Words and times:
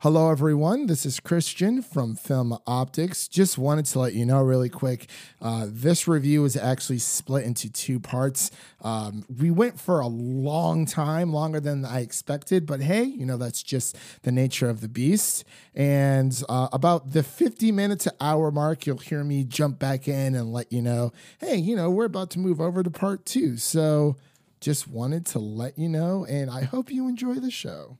Hello, 0.00 0.30
everyone. 0.30 0.86
This 0.86 1.06
is 1.06 1.18
Christian 1.18 1.80
from 1.80 2.14
FilmOptix. 2.14 3.30
Just 3.30 3.56
wanted 3.56 3.86
to 3.86 4.00
let 4.00 4.12
you 4.12 4.26
know 4.26 4.42
really 4.42 4.68
quick 4.68 5.08
uh, 5.40 5.66
this 5.70 6.06
review 6.06 6.44
is 6.44 6.56
actually 6.56 6.98
split 6.98 7.44
into 7.44 7.70
two 7.70 7.98
parts. 7.98 8.50
Um, 8.82 9.24
we 9.34 9.50
went 9.50 9.80
for 9.80 10.00
a 10.00 10.06
long 10.06 10.84
time, 10.84 11.32
longer 11.32 11.58
than 11.58 11.86
I 11.86 12.00
expected, 12.00 12.66
but 12.66 12.82
hey, 12.82 13.04
you 13.04 13.24
know, 13.24 13.38
that's 13.38 13.62
just 13.62 13.96
the 14.22 14.32
nature 14.32 14.68
of 14.68 14.82
the 14.82 14.88
beast. 14.88 15.44
And 15.74 16.42
uh, 16.50 16.68
about 16.72 17.12
the 17.12 17.22
50 17.22 17.72
minute 17.72 18.00
to 18.00 18.14
hour 18.20 18.50
mark, 18.50 18.86
you'll 18.86 18.98
hear 18.98 19.24
me 19.24 19.44
jump 19.44 19.78
back 19.78 20.06
in 20.06 20.34
and 20.34 20.52
let 20.52 20.70
you 20.70 20.82
know, 20.82 21.12
hey, 21.38 21.56
you 21.56 21.74
know, 21.76 21.88
we're 21.88 22.04
about 22.04 22.28
to 22.30 22.38
move 22.38 22.60
over 22.60 22.82
to 22.82 22.90
part 22.90 23.24
two. 23.24 23.56
So 23.56 24.16
just 24.60 24.86
wanted 24.86 25.24
to 25.26 25.38
let 25.38 25.78
you 25.78 25.88
know, 25.88 26.26
and 26.26 26.50
I 26.50 26.64
hope 26.64 26.90
you 26.90 27.08
enjoy 27.08 27.34
the 27.34 27.50
show. 27.50 27.96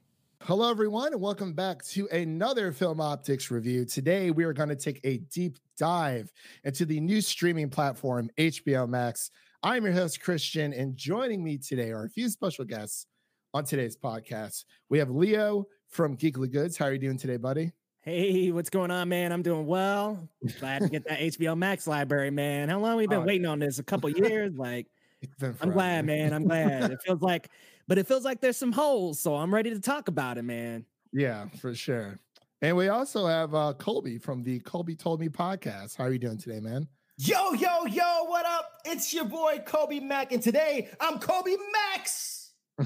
Hello, 0.46 0.70
everyone, 0.70 1.14
and 1.14 1.22
welcome 1.22 1.54
back 1.54 1.82
to 1.86 2.06
another 2.08 2.70
FilmOptix 2.70 3.50
review. 3.50 3.86
Today, 3.86 4.30
we 4.30 4.44
are 4.44 4.52
going 4.52 4.68
to 4.68 4.76
take 4.76 5.00
a 5.02 5.16
deep 5.32 5.56
dive 5.78 6.30
into 6.64 6.84
the 6.84 7.00
new 7.00 7.22
streaming 7.22 7.70
platform, 7.70 8.28
HBO 8.36 8.86
Max. 8.86 9.30
I'm 9.62 9.84
your 9.84 9.94
host, 9.94 10.20
Christian, 10.20 10.74
and 10.74 10.98
joining 10.98 11.42
me 11.42 11.56
today 11.56 11.92
are 11.92 12.04
a 12.04 12.10
few 12.10 12.28
special 12.28 12.66
guests 12.66 13.06
on 13.54 13.64
today's 13.64 13.96
podcast. 13.96 14.66
We 14.90 14.98
have 14.98 15.08
Leo 15.08 15.64
from 15.88 16.14
Geekly 16.14 16.52
Goods. 16.52 16.76
How 16.76 16.88
are 16.88 16.92
you 16.92 16.98
doing 16.98 17.16
today, 17.16 17.38
buddy? 17.38 17.72
Hey, 18.02 18.50
what's 18.50 18.68
going 18.68 18.90
on, 18.90 19.08
man? 19.08 19.32
I'm 19.32 19.40
doing 19.40 19.64
well. 19.64 20.28
Glad 20.60 20.82
to 20.82 20.88
get 20.90 21.08
that 21.08 21.20
HBO 21.20 21.56
Max 21.56 21.86
library, 21.86 22.30
man. 22.30 22.68
How 22.68 22.80
long 22.80 22.90
have 22.90 22.98
we 22.98 23.06
been 23.06 23.20
oh, 23.20 23.24
waiting 23.24 23.46
on 23.46 23.60
this? 23.60 23.78
A 23.78 23.82
couple 23.82 24.10
years? 24.10 24.58
Like, 24.58 24.88
I'm 25.62 25.70
glad, 25.70 26.04
man. 26.04 26.34
I'm 26.34 26.44
glad. 26.44 26.90
it 26.90 26.98
feels 27.06 27.22
like 27.22 27.48
but 27.86 27.98
it 27.98 28.06
feels 28.06 28.24
like 28.24 28.40
there's 28.40 28.56
some 28.56 28.72
holes. 28.72 29.20
So 29.20 29.34
I'm 29.34 29.52
ready 29.52 29.70
to 29.70 29.80
talk 29.80 30.08
about 30.08 30.38
it, 30.38 30.42
man. 30.42 30.86
Yeah, 31.12 31.46
for 31.60 31.74
sure. 31.74 32.18
And 32.62 32.76
we 32.76 32.88
also 32.88 33.26
have 33.26 33.54
uh, 33.54 33.74
Kolby 33.76 34.20
from 34.20 34.42
the 34.42 34.60
Kolby 34.60 34.98
Told 34.98 35.20
Me 35.20 35.28
podcast. 35.28 35.96
How 35.96 36.04
are 36.04 36.12
you 36.12 36.18
doing 36.18 36.38
today, 36.38 36.60
man? 36.60 36.88
Yo, 37.18 37.52
yo, 37.52 37.84
yo, 37.86 38.24
what 38.24 38.46
up? 38.46 38.70
It's 38.84 39.12
your 39.14 39.26
boy 39.26 39.62
Kolby 39.64 40.02
Mack, 40.02 40.32
and 40.32 40.42
today 40.42 40.88
I'm 41.00 41.20
Kolby 41.20 41.56
Max. 41.72 42.54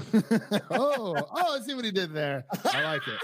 oh, 0.69 1.15
oh, 1.31 1.57
I 1.57 1.59
see 1.65 1.73
what 1.73 1.85
he 1.85 1.91
did 1.91 2.13
there. 2.13 2.45
I 2.65 2.83
like 2.83 3.07
it. 3.07 3.19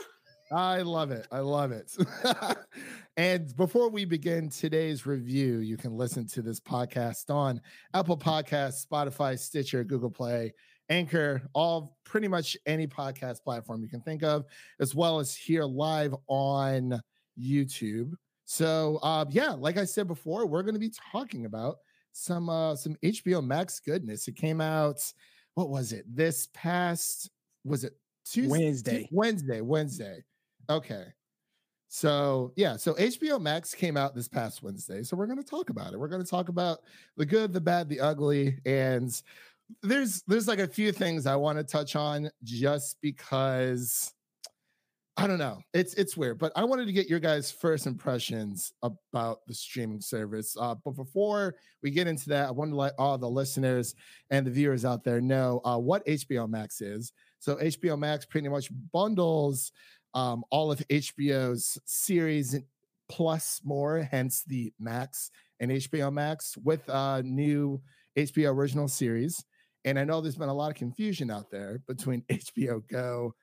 I 0.52 0.82
love 0.82 1.12
it. 1.12 1.28
I 1.32 1.40
love 1.40 1.72
it. 1.72 1.92
and 3.18 3.56
before 3.56 3.90
we 3.90 4.06
begin 4.06 4.50
today's 4.50 5.06
review, 5.06 5.60
you 5.60 5.78
can 5.78 5.96
listen 5.96 6.26
to 6.28 6.42
this 6.42 6.60
podcast 6.60 7.30
on 7.30 7.62
Apple 7.94 8.18
Podcasts, 8.18 8.86
Spotify, 8.88 9.38
Stitcher, 9.38 9.84
Google 9.84 10.12
Play, 10.12 10.54
Anchor, 10.90 11.42
all 11.54 11.98
pretty 12.04 12.28
much 12.28 12.56
any 12.66 12.88
podcast 12.88 13.44
platform 13.44 13.82
you 13.82 13.90
can 13.90 14.02
think 14.02 14.24
of, 14.24 14.46
as 14.80 14.94
well 14.94 15.20
as 15.20 15.36
here 15.36 15.64
live 15.64 16.16
on 16.28 17.02
YouTube. 17.40 18.14
So 18.46 19.00
uh, 19.02 19.26
yeah, 19.30 19.52
like 19.52 19.78
I 19.78 19.86
said 19.86 20.08
before, 20.08 20.46
we're 20.46 20.64
going 20.64 20.76
to 20.76 20.80
be 20.80 20.94
talking 21.12 21.46
about 21.46 21.78
some 22.12 22.50
uh, 22.50 22.76
some 22.76 22.96
HBO 23.04 23.46
Max 23.46 23.80
goodness. 23.80 24.28
It 24.28 24.36
came 24.36 24.62
out, 24.62 25.02
what 25.56 25.70
was 25.70 25.92
it? 25.92 26.06
This 26.08 26.48
past 26.54 27.30
was 27.64 27.84
it 27.84 27.94
Tuesday? 28.26 28.50
Wednesday. 28.50 29.10
Wednesday. 29.12 29.62
Wednesday. 29.62 30.24
Okay. 30.70 31.06
So 31.88 32.52
yeah, 32.56 32.76
so 32.76 32.94
HBO 32.96 33.40
Max 33.40 33.74
came 33.74 33.96
out 33.96 34.16
this 34.16 34.28
past 34.28 34.62
Wednesday. 34.62 35.04
So 35.04 35.16
we're 35.16 35.28
going 35.28 35.42
to 35.42 35.50
talk 35.50 35.70
about 35.70 35.94
it. 35.94 36.00
We're 36.00 36.08
going 36.08 36.24
to 36.24 36.30
talk 36.30 36.50
about 36.50 36.80
the 37.16 37.26
good, 37.26 37.54
the 37.54 37.62
bad, 37.62 37.90
the 37.90 38.00
ugly, 38.00 38.60
and 38.66 39.22
there's 39.82 40.24
there's 40.28 40.48
like 40.48 40.60
a 40.60 40.68
few 40.68 40.92
things 40.92 41.26
I 41.26 41.36
want 41.36 41.58
to 41.58 41.64
touch 41.64 41.96
on 41.96 42.30
just 42.44 42.98
because 43.02 44.14
I 45.18 45.28
don't 45.28 45.40
know. 45.40 45.62
It's 45.74 45.94
it's 45.94 46.18
weird, 46.18 46.40
but 46.40 46.52
I 46.56 46.66
wanted 46.66 46.88
to 46.88 46.94
get 46.94 47.08
your 47.08 47.20
guys' 47.20 47.50
first 47.50 47.88
impressions 47.88 48.74
about 48.84 49.40
the 49.48 49.54
streaming 49.54 50.02
service. 50.02 50.58
Uh, 50.60 50.76
but 50.84 50.92
before 50.92 51.56
we 51.82 51.90
get 51.90 52.08
into 52.08 52.30
that, 52.30 52.50
I 52.50 52.52
want 52.52 52.72
to 52.72 52.76
let 52.76 52.94
all 53.00 53.18
the 53.18 53.30
listeners 53.30 53.96
and 54.30 54.46
the 54.46 54.52
viewers 54.52 54.84
out 54.84 55.04
there 55.04 55.22
know 55.22 55.62
uh, 55.64 55.78
what 55.78 56.06
HBO 56.06 56.50
Max 56.50 56.82
is. 56.82 57.14
So 57.40 57.56
HBO 57.56 57.98
Max 57.98 58.26
pretty 58.26 58.50
much 58.50 58.70
bundles 58.92 59.72
um, 60.14 60.44
all 60.50 60.72
of 60.72 60.80
HBO's 60.90 61.78
series 61.86 62.58
plus 63.08 63.62
more, 63.64 64.02
hence 64.02 64.44
the 64.48 64.74
Max 64.80 65.30
and 65.60 65.72
HBO 65.72 66.12
Max 66.12 66.58
with 66.58 66.90
uh, 66.90 67.22
new 67.24 67.82
HBO 68.18 68.54
original 68.54 68.88
series. 68.88 69.44
And 69.86 70.00
I 70.00 70.04
know 70.04 70.20
there's 70.20 70.36
been 70.36 70.50
a 70.50 70.54
lot 70.54 70.72
of 70.72 70.78
confusion 70.78 71.32
out 71.32 71.52
there 71.52 71.80
between 71.88 72.22
HBO 72.32 72.86
Go, 72.88 73.34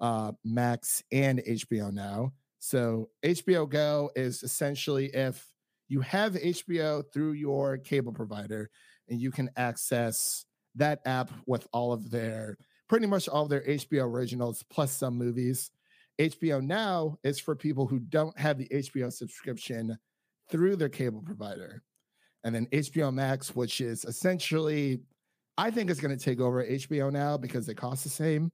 uh, 0.00 0.32
Max, 0.44 1.02
and 1.12 1.40
HBO 1.40 1.92
Now. 1.92 2.32
So 2.58 3.10
HBO 3.24 3.68
Go 3.68 4.10
is 4.16 4.42
essentially 4.42 5.06
if 5.14 5.46
you 5.88 6.00
have 6.00 6.34
HBO 6.34 7.04
through 7.12 7.32
your 7.32 7.78
cable 7.78 8.12
provider 8.12 8.70
and 9.08 9.20
you 9.20 9.30
can 9.30 9.50
access 9.56 10.46
that 10.76 11.00
app 11.04 11.30
with 11.46 11.66
all 11.72 11.92
of 11.92 12.10
their 12.10 12.56
pretty 12.88 13.06
much 13.06 13.28
all 13.28 13.44
of 13.44 13.50
their 13.50 13.62
HBO 13.62 14.04
originals 14.04 14.64
plus 14.70 14.92
some 14.92 15.16
movies. 15.16 15.70
HBO 16.18 16.62
Now 16.62 17.18
is 17.24 17.38
for 17.38 17.54
people 17.54 17.86
who 17.86 17.98
don't 17.98 18.38
have 18.38 18.58
the 18.58 18.68
HBO 18.68 19.12
subscription 19.12 19.96
through 20.50 20.76
their 20.76 20.88
cable 20.88 21.22
provider. 21.22 21.82
And 22.44 22.54
then 22.54 22.66
HBO 22.66 23.12
Max, 23.12 23.54
which 23.54 23.80
is 23.80 24.04
essentially 24.04 25.00
I 25.60 25.70
think 25.70 25.90
it's 25.90 26.00
going 26.00 26.16
to 26.16 26.24
take 26.24 26.40
over 26.40 26.64
HBO 26.64 27.12
now 27.12 27.36
because 27.36 27.66
they 27.66 27.74
cost 27.74 28.02
the 28.02 28.08
same. 28.08 28.50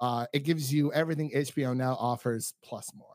Uh, 0.00 0.26
it 0.32 0.44
gives 0.44 0.72
you 0.72 0.92
everything 0.92 1.32
HBO 1.34 1.76
now 1.76 1.96
offers 1.98 2.54
plus 2.62 2.92
more. 2.94 3.08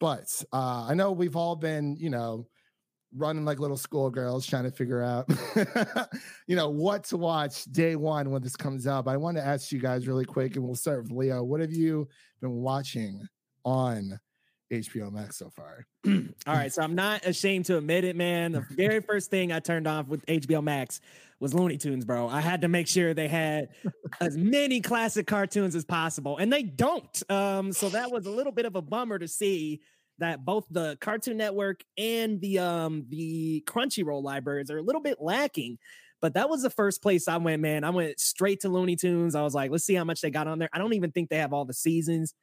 But 0.00 0.44
uh, 0.52 0.86
I 0.88 0.94
know 0.94 1.12
we've 1.12 1.36
all 1.36 1.54
been, 1.54 1.96
you 2.00 2.10
know, 2.10 2.48
running 3.14 3.44
like 3.44 3.60
little 3.60 3.76
schoolgirls 3.76 4.44
trying 4.44 4.64
to 4.64 4.72
figure 4.72 5.00
out, 5.00 5.30
you 6.48 6.56
know, 6.56 6.68
what 6.68 7.04
to 7.04 7.16
watch 7.16 7.62
day 7.66 7.94
one 7.94 8.28
when 8.32 8.42
this 8.42 8.56
comes. 8.56 8.86
But 8.86 9.06
I 9.06 9.16
want 9.16 9.36
to 9.36 9.46
ask 9.46 9.70
you 9.70 9.78
guys 9.78 10.08
really 10.08 10.24
quick, 10.24 10.56
and 10.56 10.64
we'll 10.64 10.74
start 10.74 11.04
with 11.04 11.12
Leo. 11.12 11.44
What 11.44 11.60
have 11.60 11.72
you 11.72 12.08
been 12.40 12.54
watching 12.54 13.24
on 13.64 14.18
HBO 14.70 15.10
Max 15.10 15.36
so 15.38 15.50
far. 15.50 15.86
All 16.06 16.54
right, 16.54 16.72
so 16.72 16.82
I'm 16.82 16.94
not 16.94 17.24
ashamed 17.24 17.66
to 17.66 17.78
admit 17.78 18.04
it, 18.04 18.16
man. 18.16 18.52
The 18.52 18.66
very 18.70 19.00
first 19.00 19.30
thing 19.30 19.52
I 19.52 19.60
turned 19.60 19.86
off 19.86 20.08
with 20.08 20.24
HBO 20.26 20.62
Max 20.62 21.00
was 21.40 21.54
Looney 21.54 21.78
Tunes, 21.78 22.04
bro. 22.04 22.28
I 22.28 22.40
had 22.40 22.62
to 22.62 22.68
make 22.68 22.86
sure 22.88 23.14
they 23.14 23.28
had 23.28 23.68
as 24.20 24.36
many 24.36 24.80
classic 24.80 25.26
cartoons 25.26 25.74
as 25.74 25.84
possible, 25.84 26.36
and 26.36 26.52
they 26.52 26.62
don't. 26.62 27.30
Um, 27.30 27.72
so 27.72 27.88
that 27.90 28.10
was 28.10 28.26
a 28.26 28.30
little 28.30 28.52
bit 28.52 28.66
of 28.66 28.76
a 28.76 28.82
bummer 28.82 29.18
to 29.18 29.28
see 29.28 29.80
that 30.18 30.44
both 30.44 30.66
the 30.70 30.98
Cartoon 31.00 31.36
Network 31.36 31.82
and 31.96 32.40
the 32.40 32.58
um 32.58 33.06
the 33.08 33.62
Crunchyroll 33.66 34.22
libraries 34.22 34.70
are 34.70 34.78
a 34.78 34.82
little 34.82 35.02
bit 35.02 35.18
lacking. 35.20 35.78
But 36.20 36.34
that 36.34 36.50
was 36.50 36.62
the 36.62 36.70
first 36.70 37.00
place 37.00 37.28
I 37.28 37.36
went, 37.36 37.62
man. 37.62 37.84
I 37.84 37.90
went 37.90 38.18
straight 38.18 38.60
to 38.60 38.68
Looney 38.68 38.96
Tunes. 38.96 39.36
I 39.36 39.42
was 39.42 39.54
like, 39.54 39.70
let's 39.70 39.84
see 39.84 39.94
how 39.94 40.02
much 40.02 40.20
they 40.20 40.30
got 40.30 40.48
on 40.48 40.58
there. 40.58 40.68
I 40.72 40.78
don't 40.78 40.94
even 40.94 41.12
think 41.12 41.30
they 41.30 41.36
have 41.36 41.52
all 41.52 41.64
the 41.64 41.72
seasons. 41.72 42.34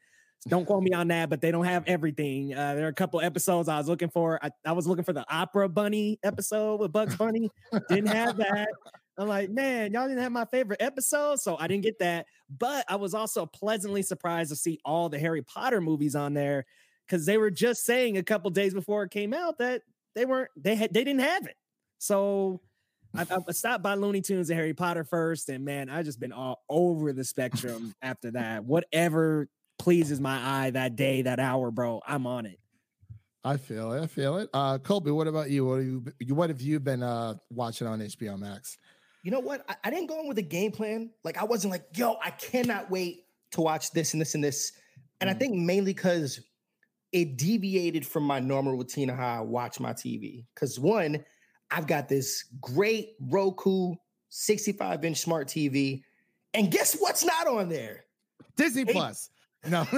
Don't 0.48 0.66
quote 0.66 0.84
me 0.84 0.92
on 0.92 1.08
that, 1.08 1.30
but 1.30 1.42
they 1.42 1.50
don't 1.50 1.66
have 1.66 1.84
everything. 1.88 2.54
Uh, 2.54 2.76
there 2.76 2.86
are 2.86 2.90
a 2.90 2.94
couple 2.94 3.20
episodes 3.20 3.68
I 3.68 3.78
was 3.80 3.88
looking 3.88 4.10
for. 4.10 4.40
I, 4.44 4.52
I 4.64 4.74
was 4.74 4.86
looking 4.86 5.04
for 5.04 5.14
the 5.14 5.26
Opera 5.28 5.68
Bunny 5.70 6.20
episode 6.24 6.80
with 6.80 6.92
Bugs 6.92 7.16
Bunny. 7.16 7.50
didn't 7.90 8.08
have 8.08 8.38
that. 8.38 8.68
I'm 9.18 9.28
like, 9.28 9.50
man, 9.50 9.94
y'all 9.94 10.08
didn't 10.08 10.22
have 10.22 10.32
my 10.32 10.46
favorite 10.46 10.82
episode, 10.82 11.40
so 11.40 11.58
I 11.58 11.68
didn't 11.68 11.84
get 11.84 11.98
that. 12.00 12.28
But 12.50 12.86
I 12.88 12.98
was 12.98 13.14
also 13.14 13.46
pleasantly 13.46 14.04
surprised 14.04 14.52
to 14.52 14.56
see 14.56 14.80
all 14.86 15.10
the 15.10 15.18
Harry 15.18 15.42
Potter 15.42 15.82
movies 15.82 16.16
on 16.16 16.34
there 16.34 16.66
because 17.08 17.26
they 17.26 17.38
were 17.38 17.52
just 17.52 17.84
saying 17.84 18.18
a 18.18 18.24
couple 18.24 18.52
days 18.52 18.74
before 18.74 19.04
it 19.04 19.12
came 19.12 19.34
out 19.34 19.58
that 19.60 19.82
they 20.16 20.26
weren't 20.26 20.50
they 20.58 20.76
had 20.76 20.94
they 20.94 21.04
didn't 21.04 21.22
have 21.22 21.46
it. 21.48 21.56
So 21.98 22.62
I, 23.16 23.26
I, 23.48 23.52
stopped 23.52 23.84
by 23.84 23.94
Looney 23.96 24.22
Tunes 24.22 24.50
and 24.50 24.60
Harry 24.60 24.74
Potter 24.74 25.06
first, 25.06 25.50
and 25.50 25.64
man, 25.64 25.90
I 25.90 26.04
just 26.04 26.20
been 26.20 26.34
all 26.34 26.64
over 26.70 27.14
the 27.14 27.24
spectrum 27.24 27.94
after 28.02 28.32
that. 28.32 28.66
Whatever 28.66 29.48
pleases 29.78 30.20
my 30.20 30.66
eye 30.66 30.70
that 30.72 30.96
day, 30.96 31.24
that 31.24 31.40
hour, 31.40 31.72
bro, 31.72 32.02
I'm 32.08 32.28
on 32.28 32.46
it. 32.46 32.60
I 33.44 33.58
feel 33.58 33.92
it. 33.94 34.02
I 34.02 34.08
feel 34.08 34.38
it. 34.38 34.50
Uh, 34.54 34.80
Kolby, 34.80 35.14
what 35.14 35.28
about 35.28 35.52
you? 35.52 35.66
What 35.66 35.78
have 35.78 35.86
you, 36.20 36.36
what 36.36 36.50
have 36.50 36.62
you 36.62 36.80
been 36.80 37.04
uh, 37.04 37.36
watching 37.52 37.86
on 37.86 38.00
HBO 38.00 38.40
Max? 38.40 38.78
You 39.22 39.32
know 39.32 39.40
what? 39.40 39.64
I, 39.70 39.76
I 39.84 39.90
didn't 39.92 40.08
go 40.08 40.20
in 40.20 40.28
with 40.28 40.40
a 40.40 40.44
game 40.44 40.72
plan. 40.72 41.12
Like 41.24 41.38
I 41.38 41.44
wasn't 41.44 41.72
like, 41.72 41.86
yo, 41.96 42.18
I 42.24 42.32
cannot 42.32 42.90
wait 42.90 43.26
to 43.52 43.62
watch 43.62 43.92
this 43.92 44.14
and 44.14 44.22
this 44.22 44.34
and 44.34 44.44
this. 44.44 44.72
And 45.22 45.30
mm. 45.30 45.36
I 45.36 45.38
think 45.38 45.56
mainly 45.56 45.94
because 45.94 46.40
it 47.12 47.38
deviated 47.38 48.06
from 48.06 48.24
my 48.24 48.40
normal 48.40 48.74
routine 48.76 49.10
of 49.10 49.18
how 49.18 49.38
I 49.38 49.42
watch 49.42 49.80
my 49.80 49.94
TV. 49.94 50.46
Because 50.54 50.80
one, 50.80 51.24
I've 51.70 51.88
got 51.88 52.10
this 52.10 52.46
great 52.62 53.12
Roku 53.20 53.94
65 54.30 55.06
inch 55.06 55.18
smart 55.18 55.48
TV. 55.48 56.02
And 56.54 56.72
guess 56.72 56.96
what's 56.98 57.24
not 57.24 57.48
on 57.48 57.70
there? 57.70 58.06
Disney 58.58 58.86
Plus. 58.86 59.30
No. 59.68 59.84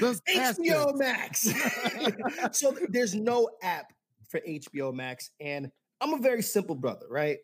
Those 0.00 0.20
HBO 0.22 0.96
Max. 0.96 1.48
so 2.58 2.76
there's 2.88 3.14
no 3.14 3.48
app 3.62 3.92
for 4.28 4.40
HBO 4.40 4.92
Max. 4.94 5.30
And 5.40 5.70
I'm 6.00 6.14
a 6.14 6.18
very 6.18 6.42
simple 6.42 6.74
brother, 6.74 7.06
right? 7.08 7.38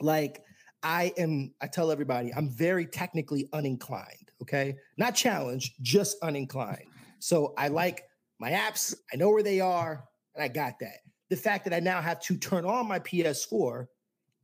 Like 0.00 0.42
I 0.82 1.12
am, 1.16 1.52
I 1.60 1.66
tell 1.66 1.90
everybody, 1.90 2.32
I'm 2.34 2.48
very 2.50 2.86
technically 2.86 3.48
uninclined. 3.52 4.28
Okay. 4.42 4.76
Not 4.96 5.14
challenged, 5.14 5.74
just 5.82 6.20
uninclined. 6.22 6.86
So 7.18 7.54
I 7.56 7.68
like 7.68 8.04
my 8.40 8.50
apps. 8.50 8.94
I 9.12 9.16
know 9.16 9.30
where 9.30 9.44
they 9.44 9.60
are, 9.60 10.04
and 10.34 10.42
I 10.42 10.48
got 10.48 10.80
that. 10.80 10.98
The 11.30 11.36
fact 11.36 11.64
that 11.64 11.72
I 11.72 11.78
now 11.78 12.02
have 12.02 12.20
to 12.22 12.36
turn 12.36 12.64
on 12.64 12.88
my 12.88 12.98
PS4, 12.98 13.86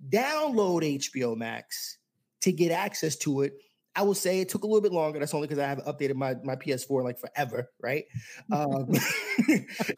download 0.09 0.99
HBO 0.99 1.37
Max 1.37 1.99
to 2.43 2.53
get 2.53 2.71
access 2.71 3.17
to 3.17 3.43
it. 3.43 3.55
I 3.99 4.03
will 4.03 4.15
say 4.15 4.41
it 4.41 4.49
took 4.49 4.63
a 4.63 4.67
little 4.67 4.81
bit 4.81 4.93
longer. 4.93 5.19
That's 5.19 5.35
only 5.35 5.49
because 5.49 5.59
I 5.59 5.67
haven't 5.67 5.89
updated 5.89 6.15
my, 6.15 6.37
my 6.45 6.55
PS4 6.55 7.03
like 7.03 7.19
forever, 7.19 7.69
right? 7.83 8.05
Um, 8.53 8.89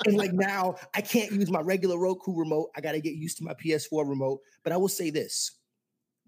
and 0.06 0.17
like 0.17 0.32
now 0.32 0.76
I 0.94 1.02
can't 1.02 1.31
use 1.32 1.50
my 1.50 1.61
regular 1.61 1.99
Roku 1.99 2.35
remote. 2.35 2.70
I 2.75 2.81
got 2.81 2.93
to 2.93 3.00
get 3.00 3.12
used 3.12 3.37
to 3.38 3.44
my 3.44 3.52
PS4 3.52 4.08
remote. 4.08 4.41
But 4.64 4.73
I 4.73 4.79
will 4.79 4.88
say 4.88 5.11
this 5.11 5.58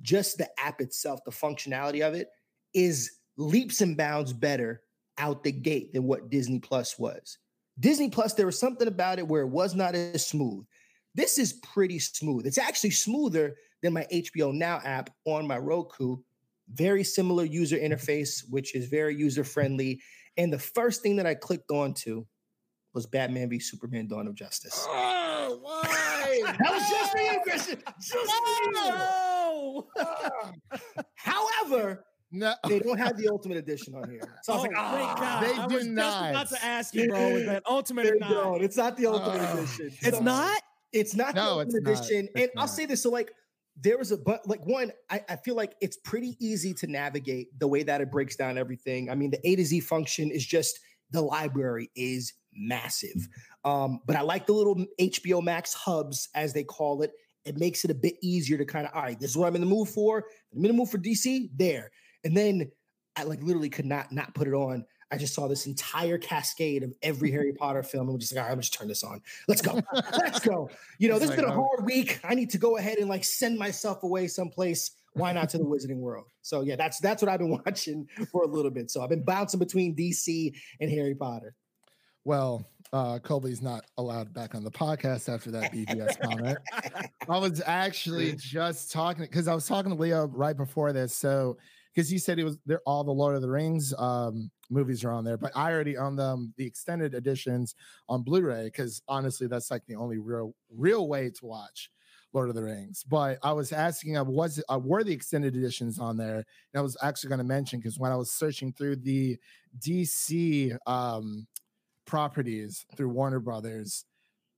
just 0.03 0.37
the 0.37 0.51
app 0.61 0.83
itself, 0.83 1.21
the 1.25 1.31
functionality 1.31 2.07
of 2.07 2.13
it 2.13 2.29
is 2.75 3.11
leaps 3.39 3.81
and 3.81 3.97
bounds 3.97 4.35
better 4.35 4.83
out 5.17 5.43
the 5.43 5.53
gate 5.53 5.95
than 5.95 6.05
what 6.05 6.29
Disney 6.29 6.59
Plus 6.59 6.99
was. 6.99 7.39
Disney 7.81 8.11
Plus, 8.11 8.35
there 8.35 8.45
was 8.45 8.59
something 8.59 8.89
about 8.89 9.19
it 9.19 9.27
where 9.27 9.43
it 9.43 9.49
was 9.49 9.75
not 9.75 9.95
as 9.95 10.27
smooth. 10.27 10.67
This 11.15 11.39
is 11.39 11.55
pretty 11.55 12.01
smooth. 12.01 12.45
It's 12.45 12.59
actually 12.59 12.91
smoother 12.91 13.57
than 13.81 13.95
my 13.95 14.07
HBO 14.13 14.53
Now 14.53 14.79
app 14.85 15.09
on 15.25 15.47
my 15.47 15.57
Roku. 15.57 16.19
Very 16.75 17.05
similar 17.05 17.45
user 17.45 17.77
interface, 17.77 18.43
which 18.49 18.75
is 18.75 18.87
very 18.89 19.15
user 19.17 19.45
friendly. 19.45 20.01
And 20.37 20.53
the 20.53 20.59
first 20.59 21.03
thing 21.03 21.17
that 21.17 21.27
I 21.27 21.35
clicked 21.35 21.71
onto 21.71 22.25
was 22.95 23.07
Batman 23.07 23.49
v 23.51 23.59
Superman 23.59 24.07
Dawn 24.09 24.27
of 24.27 24.35
Justice. 24.35 24.87
Oh, 25.45 25.59
why? 25.61 26.41
that 26.47 26.71
was 26.71 26.89
just 26.89 27.11
for 27.13 27.19
you, 27.19 27.41
Christian. 27.43 27.83
Just 28.01 28.33
for 28.33 28.71
you. 28.71 29.87
However, 31.17 32.05
no. 32.31 32.55
they 32.69 32.79
don't 32.79 32.99
have 32.99 33.17
the 33.17 33.29
Ultimate 33.29 33.59
Edition 33.59 33.95
on 33.95 34.09
here. 34.09 34.21
So 34.43 34.53
I 34.53 34.57
was 34.57 34.65
Oh, 34.65 34.69
like, 34.69 34.73
thank 34.77 35.09
ah, 35.11 35.17
God. 35.19 35.43
they 35.43 35.61
I 35.63 35.67
do 35.67 35.75
was 35.75 35.85
just 35.85 35.95
not. 35.97 36.31
about 36.31 36.49
to 36.51 36.65
ask 36.65 36.95
you, 36.95 37.09
bro. 37.09 37.19
Is 37.37 37.47
that 37.47 37.63
ultimate 37.69 38.05
they 38.05 38.11
or 38.11 38.17
not? 38.19 38.31
don't. 38.31 38.63
It's 38.63 38.77
not 38.77 38.97
the 38.97 39.07
Ultimate 39.07 39.41
Oh. 39.51 39.59
Edition. 39.59 39.87
It's 40.01 40.17
So- 40.19 40.23
not. 40.23 40.63
It's 40.93 41.17
not 41.17 41.35
No, 41.35 41.57
the 41.57 41.61
it's 41.63 41.75
Ultimate 41.75 41.83
not. 41.95 42.05
Edition. 42.07 42.29
It's 42.35 42.41
and 42.43 42.51
I'll 42.57 42.63
not. 42.67 42.71
say 42.71 42.87
this: 42.87 43.03
so 43.03 43.11
like, 43.11 43.33
there 43.81 43.99
was 43.99 44.13
a 44.13 44.17
but 44.17 44.47
like 44.47 44.65
one, 44.67 44.93
I, 45.11 45.23
I 45.29 45.37
feel 45.37 45.55
like 45.55 45.75
it's 45.81 45.97
pretty 45.97 46.37
easy 46.41 46.75
to 46.75 46.87
navigate 46.87 47.59
the 47.59 47.69
way 47.69 47.83
that 47.83 48.01
it 48.01 48.11
breaks 48.11 48.37
down 48.37 48.59
everything. 48.59 49.11
I 49.11 49.15
mean, 49.15 49.31
the 49.31 49.47
A 49.49 49.57
to 49.57 49.65
Z 49.65 49.81
function 49.81 50.31
is 50.31 50.45
just 50.47 50.79
the 51.11 51.23
library 51.23 51.91
is 51.97 52.33
massive. 52.55 53.29
Um, 53.65 54.01
but 54.07 54.17
I 54.17 54.23
like 54.23 54.47
the 54.47 54.53
little 54.53 54.85
HBO 55.01 55.43
Max 55.43 55.73
hubs, 55.73 56.29
as 56.35 56.53
they 56.53 56.65
call 56.65 57.03
it. 57.03 57.13
It 57.45 57.59
makes 57.59 57.85
it 57.85 57.91
a 57.91 57.95
bit 57.95 58.15
easier 58.23 58.57
to 58.59 58.65
kind 58.65 58.87
of, 58.87 58.95
all 58.95 59.03
right, 59.03 59.19
this 59.19 59.31
is 59.31 59.37
what 59.37 59.49
I'm 59.49 59.55
in 59.57 59.63
the 59.63 59.67
mood 59.67 59.89
for. 59.89 60.25
I'm 60.55 60.65
in 60.65 60.71
the 60.71 60.77
mood 60.77 60.89
for 60.89 60.99
DC, 60.99 61.51
there. 61.57 61.91
And 62.25 62.37
then 62.37 62.71
I 63.17 63.25
like 63.25 63.43
literally 63.43 63.69
could 63.69 63.85
not 63.85 64.13
not 64.13 64.35
put 64.35 64.49
it 64.49 64.55
on. 64.55 64.85
I 65.13 65.19
just 65.19 65.35
saw 65.35 65.47
this 65.47 65.67
entire 65.67 66.17
cascade 66.17 66.83
of 66.83 66.95
every 67.03 67.31
Harry 67.33 67.53
Potter 67.53 67.83
film. 67.83 68.09
and 68.09 68.15
was 68.15 68.25
just 68.25 68.35
like, 68.35 68.43
all 68.43 68.49
right, 68.49 68.55
I'm 68.55 68.61
just 68.61 68.73
turn 68.73 68.89
this 68.89 69.05
on. 69.05 69.21
Let's 69.47 69.61
go. 69.61 69.81
Let's 69.93 70.41
go. 70.49 70.71
You 70.99 71.09
know, 71.09 71.19
this 71.19 71.29
has 71.29 71.37
been 71.37 71.49
a 71.49 71.53
oh. 71.53 71.69
hard 71.69 71.85
week. 71.85 72.19
I 72.25 72.35
need 72.35 72.51
to 72.51 72.59
go 72.59 72.79
ahead 72.79 72.99
and 72.99 73.09
like 73.09 73.23
send 73.23 73.59
myself 73.59 74.03
away 74.03 74.27
someplace. 74.27 74.93
Why 75.13 75.33
not 75.33 75.51
to 75.51 75.59
the 75.59 75.65
Wizarding 75.65 75.99
World? 75.99 76.25
So 76.41 76.63
yeah, 76.63 76.77
that's 76.77 76.99
that's 76.99 77.23
what 77.23 77.31
I've 77.31 77.41
been 77.41 77.51
watching 77.67 78.09
for 78.33 78.45
a 78.45 78.47
little 78.47 78.71
bit. 78.71 78.91
So 78.91 79.03
I've 79.03 79.11
been 79.11 79.23
bouncing 79.23 79.61
between 79.61 79.95
DC 79.95 80.55
and 80.81 80.91
Harry 80.91 81.15
Potter. 81.15 81.55
Well, 82.25 82.65
uh, 82.95 83.19
Kolby's 83.19 83.61
not 83.61 83.85
allowed 83.99 84.33
back 84.33 84.55
on 84.55 84.65
the 84.65 84.71
podcast 84.71 85.29
after 85.33 85.51
that 85.51 85.73
BVS 85.73 86.21
comment. 86.21 86.59
I 87.29 87.39
was 87.39 87.61
actually 87.67 88.37
just 88.37 88.93
talking 88.93 89.25
because 89.25 89.49
I 89.49 89.55
was 89.55 89.67
talking 89.67 89.91
to 89.91 89.99
Leo 89.99 90.29
right 90.29 90.57
before 90.57 90.95
this. 90.95 91.15
So 91.15 91.59
because 91.95 92.09
he 92.09 92.19
said 92.19 92.39
it 92.39 92.45
was 92.45 92.59
there, 92.67 92.81
all 92.87 93.05
the 93.05 93.13
Lord 93.13 93.35
of 93.37 93.43
the 93.43 93.51
Rings 93.51 93.93
um, 93.99 94.51
movies 94.71 95.05
are 95.05 95.13
on 95.13 95.25
there, 95.25 95.37
but 95.37 95.53
I 95.55 95.73
already 95.73 95.97
own 95.97 96.17
them, 96.17 96.55
the 96.57 96.67
extended 96.67 97.15
editions 97.15 97.75
on 98.09 98.23
Blu-ray 98.23 98.65
because 98.65 99.03
honestly, 99.09 99.47
that's 99.47 99.71
like 99.71 99.85
the 99.87 99.97
only 99.97 100.19
real 100.19 100.55
real 100.71 101.09
way 101.09 101.31
to 101.31 101.45
watch 101.47 101.91
Lord 102.33 102.49
of 102.49 102.55
the 102.55 102.63
Rings. 102.63 103.05
But 103.07 103.39
I 103.43 103.53
was 103.53 103.73
asking, 103.73 104.17
uh, 104.17 104.25
was 104.25 104.63
uh, 104.69 104.79
were 104.79 105.05
the 105.05 105.13
extended 105.13 105.55
editions 105.55 105.99
on 105.99 106.17
there? 106.17 106.37
And 106.37 106.45
I 106.77 106.81
was 106.81 106.97
actually 107.03 107.29
going 107.29 107.39
to 107.39 107.45
mention 107.45 107.79
because 107.79 107.99
when 107.99 108.11
I 108.13 108.17
was 108.17 108.33
searching 108.33 108.73
through 108.73 108.97
the 108.97 109.39
DC 109.79 110.77
um, 110.87 111.47
properties 112.07 112.87
through 112.97 113.11
Warner 113.11 113.41
Brothers, 113.41 114.05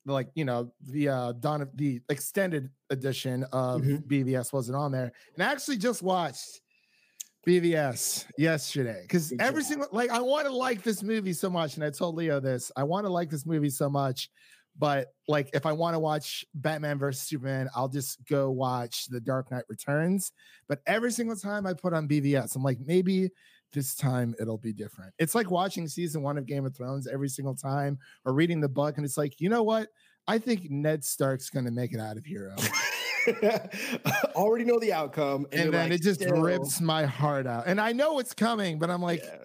like 0.06 0.28
you 0.34 0.44
know 0.44 0.70
the 0.82 1.08
uh 1.08 1.32
Don 1.32 1.68
the 1.74 2.00
extended 2.10 2.70
edition 2.90 3.44
of 3.52 3.80
Mhm. 3.80 4.06
BVS 4.06 4.52
wasn't 4.52 4.76
on 4.76 4.92
there, 4.92 5.12
and 5.34 5.42
I 5.42 5.50
actually 5.50 5.78
just 5.78 6.02
watched 6.02 6.60
BVS 7.46 8.26
yesterday 8.38 9.00
because 9.02 9.32
every 9.38 9.62
single 9.62 9.88
like 9.92 10.10
I 10.10 10.20
want 10.20 10.46
to 10.46 10.52
like 10.52 10.82
this 10.82 11.02
movie 11.02 11.32
so 11.32 11.50
much, 11.50 11.76
and 11.76 11.84
I 11.84 11.90
told 11.90 12.16
Leo 12.16 12.40
this 12.40 12.72
I 12.76 12.82
want 12.84 13.06
to 13.06 13.12
like 13.12 13.30
this 13.30 13.46
movie 13.46 13.70
so 13.70 13.88
much, 13.88 14.30
but 14.78 15.08
like 15.28 15.50
if 15.52 15.66
I 15.66 15.72
want 15.72 15.94
to 15.94 15.98
watch 15.98 16.44
Batman 16.54 16.98
versus 16.98 17.22
Superman, 17.22 17.68
I'll 17.74 17.88
just 17.88 18.24
go 18.26 18.50
watch 18.50 19.06
The 19.06 19.20
Dark 19.20 19.50
Knight 19.50 19.64
Returns. 19.68 20.32
But 20.68 20.80
every 20.86 21.12
single 21.12 21.36
time 21.36 21.66
I 21.66 21.74
put 21.74 21.92
on 21.92 22.08
BVS, 22.08 22.56
I'm 22.56 22.62
like 22.62 22.78
maybe 22.84 23.30
this 23.72 23.94
time 23.94 24.34
it'll 24.40 24.58
be 24.58 24.72
different. 24.72 25.12
It's 25.18 25.34
like 25.34 25.50
watching 25.50 25.88
season 25.88 26.22
one 26.22 26.38
of 26.38 26.46
Game 26.46 26.64
of 26.64 26.76
Thrones 26.76 27.06
every 27.06 27.28
single 27.28 27.54
time 27.54 27.98
or 28.24 28.32
reading 28.32 28.60
the 28.60 28.68
book, 28.68 28.96
and 28.96 29.04
it's 29.04 29.18
like, 29.18 29.40
you 29.40 29.48
know 29.48 29.62
what? 29.62 29.88
I 30.26 30.38
think 30.38 30.70
Ned 30.70 31.04
Stark's 31.04 31.50
gonna 31.50 31.70
make 31.70 31.92
it 31.92 32.00
out 32.00 32.16
of 32.16 32.24
hero. 32.24 32.56
Already 34.34 34.64
know 34.64 34.78
the 34.78 34.92
outcome, 34.92 35.46
And, 35.52 35.62
you're 35.64 35.72
then 35.72 35.90
like, 35.90 36.00
it 36.00 36.02
just 36.02 36.20
still- 36.20 36.40
rips 36.42 36.80
my 36.80 37.04
heart 37.04 37.46
out. 37.46 37.66
And 37.66 37.80
I 37.80 37.92
know 37.92 38.18
it's 38.18 38.34
coming, 38.34 38.78
but 38.78 38.90
I'm 38.90 39.02
like, 39.02 39.22
Yeah. 39.24 39.36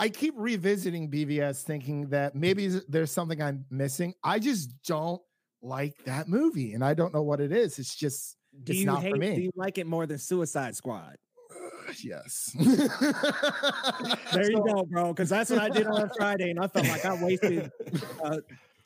I 0.00 0.08
keep 0.08 0.34
revisiting 0.36 1.10
BVS 1.10 1.62
thinking 1.62 2.08
that 2.10 2.34
maybe 2.36 2.68
there's 2.88 3.10
something 3.10 3.42
I'm 3.42 3.64
missing. 3.70 4.14
I 4.22 4.38
just 4.38 4.70
don't 4.84 5.20
like 5.60 5.96
that 6.04 6.28
movie. 6.28 6.74
And 6.74 6.84
I 6.84 6.94
don't 6.94 7.12
know 7.12 7.22
what 7.22 7.40
it 7.40 7.50
is. 7.50 7.78
It's 7.80 7.96
just 7.96 8.36
Do 8.62 8.70
it's 8.70 8.78
you 8.80 8.86
not 8.86 9.02
hate? 9.02 9.10
for 9.10 9.16
me. 9.16 9.34
Do 9.34 9.42
you 9.42 9.50
like 9.56 9.76
it 9.78 9.88
more 9.88 10.06
than 10.06 10.18
Suicide 10.18 10.76
Squad? 10.76 11.16
yes. 12.04 12.52
There 12.56 14.50
you 14.50 14.56
So- 14.56 14.62
go, 14.62 14.84
bro. 14.84 15.08
Because 15.12 15.28
that's 15.28 15.50
what 15.50 15.58
I 15.58 15.68
did 15.68 15.86
on 15.88 16.10
Friday, 16.16 16.50
and 16.50 16.60
I 16.60 16.68
felt 16.68 16.86
like 16.86 17.04
I 17.04 17.20
wasted 17.22 17.70
uh, 18.22 18.36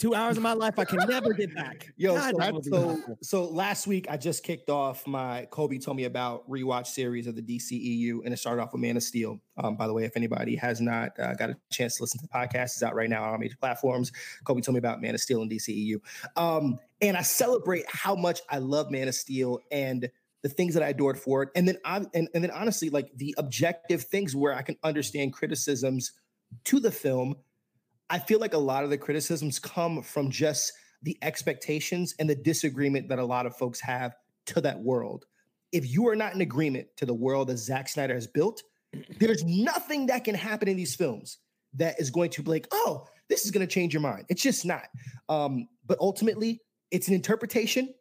two 0.03 0.17
hours 0.17 0.37
of 0.37 0.43
my 0.43 0.53
life 0.53 0.81
I 0.81 0.85
can 0.85 0.99
never 1.09 1.33
get 1.33 1.55
back. 1.55 1.93
Yo, 1.97 2.17
God, 2.17 2.33
so, 2.33 2.39
that 2.39 2.55
movie 2.55 2.71
was 2.71 3.05
so, 3.05 3.19
so 3.23 3.45
last 3.45 3.87
week 3.87 4.09
I 4.11 4.17
just 4.17 4.43
kicked 4.43 4.69
off 4.69 5.07
my 5.07 5.47
Kolby 5.53 5.83
told 5.83 5.97
me 5.97 6.05
about 6.05 6.49
rewatch 6.51 6.89
series 6.89 7.29
of 7.29 7.37
the 7.37 7.43
DCEU, 7.43 8.25
and 8.25 8.35
it 8.35 8.37
started 8.37 8.61
off 8.61 8.73
with 8.73 8.83
Man 8.83 8.97
of 8.97 9.05
Steel. 9.05 9.41
Um, 9.57 9.77
by 9.77 9.87
the 9.87 9.93
way, 9.93 10.03
if 10.05 10.17
anybody 10.17 10.57
has 10.57 10.81
not 10.81 11.17
uh, 11.21 11.35
got 11.35 11.51
a 11.51 11.57
chance 11.71 11.97
to 11.97 12.03
listen 12.03 12.19
to 12.19 12.27
the 12.27 12.37
podcast, 12.37 12.65
it's 12.65 12.83
out 12.83 12.97
right 12.97 13.09
now 13.09 13.23
on 13.23 13.31
all 13.31 13.39
major 13.39 13.57
platforms. 13.61 14.11
Kolby 14.45 14.65
told 14.65 14.75
me 14.75 14.81
about 14.81 15.01
Man 15.01 15.15
of 15.15 15.21
Steel 15.21 15.41
and 15.41 15.49
DCEU, 15.49 16.01
um, 16.37 16.81
and 17.01 17.17
I 17.17 17.23
celebrate 17.23 17.85
how 17.87 18.17
much 18.17 18.41
I 18.51 18.59
love 18.59 18.91
Man 18.91 19.07
of 19.07 19.15
Steel 19.15 19.61
and 19.71 20.11
the 20.43 20.49
things 20.49 20.75
that 20.75 20.83
I 20.83 20.89
adored 20.89 21.17
for 21.17 21.45
it, 21.45 21.51
and 21.55 21.69
then 21.69 21.79
I 21.85 21.99
and, 22.13 22.29
and 22.35 22.43
then 22.43 22.51
honestly, 22.51 22.91
like 22.91 23.13
the 23.15 23.37
objective 23.39 24.03
things 24.03 24.35
where 24.35 24.53
I 24.53 24.63
can 24.63 24.77
understand 24.83 25.33
criticisms 25.33 26.11
to 26.65 26.81
the 26.81 26.91
film. 26.91 27.37
I 28.13 28.19
feel 28.19 28.41
like 28.41 28.53
a 28.53 28.59
lot 28.59 28.85
of 28.85 28.91
the 28.91 28.99
criticisms 28.99 29.59
come 29.59 30.03
from 30.03 30.31
just 30.31 30.71
the 31.03 31.17
expectations 31.23 32.15
and 32.19 32.29
the 32.29 32.35
disagreement 32.35 33.09
that 33.09 33.19
a 33.19 33.25
lot 33.25 33.47
of 33.47 33.57
folks 33.57 33.81
have 33.81 34.15
to 34.47 34.61
that 34.61 34.79
world. 34.79 35.25
If 35.73 35.91
you 35.91 36.07
are 36.09 36.15
not 36.15 36.35
in 36.35 36.43
agreement 36.43 36.89
to 36.99 37.07
the 37.07 37.15
world 37.15 37.49
that 37.49 37.57
Zack 37.57 37.89
Snyder 37.89 38.13
has 38.13 38.27
built, 38.27 38.63
there's 39.19 39.43
nothing 39.45 40.07
that 40.07 40.25
can 40.25 40.35
happen 40.35 40.69
in 40.69 40.77
these 40.77 40.95
films 40.95 41.39
that 41.75 41.99
is 41.99 42.11
going 42.11 42.29
to 42.31 42.43
be 42.43 42.51
like, 42.51 42.69
oh, 42.71 43.07
this 43.31 43.47
is 43.47 43.51
going 43.51 43.67
to 43.67 43.73
change 43.73 43.95
your 43.95 44.03
mind. 44.03 44.27
It's 44.29 44.43
just 44.43 44.67
not. 44.67 44.89
Um, 45.31 45.67
but 45.87 45.99
ultimately, 45.99 46.61
it's 46.91 47.09
an 47.09 47.15
interpretation. 47.15 47.95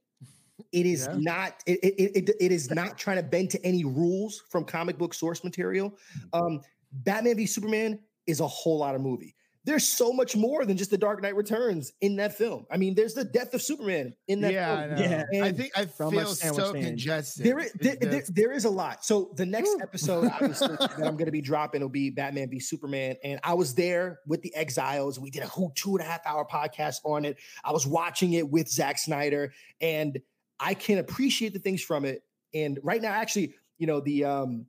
It 0.74 0.86
is 0.86 1.08
Yeah. 1.10 1.16
not. 1.20 1.64
It, 1.66 1.80
it, 1.84 2.12
it, 2.18 2.36
it 2.42 2.52
is 2.52 2.70
not 2.70 2.98
trying 2.98 3.16
to 3.16 3.24
bend 3.24 3.50
to 3.52 3.66
any 3.66 3.86
rules 3.86 4.44
from 4.50 4.66
comic 4.66 4.98
book 4.98 5.14
source 5.14 5.46
material. 5.46 5.98
Um, 6.34 6.60
Batman 6.92 7.38
v 7.38 7.46
Superman 7.46 8.00
is 8.28 8.42
a 8.42 8.48
whole 8.48 8.80
lot 8.80 8.94
of 8.94 9.00
movie. 9.00 9.36
There's 9.64 9.88
so 9.88 10.12
much 10.12 10.36
more 10.36 10.66
than 10.66 10.76
just 10.76 10.90
the 10.90 10.98
Dark 10.98 11.22
Knight 11.22 11.36
Returns 11.36 11.92
in 12.02 12.16
that 12.16 12.36
film. 12.36 12.66
I 12.72 12.78
mean, 12.78 12.96
there's 12.96 13.14
the 13.14 13.24
death 13.24 13.54
of 13.54 13.62
Superman 13.62 14.16
in 14.28 14.42
that 14.42 14.54
yeah, 14.54 14.74
I 14.74 14.96
film. 14.96 15.12
know. 15.12 15.26
Yeah. 15.32 15.44
I 15.44 15.52
think 15.52 15.72
I 15.78 15.86
so 15.86 16.10
feel 16.10 16.26
so 16.26 16.74
congested. 16.74 17.46
There 17.46 17.60
is, 17.60 17.72
there, 17.74 17.94
It's 18.02 18.30
there- 18.30 18.46
there 18.48 18.52
is 18.54 18.66
a 18.66 18.72
lot. 18.72 19.06
So 19.06 19.32
the 19.36 19.46
next 19.46 19.70
Woo. 19.70 19.80
episode, 19.82 20.32
obviously, 20.34 20.76
that 20.78 20.94
I'm 20.98 21.16
going 21.16 21.26
to 21.26 21.32
be 21.32 21.42
dropping 21.42 21.82
will 21.82 21.90
be 21.90 22.10
Batman 22.10 22.50
v 22.50 22.60
Superman, 22.60 23.18
and 23.24 23.40
I 23.44 23.54
was 23.54 23.76
there 23.76 24.20
with 24.26 24.42
the 24.42 24.54
Exiles. 24.56 25.20
We 25.20 25.30
did 25.30 25.44
a 25.44 25.48
whole 25.48 25.72
two 25.76 25.96
and 25.96 26.02
a 26.06 26.10
half 26.10 26.22
hour 26.26 26.46
podcast 26.52 26.96
on 27.04 27.24
it. 27.26 27.38
I 27.64 27.72
was 27.72 27.86
watching 27.86 28.34
it 28.34 28.50
with 28.50 28.68
Zack 28.68 28.98
Snyder, 28.98 29.54
and 29.80 30.20
I 30.60 30.74
can 30.74 30.98
appreciate 30.98 31.54
the 31.54 31.60
things 31.60 31.84
from 31.84 32.06
it. 32.06 32.24
And 32.54 32.80
right 32.84 33.02
now, 33.02 33.12
actually, 33.12 33.54
you 33.78 33.86
know 33.88 34.00
the 34.00 34.26
um 34.26 34.66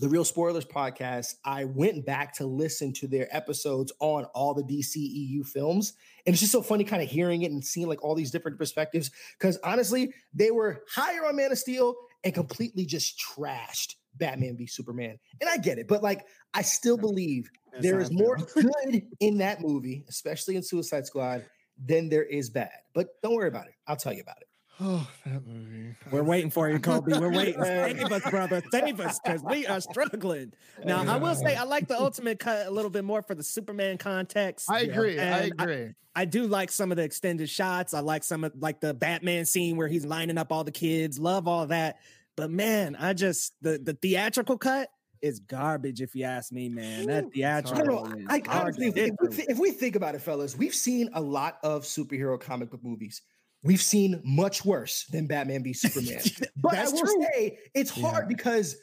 the 0.00 0.08
Real 0.08 0.24
Spoilers 0.24 0.64
podcast. 0.64 1.34
I 1.44 1.64
went 1.66 2.06
back 2.06 2.34
to 2.36 2.46
listen 2.46 2.92
to 2.94 3.06
their 3.06 3.28
episodes 3.36 3.92
on 4.00 4.24
all 4.34 4.54
the 4.54 4.62
DCEU 4.62 5.46
films, 5.46 5.92
and 6.24 6.32
it's 6.32 6.40
just 6.40 6.52
so 6.52 6.62
funny, 6.62 6.84
kind 6.84 7.02
of 7.02 7.08
hearing 7.08 7.42
it 7.42 7.52
and 7.52 7.62
seeing 7.62 7.86
like 7.86 8.02
all 8.02 8.14
these 8.14 8.30
different 8.30 8.56
perspectives. 8.56 9.10
Because 9.38 9.58
honestly, 9.62 10.14
they 10.32 10.50
were 10.50 10.84
higher 10.90 11.26
on 11.26 11.36
Man 11.36 11.52
of 11.52 11.58
Steel 11.58 11.94
and 12.24 12.32
completely 12.32 12.86
just 12.86 13.20
trashed 13.20 13.96
Batman 14.16 14.56
v 14.56 14.66
Superman. 14.66 15.18
And 15.38 15.50
I 15.50 15.58
get 15.58 15.78
it, 15.78 15.86
but 15.86 16.02
like 16.02 16.24
I 16.54 16.62
still 16.62 16.96
believe 16.96 17.50
That's 17.70 17.84
there 17.84 18.00
is 18.00 18.10
more 18.10 18.36
good 18.54 19.02
in 19.20 19.38
that 19.38 19.60
movie, 19.60 20.06
especially 20.08 20.56
in 20.56 20.62
Suicide 20.62 21.06
Squad, 21.06 21.44
than 21.78 22.08
there 22.08 22.24
is 22.24 22.48
bad. 22.48 22.72
But 22.94 23.08
don't 23.22 23.34
worry 23.34 23.48
about 23.48 23.66
it. 23.66 23.74
I'll 23.86 23.96
tell 23.96 24.14
you 24.14 24.22
about 24.22 24.38
it. 24.40 24.48
Oh, 24.82 25.06
that 25.26 25.46
movie. 25.46 25.94
We're 26.10 26.22
waiting 26.22 26.50
for 26.50 26.70
you, 26.70 26.78
Kolby. 26.78 27.20
We're 27.20 27.30
waiting. 27.30 27.62
Save 27.64 28.10
us, 28.10 28.30
brother. 28.30 28.62
Save 28.70 29.00
us, 29.00 29.20
because 29.22 29.42
we 29.42 29.66
are 29.66 29.80
struggling. 29.80 30.52
Now, 30.84 31.04
I 31.06 31.16
will 31.18 31.34
say 31.34 31.54
I 31.54 31.64
like 31.64 31.86
the 31.86 32.00
ultimate 32.00 32.38
cut 32.38 32.66
a 32.66 32.70
little 32.70 32.90
bit 32.90 33.04
more 33.04 33.22
for 33.22 33.34
the 33.34 33.42
Superman 33.42 33.98
context. 33.98 34.70
I 34.70 34.80
agree. 34.80 35.18
I 35.18 35.38
I- 35.38 35.50
agree. 35.58 35.94
I 36.16 36.24
do 36.24 36.48
like 36.48 36.72
some 36.72 36.90
of 36.90 36.96
the 36.96 37.04
extended 37.04 37.48
shots. 37.48 37.94
I 37.94 38.00
like 38.00 38.24
some 38.24 38.42
of 38.42 38.52
like 38.58 38.80
the 38.80 38.92
Batman 38.92 39.44
scene 39.44 39.76
where 39.76 39.86
he's 39.86 40.04
lining 40.04 40.38
up 40.38 40.50
all 40.50 40.64
the 40.64 40.72
kids. 40.72 41.20
Love 41.20 41.46
all 41.46 41.66
that. 41.68 41.98
But 42.36 42.50
man, 42.50 42.96
I 42.98 43.12
just 43.12 43.54
the 43.62 43.78
the 43.78 43.94
theatrical 43.94 44.58
cut 44.58 44.88
is 45.22 45.38
garbage 45.38 46.00
if 46.00 46.14
you 46.16 46.24
ask 46.24 46.50
me, 46.50 46.68
man. 46.68 47.06
That 47.06 47.24
Whew. 47.24 47.30
theatrical. 47.34 48.06
No, 48.06 48.12
no, 48.12 48.16
is 48.18 48.26
I, 48.28 48.42
hard 48.44 48.74
honestly, 48.74 48.86
if, 48.88 48.94
we, 49.20 49.28
through. 49.28 49.44
if 49.48 49.58
we 49.58 49.70
think 49.70 49.94
about 49.94 50.14
it, 50.16 50.20
fellas, 50.20 50.56
we've 50.56 50.74
seen 50.74 51.10
a 51.12 51.20
lot 51.20 51.58
of 51.62 51.84
superhero 51.84 52.40
comic 52.40 52.70
book 52.70 52.82
movies. 52.82 53.22
We've 53.62 53.80
seen 53.80 54.20
much 54.24 54.64
worse 54.64 55.04
than 55.10 55.26
Batman 55.26 55.62
v 55.62 55.72
Superman. 55.72 56.20
But 56.56 56.72
That's 56.72 56.92
I 56.92 56.94
will 56.94 57.02
true. 57.02 57.26
say 57.32 57.58
it's 57.74 57.90
hard 57.90 58.28
because 58.28 58.76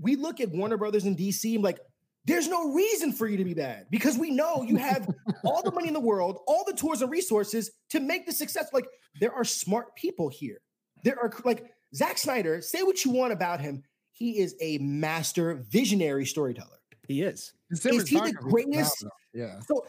we 0.00 0.16
look 0.16 0.40
at 0.40 0.50
Warner 0.50 0.76
Brothers 0.76 1.04
and 1.04 1.16
DC 1.16 1.54
and 1.54 1.62
like, 1.62 1.78
there's 2.24 2.46
no 2.48 2.72
reason 2.72 3.12
for 3.12 3.26
you 3.26 3.36
to 3.36 3.44
be 3.44 3.54
bad 3.54 3.86
because 3.90 4.16
we 4.16 4.30
know 4.30 4.62
you 4.62 4.76
have 4.76 5.08
all 5.44 5.62
the 5.62 5.72
money 5.72 5.88
in 5.88 5.94
the 5.94 6.00
world, 6.00 6.38
all 6.46 6.64
the 6.66 6.72
tools 6.72 7.02
and 7.02 7.10
resources 7.10 7.70
to 7.90 7.98
make 7.98 8.26
the 8.26 8.32
success. 8.32 8.68
Like, 8.72 8.86
there 9.20 9.32
are 9.32 9.44
smart 9.44 9.94
people 9.96 10.28
here. 10.28 10.58
There 11.04 11.18
are 11.18 11.32
like 11.44 11.64
Zack 11.94 12.18
Snyder, 12.18 12.60
say 12.60 12.82
what 12.82 13.04
you 13.04 13.10
want 13.10 13.32
about 13.32 13.60
him. 13.60 13.82
He 14.12 14.38
is 14.38 14.54
a 14.60 14.78
master 14.78 15.64
visionary 15.68 16.26
storyteller. 16.26 16.78
He 17.08 17.22
is. 17.22 17.52
His 17.70 17.84
Is 17.84 18.08
he 18.08 18.16
the 18.16 18.20
cinematography 18.20 18.34
greatest? 18.34 19.04
Yeah. 19.34 19.58
So 19.60 19.86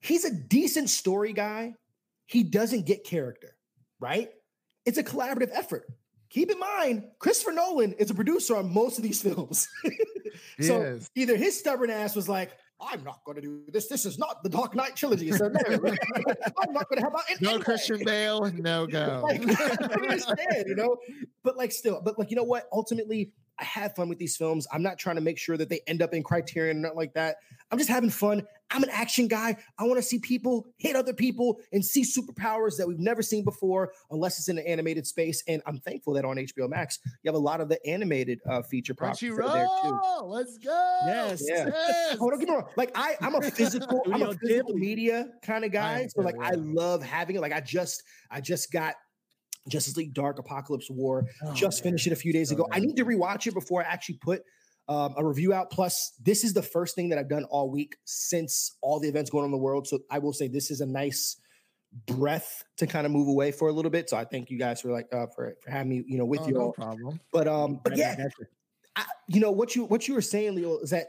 he's 0.00 0.24
a 0.24 0.34
decent 0.34 0.90
story 0.90 1.32
guy. 1.32 1.74
He 2.26 2.42
doesn't 2.42 2.86
get 2.86 3.04
character, 3.04 3.56
right? 4.00 4.30
It's 4.86 4.98
a 4.98 5.04
collaborative 5.04 5.50
effort. 5.52 5.86
Keep 6.30 6.50
in 6.52 6.58
mind, 6.58 7.04
Christopher 7.18 7.52
Nolan 7.52 7.92
is 7.94 8.10
a 8.10 8.14
producer 8.14 8.56
on 8.56 8.72
most 8.72 8.98
of 8.98 9.04
these 9.04 9.20
films. 9.26 9.68
So 10.60 10.98
either 11.14 11.36
his 11.36 11.58
stubborn 11.58 11.90
ass 11.90 12.14
was 12.14 12.28
like, 12.28 12.52
I'm 12.80 13.04
not 13.04 13.22
going 13.24 13.36
to 13.36 13.42
do 13.42 13.62
this. 13.68 13.88
This 13.88 14.06
is 14.06 14.18
not 14.18 14.42
the 14.42 14.48
Dark 14.48 14.74
Knight 14.74 14.96
trilogy. 14.96 15.30
So 15.32 15.48
no, 15.48 15.60
I'm 15.68 16.72
not 16.72 16.88
going 16.88 17.02
to 17.02 17.06
out. 17.06 17.22
in 17.30 17.36
No. 17.40 17.58
Christian 17.58 18.02
Bale, 18.04 18.50
no 18.54 18.86
go. 18.90 19.20
Like, 19.22 19.42
understand, 19.42 20.64
you 20.66 20.74
know, 20.76 20.96
but 21.42 21.56
like 21.56 21.72
still, 21.72 22.00
but 22.02 22.18
like 22.18 22.30
you 22.30 22.36
know 22.36 22.44
what? 22.44 22.68
Ultimately, 22.72 23.32
I 23.58 23.64
have 23.64 23.94
fun 23.94 24.08
with 24.08 24.18
these 24.18 24.36
films. 24.36 24.66
I'm 24.72 24.82
not 24.82 24.98
trying 24.98 25.16
to 25.16 25.20
make 25.20 25.36
sure 25.38 25.58
that 25.58 25.68
they 25.68 25.80
end 25.86 26.00
up 26.00 26.14
in 26.14 26.22
Criterion 26.22 26.78
or 26.78 26.80
nothing 26.80 26.96
like 26.96 27.12
that. 27.14 27.36
I'm 27.70 27.78
just 27.78 27.90
having 27.90 28.10
fun. 28.10 28.46
I'm 28.70 28.82
an 28.82 28.90
action 28.90 29.26
guy. 29.26 29.56
I 29.78 29.84
want 29.84 29.96
to 29.96 30.02
see 30.02 30.18
people 30.18 30.66
hit 30.76 30.94
other 30.94 31.12
people 31.12 31.60
and 31.72 31.84
see 31.84 32.02
superpowers 32.02 32.76
that 32.76 32.86
we've 32.86 32.98
never 32.98 33.22
seen 33.22 33.44
before, 33.44 33.92
unless 34.10 34.38
it's 34.38 34.48
in 34.48 34.58
an 34.58 34.66
animated 34.66 35.06
space. 35.06 35.42
And 35.48 35.60
I'm 35.66 35.78
thankful 35.78 36.14
that 36.14 36.24
on 36.24 36.36
HBO 36.36 36.68
Max 36.68 36.98
you 37.22 37.28
have 37.28 37.34
a 37.34 37.38
lot 37.38 37.60
of 37.60 37.68
the 37.68 37.84
animated 37.86 38.40
uh, 38.48 38.62
feature 38.62 38.94
properties 38.94 39.36
that 39.36 39.52
there 39.52 39.66
too. 39.82 39.98
Let's 40.24 40.58
go. 40.58 40.98
Yes. 41.06 41.42
Yeah. 41.46 41.66
Yes. 41.66 42.16
Oh, 42.20 42.30
don't 42.30 42.38
get 42.38 42.48
me 42.48 42.54
wrong. 42.54 42.68
Like 42.76 42.92
I, 42.94 43.16
I'm 43.20 43.34
a 43.34 43.42
physical, 43.42 44.02
I'm 44.12 44.22
a 44.22 44.34
physical 44.34 44.74
media 44.74 45.28
kind 45.42 45.64
of 45.64 45.72
guy. 45.72 46.06
So 46.08 46.22
like 46.22 46.36
I 46.40 46.52
love 46.52 47.02
having 47.02 47.36
it. 47.36 47.40
Like 47.40 47.52
I 47.52 47.60
just, 47.60 48.02
I 48.30 48.40
just 48.40 48.70
got 48.72 48.94
Justice 49.68 49.96
League 49.96 50.14
Dark 50.14 50.38
Apokolips 50.38 50.90
War. 50.90 51.26
Oh, 51.44 51.54
just 51.54 51.84
man. 51.84 51.90
finished 51.90 52.06
it 52.06 52.12
a 52.12 52.16
few 52.16 52.32
days 52.32 52.48
So 52.50 52.54
ago. 52.54 52.68
I 52.70 52.80
need 52.80 52.96
to 52.96 53.04
rewatch 53.04 53.46
it 53.46 53.54
before 53.54 53.82
I 53.82 53.86
actually 53.86 54.16
put 54.16 54.42
um, 54.90 55.14
a 55.16 55.24
review 55.24 55.52
out. 55.52 55.70
Plus, 55.70 56.12
this 56.20 56.42
is 56.42 56.52
the 56.52 56.62
first 56.62 56.96
thing 56.96 57.08
that 57.10 57.18
I've 57.18 57.28
done 57.28 57.44
all 57.44 57.70
week 57.70 57.96
since 58.04 58.76
all 58.82 58.98
the 58.98 59.08
events 59.08 59.30
going 59.30 59.44
on 59.44 59.46
in 59.46 59.52
the 59.52 59.56
world. 59.58 59.86
So 59.86 60.00
I 60.10 60.18
will 60.18 60.32
say 60.32 60.48
this 60.48 60.70
is 60.70 60.80
a 60.80 60.86
nice 60.86 61.36
breath 62.06 62.64
to 62.76 62.86
kind 62.88 63.06
of 63.06 63.12
move 63.12 63.28
away 63.28 63.52
for 63.52 63.68
a 63.68 63.72
little 63.72 63.90
bit. 63.90 64.10
So 64.10 64.16
I 64.16 64.24
thank 64.24 64.50
you 64.50 64.58
guys 64.58 64.80
for 64.80 64.90
like 64.90 65.06
uh, 65.12 65.26
for 65.34 65.54
for 65.62 65.70
having 65.70 65.90
me, 65.90 66.04
you 66.06 66.18
know, 66.18 66.24
with 66.24 66.40
Oh, 66.40 66.48
you 66.48 66.54
no 66.54 66.60
all. 66.60 66.72
problem. 66.72 67.20
But 67.32 67.46
um, 67.46 67.80
but 67.84 67.96
yeah, 67.96 68.16
you. 68.18 68.46
I, 68.96 69.04
you 69.28 69.40
know 69.40 69.52
what 69.52 69.76
you 69.76 69.84
what 69.84 70.08
you 70.08 70.14
were 70.14 70.22
saying, 70.22 70.56
Leo, 70.56 70.78
is 70.78 70.90
that 70.90 71.06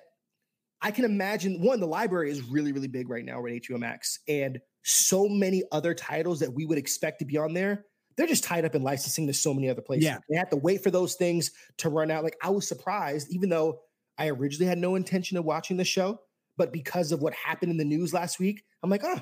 I 0.83 0.91
can 0.91 1.03
imagine 1.03 1.61
one, 1.61 1.79
the 1.79 1.87
library 1.87 2.29
is 2.29 2.43
really, 2.43 2.71
really 2.73 2.87
big 2.87 3.09
right 3.09 3.25
now 3.25 3.41
with 3.41 3.53
HBO 3.53 3.79
Max, 3.79 4.19
and 4.27 4.59
so 4.83 5.27
many 5.27 5.63
other 5.71 5.95
titles 5.95 6.39
that 6.39 6.53
we 6.53 6.65
would 6.65 6.77
expect 6.77 7.19
to 7.19 7.25
be 7.25 7.37
on 7.37 7.53
there. 7.53 7.85
They're 8.15 8.27
just 8.27 8.43
tied 8.43 8.65
up 8.65 8.75
in 8.75 8.83
licensing 8.83 9.27
to 9.27 9.33
so 9.33 9.53
many 9.53 9.69
other 9.69 9.81
places. 9.81 10.05
Yeah. 10.05 10.17
They 10.29 10.37
have 10.37 10.49
to 10.49 10.57
wait 10.57 10.83
for 10.83 10.91
those 10.91 11.15
things 11.15 11.51
to 11.77 11.89
run 11.89 12.11
out. 12.11 12.23
Like 12.23 12.37
I 12.41 12.49
was 12.49 12.67
surprised, 12.67 13.29
even 13.31 13.49
though 13.49 13.81
I 14.17 14.29
originally 14.29 14.67
had 14.67 14.77
no 14.77 14.95
intention 14.95 15.37
of 15.37 15.45
watching 15.45 15.77
the 15.77 15.85
show, 15.85 16.19
but 16.57 16.71
because 16.71 17.11
of 17.11 17.21
what 17.21 17.33
happened 17.33 17.71
in 17.71 17.77
the 17.77 17.85
news 17.85 18.13
last 18.13 18.39
week, 18.39 18.63
I'm 18.83 18.89
like, 18.89 19.03
oh, 19.03 19.19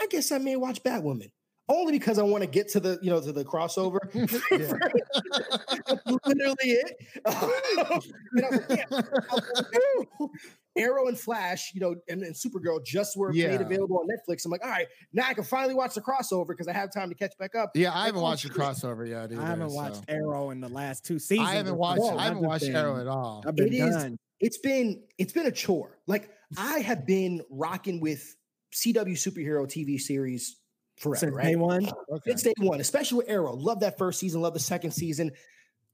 I 0.00 0.06
guess 0.08 0.32
I 0.32 0.38
may 0.38 0.56
watch 0.56 0.82
Batwoman. 0.82 1.30
Only 1.68 1.92
because 1.92 2.18
I 2.18 2.22
want 2.22 2.42
to 2.42 2.48
get 2.48 2.68
to 2.70 2.80
the, 2.80 2.98
you 3.00 3.08
know, 3.08 3.20
to 3.20 3.32
the 3.32 3.44
crossover. 3.44 3.98
That's 5.86 6.26
literally 6.26 6.56
it. 6.62 6.96
And 8.36 8.50
like, 8.50 8.64
yeah, 8.70 8.84
I 8.90 9.34
was 9.34 9.52
like, 9.70 10.30
Arrow 10.76 11.06
and 11.06 11.18
Flash, 11.18 11.72
you 11.74 11.80
know, 11.80 11.94
and, 12.08 12.22
and 12.22 12.34
Supergirl 12.34 12.84
just 12.84 13.16
were 13.16 13.32
Yeah. 13.32 13.48
made 13.48 13.60
available 13.60 13.98
on 13.98 14.08
Netflix. 14.08 14.44
I'm 14.44 14.50
like, 14.50 14.64
all 14.64 14.70
right, 14.70 14.86
now 15.12 15.26
I 15.28 15.34
can 15.34 15.44
finally 15.44 15.74
watch 15.74 15.94
the 15.94 16.00
crossover 16.00 16.48
because 16.48 16.66
I 16.68 16.72
have 16.72 16.92
time 16.92 17.08
to 17.08 17.14
catch 17.14 17.36
back 17.38 17.54
up. 17.54 17.70
Yeah, 17.74 17.92
I 17.96 18.06
haven't 18.06 18.20
oh, 18.20 18.24
watched 18.24 18.44
the 18.44 18.50
crossover 18.50 19.08
yet. 19.08 19.32
Either, 19.32 19.40
I 19.40 19.46
haven't 19.46 19.72
watched. 19.72 20.02
Arrow 20.08 20.50
in 20.50 20.60
the 20.60 20.68
last 20.68 21.04
two 21.04 21.18
seasons. 21.18 21.48
I 21.48 21.54
haven't 21.54 21.76
watched. 21.76 22.00
football. 22.00 22.18
I 22.18 22.24
haven't 22.24 22.38
I've 22.38 22.44
watched 22.44 22.64
been- 22.66 22.76
Arrow 22.76 23.00
at 23.00 23.06
all. 23.06 23.44
I've 23.46 23.54
been 23.56 23.68
It 23.68 23.74
is- 23.74 23.94
done. 23.94 24.16
It's 24.40 24.58
been 24.58 25.02
it's 25.16 25.32
been 25.32 25.46
a 25.46 25.52
chore. 25.52 25.98
Like 26.06 26.28
I 26.58 26.80
have 26.80 27.06
been 27.06 27.40
rocking 27.50 28.00
with 28.00 28.34
CW 28.74 29.12
superhero 29.12 29.66
TV 29.66 29.98
series 29.98 30.56
forever, 30.98 31.16
Since 31.20 31.34
right? 31.34 31.44
day 31.44 31.56
one. 31.56 31.88
Okay. 32.10 32.30
Since 32.30 32.42
day 32.42 32.52
one, 32.58 32.80
especially 32.80 33.18
with 33.18 33.30
Arrow. 33.30 33.54
Love 33.54 33.80
that 33.80 33.96
first 33.96 34.18
season, 34.18 34.42
love 34.42 34.52
the 34.52 34.60
second 34.60 34.90
season. 34.90 35.30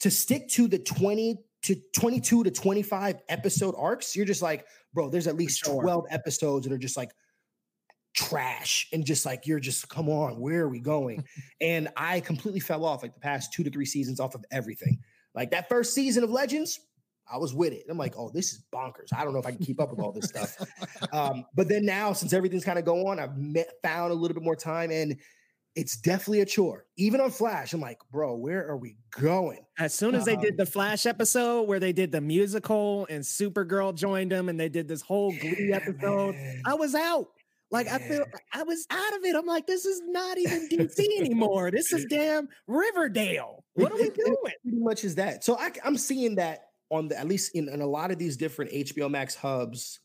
To 0.01 0.11
stick 0.11 0.49
to 0.51 0.67
the 0.67 0.79
20 0.79 1.39
to 1.63 1.77
22 1.95 2.45
to 2.45 2.51
25 2.51 3.17
episode 3.29 3.75
arcs, 3.77 4.17
you're 4.17 4.27
just 4.27 4.43
like, 4.43 4.67
bro, 4.95 5.09
there's 5.11 5.27
at 5.27 5.37
least 5.37 5.65
sure. 5.65 5.83
12 5.83 6.07
episodes 6.11 6.67
that 6.67 6.73
are 6.73 6.79
just 6.79 6.97
like 6.97 7.11
trash 8.15 8.89
and 8.93 9.05
just 9.05 9.25
like 9.25 9.47
you're 9.47 9.61
just 9.61 9.89
come 9.89 10.09
on 10.09 10.41
where 10.41 10.63
are 10.63 10.69
we 10.69 10.81
going? 10.81 11.25
And 11.61 11.89
i 11.97 12.21
completely 12.21 12.61
fell 12.61 12.85
off 12.85 13.03
like 13.03 13.15
the 13.15 13.21
past 13.21 13.53
two 13.53 13.63
to 13.63 13.71
three 13.71 13.85
seasons 13.85 14.19
off 14.21 14.35
of 14.35 14.45
everything. 14.51 14.99
Like 15.35 15.51
that 15.53 15.69
first 15.69 15.95
season 15.95 16.25
of 16.25 16.31
legends 16.31 16.81
i 17.33 17.37
was 17.37 17.55
with 17.55 17.73
it. 17.73 17.85
I'm 17.89 17.99
like 17.99 18.15
oh 18.17 18.31
this 18.33 18.53
is 18.53 18.65
bonkers. 18.75 19.13
I 19.15 19.23
don't 19.25 19.33
know 19.33 19.39
if 19.39 19.47
i 19.47 19.53
can 19.53 19.65
keep 19.65 19.81
up 19.81 19.91
with 19.91 20.01
all 20.01 20.13
this 20.13 20.27
stuff. 20.27 20.57
Um, 21.13 21.45
but 21.57 21.67
then 21.69 21.85
now, 21.85 22.13
since 22.13 22.33
everything's 22.33 22.65
kind 22.65 22.79
of 22.79 22.85
going, 22.85 23.19
I've 23.19 23.37
met, 23.37 23.69
found 23.83 24.13
a 24.13 24.15
little 24.15 24.35
bit 24.35 24.45
more 24.45 24.55
time, 24.55 24.93
and 24.93 25.17
it's 25.77 25.97
definitely 25.97 26.41
a 26.41 26.47
chore. 26.47 26.85
Even 26.97 27.21
on 27.21 27.31
Flash, 27.31 27.73
I'm 27.73 27.81
like, 27.81 27.99
bro, 28.11 28.37
where 28.37 28.67
are 28.69 28.77
we 28.77 28.97
going? 29.11 29.65
As 29.79 29.95
soon 29.95 30.15
as 30.15 30.25
they 30.25 30.35
Um, 30.35 30.43
did 30.43 30.57
the 30.57 30.67
Flash 30.67 31.07
episode 31.07 31.63
where 31.69 31.79
they 31.79 31.93
did 31.93 32.11
the 32.13 32.21
musical 32.21 33.07
and 33.09 33.23
Supergirl 33.23 33.95
joined 33.95 34.33
them 34.33 34.49
and 34.49 34.59
they 34.59 34.69
did 34.69 34.89
this 34.89 35.01
whole 35.01 35.31
Glee 35.31 35.71
episode, 35.73 36.35
man. 36.35 36.63
I 36.67 36.75
was 36.75 36.95
out. 36.95 37.29
Like 37.71 37.87
I 37.87 37.99
feel 37.99 38.25
I 38.53 38.65
was 38.65 38.85
out 38.91 39.17
of 39.17 39.25
it. 39.25 39.37
I'm 39.37 39.47
like, 39.47 39.67
this 39.69 39.87
is 39.87 40.03
not 40.07 40.39
even 40.39 40.69
DC 40.69 40.99
anymore. 41.19 41.71
This 41.71 41.93
is 41.93 42.05
damn 42.11 42.49
Riverdale. 42.67 43.65
What 43.75 43.93
are 43.93 43.97
we 43.97 44.11
doing? 44.11 44.35
pretty 44.63 44.79
much 44.79 45.05
is 45.05 45.15
that. 45.15 45.45
So 45.45 45.57
I, 45.57 45.71
am 45.85 45.97
seeing 45.97 46.35
that 46.35 46.71
on 46.91 47.09
the 47.09 47.19
at 47.19 47.29
least 47.29 47.55
in, 47.55 47.69
in 47.69 47.81
a 47.81 47.87
lot 47.87 48.11
of 48.11 48.19
these 48.19 48.37
different 48.37 48.73
HBO 48.73 49.09
Max 49.09 49.37
hubs, 49.37 50.01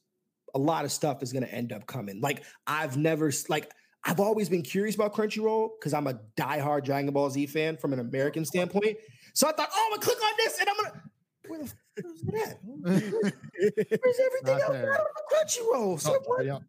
a 0.53 0.59
lot 0.59 0.85
of 0.85 0.91
stuff 0.91 1.23
is 1.23 1.33
going 1.33 1.43
to 1.43 1.51
end 1.51 1.73
up 1.73 1.87
coming. 1.87 2.21
Like 2.21 2.43
I've 2.67 2.97
never 2.97 3.31
like 3.49 3.71
I've 4.05 4.19
always 4.19 4.49
been 4.49 4.61
curious 4.61 4.95
about 4.95 5.13
Crunchyroll 5.13 5.71
because 5.79 5.93
I'm 5.93 6.07
a 6.07 6.19
diehard 6.37 6.83
Dragon 6.83 7.11
Ball 7.11 7.29
Z 7.29 7.47
fan 7.47 7.75
from 7.77 7.91
an 7.93 7.99
American 7.99 8.45
standpoint. 8.45 8.97
So 9.33 9.47
I 9.47 9.51
thought, 9.51 9.69
oh, 9.73 9.83
I'm 9.85 9.91
gonna 9.99 10.01
click 10.01 10.23
on 10.23 10.31
this 10.37 10.59
and 10.59 10.69
I'm 10.69 10.75
gonna. 10.77 11.01
Where 11.47 11.59
the 11.59 11.65
f- 11.65 11.73
is 12.05 12.23
it 12.27 12.49
at? 12.49 12.59
Where's 14.03 14.19
everything 14.25 14.61
else 14.61 14.71
there. 14.71 14.93
out 14.93 14.99
on 15.01 15.05
the 15.15 15.35
Crunchyroll? 15.35 15.99
So 15.99 16.13
Oh, 16.15 16.21
what? 16.25 16.45
yeah. 16.45 16.59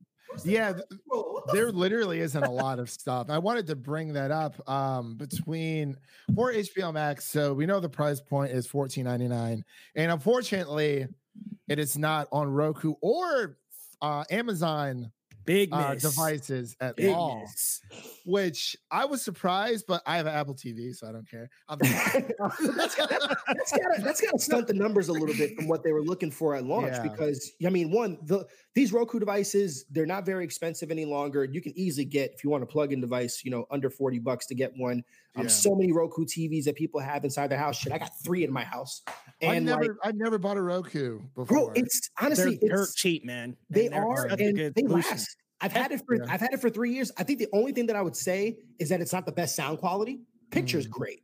Yeah, 0.45 0.73
th- 0.75 0.85
the 0.89 1.43
there 1.53 1.73
literally 1.73 2.21
isn't 2.21 2.43
a 2.43 2.51
lot 2.51 2.79
of 2.79 2.91
stuff. 3.01 3.31
I 3.31 3.39
wanted 3.39 3.67
to 3.69 3.77
bring 3.77 4.13
that 4.15 4.31
up 4.31 4.69
um, 4.69 5.15
between 5.17 5.97
for 6.35 6.53
HBO 6.53 6.93
Max. 6.93 7.25
So 7.25 7.55
we 7.55 7.65
know 7.65 7.81
the 7.81 7.89
price 7.89 8.21
point 8.21 8.53
is 8.53 8.67
$14.99. 8.69 9.63
And 9.95 10.13
unfortunately, 10.13 11.07
it 11.69 11.79
is 11.79 11.97
not 11.97 12.29
on 12.33 12.49
Roku 12.51 12.95
or 13.01 13.57
uh, 14.03 14.25
Amazon 14.31 15.11
Big 15.47 15.69
uh, 15.73 15.95
devices 15.95 16.77
at 16.81 16.97
Big 16.97 17.15
all. 17.15 17.41
miss. 17.41 17.81
Which 18.27 18.77
I 18.91 19.05
was 19.05 19.23
surprised, 19.23 19.87
but 19.87 20.03
I 20.05 20.17
have 20.17 20.27
an 20.27 20.35
Apple 20.35 20.55
TV, 20.55 20.95
so 20.95 21.09
I 21.09 21.13
don't 21.13 21.29
care. 21.31 21.49
That's 21.71 22.95
gotta, 22.97 23.37
that's 23.47 23.73
gotta 23.73 24.03
that's 24.03 24.21
gotta 24.21 24.39
stunt 24.39 24.67
the 24.67 24.75
numbers 24.75 25.09
a 25.09 25.13
little 25.13 25.35
bit 25.37 25.55
from 25.57 25.69
what 25.69 25.83
they 25.85 25.93
were 25.93 26.03
looking 26.03 26.31
for 26.31 26.55
at 26.55 26.65
launch 26.65 26.89
Yeah. 26.93 27.03
because 27.03 27.53
I 27.65 27.71
mean 27.71 27.91
one 27.91 28.19
the 28.25 28.47
these 28.75 28.93
Roku 28.93 29.19
devices 29.19 29.85
they're 29.91 30.07
not 30.07 30.27
very 30.27 30.45
expensive 30.45 30.91
any 30.91 31.05
longer 31.05 31.45
you 31.45 31.61
can 31.61 31.73
easily 31.79 32.05
get 32.05 32.33
if 32.35 32.43
you 32.45 32.51
want 32.51 32.63
a 32.63 32.67
plug-in 32.67 33.01
device 33.01 33.43
you 33.45 33.51
know 33.51 33.67
under 33.71 33.89
40 33.91 34.19
bucks 34.21 34.47
to 34.47 34.55
get 34.55 34.73
one 34.77 35.03
um, 35.37 35.43
Yeah. 35.45 35.49
so 35.49 35.75
many 35.75 35.93
Roku 35.93 36.25
TVs 36.25 36.65
that 36.65 36.75
people 36.77 37.01
have 37.01 37.25
inside 37.25 37.49
their 37.49 37.59
house 37.59 37.77
shit 37.79 37.93
I 37.93 37.99
got 37.99 38.11
three 38.25 38.45
in 38.45 38.53
my 38.53 38.65
house 38.65 39.03
I 39.43 39.47
and 39.55 39.67
never, 39.67 39.83
like 39.83 39.91
I 40.03 40.13
never 40.13 40.39
bought 40.39 40.57
a 40.57 40.63
Roku 40.63 41.21
before. 41.35 41.45
bro 41.45 41.73
it's 41.75 42.11
They're 42.19 42.27
honestly 42.27 42.59
dirt 42.59 42.83
it's 42.83 42.95
cheap, 42.95 43.25
man. 43.25 43.57
they 43.71 43.87
And 43.87 43.95
they're 43.95 44.07
are 44.07 44.27
and 44.27 44.57
good 44.57 44.75
they 44.75 44.83
last 44.83 45.36
I've 45.61 45.73
had 45.73 45.93
it 45.93 46.03
for 46.07 46.17
Yeah. 46.17 46.25
I've 46.29 46.41
had 46.41 46.53
it 46.53 46.61
for 46.61 46.71
three 46.71 46.93
years 46.93 47.11
I 47.17 47.23
think 47.25 47.39
the 47.39 47.49
only 47.53 47.73
thing 47.73 47.87
that 47.87 47.97
I 47.97 48.03
would 48.03 48.17
say 48.17 48.59
is 48.79 48.89
that 48.91 49.01
it's 49.01 49.13
not 49.13 49.27
the 49.27 49.33
best 49.33 49.57
sound 49.57 49.79
quality 49.79 50.21
picture's 50.51 50.87
Mm. 50.87 50.91
great 50.91 51.23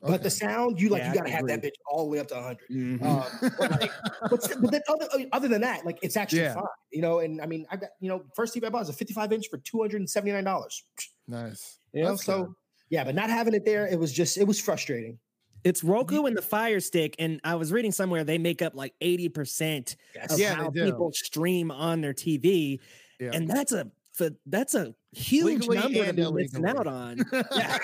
but 0.00 0.22
the 0.22 0.28
sound 0.30 0.78
you 0.80 0.90
like 0.90 1.00
Yeah, 1.00 1.08
you 1.08 1.14
gotta 1.14 1.30
have 1.30 1.46
that 1.46 1.62
bitch 1.62 1.72
all 1.90 2.04
the 2.04 2.10
way 2.10 2.18
up 2.18 2.28
to 2.28 2.34
100 2.34 2.68
Mhm. 2.70 3.02
um, 3.02 3.50
but, 3.58 3.70
like, 3.80 3.90
but, 4.30 4.52
but 4.60 4.70
then 4.70 4.82
other, 4.88 5.08
uh, 5.14 5.18
other 5.32 5.48
than 5.48 5.62
that, 5.62 5.86
like 5.86 5.98
it's 6.02 6.16
actually 6.16 6.42
Yeah. 6.42 6.54
fine, 6.54 6.64
you 6.92 7.00
know. 7.00 7.20
And 7.20 7.40
I 7.40 7.46
mean, 7.46 7.66
I 7.70 7.76
got 7.76 7.90
you 8.00 8.08
know, 8.10 8.22
first 8.36 8.54
TV 8.54 8.66
I 8.66 8.70
bought 8.70 8.82
is 8.82 8.90
a 8.90 8.92
55 8.92 9.32
inch 9.32 9.48
for 9.48 9.56
279 9.58 10.44
dollars. 10.44 10.84
nice. 11.26 11.78
You 11.94 12.02
know, 12.02 12.10
That's 12.10 12.24
so 12.24 12.44
good. 12.44 12.54
yeah, 12.90 13.02
but 13.04 13.14
not 13.14 13.30
having 13.30 13.54
it 13.54 13.64
there, 13.64 13.86
it 13.86 13.98
was 13.98 14.12
just 14.12 14.36
it 14.36 14.44
was 14.46 14.60
frustrating. 14.60 15.18
It's 15.64 15.82
Roku 15.82 16.26
and 16.26 16.36
the 16.36 16.42
Fire 16.42 16.80
Stick, 16.80 17.16
and 17.18 17.40
I 17.42 17.54
was 17.54 17.72
reading 17.72 17.90
somewhere 17.90 18.22
they 18.24 18.36
make 18.36 18.60
up 18.60 18.74
like 18.74 18.92
eighty 19.00 19.30
percent 19.30 19.96
of 20.28 20.38
Yeah, 20.38 20.54
how 20.56 20.70
people 20.70 21.12
stream 21.14 21.70
on 21.70 22.02
their 22.02 22.12
TV, 22.12 22.78
Yeah. 23.20 23.30
and 23.32 23.48
that's 23.48 23.72
a 23.72 23.90
f- 24.18 24.32
that's 24.46 24.74
a 24.74 24.94
huge 25.12 25.44
Legally 25.66 25.78
number 25.78 25.98
to 26.02 26.08
and 26.08 26.16
be 26.16 26.30
missing 26.32 26.66
out 26.66 26.86
on. 26.86 27.18
Yeah, 27.56 27.78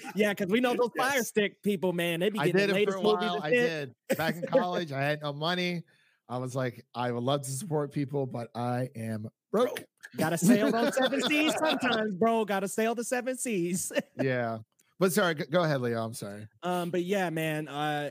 yeah, 0.14 0.30
because 0.34 0.48
we 0.50 0.60
know 0.60 0.74
those 0.74 0.90
Fire 0.96 1.22
Stick 1.22 1.62
people, 1.62 1.92
man. 1.92 2.20
They 2.20 2.30
be 2.30 2.38
I 2.38 2.46
getting 2.46 2.60
did 2.68 2.70
the 2.70 2.82
it 2.82 2.90
for 2.92 2.98
latest 2.98 2.98
a 2.98 3.02
movies 3.02 3.30
while. 3.30 3.42
I 3.42 3.50
shit. 3.50 3.94
did. 4.08 4.18
Back 4.18 4.36
in 4.36 4.42
college, 4.46 4.92
I 4.92 5.02
had 5.02 5.22
no 5.22 5.32
money. 5.32 5.82
I 6.28 6.38
was 6.38 6.54
like, 6.54 6.84
I 6.94 7.12
would 7.12 7.22
love 7.22 7.42
to 7.42 7.50
support 7.50 7.92
people, 7.92 8.26
but 8.26 8.48
I 8.54 8.88
am 8.96 9.28
broke. 9.52 9.82
Gotta 10.16 10.38
sail 10.38 10.70
those 10.70 10.96
seven 10.96 11.20
seas 11.22 11.54
sometimes, 11.58 12.14
bro. 12.14 12.44
Gotta 12.44 12.68
sail 12.68 12.94
the 12.94 13.04
seven 13.04 13.36
seas. 13.36 13.92
yeah. 14.22 14.58
But 14.98 15.12
sorry, 15.12 15.34
go- 15.34 15.44
go 15.50 15.64
ahead, 15.64 15.80
Leo. 15.80 16.02
I'm 16.04 16.14
sorry. 16.14 16.46
Um, 16.62 16.90
but 16.90 17.02
yeah, 17.02 17.28
man, 17.30 17.68
uh, 17.68 18.10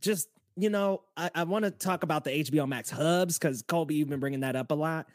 just 0.00 0.28
you 0.56 0.68
know, 0.68 1.02
I, 1.16 1.30
I 1.34 1.44
want 1.44 1.64
to 1.64 1.70
talk 1.70 2.02
about 2.02 2.24
the 2.24 2.30
HBO 2.30 2.68
Max 2.68 2.90
hubs 2.90 3.38
because 3.38 3.62
Kolby, 3.62 3.92
you've 3.92 4.08
been 4.08 4.20
bringing 4.20 4.40
that 4.40 4.56
up 4.56 4.70
a 4.70 4.74
lot. 4.74 5.08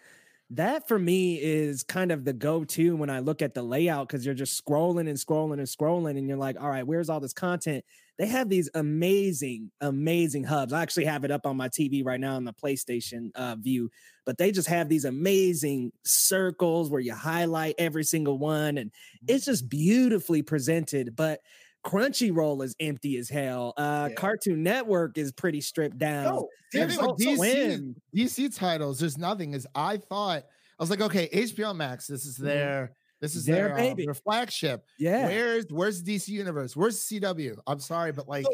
That 0.51 0.87
for 0.87 0.99
me 0.99 1.41
is 1.41 1.81
kind 1.83 2.11
of 2.11 2.23
the 2.23 2.33
go-to 2.33 2.95
when 2.95 3.09
I 3.09 3.19
look 3.19 3.41
at 3.41 3.55
the 3.55 3.63
layout 3.63 4.07
because 4.07 4.23
you're 4.25 4.35
just 4.35 4.63
scrolling 4.63 5.09
and 5.09 5.17
scrolling 5.17 5.53
and 5.53 5.67
scrolling, 5.67 6.17
and 6.19 6.27
you're 6.27 6.37
like, 6.37 6.55
all 6.61 6.69
right, 6.69 6.85
where's 6.85 7.09
all 7.09 7.19
this 7.19 7.33
content? 7.33 7.83
They 8.19 8.27
have 8.27 8.47
these 8.47 8.69
amazing, 8.75 9.71
amazing 9.81 10.43
hubs. 10.43 10.71
I 10.71 10.83
actually 10.83 11.05
have 11.05 11.23
it 11.25 11.31
up 11.31 11.47
on 11.47 11.57
my 11.57 11.67
TV 11.69 12.05
right 12.05 12.19
now 12.19 12.35
on 12.35 12.45
the 12.45 12.53
PlayStation 12.53 13.31
uh, 13.33 13.55
view, 13.59 13.89
but 14.23 14.37
they 14.37 14.51
just 14.51 14.67
have 14.67 14.87
these 14.87 15.03
amazing 15.03 15.91
circles 16.05 16.91
where 16.91 17.01
you 17.01 17.15
highlight 17.15 17.75
every 17.79 18.03
single 18.03 18.37
one, 18.37 18.77
and 18.77 18.91
it's 19.27 19.45
just 19.45 19.67
beautifully 19.67 20.43
presented. 20.43 21.15
But 21.15 21.39
Crunchyroll 21.85 22.63
is 22.63 22.75
empty 22.79 23.17
as 23.17 23.29
hell. 23.29 23.73
Uh, 23.77 24.07
Yeah. 24.09 24.15
Cartoon 24.15 24.63
Network 24.63 25.17
is 25.17 25.31
pretty 25.31 25.61
stripped 25.61 25.97
down. 25.97 26.23
No, 26.25 26.49
there's 26.73 26.97
thing 26.97 27.15
DC, 27.15 27.95
DC 28.13 28.57
titles. 28.57 28.99
There's 28.99 29.17
nothing. 29.17 29.53
Is 29.53 29.67
I 29.75 29.97
thought 29.97 30.43
I 30.77 30.83
was 30.83 30.89
like, 30.89 31.01
okay, 31.01 31.29
HBO 31.31 31.73
Max. 31.75 32.07
This 32.07 32.25
is 32.25 32.37
Mhm. 32.39 32.43
their. 32.43 32.95
This 33.21 33.35
is 33.35 33.45
Their 33.45 33.69
their, 33.69 33.75
baby. 33.77 34.05
their 34.05 34.13
flagship. 34.13 34.85
Yeah. 34.99 35.27
Where's 35.27 35.65
Where's 35.69 36.03
DC 36.03 36.27
Universe? 36.33 36.75
Where's 36.75 36.99
CW? 37.01 37.55
I'm 37.65 37.79
sorry, 37.79 38.11
but 38.11 38.27
like 38.27 38.45
So, 38.45 38.51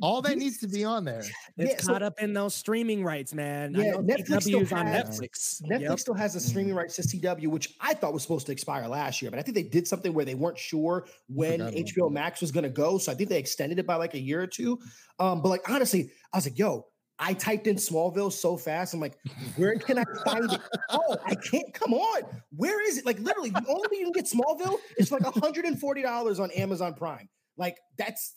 all 0.00 0.22
that 0.22 0.38
needs 0.38 0.58
to 0.58 0.68
be 0.68 0.84
on 0.84 1.04
there. 1.04 1.20
It's 1.20 1.72
yeah, 1.72 1.76
so 1.80 1.92
caught 1.92 2.02
up 2.02 2.20
in 2.20 2.32
those 2.32 2.54
streaming 2.54 3.04
rights, 3.04 3.34
man. 3.34 3.74
Yeah, 3.74 3.92
know 3.92 3.98
Netflix 3.98 4.42
still 4.42 4.60
CW's 4.60 4.72
on 4.72 4.86
has- 4.86 5.20
Netflix. 5.20 5.62
Netflix 5.62 5.80
Yep. 5.80 5.98
still 6.00 6.14
has 6.14 6.34
a 6.36 6.40
streaming 6.40 6.74
rights 6.74 6.96
to 6.96 7.02
CW, 7.02 7.48
which 7.48 7.74
I 7.80 7.94
thought 7.94 8.12
was 8.12 8.22
supposed 8.22 8.46
to 8.46 8.52
expire 8.52 8.86
last 8.88 9.20
year, 9.22 9.30
but 9.30 9.38
I 9.38 9.42
think 9.42 9.54
they 9.54 9.62
did 9.62 9.86
something 9.88 10.12
where 10.12 10.24
they 10.24 10.34
weren't 10.34 10.58
sure 10.58 11.06
when 11.28 11.60
HBO 11.60 12.08
that. 12.08 12.10
Max 12.14 12.40
was 12.40 12.50
going 12.52 12.64
to 12.64 12.70
go, 12.70 12.98
so 12.98 13.12
I 13.12 13.14
think 13.14 13.28
they 13.28 13.38
extended 13.38 13.78
it 13.78 13.86
by 13.86 13.96
like 13.96 14.14
a 14.14 14.20
year 14.20 14.40
or 14.42 14.46
two. 14.46 14.78
Um, 15.18 15.42
but 15.42 15.48
like 15.48 15.68
honestly, 15.70 16.10
I 16.32 16.36
was 16.38 16.46
like, 16.46 16.58
"Yo." 16.58 16.86
I 17.22 17.34
typed 17.34 17.66
in 17.66 17.76
Smallville 17.76 18.32
so 18.32 18.56
fast. 18.56 18.94
I'm 18.94 19.00
like, 19.00 19.18
where 19.56 19.74
can 19.78 19.98
I 19.98 20.04
find 20.24 20.50
it? 20.50 20.58
Oh, 20.88 21.18
I 21.26 21.34
can't. 21.34 21.70
Come 21.74 21.92
on. 21.92 22.22
Where 22.56 22.80
is 22.88 22.96
it? 22.96 23.04
Like, 23.04 23.18
literally, 23.18 23.50
the 23.50 23.62
only 23.68 23.88
way 23.92 23.98
you 23.98 24.04
can 24.04 24.12
get 24.12 24.24
Smallville 24.24 24.76
is 24.96 25.12
like 25.12 25.20
$140 25.20 26.40
on 26.40 26.50
Amazon 26.52 26.94
Prime. 26.94 27.28
Like, 27.58 27.76
that's, 27.98 28.34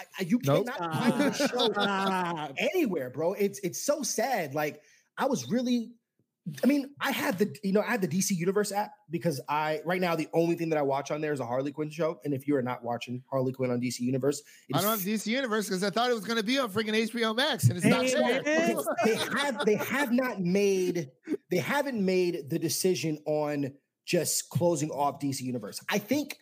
I, 0.00 0.04
I, 0.18 0.22
you 0.24 0.40
Nope. 0.44 0.66
cannot 0.66 0.80
ah. 0.80 1.10
find 1.10 1.34
the 1.34 1.48
show 1.48 2.68
anywhere, 2.74 3.10
bro. 3.10 3.34
It's 3.34 3.58
it's 3.60 3.80
so 3.84 4.02
sad. 4.02 4.54
Like 4.54 4.80
I 5.18 5.26
was 5.26 5.48
really, 5.50 5.92
I 6.64 6.66
mean, 6.66 6.90
I 7.00 7.10
had 7.10 7.38
the 7.38 7.54
you 7.62 7.72
know 7.72 7.80
I 7.82 7.86
had 7.90 8.00
the 8.00 8.08
DC 8.08 8.30
Universe 8.32 8.72
app 8.72 8.92
because 9.10 9.40
I 9.48 9.80
right 9.84 10.00
now 10.00 10.16
the 10.16 10.28
only 10.32 10.54
thing 10.54 10.70
that 10.70 10.78
I 10.78 10.82
watch 10.82 11.10
on 11.10 11.20
there 11.20 11.32
is 11.32 11.40
a 11.40 11.46
Harley 11.46 11.72
Quinn 11.72 11.90
show. 11.90 12.18
And 12.24 12.32
if 12.32 12.48
you 12.48 12.56
are 12.56 12.62
not 12.62 12.82
watching 12.82 13.22
Harley 13.30 13.52
Quinn 13.52 13.70
on 13.70 13.80
DC 13.80 14.00
Universe, 14.00 14.42
I 14.72 14.80
don't 14.80 14.90
have 14.90 15.00
DC 15.00 15.26
Universe 15.26 15.68
because 15.68 15.84
I 15.84 15.90
thought 15.90 16.10
it 16.10 16.14
was 16.14 16.24
going 16.24 16.38
to 16.38 16.44
be 16.44 16.58
on 16.58 16.70
freaking 16.70 16.94
HBO 17.10 17.36
Max, 17.36 17.64
and 17.68 17.76
it's 17.76 17.86
not 17.86 18.04
Hey, 18.04 18.14
there. 18.14 18.42
man. 18.42 18.84
they 19.04 19.14
have 19.16 19.64
they 19.66 19.74
have 19.76 20.12
not 20.12 20.40
made 20.40 21.10
they 21.50 21.58
haven't 21.58 22.04
made 22.04 22.48
the 22.48 22.58
decision 22.58 23.18
on 23.26 23.72
just 24.06 24.48
closing 24.48 24.90
off 24.90 25.20
DC 25.20 25.40
Universe. 25.42 25.80
I 25.88 25.98
think 25.98 26.36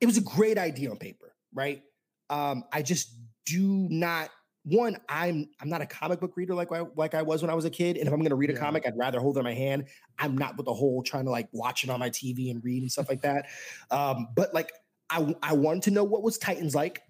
it 0.00 0.06
was 0.06 0.18
a 0.18 0.20
great 0.20 0.58
idea 0.58 0.90
on 0.90 0.98
paper, 0.98 1.34
right? 1.54 1.82
Um, 2.30 2.64
I 2.72 2.82
just 2.82 3.14
do 3.46 3.86
not 3.90 4.30
one. 4.64 4.96
I'm 5.08 5.48
I'm 5.60 5.68
not 5.68 5.82
a 5.82 5.86
comic 5.86 6.20
book 6.20 6.36
reader 6.36 6.54
like 6.54 6.72
I 6.72 6.84
like 6.96 7.14
I 7.14 7.22
was 7.22 7.42
when 7.42 7.50
I 7.50 7.54
was 7.54 7.64
a 7.64 7.70
kid, 7.70 7.96
and 7.96 8.06
if 8.06 8.12
I'm 8.12 8.20
going 8.20 8.30
to 8.30 8.36
read 8.36 8.50
a 8.50 8.54
Yeah. 8.54 8.60
comic, 8.60 8.86
I'd 8.86 8.96
rather 8.96 9.20
hold 9.20 9.36
it 9.36 9.40
in 9.40 9.44
my 9.44 9.54
hand. 9.54 9.86
I'm 10.18 10.36
not 10.38 10.56
with 10.56 10.66
the 10.66 10.74
whole 10.74 11.02
trying 11.02 11.24
to 11.26 11.30
like 11.30 11.48
watch 11.52 11.84
it 11.84 11.90
on 11.90 12.00
my 12.00 12.10
TV 12.10 12.50
and 12.50 12.64
read 12.64 12.82
and 12.82 12.90
stuff 12.90 13.08
like 13.08 13.22
that. 13.22 13.46
Um, 13.90 14.28
but 14.34 14.54
like 14.54 14.72
I 15.10 15.34
I 15.42 15.52
wanted 15.52 15.82
to 15.84 15.90
know 15.90 16.04
what 16.04 16.22
was 16.22 16.38
Titans 16.38 16.74
like. 16.74 17.02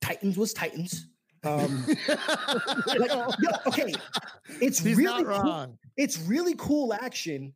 Titans 0.00 0.36
was 0.36 0.52
Titans. 0.52 1.06
Um, 1.44 1.84
like, 2.08 3.10
yo, 3.10 3.28
okay, 3.66 3.92
it's 4.60 4.78
He's 4.78 4.96
really 4.96 5.24
cool. 5.24 5.78
It's 5.96 6.18
really 6.20 6.54
cool 6.56 6.92
action. 6.94 7.52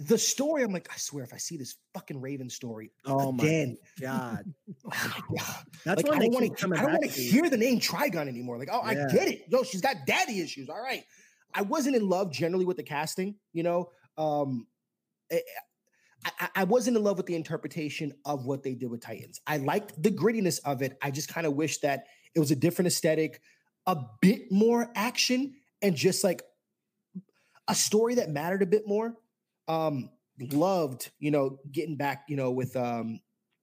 The 0.00 0.18
story, 0.18 0.64
I'm 0.64 0.72
like, 0.72 0.88
I 0.92 0.96
swear, 0.96 1.22
if 1.22 1.32
I 1.32 1.36
see 1.36 1.56
this 1.56 1.76
fucking 1.94 2.20
Raven 2.20 2.50
story 2.50 2.90
Oh 3.04 3.30
my 3.30 3.44
again, 3.44 3.78
God. 4.00 4.52
oh 4.84 5.14
my 5.30 5.38
God. 5.38 5.64
That's 5.84 6.02
like, 6.02 6.10
when 6.10 6.20
I 6.20 6.24
don't 6.24 6.34
want 6.34 6.58
to. 6.58 6.66
I 6.66 6.82
don't 6.82 6.92
want 6.92 7.02
to 7.04 7.08
hear 7.08 7.48
the 7.48 7.56
name 7.56 7.78
Trigon 7.78 8.26
anymore. 8.26 8.58
Like, 8.58 8.70
oh, 8.72 8.82
Yeah. 8.90 9.06
I 9.08 9.12
get 9.12 9.28
it. 9.28 9.44
Yo, 9.48 9.62
she's 9.62 9.80
got 9.80 9.96
daddy 10.06 10.40
issues. 10.40 10.68
All 10.68 10.82
right. 10.82 11.04
I 11.54 11.62
wasn't 11.62 11.94
in 11.94 12.08
love 12.08 12.32
generally 12.32 12.64
with 12.64 12.76
the 12.76 12.82
casting. 12.82 13.36
You 13.52 13.62
know, 13.62 13.90
um, 14.18 14.66
I, 15.30 15.42
I, 16.40 16.48
I 16.56 16.64
wasn't 16.64 16.96
in 16.96 17.04
love 17.04 17.16
with 17.16 17.26
the 17.26 17.36
interpretation 17.36 18.12
of 18.24 18.46
what 18.46 18.62
they 18.62 18.74
did 18.74 18.90
with 18.90 19.00
Titans. 19.00 19.40
I 19.46 19.58
liked 19.58 20.00
the 20.02 20.10
grittiness 20.10 20.58
of 20.64 20.82
it. 20.82 20.98
I 21.02 21.10
just 21.10 21.28
kind 21.28 21.46
of 21.46 21.54
wish 21.54 21.78
that 21.78 22.06
it 22.34 22.40
was 22.40 22.50
a 22.50 22.56
different 22.56 22.88
aesthetic, 22.88 23.40
a 23.86 23.96
bit 24.20 24.50
more 24.50 24.90
action, 24.96 25.54
and 25.82 25.94
just 25.94 26.24
like 26.24 26.42
a 27.68 27.74
story 27.74 28.16
that 28.16 28.30
mattered 28.30 28.62
a 28.62 28.66
bit 28.66 28.86
more. 28.86 29.14
Um, 29.68 30.10
loved, 30.52 31.10
you 31.18 31.30
know, 31.30 31.58
getting 31.70 31.96
back, 31.96 32.24
you 32.28 32.36
know, 32.36 32.50
with 32.50 32.76
um 32.76 33.20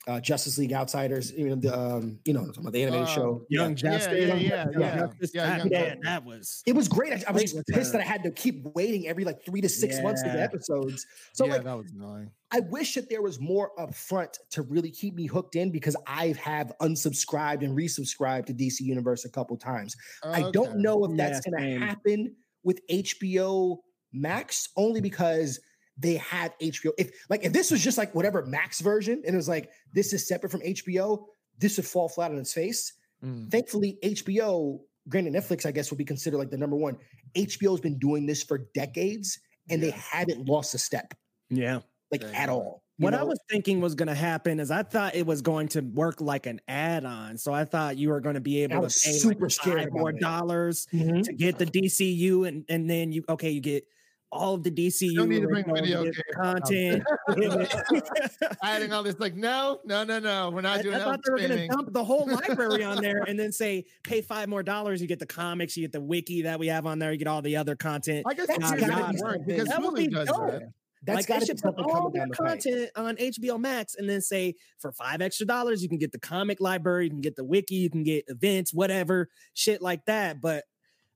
uh 0.08 0.20
Justice 0.20 0.58
League 0.58 0.74
Outsiders, 0.74 1.32
you 1.32 1.50
know, 1.50 1.56
the 1.56 1.78
um, 1.78 2.20
you 2.26 2.34
know, 2.34 2.40
what 2.42 2.48
I'm 2.48 2.54
talking 2.54 2.64
about 2.66 2.74
the 2.74 2.82
animated 2.84 3.08
Um, 3.10 3.14
show. 3.16 3.46
Young 3.50 3.76
Yeah, 3.84 3.88
Justice. 3.92 4.14
yeah, 4.14 4.28
Young 4.28 4.40
yeah, 4.40 4.66
yeah, 4.72 4.80
yeah, 4.80 4.96
that- 4.96 5.10
Young 5.34 5.70
man, 5.70 5.70
Justice. 5.70 6.00
that 6.04 6.24
was 6.26 6.64
It 6.66 6.74
was 6.76 6.88
great. 6.88 7.14
I, 7.14 7.24
I 7.28 7.32
was 7.32 7.54
pissed 7.72 7.92
that 7.92 8.02
I 8.02 8.06
had 8.06 8.24
to 8.24 8.32
keep 8.32 8.64
waiting 8.74 9.08
every 9.08 9.26
like 9.26 9.46
three 9.46 9.62
to 9.62 9.70
six 9.70 10.02
months 10.02 10.24
to 10.24 10.30
get 10.30 10.40
episodes. 10.40 11.06
So 11.34 11.46
yeah, 11.46 11.54
like 11.54 11.64
that 11.66 11.78
was 11.78 11.92
annoying. 11.92 12.32
I 12.54 12.62
wish 12.62 12.96
that 12.96 13.10
there 13.10 13.22
was 13.22 13.40
more 13.40 13.72
upfront 13.78 14.38
to 14.52 14.62
really 14.64 14.92
keep 14.92 15.14
me 15.14 15.26
hooked 15.28 15.56
in 15.56 15.72
because 15.72 15.96
I 16.08 16.30
have 16.44 16.74
unsubscribed 16.82 17.64
and 17.64 17.78
resubscribed 17.78 18.48
to 18.48 18.54
DC 18.54 18.82
Universe 18.82 19.24
a 19.24 19.30
couple 19.30 19.56
times. 19.58 19.96
I 20.34 20.44
don't 20.52 20.76
know 20.82 21.06
if 21.06 21.16
that's 21.16 21.40
Yeah, 21.46 21.52
going 21.52 21.62
same. 21.64 21.80
to 21.80 21.86
happen 21.86 22.36
with 22.64 22.82
HBO 22.90 23.78
Max 24.12 24.68
only 24.76 25.00
because 25.00 25.60
they 25.98 26.16
have 26.16 26.58
HBO. 26.60 26.92
If 26.98 27.12
like 27.30 27.44
if 27.44 27.54
this 27.54 27.72
was 27.72 27.84
just 27.84 27.98
like 27.98 28.14
whatever 28.16 28.46
Max 28.46 28.80
version 28.82 29.22
and 29.26 29.34
it 29.34 29.38
was 29.38 29.50
like 29.50 29.70
this 29.94 30.14
is 30.14 30.28
separate 30.28 30.50
from 30.50 30.62
HBO, 30.62 31.26
this 31.60 31.78
would 31.78 31.86
fall 31.86 32.10
flat 32.10 32.32
on 32.32 32.38
its 32.38 32.54
face. 32.54 32.94
Mm. 33.24 33.52
Thankfully, 33.52 33.98
HBO, 34.04 34.80
granted 35.10 35.34
Netflix, 35.34 35.66
I 35.66 35.72
guess 35.72 35.92
would 35.92 35.98
be 35.98 36.06
considered 36.06 36.38
like 36.38 36.50
the 36.50 36.58
number 36.58 36.76
one. 36.76 36.98
HBO 37.36 37.72
has 37.72 37.82
been 37.82 38.00
doing 38.00 38.26
this 38.26 38.44
for 38.44 38.68
decades 38.74 39.40
and 39.70 39.82
they 39.82 39.92
haven't 39.92 40.48
lost 40.48 40.74
a 40.74 40.78
step 40.78 41.14
yeah. 41.50 41.80
like 42.12 42.24
you 42.24 42.30
at 42.30 42.50
all. 42.50 42.84
you 42.98 43.06
What 43.06 43.14
I 43.14 43.24
was 43.24 43.40
thinking 43.50 43.80
was 43.80 43.96
going 43.96 44.08
to 44.08 44.16
happen 44.16 44.60
is 44.60 44.72
I 44.72 44.84
thought 44.84 45.16
it 45.16 45.26
was 45.26 45.42
going 45.42 45.70
to 45.70 45.82
work 45.82 46.20
like 46.20 46.46
an 46.46 46.60
add-on. 46.68 47.38
So 47.38 47.54
I 47.54 47.64
thought 47.66 47.98
you 47.98 48.10
were 48.10 48.20
going 48.20 48.36
to 48.36 48.42
be 48.42 48.64
able 48.64 48.82
to 48.82 48.88
pay 48.88 48.90
super 48.90 49.46
like 49.46 49.54
five 49.54 49.88
more 49.92 50.12
dollars 50.12 50.88
Mhm. 50.94 51.24
to 51.24 51.34
get 51.34 51.58
the 51.58 51.66
DCU, 51.66 52.48
and 52.48 52.66
and 52.68 52.90
then 52.90 53.12
you 53.12 53.24
okay, 53.30 53.52
you 53.52 53.62
get 53.62 53.86
all 54.32 54.54
of 54.54 54.64
the 54.64 54.72
DCU 54.72 55.16
don't 55.16 55.30
need 55.30 55.42
to 55.42 55.48
bring 55.48 55.70
original 55.70 56.04
video 56.04 56.12
content. 56.36 57.04
Adding 58.64 58.94
all 58.94 59.04
this, 59.04 59.20
like, 59.20 59.36
no, 59.36 59.80
no, 59.86 60.04
no, 60.04 60.20
no, 60.20 60.50
we're 60.52 60.62
not 60.62 60.80
I, 60.80 60.82
doing 60.82 60.96
I 60.96 61.00
that. 61.00 61.06
thought 61.06 61.20
they 61.26 61.32
were 61.32 61.48
going 61.48 61.60
to 61.60 61.68
dump 61.68 61.92
the 61.94 62.04
whole 62.04 62.28
library 62.28 62.84
on 62.84 62.98
there 63.02 63.24
and 63.28 63.38
then 63.38 63.52
say, 63.52 63.86
pay 64.04 64.22
five 64.22 64.48
more 64.50 64.64
dollars. 64.64 65.02
You 65.02 65.08
get 65.08 65.20
the 65.20 65.26
comics, 65.26 65.76
you 65.76 65.84
get 65.84 65.92
the 65.92 66.02
wiki 66.02 66.44
that 66.44 66.60
we 66.60 66.68
have 66.68 66.86
on 66.86 67.00
there, 67.00 67.12
you 67.12 67.18
get 67.18 67.28
all 67.28 67.42
the 67.42 67.58
other 67.58 67.76
content. 67.76 68.26
I 68.28 68.34
guess 68.34 68.48
That's 68.48 68.60
that's 68.72 68.82
gotta 68.82 68.92
gotta 68.92 69.14
be 69.14 69.22
work 69.22 69.40
because 69.46 69.68
That 69.68 69.82
would 69.82 69.94
Hulu 69.94 69.98
be 69.98 70.08
does 70.08 70.28
dope. 70.28 70.52
that. 70.52 70.62
That's 71.04 71.16
like 71.18 71.26
they 71.28 71.34
got 71.34 71.40
to 71.40 71.42
be 71.42 71.46
should 71.48 71.62
put 71.76 71.84
all 71.84 72.10
their 72.12 72.22
down 72.22 72.30
the 72.30 72.36
pipe. 72.36 72.48
content 72.62 72.90
on 72.96 73.16
HBO 73.18 73.60
Max 73.60 73.96
and 73.96 74.08
then 74.10 74.22
say 74.22 74.54
for 74.80 74.92
five 74.92 75.20
extra 75.22 75.48
dollars 75.48 75.82
you 75.82 75.90
can 75.90 75.98
get 75.98 76.12
the 76.12 76.20
comic 76.20 76.62
library, 76.62 77.06
you 77.06 77.10
can 77.10 77.22
get 77.22 77.36
the 77.36 77.44
wiki, 77.44 77.76
you 77.76 77.90
can 77.90 78.04
get 78.04 78.24
events, 78.28 78.74
whatever 78.74 79.28
shit 79.56 79.82
like 79.82 80.06
that. 80.06 80.40
But 80.42 80.64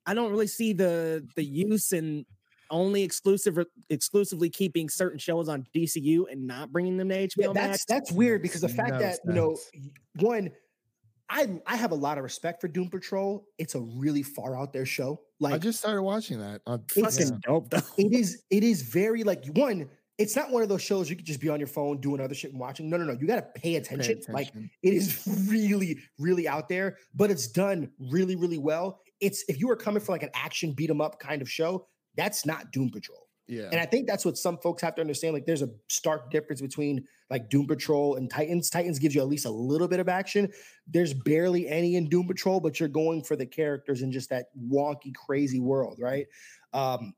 I 0.05 0.13
don't 0.15 0.31
really 0.31 0.47
see 0.47 0.73
the 0.73 1.27
the 1.35 1.43
use 1.45 1.91
in 1.91 2.25
only 2.71 3.03
exclusive 3.03 3.57
exclusively 3.89 4.49
keeping 4.49 4.89
certain 4.89 5.19
shows 5.19 5.47
on 5.49 5.65
DCU 5.75 6.25
and 6.31 6.45
not 6.47 6.71
bringing 6.71 6.97
them 6.97 7.09
to 7.09 7.27
HBO 7.27 7.33
Yeah, 7.37 7.53
Max. 7.53 7.67
that's 7.69 7.85
that's 7.85 8.11
weird 8.11 8.41
because 8.41 8.61
the 8.61 8.69
fact 8.69 8.91
No 8.93 8.99
that 8.99 9.19
you 9.25 9.33
know, 9.33 9.57
one, 10.19 10.51
I 11.29 11.59
I 11.65 11.75
have 11.75 11.91
a 11.91 11.95
lot 11.95 12.17
of 12.17 12.23
respect 12.23 12.61
for 12.61 12.67
Doom 12.67 12.89
Patrol. 12.89 13.47
It's 13.57 13.75
a 13.75 13.79
really 13.81 14.23
far 14.23 14.57
out 14.57 14.73
there 14.73 14.85
show. 14.85 15.21
Like 15.39 15.53
I 15.55 15.57
just 15.57 15.79
started 15.79 16.03
watching 16.03 16.39
that. 16.39 16.61
On, 16.67 16.83
It's- 16.95 17.17
fucking 17.17 17.39
dope 17.45 17.69
though. 17.69 17.79
it 17.97 18.13
is 18.13 18.43
it 18.49 18.63
is 18.63 18.81
very 18.83 19.23
like 19.23 19.45
one. 19.55 19.89
It's 20.17 20.33
not 20.33 20.49
one 20.49 20.63
of 20.63 20.69
those 20.69 20.81
shows 20.81 21.09
you 21.09 21.15
could 21.17 21.25
just 21.25 21.41
be 21.41 21.49
on 21.49 21.59
your 21.59 21.67
phone 21.67 21.99
doing 21.99 22.21
other 22.21 22.33
shit 22.33 22.51
and 22.51 22.59
watching. 22.59 22.89
No, 22.89 22.95
no, 22.95 23.03
no. 23.03 23.17
You 23.19 23.27
got 23.27 23.35
to 23.35 23.41
pay 23.59 23.71
pay 23.71 23.75
attention. 23.75 24.21
Like 24.29 24.49
it 24.81 24.93
is 24.93 25.21
really, 25.49 25.99
really 26.19 26.47
out 26.47 26.69
there, 26.69 26.97
but 27.13 27.29
it's 27.31 27.47
done 27.47 27.91
really, 27.99 28.37
really 28.37 28.57
well. 28.57 29.01
It's 29.19 29.43
if 29.49 29.59
you 29.59 29.69
are 29.71 29.75
coming 29.75 29.99
for 30.01 30.13
like 30.13 30.23
an 30.23 30.29
action 30.33 30.71
beat 30.71 30.89
'em 30.89 31.01
up 31.01 31.19
kind 31.19 31.41
of 31.41 31.49
show, 31.49 31.87
that's 32.15 32.45
not 32.45 32.71
Doom 32.71 32.89
Patrol. 32.89 33.27
yeah. 33.47 33.69
And 33.71 33.79
I 33.79 33.85
think 33.85 34.07
that's 34.07 34.25
what 34.25 34.37
some 34.37 34.57
folks 34.57 34.81
have 34.81 34.95
to 34.95 35.01
understand. 35.01 35.33
Like, 35.33 35.45
there's 35.45 35.61
a 35.61 35.69
stark 35.87 36.31
difference 36.31 36.61
between 36.61 37.05
like 37.29 37.49
Doom 37.49 37.67
Patrol 37.67 38.15
and 38.15 38.29
Titans. 38.29 38.69
Titans 38.69 38.99
gives 38.99 39.15
you 39.15 39.21
at 39.21 39.27
least 39.27 39.45
a 39.45 39.51
little 39.51 39.87
bit 39.87 39.99
of 39.99 40.07
action. 40.09 40.51
There's 40.87 41.13
barely 41.13 41.67
any 41.67 41.95
in 41.95 42.07
Doom 42.09 42.27
Patrol, 42.27 42.59
but 42.59 42.79
you're 42.79 42.89
going 42.89 43.23
for 43.23 43.35
the 43.35 43.45
characters 43.45 44.01
in 44.01 44.11
just 44.11 44.29
that 44.29 44.47
wonky, 44.57 45.13
crazy 45.13 45.59
world, 45.59 45.97
right? 45.99 46.27
Um, 46.73 47.13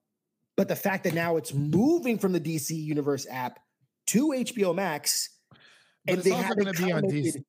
but 0.55 0.67
the 0.67 0.75
fact 0.75 1.03
that 1.03 1.13
now 1.13 1.37
it's 1.37 1.53
moving 1.53 2.17
from 2.17 2.31
the 2.33 2.39
DC 2.39 2.71
Universe 2.71 3.27
app 3.29 3.59
to 4.07 4.29
HBO 4.29 4.73
Max, 4.73 5.29
But 5.51 5.59
and 6.07 6.17
it's 6.19 6.23
they 6.29 6.33
haven't 6.35 6.63
going 6.63 6.75
to 6.75 6.85
be 6.85 6.91
on 6.91 7.03
DC. 7.03 7.43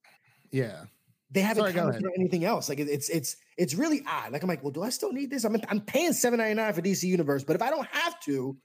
Yeah. 0.51 0.85
they 1.31 1.41
haven't 1.41 1.63
Sorry, 1.63 1.73
commented 1.75 2.05
on 2.05 2.13
anything 2.19 2.45
else. 2.45 2.69
Like 2.69 2.81
it's 2.81 3.09
it's 3.09 3.37
it's 3.59 3.75
really 3.75 4.03
odd. 4.07 4.33
Like 4.33 4.43
I'm 4.43 4.49
like, 4.49 4.63
well, 4.63 4.73
do 4.73 4.83
I 4.83 4.89
still 4.89 5.13
need 5.13 5.31
this? 5.31 5.45
I'm 5.45 5.57
I'm 5.69 5.81
paying 5.81 6.13
seven 6.13 6.39
ninety 6.39 6.55
nine 6.55 6.73
for 6.73 6.81
DC 6.81 7.03
Universe, 7.03 7.45
but 7.45 7.57
if 7.57 7.63
I 7.63 7.71
don't 7.71 7.89
have 7.89 8.19
to, 8.21 8.57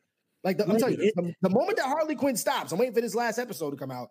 like 0.43 0.57
the, 0.57 0.69
I'm 0.69 0.77
telling 0.77 0.99
you, 0.99 1.11
the, 1.15 1.33
the 1.41 1.49
moment 1.49 1.77
that 1.77 1.87
Harley 1.87 2.15
Quinn 2.15 2.37
stops, 2.37 2.71
I'm 2.71 2.77
waiting 2.77 2.93
for 2.93 3.01
this 3.01 3.15
last 3.15 3.39
episode 3.39 3.71
to 3.71 3.77
come 3.77 3.91
out. 3.91 4.09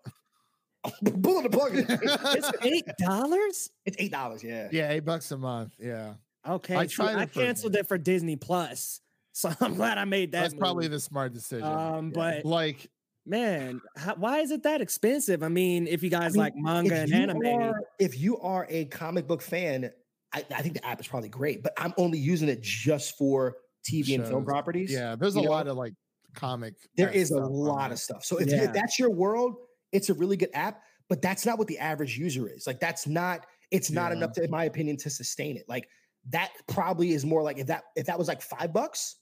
Pulling 1.23 1.45
the 1.45 1.51
plug. 1.51 1.71
it's 1.75 2.51
eight 2.63 2.85
dollars. 2.99 3.71
it's 3.87 3.97
eight 4.01 4.11
dollars. 4.11 4.43
Yeah. 4.43 4.69
Yeah, 4.73 4.91
eight 4.91 5.05
bucks 5.05 5.31
a 5.31 5.39
month. 5.39 5.75
Yeah. 5.79 6.15
Okay, 6.47 6.75
I 6.75 6.87
see, 6.87 6.95
tried 6.95 7.17
I 7.17 7.23
it 7.23 7.31
for- 7.31 7.41
canceled 7.41 7.77
it 7.77 7.87
for 7.87 7.97
Disney 7.97 8.35
Plus, 8.35 9.01
so 9.33 9.53
I'm 9.61 9.75
glad 9.75 9.99
I 9.99 10.05
made 10.05 10.33
that. 10.33 10.43
That's 10.43 10.55
probably 10.55 10.89
the 10.89 10.99
smart 10.99 11.33
decision. 11.33 11.69
Um, 11.69 12.11
but 12.11 12.45
like, 12.45 12.91
man, 13.25 13.81
how, 13.97 14.17
why 14.17 14.41
is 14.41 14.51
it 14.51 14.65
that 14.65 14.81
expensive? 14.81 15.45
I 15.45 15.49
mean, 15.49 15.87
if 15.87 16.03
you 16.03 16.11
guys 16.11 16.33
mean, 16.33 16.41
like 16.41 16.57
manga 16.57 16.97
and 16.97 17.15
anime, 17.15 17.47
are, 17.47 17.81
if 18.01 18.19
you 18.19 18.39
are 18.39 18.67
a 18.69 18.87
comic 18.87 19.29
book 19.29 19.41
fan, 19.41 19.93
I, 20.35 20.45
I 20.55 20.63
think 20.63 20.75
the 20.75 20.87
app 20.87 21.01
is 21.01 21.07
probably 21.07 21.29
great, 21.29 21.63
but 21.63 21.73
I'm 21.77 21.93
only 21.99 22.19
using 22.19 22.49
it 22.49 22.63
just 22.63 23.17
for 23.19 23.57
TV 23.89 24.15
and 24.15 24.27
film 24.27 24.45
properties. 24.45 24.91
yeah, 24.93 25.17
there's 25.17 25.37
a 25.37 25.43
know, 25.43 25.51
lot 25.51 25.67
of 25.67 25.77
like 25.77 25.95
comic. 26.35 26.75
There 26.97 27.11
is 27.11 27.31
a 27.31 27.39
lot 27.39 27.93
of 27.93 27.99
stuff. 27.99 28.25
So 28.25 28.39
if, 28.39 28.49
Yeah. 28.49 28.71
that's 28.73 28.99
your 28.99 29.11
world, 29.11 29.57
it's 29.93 30.09
a 30.09 30.15
really 30.15 30.37
good 30.37 30.51
app, 30.55 30.83
but 31.09 31.21
that's 31.21 31.45
not 31.45 31.59
what 31.59 31.69
the 31.69 31.79
average 31.79 32.17
user 32.17 32.49
is. 32.49 32.67
Like 32.67 32.81
that's 32.81 33.07
not 33.07 33.47
it's 33.71 33.91
not 33.91 34.11
Yeah. 34.13 34.19
enough 34.19 34.33
to, 34.33 34.45
in 34.45 34.51
my 34.51 34.65
opinion, 34.65 34.97
to 34.99 35.11
sustain 35.11 35.57
it. 35.57 35.65
Like 35.69 35.89
that 36.31 36.53
probably 36.69 37.13
is 37.13 37.25
more 37.27 37.43
like 37.43 37.59
if 37.59 37.67
that 37.67 37.85
if 37.97 38.07
that 38.07 38.19
was 38.19 38.29
like 38.29 38.41
five 38.41 38.73
bucks, 38.73 39.17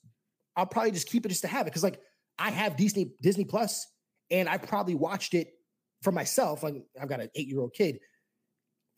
I'll 0.55 0.65
probably 0.65 0.91
just 0.91 1.07
keep 1.09 1.25
it 1.25 1.29
just 1.29 1.41
to 1.41 1.47
have 1.47 1.67
it. 1.67 1.73
Cause 1.73 1.83
like 1.83 1.99
I 2.37 2.51
have 2.51 2.77
Disney 2.77 3.13
Disney 3.21 3.45
Plus 3.45 3.87
and 4.29 4.47
I 4.47 4.57
probably 4.57 4.95
watched 4.95 5.33
it 5.33 5.49
for 6.03 6.11
myself. 6.11 6.63
Like 6.63 6.75
I've 7.01 7.09
got 7.09 7.19
an 7.19 7.29
eight-year-old 7.35 7.73
kid. 7.73 7.99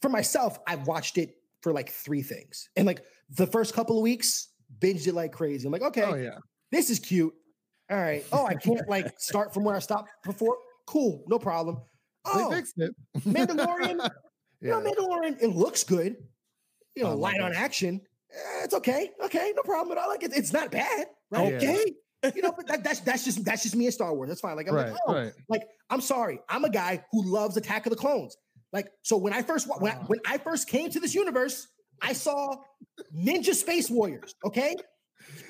For 0.02 0.10
myself, 0.10 0.60
I've 0.68 0.86
watched 0.86 1.18
it 1.18 1.36
for 1.64 1.74
like 1.74 1.90
three 1.90 2.22
things. 2.22 2.70
And 2.76 2.86
like 2.86 3.02
the 3.32 3.48
first 3.48 3.74
couple 3.74 3.98
of 3.98 4.04
weeks, 4.04 4.50
binged 4.80 5.08
it 5.08 5.16
like 5.16 5.32
crazy. 5.32 5.66
I'm 5.66 5.72
like, 5.72 5.82
okay, 5.82 6.04
Oh 6.04 6.16
yeah. 6.16 6.38
this 6.72 6.90
is 6.90 7.00
cute. 7.00 7.34
All 7.90 7.98
right. 7.98 8.24
Oh, 8.32 8.46
I 8.46 8.54
can't 8.56 8.88
like 8.88 9.20
start 9.20 9.54
from 9.54 9.64
where 9.64 9.76
I 9.76 9.80
stopped 9.80 10.10
before. 10.26 10.58
Cool, 10.86 11.24
no 11.28 11.40
problem. 11.40 11.78
Oh, 12.26 12.50
They 12.50 12.58
fixed 12.58 12.76
it. 12.78 12.94
Mandalorian. 13.26 14.08
You 14.62 14.70
know. 14.70 14.80
Mandalorian. 14.80 15.42
It 15.42 15.50
looks 15.50 15.84
good. 15.84 16.16
You 16.96 17.04
know, 17.04 17.10
love 17.10 17.20
light 17.20 17.42
on 17.42 17.54
action. 17.54 18.00
Eh, 18.32 18.64
it's 18.64 18.74
okay. 18.74 19.10
Okay, 19.22 19.52
no 19.58 19.62
problem 19.62 19.98
at 19.98 20.02
all. 20.02 20.08
Like 20.08 20.24
it, 20.24 20.32
it's 20.34 20.54
not 20.54 20.72
bad. 20.72 21.08
Right? 21.32 21.52
Yeah. 21.52 21.58
Okay. 21.58 21.86
you 22.34 22.42
know, 22.42 22.54
but 22.56 22.66
that, 22.68 22.82
that's 22.82 23.02
that's 23.02 23.26
just 23.26 23.44
that's 23.44 23.64
just 23.64 23.76
me 23.76 23.88
and 23.88 23.94
Star 23.94 24.14
Wars. 24.16 24.30
That's 24.30 24.40
fine. 24.40 24.56
Like 24.56 24.70
I'm 24.70 24.76
right. 24.76 24.92
like, 24.92 25.02
oh, 25.06 25.14
right. 25.14 25.34
like 25.50 25.64
I'm 25.90 26.00
sorry. 26.00 26.40
I'm 26.48 26.64
a 26.64 26.70
guy 26.70 27.04
who 27.12 27.26
loves 27.26 27.58
Attack 27.58 27.86
of 27.86 27.90
the 27.90 27.98
Clones. 27.98 28.38
Like 28.74 28.92
so, 29.04 29.18
when 29.18 29.34
I 29.34 29.44
first 29.44 29.68
when 29.80 29.92
I, 29.92 29.96
when 30.08 30.20
I 30.26 30.40
first 30.40 30.68
came 30.68 30.90
to 30.90 31.00
this 31.00 31.14
universe, 31.14 31.68
I 32.02 32.14
saw 32.14 32.56
Ninja 33.16 33.54
Space 33.54 33.90
Warriors. 33.90 34.34
Okay, 34.44 34.76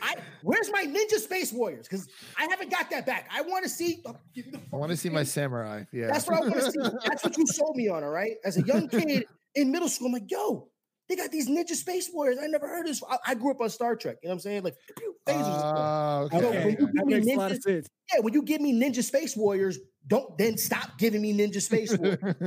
I 0.02 0.16
where's 0.42 0.70
my 0.72 0.84
Ninja 0.84 1.20
Space 1.20 1.54
Warriors? 1.54 1.88
Because 1.88 2.08
I 2.38 2.48
haven't 2.50 2.70
got 2.70 2.90
that 2.92 3.06
back. 3.06 3.30
I 3.34 3.42
want 3.42 3.64
to 3.64 3.70
see. 3.70 4.04
give 4.36 4.46
me 4.48 4.52
the 4.52 4.60
I 4.74 4.76
want 4.76 4.92
to 4.92 4.98
see 4.98 5.10
my 5.10 5.24
samurai. 5.24 5.86
Yeah. 5.94 6.08
That's 6.08 6.28
what 6.28 6.38
I 6.38 6.40
want 6.42 6.54
to 6.56 6.72
see. 6.72 6.80
That's 7.08 7.24
what 7.24 7.38
you 7.38 7.48
sold 7.48 7.78
me 7.78 7.88
on. 7.88 8.04
All 8.04 8.10
right, 8.10 8.36
as 8.44 8.58
a 8.58 8.62
young 8.64 8.90
kid 8.90 9.26
in 9.56 9.72
middle 9.72 9.90
school, 9.90 10.08
I'm 10.08 10.14
like, 10.14 10.30
yo. 10.30 10.70
They 11.10 11.18
got 11.18 11.32
these 11.32 11.50
Ninja 11.50 11.76
Space 11.76 12.10
Warriors. 12.14 12.38
I 12.42 12.48
never 12.48 12.66
heard 12.66 12.88
this. 12.88 13.04
I, 13.08 13.18
I 13.28 13.36
grew 13.36 13.52
up 13.52 13.60
on 13.60 13.70
Star 13.70 13.98
Trek. 13.98 14.20
You 14.24 14.30
know 14.30 14.32
what 14.32 14.36
I'm 14.36 14.40
saying? 14.40 14.64
Like 14.64 14.78
pew, 15.26 15.34
pew, 15.36 15.44
phasers. 15.44 15.48
and. 15.48 15.78
Oh, 15.78 15.78
ah, 15.78 16.28
So 16.32 16.38
okay. 16.50 16.66
when 16.66 16.76
that 16.76 16.94
give 16.96 17.06
me 17.06 17.14
makes 17.16 17.28
a 17.28 17.36
lot 17.36 17.52
of 17.52 17.62
sense. 17.64 17.88
yeah, 18.14 18.20
when 18.20 18.34
you 18.34 18.42
give 18.42 18.62
me 18.62 18.74
Ninja 18.74 19.04
Space 19.04 19.36
Warriors, 19.36 19.80
don't 20.08 20.38
then 20.38 20.58
stop 20.58 20.98
giving 20.98 21.22
me 21.22 21.34
Ninja 21.38 21.62
Space 21.62 21.98
Warriors. 21.98 22.20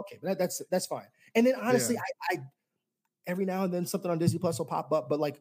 okay, 0.00 0.18
that, 0.22 0.38
that's 0.38 0.62
that's 0.70 0.86
fine. 0.86 1.06
And 1.34 1.46
then 1.46 1.54
honestly, 1.60 1.96
I, 1.98 2.34
I 2.34 2.38
every 3.26 3.44
now 3.44 3.64
and 3.64 3.72
then 3.72 3.86
something 3.86 4.10
on 4.10 4.18
Disney 4.18 4.38
Plus 4.38 4.58
will 4.58 4.66
pop 4.66 4.92
up, 4.92 5.08
but 5.08 5.20
like 5.20 5.40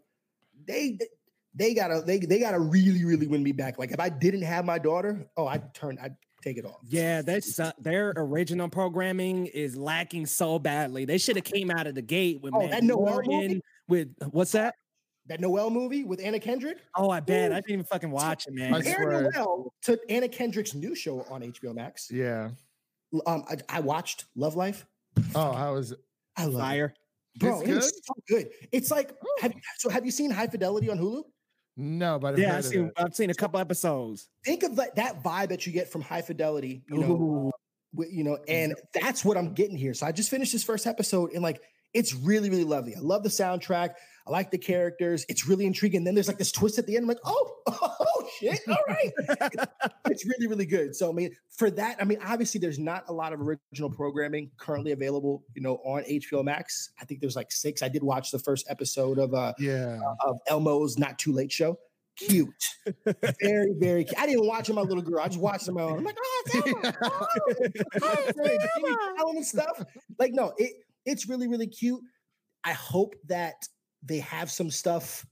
they 0.66 0.92
they- 1.00 1.08
they 1.56 1.74
gotta 1.74 2.02
they 2.06 2.20
they 2.20 2.40
gotta 2.40 2.60
really 2.60 3.04
really 3.04 3.26
win 3.26 3.42
me 3.42 3.52
back. 3.52 3.80
Like 3.80 3.90
if 3.92 4.00
I 4.00 4.08
didn't 4.08 4.44
have 4.44 4.66
my 4.66 4.78
daughter, 4.78 5.28
oh 5.36 5.48
I'd 5.48 5.74
turn 5.74 5.98
I'd 6.00 6.16
take 6.44 6.58
it 6.58 6.64
off. 6.66 6.78
Yeah, 6.88 7.24
they 7.24 7.40
su- 7.40 7.72
their 7.80 8.14
original 8.16 8.70
programming 8.70 9.48
is 9.48 9.76
lacking 9.76 10.28
so 10.28 10.60
badly. 10.60 11.06
They 11.06 11.18
should 11.18 11.36
have 11.38 11.46
came 11.46 11.72
out 11.72 11.88
of 11.88 11.96
the 11.96 12.04
gate 12.04 12.40
with 12.44 12.54
Oh, 12.54 12.68
that 12.68 12.84
Noelle? 12.84 13.22
Mandalorian. 13.24 13.62
With 13.88 14.14
what's 14.30 14.52
that? 14.52 14.76
That 15.30 15.40
Noelle 15.40 15.70
movie 15.70 16.04
with 16.04 16.20
Anna 16.24 16.40
Kendrick. 16.40 16.78
Oh, 16.96 17.10
I 17.10 17.20
bet 17.22 17.52
Ooh. 17.52 17.56
I 17.56 17.58
didn't 17.58 17.72
even 17.72 17.86
fucking 17.86 18.12
watch 18.12 18.48
it, 18.48 18.54
man. 18.54 18.74
I 18.74 18.82
Compare. 18.82 19.32
Noelle 19.34 19.74
to 19.84 20.00
Anna 20.10 20.28
Kendrick's 20.28 20.74
new 20.74 20.96
show 20.96 21.22
on 21.30 21.42
HBO 21.42 21.74
Max. 21.74 22.10
yeah. 22.12 22.50
Um, 23.26 23.44
I, 23.50 23.58
I 23.70 23.80
watched 23.80 24.26
Love 24.36 24.56
Life. 24.56 24.86
Oh, 25.34 25.52
how 25.54 25.76
is 25.76 25.92
it? 25.94 26.00
I 26.38 26.46
love 26.46 26.72
it. 26.74 26.92
Bro. 27.40 27.62
It's 27.62 27.88
It's 27.88 28.02
so 28.08 28.14
good. 28.28 28.50
It's 28.72 28.92
like 28.92 29.14
have, 29.42 29.54
so. 29.78 29.90
Have 29.90 30.06
you 30.06 30.12
seen 30.12 30.30
High 30.30 30.48
Fidelity 30.48 30.90
on 30.90 31.00
Hulu? 31.00 31.24
No, 31.78 32.20
but 32.20 32.34
I've 32.34 32.40
Yeah, 32.40 32.50
heard 32.50 32.54
I've 32.58 32.66
of 32.66 32.72
seen 32.72 32.86
it. 32.86 32.94
I've 32.98 33.16
seen 33.16 33.30
a 33.30 33.34
couple 33.34 33.60
episodes. 33.60 34.28
think 34.44 34.64
of 34.64 34.76
that, 34.76 34.96
that 34.98 35.24
vibe 35.24 35.50
that 35.50 35.66
you 35.66 35.72
get 35.74 35.90
from 35.92 36.02
high 36.02 36.22
fidelity 36.22 36.84
you 36.90 36.98
know 37.00 37.12
Ooh. 37.96 38.04
you 38.10 38.24
know 38.24 38.38
and 38.48 38.76
that's 38.94 39.24
what 39.26 39.38
i'm 39.38 39.54
getting 39.54 39.78
here 39.78 39.94
so 39.94 40.06
i 40.06 40.12
just 40.12 40.30
finished 40.30 40.52
this 40.52 40.64
first 40.64 40.86
episode 40.86 41.32
and 41.34 41.42
like 41.42 41.62
it's 41.94 42.14
really 42.14 42.50
really 42.50 42.64
lovely 42.66 42.96
i 42.96 43.00
love 43.00 43.24
the 43.24 43.30
soundtrack 43.30 43.94
i 44.30 44.32
like 44.32 44.52
the 44.52 44.58
characters 44.58 45.26
it's 45.30 45.48
really 45.48 45.66
intriguing 45.66 46.04
then 46.04 46.14
there's 46.16 46.28
like 46.28 46.38
this 46.38 46.52
twist 46.52 46.78
at 46.78 46.86
the 46.86 46.96
end 46.96 47.04
i'm 47.04 47.08
like 47.08 47.18
oh 47.26 47.56
oh 47.68 48.30
shit 48.40 48.60
all 48.68 48.78
right 48.88 49.12
it's 50.10 50.26
really 50.26 50.48
really 50.48 50.66
good 50.66 50.96
so 50.96 51.10
i 51.10 51.14
mean 51.14 51.36
for 51.50 51.70
that 51.72 51.98
i 52.00 52.06
mean 52.06 52.20
obviously 52.24 52.60
there's 52.60 52.80
not 52.80 53.04
a 53.08 53.14
lot 53.14 53.34
of 53.34 53.42
original 53.42 53.90
programming 53.90 54.50
currently 54.58 54.92
available 54.92 55.44
you 55.56 55.62
know 55.62 55.76
on 55.86 56.04
hbo 56.04 56.44
max 56.44 56.92
i 57.02 57.06
think 57.06 57.20
there's 57.20 57.36
like 57.36 57.52
six 57.52 57.82
i 57.82 57.90
did 57.90 58.04
watch 58.04 58.32
the 58.32 58.40
first 58.40 58.66
episode 58.70 59.18
of 59.18 59.34
uh 59.34 59.54
Yeah. 59.60 60.00
of 60.26 60.38
Elmo's 60.48 60.98
Not 60.98 61.18
Too 61.20 61.32
Late 61.32 61.52
show. 61.52 61.80
Cute, 62.18 62.50
very, 63.42 63.74
very 63.80 64.04
cute. 64.04 64.20
I 64.20 64.26
didn't 64.26 64.46
watch 64.46 64.68
it, 64.70 64.74
my 64.74 64.82
little 64.82 65.02
girl. 65.02 65.22
I 65.22 65.28
just 65.28 65.40
watched 65.40 65.64
it 65.64 65.70
on 65.70 65.76
my 65.76 65.84
own. 65.84 66.00
I'm 66.00 66.04
like, 66.04 66.18
oh, 66.20 66.44
it's 66.46 66.56
Elmo. 66.56 66.82
Oh, 68.02 68.16
it's 68.28 69.36
and 69.36 69.46
stuff. 69.46 69.86
Like, 70.18 70.34
no, 70.34 70.54
it 70.58 70.74
it's 71.06 71.30
really, 71.30 71.48
really 71.48 71.68
cute. 71.68 72.02
I 72.66 72.74
hope 72.74 73.16
that 73.28 73.56
they 74.04 74.20
have 74.20 74.50
some 74.52 74.70
stuff 74.72 75.26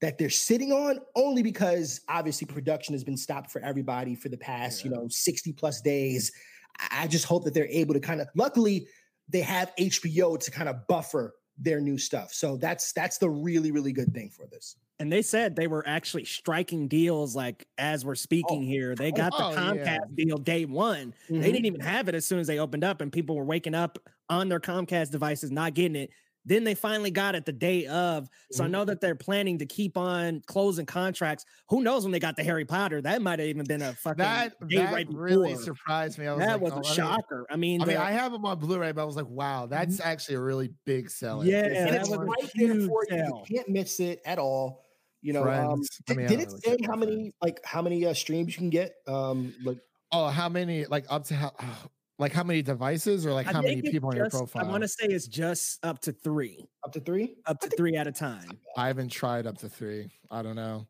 that 0.00 0.18
they're 0.18 0.30
sitting 0.30 0.72
on 0.72 1.00
only 1.16 1.42
because 1.42 2.00
obviously 2.08 2.46
production 2.46 2.94
has 2.94 3.04
been 3.04 3.16
stopped 3.16 3.50
for 3.50 3.60
everybody 3.62 4.14
for 4.14 4.28
the 4.28 4.36
past, 4.36 4.84
you 4.84 4.90
know, 4.90 5.08
60 5.08 5.52
plus 5.54 5.80
days. 5.80 6.32
I 6.80 7.04
I 7.04 7.06
just 7.08 7.24
hope 7.26 7.44
that 7.44 7.54
they're 7.54 7.68
able 7.68 7.94
to 7.94 8.00
kind 8.00 8.20
of 8.20 8.28
luckily 8.36 8.88
they 9.28 9.40
have 9.40 9.72
HBO 9.78 10.36
to 10.38 10.50
kind 10.50 10.68
of 10.68 10.86
buffer 10.88 11.34
their 11.56 11.80
new 11.80 11.98
stuff. 11.98 12.32
So 12.32 12.56
that's 12.56 12.92
that's 12.92 13.18
the 13.18 13.30
really 13.30 13.70
really 13.70 13.92
good 13.92 14.12
thing 14.12 14.30
for 14.30 14.46
this. 14.46 14.76
And 14.98 15.12
they 15.12 15.22
said 15.22 15.56
they 15.56 15.66
were 15.66 15.86
actually 15.86 16.24
striking 16.24 16.86
deals 16.88 17.34
like 17.34 17.66
as 17.78 18.04
we're 18.04 18.14
speaking 18.14 18.62
Oh. 18.62 18.66
here. 18.66 18.94
They 18.94 19.12
got 19.12 19.36
the 19.36 19.44
Oh, 19.44 19.50
Comcast 19.56 19.84
yeah. 19.86 19.98
deal 20.14 20.38
day 20.38 20.64
one. 20.66 21.14
They 21.38 21.50
Mhm. 21.50 21.52
didn't 21.52 21.66
even 21.66 21.80
have 21.80 22.08
it 22.08 22.14
as 22.14 22.26
soon 22.26 22.38
as 22.38 22.46
they 22.46 22.58
opened 22.60 22.84
up, 22.84 23.00
and 23.00 23.12
people 23.12 23.36
were 23.36 23.44
waking 23.44 23.74
up 23.74 23.98
on 24.28 24.48
their 24.48 24.60
Comcast 24.60 25.10
devices 25.10 25.50
not 25.50 25.74
getting 25.74 25.96
it. 25.96 26.10
Then 26.44 26.64
they 26.64 26.74
finally 26.74 27.10
got 27.10 27.34
it 27.34 27.44
the 27.46 27.52
day 27.52 27.86
of. 27.86 28.28
So 28.52 28.64
I 28.64 28.66
Mhm. 28.66 28.70
know 28.70 28.84
that 28.84 29.00
they're 29.00 29.14
planning 29.14 29.58
to 29.58 29.66
keep 29.66 29.96
on 29.96 30.42
closing 30.46 30.86
contracts. 30.86 31.44
Who 31.70 31.82
knows 31.82 32.04
when 32.04 32.12
they 32.12 32.18
got 32.18 32.36
the 32.36 32.44
Harry 32.44 32.64
Potter? 32.64 33.00
That 33.00 33.22
might 33.22 33.38
have 33.38 33.48
even 33.48 33.64
been 33.64 33.82
a 33.82 33.94
fucking 33.94 34.18
That 34.18 34.54
that 34.60 34.92
right 34.92 35.06
really 35.10 35.50
before. 35.52 35.64
surprised 35.64 36.18
me. 36.18 36.28
Was 36.28 36.38
that 36.38 36.60
like, 36.60 36.60
was 36.60 36.72
oh, 36.74 36.80
a 36.80 36.94
shocker. 36.94 37.46
I 37.50 37.56
mean, 37.56 37.80
I 37.82 37.86
mean, 37.86 37.96
the- 37.96 38.02
I 38.02 38.10
have 38.10 38.32
them 38.32 38.44
on 38.44 38.58
Blu-ray, 38.58 38.92
but 38.92 39.02
I 39.02 39.04
was 39.04 39.16
like, 39.16 39.28
wow, 39.28 39.66
that's 39.66 40.00
actually 40.00 40.34
a 40.36 40.40
really 40.40 40.74
big 40.84 41.10
seller. 41.10 41.44
Yeah, 41.44 41.64
and 41.64 41.88
that 41.88 42.00
it's 42.02 42.10
was 42.10 42.18
right 42.18 42.50
there 42.54 42.74
for 42.86 43.04
you. 43.10 43.16
You 43.16 43.42
can't 43.56 43.68
miss 43.68 44.00
it 44.00 44.20
at 44.26 44.38
all. 44.38 44.84
You 45.22 45.32
know, 45.32 45.40
um, 45.40 45.46
Friends. 45.46 45.88
I 46.08 46.12
did, 46.12 46.16
mean, 46.18 46.26
did 46.26 46.40
it 46.40 46.48
really 46.48 46.60
say 46.60 46.76
how 46.86 46.96
many 46.96 47.32
like 47.40 47.58
how 47.64 47.80
many 47.80 48.04
uh, 48.04 48.12
streams 48.12 48.48
you 48.54 48.58
can 48.58 48.68
get? 48.70 48.92
Um, 49.06 49.54
like 49.64 49.78
Oh, 50.12 50.28
how 50.28 50.48
many? 50.50 50.84
Like 50.84 51.06
up 51.08 51.24
to 51.24 51.34
how? 51.34 51.52
Like 52.18 52.32
how 52.32 52.44
many 52.44 52.62
devices, 52.62 53.26
or 53.26 53.32
like 53.32 53.48
I 53.48 53.52
how 53.52 53.60
many 53.60 53.74
think 53.74 53.86
it's 53.86 53.92
people 53.92 54.08
on 54.10 54.16
your 54.16 54.26
just- 54.26 54.36
profile? 54.36 54.64
I 54.64 54.68
want 54.70 54.82
to 54.82 54.88
say 54.88 55.06
it's 55.06 55.26
just 55.26 55.84
up 55.84 55.98
to 56.02 56.12
three, 56.12 56.64
up 56.84 56.92
to 56.92 57.00
three? 57.00 57.36
up 57.46 57.58
to 57.60 57.68
three 57.70 57.96
at 57.96 58.06
a 58.06 58.12
time. 58.12 58.58
I 58.76 58.86
haven't 58.86 59.08
tried 59.10 59.46
up 59.46 59.58
to 59.58 59.68
three. 59.68 60.08
I 60.30 60.42
don't 60.42 60.54
know. 60.56 60.86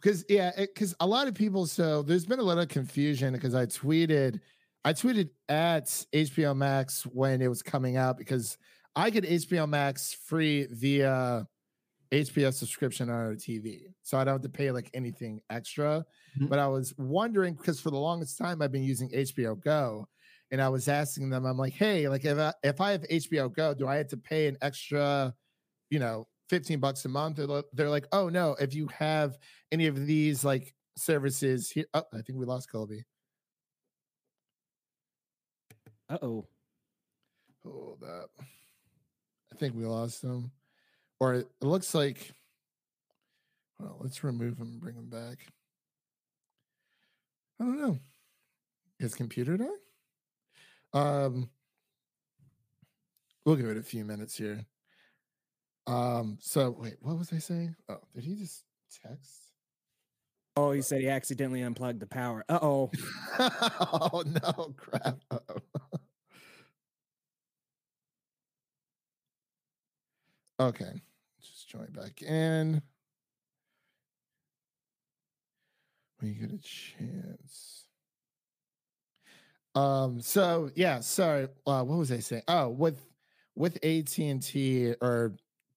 Because 0.00 0.24
yeah, 0.28 0.52
because 0.56 0.94
a 1.00 1.06
lot 1.06 1.28
of 1.28 1.34
people. 1.34 1.66
So 1.66 2.02
there's 2.02 2.24
been 2.26 2.38
a 2.38 2.42
lot 2.42 2.58
of 2.58 2.68
confusion 2.68 3.34
because 3.34 3.54
I 3.54 3.66
tweeted, 3.66 4.40
I 4.84 4.92
tweeted 4.94 5.28
at 5.50 5.86
HBO 6.14 6.56
Max 6.56 7.02
when 7.04 7.42
it 7.42 7.48
was 7.48 7.62
coming 7.62 7.96
out 7.98 8.16
because 8.16 8.56
I 8.96 9.10
get 9.10 9.24
HBO 9.24 9.68
Max 9.68 10.14
free 10.14 10.66
via 10.70 11.46
HBO 12.12 12.52
subscription 12.54 13.10
on 13.10 13.16
our 13.16 13.34
TV, 13.34 13.82
so 14.02 14.16
I 14.18 14.24
don't 14.24 14.34
have 14.34 14.42
to 14.42 14.48
pay 14.48 14.70
like 14.70 14.88
anything 14.94 15.40
extra. 15.50 16.06
Mhm. 16.40 16.48
But 16.48 16.58
I 16.58 16.68
was 16.68 16.94
wondering 16.96 17.54
because 17.54 17.80
for 17.80 17.90
the 17.90 17.98
longest 17.98 18.38
time 18.38 18.62
I've 18.62 18.72
been 18.72 18.84
using 18.84 19.10
HBO 19.12 19.56
Go, 19.60 20.06
and 20.54 20.62
I 20.62 20.68
was 20.68 20.86
asking 20.86 21.30
them, 21.30 21.46
I'm 21.46 21.58
like, 21.58 21.72
hey, 21.72 22.08
like 22.08 22.24
if 22.24 22.38
I, 22.38 22.52
if 22.62 22.80
I 22.80 22.92
have 22.92 23.02
HBO 23.08 23.52
Go, 23.52 23.74
do 23.74 23.88
I 23.88 23.96
have 23.96 24.06
to 24.08 24.16
pay 24.16 24.46
an 24.46 24.56
extra, 24.62 25.34
you 25.90 25.98
know, 25.98 26.28
15 26.48 26.78
bucks 26.78 27.04
a 27.04 27.08
month? 27.08 27.38
They're, 27.38 27.62
they're 27.72 27.90
like, 27.90 28.06
oh 28.12 28.28
no, 28.28 28.54
if 28.60 28.72
you 28.72 28.86
have 28.96 29.36
any 29.72 29.88
of 29.88 30.06
these 30.06 30.44
like 30.44 30.72
services 30.96 31.72
here, 31.72 31.86
oh, 31.92 32.04
I 32.12 32.22
think 32.22 32.38
we 32.38 32.46
lost 32.46 32.70
Kolby. 32.72 33.02
Uh 36.08 36.18
oh. 36.22 36.46
Hold 37.64 38.04
up. 38.04 38.30
I 38.40 39.56
think 39.56 39.74
we 39.74 39.84
lost 39.84 40.22
him. 40.22 40.52
Or 41.18 41.34
it 41.34 41.48
it 41.60 41.66
looks 41.66 41.96
like 41.96 42.30
well, 43.80 43.96
let's 43.98 44.22
remove 44.22 44.56
him 44.58 44.68
and 44.68 44.80
bring 44.80 44.94
him 44.94 45.08
back. 45.10 45.48
I 47.60 47.64
don't 47.64 47.80
know. 47.80 47.98
His 49.00 49.16
computer 49.16 49.56
died? 49.56 49.83
Um 50.94 51.50
we'll 53.44 53.56
give 53.56 53.66
it 53.66 53.76
a 53.76 53.82
few 53.82 54.04
minutes 54.04 54.36
here. 54.36 54.64
Um, 55.86 56.38
so 56.40 56.70
wait, 56.78 56.96
what 57.00 57.18
was 57.18 57.32
I 57.32 57.38
saying? 57.38 57.76
Oh, 57.88 58.00
did 58.14 58.24
he 58.24 58.36
just 58.36 58.64
text? 59.02 59.40
Oh, 60.56 60.70
he 60.70 60.82
said 60.82 61.00
he 61.00 61.08
accidentally 61.08 61.62
unplugged 61.62 62.00
the 62.00 62.06
power. 62.06 62.44
Uh 62.48 62.58
oh. 62.62 62.90
oh 63.38 64.22
no, 64.26 64.74
crap. 64.76 65.18
Uh-oh. 65.30 65.60
okay, 70.60 71.02
just 71.42 71.68
join 71.68 71.90
back 71.92 72.22
in. 72.22 72.82
When 76.18 76.32
you 76.32 76.46
get 76.46 76.52
a 76.52 76.62
chance. 76.62 77.83
Um. 79.74 80.20
So 80.20 80.70
yeah. 80.74 81.00
Sorry. 81.00 81.48
Uh, 81.66 81.82
what 81.82 81.98
was 81.98 82.12
I 82.12 82.20
saying? 82.20 82.42
Oh, 82.48 82.68
with 82.68 83.04
with 83.56 83.76
AT 83.84 84.16
and 84.18 84.42
T 84.42 84.94
or 85.00 85.36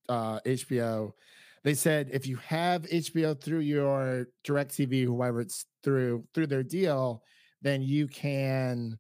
uh, 0.10 0.40
HBO, 0.46 1.14
they 1.64 1.74
said 1.74 2.10
if 2.14 2.28
you 2.28 2.38
have 2.38 2.84
HBO 2.84 3.40
through 3.40 3.60
your 3.60 4.28
DirecTV, 4.46 5.04
whoever 5.06 5.42
it's 5.42 5.66
through 5.84 6.26
through 6.34 6.48
their 6.48 6.64
deal, 6.64 7.24
then 7.62 7.82
you 7.82 8.08
can 8.08 8.98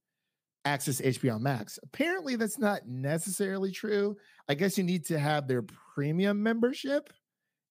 access 0.66 1.00
HBO 1.00 1.40
Max. 1.40 1.80
Apparently, 1.84 2.36
that's 2.36 2.58
not 2.60 2.88
necessarily 2.88 3.72
true. 3.72 4.18
I 4.50 4.54
guess 4.56 4.78
you 4.78 4.84
need 4.84 5.06
to 5.06 5.20
have 5.20 5.48
their 5.48 5.62
premium 5.94 6.42
membership 6.44 7.12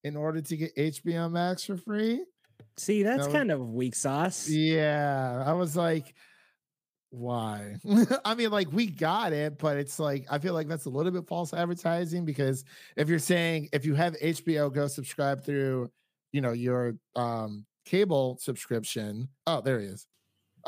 in 0.04 0.16
order 0.16 0.40
to 0.40 0.56
get 0.56 0.74
HBO 0.76 1.30
Max 1.30 1.64
for 1.64 1.76
free. 1.76 2.24
See, 2.78 3.02
that's 3.02 3.26
No. 3.26 3.32
kind 3.32 3.50
of 3.50 3.60
weak 3.70 3.94
sauce. 3.94 4.48
Yeah, 4.48 5.42
I 5.46 5.52
was 5.54 5.76
like, 5.76 6.14
why? 7.10 7.76
I 8.24 8.34
mean, 8.34 8.50
like 8.50 8.72
we 8.72 8.86
got 8.86 9.32
it, 9.32 9.58
but 9.58 9.76
it's 9.76 9.98
like 9.98 10.26
I 10.30 10.38
feel 10.38 10.54
like 10.54 10.68
that's 10.68 10.86
a 10.86 10.90
little 10.90 11.12
bit 11.12 11.26
false 11.26 11.54
advertising 11.54 12.24
because 12.24 12.64
if 12.96 13.08
you're 13.08 13.18
saying 13.18 13.68
if 13.72 13.84
you 13.84 13.94
have 13.94 14.16
HBO, 14.20 14.72
go 14.72 14.86
subscribe 14.86 15.44
through, 15.44 15.90
you 16.32 16.40
know, 16.40 16.52
your 16.52 16.94
um 17.14 17.64
cable 17.84 18.38
subscription. 18.40 19.28
Oh, 19.46 19.60
there 19.60 19.80
he 19.80 19.86
is. 19.86 20.06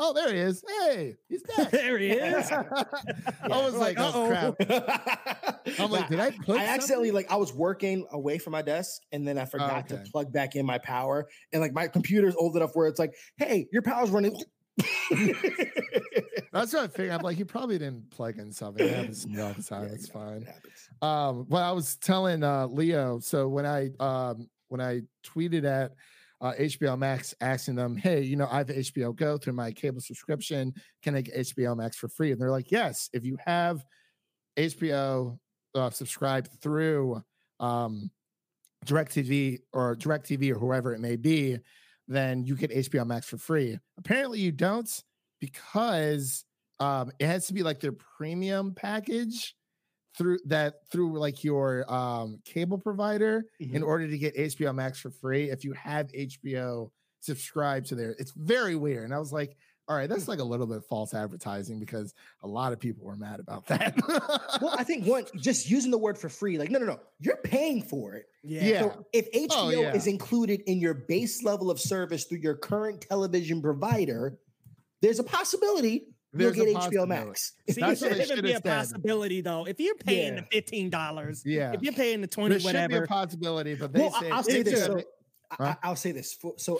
Oh, 0.01 0.13
there 0.13 0.33
he 0.33 0.39
is. 0.39 0.63
Hey, 0.85 1.17
he's 1.27 1.43
back. 1.57 1.71
there 1.71 1.97
he 1.97 2.11
is. 2.11 2.49
I 2.53 2.63
was 3.47 3.73
we're 3.73 3.79
like, 3.79 3.99
like, 3.99 4.15
oh 4.15 4.27
crap. 4.27 4.55
I'm 5.77 5.91
like, 5.91 6.07
did 6.07 6.21
I 6.21 6.31
put 6.31 6.57
I 6.57 6.63
accidentally 6.63 7.09
something? 7.09 7.13
like 7.13 7.31
I 7.31 7.35
was 7.35 7.53
working 7.53 8.07
away 8.13 8.37
from 8.37 8.51
my 8.51 8.61
desk 8.61 9.01
and 9.11 9.27
then 9.27 9.37
I 9.37 9.43
forgot 9.43 9.91
okay. 9.91 10.01
to 10.01 10.09
plug 10.09 10.31
back 10.31 10.55
in 10.55 10.65
my 10.65 10.77
power 10.77 11.27
and 11.51 11.61
like 11.61 11.73
my 11.73 11.87
computer's 11.87 12.35
old 12.35 12.55
enough 12.55 12.71
where 12.75 12.87
it's 12.87 12.97
like, 12.97 13.13
hey, 13.35 13.67
your 13.73 13.81
power's 13.81 14.09
running. 14.09 14.41
That's 16.51 16.73
what 16.73 16.83
I 16.83 16.87
figured. 16.87 17.11
I'm 17.11 17.21
like, 17.21 17.37
he 17.37 17.43
probably 17.43 17.77
didn't 17.77 18.09
plug 18.11 18.37
in 18.39 18.51
something. 18.51 18.85
It 18.85 18.93
happens 18.95 19.23
to 19.23 19.29
me 19.29 19.41
all 19.41 19.53
the 19.53 19.63
time. 19.63 19.89
It's 19.93 20.09
fine. 20.09 20.45
um 21.01 21.45
well 21.47 21.63
i 21.63 21.71
was 21.71 21.95
telling 21.97 22.43
uh 22.43 22.67
leo 22.67 23.19
so 23.19 23.47
when 23.47 23.65
i 23.65 23.89
um 24.01 24.49
when 24.67 24.81
i 24.81 25.01
tweeted 25.25 25.63
at 25.63 25.93
uh, 26.41 26.53
hbo 26.59 26.97
max 26.97 27.33
asking 27.41 27.75
them 27.75 27.95
hey 27.95 28.21
you 28.21 28.35
know 28.35 28.47
i 28.51 28.57
have 28.57 28.67
hbo 28.67 29.15
go 29.15 29.37
through 29.37 29.53
my 29.53 29.71
cable 29.71 30.01
subscription 30.01 30.73
can 31.03 31.15
i 31.15 31.21
get 31.21 31.35
hbo 31.35 31.75
max 31.77 31.95
for 31.95 32.09
free 32.09 32.31
and 32.31 32.41
they're 32.41 32.51
like 32.51 32.69
yes 32.71 33.09
if 33.13 33.23
you 33.23 33.37
have 33.45 33.83
hbo 34.57 35.37
uh, 35.75 35.89
subscribed 35.89 36.49
through 36.61 37.21
um 37.59 38.09
DirecTV 38.85 39.59
or 39.73 39.95
DirecTV 39.95 40.51
or 40.51 40.59
whoever 40.59 40.93
it 40.93 40.99
may 40.99 41.15
be 41.17 41.57
then 42.09 42.43
you 42.43 42.55
get 42.57 42.71
hbo 42.71 43.07
max 43.07 43.27
for 43.29 43.37
free 43.37 43.79
apparently 43.97 44.39
you 44.39 44.51
don't 44.51 45.03
because 45.39 46.45
um 46.79 47.11
it 47.19 47.27
has 47.27 47.47
to 47.47 47.53
be 47.53 47.63
like 47.63 47.79
their 47.79 47.93
premium 47.93 48.73
package 48.75 49.55
through 50.17 50.39
that 50.45 50.75
through 50.91 51.17
like 51.19 51.43
your 51.43 51.91
um 51.93 52.39
cable 52.45 52.77
provider 52.77 53.45
in 53.59 53.81
Mhm. 53.81 53.85
order 53.85 54.07
to 54.07 54.17
get 54.17 54.35
HBO 54.35 54.73
Max 54.73 54.99
for 54.99 55.11
free 55.11 55.49
if 55.51 55.63
you 55.63 55.73
have 55.73 56.09
HBO 56.13 56.91
subscribed 57.21 57.87
to 57.87 57.95
there. 57.95 58.15
It's 58.19 58.31
very 58.31 58.75
weird. 58.75 59.05
And 59.05 59.13
I 59.13 59.19
was 59.19 59.31
like, 59.31 59.55
all 59.89 59.95
right, 59.95 60.07
that's 60.07 60.25
hmm. 60.25 60.31
like 60.31 60.39
a 60.39 60.43
little 60.43 60.67
bit 60.67 60.83
false 60.83 61.15
advertising 61.15 61.79
because 61.79 62.13
a 62.43 62.47
lot 62.47 62.71
of 62.71 62.79
people 62.79 63.05
were 63.05 63.15
mad 63.15 63.39
about 63.39 63.65
that. 63.65 63.97
Well, 64.61 64.75
I 64.77 64.83
think 64.83 65.05
one 65.05 65.25
just 65.37 65.69
using 65.69 65.89
the 65.89 65.97
word 65.97 66.17
for 66.17 66.29
free, 66.29 66.57
like 66.57 66.69
no, 66.69 66.79
no, 66.79 66.85
no, 66.85 66.99
you're 67.19 67.37
paying 67.37 67.81
for 67.81 68.13
it. 68.13 68.25
Yeah. 68.43 68.81
So 68.81 69.05
if 69.13 69.31
HBO 69.31 69.47
Oh, 69.51 69.69
yeah. 69.69 69.93
is 69.95 70.05
included 70.05 70.61
in 70.67 70.79
your 70.79 70.93
base 70.93 71.43
level 71.43 71.71
of 71.71 71.79
service 71.79 72.25
through 72.25 72.39
your 72.39 72.55
current 72.55 73.01
television 73.01 73.61
provider, 73.61 74.37
there's 75.01 75.19
a 75.19 75.23
possibility 75.23 76.07
There's 76.33 76.55
you'll 76.57 76.65
get 76.65 76.91
HBO. 76.91 77.07
Max. 77.07 77.53
See, 77.69 77.81
That's 77.81 78.01
it 78.01 78.27
shouldn't 78.27 78.43
be 78.43 78.51
a 78.51 78.53
have 78.55 78.63
said. 78.63 78.77
possibility 78.77 79.41
though. 79.41 79.65
If 79.65 79.79
you're 79.79 79.95
paying 79.95 80.35
Yeah. 80.35 80.41
the 80.41 80.47
fifteen 80.51 80.89
dollars, 80.89 81.43
yeah. 81.45 81.71
if 81.73 81.81
you're 81.81 81.93
paying 81.93 82.21
the 82.21 82.27
twenty, 82.27 82.57
There 82.57 82.73
should 82.73 82.89
be 82.89 82.95
a 82.97 83.07
possibility, 83.07 83.75
but 83.75 83.93
they 83.93 84.01
Well, 84.01 84.13
I- 84.15 84.19
said 84.19 84.31
I'll 84.31 84.43
say 84.43 84.61
this. 84.61 84.85
So, 84.85 84.95
be- 84.97 85.03
I, 85.59 85.77
I'll 85.81 85.95
say 85.95 86.11
this. 86.11 86.37
So, 86.57 86.79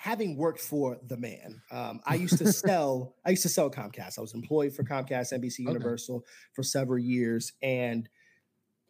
having 0.00 0.34
worked 0.34 0.62
for 0.62 0.98
the 1.08 1.16
man, 1.18 1.60
um, 1.70 2.00
I 2.06 2.14
used 2.14 2.38
to 2.38 2.50
sell. 2.52 3.16
I 3.26 3.30
used 3.30 3.42
to 3.42 3.50
sell 3.50 3.70
Comcast. 3.70 4.18
I 4.18 4.22
was 4.22 4.32
employed 4.32 4.72
for 4.74 4.82
Comcast, 4.82 5.34
NBC 5.34 5.60
Okay. 5.60 5.64
Universal 5.64 6.24
for 6.54 6.62
several 6.62 6.98
years, 6.98 7.52
and 7.62 8.08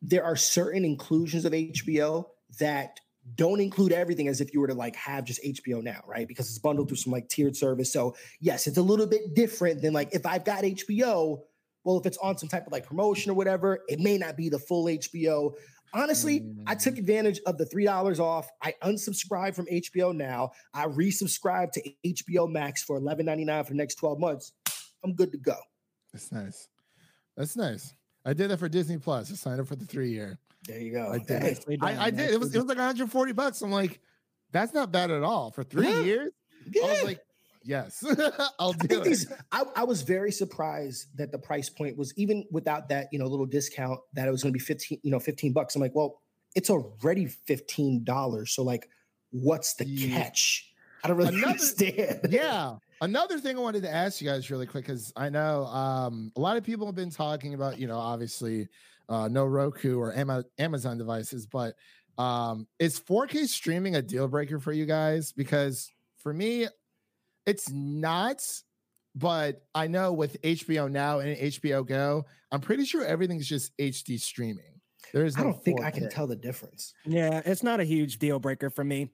there 0.01 0.25
are 0.25 0.37
certain 0.37 0.85
inclusions 0.85 1.45
of 1.45 1.53
HBO 1.53 2.27
that 2.61 3.01
don't 3.35 3.61
include 3.61 3.93
everything 3.93 4.29
as 4.29 4.41
if 4.41 4.55
you 4.55 4.61
were 4.61 4.69
to 4.69 4.75
like 4.75 4.95
have 4.95 5.25
just 5.25 5.43
HBO 5.43 5.83
now, 5.83 6.01
right? 6.07 6.29
Because 6.29 6.49
it's 6.49 6.61
bundled 6.61 6.89
through 6.89 6.97
some 6.99 7.13
like 7.13 7.29
tiered 7.29 7.57
service. 7.57 7.93
So 7.93 8.15
yes, 8.39 8.69
it's 8.69 8.79
a 8.79 8.83
little 8.83 9.07
bit 9.07 9.35
different 9.35 9.83
than 9.83 9.93
like 9.93 10.11
if 10.15 10.25
I've 10.25 10.45
got 10.45 10.63
HBO. 10.63 11.41
Well, 11.83 11.99
if 11.99 12.07
it's 12.07 12.19
on 12.19 12.39
some 12.39 12.49
type 12.49 12.67
of 12.67 12.73
like 12.73 12.87
promotion 12.87 13.33
or 13.33 13.35
whatever, 13.35 13.81
it 13.89 13.99
may 13.99 14.17
not 14.17 14.37
be 14.37 14.49
the 14.49 14.59
full 14.59 14.85
HBO. 14.85 15.55
Honestly, 15.93 16.47
I 16.67 16.75
took 16.75 16.95
Mm. 16.95 16.99
advantage 16.99 17.41
of 17.47 17.59
the 17.59 17.67
three 17.67 17.85
dollars 17.85 18.21
off. 18.21 18.49
I 18.63 18.75
unsubscribed 18.83 19.55
from 19.57 19.67
HBO 19.67 20.13
now. 20.15 20.51
I 20.73 20.87
resubscribed 20.87 21.73
to 21.73 21.93
HBO 22.05 22.47
Max 22.51 22.83
for 22.83 22.97
eleven 22.97 23.27
ninety 23.27 23.45
nine 23.45 23.65
for 23.65 23.71
the 23.73 23.77
next 23.79 23.97
twelve 23.97 24.19
months. 24.21 24.53
I'm 25.05 25.15
good 25.15 25.33
to 25.33 25.39
go. 25.39 25.57
That's 26.13 26.31
nice. 26.33 26.69
That's 27.37 27.57
nice. 27.57 27.95
I 28.25 28.33
did 28.35 28.51
that 28.51 28.59
for 28.59 28.69
Disney 28.69 28.99
Plus. 28.99 29.31
I 29.33 29.35
signed 29.35 29.61
up 29.61 29.67
for 29.67 29.77
the 29.77 29.87
three 29.87 30.11
year. 30.11 30.39
There 30.67 30.79
you 30.81 30.93
go. 30.93 31.11
I 31.11 31.19
did. 31.19 31.43
Hey, 31.43 31.79
I, 31.81 32.07
I 32.07 32.11
did. 32.11 32.31
It 32.31 32.39
was 32.39 32.55
it 32.55 32.59
was 32.59 32.67
like 32.67 32.77
140 32.79 33.33
bucks. 33.33 33.63
I'm 33.63 33.71
like, 33.73 33.99
that's 34.53 34.75
not 34.75 34.93
bad 34.93 35.11
at 35.11 35.23
all 35.23 35.51
for 35.51 35.65
three 35.65 35.89
Yeah. 35.89 36.01
years. 36.03 36.33
I 36.67 36.87
was 36.87 36.99
yeah. 36.99 37.05
like, 37.05 37.21
yes, 37.63 38.05
I'll 38.59 38.73
do 38.73 38.89
think 38.89 39.01
it. 39.03 39.09
these. 39.09 39.33
I, 39.53 39.65
I 39.77 39.85
was 39.85 40.03
very 40.03 40.33
surprised 40.33 41.07
that 41.17 41.33
the 41.33 41.39
price 41.39 41.69
point 41.69 41.97
was 41.97 42.13
even 42.17 42.45
without 42.51 42.89
that, 42.91 43.09
you 43.13 43.19
know, 43.19 43.27
little 43.27 43.47
discount 43.47 44.01
that 44.15 44.27
it 44.29 44.31
was 44.31 44.43
going 44.43 44.53
to 44.53 44.59
be 44.59 44.65
fifteen, 44.65 44.99
you 45.03 45.11
know, 45.11 45.21
fifteen 45.21 45.53
bucks. 45.53 45.75
I'm 45.77 45.81
like, 45.83 45.95
well, 45.95 46.21
it's 46.55 46.71
already 46.71 47.27
fifteen 47.27 48.05
dollars. 48.05 48.53
So 48.53 48.63
like, 48.63 48.89
what's 49.31 49.75
the 49.75 49.87
Yeah. 49.87 50.23
catch? 50.23 50.67
I 51.03 51.09
don't 51.09 51.17
really 51.17 51.29
Another- 51.35 51.47
understand. 51.53 52.21
yeah. 52.31 52.77
Another 53.03 53.39
thing 53.39 53.57
I 53.57 53.61
wanted 53.61 53.83
to 53.85 53.91
ask 53.91 54.21
you 54.21 54.29
guys 54.29 54.51
really 54.51 54.67
quick 54.67 54.85
because 54.85 55.11
I 55.17 55.31
know 55.31 55.65
um, 55.65 56.31
a 56.37 56.41
lot 56.41 56.59
of 56.59 56.65
people 56.65 56.85
have 56.87 56.95
been 56.95 57.11
talking 57.11 57.55
about, 57.55 57.79
you 57.79 57.87
know, 57.87 57.97
obviously 57.99 58.69
uh, 59.09 59.27
no 59.29 59.47
Roku 59.47 59.99
or 59.99 60.13
Ama- 60.15 60.45
Amazon 60.59 60.99
devices, 60.99 61.47
but 61.47 61.75
um, 62.19 62.67
is 62.79 63.01
4K 63.01 63.47
streaming 63.49 63.97
a 63.97 64.03
deal 64.03 64.29
breaker 64.29 64.59
for 64.59 64.73
you 64.73 64.85
guys? 64.85 65.33
Because 65.33 65.91
for 66.19 66.35
me, 66.35 66.67
it's 67.51 67.71
not. 67.71 68.43
But 69.17 69.65
I 69.75 69.89
know 69.89 70.13
with 70.13 70.41
HBO 70.43 70.89
Now 70.91 71.19
and 71.19 71.37
HBO 71.37 71.85
Go, 71.85 72.27
I'm 72.53 72.61
pretty 72.61 72.85
sure 72.85 73.05
everything's 73.05 73.47
just 73.49 73.77
HD 73.77 74.21
streaming. 74.21 74.81
There 75.13 75.25
is 75.25 75.37
I 75.37 75.41
no 75.41 75.51
don't 75.51 75.65
think 75.65 75.83
I 75.83 75.91
can 75.91 76.05
4K. 76.05 76.11
tell 76.11 76.27
the 76.29 76.37
difference. 76.37 76.95
Yeah, 77.05 77.43
it's 77.45 77.65
not 77.65 77.81
a 77.81 77.85
huge 77.85 78.19
deal 78.21 78.39
breaker 78.39 78.71
for 78.71 78.85
me, 78.85 79.11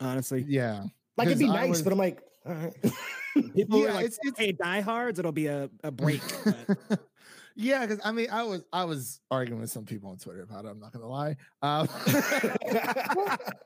honestly. 0.00 0.44
Yeah, 0.48 0.84
Like 1.16 1.26
it'd 1.28 1.38
be 1.38 1.46
nice, 1.46 1.68
was- 1.68 1.82
but 1.82 1.92
I'm 1.92 1.98
like, 2.00 2.20
all 2.44 2.54
right. 2.54 2.74
People 3.54 3.80
Yeah, 3.82 3.90
are 3.90 3.94
like, 3.94 4.06
it's- 4.06 4.18
it's- 4.26 4.38
"Hey, 4.38 4.50
diehards," 4.52 5.18
it'll 5.20 5.30
be 5.32 5.46
a, 5.46 5.70
a 5.84 5.92
break. 5.92 6.20
but- 6.44 7.00
yeah, 7.56 7.86
because 7.86 8.00
I 8.04 8.10
mean, 8.10 8.28
I 8.32 8.42
was 8.42 8.62
I 8.72 8.84
was 8.84 9.20
arguing 9.30 9.60
with 9.60 9.70
some 9.70 9.84
people 9.84 10.10
on 10.10 10.18
Twitter 10.18 10.42
about 10.42 10.64
it. 10.64 10.68
I'm 10.68 10.80
not 10.80 10.92
gonna 10.92 11.06
lie. 11.08 11.36
Um, 11.62 11.88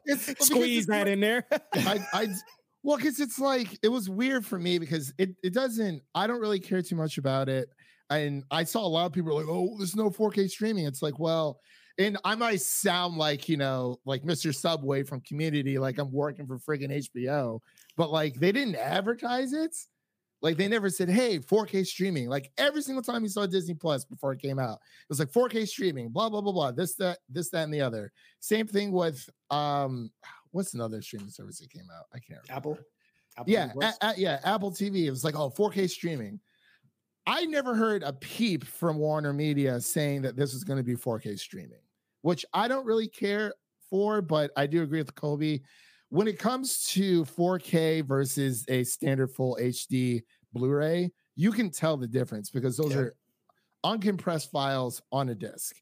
it's, 0.05 0.47
Squeeze 0.47 0.87
that 0.87 1.09
in 1.09 1.21
there. 1.21 1.47
I, 1.75 2.05
I 2.13 2.29
well, 2.89 2.97
because 2.97 3.21
it's 3.21 3.39
like 3.39 3.79
it 3.83 3.89
was 3.89 4.09
weird 4.09 4.47
for 4.47 4.59
me 4.59 4.79
because 4.79 5.13
it 5.19 5.37
it 5.43 5.53
doesn't. 5.53 6.01
I 6.15 6.27
don't 6.27 6.41
really 6.41 6.59
care 6.59 6.81
too 6.81 6.97
much 6.97 7.19
about 7.19 7.51
it, 7.51 7.69
and 8.09 8.45
I 8.51 8.65
saw 8.65 8.81
a 8.81 8.89
lot 8.89 9.05
of 9.05 9.13
people 9.13 9.37
like, 9.37 9.45
"Oh, 9.47 9.75
there's 9.77 9.95
no 9.95 10.09
4K 10.09 10.49
streaming." 10.49 10.87
It's 10.87 11.03
like, 11.03 11.19
well, 11.19 11.61
and 11.99 12.17
I 12.25 12.35
might 12.35 12.63
sound 12.63 13.19
like 13.19 13.47
you 13.47 13.59
know, 13.59 13.99
like 14.07 14.23
Mr. 14.23 14.55
Subway 14.55 15.03
from 15.03 15.21
Community, 15.21 15.79
like 15.79 15.99
I'm 15.99 16.11
working 16.11 16.47
for 16.47 16.59
friggin' 16.59 16.91
HBO, 17.15 17.61
but 17.99 18.11
like 18.11 18.37
they 18.37 18.53
didn't 18.53 18.77
advertise 18.77 19.53
it. 19.53 19.77
Like 20.41 20.57
they 20.57 20.67
never 20.67 20.89
said, 20.89 21.11
"Hey, 21.11 21.41
4K 21.41 21.87
streaming." 21.87 22.31
Like 22.31 22.51
every 22.57 22.81
single 22.81 23.03
time 23.03 23.23
you 23.23 23.29
saw 23.29 23.45
Disney 23.45 23.75
Plus 23.75 24.07
before 24.07 24.33
it 24.33 24.41
came 24.41 24.59
out, 24.59 24.79
it 24.79 25.11
was 25.11 25.19
like 25.19 25.31
4K 25.31 25.69
streaming, 25.69 26.09
blah 26.09 26.31
blah 26.31 26.41
blah 26.41 26.53
blah. 26.53 26.71
This 26.73 26.95
that 26.95 27.19
this 27.29 27.51
that 27.51 27.65
and 27.65 27.75
the 27.75 27.83
other. 27.83 28.13
Same 28.41 28.67
thing 28.67 28.93
with 28.93 29.29
um, 29.51 30.11
what's 30.53 30.75
another 30.75 31.01
streaming 31.03 31.31
service 31.31 31.59
that 31.61 31.71
came 31.71 31.87
out? 31.97 32.07
I 32.13 32.19
can't. 32.19 32.41
Remember. 32.49 32.53
Apple. 32.57 32.79
Apple 33.37 33.53
Yeah, 33.53 33.73
a- 33.81 34.07
a- 34.09 34.15
yeah, 34.17 34.41
Apple 34.45 34.71
TV. 34.71 35.07
It 35.07 35.11
was 35.11 35.25
like, 35.25 35.37
oh, 35.37 35.51
4K 35.51 35.89
streaming. 35.89 36.41
I 37.27 37.45
never 37.45 37.75
heard 37.75 38.03
a 38.03 38.13
peep 38.15 38.65
from 38.65 38.97
Warner 38.99 39.33
Media 39.33 39.81
saying 39.81 40.23
that 40.23 40.35
this 40.37 40.55
was 40.55 40.65
going 40.65 40.79
to 40.79 40.83
be 40.83 40.95
4K 40.97 41.39
streaming, 41.39 41.81
which 42.23 42.45
I 42.55 42.69
don't 42.69 42.87
really 42.87 43.07
care 43.09 43.53
for, 43.91 44.23
but 44.23 44.51
I 44.57 44.67
do 44.67 44.83
agree 44.83 44.99
with 44.99 45.15
Kolby. 45.15 45.63
When 46.09 46.27
it 46.27 46.39
comes 46.39 46.87
to 46.93 47.25
4K 47.27 48.01
versus 48.07 48.65
a 48.69 48.83
standard 48.85 49.31
full 49.31 49.59
HD 49.61 50.23
Blu-ray, 50.55 51.13
you 51.37 51.53
can 51.53 51.71
tell 51.71 51.97
the 51.99 52.09
difference 52.09 52.49
because 52.51 52.77
those 52.79 52.93
Yeah. 52.93 52.99
are 53.01 53.15
uncompressed 53.85 54.51
files 54.51 55.03
on 55.13 55.29
a 55.29 55.35
disc. 55.35 55.77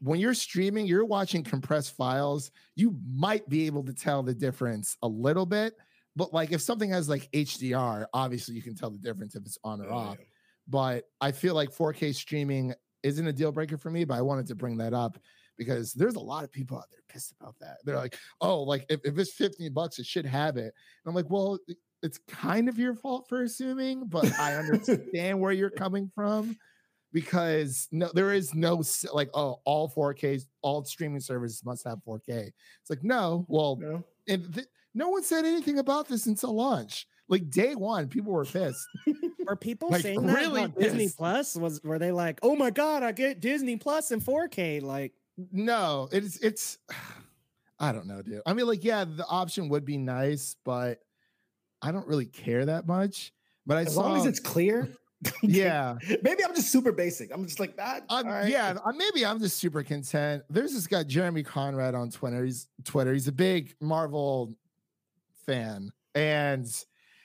When 0.00 0.18
you're 0.20 0.34
streaming, 0.34 0.86
you're 0.86 1.04
watching 1.04 1.42
compressed 1.44 1.96
files, 1.96 2.50
you 2.74 2.96
might 3.12 3.48
be 3.48 3.66
able 3.66 3.84
to 3.84 3.92
tell 3.92 4.22
the 4.22 4.34
difference 4.34 4.96
a 5.02 5.08
little 5.08 5.46
bit, 5.46 5.74
but 6.16 6.32
like 6.32 6.52
if 6.52 6.60
something 6.62 6.90
has 6.90 7.08
like 7.08 7.30
HDR, 7.32 8.06
obviously 8.14 8.54
you 8.54 8.62
can 8.62 8.74
tell 8.74 8.90
the 8.90 8.98
difference 8.98 9.34
if 9.34 9.44
it's 9.44 9.58
on 9.62 9.80
or 9.82 9.90
Oh, 9.90 9.94
off. 9.94 10.16
yeah. 10.18 10.24
But 10.68 11.04
I 11.20 11.32
feel 11.32 11.54
like 11.54 11.70
4K 11.70 12.14
streaming 12.14 12.72
isn't 13.02 13.26
a 13.26 13.32
deal 13.32 13.52
breaker 13.52 13.76
for 13.76 13.90
me, 13.90 14.04
but 14.04 14.14
I 14.16 14.22
wanted 14.22 14.46
to 14.48 14.54
bring 14.54 14.76
that 14.78 14.94
up 14.94 15.18
because 15.58 15.92
there's 15.92 16.14
a 16.14 16.20
lot 16.20 16.44
of 16.44 16.50
people 16.52 16.78
out 16.78 16.86
there 16.90 17.00
pissed 17.08 17.34
about 17.40 17.56
that. 17.60 17.78
They're 17.84 17.96
like, 17.96 18.16
oh, 18.40 18.62
like 18.62 18.86
if, 18.88 19.00
if 19.04 19.18
it's 19.18 19.32
15 19.32 19.72
bucks, 19.74 19.98
it 19.98 20.06
should 20.06 20.24
have 20.26 20.56
it. 20.56 20.72
And 21.04 21.06
I'm 21.06 21.14
like, 21.14 21.28
well, 21.28 21.58
it's 22.02 22.18
kind 22.28 22.68
of 22.70 22.78
your 22.78 22.94
fault 22.94 23.26
for 23.28 23.42
assuming, 23.42 24.06
but 24.06 24.24
I 24.38 24.54
understand 24.56 25.38
where 25.40 25.52
you're 25.52 25.68
coming 25.70 26.10
from 26.14 26.56
because 27.12 27.88
no, 27.90 28.10
there 28.14 28.32
is 28.32 28.54
no 28.54 28.82
like, 29.12 29.30
oh, 29.34 29.60
all 29.64 29.88
4K, 29.90 30.44
all 30.62 30.84
streaming 30.84 31.20
services 31.20 31.64
must 31.64 31.84
have 31.84 31.98
4K. 32.06 32.50
It's 32.80 32.90
like, 32.90 33.02
no, 33.04 33.44
well, 33.48 33.78
You 33.80 33.86
know? 33.88 34.04
and 34.28 34.54
th- 34.54 34.66
no 34.94 35.08
one 35.08 35.22
said 35.22 35.44
anything 35.44 35.78
about 35.78 36.08
this 36.08 36.26
until 36.26 36.54
launch. 36.54 37.06
Like 37.28 37.48
day 37.50 37.74
one, 37.76 38.08
people 38.08 38.32
were 38.32 38.44
pissed. 38.44 38.84
Were 39.46 39.54
people 39.56 39.88
Like, 39.90 40.02
saying 40.02 40.26
that 40.26 40.34
really 40.36 40.64
about 40.64 40.78
Disney. 40.78 41.08
Plus? 41.08 41.56
Was 41.56 41.82
were 41.82 41.98
they 41.98 42.12
like, 42.12 42.38
"Oh 42.42 42.54
my 42.54 42.70
god, 42.70 43.02
I 43.02 43.10
get 43.12 43.40
Disney 43.40 43.76
Plus 43.76 44.10
in 44.12 44.20
4K"? 44.20 44.82
Like, 44.82 45.12
No, 45.52 46.08
it's 46.12 46.36
it's 46.38 46.78
I 47.80 47.92
don't 47.92 48.06
know, 48.06 48.20
dude. 48.22 48.42
I 48.46 48.52
mean, 48.52 48.66
like, 48.66 48.84
yeah, 48.84 49.04
the 49.04 49.24
option 49.26 49.68
would 49.70 49.84
be 49.84 49.96
nice, 49.96 50.54
but 50.64 51.00
I 51.82 51.90
don't 51.92 52.06
really 52.06 52.26
care 52.26 52.66
that 52.66 52.86
much. 52.86 53.32
But 53.66 53.78
I 53.78 53.82
As 53.82 53.94
saw, 53.94 54.02
long 54.02 54.18
as 54.18 54.26
it's 54.26 54.40
clear. 54.40 54.88
yeah, 55.42 55.96
Maybe 56.22 56.44
I'm 56.44 56.54
just 56.54 56.72
super 56.72 56.92
basic. 56.92 57.30
I'm 57.32 57.44
just 57.44 57.60
like 57.60 57.76
that. 57.76 58.04
I'm, 58.08 58.48
yeah. 58.48 58.74
uh, 58.84 58.92
Maybe 58.92 59.26
I'm 59.26 59.38
just 59.38 59.58
super 59.58 59.82
content. 59.82 60.44
There's 60.48 60.72
this 60.72 60.86
guy 60.86 61.02
Jeremy 61.02 61.42
Conrad 61.42 61.94
on 61.94 62.10
Twitter. 62.10 62.44
He's 62.44 62.68
Twitter. 62.84 63.12
He's 63.12 63.28
a 63.28 63.32
big 63.32 63.74
Marvel 63.80 64.54
fan, 65.46 65.92
and 66.14 66.66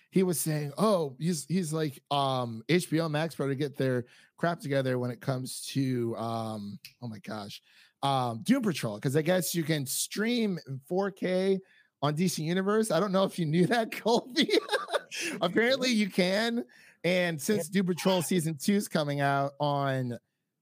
he 0.09 0.23
was 0.23 0.39
saying, 0.39 0.73
"Oh, 0.77 1.15
he's 1.19 1.45
he's 1.45 1.71
like 1.71 2.01
um 2.11 2.63
HBO 2.67 3.09
Max 3.09 3.35
better 3.35 3.53
get 3.53 3.77
their 3.77 4.05
crap 4.37 4.59
together 4.59 4.99
when 4.99 5.11
it 5.11 5.21
comes 5.21 5.65
to 5.73 6.15
um 6.17 6.79
oh 7.01 7.07
my 7.07 7.19
gosh, 7.19 7.61
um 8.03 8.41
Doom 8.43 8.63
Patrol 8.63 8.95
because 8.95 9.15
I 9.15 9.21
guess 9.21 9.55
you 9.55 9.63
can 9.63 9.85
stream 9.85 10.59
in 10.67 10.81
4K 10.91 11.59
on 12.01 12.15
DC 12.15 12.39
Universe. 12.39 12.91
I 12.91 12.99
don't 12.99 13.11
know 13.11 13.23
if 13.23 13.39
you 13.39 13.45
knew 13.45 13.67
that, 13.67 13.91
Kolby. 13.91 14.49
Apparently, 15.41 15.89
you 15.91 16.09
can. 16.09 16.65
And 17.05 17.39
since 17.39 17.69
Doom 17.69 17.85
Patrol 17.85 18.23
season 18.23 18.57
two 18.59 18.73
is 18.73 18.87
coming 18.87 19.21
out 19.21 19.53
on 19.59 20.17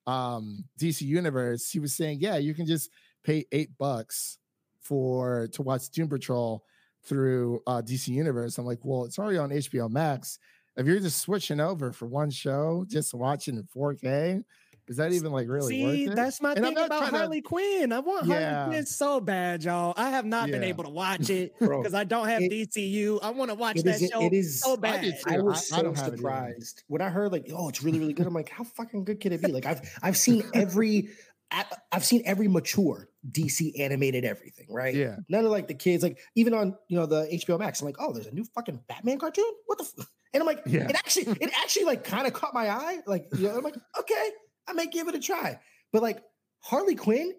um 0.06 0.66
DC 0.78 1.02
Universe, 1.02 1.72
he 1.72 1.80
was 1.80 1.96
saying, 1.96 2.20
yeah, 2.20 2.36
you 2.36 2.54
can 2.54 2.68
just 2.68 2.92
pay 3.24 3.46
eight 3.54 3.70
bucks 3.78 4.38
for 4.82 5.48
to 5.54 5.62
watch 5.62 5.90
Doom 5.90 6.10
Patrol 6.10 6.62
through 7.06 7.62
uh 7.66 7.82
DC 7.82 8.10
Universe. 8.10 8.58
I'm 8.58 8.66
like, 8.66 8.80
well, 8.84 9.06
it's 9.06 9.18
already 9.18 9.38
on 9.38 9.52
HBO 9.52 9.90
Max. 9.90 10.38
If 10.76 10.86
you're 10.86 11.00
just 11.00 11.20
switching 11.20 11.62
over 11.62 11.94
for 11.94 12.08
one 12.08 12.30
show, 12.30 12.86
just 12.90 13.14
watching 13.14 13.56
in 13.56 13.64
4K, 13.64 14.44
is 14.88 14.98
that 14.98 15.12
even 15.14 15.32
like 15.32 15.48
really 15.48 15.70
see, 15.70 15.84
worth 16.06 16.12
it? 16.14 16.16
that's 16.16 16.42
my 16.42 16.54
And 16.54 16.64
thing 16.66 16.74
about 16.78 16.88
trying 16.90 17.12
to- 17.12 17.18
Harley 17.18 17.42
Quinn. 17.42 17.92
I 17.92 18.00
want 18.00 18.28
Yeah. 18.28 18.56
Harley 18.56 18.72
Quinn 18.76 18.86
so 18.86 19.20
bad, 19.22 19.64
y'all. 19.64 19.94
I 19.98 20.10
have 20.10 20.26
not 20.26 20.50
been 20.50 20.64
able 20.64 20.84
to 20.84 20.90
watch 20.90 21.30
it 21.30 21.54
because 21.60 21.94
I 21.94 22.04
don't 22.04 22.28
have 22.28 22.42
it- 22.42 22.52
DCU. 22.52 23.20
I 23.24 23.30
want 23.32 23.50
to 23.52 23.56
watch 23.56 23.78
it 23.78 23.86
that 23.86 24.02
is, 24.02 24.10
show 24.10 24.22
it 24.22 24.34
is 24.34 24.62
so 24.62 24.74
I 24.74 24.76
bad. 24.78 25.02
did 25.02 25.16
I 25.26 25.40
was 25.40 25.72
I- 25.72 25.76
I 25.76 25.80
so 25.80 25.84
don't 25.84 25.96
have 25.98 26.06
it 26.06 26.08
either. 26.10 26.18
surprised 26.18 26.84
when 26.88 27.02
I 27.02 27.10
heard 27.10 27.32
like, 27.32 27.46
oh, 27.54 27.70
it's 27.70 27.82
really, 27.84 28.00
really 28.00 28.14
good. 28.14 28.28
I'm 28.28 28.34
like, 28.34 28.50
how 28.50 28.64
fucking 28.64 29.06
good 29.06 29.20
can 29.20 29.32
it 29.34 29.42
be? 29.42 29.52
Like, 29.52 29.66
I've 29.66 29.82
I've 30.02 30.18
seen 30.18 30.44
every, 30.54 31.10
I- 31.52 31.66
I've 31.92 32.04
seen 32.06 32.22
every 32.26 32.48
mature 32.48 33.08
DC 33.32 33.80
animated 33.80 34.26
everything, 34.26 34.68
right? 34.70 34.94
Yeah. 34.94 35.18
None 35.30 35.46
of 35.46 35.52
like 35.52 35.68
the 35.70 35.74
kids, 35.76 36.04
like 36.04 36.20
even 36.36 36.54
on 36.54 36.76
you 36.90 36.98
know 36.98 37.06
the 37.06 37.26
HBO 37.32 37.58
Max, 37.58 37.80
I'm 37.80 37.86
like, 37.86 37.96
oh, 38.00 38.12
there's 38.12 38.28
a 38.28 38.32
new 38.34 38.44
fucking 38.56 38.82
Batman 38.90 39.18
cartoon. 39.20 39.46
What 39.68 39.78
the? 39.78 39.86
F-? 40.00 40.08
And 40.36 40.42
I'm 40.42 40.48
like, 40.48 40.64
Yeah. 40.66 40.90
it 40.90 40.96
actually, 40.96 41.28
it 41.40 41.52
actually 41.62 41.86
like 41.86 42.04
kind 42.04 42.26
of 42.26 42.34
caught 42.34 42.56
my 42.56 42.68
eye. 42.68 43.02
Like, 43.06 43.28
you 43.38 43.48
know, 43.50 43.56
I'm 43.56 43.64
like, 43.64 43.76
okay, 44.00 44.30
I 44.68 44.74
may 44.74 44.88
give 44.88 45.08
it 45.08 45.16
a 45.16 45.20
try. 45.20 45.60
But 45.92 46.02
like 46.02 46.22
Harley 46.62 46.96
Quinn, 46.96 47.34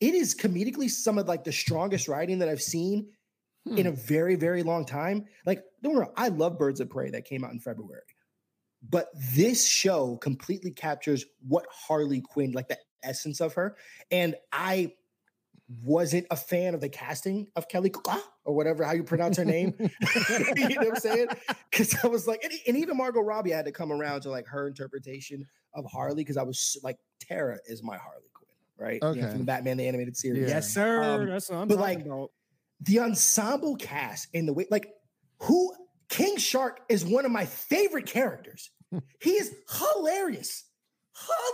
it 0.00 0.14
is 0.14 0.34
comedically 0.34 0.90
some 0.90 1.18
of 1.18 1.28
like 1.28 1.44
the 1.44 1.52
strongest 1.52 2.08
writing 2.08 2.38
that 2.40 2.48
I've 2.48 2.62
seen 2.62 3.08
in 3.66 3.82
Hmm. 3.82 3.86
a 3.88 3.92
very, 3.92 4.36
very 4.36 4.62
long 4.62 4.86
time. 4.86 5.26
Like, 5.44 5.62
don't 5.82 5.94
worry, 5.94 6.06
I 6.16 6.28
love 6.28 6.58
Birds 6.58 6.80
of 6.80 6.88
Prey 6.88 7.10
that 7.10 7.26
came 7.26 7.44
out 7.44 7.52
in 7.52 7.60
February. 7.60 8.00
But 8.88 9.08
this 9.34 9.66
show 9.66 10.16
completely 10.16 10.70
captures 10.70 11.26
what 11.46 11.66
Harley 11.70 12.22
Quinn, 12.22 12.52
like 12.52 12.68
the 12.68 12.78
essence 13.02 13.40
of 13.40 13.52
her. 13.54 13.76
And 14.10 14.34
I 14.50 14.94
wasn't 15.82 16.26
a 16.30 16.36
fan 16.36 16.74
of 16.74 16.80
the 16.80 16.88
casting 16.88 17.46
of 17.54 17.68
Kelly 17.68 17.90
Kla 17.90 18.20
or 18.44 18.54
whatever 18.54 18.84
how 18.84 18.92
you 18.92 19.04
pronounce 19.04 19.36
her 19.36 19.44
name. 19.44 19.74
you 19.78 19.88
know 20.68 20.76
what 20.76 20.88
I'm 20.88 20.96
saying? 20.96 21.28
Because 21.70 21.96
I 22.02 22.08
was 22.08 22.26
like, 22.26 22.42
and, 22.42 22.52
and 22.66 22.76
even 22.76 22.96
Margot 22.96 23.20
Robbie 23.20 23.50
had 23.50 23.66
to 23.66 23.72
come 23.72 23.92
around 23.92 24.22
to 24.22 24.30
like 24.30 24.46
her 24.48 24.66
interpretation 24.66 25.46
of 25.74 25.84
Harley 25.86 26.22
because 26.22 26.36
I 26.36 26.42
was 26.42 26.76
like, 26.82 26.98
Tara 27.20 27.58
is 27.66 27.82
my 27.82 27.96
Harley 27.96 28.30
Quinn, 28.34 28.48
right? 28.78 29.14
You 29.14 29.22
know, 29.22 29.28
from 29.30 29.38
the 29.38 29.44
Batman 29.44 29.76
the 29.76 29.86
animated 29.86 30.16
series. 30.16 30.42
Yeah. 30.42 30.56
Yes, 30.56 30.72
sir. 30.72 31.02
Um, 31.02 31.26
That's 31.28 31.48
what 31.48 31.58
I'm 31.58 31.68
but, 31.68 31.76
talking 31.76 31.98
like, 31.98 32.06
about. 32.06 32.30
the 32.80 33.00
ensemble 33.00 33.76
cast 33.76 34.28
and 34.34 34.48
the 34.48 34.52
way 34.52 34.66
like 34.70 34.92
who 35.38 35.72
King 36.08 36.36
Shark 36.36 36.80
is 36.88 37.04
one 37.04 37.24
of 37.24 37.30
my 37.30 37.46
favorite 37.46 38.06
characters. 38.06 38.70
he 39.20 39.30
is 39.30 39.54
hilarious. 39.70 40.64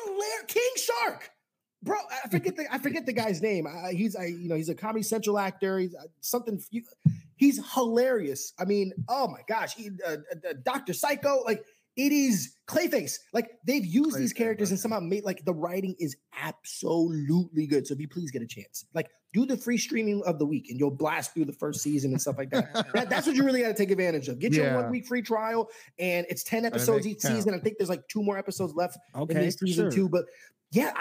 Hilarious. 0.07 0.45
King 0.49 0.71
Shark. 0.77 1.31
Bro. 1.83 1.97
I 2.25 2.29
forget 2.29 2.57
the 2.57 2.73
I 2.73 2.79
forget 2.79 3.07
the 3.07 3.13
guy's 3.13 3.43
name. 3.43 3.67
I, 3.67 3.93
he's 3.93 4.17
I 4.17 4.27
you 4.27 4.49
know 4.49 4.57
he's 4.57 4.69
a 4.69 4.75
Comedy 4.75 5.03
Central 5.03 5.39
actor. 5.39 5.79
He's 5.79 5.95
uh, 5.95 6.07
something. 6.21 6.63
He's 7.37 7.61
hilarious. 7.75 8.53
I 8.59 8.65
mean, 8.65 8.93
oh 9.09 9.29
my 9.29 9.41
gosh, 9.47 9.75
he, 9.75 9.91
uh, 10.07 10.17
uh, 10.33 10.55
Doctor 10.65 10.93
Psycho. 10.93 11.43
Like 11.45 11.65
it 11.97 12.13
is 12.13 12.55
Clayface. 12.69 13.19
Like 13.33 13.51
they've 13.67 13.85
used 13.85 14.17
Clayface, 14.17 14.19
these 14.19 14.33
characters 14.35 14.71
and 14.71 14.79
somehow 14.79 15.01
made 15.01 15.25
like 15.25 15.45
the 15.45 15.55
writing 15.55 15.95
is 15.99 16.17
absolutely 16.39 17.67
good. 17.67 17.87
So 17.87 17.95
if 17.95 18.01
you 18.01 18.09
please 18.09 18.31
get 18.31 18.43
a 18.43 18.47
chance, 18.47 18.85
like 18.93 19.09
do 19.33 19.47
the 19.47 19.57
free 19.57 19.79
streaming 19.79 20.23
of 20.27 20.39
the 20.39 20.45
week 20.45 20.67
and 20.69 20.79
you'll 20.79 20.91
blast 20.91 21.33
through 21.33 21.47
the 21.47 21.55
first 21.55 21.81
season 21.81 22.13
and 22.13 22.21
stuff 22.21 22.37
like 22.37 22.51
that. 22.51 22.73
that 22.95 23.09
that's 23.09 23.27
what 23.27 23.35
you 23.35 23.45
really 23.45 23.63
got 23.63 23.69
to 23.69 23.75
take 23.75 23.91
advantage 23.91 24.29
of. 24.29 24.39
Get 24.39 24.53
yeah. 24.53 24.65
your 24.65 24.83
one 24.83 24.91
week 24.91 25.07
free 25.07 25.23
trial 25.23 25.71
and 25.99 26.27
it's 26.29 26.45
10 26.45 26.67
episodes 26.67 27.07
each 27.07 27.23
count. 27.23 27.35
season. 27.35 27.55
I 27.55 27.59
think 27.59 27.79
there's 27.79 27.91
like 27.91 28.07
two 28.09 28.23
more 28.23 28.37
episodes 28.37 28.75
left 28.75 28.99
okay, 29.15 29.35
in 29.35 29.41
this 29.41 29.57
season 29.57 29.87
sure. 29.87 29.91
two. 29.91 30.09
But 30.11 30.27
yeah, 30.73 30.93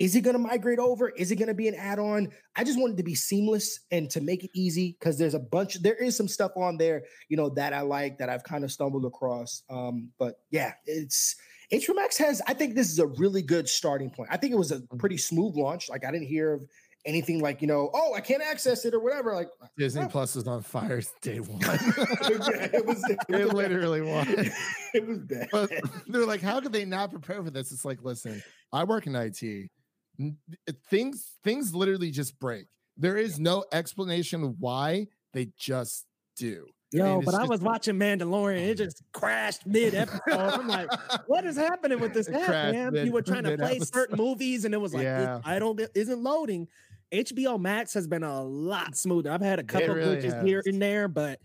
is 0.00 0.16
it 0.16 0.22
going 0.22 0.34
to 0.34 0.38
migrate 0.38 0.78
over? 0.78 1.10
Is 1.10 1.30
it 1.30 1.36
going 1.36 1.48
to 1.48 1.54
be 1.54 1.68
an 1.68 1.74
add-on? 1.74 2.30
I 2.56 2.64
just 2.64 2.80
wanted 2.80 2.96
to 2.96 3.02
be 3.02 3.14
seamless 3.14 3.80
and 3.90 4.08
to 4.10 4.22
make 4.22 4.42
it 4.42 4.50
easy 4.54 4.96
because 4.98 5.18
there's 5.18 5.34
a 5.34 5.38
bunch. 5.38 5.74
There 5.82 5.94
is 5.94 6.16
some 6.16 6.26
stuff 6.26 6.52
on 6.56 6.78
there, 6.78 7.02
you 7.28 7.36
know, 7.36 7.50
that 7.50 7.74
I 7.74 7.82
like 7.82 8.16
that 8.18 8.30
I've 8.30 8.42
kind 8.42 8.64
of 8.64 8.72
stumbled 8.72 9.04
across. 9.04 9.62
Um, 9.68 10.08
but 10.18 10.36
yeah, 10.50 10.72
it's 10.86 11.36
HBO 11.70 11.94
Max 11.96 12.16
has. 12.16 12.40
I 12.46 12.54
think 12.54 12.74
this 12.74 12.90
is 12.90 12.98
a 12.98 13.08
really 13.08 13.42
good 13.42 13.68
starting 13.68 14.08
point. 14.08 14.30
I 14.32 14.38
think 14.38 14.54
it 14.54 14.56
was 14.56 14.72
a 14.72 14.78
mm-hmm. 14.78 14.96
pretty 14.96 15.18
smooth 15.18 15.54
launch. 15.54 15.90
Like 15.90 16.06
I 16.06 16.10
didn't 16.10 16.28
hear 16.28 16.54
of 16.54 16.64
anything 17.04 17.40
like 17.40 17.60
you 17.60 17.68
know, 17.68 17.90
oh, 17.92 18.14
I 18.14 18.22
can't 18.22 18.42
access 18.42 18.86
it 18.86 18.94
or 18.94 19.00
whatever. 19.00 19.34
Like 19.34 19.48
Disney 19.76 20.04
oh. 20.04 20.08
Plus 20.08 20.34
is 20.34 20.48
on 20.48 20.62
fire 20.62 21.02
day 21.20 21.40
one. 21.40 21.60
yeah, 21.60 22.70
it 22.72 22.86
was. 22.86 23.04
It, 23.10 23.18
it 23.28 23.52
literally 23.52 24.00
was. 24.00 24.50
it 24.94 25.06
was 25.06 25.18
bad. 25.18 25.48
But 25.52 25.70
they're 26.08 26.24
like, 26.24 26.40
how 26.40 26.58
could 26.60 26.72
they 26.72 26.86
not 26.86 27.10
prepare 27.10 27.44
for 27.44 27.50
this? 27.50 27.70
It's 27.70 27.84
like, 27.84 27.98
listen, 28.02 28.42
I 28.72 28.84
work 28.84 29.06
in 29.06 29.14
IT 29.14 29.70
Eh, 30.20 30.72
things 30.88 31.32
things 31.42 31.74
literally 31.74 32.10
just 32.10 32.38
break. 32.38 32.66
There 32.96 33.16
is 33.16 33.38
no 33.38 33.64
explanation 33.72 34.56
why 34.58 35.06
they 35.32 35.52
just 35.58 36.06
do. 36.36 36.66
Yo, 36.92 37.22
but 37.22 37.34
I 37.34 37.44
was 37.44 37.60
watching 37.60 37.94
Mandalorian. 37.94 38.66
It 38.66 38.74
just 38.74 39.02
crashed 39.12 39.64
mid 39.64 39.94
episode. 39.94 40.20
I'm 40.28 40.66
like, 40.66 40.88
what 41.28 41.44
is 41.44 41.56
happening 41.56 42.00
with 42.00 42.12
this 42.12 42.28
app, 42.28 42.72
man? 42.72 42.92
Mid, 42.92 43.06
you 43.06 43.12
were 43.12 43.22
trying 43.22 43.44
to 43.44 43.56
play 43.56 43.76
episode. 43.76 43.94
certain 43.94 44.16
movies, 44.16 44.64
and 44.64 44.74
it 44.74 44.78
was 44.78 44.92
like, 44.92 45.04
yeah. 45.04 45.40
I 45.44 45.60
don't 45.60 45.80
isn't 45.94 46.20
loading. 46.20 46.66
HBO 47.12 47.60
Max 47.60 47.94
has 47.94 48.08
been 48.08 48.24
a 48.24 48.42
lot 48.42 48.96
smoother. 48.96 49.30
I've 49.30 49.40
had 49.40 49.60
a 49.60 49.64
couple 49.64 49.94
really 49.94 50.16
glitches 50.16 50.34
has. 50.34 50.44
here 50.44 50.62
and 50.64 50.82
there, 50.82 51.06
but 51.06 51.38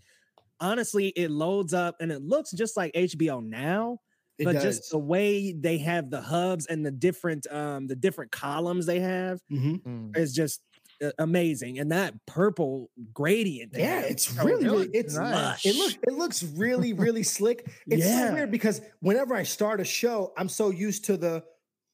honestly, 0.60 1.10
it 1.10 1.30
loads 1.30 1.74
up 1.74 1.98
and 2.00 2.12
it 2.12 2.22
looks 2.22 2.52
just 2.52 2.76
like 2.76 2.94
HBO 2.94 3.44
now. 3.44 4.00
It 4.38 4.46
but 4.46 4.54
does. 4.54 4.64
just 4.64 4.92
the 4.92 5.00
way 5.00 5.54
they 5.54 5.78
have 5.80 6.10
the 6.10 6.22
hubs 6.22 6.66
and 6.66 6.86
the 6.86 6.92
different 6.92 7.48
um 7.52 7.88
the 7.88 7.96
different 7.96 8.32
columns 8.32 8.86
they 8.86 9.00
have 9.00 9.40
mm-hmm. 9.52 10.10
Mm. 10.10 10.18
is 10.18 10.34
just 10.34 10.62
uh, 11.04 11.12
amazing 11.20 11.80
and 11.80 11.92
that 11.92 12.14
purple 12.26 12.90
gradient 13.14 13.72
yeah 13.76 14.00
it's 14.00 14.34
really, 14.38 14.64
really 14.64 14.90
it's 14.94 15.16
nice. 15.16 15.66
it 15.66 15.76
looks 15.76 15.98
it 16.04 16.14
looks 16.14 16.44
really 16.56 16.94
really 16.94 17.24
slick 17.24 17.70
it's 17.88 18.06
yeah. 18.06 18.28
so 18.28 18.34
weird 18.34 18.52
because 18.52 18.82
whenever 19.02 19.36
i 19.36 19.44
start 19.44 19.82
a 19.82 19.86
show 19.86 20.32
i'm 20.38 20.48
so 20.48 20.70
used 20.70 21.06
to 21.06 21.18
the 21.18 21.44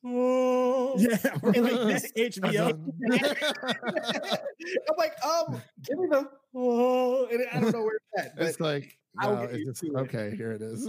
oh, 0.05 0.95
yeah 0.97 1.17
and 1.43 1.63
like 1.63 2.01
this 2.03 2.11
hbo 2.11 2.69
i'm 4.89 4.97
like 4.97 5.13
um 5.23 5.61
give 5.83 5.97
me 5.97 6.07
the 6.07 6.27
oh 6.55 7.25
and 7.27 7.43
i 7.53 7.59
don't 7.59 7.71
know 7.71 7.83
where 7.83 7.99
it's 8.13 8.25
at 8.25 8.33
it's 8.37 8.59
like 8.59 8.97
no, 9.15 9.47
just, 9.65 9.83
okay, 9.83 10.33
here 10.35 10.51
it 10.51 10.61
is. 10.61 10.87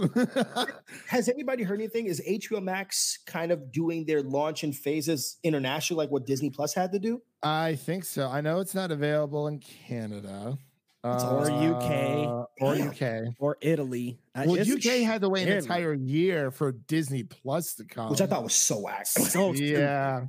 Has 1.07 1.27
anybody 1.27 1.63
heard 1.63 1.79
anything? 1.79 2.05
Is 2.05 2.21
HBO 2.27 2.61
Max 2.63 3.19
kind 3.25 3.51
of 3.51 3.71
doing 3.71 4.05
their 4.05 4.21
launch 4.21 4.63
in 4.63 4.71
phases 4.71 5.37
international, 5.43 5.97
like 5.97 6.09
what 6.09 6.25
Disney 6.25 6.49
Plus 6.49 6.73
had 6.73 6.91
to 6.93 6.99
do? 6.99 7.21
I 7.41 7.75
think 7.75 8.05
so. 8.05 8.29
I 8.29 8.41
know 8.41 8.59
it's 8.59 8.75
not 8.75 8.91
available 8.91 9.47
in 9.47 9.59
Canada. 9.59 10.57
or 11.03 11.51
UK, 11.51 11.91
uh, 11.91 12.45
or 12.61 12.75
UK, 12.75 13.33
or 13.39 13.57
Italy. 13.61 14.19
Well, 14.35 14.57
UK 14.57 15.01
had 15.03 15.19
to 15.21 15.29
wait 15.29 15.49
an 15.49 15.57
entire 15.57 15.93
year 15.93 16.49
for 16.49 16.71
Disney 16.71 17.23
Plus 17.23 17.75
to 17.75 17.83
come, 17.83 18.09
which 18.09 18.21
I 18.21 18.25
thought 18.27 18.43
was 18.43 18.55
so 18.55 18.87
active. 18.87 19.23
So 19.23 19.51
yeah, 19.53 20.27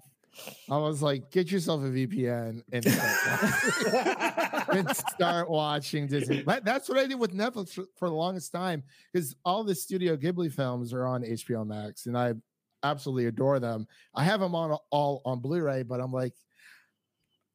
I 0.70 0.78
was 0.78 1.02
like, 1.02 1.30
get 1.30 1.50
yourself 1.50 1.82
a 1.82 1.86
VPN 1.86 2.62
and 2.72 2.84
start, 2.84 4.68
and 4.68 4.96
start 4.96 5.50
watching 5.50 6.06
Disney. 6.06 6.42
That's 6.42 6.88
what 6.88 6.98
I 6.98 7.06
did 7.06 7.18
with 7.18 7.34
Netflix 7.34 7.70
for, 7.70 7.84
for 7.96 8.08
the 8.08 8.14
longest 8.14 8.52
time 8.52 8.82
because 9.12 9.34
all 9.44 9.64
the 9.64 9.74
Studio 9.74 10.16
Ghibli 10.16 10.52
films 10.52 10.92
are 10.92 11.06
on 11.06 11.22
HBO 11.22 11.66
Max, 11.66 12.06
and 12.06 12.16
I 12.16 12.34
absolutely 12.82 13.26
adore 13.26 13.60
them. 13.60 13.86
I 14.14 14.24
have 14.24 14.40
them 14.40 14.54
on 14.54 14.76
all 14.90 15.22
on 15.24 15.40
Blu-ray, 15.40 15.82
but 15.82 16.00
I'm 16.00 16.12
like, 16.12 16.34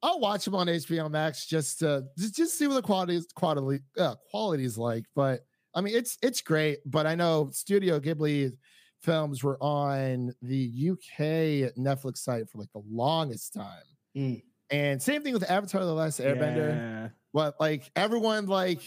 I'll 0.01 0.19
watch 0.19 0.45
them 0.45 0.55
on 0.55 0.67
HBO 0.67 1.09
Max 1.09 1.45
just 1.45 1.79
to 1.79 2.05
just, 2.17 2.35
just 2.35 2.57
see 2.57 2.67
what 2.67 2.75
the 2.75 2.81
quality 2.81 3.15
is 3.15 3.27
quality 3.35 3.83
uh, 3.97 4.15
quality 4.31 4.65
is 4.65 4.77
like. 4.77 5.05
But 5.15 5.41
I 5.75 5.81
mean, 5.81 5.95
it's 5.95 6.17
it's 6.21 6.41
great. 6.41 6.79
But 6.85 7.05
I 7.05 7.15
know 7.15 7.49
Studio 7.51 7.99
Ghibli 7.99 8.53
films 9.01 9.43
were 9.43 9.57
on 9.61 10.33
the 10.41 10.89
UK 10.91 11.73
Netflix 11.77 12.17
site 12.17 12.49
for 12.49 12.57
like 12.57 12.71
the 12.73 12.83
longest 12.89 13.53
time. 13.53 13.83
Mm. 14.15 14.41
And 14.71 15.01
same 15.01 15.23
thing 15.23 15.33
with 15.33 15.49
Avatar: 15.49 15.83
The 15.83 15.93
Last 15.93 16.19
Airbender. 16.19 16.75
Yeah. 16.75 17.09
But 17.33 17.55
like 17.59 17.89
everyone, 17.95 18.45
like 18.45 18.81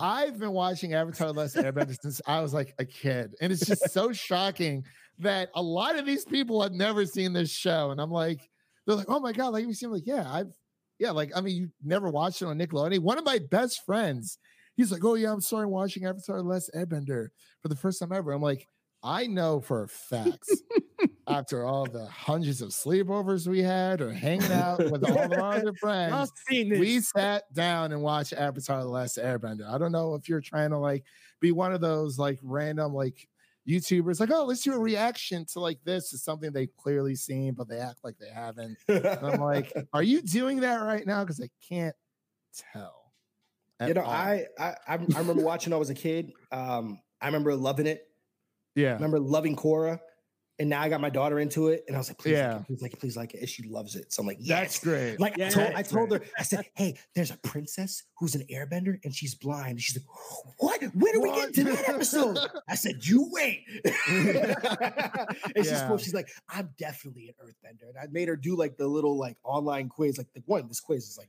I've 0.00 0.38
been 0.38 0.52
watching 0.52 0.94
Avatar: 0.94 1.28
The 1.28 1.40
Last 1.40 1.56
Airbender 1.56 1.96
since 2.02 2.20
I 2.26 2.40
was 2.40 2.54
like 2.54 2.74
a 2.78 2.84
kid, 2.84 3.34
and 3.40 3.52
it's 3.52 3.66
just 3.66 3.90
so 3.90 4.12
shocking 4.12 4.84
that 5.18 5.50
a 5.54 5.62
lot 5.62 5.98
of 5.98 6.06
these 6.06 6.24
people 6.24 6.62
have 6.62 6.72
never 6.72 7.04
seen 7.06 7.32
this 7.32 7.50
show. 7.50 7.90
And 7.90 8.00
I'm 8.00 8.10
like, 8.10 8.48
they're 8.86 8.96
like, 8.96 9.08
oh 9.08 9.20
my 9.20 9.32
god, 9.32 9.48
like 9.48 9.66
you 9.66 9.74
seem 9.74 9.90
like, 9.90 10.06
yeah, 10.06 10.30
I've, 10.30 10.52
yeah, 10.98 11.10
like 11.10 11.32
I 11.34 11.40
mean, 11.40 11.56
you 11.56 11.68
never 11.84 12.10
watched 12.10 12.40
it 12.40 12.46
on 12.46 12.58
Nickelodeon. 12.58 13.00
One 13.00 13.18
of 13.18 13.24
my 13.24 13.38
best 13.50 13.84
friends, 13.84 14.38
he's 14.76 14.92
like, 14.92 15.04
oh 15.04 15.14
yeah, 15.14 15.32
I'm 15.32 15.40
starting 15.40 15.72
watching 15.72 16.06
Avatar: 16.06 16.38
The 16.38 16.42
Last 16.42 16.70
Airbender 16.74 17.28
for 17.60 17.68
the 17.68 17.76
first 17.76 18.00
time 18.00 18.12
ever. 18.12 18.32
I'm 18.32 18.42
like 18.42 18.66
I 19.06 19.28
know 19.28 19.60
for 19.60 19.84
a 19.84 19.88
fact 19.88 20.50
after 21.28 21.64
all 21.64 21.86
the 21.86 22.06
hundreds 22.06 22.60
of 22.60 22.70
sleepovers 22.70 23.46
we 23.46 23.62
had 23.62 24.00
or 24.00 24.12
hanging 24.12 24.50
out 24.50 24.78
with 24.90 25.04
all 25.08 25.28
the 25.28 25.44
other 25.44 25.72
friends, 25.74 26.32
we 26.50 27.00
sat 27.00 27.44
down 27.54 27.92
and 27.92 28.02
watched 28.02 28.32
Avatar 28.32 28.82
The 28.82 28.88
Last 28.88 29.16
Airbender. 29.16 29.72
I 29.72 29.78
don't 29.78 29.92
know 29.92 30.14
if 30.16 30.28
you're 30.28 30.40
trying 30.40 30.70
to 30.70 30.78
like 30.78 31.04
be 31.40 31.52
one 31.52 31.72
of 31.72 31.80
those 31.80 32.18
like 32.18 32.40
random 32.42 32.92
like 32.94 33.28
YouTubers 33.68 34.18
like, 34.18 34.32
oh, 34.32 34.44
let's 34.44 34.62
do 34.62 34.72
a 34.72 34.78
reaction 34.78 35.44
to 35.52 35.60
like 35.60 35.78
this 35.84 36.12
is 36.12 36.24
something 36.24 36.50
they've 36.52 36.76
clearly 36.76 37.14
seen, 37.14 37.54
but 37.54 37.68
they 37.68 37.78
act 37.78 38.00
like 38.02 38.18
they 38.18 38.30
haven't. 38.30 38.76
And 38.88 39.06
I'm 39.06 39.40
like, 39.40 39.72
are 39.92 40.02
you 40.02 40.20
doing 40.20 40.60
that 40.60 40.78
right 40.82 41.06
now? 41.06 41.22
Because 41.22 41.40
I 41.40 41.48
can't 41.68 41.94
tell. 42.72 43.12
You 43.86 43.94
know, 43.94 44.02
I, 44.04 44.46
I 44.58 44.74
I 44.88 44.94
remember 44.94 45.44
watching 45.44 45.72
I 45.72 45.76
was 45.76 45.90
a 45.90 45.94
kid. 45.94 46.32
Um, 46.50 46.98
I 47.20 47.26
remember 47.26 47.54
loving 47.54 47.86
it. 47.86 48.05
Yeah. 48.76 48.92
Remember 48.94 49.18
loving 49.18 49.56
Cora? 49.56 50.00
And 50.58 50.70
now 50.70 50.80
I 50.80 50.88
got 50.88 51.02
my 51.02 51.10
daughter 51.10 51.38
into 51.38 51.68
it, 51.68 51.84
and 51.86 51.94
I 51.94 51.98
was 51.98 52.08
like, 52.08 52.16
"Please, 52.16 52.32
yeah. 52.32 52.54
like 52.54 52.62
it, 52.62 52.66
please 52.66 52.80
like 52.80 52.92
it, 52.94 53.00
please 53.00 53.16
like 53.16 53.34
it." 53.34 53.40
And 53.40 53.48
she 53.48 53.64
loves 53.64 53.94
it. 53.94 54.10
So 54.10 54.22
I'm 54.22 54.26
like, 54.26 54.38
yes. 54.40 54.60
"That's 54.60 54.84
great." 54.84 55.20
Like 55.20 55.36
yeah, 55.36 55.48
I 55.48 55.50
told, 55.50 55.72
I 55.74 55.82
told 55.82 56.12
her, 56.12 56.22
I 56.38 56.44
said, 56.44 56.64
"Hey, 56.74 56.96
there's 57.14 57.30
a 57.30 57.36
princess 57.36 58.04
who's 58.18 58.34
an 58.34 58.46
airbender, 58.50 58.98
and 59.04 59.14
she's 59.14 59.34
blind." 59.34 59.72
And 59.72 59.80
she's 59.82 59.98
like, 59.98 60.06
"What? 60.56 60.80
When 60.94 61.12
do 61.12 61.20
we 61.20 61.30
get 61.32 61.52
to 61.56 61.64
that 61.64 61.90
episode?" 61.90 62.38
I 62.70 62.74
said, 62.74 63.04
"You 63.04 63.28
wait." 63.30 63.64
and 63.84 63.94
yeah. 65.56 65.96
she's, 65.96 66.04
she's 66.04 66.14
like, 66.14 66.30
"I'm 66.48 66.70
definitely 66.78 67.28
an 67.28 67.34
earthbender," 67.46 67.90
and 67.90 67.98
I 67.98 68.06
made 68.10 68.28
her 68.28 68.36
do 68.36 68.56
like 68.56 68.78
the 68.78 68.86
little 68.86 69.18
like 69.18 69.36
online 69.44 69.90
quiz. 69.90 70.16
Like 70.16 70.32
the 70.32 70.42
one, 70.46 70.68
this 70.68 70.80
quiz 70.80 71.04
is 71.06 71.18
like 71.18 71.28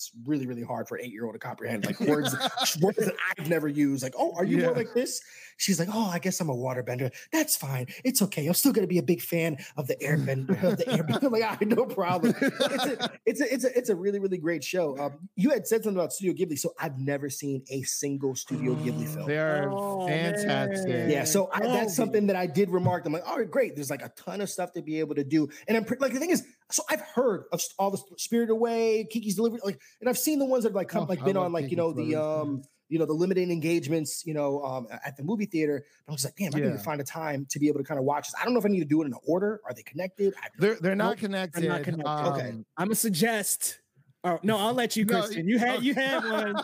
it's 0.00 0.12
really 0.24 0.46
really 0.46 0.62
hard 0.62 0.88
for 0.88 0.96
an 0.96 1.04
eight 1.04 1.12
year 1.12 1.26
old 1.26 1.34
to 1.34 1.38
comprehend 1.38 1.84
like 1.84 2.00
words 2.00 2.34
words 2.80 2.96
that 2.96 3.14
I've 3.38 3.50
never 3.50 3.68
used. 3.68 4.02
Like, 4.02 4.14
oh, 4.16 4.32
are 4.34 4.46
you 4.46 4.56
yeah. 4.56 4.66
more 4.66 4.74
like 4.74 4.94
this? 4.94 5.20
She's 5.58 5.78
like, 5.78 5.88
oh, 5.92 6.08
I 6.08 6.18
guess 6.18 6.40
I'm 6.40 6.48
a 6.48 6.56
waterbender. 6.56 7.12
That's 7.32 7.54
fine. 7.54 7.86
It's 8.02 8.22
okay. 8.22 8.46
I'm 8.46 8.54
still 8.54 8.72
gonna 8.72 8.86
be 8.86 8.96
a 8.96 9.02
big 9.02 9.20
fan 9.20 9.58
of 9.76 9.88
the 9.88 9.96
airbender 9.96 10.62
of 10.64 10.78
the 10.78 10.84
airbender. 10.84 11.24
I'm 11.24 11.32
like, 11.32 11.42
I 11.42 11.62
no 11.66 11.84
problem. 11.84 12.34
It's 12.40 12.86
a, 12.86 13.10
it's 13.26 13.40
a 13.42 13.54
it's 13.54 13.64
a 13.64 13.78
it's 13.78 13.88
a 13.90 13.94
really 13.94 14.20
really 14.20 14.38
great 14.38 14.64
show. 14.64 14.98
Um, 14.98 15.28
you 15.36 15.50
had 15.50 15.66
said 15.66 15.84
something 15.84 16.00
about 16.00 16.14
Studio 16.14 16.32
Ghibli, 16.32 16.58
so 16.58 16.72
I've 16.80 16.98
never 16.98 17.28
seen 17.28 17.62
a 17.68 17.82
single 17.82 18.34
Studio 18.34 18.74
Ghibli 18.76 19.06
film. 19.06 19.26
They 19.26 19.38
are 19.38 19.68
oh, 19.70 20.06
fantastic. 20.06 20.88
Man. 20.88 21.10
Yeah, 21.10 21.24
so 21.24 21.50
I, 21.52 21.60
that's 21.60 21.94
something 21.94 22.26
that 22.28 22.36
I 22.36 22.46
did 22.46 22.70
remark. 22.70 23.04
I'm 23.04 23.12
like, 23.12 23.28
all 23.28 23.36
right, 23.36 23.50
great. 23.50 23.74
There's 23.74 23.90
like 23.90 24.02
a 24.02 24.12
ton 24.16 24.40
of 24.40 24.48
stuff 24.48 24.72
to 24.72 24.82
be 24.82 24.98
able 25.00 25.16
to 25.16 25.24
do, 25.24 25.50
and 25.68 25.76
I'm 25.76 25.84
like 26.00 26.14
the 26.14 26.20
thing 26.20 26.30
is, 26.30 26.46
so 26.70 26.82
I've 26.88 27.00
heard 27.00 27.44
of 27.52 27.62
all 27.78 27.90
the 27.90 28.02
Spirit 28.16 28.50
Away, 28.50 29.06
Kiki's 29.10 29.36
Delivery, 29.36 29.60
like, 29.64 29.80
and 30.00 30.08
I've 30.08 30.18
seen 30.18 30.38
the 30.38 30.44
ones 30.44 30.64
that 30.64 30.70
have 30.70 30.76
like 30.76 30.88
come, 30.88 31.04
oh, 31.04 31.06
like 31.06 31.24
been 31.24 31.36
on 31.36 31.52
like 31.52 31.70
you 31.70 31.76
know 31.76 31.92
the 31.92 32.16
um 32.16 32.62
you 32.88 32.98
know 32.98 33.06
the 33.06 33.12
limited 33.12 33.50
engagements 33.50 34.26
you 34.26 34.34
know 34.34 34.62
um 34.64 34.86
at 35.04 35.16
the 35.16 35.22
movie 35.22 35.46
theater. 35.46 35.84
But 36.06 36.12
I 36.12 36.14
was 36.14 36.24
like, 36.24 36.36
damn, 36.36 36.54
I 36.54 36.58
yeah. 36.58 36.66
need 36.66 36.72
to 36.72 36.82
find 36.82 37.00
a 37.00 37.04
time 37.04 37.46
to 37.50 37.58
be 37.58 37.68
able 37.68 37.78
to 37.78 37.84
kind 37.84 37.98
of 37.98 38.04
watch 38.04 38.28
this. 38.28 38.34
I 38.40 38.44
don't 38.44 38.54
know 38.54 38.60
if 38.60 38.66
I 38.66 38.68
need 38.68 38.80
to 38.80 38.84
do 38.84 39.02
it 39.02 39.06
in 39.06 39.12
an 39.12 39.18
order. 39.26 39.60
Are 39.64 39.72
they 39.72 39.82
connected? 39.82 40.34
They're 40.58 40.76
they're 40.76 40.94
not 40.94 41.18
connected. 41.18 41.62
They're 41.62 41.70
not 41.70 41.82
connected. 41.82 42.06
Um, 42.06 42.32
okay, 42.34 42.48
I'm 42.76 42.86
gonna 42.86 42.94
suggest. 42.94 43.80
Oh 44.22 44.38
no, 44.42 44.58
I'll 44.58 44.74
let 44.74 44.96
you, 44.96 45.06
Christian. 45.06 45.46
No, 45.46 45.50
you 45.50 45.58
had 45.58 45.82
you 45.82 45.94
had 45.94 46.22
one. 46.24 46.54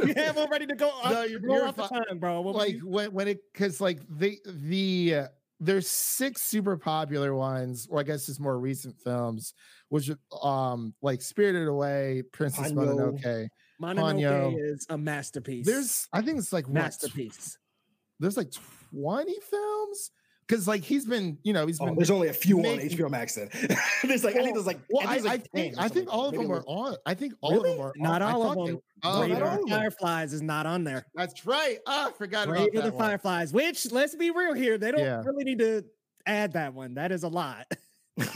you 0.06 0.14
had 0.14 0.36
one 0.36 0.48
ready 0.48 0.66
to 0.66 0.76
go. 0.76 0.92
No, 1.04 1.24
you're, 1.24 1.40
you're 1.40 1.66
off 1.66 1.76
the 1.76 1.88
time, 1.88 2.18
bro. 2.18 2.40
What 2.40 2.54
like 2.54 2.78
when 2.84 3.12
when 3.12 3.26
it 3.26 3.42
because 3.52 3.80
like 3.80 4.00
the 4.08 4.38
the 4.46 5.26
there's 5.60 5.86
six 5.88 6.42
super 6.42 6.76
popular 6.76 7.34
ones, 7.34 7.86
or 7.90 8.00
I 8.00 8.02
guess 8.02 8.26
just 8.26 8.40
more 8.40 8.58
recent 8.58 8.98
films, 8.98 9.54
which 9.90 10.10
um 10.42 10.94
like 11.02 11.20
Spirited 11.20 11.68
Away, 11.68 12.22
Princess 12.32 12.72
Ponyo. 12.72 13.20
Mononoke. 13.20 13.48
Mononoke 13.80 14.56
is 14.58 14.86
a 14.88 14.96
masterpiece. 14.98 15.66
There's 15.66 16.08
I 16.12 16.22
think 16.22 16.38
it's 16.38 16.52
like 16.52 16.66
what, 16.66 16.74
masterpiece. 16.74 17.58
there's 18.18 18.36
like 18.36 18.50
20 18.92 19.34
films 19.50 20.10
because 20.50 20.66
like 20.66 20.82
he's 20.82 21.06
been 21.06 21.38
you 21.44 21.52
know 21.52 21.66
he's 21.66 21.80
Oh, 21.80 21.86
been 21.86 21.94
there's 21.94 22.10
only 22.10 22.28
a 22.28 22.32
few 22.32 22.58
on 22.58 22.64
HBO 22.78 23.08
Max 23.10 23.36
then. 23.36 23.48
there's 24.04 24.24
like 24.24 24.34
I 24.36 24.42
think 24.42 24.54
there's 24.54 24.66
like 24.66 24.80
well 24.90 25.06
I 25.08 25.12
I, 25.14 25.18
think, 25.18 25.26
I 25.26 25.30
like 25.30 25.42
10 25.42 25.62
think 25.62 25.74
I 25.78 25.88
think 25.88 26.12
all 26.12 26.26
of 26.26 26.32
Maybe 26.32 26.44
them 26.44 26.52
are 26.52 26.64
on 26.66 26.96
I 27.06 27.14
think 27.14 27.34
all 27.40 27.52
Really? 27.52 27.70
of 27.70 27.76
them 27.76 27.86
are 27.86 27.92
Not 27.96 28.22
on. 28.22 28.34
All 28.34 28.42
of 28.42 28.54
thought 28.56 28.66
they- 28.66 28.72
them. 28.72 28.80
oh, 29.04 29.18
Grave 29.20 29.30
not 29.32 29.42
all 29.42 29.48
the 29.56 29.62
of 29.62 29.68
them. 29.68 29.78
Fireflies 29.78 30.32
is 30.32 30.42
not 30.42 30.66
on 30.66 30.84
there. 30.84 31.06
that's 31.14 31.46
right 31.46 31.78
ah, 31.86 32.08
I 32.08 32.12
forgot 32.12 32.48
about 32.48 32.56
Grave 32.56 32.68
of 32.68 32.82
that 32.84 32.90
the 32.90 32.96
one. 32.96 33.06
Fireflies, 33.08 33.52
which 33.52 33.90
let's 33.92 34.14
be 34.16 34.30
real 34.30 34.54
here, 34.54 34.76
they 34.78 34.90
don't 34.90 35.00
Yeah. 35.00 35.22
really 35.24 35.44
need 35.44 35.60
to 35.60 35.84
add 36.26 36.52
that 36.54 36.74
one. 36.74 36.94
That 36.94 37.12
is 37.12 37.22
a 37.22 37.28
lot. 37.28 37.66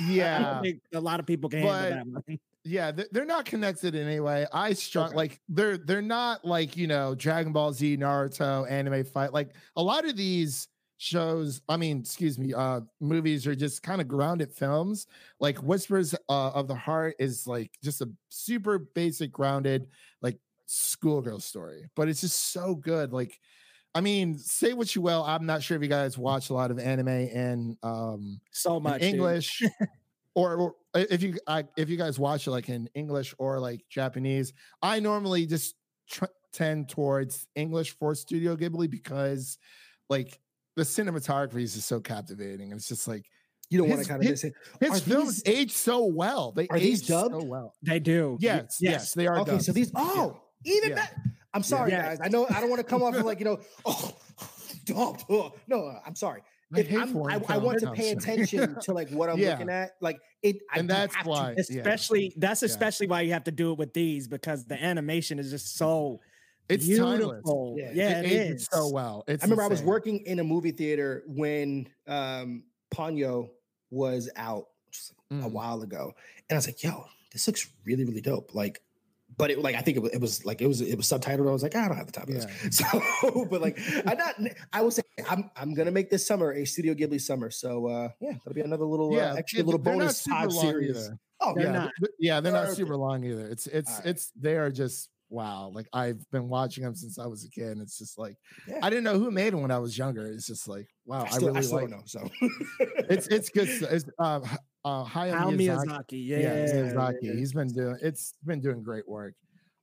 Yeah 0.09 0.61
think 0.63 0.81
a 0.95 1.01
lot 1.01 1.21
of 1.21 1.27
people 1.27 1.51
can 1.51 1.63
But- 1.63 1.93
handle 1.93 2.15
that 2.15 2.27
one. 2.29 2.39
yeah 2.65 2.91
they- 2.93 3.05
they're 3.13 3.27
not 3.27 3.45
connected 3.45 3.95
in 3.95 4.07
any 4.09 4.21
way 4.21 4.47
i 4.51 4.73
strong 4.73 5.09
Okay. 5.09 5.17
like 5.17 5.41
they're 5.51 5.77
they're 5.77 6.01
not 6.01 6.43
like 6.47 6.79
you 6.79 6.87
know 6.87 7.15
dragon 7.15 7.53
ball 7.53 7.75
z 7.75 7.95
naruto 7.99 8.67
anime 8.71 9.05
fight 9.05 9.35
like 9.35 9.51
a 9.77 9.83
lot 9.83 10.07
of 10.07 10.17
these 10.17 10.69
shows 10.97 11.61
i 11.69 11.77
mean 11.77 11.99
excuse 11.99 12.39
me 12.39 12.55
uh 12.55 12.81
movies 13.01 13.47
are 13.47 13.55
just 13.55 13.83
kind 13.83 14.01
of 14.01 14.09
grounded 14.09 14.53
films 14.53 15.07
like 15.41 15.59
whispers 15.59 16.15
uh, 16.29 16.51
of 16.51 16.69
the 16.69 16.75
heart 16.75 17.15
is 17.19 17.47
like 17.47 17.71
just 17.83 18.01
a 18.01 18.09
super 18.29 18.79
basic 18.79 19.33
grounded 19.33 19.89
like 20.23 20.39
schoolgirl 20.67 21.41
story 21.41 21.89
but 21.97 22.09
it's 22.09 22.21
just 22.21 22.53
so 22.53 22.75
good 22.75 23.13
like 23.13 23.39
i 23.95 24.01
mean 24.01 24.39
say 24.39 24.73
what 24.73 24.95
you 24.95 25.03
will 25.03 25.25
i'm 25.25 25.45
not 25.45 25.63
sure 25.63 25.77
if 25.77 25.83
you 25.83 25.89
guys 25.89 26.17
watch 26.17 26.51
a 26.51 26.55
lot 26.55 26.71
of 26.71 26.79
anime 26.79 27.09
and 27.09 27.77
um 27.83 28.41
So 28.51 28.79
much. 28.81 29.03
English, 29.03 29.63
or, 30.35 30.55
or 30.57 30.75
if 30.95 31.23
you 31.23 31.39
I, 31.47 31.65
if 31.77 31.91
you 31.91 31.97
guys 31.97 32.19
watch 32.19 32.47
it 32.47 32.51
like 32.51 32.69
in 32.69 32.89
English 32.95 33.35
or 33.39 33.59
like 33.59 33.85
Japanese, 33.89 34.53
I 34.81 35.01
normally 35.01 35.47
just 35.47 35.75
tr- 36.09 36.25
tend 36.53 36.89
towards 36.89 37.47
English 37.57 37.97
for 37.99 38.15
Studio 38.15 38.57
Ghibli 38.57 38.89
because 38.89 39.59
like 40.09 40.41
the 40.77 40.83
cinematography 40.83 41.63
is 41.63 41.75
just 41.75 41.89
so 41.89 42.01
captivating. 42.01 42.73
It's 42.73 42.89
just 42.89 43.07
like 43.09 43.25
you 43.71 43.79
don't 43.79 43.89
want 43.89 44.03
to 44.03 44.09
kind 44.09 44.23
of 44.23 44.29
his- 44.29 44.45
miss 44.45 44.45
it. 44.45 44.55
his 44.81 44.91
Are 44.91 45.05
films 45.05 45.43
these- 45.43 45.55
age 45.55 45.73
so 45.73 46.05
well. 46.05 46.53
They 46.53 46.69
are 46.69 46.79
these 46.79 47.03
age 47.03 47.07
so 47.09 47.43
well. 47.45 47.75
They 47.83 47.99
do. 48.01 48.37
Yes, 48.41 48.79
yes, 48.81 49.15
they 49.15 49.27
are. 49.27 49.39
Okay, 49.41 49.53
dubbed. 49.53 49.65
so 49.65 49.73
these 49.73 49.89
Yeah. 49.95 50.01
oh, 50.03 50.41
even 50.65 50.91
Yeah. 50.91 50.95
that 50.97 51.15
I'm 51.55 51.63
sorry, 51.63 51.93
Yeah. 51.93 52.03
guys. 52.17 52.19
I 52.21 52.29
know 52.29 52.47
I 52.51 52.61
don't 52.61 52.69
want 52.69 52.81
to 52.81 52.85
come 52.85 53.03
off 53.03 53.15
of 53.15 53.25
like, 53.25 53.39
you 53.39 53.45
know, 53.45 53.61
oh, 53.87 54.13
dubbed. 54.85 55.25
oh. 55.31 55.53
no, 55.69 55.87
uh, 55.87 56.01
I'm 56.05 56.17
sorry. 56.17 56.43
I 56.75 56.81
If 56.81 56.93
I'm, 56.93 57.17
I, 57.29 57.41
I 57.49 57.59
want 57.59 57.79
to 57.81 57.93
pay 57.93 58.11
attention 58.11 58.77
to 58.81 58.93
like 58.93 59.09
what 59.11 59.31
I'm 59.31 59.39
Yeah. 59.39 59.51
looking 59.53 59.69
at. 59.71 59.93
Like 60.01 60.19
it, 60.43 60.57
I 60.73 60.81
and 60.81 60.91
that's 60.91 61.15
have 61.15 61.25
to. 61.25 61.31
why. 61.31 61.51
yeah. 61.71 61.79
Especially 61.79 62.35
that's 62.37 62.63
Yeah. 62.63 62.67
especially 62.67 63.07
why 63.07 63.21
you 63.21 63.33
have 63.33 63.45
to 63.45 63.53
do 63.53 63.71
it 63.73 63.79
with 63.79 63.93
these 63.95 64.27
because 64.27 64.65
the 64.65 64.83
animation 64.83 65.39
is 65.39 65.51
just 65.51 65.77
so 65.77 66.21
it's 66.69 66.87
timeless. 66.99 67.43
Yeah. 67.77 67.91
Yeah, 67.95 68.21
it 68.21 68.27
it 68.27 68.51
ages 68.53 68.69
so 68.71 68.89
well. 68.91 69.25
It's 69.29 69.43
I 69.43 69.47
remember 69.47 69.63
I 69.65 69.69
was 69.69 69.83
working 69.83 70.21
in 70.27 70.39
a 70.39 70.45
movie 70.45 70.71
theater 70.73 71.23
when 71.27 71.89
um 72.07 72.65
Ponyo 72.95 73.51
was 73.91 74.31
out 74.37 74.67
just 74.91 75.13
a 75.31 75.35
Mm. 75.35 75.51
while 75.53 75.83
ago, 75.83 76.13
and 76.49 76.57
I 76.57 76.59
was 76.59 76.67
like, 76.67 76.83
"Yo, 76.83 77.07
this 77.33 77.47
looks 77.47 77.69
really, 77.85 78.05
really 78.05 78.21
dope." 78.21 78.55
Like, 78.55 78.81
but 79.37 79.51
it 79.51 79.59
like 79.61 79.75
I 79.75 79.81
think 79.81 79.97
it 79.97 80.01
was, 80.01 80.13
it 80.13 80.21
was 80.21 80.45
like 80.45 80.61
it 80.63 80.67
was 80.69 80.81
it 80.81 80.97
was 80.97 81.07
subtitled. 81.07 81.49
I 81.49 81.53
was 81.53 81.63
like, 81.63 81.75
I 81.75 81.89
don't 81.89 81.97
have 81.97 82.07
the 82.07 82.13
time 82.13 82.27
for 82.27 82.33
Yeah. 82.33 82.47
this. 82.63 82.79
So, 83.23 83.47
but 83.51 83.61
like, 83.61 83.79
I 84.07 84.15
not 84.15 84.35
I 84.73 84.83
will 84.83 84.91
say 84.93 85.03
I'm 85.29 85.51
I'm 85.57 85.75
gonna 85.75 85.91
make 85.91 86.11
this 86.11 86.27
summer 86.27 86.53
a 86.53 86.65
Studio 86.65 86.95
Ghibli 86.95 87.21
summer. 87.21 87.51
So 87.51 87.87
uh 87.89 88.09
yeah, 88.21 88.33
that'll 88.33 88.53
be 88.55 88.61
another 88.61 88.85
little 88.85 89.13
Yeah, 89.15 89.33
uh, 89.33 89.37
extra 89.37 89.61
it- 89.61 89.67
little 89.67 89.81
they're 89.81 89.95
not 89.95 90.01
bonus 90.01 90.19
super 90.19 90.37
pod 90.37 90.53
long 90.53 90.65
series. 90.67 90.91
either. 90.91 91.19
Oh 91.41 91.55
They're 91.55 91.65
yeah, 91.65 91.73
yeah, 91.73 91.79
not. 91.79 91.93
yeah, 92.21 92.41
they're 92.41 92.53
not 92.53 92.61
Perfect. 92.63 92.79
super 92.79 92.97
long 92.97 93.25
either. 93.25 93.47
It's 93.49 93.67
it's 93.67 93.91
All 93.91 93.97
right. 93.99 94.07
it's 94.07 94.31
they 94.37 94.57
are 94.57 94.71
just 94.71 95.09
wow. 95.35 95.71
Like 95.75 95.87
I've 95.93 96.25
been 96.31 96.49
watching 96.49 96.85
them 96.85 96.95
since 96.95 97.19
I 97.19 97.27
was 97.27 97.45
a 97.45 97.51
kid. 97.51 97.69
And 97.73 97.83
it's 97.83 97.99
just 97.99 98.19
like 98.19 98.37
Yeah. 98.69 98.79
I 98.83 98.89
didn't 98.89 99.05
know 99.05 99.19
who 99.19 99.31
made 99.31 99.53
them 99.53 99.61
when 99.63 99.71
I 99.71 99.79
was 99.79 99.99
younger. 99.99 100.27
It's 100.27 100.47
just 100.47 100.67
like 100.69 100.87
wow, 101.05 101.23
I 101.23 101.27
I, 101.27 101.29
still, 101.31 101.49
I 101.49 101.51
really 101.53 101.63
still 101.63 101.79
like. 101.81 101.91
don't 101.91 101.99
know. 101.99 102.05
So 102.07 102.31
It's 103.11 103.27
it's 103.29 103.51
good. 103.51 103.69
It's 103.91 104.07
uh, 104.19 104.41
uh 104.85 105.05
Hayao 105.05 105.33
How 105.35 105.51
Miyazaki. 105.51 105.87
Miyazaki. 105.87 106.27
Yeah. 106.27 106.39
Yeah, 106.39 106.55
Miyazaki. 106.67 107.19
yeah. 107.23 107.33
He's 107.35 107.53
been 107.53 107.69
doing 107.69 107.99
it's 108.01 108.35
been 108.45 108.61
doing 108.61 108.83
great 108.83 109.09
work. 109.09 109.35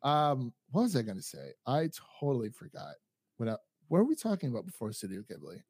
Um, 0.03 0.51
what 0.71 0.81
was 0.83 0.95
I 0.95 1.03
gonna 1.03 1.21
say? 1.21 1.51
I 1.67 1.89
totally 2.19 2.49
forgot. 2.49 2.95
What 3.37 3.49
I, 3.49 3.57
what 3.87 3.99
were 3.99 4.05
we 4.05 4.15
talking 4.15 4.49
about 4.49 4.65
before 4.65 4.91
Studio 4.93 5.21
Ghibli? 5.21 5.61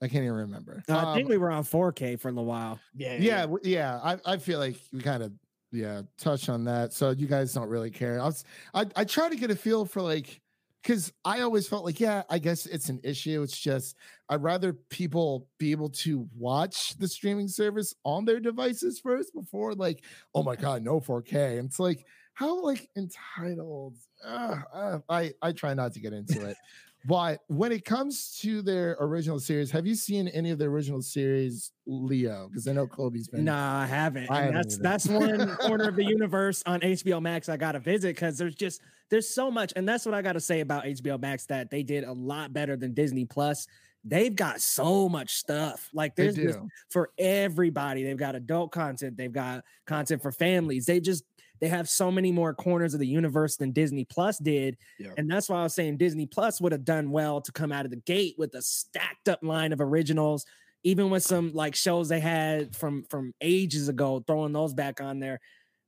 I 0.00 0.06
can't 0.08 0.22
even 0.24 0.36
remember. 0.36 0.82
Uh, 0.88 0.96
I 0.96 1.14
think 1.14 1.26
Um, 1.26 1.30
we 1.30 1.38
were 1.38 1.50
on 1.50 1.64
4K 1.64 2.20
for 2.20 2.28
a 2.28 2.32
little 2.32 2.44
while. 2.44 2.78
yeah, 2.94 3.16
yeah 3.18 3.40
w- 3.42 3.60
yeah 3.64 3.98
i, 4.02 4.16
I 4.24 4.36
feel 4.36 4.58
like 4.60 4.76
we 4.92 5.00
kind 5.00 5.22
of 5.24 5.32
yeah 5.72 6.02
touch 6.18 6.48
on 6.48 6.64
that. 6.64 6.92
So 6.92 7.10
you 7.10 7.26
guys 7.26 7.52
don't 7.52 7.68
really 7.68 7.90
care. 7.90 8.20
I 8.20 8.24
was 8.24 8.44
i, 8.74 8.86
I 8.96 9.04
try 9.04 9.28
to 9.28 9.36
get 9.36 9.50
a 9.50 9.56
feel 9.56 9.84
for 9.84 10.02
like 10.02 10.40
because 10.82 11.12
i 11.24 11.40
always 11.40 11.66
felt 11.66 11.84
like 11.84 11.98
yeah 11.98 12.22
i 12.30 12.38
guess 12.38 12.66
it's 12.66 12.88
an 12.88 13.00
issue. 13.02 13.42
It's 13.42 13.58
just 13.58 13.96
i'd 14.28 14.42
rather 14.42 14.72
people 14.72 15.48
be 15.58 15.72
able 15.72 15.90
to 15.90 16.28
watch 16.36 16.96
the 16.98 17.08
streaming 17.08 17.48
service 17.48 17.94
on 18.04 18.24
their 18.24 18.40
devices 18.40 19.00
first 19.00 19.34
before 19.34 19.74
like 19.74 20.04
oh 20.34 20.42
my 20.42 20.56
god 20.56 20.82
no 20.82 21.00
4k 21.00 21.58
and 21.58 21.68
it's 21.68 21.80
like 21.80 22.04
how 22.34 22.62
like 22.62 22.88
entitled 22.96 23.96
uh, 24.24 24.98
i 25.08 25.32
i 25.42 25.50
try 25.50 25.74
not 25.74 25.92
to 25.94 26.00
get 26.00 26.12
into 26.12 26.46
it 26.46 26.56
but 27.04 27.40
when 27.46 27.72
it 27.72 27.84
comes 27.84 28.38
to 28.40 28.60
their 28.60 28.96
original 29.00 29.38
series, 29.38 29.70
have 29.70 29.86
you 29.86 29.94
seen 29.94 30.28
any 30.28 30.50
of 30.50 30.58
the 30.58 30.64
original 30.64 31.00
series, 31.00 31.72
Leo? 31.86 32.48
Because 32.48 32.66
I 32.66 32.72
know 32.72 32.86
Kolby's 32.86 33.28
been. 33.28 33.44
No, 33.44 33.54
I 33.54 33.86
haven't. 33.86 34.30
I 34.30 34.42
haven't 34.42 34.54
that's 34.54 34.74
either. 34.74 34.82
that's 34.82 35.06
one 35.06 35.56
corner 35.60 35.88
of 35.88 35.96
the 35.96 36.04
universe 36.04 36.62
on 36.66 36.80
HBO 36.80 37.22
Max 37.22 37.48
I 37.48 37.56
gotta 37.56 37.78
visit 37.78 38.16
because 38.16 38.36
there's 38.36 38.54
just 38.54 38.80
there's 39.10 39.28
so 39.28 39.50
much, 39.50 39.72
and 39.76 39.88
that's 39.88 40.04
what 40.04 40.14
I 40.14 40.22
gotta 40.22 40.40
say 40.40 40.60
about 40.60 40.84
HBO 40.84 41.20
Max 41.20 41.46
that 41.46 41.70
they 41.70 41.82
did 41.82 42.04
a 42.04 42.12
lot 42.12 42.52
better 42.52 42.76
than 42.76 42.94
Disney 42.94 43.24
Plus. 43.24 43.66
They've 44.04 44.34
got 44.34 44.60
so 44.60 45.08
much 45.08 45.34
stuff. 45.34 45.90
Like 45.92 46.16
there's 46.16 46.34
do. 46.34 46.68
for 46.88 47.10
everybody. 47.18 48.04
They've 48.04 48.16
got 48.16 48.34
adult 48.34 48.72
content. 48.72 49.16
They've 49.16 49.32
got 49.32 49.64
content 49.86 50.22
for 50.22 50.32
families. 50.32 50.86
They 50.86 51.00
just 51.00 51.24
they 51.60 51.68
have 51.68 51.88
so 51.88 52.10
many 52.10 52.32
more 52.32 52.54
corners 52.54 52.94
of 52.94 53.00
the 53.00 53.06
universe 53.06 53.56
than 53.56 53.72
Disney 53.72 54.04
Plus 54.04 54.38
did. 54.38 54.76
Yeah. 54.98 55.10
And 55.16 55.30
that's 55.30 55.48
why 55.48 55.60
I 55.60 55.62
was 55.64 55.74
saying 55.74 55.96
Disney 55.96 56.26
Plus 56.26 56.60
would 56.60 56.72
have 56.72 56.84
done 56.84 57.10
well 57.10 57.40
to 57.40 57.52
come 57.52 57.72
out 57.72 57.84
of 57.84 57.90
the 57.90 57.96
gate 57.98 58.34
with 58.38 58.54
a 58.54 58.62
stacked 58.62 59.28
up 59.28 59.40
line 59.42 59.72
of 59.72 59.80
originals, 59.80 60.44
even 60.84 61.10
with 61.10 61.22
some 61.22 61.52
like 61.52 61.74
shows 61.74 62.08
they 62.08 62.20
had 62.20 62.76
from 62.76 63.04
from 63.10 63.34
ages 63.40 63.88
ago, 63.88 64.22
throwing 64.26 64.52
those 64.52 64.74
back 64.74 65.00
on 65.00 65.18
there. 65.20 65.40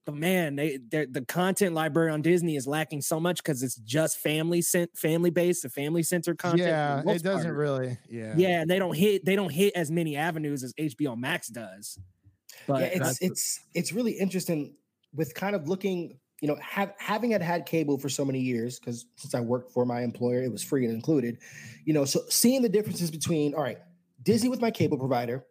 But 0.07 0.15
man, 0.15 0.57
they 0.57 0.79
they're- 0.79 1.07
the 1.09 1.21
content 1.27 1.75
library 1.75 2.11
on 2.11 2.23
Disney 2.23 2.57
is 2.57 2.67
lacking 2.67 3.03
so 3.03 3.21
much 3.21 3.43
because 3.43 3.63
it's 3.63 3.77
just 3.77 4.17
family 4.17 4.63
sent 4.63 4.97
family 4.97 5.31
based 5.31 5.63
the 5.63 5.69
family 5.69 6.03
centered 6.03 6.39
content. 6.39 6.63
Yeah, 6.69 7.01
it 7.07 7.23
doesn't 7.23 7.45
part. 7.45 7.55
really. 7.55 7.99
Yeah. 8.09 8.35
Yeah, 8.37 8.63
and 8.63 8.71
they 8.71 8.79
don't 8.79 8.97
hit 8.97 9.25
they 9.25 9.37
don't 9.37 9.53
hit 9.53 9.75
as 9.77 9.91
many 9.91 10.17
avenues 10.17 10.65
as 10.65 10.73
HBO 10.73 11.17
Max 11.19 11.49
does. 11.49 11.99
But 12.67 12.81
yeah, 12.81 12.87
it's 13.09 13.23
it's 13.23 13.61
it's 13.75 13.93
really 13.93 14.13
interesting 14.13 14.75
with 15.15 15.35
kind 15.35 15.55
of 15.57 15.69
looking, 15.69 16.19
you 16.41 16.49
know, 16.49 16.57
have, 16.63 16.95
having 16.99 17.31
had 17.33 17.43
had 17.43 17.67
cable 17.67 17.99
for 17.99 18.09
so 18.09 18.25
many 18.25 18.41
years 18.41 18.79
because 18.79 19.07
since 19.17 19.35
I 19.35 19.41
worked 19.41 19.73
for 19.73 19.85
my 19.85 20.03
employer, 20.03 20.43
it 20.43 20.51
was 20.53 20.63
free 20.63 20.85
and 20.85 20.95
included. 20.95 21.39
You 21.85 21.93
know, 21.95 22.05
so 22.05 22.21
seeing 22.29 22.63
the 22.63 22.69
differences 22.69 23.11
between 23.11 23.55
all 23.55 23.63
right, 23.63 23.79
Disney 24.23 24.49
with 24.49 24.61
my 24.61 24.71
cable 24.71 24.99
provider, 24.99 25.45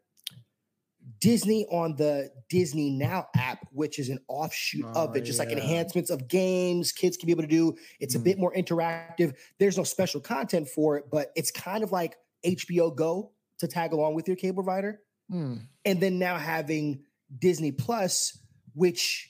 Disney 1.20 1.66
on 1.72 1.96
the 1.96 2.32
Disney 2.50 2.92
Now 2.92 3.28
app, 3.36 3.68
which 3.72 4.00
is 4.00 4.10
an 4.10 4.20
offshoot 4.28 4.86
of 4.86 5.10
Oh, 5.10 5.14
it, 5.14 5.22
just 5.22 5.40
like 5.40 5.50
enhancements 5.50 6.10
of 6.10 6.28
games 6.28 6.92
kids 6.92 7.18
can 7.18 7.26
be 7.28 7.32
able 7.32 7.42
to 7.44 7.48
do. 7.48 7.76
It's 8.00 8.16
a 8.16 8.20
Mm. 8.20 8.24
bit 8.24 8.38
more 8.40 8.54
interactive. 8.54 9.36
There's 9.60 9.78
no 9.78 9.84
special 9.84 10.22
content 10.22 10.70
for 10.70 10.98
it, 10.98 11.06
but 11.12 11.32
it's 11.36 11.52
kind 11.52 11.84
of 11.84 11.92
like 11.92 12.16
HBO 12.46 12.92
Go 12.96 13.32
to 13.60 13.68
tag 13.68 13.92
along 13.92 14.16
with 14.16 14.28
your 14.28 14.38
cable 14.38 14.64
provider 14.64 15.02
Hmm. 15.30 15.58
and 15.86 16.00
then 16.00 16.18
now 16.20 16.38
having 16.38 17.04
Disney 17.38 17.72
Plus, 17.72 18.38
which 18.74 19.30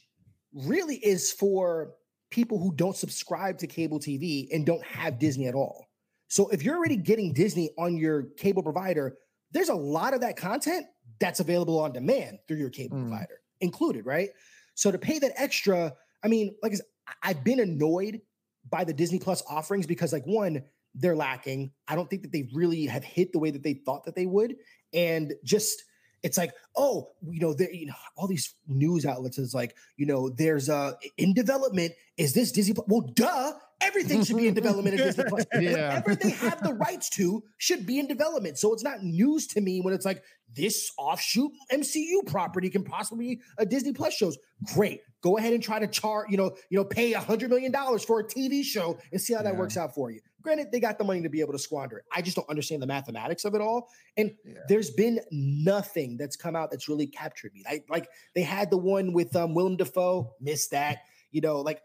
really 0.54 0.96
is 0.96 1.32
for 1.32 1.94
people 2.32 2.60
who 2.60 2.74
don't 2.76 2.96
subscribe 2.96 3.58
to 3.60 3.68
cable 3.68 4.00
TV 4.00 4.48
and 4.52 4.66
don't 4.66 4.84
have 4.84 5.20
Disney 5.20 5.48
at 5.48 5.56
all. 5.56 5.88
So 6.28 6.48
if 6.50 6.64
you're 6.64 6.76
already 6.78 6.98
getting 6.98 7.34
Disney 7.34 7.72
on 7.78 7.98
your 7.98 8.24
cable 8.38 8.62
provider, 8.62 9.18
there's 9.52 9.70
a 9.70 9.76
lot 9.76 10.14
of 10.14 10.22
that 10.22 10.38
content 10.38 10.86
that's 11.20 11.40
available 11.40 11.80
on 11.80 11.92
demand 11.92 12.40
through 12.48 12.58
your 12.58 12.70
cable 12.70 12.98
Mm. 12.98 13.10
provider 13.10 13.42
included, 13.62 14.06
right? 14.06 14.30
So 14.76 14.92
to 14.92 15.00
pay 15.00 15.20
that 15.20 15.34
extra, 15.36 15.94
I 16.24 16.28
mean, 16.28 16.56
like 16.62 16.72
I 16.72 16.76
said, 16.76 16.86
I've 17.24 17.44
been 17.44 17.60
annoyed 17.60 18.22
by 18.70 18.84
the 18.84 18.94
Disney 18.94 19.20
Plus 19.20 19.42
offerings 19.50 19.88
because, 19.88 20.14
like, 20.14 20.26
one, 20.26 20.64
they're 20.94 21.16
lacking. 21.16 21.72
I 21.88 21.96
don't 21.96 22.10
think 22.10 22.22
that 22.22 22.32
they 22.32 22.48
really 22.54 22.86
have 22.86 23.04
hit 23.04 23.32
the 23.32 23.40
way 23.40 23.52
that 23.52 23.64
they 23.64 23.74
thought 23.74 24.06
that 24.06 24.16
they 24.16 24.26
would. 24.28 24.56
And 24.94 25.34
just 25.44 25.84
it's 26.24 26.38
like, 26.38 26.52
oh, 26.76 27.10
you 27.30 27.40
know, 27.40 27.54
there, 27.54 27.72
you 27.72 27.88
know, 27.88 27.94
all 28.16 28.28
these 28.28 28.54
news 28.68 29.06
outlets 29.06 29.38
is 29.38 29.54
like, 29.54 29.76
you 29.98 30.06
know, 30.06 30.30
there's 30.30 30.70
uh 30.70 30.94
in 31.18 31.34
development. 31.34 31.94
Is 32.18 32.34
this 32.34 32.52
Disney? 32.52 32.74
Plus? 32.74 32.86
Well, 32.88 33.02
duh. 33.14 33.54
Everything 33.82 34.26
should 34.26 34.36
be 34.36 34.46
in 34.50 34.54
development 34.54 34.98
Disney 34.98 35.24
Plus. 35.24 35.46
Yeah. 35.58 36.02
Whatever 36.02 36.16
they 36.16 36.32
have 36.32 36.62
the 36.62 36.74
rights 36.74 37.10
to 37.12 37.42
should 37.58 37.86
be 37.86 37.98
in 37.98 38.08
development. 38.08 38.58
So 38.58 38.74
it's 38.74 38.84
not 38.84 39.04
news 39.04 39.48
to 39.48 39.62
me 39.62 39.80
when 39.80 39.94
it's 39.94 40.06
like 40.06 40.22
this 40.54 40.92
offshoot 40.98 41.50
MCU 41.72 42.26
property 42.28 42.70
can 42.70 42.84
possibly 42.84 43.36
be 43.38 43.42
a 43.58 43.66
Disney 43.66 43.94
Plus 43.94 44.14
shows. 44.14 44.38
Great. 44.74 45.00
Go 45.22 45.38
ahead 45.38 45.54
and 45.54 45.64
try 45.64 45.80
to 45.80 45.88
chart, 45.88 46.30
you 46.30 46.36
know, 46.36 46.58
you 46.70 46.78
know, 46.78 46.84
pay 46.84 47.14
a 47.14 47.20
hundred 47.22 47.50
million 47.52 47.72
dollars 47.72 48.04
for 48.04 48.20
a 48.20 48.24
TV 48.28 48.64
show 48.66 49.00
and 49.14 49.22
see 49.22 49.34
how 49.34 49.44
that 49.44 49.54
Yeah. 49.54 49.60
works 49.60 49.78
out 49.78 49.96
for 49.96 50.12
you. 50.12 50.20
Granted, 50.42 50.72
they 50.72 50.80
got 50.80 50.98
the 50.98 51.04
money 51.04 51.22
to 51.22 51.30
be 51.30 51.42
able 51.42 51.52
to 51.54 51.60
squander 51.60 51.98
it. 51.98 52.06
I 52.12 52.22
just 52.22 52.36
don't 52.36 52.48
understand 52.50 52.82
the 52.82 52.88
mathematics 52.88 53.44
of 53.46 53.56
it 53.56 53.62
all. 53.62 53.90
And 54.18 54.34
Yeah. 54.46 54.60
there's 54.68 54.90
been 54.92 55.20
nothing 55.32 56.16
that's 56.18 56.36
come 56.36 56.56
out 56.56 56.72
that's 56.72 56.88
really 56.88 57.08
captured 57.08 57.54
me. 57.54 57.64
I 57.68 57.84
like 57.90 58.10
they 58.36 58.42
had 58.42 58.70
the 58.72 58.78
one 58.78 59.12
with 59.14 59.36
um 59.36 59.54
Willem 59.54 59.76
Dafoe, 59.78 60.34
missed 60.40 60.72
that. 60.72 61.00
You 61.32 61.42
know, 61.42 61.60
like 61.62 61.82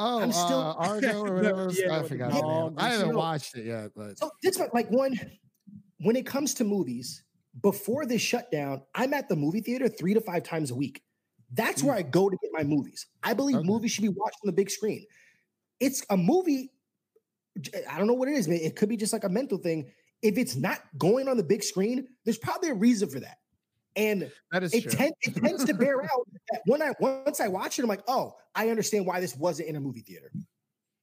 Oh, 0.00 0.20
I'm 0.20 0.30
still- 0.32 0.60
uh, 0.60 0.74
Argo 0.78 1.20
or 1.24 1.34
whatever. 1.34 1.70
Yeah, 1.72 1.98
I 1.98 2.02
forgot. 2.04 2.32
I 2.78 2.90
haven't 2.90 3.16
watched 3.16 3.56
it 3.56 3.66
yet, 3.66 3.90
but 3.96 4.16
so 4.18 4.30
this 4.42 4.56
one, 4.58 4.70
like 4.72 4.88
one 4.90 5.18
when 6.00 6.14
it 6.16 6.24
comes 6.24 6.54
to 6.54 6.64
movies, 6.64 7.24
before 7.62 8.06
this 8.06 8.22
shutdown, 8.22 8.82
I'm 8.94 9.12
at 9.12 9.28
the 9.28 9.34
movie 9.34 9.60
theater 9.60 9.88
three 9.88 10.14
to 10.14 10.20
five 10.20 10.44
times 10.44 10.70
a 10.70 10.74
week. 10.76 11.02
That's 11.52 11.82
where 11.82 11.94
I 11.96 12.02
go 12.02 12.30
to 12.30 12.36
get 12.40 12.50
my 12.52 12.62
movies. 12.62 13.06
I 13.24 13.34
believe 13.34 13.56
Okay. 13.56 13.66
movies 13.66 13.90
should 13.90 14.02
be 14.02 14.08
watched 14.10 14.36
on 14.44 14.46
the 14.46 14.52
big 14.52 14.70
screen. 14.70 15.04
It's 15.80 16.04
a 16.10 16.16
movie. 16.16 16.72
I 17.90 17.98
don't 17.98 18.06
know 18.06 18.14
what 18.14 18.28
it 18.28 18.34
is. 18.34 18.48
man. 18.48 18.58
It 18.60 18.76
could 18.76 18.88
be 18.88 18.96
just 18.96 19.12
like 19.12 19.24
a 19.24 19.28
mental 19.28 19.58
thing. 19.58 19.90
If 20.22 20.36
it's 20.38 20.56
not 20.56 20.80
going 20.96 21.28
on 21.28 21.36
the 21.36 21.42
big 21.42 21.62
screen, 21.62 22.08
there's 22.24 22.38
probably 22.38 22.70
a 22.70 22.74
reason 22.74 23.08
for 23.08 23.20
that. 23.20 23.38
And 23.96 24.30
that 24.52 24.62
is 24.62 24.72
it, 24.74 24.90
ten- 24.90 25.12
it 25.22 25.34
tends 25.34 25.64
to 25.64 25.74
bear 25.74 26.02
out 26.02 26.26
that 26.52 26.62
when 26.66 26.82
I 26.82 26.92
once 27.00 27.40
I 27.40 27.48
watch 27.48 27.78
it, 27.78 27.82
I'm 27.82 27.88
like, 27.88 28.02
oh, 28.06 28.34
I 28.54 28.70
understand 28.70 29.06
why 29.06 29.20
this 29.20 29.36
wasn't 29.36 29.68
in 29.68 29.76
a 29.76 29.80
movie 29.80 30.02
theater. 30.02 30.30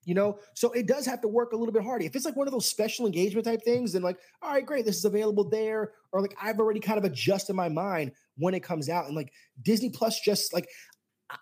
You 0.06 0.14
know, 0.14 0.38
so 0.54 0.72
it 0.72 0.88
does 0.88 1.06
have 1.08 1.20
to 1.22 1.28
work 1.28 1.52
a 1.52 1.58
little 1.58 1.74
bit 1.74 1.84
harder. 1.84 2.06
If 2.06 2.16
it's 2.16 2.26
like 2.26 2.36
one 2.36 2.48
of 2.48 2.54
those 2.54 2.70
special 2.70 3.08
engagement 3.08 3.46
type 3.46 3.64
things, 3.64 3.92
then 3.94 4.04
like, 4.04 4.20
all 4.42 4.52
right, 4.52 4.64
great, 4.64 4.86
this 4.86 4.98
is 4.98 5.06
available 5.06 5.50
there, 5.50 5.94
or 6.12 6.22
like 6.22 6.38
I've 6.40 6.60
already 6.60 6.80
kind 6.80 7.00
of 7.00 7.06
adjusted 7.06 7.56
my 7.56 7.70
mind 7.70 8.12
when 8.38 8.54
it 8.54 8.62
comes 8.62 8.88
out, 8.88 9.08
and 9.08 9.16
like 9.16 9.34
Disney 9.64 9.90
Plus 9.90 10.20
just 10.22 10.54
like, 10.54 10.70
I, 11.32 11.38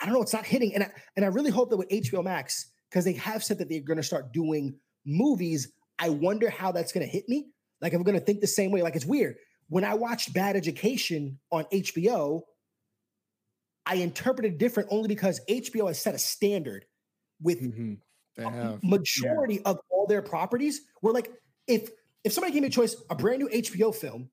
I 0.00 0.06
don't 0.06 0.14
know, 0.14 0.22
it's 0.22 0.32
not 0.32 0.46
hitting, 0.46 0.74
and 0.74 0.84
I, 0.84 0.90
and 1.16 1.26
I 1.26 1.28
really 1.28 1.50
hope 1.50 1.68
that 1.70 1.76
with 1.76 1.90
HBO 1.90 2.24
Max 2.24 2.72
because 2.90 3.04
they 3.04 3.12
have 3.14 3.42
said 3.44 3.58
that 3.58 3.68
they're 3.68 3.80
going 3.80 3.96
to 3.96 4.02
start 4.02 4.32
doing 4.32 4.78
movies. 5.04 5.72
I 5.98 6.10
wonder 6.10 6.50
how 6.50 6.72
that's 6.72 6.92
going 6.92 7.06
to 7.06 7.10
hit 7.12 7.28
me. 7.28 7.48
Like, 7.80 7.92
I'm 7.92 8.02
going 8.02 8.18
to 8.18 8.24
think 8.24 8.40
the 8.40 8.46
same 8.46 8.70
way. 8.70 8.82
Like, 8.82 8.96
it's 8.96 9.06
weird 9.06 9.36
when 9.68 9.84
I 9.84 9.94
watched 9.94 10.32
Bad 10.32 10.54
Education 10.56 11.38
on 11.50 11.64
HBO, 11.72 12.42
I 13.84 13.96
interpreted 13.96 14.58
different 14.58 14.88
only 14.92 15.08
because 15.08 15.40
HBO 15.48 15.86
has 15.88 16.00
set 16.00 16.14
a 16.14 16.18
standard 16.18 16.86
with 17.40 17.60
Mhm. 17.60 17.98
Have. 18.38 18.82
majority 18.82 19.60
of 19.64 19.80
all 19.88 20.06
their 20.06 20.22
properties. 20.22 20.82
Where 21.00 21.12
like 21.14 21.32
if 21.66 21.90
if 22.24 22.32
somebody 22.32 22.52
gave 22.52 22.62
me 22.62 22.68
a 22.68 22.70
choice, 22.70 22.96
a 23.08 23.14
brand 23.14 23.38
new 23.40 23.48
HBO 23.48 23.92
film 23.92 24.30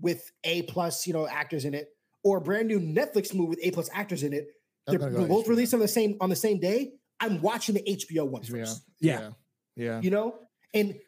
with 0.00 0.30
A 0.44 0.62
plus, 0.62 1.06
you 1.06 1.12
know, 1.12 1.26
actors 1.26 1.64
in 1.64 1.72
it, 1.74 1.88
or 2.24 2.38
a 2.38 2.40
brand 2.40 2.68
new 2.68 2.78
Netflix 2.80 3.32
movie 3.32 3.48
with 3.50 3.60
A 3.62 3.70
plus 3.70 3.88
actors 3.92 4.22
in 4.24 4.32
it, 4.32 4.48
they're 4.86 4.98
both 4.98 5.12
HBO. 5.46 5.48
released 5.48 5.72
on 5.74 5.80
the 5.80 5.88
same 5.88 6.16
on 6.20 6.28
the 6.28 6.36
same 6.36 6.58
day. 6.60 6.92
I'm 7.20 7.40
watching 7.40 7.74
the 7.74 7.82
HBO 7.82 8.26
one 8.26 8.42
first. 8.42 8.82
Yeah. 9.00 9.20
Yeah. 9.20 9.30
Yeah. 9.76 10.00
You 10.00 10.10
know, 10.10 10.34
and 10.74 10.98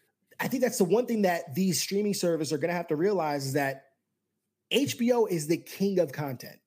I 0.40 0.48
think 0.48 0.62
that's 0.62 0.78
the 0.78 0.84
one 0.84 1.06
thing 1.06 1.22
that 1.22 1.54
these 1.54 1.80
streaming 1.80 2.14
services 2.14 2.52
are 2.52 2.58
going 2.58 2.70
to 2.70 2.76
have 2.76 2.88
to 2.88 2.96
realize 2.96 3.46
is 3.46 3.52
that 3.54 3.84
HBO 4.72 5.28
is 5.28 5.46
the 5.46 5.56
king 5.56 5.98
of 5.98 6.12
content, 6.12 6.58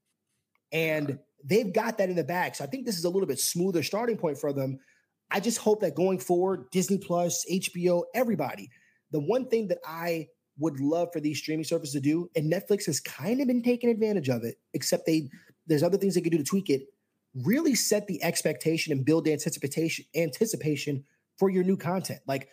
and 0.71 1.19
they've 1.43 1.71
got 1.71 1.99
that 1.99 2.09
in 2.09 2.15
the 2.15 2.23
bag. 2.23 2.55
So 2.55 2.63
I 2.63 2.67
think 2.67 2.85
this 2.85 2.97
is 2.97 3.05
a 3.05 3.09
little 3.09 3.27
bit 3.27 3.39
smoother 3.39 3.83
starting 3.83 4.17
point 4.17 4.39
for 4.39 4.51
them. 4.51 4.79
I 5.29 5.39
just 5.39 5.59
hope 5.59 5.81
that 5.81 5.95
going 5.95 6.19
forward, 6.19 6.65
Disney 6.71 6.97
Plus, 6.97 7.45
HBO, 7.49 8.03
everybody, 8.13 8.69
the 9.11 9.21
one 9.21 9.47
thing 9.47 9.67
that 9.69 9.77
I 9.85 10.27
would 10.57 10.79
love 10.79 11.09
for 11.13 11.19
these 11.19 11.37
streaming 11.37 11.63
services 11.63 11.93
to 11.93 12.01
do, 12.01 12.29
and 12.35 12.51
Netflix 12.51 12.85
has 12.87 12.99
kind 12.99 13.39
of 13.39 13.47
been 13.47 13.63
taking 13.63 13.89
advantage 13.89 14.29
of 14.29 14.43
it, 14.43 14.55
except 14.73 15.05
they 15.05 15.29
there's 15.67 15.83
other 15.83 15.97
things 15.97 16.15
they 16.15 16.21
could 16.21 16.31
do 16.31 16.37
to 16.39 16.43
tweak 16.43 16.69
it. 16.69 16.81
Really 17.33 17.75
set 17.75 18.07
the 18.07 18.21
expectation 18.23 18.91
and 18.91 19.05
build 19.05 19.25
the 19.25 19.33
anticipation 19.33 20.05
anticipation 20.15 21.03
for 21.37 21.49
your 21.49 21.63
new 21.63 21.77
content. 21.77 22.19
Like 22.27 22.49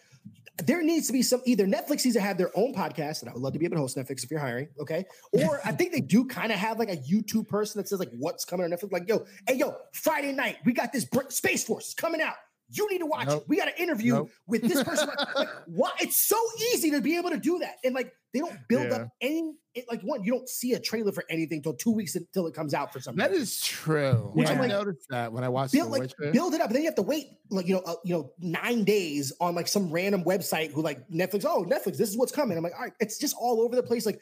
there 0.65 0.83
needs 0.83 1.07
to 1.07 1.13
be 1.13 1.23
some 1.23 1.41
either 1.47 1.67
Netflix 1.67 2.05
needs 2.05 2.15
to 2.15 2.21
have 2.21 2.37
their 2.37 2.51
own 2.57 2.75
podcast, 2.75 3.21
and 3.21 3.31
I 3.31 3.33
would 3.33 3.43
love 3.43 3.53
to 3.53 3.59
be 3.59 3.65
able 3.65 3.77
to 3.77 3.81
host 3.81 3.97
Netflix 3.97 4.25
if 4.25 4.31
you're 4.31 4.41
hiring, 4.41 4.69
okay? 4.81 5.05
Or 5.33 5.61
I 5.65 5.73
think 5.73 5.93
they 5.93 6.01
do 6.01 6.25
kind 6.25 6.51
of 6.51 6.59
have 6.59 6.79
like 6.79 6.91
a 6.91 6.97
YouTube 6.97 7.49
person 7.49 7.81
that 7.81 7.89
says 7.89 8.01
like 8.01 8.11
what's 8.19 8.45
coming 8.45 8.65
on 8.65 8.71
Netflix. 8.71 8.93
Like, 8.93 9.09
yo, 9.09 9.25
hey, 9.47 9.55
yo, 9.55 9.77
Friday 9.93 10.33
night 10.33 10.57
we 10.65 10.73
got 10.73 10.93
this 10.93 11.07
Space 11.29 11.65
Force 11.65 11.95
coming 11.95 12.21
out. 12.21 12.35
You 12.71 12.87
need 12.91 12.99
to 12.99 13.07
watch 13.07 13.29
Nope. 13.29 13.43
it. 13.43 13.49
We 13.49 13.57
got 13.57 13.69
an 13.69 13.75
interview 13.79 14.15
Nope. 14.15 14.31
with 14.47 14.63
this 14.63 14.83
person. 14.83 15.09
like, 15.35 15.49
why? 15.67 15.91
It's 16.01 16.17
so 16.17 16.37
easy 16.75 16.91
to 16.91 17.01
be 17.01 17.17
able 17.17 17.31
to 17.31 17.39
do 17.39 17.59
that, 17.61 17.77
and 17.83 17.95
like 17.95 18.13
they 18.35 18.41
don't 18.41 18.57
build 18.69 18.89
Yeah. 18.91 18.97
up 18.97 19.09
any. 19.23 19.55
It, 19.75 19.87
like 19.91 20.03
one, 20.03 20.23
you 20.25 20.33
don't 20.33 20.49
see 20.49 20.75
a 20.75 20.81
trailer 20.81 21.13
for 21.13 21.25
anything 21.31 21.59
until 21.59 21.73
two 21.73 21.93
weeks 21.93 22.15
until 22.15 22.47
it 22.47 22.53
comes 22.55 22.75
out 22.75 22.93
for 22.93 23.01
something. 23.01 23.19
That 23.19 23.33
is 23.33 23.61
true. 23.61 24.33
Which 24.35 24.49
I 24.49 24.53
I'm 24.53 24.59
like- 24.59 24.69
noticed 24.71 25.07
that 25.09 25.33
when 25.33 25.45
I 25.45 25.49
watched 25.49 25.73
build 25.73 25.91
like 25.91 26.03
Witcher. 26.03 26.31
build 26.33 26.53
it 26.55 26.61
up, 26.61 26.67
and 26.67 26.75
then 26.77 26.83
you 26.83 26.89
have 26.89 26.97
to 26.97 27.03
wait 27.03 27.27
like 27.51 27.67
you 27.67 27.75
know 27.77 27.83
uh, 27.87 27.95
you 28.05 28.15
know 28.15 28.33
nine 28.39 28.85
days 28.85 29.33
on 29.41 29.55
like 29.55 29.69
some 29.69 29.91
random 29.91 30.25
website 30.25 30.73
who 30.73 30.83
like 30.83 31.09
Netflix. 31.09 31.45
Oh, 31.47 31.65
Netflix, 31.65 31.97
this 31.97 32.11
is 32.11 32.19
what's 32.19 32.33
coming. 32.33 32.59
I'm 32.59 32.65
like, 32.65 32.75
all 32.75 32.83
right, 32.83 32.93
it's 33.01 33.19
just 33.19 33.35
all 33.41 33.61
over 33.63 33.77
the 33.77 33.83
place. 33.83 34.05
Like 34.05 34.21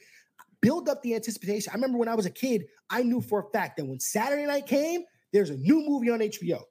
build 0.61 0.89
up 0.89 1.03
the 1.03 1.15
anticipation. 1.17 1.71
I 1.73 1.75
remember 1.75 1.99
when 1.99 2.09
I 2.09 2.15
was 2.15 2.27
a 2.27 2.31
kid, 2.31 2.65
I 2.91 3.03
knew 3.03 3.21
for 3.21 3.41
a 3.41 3.51
fact 3.51 3.77
that 3.79 3.87
when 3.87 3.99
Saturday 3.99 4.47
night 4.47 4.67
came, 4.67 5.03
there's 5.33 5.51
a 5.51 5.57
new 5.57 5.83
movie 5.87 6.11
on 6.11 6.21
HBO 6.21 6.63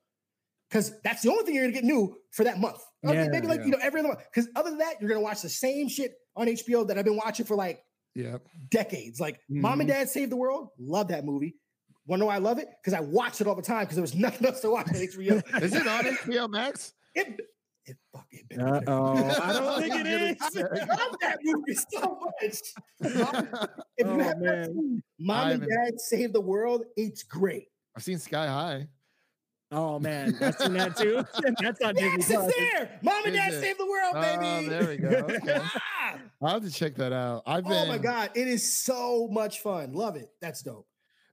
because 0.70 0.94
that's 1.04 1.22
the 1.22 1.30
only 1.30 1.44
thing 1.44 1.56
you're 1.56 1.64
gonna 1.66 1.74
get 1.74 1.84
new 1.84 2.18
for 2.32 2.44
that 2.44 2.60
month. 2.60 2.80
Okay, 3.06 3.16
Yeah, 3.24 3.30
maybe 3.30 3.48
like 3.48 3.60
yeah. 3.60 3.66
you 3.66 3.72
know 3.72 3.80
every 3.82 4.00
other 4.00 4.10
month. 4.10 4.22
Because 4.34 4.50
other 4.56 4.70
than 4.70 4.80
that, 4.80 5.00
you're 5.00 5.10
gonna 5.10 5.22
watch 5.22 5.42
the 5.42 5.50
same 5.50 5.88
shit 5.90 6.14
on 6.36 6.48
HBO 6.48 6.88
that 6.88 6.98
I've 6.98 7.06
been 7.06 7.18
watching 7.18 7.46
for 7.46 7.56
like 7.56 7.84
yeah. 8.14 8.38
decades. 8.70 9.20
Like 9.20 9.40
Mom 9.50 9.80
and 9.80 9.90
Dad 9.90 10.10
Save 10.10 10.30
the 10.30 10.36
World, 10.38 10.70
love 10.80 11.10
that 11.10 11.26
movie. 11.26 11.56
Want 12.08 12.20
to 12.20 12.22
know 12.22 12.28
why 12.28 12.36
I 12.36 12.40
love 12.40 12.60
it? 12.60 12.68
Because 12.82 12.94
I 12.94 13.00
watch 13.00 13.42
it 13.42 13.48
all 13.48 13.56
the 13.56 13.62
time 13.64 13.82
because 13.82 13.96
there 13.96 14.02
was 14.04 14.16
nothing 14.16 14.46
else 14.48 14.62
to 14.62 14.70
watch 14.70 14.88
on 14.90 14.94
HBO. 14.96 15.42
Is 15.64 15.74
it 15.74 15.88
on 15.88 16.04
HBO 16.04 16.50
Max? 16.50 16.94
It, 17.16 17.40
it 17.88 17.98
fucking 18.14 18.42
better 18.50 18.68
Uh 18.76 18.82
oh. 18.88 19.40
I 19.44 19.54
don't 19.54 19.82
think 19.82 19.96
it 19.96 20.08
is. 20.08 20.38
I 20.56 20.86
love 20.86 21.16
that 21.22 21.40
movie 21.44 21.74
so 21.76 22.20
much. 22.42 22.60
If 23.00 23.16
you 23.16 24.06
Oh, 24.06 24.20
have 24.20 24.38
not 24.38 24.40
man. 24.40 24.66
seen 24.74 25.04
Mom 25.20 25.50
and. 25.52 25.62
Dad 25.62 26.00
Save 26.00 26.34
the 26.34 26.42
World, 26.42 26.84
it's 26.96 27.24
great. 27.24 27.68
I've 27.96 28.04
seen 28.04 28.20
Sky 28.20 28.46
High. 28.48 28.88
Oh 29.72 30.00
man, 30.00 30.36
I've 30.42 30.56
seen 30.56 30.74
that 30.74 30.96
too. 30.96 31.24
That's 31.62 31.82
on 31.82 31.96
Disney 31.96 32.10
Yes, 32.20 32.28
Plus. 32.32 32.48
it's 32.48 32.58
there. 32.74 33.00
Mom 33.02 33.26
and 33.26 33.34
Dad 33.34 33.54
it? 33.54 33.62
Save 33.62 33.78
the 33.78 33.86
World, 33.86 34.14
Oh, 34.16 34.22
baby. 34.22 34.70
there 34.70 34.88
we 34.88 34.98
go. 34.98 35.10
Okay. 35.36 35.60
Ah! 35.60 36.18
I'll 36.42 36.50
have 36.54 36.64
to 36.64 36.72
check 36.72 36.96
that 36.96 37.12
out. 37.12 37.42
I've 37.48 37.64
been. 37.64 37.74
oh 37.74 37.86
my 37.88 37.98
god, 37.98 38.30
it 38.36 38.48
is 38.48 38.72
so 38.72 39.28
much 39.30 39.62
fun. 39.62 39.94
Love 39.94 40.16
it. 40.18 40.30
That's 40.40 40.62
dope. 40.62 40.88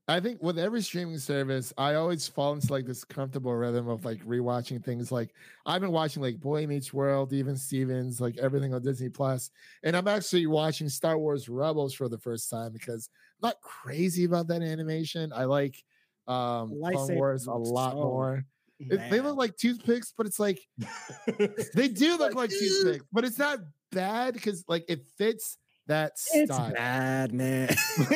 I 0.08 0.18
think 0.18 0.42
with 0.42 0.58
every 0.58 0.82
streaming 0.82 1.18
service, 1.18 1.72
I 1.78 1.94
always 1.94 2.26
fall 2.26 2.54
into 2.54 2.72
like 2.72 2.86
this 2.86 3.04
comfortable 3.04 3.54
rhythm 3.54 3.86
of 3.88 4.04
like 4.04 4.24
rewatching 4.24 4.82
things. 4.84 5.12
Like 5.12 5.32
I've 5.64 5.80
been 5.80 5.92
watching 5.92 6.22
like 6.22 6.40
Boy 6.40 6.66
Meets 6.66 6.92
World, 6.92 7.32
even 7.32 7.56
Stevens, 7.56 8.20
like 8.20 8.36
everything 8.38 8.74
on 8.74 8.82
Disney 8.82 9.10
Plus, 9.10 9.50
and 9.84 9.96
I'm 9.96 10.08
actually 10.08 10.46
watching 10.46 10.88
Star 10.88 11.18
Wars 11.18 11.48
Rebels 11.48 11.94
for 11.94 12.08
the 12.08 12.18
first 12.18 12.50
time 12.50 12.72
because 12.72 13.10
I'm 13.42 13.48
not 13.50 13.60
crazy 13.60 14.24
about 14.24 14.48
that 14.48 14.62
animation. 14.62 15.32
I 15.34 15.44
like 15.44 15.82
um 16.28 16.70
Clone 16.80 17.14
Wars 17.16 17.46
a 17.46 17.52
lot 17.52 17.92
so 17.92 17.98
more. 17.98 18.44
It- 18.80 19.10
they 19.10 19.20
look 19.20 19.36
like 19.36 19.56
toothpicks, 19.56 20.12
but 20.16 20.26
it's 20.26 20.38
like 20.40 20.58
they 21.74 21.88
do 21.88 22.16
look 22.16 22.34
like 22.34 22.50
toothpicks, 22.50 23.04
but 23.12 23.24
it's 23.24 23.38
not 23.38 23.58
bad 23.92 24.34
because 24.34 24.64
like 24.68 24.84
it 24.88 25.02
fits 25.18 25.56
that 25.86 26.12
It's 26.32 26.52
style. 26.52 26.72
bad, 26.72 27.32
man. 27.32 27.74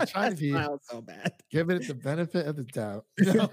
I'm 0.00 0.06
trying 0.08 0.34
to 0.34 0.40
be 0.40 0.50
so 0.90 1.00
bad. 1.02 1.32
give 1.52 1.70
it 1.70 1.86
the 1.86 1.94
benefit 1.94 2.46
of 2.46 2.56
the 2.56 2.64
doubt. 2.64 3.04
No. 3.20 3.48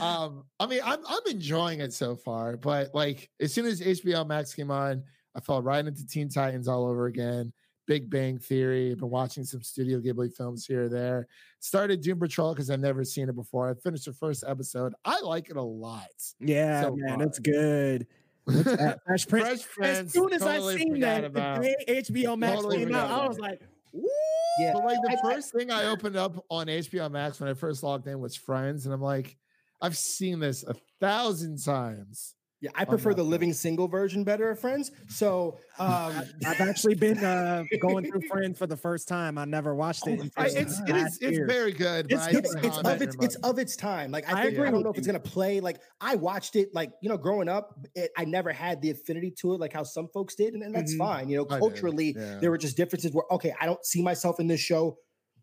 um, 0.00 0.44
I 0.58 0.66
mean, 0.66 0.80
I'm 0.84 1.00
I'm 1.06 1.20
enjoying 1.30 1.80
it 1.80 1.92
so 1.92 2.16
far, 2.16 2.56
but 2.56 2.94
like 2.94 3.28
as 3.40 3.52
soon 3.52 3.66
as 3.66 3.80
HBO 3.82 4.26
Max 4.26 4.54
came 4.54 4.70
on, 4.70 5.02
I 5.34 5.40
fell 5.40 5.60
right 5.62 5.84
into 5.84 6.06
Teen 6.06 6.30
Titans 6.30 6.66
all 6.68 6.86
over 6.86 7.06
again. 7.06 7.52
Big 7.86 8.08
Bang 8.10 8.38
Theory. 8.38 8.92
I've 8.92 8.98
been 8.98 9.10
watching 9.10 9.44
some 9.44 9.62
Studio 9.62 10.00
Ghibli 10.00 10.32
films 10.34 10.66
here 10.66 10.84
or 10.84 10.88
there. 10.88 11.26
Started 11.60 12.00
Doom 12.00 12.18
Patrol 12.20 12.52
because 12.54 12.70
I've 12.70 12.80
never 12.80 13.04
seen 13.04 13.28
it 13.28 13.34
before. 13.34 13.68
I 13.70 13.74
finished 13.74 14.04
the 14.06 14.12
first 14.12 14.44
episode. 14.46 14.94
I 15.04 15.20
like 15.20 15.50
it 15.50 15.56
a 15.56 15.62
lot. 15.62 16.06
Yeah, 16.40 16.82
So 16.82 16.96
man, 16.96 17.18
far. 17.18 17.26
it's 17.26 17.38
good. 17.38 18.06
That? 18.46 18.98
Fresh 19.06 19.28
Prince. 19.28 19.46
Fresh 19.46 19.66
Prince. 19.76 19.98
as 19.98 20.12
soon 20.12 20.32
as 20.32 20.40
totally 20.42 20.74
I 20.74 20.78
seen 20.78 21.00
that, 21.00 21.24
about. 21.24 21.62
the 21.62 21.76
HBO 21.88 22.36
Max 22.36 22.56
Totally 22.56 22.78
came 22.78 22.94
out, 22.94 23.10
I 23.10 23.28
was 23.28 23.38
like, 23.38 23.60
Woo! 23.92 24.08
Yeah. 24.60 24.72
But 24.74 24.84
like 24.84 24.98
the 25.02 25.18
first 25.22 25.52
thing 25.52 25.70
I 25.70 25.84
opened 25.86 26.16
up 26.16 26.44
on 26.50 26.66
HBO 26.66 27.10
Max 27.10 27.38
when 27.38 27.48
I 27.48 27.54
first 27.54 27.82
logged 27.82 28.06
in 28.08 28.18
was 28.20 28.34
Friends, 28.36 28.84
and 28.84 28.92
I'm 28.94 29.00
like, 29.00 29.36
I've 29.80 29.96
seen 29.96 30.40
this 30.40 30.64
a 30.64 30.74
thousand 31.00 31.62
times. 31.62 32.34
Yeah, 32.62 32.70
I 32.76 32.84
prefer 32.84 33.12
the 33.12 33.24
living 33.24 33.52
single 33.52 33.88
version 33.88 34.22
better 34.22 34.48
of 34.48 34.58
Friends. 34.60 34.92
So 35.08 35.58
um, 35.80 36.14
I've 36.46 36.60
actually 36.60 36.94
been 36.94 37.18
uh, 37.18 37.64
going 37.80 38.08
through 38.08 38.22
Friends 38.28 38.56
for 38.56 38.68
the 38.68 38.76
first 38.76 39.08
time. 39.08 39.36
I 39.36 39.44
never 39.44 39.74
watched 39.74 40.06
it. 40.06 40.20
in 40.20 40.30
I, 40.36 40.46
it's 40.46 40.80
it 40.86 40.94
is 40.94 41.18
it's 41.20 41.38
very 41.52 41.72
good. 41.72 42.06
It's- 42.12 42.28
I 42.28 42.30
it's 42.38 42.54
it's 42.54 42.78
of 42.78 43.02
its 43.02 43.16
it's 43.20 43.34
of 43.36 43.58
its 43.58 43.74
time. 43.74 44.12
Like 44.12 44.28
I, 44.28 44.32
I 44.32 44.34
think, 44.34 44.44
I, 44.44 44.48
agree 44.60 44.70
don't 44.70 44.84
know 44.84 44.90
if 44.90 44.96
it's 44.98 45.08
gonna 45.08 45.18
play. 45.18 45.58
Like 45.58 45.80
I 46.00 46.14
watched 46.14 46.54
it. 46.54 46.72
Like 46.72 46.92
you 47.02 47.08
know, 47.08 47.18
growing 47.18 47.48
up, 47.48 47.80
it, 47.96 48.12
I 48.16 48.24
never 48.24 48.52
had 48.52 48.80
the 48.80 48.90
affinity 48.90 49.32
to 49.40 49.54
it 49.54 49.60
like 49.60 49.72
how 49.72 49.82
some 49.82 50.06
folks 50.14 50.36
did, 50.36 50.54
and, 50.54 50.62
and 50.62 50.72
that's 50.72 50.94
Mhm. 50.94 50.98
fine. 50.98 51.28
You 51.28 51.38
know, 51.38 51.44
culturally, 51.44 52.14
yeah. 52.16 52.38
there 52.40 52.50
were 52.52 52.58
just 52.58 52.76
differences 52.76 53.12
where 53.12 53.24
okay, 53.32 53.52
I 53.60 53.66
don't 53.66 53.84
see 53.84 54.02
myself 54.02 54.38
in 54.38 54.46
this 54.46 54.60
show 54.60 54.98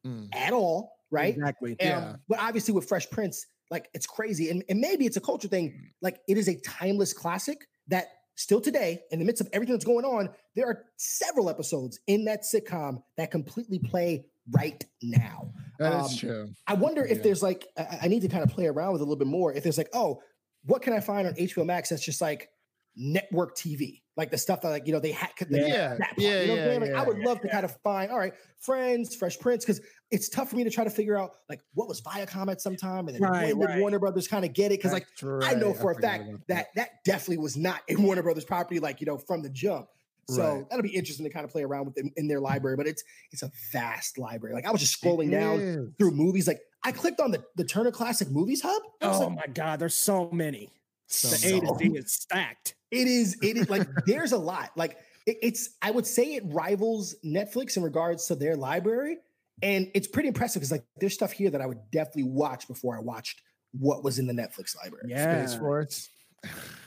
Mm. 0.07 0.29
at 0.33 0.53
all, 0.53 0.93
right? 1.11 1.33
Exactly. 1.33 1.71
Um, 1.71 1.77
Yeah. 1.81 2.15
But 2.29 2.39
obviously, 2.39 2.73
with 2.73 2.87
Fresh 2.87 3.09
Prince, 3.09 3.45
like 3.69 3.89
it's 3.93 4.07
crazy, 4.07 4.49
and, 4.49 4.63
and 4.69 4.79
maybe 4.79 5.05
it's 5.05 5.17
a 5.17 5.21
culture 5.21 5.47
thing. 5.47 5.91
Like 6.01 6.19
it 6.27 6.37
is 6.37 6.47
a 6.47 6.59
timeless 6.61 7.13
classic 7.13 7.67
that 7.87 8.07
still 8.35 8.61
today, 8.61 9.01
in 9.11 9.19
the 9.19 9.25
midst 9.25 9.41
of 9.41 9.49
everything 9.53 9.73
that's 9.75 9.85
going 9.85 10.05
on, 10.05 10.29
there 10.55 10.67
are 10.67 10.85
several 10.97 11.49
episodes 11.49 11.99
in 12.07 12.25
that 12.25 12.43
sitcom 12.43 13.03
that 13.17 13.31
completely 13.31 13.79
play 13.79 14.25
right 14.51 14.83
now. 15.01 15.51
That 15.77 16.05
is 16.05 16.11
um, 16.11 16.17
true. 16.17 16.49
I 16.65 16.73
wonder 16.73 17.05
if 17.05 17.17
Yeah. 17.17 17.23
there's 17.23 17.43
like 17.43 17.67
I, 17.77 17.99
I 18.03 18.07
need 18.07 18.21
to 18.21 18.27
kind 18.29 18.43
of 18.43 18.49
play 18.49 18.67
around 18.67 18.93
with 18.93 19.01
it 19.01 19.03
a 19.03 19.05
little 19.05 19.19
bit 19.19 19.27
more. 19.27 19.53
If 19.53 19.63
there's 19.63 19.77
like, 19.77 19.89
oh, 19.93 20.21
what 20.63 20.81
can 20.81 20.93
I 20.93 20.99
find 20.99 21.27
on 21.27 21.33
HBO 21.35 21.65
Max 21.65 21.89
that's 21.89 22.03
just 22.03 22.21
like 22.21 22.49
network 22.95 23.55
TV, 23.55 24.01
like 24.17 24.31
the 24.31 24.37
stuff 24.37 24.61
that 24.61 24.69
like 24.69 24.87
you 24.87 24.93
know 24.93 24.99
they 24.99 25.11
had. 25.11 25.29
Yeah, 25.49 25.97
yeah, 26.17 26.41
you 26.41 26.47
know 26.47 26.55
yeah, 26.55 26.65
saying? 26.65 26.81
Like, 26.81 26.89
I 26.91 26.93
yeah. 26.93 27.03
would 27.03 27.19
love 27.19 27.41
to 27.41 27.49
kind 27.49 27.65
of 27.65 27.75
find 27.81 28.11
all 28.11 28.17
right, 28.17 28.33
Friends, 28.57 29.15
Fresh 29.15 29.39
Prince, 29.39 29.65
because 29.65 29.81
it's 30.11 30.27
tough 30.29 30.49
for 30.49 30.55
me 30.55 30.63
to 30.63 30.69
try 30.69 30.83
to 30.83 30.89
figure 30.89 31.17
out 31.17 31.31
like 31.49 31.61
what 31.73 31.87
was 31.87 32.01
Viacom 32.01 32.51
at 32.51 32.61
some 32.61 32.75
time, 32.75 33.07
and 33.07 33.15
then 33.15 33.21
Right, 33.21 33.55
when 33.55 33.67
did 33.67 33.73
right. 33.73 33.79
Warner 33.81 33.99
Brothers 33.99 34.27
kind 34.27 34.43
of 34.45 34.53
get 34.53 34.71
it? 34.71 34.79
Because 34.79 34.93
like 34.93 35.07
That's 35.21 35.45
I 35.45 35.53
know 35.53 35.73
for 35.73 35.91
a 35.91 36.01
fact 36.01 36.27
about 36.27 36.47
that 36.47 36.67
that 36.75 37.03
definitely 37.05 37.37
was 37.37 37.55
not 37.57 37.81
a 37.89 37.95
Warner 37.95 38.23
Brothers 38.23 38.45
property, 38.45 38.79
like 38.79 38.99
you 39.01 39.05
know 39.05 39.17
from 39.17 39.41
the 39.41 39.49
jump. 39.49 39.87
So 40.29 40.43
Right. 40.43 40.69
that'll 40.69 40.83
be 40.83 40.95
interesting 40.95 41.25
to 41.25 41.31
kind 41.31 41.43
of 41.43 41.51
play 41.51 41.63
around 41.63 41.85
with 41.85 41.97
in, 41.97 42.11
in 42.15 42.27
their 42.27 42.39
library, 42.39 42.77
but 42.77 42.85
it's 42.87 43.03
it's 43.31 43.41
a 43.43 43.51
vast 43.71 44.17
library. 44.19 44.53
Like 44.55 44.65
I 44.65 44.71
was 44.71 44.79
just 44.81 45.01
scrolling 45.01 45.27
It 45.29 45.31
down 45.31 45.59
is. 45.59 45.89
through 45.97 46.11
movies. 46.11 46.47
Like 46.47 46.59
I 46.83 46.91
clicked 46.91 47.19
on 47.19 47.31
the, 47.31 47.43
the 47.55 47.63
Turner 47.63 47.91
Classic 47.91 48.29
Movies 48.29 48.61
Hub. 48.61 48.81
Oh 49.01 49.19
like, 49.19 49.35
my 49.47 49.53
God, 49.53 49.79
there's 49.79 49.95
so 49.95 50.29
many. 50.31 50.69
So 51.07 51.29
the 51.29 51.57
A 51.57 51.59
to. 51.61 51.75
Z 51.79 51.97
is 51.97 52.13
stacked. 52.13 52.75
it 52.91 53.07
is, 53.07 53.37
it 53.41 53.57
is 53.57 53.69
like 53.69 53.87
there's 54.05 54.31
a 54.31 54.37
lot. 54.37 54.69
Like 54.75 54.97
it- 55.25 55.37
it's, 55.41 55.71
I 55.81 55.89
would 55.91 56.05
say 56.05 56.35
it 56.35 56.43
rivals 56.45 57.15
Netflix 57.25 57.75
in 57.77 57.81
regards 57.83 58.27
to 58.27 58.35
their 58.35 58.55
library. 58.55 59.17
And 59.61 59.89
it's 59.93 60.07
pretty 60.07 60.27
impressive 60.29 60.61
because 60.61 60.71
like 60.71 60.85
there's 60.99 61.13
stuff 61.13 61.31
here 61.31 61.49
that 61.49 61.61
I 61.61 61.65
would 61.65 61.79
definitely 61.91 62.23
watch 62.31 62.67
before 62.67 62.95
I 62.97 62.99
watched 63.01 63.41
what 63.73 64.03
was 64.03 64.19
in 64.19 64.27
the 64.27 64.33
Netflix 64.33 64.75
library. 64.75 65.05
Yeah. 65.09 65.45
Space 65.45 65.59
Force. 65.59 66.09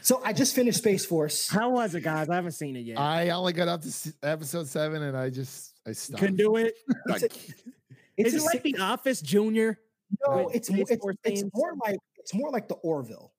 So 0.00 0.22
I 0.24 0.32
just 0.32 0.54
finished 0.54 0.78
Space 0.78 1.04
Force. 1.04 1.48
How 1.48 1.70
was 1.70 1.94
it, 1.94 2.00
guys? 2.00 2.28
I 2.30 2.34
haven't 2.36 2.52
seen 2.52 2.74
it 2.76 2.80
yet. 2.86 2.98
I 2.98 3.28
only 3.30 3.52
got 3.52 3.68
up 3.68 3.82
to 3.82 4.12
episode 4.22 4.66
seven, 4.66 5.02
and 5.02 5.16
I 5.16 5.28
just 5.30 5.74
I 5.86 5.92
stopped. 5.92 6.20
Couldn't 6.20 6.36
do 6.36 6.56
it. 6.56 6.74
It's 7.08 7.22
a- 7.22 8.26
Is 8.28 8.34
it 8.34 8.42
like 8.42 8.52
sick- 8.62 8.62
The 8.62 8.78
Office 8.78 9.20
Junior? 9.20 9.78
no, 10.26 10.48
it's, 10.52 10.70
more- 10.70 10.80
it's, 10.88 11.06
it's 11.24 11.44
more 11.54 11.72
like 11.84 11.96
it's 12.18 12.34
more 12.34 12.50
like 12.50 12.68
the 12.68 12.74
Orville. 12.76 13.32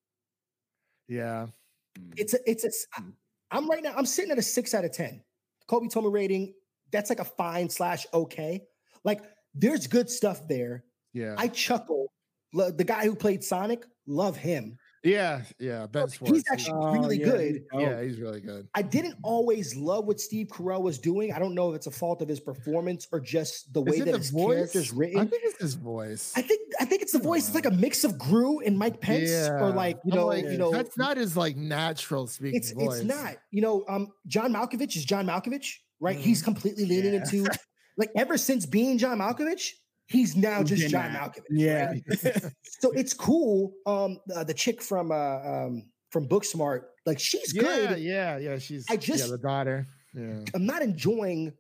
yeah, 1.08 1.48
It's 2.16 2.34
a, 2.34 2.40
it's 2.50 2.64
a, 2.64 2.68
s- 2.68 2.88
I- 2.96 3.04
I'm 3.58 3.70
right 3.70 3.84
now, 3.84 3.94
I'm 3.96 4.06
sitting 4.06 4.32
at 4.32 4.38
a 4.40 4.42
six 4.42 4.74
out 4.74 4.84
of 4.86 4.92
10. 4.92 5.22
Kolby 5.70 5.92
told 5.92 6.06
me 6.06 6.12
rating, 6.12 6.54
that's 6.92 7.10
like 7.10 7.20
a 7.20 7.26
fine 7.26 7.70
slash 7.70 8.06
okay. 8.14 8.64
Like 9.04 9.22
there's 9.54 9.88
good 9.88 10.10
stuff 10.10 10.48
there. 10.48 10.84
yeah, 11.14 11.36
I 11.38 11.48
chuckle. 11.48 12.12
The 12.54 12.84
guy 12.84 13.06
who 13.06 13.16
played 13.16 13.44
Sonic, 13.44 13.84
love 14.06 14.38
him. 14.38 14.78
yeah, 15.04 15.42
yeah. 15.60 15.88
Ben 15.88 16.08
He's 16.24 16.44
actually 16.52 16.74
Oh, 16.76 16.92
really 16.94 17.18
yeah, 17.20 17.26
good. 17.26 17.42
he's 17.56 17.62
dope. 17.72 17.82
yeah, 17.82 18.02
he's 18.04 18.20
really 18.20 18.42
good. 18.42 18.68
I 18.76 18.84
didn't 18.84 19.16
always 19.24 19.76
love 19.76 20.06
what 20.06 20.20
Steve 20.20 20.48
Carell 20.48 20.82
was 20.84 21.00
doing. 21.00 21.34
I 21.34 21.40
don't 21.40 21.56
know 21.56 21.72
if 21.72 21.76
it's 21.78 21.88
a 21.88 21.92
fault 21.92 22.22
of 22.22 22.28
his 22.28 22.40
performance 22.40 23.08
or 23.12 23.20
just 23.20 23.74
the 23.74 23.82
way 23.82 24.00
that 24.00 24.06
the 24.12 24.18
his 24.20 24.30
voice? 24.30 24.56
character's 24.56 24.94
written. 24.94 25.20
I 25.20 25.26
think 25.26 25.42
it's 25.46 25.60
his 25.60 25.74
voice. 25.74 26.32
I 26.36 26.44
think 26.44 26.62
I 26.80 26.86
think 26.86 27.02
it's 27.02 27.12
the 27.12 27.20
voice. 27.20 27.48
It's 27.48 27.56
like 27.56 27.66
a 27.66 27.72
mix 27.72 28.04
of 28.04 28.20
Gru 28.20 28.60
and 28.60 28.78
Mike 28.78 29.02
Pence, 29.02 29.32
or 29.50 29.72
like 29.72 29.98
you 30.06 30.14
know, 30.14 30.28
like, 30.28 30.46
you 30.46 30.58
know, 30.60 30.72
that's 30.72 30.96
not 30.96 31.18
his 31.18 31.36
like 31.36 31.58
natural 31.58 32.28
speaking 32.28 32.58
it's 32.60 32.72
voice. 32.72 33.00
it's 33.00 33.04
not. 33.06 33.36
You 33.52 33.64
know, 33.64 33.84
um, 33.90 34.10
John 34.28 34.54
Malkovich 34.54 34.96
is 34.96 35.06
John 35.06 35.26
Malkovich, 35.26 35.78
right? 36.00 36.16
He's 36.16 36.44
completely 36.44 36.86
leaning 36.86 37.14
Yeah. 37.14 37.22
into 37.24 37.50
like 37.98 38.10
ever 38.16 38.38
since 38.38 38.66
being 38.66 38.98
John 38.98 39.20
Malkovich, 39.20 39.72
he's 40.08 40.36
now 40.36 40.64
just 40.64 40.90
John. 40.90 41.12
Malkovich. 41.12 41.44
Yeah. 41.52 41.92
right? 41.92 42.04
so 42.80 42.92
it's 42.92 43.14
cool. 43.14 43.74
Um, 43.86 44.20
uh, 44.36 44.44
the 44.44 44.54
chick 44.54 44.82
from 44.82 45.12
uh 45.12 45.16
um 45.40 45.84
from 46.12 46.28
Booksmart, 46.28 46.82
like 47.06 47.20
she's 47.20 47.54
Yeah, 47.54 47.62
good. 47.62 48.00
yeah, 48.00 48.38
yeah. 48.38 48.58
She's 48.60 48.86
I 48.90 48.94
yeah, 48.94 49.00
just- 49.00 49.30
the 49.30 49.38
daughter. 49.38 49.88
Yeah, 50.16 50.42
I'm 50.54 50.66
not 50.66 50.82
enjoying 50.84 51.54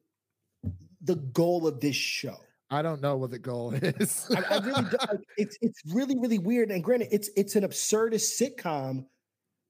the 1.02 1.16
goal 1.16 1.66
of 1.68 1.80
this 1.80 1.96
show. 1.96 2.38
I 2.70 2.82
don't 2.82 3.02
know 3.02 3.18
what 3.18 3.32
the 3.32 3.40
goal 3.40 3.74
is. 3.82 4.28
I, 4.36 4.56
I 4.56 4.58
really 4.60 4.72
don't. 4.84 4.94
like, 5.10 5.20
it's 5.38 5.58
it's 5.62 5.82
really 5.94 6.18
really 6.20 6.40
weird. 6.40 6.72
And 6.72 6.84
granted, 6.84 7.10
it's 7.12 7.30
it's 7.36 7.56
an 7.56 7.64
absurdist 7.64 8.40
sitcom, 8.42 9.06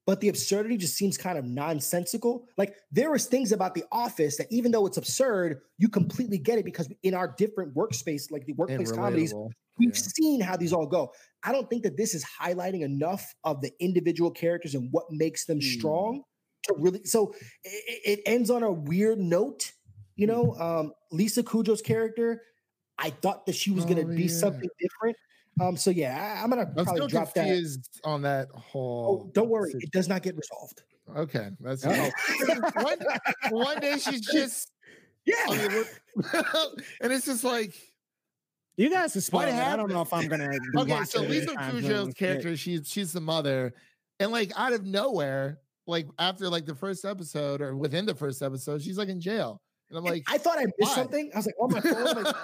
but 0.06 0.20
the 0.20 0.28
absurdity 0.28 0.76
just 0.76 0.96
seems 0.96 1.16
kind 1.16 1.38
of 1.38 1.44
nonsensical. 1.44 2.46
Like 2.58 2.76
there 2.90 3.10
was 3.10 3.26
things 3.26 3.52
about 3.52 3.74
The 3.74 3.84
Office 3.92 4.36
that 4.36 4.48
even 4.50 4.70
though 4.72 4.86
it's 4.86 4.96
absurd, 4.98 5.60
you 5.78 5.88
completely 5.88 6.38
get 6.38 6.58
it 6.58 6.64
because 6.64 6.88
in 7.02 7.14
our 7.14 7.34
different 7.36 7.74
workspace, 7.74 8.30
like 8.30 8.44
the 8.46 8.52
workplace 8.54 8.92
comedies, 8.92 9.34
we've 9.78 9.96
Yeah. 9.96 10.02
seen 10.16 10.40
how 10.40 10.56
these 10.56 10.72
all 10.72 10.86
go. 10.86 11.12
I 11.42 11.52
don't 11.52 11.68
think 11.68 11.82
that 11.84 11.96
this 11.96 12.14
is 12.14 12.24
highlighting 12.24 12.82
enough 12.82 13.34
of 13.44 13.60
the 13.60 13.72
individual 13.80 14.30
characters 14.30 14.74
and 14.74 14.88
what 14.92 15.04
makes 15.10 15.46
them 15.46 15.60
Hmm. 15.60 15.60
strong 15.60 16.22
to 16.64 16.74
really. 16.78 17.04
So 17.04 17.34
it, 17.64 18.20
it 18.20 18.20
ends 18.26 18.50
on 18.50 18.62
a 18.62 18.72
weird 18.72 19.18
note. 19.18 19.72
You 20.16 20.26
know, 20.28 20.54
um, 20.60 20.92
Lisa 21.10 21.42
Kudrow's 21.42 21.82
character. 21.82 22.42
I 22.98 23.10
thought 23.10 23.46
that 23.46 23.56
she 23.56 23.72
was 23.72 23.84
going 23.84 23.98
to 23.98 24.04
Oh, 24.04 24.14
be 24.14 24.28
something 24.28 24.68
different. 24.78 25.16
Um, 25.60 25.76
so 25.76 25.90
yeah, 25.90 26.36
I, 26.40 26.42
am 26.42 26.50
gonna 26.50 26.72
I'm 26.76 26.84
probably 26.84 27.06
drop 27.06 27.32
that. 27.34 27.44
confused 27.46 28.00
on 28.04 28.22
that 28.22 28.48
Oh, 28.54 28.58
whole. 28.58 29.30
don't 29.34 29.48
worry, 29.48 29.72
it 29.78 29.90
does 29.92 30.08
not 30.08 30.22
get 30.22 30.36
resolved. 30.36 30.82
Okay, 31.16 31.50
that's 31.60 31.84
one, 31.84 32.98
one 33.50 33.78
day 33.80 33.98
she's 33.98 34.26
just 34.26 34.70
Yeah, 35.26 35.34
I 35.48 35.68
mean, 35.68 35.84
and 37.00 37.12
it's 37.12 37.26
just 37.26 37.44
like 37.44 37.74
You 38.76 38.90
guys 38.90 39.12
can 39.12 39.20
spoil 39.22 39.42
I 39.42 39.76
don't 39.76 39.90
know 39.90 40.02
if 40.02 40.12
I'm 40.12 40.28
gonna. 40.28 40.50
okay, 40.76 41.04
so 41.04 41.22
it 41.22 41.30
Lisa 41.30 41.50
anytime 41.50 41.70
soon. 41.72 41.82
Kudrow's 41.82 42.06
Shit. 42.08 42.16
character, 42.16 42.56
she's 42.56 42.88
she's 42.88 43.12
the 43.12 43.20
mother, 43.20 43.72
and 44.20 44.30
like 44.32 44.52
out 44.56 44.72
of 44.72 44.84
nowhere, 44.84 45.60
like 45.86 46.06
after 46.18 46.48
like 46.48 46.66
the 46.66 46.74
first 46.74 47.04
episode 47.04 47.60
or 47.62 47.76
within 47.76 48.06
the 48.06 48.14
first 48.14 48.42
episode, 48.42 48.82
she's 48.82 48.98
like 48.98 49.08
in 49.08 49.20
jail, 49.20 49.60
and 49.90 49.98
I'm 49.98 50.04
And 50.04 50.14
like, 50.14 50.24
I 50.28 50.38
thought 50.38 50.58
I 50.58 50.64
missed 50.64 50.74
why? 50.78 50.94
something. 50.94 51.30
I 51.34 51.36
was 51.38 51.46
like 51.46 51.54
oh 51.60 51.68
my 51.68 51.80
phone. 51.80 52.04
Like, 52.04 52.34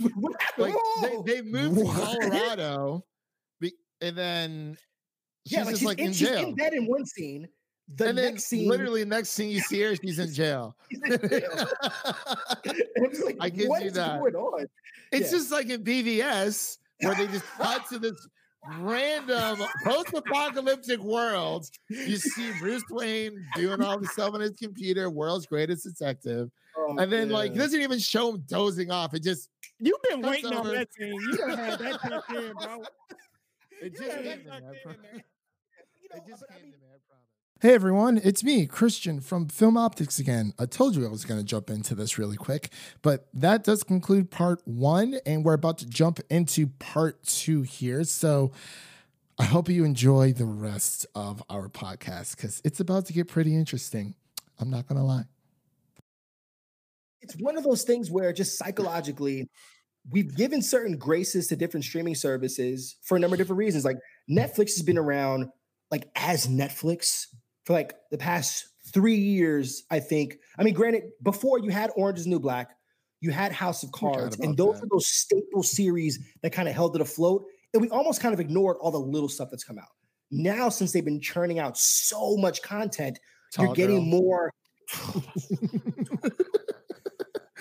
what 0.16 0.40
happened? 0.40 0.74
like 1.02 1.24
they, 1.26 1.34
they 1.34 1.42
moved 1.42 1.78
to 1.78 1.84
Colorado, 1.92 3.04
and 4.00 4.16
then 4.16 4.76
she's 5.46 5.52
yeah, 5.52 5.64
like 5.64 5.68
just 5.70 5.80
she's, 5.80 5.86
like 5.86 5.98
in, 5.98 6.06
in 6.06 6.12
she's 6.12 6.28
in 6.28 6.54
bed 6.54 6.72
in 6.72 6.86
one 6.86 7.06
scene. 7.06 7.48
The 7.96 8.06
and 8.08 8.16
then 8.18 8.34
next 8.34 8.44
scene, 8.44 8.68
literally 8.68 9.04
next 9.04 9.30
scene 9.30 9.50
you 9.50 9.60
see 9.60 9.80
her, 9.82 9.96
she's 9.96 10.18
in 10.18 10.32
jail. 10.32 10.76
she's 10.90 11.00
in 11.02 11.28
jail. 11.28 11.68
Like, 12.64 13.36
I 13.40 13.48
give 13.48 13.68
what 13.68 13.82
you 13.82 13.90
that. 13.90 14.20
going 14.20 14.34
on? 14.36 14.66
It's 15.10 15.32
Yeah. 15.32 15.38
just 15.38 15.50
like 15.50 15.68
in 15.68 15.82
BVS 15.82 16.78
where 17.00 17.14
they 17.16 17.26
just 17.26 17.44
cut 17.56 17.88
to 17.88 17.98
this 17.98 18.14
random 18.78 19.58
post-apocalyptic 19.84 21.00
world. 21.00 21.66
You 21.88 22.16
see 22.16 22.52
Bruce 22.58 22.82
Wayne 22.90 23.44
doing 23.56 23.82
all 23.82 23.98
the 23.98 24.06
stuff 24.08 24.34
on 24.34 24.40
his 24.40 24.52
computer, 24.52 25.08
world's 25.10 25.46
greatest 25.46 25.84
detective, 25.84 26.50
Oh, 26.76 26.96
and 26.98 27.10
then 27.10 27.30
like 27.30 27.52
yeah. 27.52 27.58
doesn't 27.62 27.80
even 27.80 27.98
show 27.98 28.30
him 28.30 28.44
dozing 28.48 28.90
off. 28.90 29.12
It 29.14 29.22
just 29.22 29.48
You've 29.80 30.00
been 30.08 30.20
That's 30.20 30.42
waiting 30.42 30.56
on 30.58 30.66
that 30.72 30.92
scene. 30.92 31.12
You 31.14 31.36
don't 31.36 31.58
have 31.58 31.78
that 31.78 32.00
tucked 32.02 32.30
in, 32.32 32.52
bro. 32.52 32.82
it 33.82 33.84
You 33.84 33.90
just 33.90 34.10
came 34.10 34.22
to 34.22 34.24
me. 34.24 34.32
in 34.34 34.44
there. 34.44 34.62
You 34.84 36.08
know, 36.10 36.16
It 36.16 36.22
just 36.28 36.44
but 36.46 36.50
I 36.50 36.58
came 36.58 36.62
mean, 36.70 36.72
to 36.72 36.78
me. 36.78 36.99
Hey 37.62 37.74
everyone, 37.74 38.18
it's 38.24 38.42
me, 38.42 38.64
Christian 38.64 39.20
from 39.20 39.48
FilmOptix 39.48 40.18
again. 40.18 40.54
I 40.58 40.64
told 40.64 40.96
you 40.96 41.04
I 41.04 41.10
was 41.10 41.26
going 41.26 41.38
to 41.38 41.44
jump 41.44 41.68
into 41.68 41.94
this 41.94 42.16
really 42.16 42.38
quick, 42.38 42.70
but 43.02 43.28
that 43.34 43.64
does 43.64 43.82
conclude 43.82 44.30
part 44.30 44.62
one, 44.66 45.18
and 45.26 45.44
we're 45.44 45.52
about 45.52 45.76
to 45.80 45.86
jump 45.86 46.20
into 46.30 46.68
part 46.68 47.22
two 47.22 47.60
here. 47.60 48.04
So 48.04 48.52
I 49.38 49.44
hope 49.44 49.68
you 49.68 49.84
enjoy 49.84 50.32
the 50.32 50.46
rest 50.46 51.04
of 51.14 51.42
our 51.50 51.68
podcast 51.68 52.34
because 52.34 52.62
it's 52.64 52.80
about 52.80 53.04
to 53.08 53.12
get 53.12 53.28
pretty 53.28 53.54
interesting. 53.54 54.14
I'm 54.58 54.70
not 54.70 54.86
going 54.86 54.98
to 54.98 55.04
lie. 55.04 55.24
it's 57.20 57.34
one 57.40 57.58
of 57.58 57.64
those 57.64 57.82
things 57.82 58.10
where 58.10 58.32
just 58.32 58.56
psychologically 58.56 59.50
we've 60.10 60.34
given 60.34 60.62
certain 60.62 60.96
graces 60.96 61.48
to 61.48 61.56
different 61.56 61.84
streaming 61.84 62.14
services 62.14 62.96
for 63.02 63.18
a 63.18 63.20
number 63.20 63.34
of 63.34 63.38
different 63.38 63.58
reasons 63.58 63.84
like 63.84 63.98
netflix 64.30 64.72
has 64.76 64.80
been 64.82 64.96
around 64.96 65.44
like 65.90 66.08
as 66.16 66.46
netflix 66.46 67.26
for 67.70 67.76
like 67.76 67.94
the 68.10 68.18
past 68.18 68.66
three 68.92 69.16
years 69.16 69.84
i 69.90 70.00
think 70.00 70.38
i 70.58 70.62
mean 70.62 70.74
granted 70.74 71.04
before 71.22 71.58
you 71.60 71.70
had 71.70 71.90
orange 71.94 72.18
is 72.18 72.26
new 72.26 72.40
black 72.40 72.70
you 73.20 73.30
had 73.30 73.52
house 73.52 73.82
of 73.82 73.92
cards 73.92 74.38
and 74.40 74.56
those 74.56 74.80
that. 74.80 74.86
are 74.86 74.88
those 74.90 75.06
staple 75.06 75.62
series 75.62 76.18
that 76.42 76.50
kind 76.50 76.68
of 76.68 76.74
held 76.74 76.96
it 76.96 77.02
afloat 77.02 77.44
and 77.72 77.82
we 77.82 77.88
almost 77.90 78.20
kind 78.20 78.34
of 78.34 78.40
ignored 78.40 78.76
all 78.80 78.90
the 78.90 78.98
little 78.98 79.28
stuff 79.28 79.48
that's 79.50 79.64
come 79.64 79.78
out 79.78 79.88
now 80.30 80.68
since 80.68 80.92
they've 80.92 81.04
been 81.04 81.20
churning 81.20 81.58
out 81.58 81.76
so 81.76 82.36
much 82.36 82.62
content, 82.62 83.18
Tall 83.52 83.66
you're 83.66 83.74
getting 83.74 84.10
girl. 84.10 84.20
more. 84.20 84.52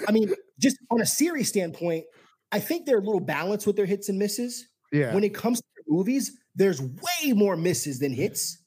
I 0.08 0.12
mean, 0.12 0.32
just 0.60 0.78
on 0.90 1.02
a 1.02 1.06
series 1.06 1.50
standpoint, 1.50 2.06
I 2.52 2.60
think 2.60 2.86
they're 2.86 3.00
a 3.00 3.04
little 3.04 3.20
balanced 3.20 3.68
with 3.68 3.76
their 3.76 3.86
hits 3.86 4.10
and 4.10 4.18
misses. 4.18 4.68
yeah. 4.92 5.14
When 5.14 5.24
it 5.24 5.34
comes 5.34 5.60
to 5.60 5.66
movies, 5.88 6.38
there's 6.56 6.82
way 6.82 7.34
more 7.34 7.56
misses 7.56 8.00
than 8.00 8.14
hits, 8.14 8.58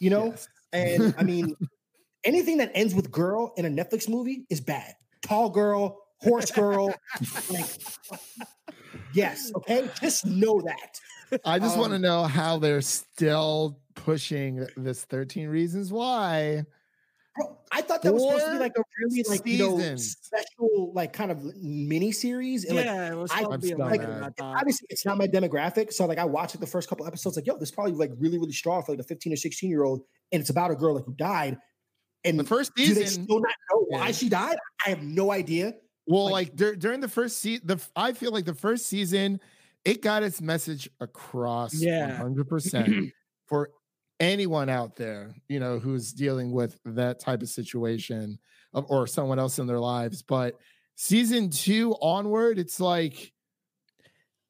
you 0.00 0.10
know? 0.10 0.26
Yes. 0.26 0.48
And 0.72 1.14
I 1.18 1.22
mean, 1.24 1.54
anything 2.24 2.58
that 2.58 2.70
ends 2.74 2.94
with 2.94 3.10
girl 3.10 3.52
in 3.56 3.64
a 3.64 3.70
Netflix 3.70 4.08
movie 4.08 4.44
is 4.50 4.60
bad. 4.60 4.94
Tall 5.22 5.50
girl, 5.50 5.98
horse 6.20 6.50
girl. 6.50 6.94
like, 7.50 7.66
yes, 9.12 9.50
okay? 9.56 9.88
Just 10.00 10.26
know 10.26 10.60
that. 10.62 11.00
I 11.44 11.58
just 11.58 11.76
want 11.76 11.90
to 11.90 11.96
Um, 11.96 12.02
know 12.02 12.24
how 12.24 12.58
they're 12.58 12.80
still 12.80 13.78
pushing 13.94 14.66
this 14.76 15.04
13 15.04 15.48
reasons 15.48 15.92
why. 15.92 16.64
Bro, 17.38 17.58
I 17.72 17.82
thought 17.82 18.02
that 18.02 18.12
was 18.12 18.22
supposed 18.22 18.44
to 18.46 18.52
be 18.52 18.58
like 18.58 18.72
a 18.76 18.82
really 19.00 19.22
like 19.28 19.46
you 19.46 19.58
know 19.58 19.96
special 19.96 20.92
like 20.94 21.12
kind 21.12 21.30
of 21.30 21.42
mini 21.56 22.12
series. 22.12 22.64
And 22.64 22.76
like 22.76 22.84
yeah, 22.86 23.12
it 23.12 23.16
was 23.16 23.30
I- 23.30 23.40
supposed 23.42 23.62
to 23.62 23.66
be 23.68 23.72
a 23.72 23.84
I'm 23.84 23.90
like, 23.90 24.02
stunned. 24.02 24.36
Thought. 24.36 24.56
obviously 24.58 24.86
it's 24.90 25.06
not 25.06 25.16
my 25.18 25.26
demographic. 25.28 25.92
So 25.92 26.06
like 26.06 26.18
I 26.18 26.24
watched 26.24 26.54
like 26.56 26.60
the 26.60 26.66
first 26.66 26.88
couple 26.88 27.06
episodes, 27.06 27.36
like, 27.36 27.46
yo, 27.46 27.56
this 27.56 27.68
is 27.70 27.74
probably 27.74 27.92
like 27.92 28.10
really, 28.18 28.38
really 28.38 28.52
strong 28.52 28.82
for 28.82 28.92
like 28.92 29.00
a 29.00 29.04
15 29.04 29.32
or 29.32 29.36
16 29.36 29.70
year 29.70 29.84
old. 29.84 30.02
And 30.32 30.40
it's 30.40 30.50
about 30.50 30.70
a 30.70 30.74
girl 30.74 30.94
like 30.94 31.04
who 31.04 31.14
died. 31.14 31.58
And 32.24 32.38
The 32.38 32.44
first 32.44 32.72
season, 32.76 32.94
do 32.94 33.00
they 33.00 33.06
still 33.06 33.40
not 33.40 33.52
know 33.72 33.84
why 33.88 34.06
Yeah. 34.06 34.12
she 34.12 34.28
died? 34.28 34.56
I 34.84 34.90
have 34.90 35.02
no 35.02 35.30
idea. 35.32 35.74
well, 36.06 36.24
like- 36.24 36.32
like, 36.48 36.56
dur- 36.56 36.76
during 36.76 37.00
the 37.00 37.08
first 37.08 37.38
season, 37.38 37.66
the 37.66 37.80
I 37.94 38.12
feel 38.12 38.32
like 38.32 38.44
the 38.44 38.54
first 38.54 38.86
season, 38.86 39.40
it 39.84 40.02
got 40.02 40.22
its 40.22 40.40
message 40.40 40.88
across 41.00 41.74
Yeah. 41.74 42.18
100% 42.18 43.12
for 43.46 43.70
anyone 44.20 44.68
out 44.68 44.96
there, 44.96 45.34
you 45.48 45.60
know, 45.60 45.78
who's 45.78 46.12
dealing 46.12 46.52
with 46.52 46.78
that 46.84 47.20
type 47.20 47.42
of 47.42 47.48
situation 47.48 48.38
of, 48.74 48.86
or 48.88 49.06
someone 49.06 49.38
else 49.38 49.58
in 49.58 49.66
their 49.66 49.80
lives. 49.80 50.22
But 50.22 50.54
season 50.96 51.50
two 51.50 51.94
onward, 52.00 52.58
it's 52.58 52.80
like 52.80 53.32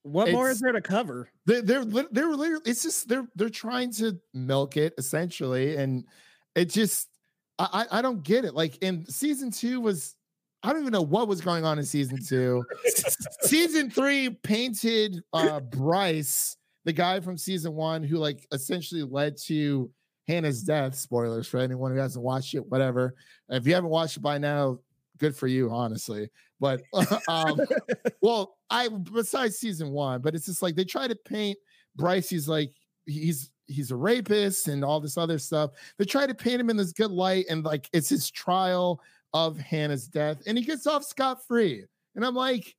what 0.02 0.30
more 0.30 0.50
is 0.50 0.60
there 0.60 0.72
to 0.72 0.80
cover? 0.80 1.28
they're 1.44 1.62
they're 1.62 1.84
they're 1.84 2.34
literally 2.34 2.62
it's 2.64 2.82
just 2.82 3.08
they're 3.08 3.26
they're 3.36 3.48
trying 3.48 3.92
to 3.92 4.18
milk 4.34 4.76
it 4.76 4.94
essentially 4.98 5.76
and 5.76 6.04
it 6.54 6.66
just 6.66 7.08
I, 7.58 7.86
I 7.90 7.98
I 7.98 8.02
don't 8.02 8.22
get 8.22 8.44
it 8.44 8.54
like 8.54 8.78
in 8.78 9.06
season 9.06 9.50
two 9.50 9.80
was 9.80 10.14
I 10.62 10.72
don't 10.72 10.82
even 10.82 10.92
know 10.92 11.02
what 11.02 11.28
was 11.28 11.40
going 11.40 11.64
on 11.64 11.78
in 11.78 11.84
season 11.84 12.18
two. 12.22 12.64
season 13.42 13.90
three 13.90 14.30
painted 14.30 15.22
uh 15.32 15.60
Bryce, 15.60 16.56
the 16.88 16.92
guy 16.94 17.20
from 17.20 17.36
season 17.36 17.74
one 17.74 18.02
who 18.02 18.16
like 18.16 18.46
essentially 18.50 19.02
led 19.02 19.36
to 19.36 19.90
Hannah's 20.26 20.62
death. 20.62 20.94
Spoilers 20.94 21.46
for 21.46 21.58
anyone 21.58 21.92
who 21.92 21.98
hasn't 21.98 22.24
watched 22.24 22.54
it, 22.54 22.66
whatever. 22.66 23.14
If 23.50 23.66
you 23.66 23.74
haven't 23.74 23.90
watched 23.90 24.16
it 24.16 24.20
by 24.20 24.38
now, 24.38 24.78
good 25.18 25.36
for 25.36 25.48
you, 25.48 25.70
honestly. 25.70 26.30
But 26.58 26.80
um 27.28 27.60
well, 28.22 28.56
I 28.70 28.88
besides 28.88 29.58
season 29.58 29.90
one, 29.90 30.22
but 30.22 30.34
it's 30.34 30.46
just 30.46 30.62
like 30.62 30.76
they 30.76 30.84
try 30.86 31.06
to 31.06 31.14
paint 31.14 31.58
Bryce. 31.94 32.30
He's 32.30 32.48
like 32.48 32.72
he's 33.04 33.50
he's 33.66 33.90
a 33.90 33.96
rapist 33.96 34.68
and 34.68 34.82
all 34.82 34.98
this 34.98 35.18
other 35.18 35.38
stuff. 35.38 35.72
They 35.98 36.06
try 36.06 36.26
to 36.26 36.34
paint 36.34 36.58
him 36.58 36.70
in 36.70 36.78
this 36.78 36.92
good 36.92 37.10
light, 37.10 37.44
and 37.50 37.66
like 37.66 37.86
it's 37.92 38.08
his 38.08 38.30
trial 38.30 39.02
of 39.34 39.58
Hannah's 39.58 40.08
death, 40.08 40.38
and 40.46 40.56
he 40.56 40.64
gets 40.64 40.86
off 40.86 41.04
scot 41.04 41.46
free. 41.46 41.84
And 42.16 42.24
I'm 42.24 42.34
like, 42.34 42.74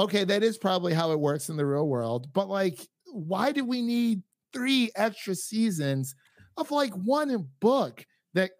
okay, 0.00 0.24
that 0.24 0.42
is 0.42 0.58
probably 0.58 0.94
how 0.94 1.12
it 1.12 1.20
works 1.20 1.48
in 1.48 1.56
the 1.56 1.64
real 1.64 1.86
world, 1.86 2.32
but 2.32 2.48
like, 2.48 2.88
why 3.14 3.52
do 3.52 3.64
we 3.64 3.80
need 3.80 4.22
three 4.52 4.90
extra 4.96 5.34
seasons 5.34 6.14
of 6.56 6.70
like 6.70 6.92
one 6.92 7.48
book 7.60 8.04
that 8.34 8.50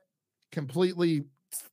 completely, 0.53 1.25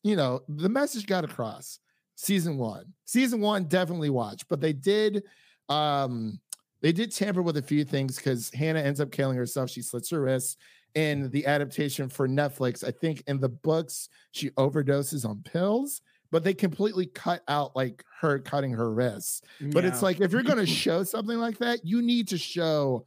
you 0.03 0.15
know, 0.15 0.41
the 0.47 0.69
message 0.69 1.05
got 1.05 1.23
across 1.23 1.79
season 2.15 2.57
one. 2.57 2.85
Season 3.05 3.39
one, 3.39 3.65
definitely 3.65 4.09
watch, 4.09 4.47
but 4.47 4.61
they 4.61 4.73
did 4.73 5.23
um 5.69 6.39
they 6.81 6.91
did 6.91 7.11
tamper 7.11 7.43
with 7.43 7.57
a 7.57 7.61
few 7.61 7.85
things 7.85 8.15
because 8.15 8.49
Hannah 8.53 8.81
ends 8.81 8.99
up 8.99 9.11
killing 9.11 9.37
herself. 9.37 9.69
She 9.69 9.81
slits 9.81 10.09
her 10.09 10.21
wrists. 10.21 10.57
In 10.93 11.29
the 11.29 11.45
adaptation 11.45 12.09
for 12.09 12.27
Netflix, 12.27 12.85
I 12.85 12.91
think 12.91 13.23
in 13.27 13.39
the 13.39 13.47
books 13.47 14.09
she 14.31 14.49
overdoses 14.51 15.23
on 15.23 15.41
pills, 15.41 16.01
but 16.31 16.43
they 16.43 16.53
completely 16.53 17.05
cut 17.07 17.43
out 17.47 17.75
like 17.75 18.03
her 18.21 18.39
cutting 18.39 18.71
her 18.71 18.93
wrists. 18.93 19.41
But 19.73 19.85
it's 19.85 20.01
like 20.01 20.19
if 20.21 20.31
you're 20.31 20.43
going 20.43 20.57
to 20.59 20.65
show 20.67 21.03
something 21.03 21.37
like 21.37 21.57
that, 21.59 21.85
you 21.85 22.01
need 22.01 22.27
to 22.29 22.37
show 22.37 23.05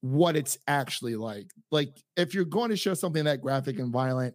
what 0.00 0.36
it's 0.36 0.58
actually 0.68 1.16
like. 1.16 1.52
Like 1.70 1.96
if 2.16 2.34
you're 2.34 2.44
going 2.44 2.70
to 2.70 2.76
show 2.76 2.94
something 2.94 3.24
that 3.24 3.40
graphic 3.40 3.78
and 3.78 3.92
violent, 3.92 4.34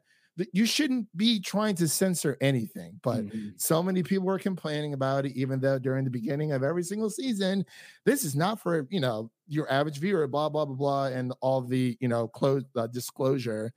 you 0.53 0.65
shouldn't 0.65 1.15
be 1.17 1.39
trying 1.41 1.75
to 1.75 1.87
censor 1.87 2.37
anything. 2.39 2.99
But 3.03 3.25
Mhm. 3.25 3.53
so 3.57 3.83
many 3.83 4.03
people 4.03 4.25
were 4.25 4.39
complaining 4.39 4.93
about 4.93 5.25
it, 5.25 5.33
even 5.33 5.59
though 5.59 5.77
during 5.77 6.05
the 6.05 6.09
beginning 6.09 6.53
of 6.53 6.63
every 6.63 6.83
single 6.83 7.09
season, 7.09 7.65
this 8.05 8.23
is 8.23 8.35
not 8.37 8.59
for 8.61 8.87
you 8.89 9.01
know 9.01 9.31
your 9.47 9.69
average 9.71 9.99
viewer, 9.99 10.27
blah 10.27 10.47
blah 10.49 10.65
blah 10.65 10.75
blah, 10.75 11.05
and 11.07 11.33
all 11.41 11.61
the 11.61 11.97
you 11.99 12.07
know 12.07 12.27
close 12.27 12.63
uh, 12.75 12.87
disclosure. 12.87 13.73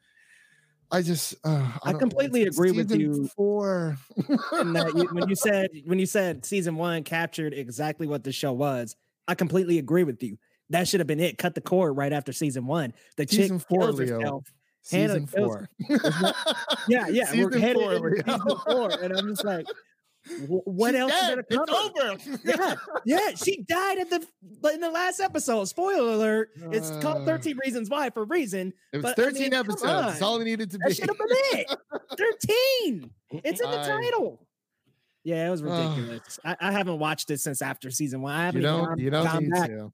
I 0.93 1.03
just, 1.03 1.35
uh, 1.45 1.73
I 1.83 1.91
don't- 1.93 2.01
completely 2.01 2.43
agree 2.45 2.71
with 2.73 2.91
you. 2.95 3.27
Four. 3.35 3.97
You- 4.29 5.09
when 5.13 5.29
you 5.29 5.35
said 5.37 5.71
when 5.87 5.99
you 5.99 6.07
said 6.07 6.45
season 6.45 6.77
one 6.77 7.03
captured 7.03 7.55
exactly 7.55 8.07
what 8.07 8.25
the 8.25 8.33
show 8.33 8.53
was, 8.53 8.95
I 9.27 9.35
completely 9.35 9.79
agree 9.79 10.05
with 10.05 10.23
you. 10.23 10.39
That 10.71 10.87
should 10.89 11.01
have 11.01 11.07
been 11.07 11.21
it. 11.21 11.39
Cut 11.39 11.55
the 11.55 11.61
cord 11.61 11.97
right 11.97 12.13
after 12.13 12.33
season 12.33 12.67
one. 12.67 12.93
The 13.17 13.27
Season 13.27 13.59
chick 13.59 13.69
four, 13.69 13.81
kills 13.81 13.99
Leo. 14.01 14.19
herself. 14.19 14.53
Hannah 14.91 15.09
season 15.09 15.27
kills- 15.27 15.57
four. 15.57 15.69
Yeah, 16.89 17.07
yeah. 17.09 17.25
we're 17.35 17.51
Season 17.53 17.61
headed 17.61 17.83
four, 17.83 18.09
into 18.09 18.25
season 18.33 18.57
four, 18.67 18.91
and 19.03 19.13
I'm 19.17 19.29
just 19.29 19.45
like, 19.45 19.67
what 20.47 20.93
She's 20.93 21.01
else 21.01 21.13
dead. 21.13 21.39
is 21.41 21.45
there 21.49 21.59
to 21.67 21.67
cover? 21.67 22.13
It's 22.15 22.27
over. 22.29 22.41
Yeah, 22.45 22.75
yeah, 23.05 23.35
she 23.35 23.63
died 23.63 23.99
at 23.99 24.11
the 24.11 24.27
in 24.73 24.81
the 24.81 24.91
last 24.91 25.21
episode. 25.21 25.65
Spoiler 25.65 26.13
alert! 26.13 26.51
It's 26.71 26.91
called 27.03 27.23
Uh, 27.23 27.27
13 27.27 27.59
Reasons 27.65 27.91
Why 27.91 28.11
for 28.11 28.23
a 28.23 28.27
reason. 28.27 28.73
It 28.93 28.99
was 28.99 29.03
But, 29.05 29.19
I 29.19 29.25
13 29.25 29.43
mean, 29.43 29.55
episodes. 29.55 29.83
That's 29.83 30.23
all 30.23 30.41
it 30.41 30.45
needed 30.45 30.71
to 30.73 30.79
That 30.79 30.89
be. 30.89 30.95
should 30.95 31.09
have 31.09 31.19
been 31.19 31.29
it. 31.31 31.77
13. 32.89 33.11
It's 33.45 33.61
in 33.61 33.71
the 33.71 33.81
I- 33.81 33.87
title. 33.87 34.47
Yeah, 35.25 35.47
it 35.47 35.51
was 35.51 35.63
Ugh. 35.63 35.69
ridiculous. 35.97 36.39
I, 36.45 36.57
I 36.61 36.73
haven't 36.73 36.99
watched 36.99 37.31
it 37.31 37.39
since 37.41 37.63
after 37.63 37.91
season 37.93 38.23
one. 38.23 38.35
I 38.35 38.39
You 38.39 38.45
haven't 38.47 38.61
even 38.63 38.73
don't. 38.75 38.89
gone- 38.89 38.99
You 38.99 39.11
don't 39.11 39.25
gone 39.25 39.43
need 39.45 39.53
back. 39.53 39.69
to. 39.71 39.93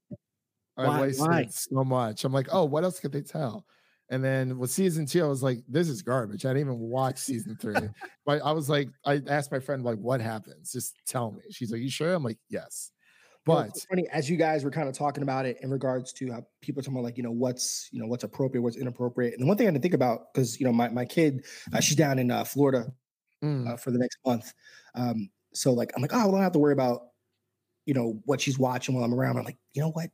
Why- 0.75 1.01
wasted 1.01 1.27
why? 1.27 1.45
so 1.49 1.83
much. 1.83 2.23
I'm 2.23 2.33
like, 2.33 2.47
oh, 2.51 2.65
what 2.65 2.83
else 2.83 2.99
could 2.99 3.11
they 3.11 3.21
tell? 3.21 3.65
And 4.11 4.23
then 4.23 4.57
with 4.57 4.71
season 4.71 5.05
two, 5.05 5.23
I 5.23 5.27
was 5.27 5.43
like, 5.43 5.59
this 5.67 5.87
is 5.87 6.01
garbage. 6.01 6.45
I 6.45 6.49
didn't 6.49 6.61
even 6.61 6.79
watch 6.79 7.17
season 7.17 7.55
three. 7.61 7.75
but 8.25 8.41
I 8.43 8.51
was 8.51 8.69
like, 8.69 8.89
I 9.05 9.21
asked 9.27 9.51
my 9.51 9.59
friend, 9.59 9.83
like, 9.83 9.99
what 9.99 10.19
happens? 10.19 10.71
Just 10.71 10.95
tell 11.05 11.31
me. 11.31 11.41
She's 11.51 11.71
like, 11.71 11.81
you 11.81 11.91
sure? 11.91 12.13
I'm 12.13 12.23
like, 12.23 12.39
yes. 12.49 12.91
But 13.45 13.71
funny 13.89 14.07
as 14.11 14.29
you 14.29 14.37
guys 14.37 14.63
were 14.63 14.69
kind 14.69 14.87
of 14.87 14.95
talking 14.95 15.23
about 15.23 15.45
it 15.45 15.57
in 15.61 15.71
regards 15.71 16.13
to 16.13 16.31
how 16.31 16.45
people 16.61 16.79
are 16.79 16.83
talking 16.83 16.97
about 16.97 17.05
like 17.05 17.17
you 17.17 17.23
know 17.23 17.31
what's 17.31 17.89
you 17.91 17.99
know 17.99 18.05
what's 18.05 18.23
appropriate, 18.23 18.61
what's 18.61 18.77
inappropriate. 18.77 19.33
And 19.33 19.41
the 19.41 19.47
one 19.47 19.57
thing 19.57 19.65
I 19.65 19.71
had 19.71 19.75
to 19.75 19.81
think 19.81 19.93
about 19.93 20.31
because 20.33 20.59
you 20.59 20.65
know 20.65 20.73
my 20.73 20.89
my 20.89 21.05
kid 21.05 21.45
uh, 21.73 21.79
she's 21.79 21.95
down 21.95 22.19
in 22.19 22.29
uh, 22.29 22.43
Florida 22.43 22.91
mm, 23.43 23.67
uh, 23.67 23.77
for 23.77 23.91
the 23.91 23.97
next 23.97 24.19
month, 24.25 24.53
um, 24.93 25.29
so 25.53 25.73
like 25.73 25.91
I'm 25.95 26.01
like 26.01 26.13
oh 26.13 26.19
I 26.19 26.31
don't 26.31 26.41
have 26.41 26.51
to 26.51 26.59
worry 26.59 26.73
about 26.73 27.07
you 27.85 27.93
know 27.93 28.19
what 28.25 28.41
she's 28.41 28.59
watching 28.59 28.93
while 28.93 29.03
I'm 29.03 29.13
around. 29.13 29.37
I'm 29.37 29.45
like 29.45 29.57
you 29.73 29.81
know 29.81 29.91
what 29.91 30.09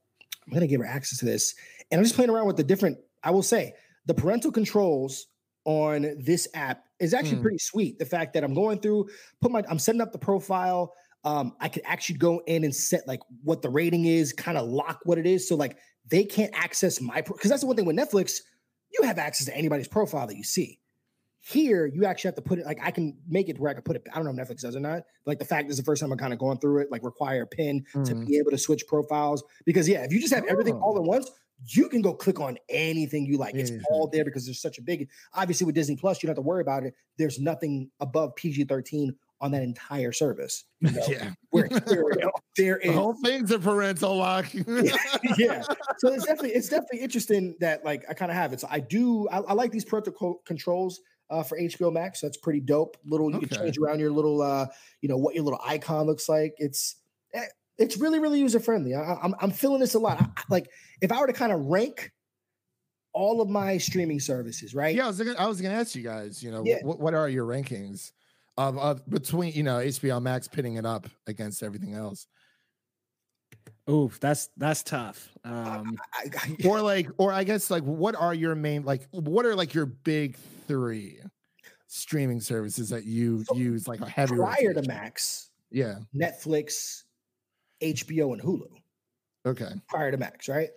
I'm 0.47 0.53
gonna 0.53 0.67
give 0.67 0.79
her 0.79 0.87
access 0.87 1.19
to 1.19 1.25
this, 1.25 1.55
and 1.91 1.99
I'm 1.99 2.05
just 2.05 2.15
playing 2.15 2.29
around 2.29 2.47
with 2.47 2.57
the 2.57 2.63
different. 2.63 2.99
I 3.23 3.31
will 3.31 3.43
say 3.43 3.73
the 4.05 4.13
parental 4.13 4.51
controls 4.51 5.27
on 5.65 6.15
this 6.19 6.47
app 6.53 6.85
is 6.99 7.13
actually 7.13 7.37
Mm. 7.37 7.41
pretty 7.41 7.57
sweet. 7.57 7.97
The 7.99 8.05
fact 8.05 8.33
that 8.33 8.43
I'm 8.43 8.53
going 8.53 8.79
through, 8.79 9.09
put 9.41 9.51
my, 9.51 9.63
I'm 9.67 9.79
setting 9.79 10.01
up 10.01 10.11
the 10.11 10.19
profile. 10.19 10.93
Um, 11.23 11.55
I 11.59 11.69
could 11.69 11.81
actually 11.85 12.19
go 12.19 12.41
in 12.45 12.63
and 12.63 12.73
set 12.75 13.07
like 13.07 13.21
what 13.43 13.63
the 13.63 13.69
rating 13.69 14.05
is, 14.05 14.31
kind 14.31 14.57
of 14.59 14.67
lock 14.69 14.99
what 15.05 15.17
it 15.17 15.25
is. 15.25 15.47
So 15.49 15.55
like 15.55 15.77
they 16.07 16.23
can't 16.23 16.51
access 16.53 17.01
my 17.01 17.21
because 17.21 17.49
that's 17.49 17.61
the 17.61 17.67
one 17.67 17.75
thing 17.75 17.85
with 17.85 17.95
Netflix, 17.97 18.41
you 18.91 19.03
have 19.07 19.17
access 19.17 19.47
to 19.47 19.57
anybody's 19.57 19.87
profile 19.87 20.27
that 20.27 20.37
you 20.37 20.43
see. 20.43 20.79
Here, 21.39 21.85
you 21.85 22.05
actually 22.05 22.29
have 22.29 22.35
to 22.35 22.41
put 22.41 22.57
it 22.59 22.65
like 22.65 22.79
I 22.81 22.89
can 22.91 23.17
make 23.27 23.49
it 23.49 23.59
where 23.59 23.69
I 23.71 23.73
can 23.75 23.83
put 23.83 23.95
it. 23.95 24.03
I 24.11 24.15
don't 24.21 24.25
know 24.35 24.41
if 24.41 24.47
Netflix 24.49 24.61
does 24.61 24.75
or 24.75 24.79
not. 24.79 25.03
Like 25.25 25.37
the 25.39 25.45
fact 25.45 25.69
is 25.69 25.77
the 25.77 25.83
first 25.83 25.99
time 26.01 26.11
I'm 26.11 26.17
kind 26.17 26.33
of 26.33 26.39
going 26.39 26.59
through 26.59 26.81
it, 26.81 26.91
like 26.91 27.03
require 27.03 27.41
a 27.43 27.47
pin 27.47 27.85
to 27.93 27.99
Mhm. 27.99 28.27
be 28.27 28.37
able 28.37 28.51
to 28.51 28.57
switch 28.57 28.85
profiles. 28.87 29.43
Because 29.65 29.87
yeah, 29.89 30.03
if 30.03 30.11
you 30.13 30.19
just 30.19 30.33
have 30.33 30.45
everything 30.45 30.75
all 30.75 30.93
Oh. 30.95 31.01
at 31.01 31.03
once, 31.03 31.29
you 31.67 31.87
can 31.89 32.01
go 32.01 32.13
click 32.13 32.39
on 32.39 32.57
anything 32.69 33.25
you 33.25 33.37
like. 33.37 33.55
It's 33.55 33.69
Anything. 33.71 33.85
all 33.89 34.07
there 34.07 34.25
because 34.25 34.45
there's 34.45 34.61
such 34.61 34.77
a 34.77 34.81
big. 34.81 35.09
Obviously, 35.33 35.65
with 35.65 35.75
Disney 35.75 35.95
Plus, 35.95 36.21
you 36.21 36.27
don't 36.27 36.35
have 36.35 36.43
to 36.43 36.47
worry 36.47 36.61
about 36.61 36.83
it. 36.83 36.93
There's 37.17 37.39
nothing 37.39 37.89
above 37.99 38.35
PG 38.35 38.65
13 38.65 39.15
on 39.41 39.51
that 39.51 39.63
entire 39.63 40.11
service. 40.11 40.65
you 40.81 40.91
know, 40.91 41.01
yeah. 41.09 41.31
Where 41.51 41.67
here, 41.87 42.03
you 42.13 42.21
know, 42.21 42.31
there 42.57 42.79
The 42.81 42.89
is 42.89 42.95
whole 42.95 43.13
thing's 43.23 43.51
a 43.51 43.59
parental 43.59 44.15
lock. 44.17 44.47
yeah. 45.37 45.61
So 45.97 46.13
it's 46.13 46.25
definitely 46.25 46.51
it's 46.51 46.69
definitely 46.69 46.99
interesting 46.99 47.55
that 47.59 47.83
like 47.85 48.03
I 48.09 48.13
kind 48.13 48.31
of 48.31 48.37
have 48.37 48.53
it. 48.53 48.59
So 48.61 48.67
I 48.69 48.79
do 48.79 49.27
I, 49.29 49.39
I 49.39 49.53
like 49.53 49.71
these 49.71 49.85
parental 49.85 50.13
co- 50.13 50.41
controls 50.45 51.01
uh, 51.29 51.43
for 51.43 51.57
HBO 51.59 51.91
Max. 51.91 52.21
That's 52.21 52.37
pretty 52.37 52.59
dope. 52.61 52.97
Little 53.05 53.29
you 53.31 53.37
Okay. 53.37 53.47
can 53.47 53.57
change 53.57 53.77
around 53.77 53.99
your 53.99 54.11
little 54.11 54.41
uh 54.41 54.67
you 55.01 55.09
know 55.09 55.17
what 55.17 55.35
your 55.35 55.43
little 55.43 55.61
icon 55.65 56.05
looks 56.05 56.27
like. 56.29 56.53
It's 56.57 56.95
eh, 57.33 57.45
it's 57.77 57.97
really 57.97 58.19
really 58.19 58.39
user 58.39 58.59
friendly. 58.59 58.93
I, 58.95 59.15
I'm 59.21 59.33
I'm 59.39 59.51
feeling 59.51 59.79
this 59.79 59.93
a 59.95 59.99
lot. 59.99 60.21
I- 60.21 60.25
I- 60.37 60.43
like 60.49 60.69
if 61.01 61.11
I 61.11 61.19
were 61.19 61.27
to 61.27 61.33
kind 61.33 61.51
of 61.51 61.65
rank 61.65 62.11
all 63.13 63.41
of 63.41 63.49
my 63.49 63.77
streaming 63.77 64.19
services, 64.19 64.75
right? 64.75 64.93
Yeah, 64.95 65.05
I 65.05 65.07
was 65.07 65.17
gonna, 65.17 65.35
I 65.39 65.47
was 65.47 65.61
gonna 65.61 65.73
ask 65.75 65.95
you 65.95 66.03
guys. 66.03 66.43
You 66.43 66.51
know, 66.51 66.63
Yeah. 66.65 66.77
what 66.83 66.99
what 66.99 67.13
are 67.13 67.29
your 67.29 67.45
rankings 67.45 68.11
of, 68.57 68.77
of 68.77 69.09
between 69.09 69.53
you 69.53 69.63
know 69.63 69.77
HBO 69.77 70.21
Max 70.21 70.47
pitting 70.47 70.75
it 70.75 70.85
up 70.85 71.07
against 71.27 71.63
everything 71.63 71.93
else, 71.93 72.27
Oof, 73.89 74.19
that's 74.19 74.49
that's 74.57 74.81
tough. 74.83 75.29
Um, 75.43 75.95
I, 76.13 76.25
I, 76.35 76.67
or 76.67 76.81
like, 76.81 77.07
or 77.17 77.31
I 77.31 77.43
guess 77.43 77.69
like, 77.69 77.83
what 77.83 78.15
are 78.15 78.33
your 78.33 78.55
main 78.55 78.83
like, 78.83 79.07
what 79.11 79.45
are 79.45 79.55
like 79.55 79.73
your 79.75 79.85
big 79.85 80.35
three 80.67 81.19
streaming 81.87 82.41
services 82.41 82.89
that 82.89 83.03
you 83.05 83.43
So, 83.43 83.55
use 83.55 83.87
like 83.87 84.01
a 84.01 84.09
heavy 84.09 84.35
prior 84.37 84.55
to 84.55 84.67
rotation? 84.79 84.87
Max, 84.87 85.51
Yeah. 85.69 85.99
Netflix, 86.15 87.03
HBO, 87.81 88.33
and 88.33 88.41
Hulu. 88.41 88.67
Okay. 89.45 89.69
Prior 89.89 90.11
to 90.11 90.17
Max, 90.17 90.47
right? 90.49 90.69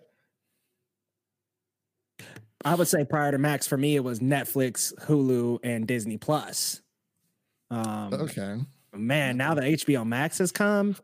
I 2.64 2.74
would 2.74 2.88
say 2.88 3.04
prior 3.04 3.30
to 3.30 3.38
Max 3.38 3.66
for 3.66 3.76
me, 3.76 3.96
it 3.96 4.04
was 4.04 4.18
Netflix, 4.20 4.92
Hulu, 5.04 5.60
and 5.62 5.86
Disney 5.86 6.16
Plus. 6.18 6.82
Um, 7.70 8.12
Okay. 8.12 8.58
man, 8.92 9.36
now 9.36 9.54
that 9.54 9.64
HBO 9.64 10.04
Max 10.06 10.38
has 10.38 10.50
come, 10.50 10.96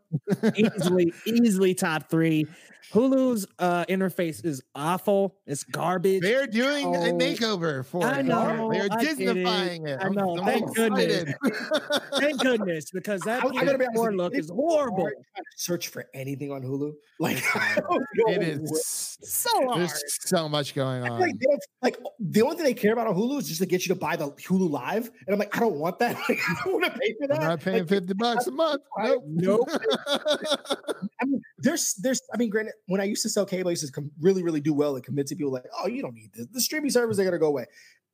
easily, 0.55 1.13
easily 1.25 1.73
top 1.73 2.09
three. 2.09 2.45
Hulu's 2.93 3.45
uh, 3.59 3.85
interface 3.85 4.43
is 4.45 4.61
awful. 4.73 5.35
It's 5.45 5.63
garbage. 5.63 6.21
They're 6.21 6.47
doing 6.47 6.85
a 6.95 6.99
Oh, 7.09 7.13
makeover 7.13 7.85
for 7.85 8.05
I 8.05 8.19
it. 8.19 8.25
They're 8.27 8.33
I 8.91 9.01
it. 9.01 9.17
Disneyfying 9.17 9.87
it. 9.87 9.99
I 10.01 10.09
know, 10.09 10.37
I'm 10.37 10.45
thank 10.45 10.75
goodness. 10.75 11.33
Thank 12.19 12.39
goodness, 12.41 12.91
because 12.91 13.21
that 13.21 13.43
I- 13.43 13.47
I 13.47 13.51
be 13.51 13.57
honest 13.59 13.75
PS4 13.79 13.89
with 14.05 14.11
you, 14.11 14.17
look 14.17 14.35
is 14.35 14.49
horrible. 14.49 15.01
hard 15.01 15.13
trying 15.13 15.43
to 15.43 15.57
search 15.57 15.87
for 15.89 16.05
anything 16.13 16.51
on 16.51 16.61
Hulu. 16.61 16.93
Like, 17.19 17.37
It's 17.37 17.47
I 17.55 17.75
don't 17.81 17.89
know 18.15 18.31
it 18.33 18.39
where- 18.39 18.41
is 18.63 19.17
So 19.21 19.49
hard. 19.67 19.79
there's 19.81 20.03
so 20.29 20.47
much 20.47 20.73
going 20.75 21.03
on. 21.03 21.19
like, 21.19 21.37
they 21.37 21.45
don't, 21.45 21.61
like 21.81 21.97
the 22.19 22.41
only 22.43 22.55
thing 22.55 22.65
they 22.65 22.73
care 22.73 22.93
about 22.93 23.07
on 23.07 23.15
Hulu 23.15 23.39
is 23.39 23.47
just 23.47 23.59
to 23.59 23.65
get 23.65 23.85
you 23.85 23.93
to 23.93 23.99
buy 23.99 24.15
the 24.15 24.29
Hulu 24.31 24.69
Live, 24.69 25.09
and 25.27 25.33
I'm 25.33 25.39
like, 25.39 25.55
I 25.55 25.59
don't 25.59 25.75
want 25.75 25.99
that. 25.99 26.15
Like, 26.29 26.39
I 26.47 26.55
don't 26.63 26.73
want 26.81 26.85
to 26.93 26.99
pay 26.99 27.13
for 27.19 27.27
that. 27.27 27.39
I'm 27.41 27.47
not 27.49 27.59
paying 27.61 27.79
Like, 27.79 27.89
50 27.89 28.13
bucks 28.13 28.47
a 28.47 28.51
month. 28.51 28.81
I- 28.97 29.17
Nope. 29.27 29.67
I 30.07 31.25
mean, 31.25 31.41
there's, 31.57 31.93
there's, 31.95 32.21
I 32.33 32.37
mean, 32.37 32.49
granted, 32.49 32.73
when 32.87 33.01
I 33.01 33.05
used 33.05 33.21
to 33.23 33.29
sell 33.29 33.45
cable, 33.45 33.69
I 33.69 33.71
used 33.71 33.85
to 33.85 33.91
com- 33.91 34.11
really, 34.19 34.43
really 34.43 34.61
do 34.61 34.73
well 34.73 34.95
at 34.97 35.03
convincing 35.03 35.37
people 35.37 35.51
like, 35.51 35.65
oh, 35.79 35.87
you 35.87 36.01
don't 36.01 36.13
need 36.13 36.31
this. 36.33 36.47
The 36.51 36.61
streaming 36.61 36.89
service, 36.91 37.17
they're 37.17 37.25
gonna 37.25 37.39
go 37.39 37.47
away. 37.47 37.65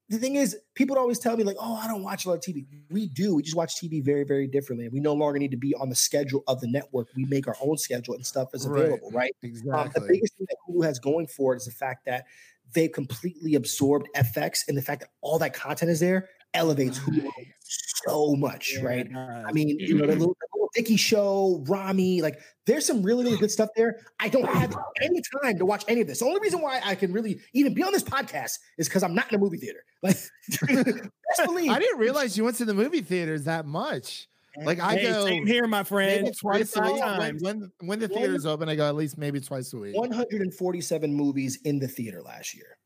The 0.10 0.18
thing 0.18 0.36
is, 0.36 0.58
people 0.76 0.98
always 0.98 1.20
tell 1.20 1.38
me 1.38 1.46
like, 1.46 1.56
oh, 1.60 1.76
I 1.82 1.88
don't 1.88 2.04
watch 2.04 2.26
a 2.26 2.30
lot 2.30 2.36
of 2.36 2.42
TV. 2.42 2.66
We 2.90 3.08
do. 3.08 3.36
We 3.36 3.44
just 3.44 3.56
watch 3.56 3.76
TV 3.76 4.04
very, 4.04 4.26
very 4.26 4.46
differently. 4.46 4.86
And 4.86 4.94
we 4.94 5.00
no 5.00 5.14
longer 5.14 5.40
need 5.40 5.52
to 5.52 5.58
be 5.58 5.74
on 5.76 5.88
the 5.88 5.96
schedule 5.96 6.44
of 6.50 6.60
the 6.60 6.68
network. 6.68 7.08
We 7.16 7.24
make 7.24 7.48
our 7.48 7.56
own 7.62 7.78
schedule 7.78 8.16
and 8.16 8.26
stuff 8.26 8.50
is 8.54 8.68
Right. 8.68 8.84
available, 8.86 9.12
right? 9.12 9.32
Um, 9.86 9.92
the 9.96 10.02
biggest 10.10 10.36
thing 10.38 10.48
that 10.50 10.58
Hulu 10.68 10.84
has 10.84 11.00
going 11.00 11.28
for 11.28 11.54
it 11.54 11.58
is 11.58 11.66
the 11.66 11.72
fact 11.72 12.06
that 12.08 12.26
they've 12.74 12.92
completely 12.92 13.56
absorbed 13.56 14.10
FX 14.14 14.68
and 14.68 14.78
the 14.78 14.82
fact 14.82 15.00
that 15.02 15.12
all 15.22 15.40
that 15.40 15.54
content 15.54 15.90
is 15.92 16.02
there 16.02 16.28
elevates 16.54 17.00
Hulu 17.00 17.30
so 18.06 18.36
much, 18.36 18.74
Yeah, 18.76 18.86
right? 18.86 19.06
it 19.06 19.14
does. 19.14 19.46
I 19.48 19.52
mean, 19.52 19.70
you 19.80 19.96
know, 19.96 20.06
the 20.06 20.14
mm-hmm. 20.14 20.20
little, 20.20 20.38
the 20.40 20.58
Lil 20.58 20.70
Dicky 20.74 20.98
show, 20.98 21.64
Ramy, 21.68 22.22
like 22.22 22.40
there's 22.66 22.86
some 22.86 23.04
really, 23.04 23.24
really 23.24 23.38
good 23.38 23.52
stuff 23.52 23.70
there. 23.76 24.00
I 24.20 24.30
don't 24.30 24.46
mm-hmm. 24.46 24.60
have 24.60 24.76
any 25.02 25.22
time 25.42 25.58
to 25.58 25.66
watch 25.66 25.84
any 25.88 26.02
of 26.02 26.08
this. 26.08 26.20
The 26.20 26.26
only 26.26 26.42
reason 26.42 26.62
why 26.62 26.82
I 26.84 26.96
can 26.96 27.14
really 27.14 27.40
even 27.54 27.74
be 27.74 27.84
on 27.84 27.92
this 27.92 28.04
podcast 28.04 28.60
is 28.78 28.88
because 28.88 29.04
I'm 29.04 29.16
not 29.16 29.30
in 29.30 29.36
a 29.36 29.40
movie 29.40 29.58
theater. 29.58 29.84
Like, 30.04 30.16
best 30.16 31.46
believe 31.46 31.70
I 31.70 31.78
didn't 31.78 32.00
realize 32.00 32.36
you 32.36 32.44
went 32.44 32.58
to 32.58 32.66
the 32.66 32.74
movie 32.74 33.02
theaters 33.02 33.44
that 33.44 33.68
much. 33.68 34.28
Like 34.58 34.80
I 34.80 34.96
Hey, 34.96 35.04
go 35.04 35.26
same 35.26 35.46
here, 35.46 35.68
my 35.68 35.84
friend. 35.84 36.24
maybe 36.24 36.36
twice 36.36 36.76
a 36.76 36.82
45 36.82 37.34
week. 37.34 37.44
When, 37.44 37.60
when, 37.60 37.72
when 37.82 38.00
the 38.00 38.08
theaters 38.08 38.48
open, 38.48 38.68
I 38.68 38.76
go 38.76 38.88
at 38.88 38.96
least 38.96 39.18
maybe 39.18 39.40
twice 39.40 39.72
a 39.74 39.78
week. 39.78 39.96
147 39.96 41.14
movies 41.14 41.60
in 41.64 41.78
the 41.78 41.88
theater 41.88 42.22
last 42.22 42.56
year. 42.56 42.78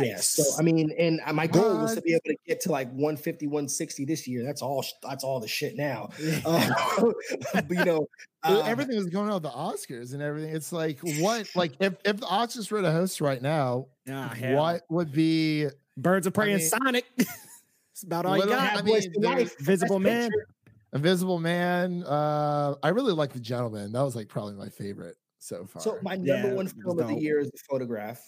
Yeah. 0.00 0.16
So 0.16 0.42
I 0.58 0.62
mean, 0.62 0.90
and 0.98 1.20
uh, 1.24 1.32
my 1.32 1.46
goal 1.46 1.78
was 1.78 1.94
to 1.94 2.00
be 2.00 2.12
able 2.12 2.22
to 2.26 2.36
get 2.46 2.60
to 2.62 2.72
like 2.72 2.88
150, 2.88 3.46
160 3.46 4.04
this 4.04 4.26
year. 4.26 4.42
That's 4.44 4.62
all. 4.62 4.84
That's 5.02 5.24
all 5.24 5.40
the 5.40 5.48
shit 5.48 5.76
now. 5.76 6.10
Uh, 6.44 6.70
but, 7.54 7.70
you 7.70 7.84
know, 7.84 8.08
Dude, 8.46 8.58
uh, 8.58 8.62
everything 8.66 8.96
was 8.96 9.06
going 9.06 9.28
on 9.28 9.34
with 9.34 9.42
the 9.44 9.50
Oscars 9.50 10.12
and 10.12 10.20
everything. 10.20 10.54
It's 10.54 10.70
like 10.72 10.98
what 11.18 11.48
like 11.54 11.72
if, 11.80 11.94
if 12.04 12.20
the 12.20 12.26
Oscars 12.26 12.70
were 12.70 12.82
to 12.82 12.92
host 12.92 13.20
right 13.22 13.40
now, 13.40 13.86
hell. 14.06 14.56
what 14.56 14.82
would 14.90 15.12
be 15.12 15.68
Birds 15.96 16.26
of 16.26 16.34
Prey 16.34 16.52
and 16.52 16.60
mean- 16.60 16.68
Sonic. 16.68 17.04
it's 17.16 18.02
about 18.02 18.26
all 18.26 18.36
you 18.36 18.46
got. 18.46 18.76
I 18.76 18.82
mean, 18.82 19.00
for 19.14 19.20
Life, 19.20 19.54
Invisible 19.58 19.98
Man. 19.98 20.30
Picture. 20.30 20.46
Invisible 20.92 21.40
Man? 21.40 22.04
Uh 22.04 22.74
I 22.82 22.88
really 22.90 23.14
like 23.14 23.32
the 23.32 23.40
gentleman. 23.40 23.92
That 23.92 24.02
was 24.02 24.14
like 24.14 24.28
probably 24.28 24.54
my 24.54 24.68
favorite 24.68 25.16
so 25.38 25.64
far. 25.64 25.82
So 25.82 25.98
my 26.02 26.16
number 26.16 26.48
Yeah, 26.48 26.54
one 26.54 26.68
film 26.68 26.98
of 26.98 27.08
the 27.08 27.14
year 27.14 27.40
is 27.40 27.50
The 27.50 27.58
Photograph. 27.68 28.20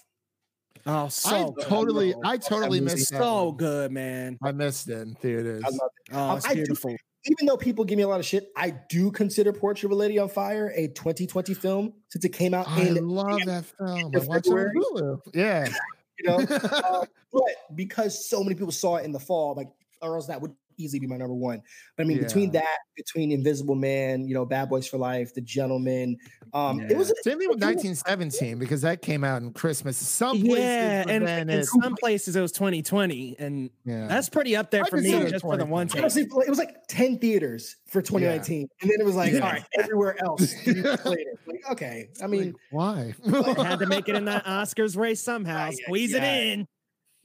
Oh, 0.87 1.05
I 1.05 1.09
so 1.09 1.51
good. 1.53 1.65
totally 1.67 2.11
know. 2.13 2.21
I 2.25 2.37
totally 2.37 2.81
missed 2.81 3.11
that 3.13 3.19
so 3.19 3.45
one. 3.47 3.57
good, 3.57 3.93
man. 3.93 4.39
I 4.43 4.53
missed 4.53 4.89
it 4.89 4.99
in 4.99 5.15
theaters. 5.15 5.63
I 5.65 5.69
love 5.71 5.91
it. 6.09 6.15
Oh, 6.15 6.31
Um, 6.31 6.37
it's 6.37 6.47
I 6.47 6.55
do- 6.55 6.97
Even 7.29 7.47
though 7.47 7.57
people 7.57 7.85
give 7.85 7.97
me 7.97 8.03
a 8.05 8.09
lot 8.09 8.21
of 8.21 8.27
shit, 8.27 8.51
I 8.57 8.71
do 8.71 9.11
consider 9.11 9.53
Portrait 9.53 9.87
of 9.87 9.93
a 9.93 9.95
Lady 9.95 10.19
on 10.19 10.29
Fire 10.29 10.73
a 10.77 10.89
2020 10.89 11.55
film 11.55 11.93
since 12.09 12.25
it 12.25 12.29
came 12.31 12.55
out 12.55 12.69
I 12.69 12.83
in 12.83 13.09
love 13.09 13.41
in 13.41 13.47
that 13.49 13.65
film. 13.65 14.15
in 14.15 14.17
I 14.21 14.25
watched 14.25 14.47
it 14.47 14.53
on 14.53 14.73
Hulu. 14.75 15.21
Yeah. 15.35 15.69
you 16.19 16.29
know. 16.31 16.37
uh, 16.51 17.05
but 17.33 17.43
because 17.75 18.29
so 18.29 18.43
many 18.43 18.55
people 18.55 18.73
saw 18.73 18.97
it 18.97 19.05
in 19.05 19.13
the 19.13 19.19
fall, 19.21 19.55
like, 19.55 19.69
or 20.03 20.15
else 20.17 20.27
that 20.29 20.41
would 20.41 20.55
easily 20.77 21.01
be 21.01 21.07
my 21.07 21.17
number 21.17 21.35
one. 21.35 21.63
But 21.97 22.05
I 22.05 22.07
mean, 22.07 22.19
between 22.19 22.51
that, 22.53 22.79
between 22.97 23.33
Invisible 23.33 23.75
Man, 23.75 24.27
you 24.27 24.35
know, 24.35 24.45
Bad 24.45 24.69
Boys 24.69 24.87
for 24.87 24.99
Life, 24.99 25.35
The 25.35 25.41
Gentleman, 25.41 26.17
um, 26.55 26.81
it 26.81 26.97
was. 26.97 27.13
Same 27.23 27.39
thing 27.39 27.49
with 27.49 27.59
If 27.59 27.69
you- 27.85 27.91
1917 27.91 28.59
because 28.59 28.83
that 28.83 29.03
came 29.03 29.25
out 29.25 29.43
in 29.43 29.53
Christmas. 29.53 29.97
Some 29.97 30.41
places, 30.41 30.59
Yeah, 30.59 31.05
but 31.05 31.13
and 31.13 31.27
then 31.27 31.51
in 31.51 31.65
some 31.65 31.95
places 31.97 32.37
it 32.37 32.41
was 32.41 32.53
2020, 32.53 33.37
and 33.39 33.71
yeah. 33.85 34.07
that's 34.07 34.29
pretty 34.29 34.57
up 34.57 34.71
there 34.71 34.85
I 34.85 34.89
for 34.89 34.97
me 34.99 35.11
just 35.29 35.43
for 35.43 35.57
the 35.57 35.65
one 35.67 35.89
2020. 35.89 36.01
Honestly, 36.03 36.23
it 36.47 36.51
was 36.51 36.59
like 36.59 36.87
10 36.89 37.19
theaters 37.19 37.77
for 37.87 38.01
2019. 38.03 38.69
And 38.81 38.91
then 38.91 39.01
it 39.01 39.05
was 39.05 39.15
like, 39.17 39.33
Yeah. 39.33 39.41
all 39.41 39.51
right, 39.53 39.65
everywhere 39.79 40.17
else 40.23 40.53
three 40.63 40.75
years 40.75 41.05
later. 41.05 41.31
Like, 41.47 41.71
okay. 41.73 42.09
I 42.23 42.27
mean, 42.27 42.55
why? 42.71 43.15
Had 43.57 43.79
to 43.81 43.87
make 43.87 44.09
it 44.09 44.15
in 44.17 44.25
that 44.27 44.45
Oscars 44.47 44.97
race 44.97 45.23
somehow. 45.23 45.67
Yeah, 45.67 45.77
Squeeze 45.85 46.13
yeah. 46.13 46.25
it 46.25 46.47
in. 46.59 46.69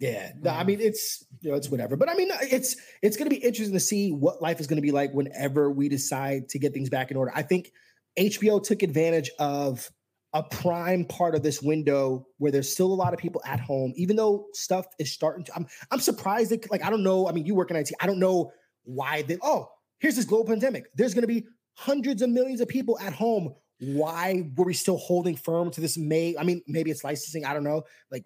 Yeah. 0.01 0.31
no, 0.41 0.51
I 0.51 0.63
mean, 0.63 0.81
it's 0.81 1.25
you 1.41 1.51
know, 1.51 1.57
it's 1.57 1.69
whatever. 1.69 1.95
But 1.95 2.09
I 2.09 2.15
mean, 2.15 2.29
it's 2.41 2.75
it's 3.01 3.15
gonna 3.15 3.29
be 3.29 3.37
interesting 3.37 3.73
to 3.73 3.79
see 3.79 4.11
what 4.11 4.41
life 4.41 4.59
is 4.59 4.67
gonna 4.67 4.81
be 4.81 4.91
like 4.91 5.13
whenever 5.13 5.71
we 5.71 5.87
decide 5.87 6.49
to 6.49 6.59
get 6.59 6.73
things 6.73 6.89
back 6.89 7.11
in 7.11 7.17
order. 7.17 7.31
I 7.33 7.43
think 7.43 7.71
HBO 8.19 8.61
took 8.61 8.83
advantage 8.83 9.31
of 9.39 9.89
a 10.33 10.43
prime 10.43 11.05
part 11.05 11.35
of 11.35 11.43
this 11.43 11.61
window 11.61 12.25
where 12.37 12.51
there's 12.51 12.71
still 12.71 12.87
a 12.87 12.95
lot 12.95 13.13
of 13.13 13.19
people 13.19 13.41
at 13.45 13.59
home, 13.59 13.93
even 13.95 14.15
though 14.15 14.47
stuff 14.53 14.85
is 14.97 15.11
starting 15.11 15.43
to. 15.45 15.55
I'm 15.55 15.67
I'm 15.91 15.99
surprised 15.99 16.51
that 16.51 16.69
like 16.71 16.83
I 16.83 16.89
don't 16.89 17.03
know. 17.03 17.27
I 17.27 17.31
mean, 17.31 17.45
you 17.45 17.55
work 17.55 17.69
in 17.69 17.77
IT. 17.77 17.91
I 17.99 18.07
don't 18.07 18.19
know 18.19 18.51
why 18.83 19.21
they. 19.23 19.37
Oh, 19.41 19.69
here's 19.99 20.15
this 20.15 20.25
global 20.25 20.45
pandemic. 20.45 20.85
There's 20.95 21.13
going 21.13 21.23
to 21.23 21.27
be 21.27 21.45
hundreds 21.75 22.21
of 22.21 22.29
millions 22.29 22.61
of 22.61 22.67
people 22.67 22.99
at 22.99 23.13
home. 23.13 23.53
Why 23.79 24.49
were 24.55 24.65
we 24.65 24.73
still 24.73 24.97
holding 24.97 25.35
firm 25.35 25.71
to 25.71 25.81
this 25.81 25.97
May? 25.97 26.35
I 26.37 26.43
mean, 26.43 26.61
maybe 26.67 26.91
it's 26.91 27.03
licensing. 27.03 27.45
I 27.45 27.53
don't 27.53 27.63
know. 27.63 27.83
Like, 28.11 28.25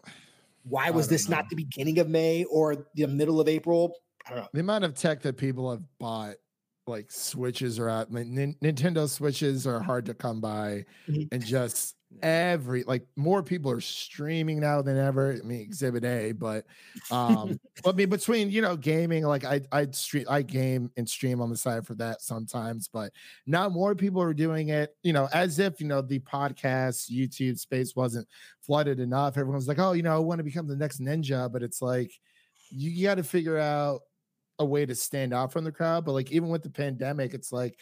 why 0.67 0.89
was 0.89 1.07
this 1.07 1.29
know. 1.29 1.37
not 1.37 1.49
the 1.49 1.55
beginning 1.55 1.99
of 1.99 2.09
May 2.09 2.43
or 2.45 2.87
the 2.95 3.07
middle 3.07 3.39
of 3.39 3.47
April? 3.47 3.93
I 4.27 4.29
don't 4.31 4.39
know. 4.39 4.47
the 4.53 4.59
amount 4.61 4.83
of 4.83 4.95
tech 4.95 5.21
that 5.21 5.37
people 5.37 5.69
have 5.71 5.83
bought, 5.99 6.35
like 6.87 7.11
switches 7.11 7.77
are 7.79 7.89
out. 7.89 8.11
Like, 8.11 8.27
Nin- 8.27 8.55
Nintendo 8.63 9.07
switches 9.07 9.67
are 9.67 9.79
hard 9.79 10.05
to 10.07 10.13
come 10.13 10.41
by, 10.41 10.85
Mhm. 11.07 11.27
and 11.31 11.45
just 11.45 11.94
every 12.21 12.83
like 12.83 13.05
more 13.15 13.43
people 13.43 13.71
are 13.71 13.81
streaming 13.81 14.59
now 14.59 14.81
than 14.81 14.97
ever. 14.97 15.33
I 15.33 15.45
mean, 15.45 15.61
Exhibit 15.61 16.03
A, 16.03 16.31
but 16.31 16.65
um, 17.11 17.59
I 17.85 17.91
mean 17.91 18.09
between 18.09 18.49
you 18.49 18.61
know 18.61 18.75
gaming, 18.75 19.23
like 19.25 19.43
I 19.43 19.61
I 19.71 19.87
stream 19.91 20.25
I 20.29 20.41
game 20.41 20.91
and 20.97 21.07
stream 21.07 21.41
on 21.41 21.49
the 21.49 21.57
side 21.57 21.85
for 21.85 21.95
that 21.95 22.21
sometimes, 22.21 22.87
but 22.87 23.11
now 23.45 23.69
more 23.69 23.95
people 23.95 24.21
are 24.21 24.33
doing 24.33 24.69
it. 24.69 24.95
You 25.03 25.13
know, 25.13 25.27
as 25.33 25.59
if 25.59 25.79
you 25.79 25.87
know 25.87 26.01
the 26.01 26.19
podcast 26.19 27.11
YouTube 27.11 27.59
space 27.59 27.95
wasn't 27.95 28.27
flooded 28.61 28.99
enough. 28.99 29.37
Everyone's 29.37 29.67
like, 29.67 29.79
oh, 29.79 29.93
you 29.93 30.03
know, 30.03 30.15
I 30.15 30.19
want 30.19 30.39
to 30.39 30.43
become 30.43 30.67
the 30.67 30.75
next 30.75 31.01
ninja, 31.01 31.51
but 31.51 31.63
it's 31.63 31.81
like 31.81 32.11
you 32.69 33.05
got 33.05 33.15
to 33.15 33.23
figure 33.23 33.57
out 33.57 34.01
a 34.59 34.65
way 34.65 34.85
to 34.85 34.95
stand 34.95 35.33
out 35.33 35.51
from 35.51 35.63
the 35.63 35.71
crowd. 35.71 36.05
But 36.05 36.13
like 36.13 36.31
even 36.31 36.49
with 36.49 36.63
the 36.63 36.69
pandemic, 36.69 37.33
it's 37.33 37.51
like 37.51 37.77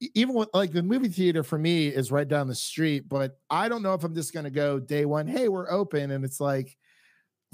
even 0.00 0.34
with 0.34 0.48
like 0.52 0.72
the 0.72 0.82
movie 0.82 1.08
theater 1.08 1.42
for 1.42 1.58
me 1.58 1.88
is 1.88 2.12
right 2.12 2.28
down 2.28 2.48
the 2.48 2.54
street, 2.54 3.08
but 3.08 3.38
I 3.48 3.68
don't 3.68 3.82
know 3.82 3.94
if 3.94 4.04
I'm 4.04 4.14
just 4.14 4.34
gonna 4.34 4.50
go 4.50 4.78
day 4.78 5.04
one, 5.04 5.26
hey, 5.26 5.48
we're 5.48 5.70
open. 5.70 6.10
And 6.10 6.24
it's 6.24 6.40
like 6.40 6.76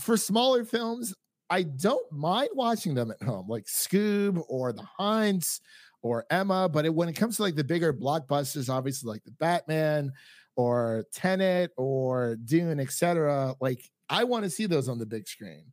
for 0.01 0.17
smaller 0.17 0.65
films, 0.65 1.15
I 1.51 1.65
don't 1.65 2.11
mind 2.11 2.51
watching 2.55 2.95
them 2.95 3.11
at 3.11 3.23
home, 3.23 3.49
like 3.49 3.67
Scoob 3.67 4.43
or 4.49 4.73
the 4.73 4.87
Heinz 4.99 5.61
or 6.03 6.25
Emma. 6.31 6.69
But 6.69 6.87
it, 6.87 6.95
when 6.95 7.09
it 7.09 7.15
comes 7.15 7.37
to 7.37 7.43
like 7.43 7.55
the 7.55 7.65
bigger 7.65 7.93
blockbusters, 7.93 8.69
obviously 8.69 9.09
like 9.09 9.25
the 9.25 9.33
Batman 9.33 10.13
or 10.57 11.05
Tenet 11.13 11.71
or 11.77 12.37
Dune, 12.45 12.81
etc., 12.81 13.55
like 13.61 13.91
I 14.09 14.25
want 14.25 14.45
to 14.45 14.51
see 14.51 14.67
those 14.67 14.89
on 14.89 14.99
the 14.99 15.07
big 15.07 15.29
screen 15.29 15.73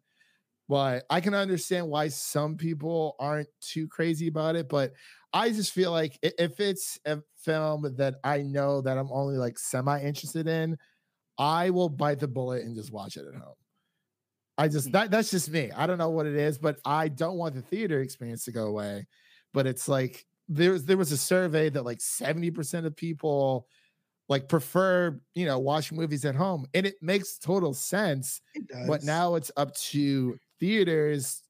but 0.69 1.03
I 1.09 1.19
can 1.19 1.33
understand 1.33 1.89
why 1.89 2.09
some 2.09 2.55
people 2.55 3.15
aren't 3.19 3.49
too 3.59 3.87
crazy 3.87 4.27
about 4.27 4.55
it. 4.55 4.69
But 4.69 4.93
I 5.33 5.49
just 5.51 5.73
feel 5.73 5.91
like 5.91 6.17
if 6.23 6.59
it's 6.59 6.99
a 7.05 7.21
film 7.35 7.95
that 7.97 8.15
I 8.23 8.41
know 8.41 8.81
that 8.81 8.97
I'm 8.97 9.11
only 9.11 9.37
like 9.37 9.59
semi 9.59 10.01
interested 10.01 10.47
in, 10.47 10.77
I 11.37 11.71
will 11.71 11.89
bite 11.89 12.19
the 12.19 12.27
bullet 12.27 12.63
and 12.65 12.75
just 12.75 12.91
watch 12.91 13.17
it 13.17 13.25
at 13.27 13.35
home. 13.35 13.55
I 14.57 14.67
just 14.67 14.87
Hmm. 14.87 14.91
that 14.91 15.11
that's 15.11 15.31
just 15.31 15.49
me. 15.49 15.71
I 15.71 15.87
don't 15.87 15.97
know 15.97 16.09
what 16.09 16.25
it 16.25 16.35
is, 16.35 16.57
but 16.57 16.79
I 16.85 17.07
don't 17.07 17.37
want 17.37 17.55
the 17.55 17.61
theater 17.61 18.01
experience 18.01 18.45
to 18.45 18.51
go 18.51 18.67
away. 18.67 19.07
But 19.53 19.67
it's 19.67 19.87
like 19.87 20.25
there's 20.47 20.85
there 20.85 20.97
was 20.97 21.11
a 21.11 21.17
survey 21.17 21.69
that 21.69 21.83
like 21.85 22.01
70% 22.01 22.85
of 22.85 22.95
people 22.95 23.67
like 24.29 24.49
prefer, 24.49 25.19
you 25.35 25.45
know, 25.45 25.59
watching 25.59 25.97
movies 25.97 26.25
at 26.25 26.35
home. 26.35 26.67
And 26.73 26.85
it 26.87 26.95
makes 27.01 27.37
total 27.39 27.73
sense. 27.73 28.41
It 28.53 28.69
But 28.85 29.03
now 29.03 29.35
it's 29.35 29.51
up 29.57 29.75
to 29.75 30.39
theaters 30.59 31.43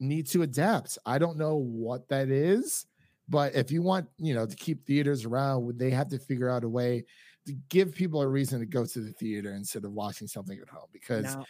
need 0.00 0.26
to 0.28 0.42
adapt. 0.42 0.98
I 1.06 1.18
don't 1.18 1.38
know 1.38 1.56
what 1.56 2.08
that 2.08 2.28
is, 2.30 2.86
but 3.28 3.54
if 3.54 3.70
you 3.70 3.82
want, 3.82 4.06
you 4.18 4.34
know, 4.34 4.46
to 4.46 4.56
keep 4.56 4.86
theaters 4.86 5.24
around, 5.24 5.78
they 5.78 5.90
have 5.90 6.08
to 6.08 6.18
figure 6.18 6.50
out 6.50 6.64
a 6.64 6.68
way 6.68 7.04
to 7.46 7.52
give 7.68 7.94
people 7.94 8.20
a 8.22 8.28
reason 8.28 8.60
to 8.60 8.66
go 8.66 8.84
to 8.84 9.00
the 9.00 9.12
theater 9.12 9.52
instead 9.52 9.84
of 9.84 9.92
watching 9.92 10.26
something 10.26 10.58
at 10.58 10.68
home. 10.68 10.88
Because 10.92 11.24
Now, 11.24 11.44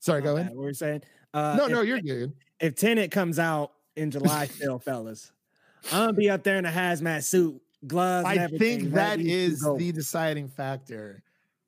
sorry, 0.00 0.22
go 0.22 0.36
ahead. 0.36 0.50
What 0.50 0.58
were 0.58 0.68
you 0.68 0.74
saying? 0.74 1.02
Uh, 1.32 1.56
No, 1.58 1.64
if, 1.66 1.70
no, 1.72 1.80
you're 1.82 2.00
good. 2.00 2.32
If 2.60 2.74
Tenet 2.76 3.10
comes 3.10 3.38
out 3.38 3.72
in 3.96 4.10
July, 4.10 4.46
still, 4.54 4.78
fellas, 4.78 5.32
I'm 5.92 6.06
gonna 6.06 6.12
be 6.14 6.30
up 6.30 6.42
there 6.42 6.58
in 6.58 6.66
a 6.66 6.70
hazmat 6.70 7.24
suit, 7.24 7.60
gloves. 7.86 8.26
I 8.26 8.46
think 8.46 8.92
that 8.92 9.20
is 9.20 9.60
the 9.60 9.92
deciding 9.92 10.48
factor. 10.48 11.22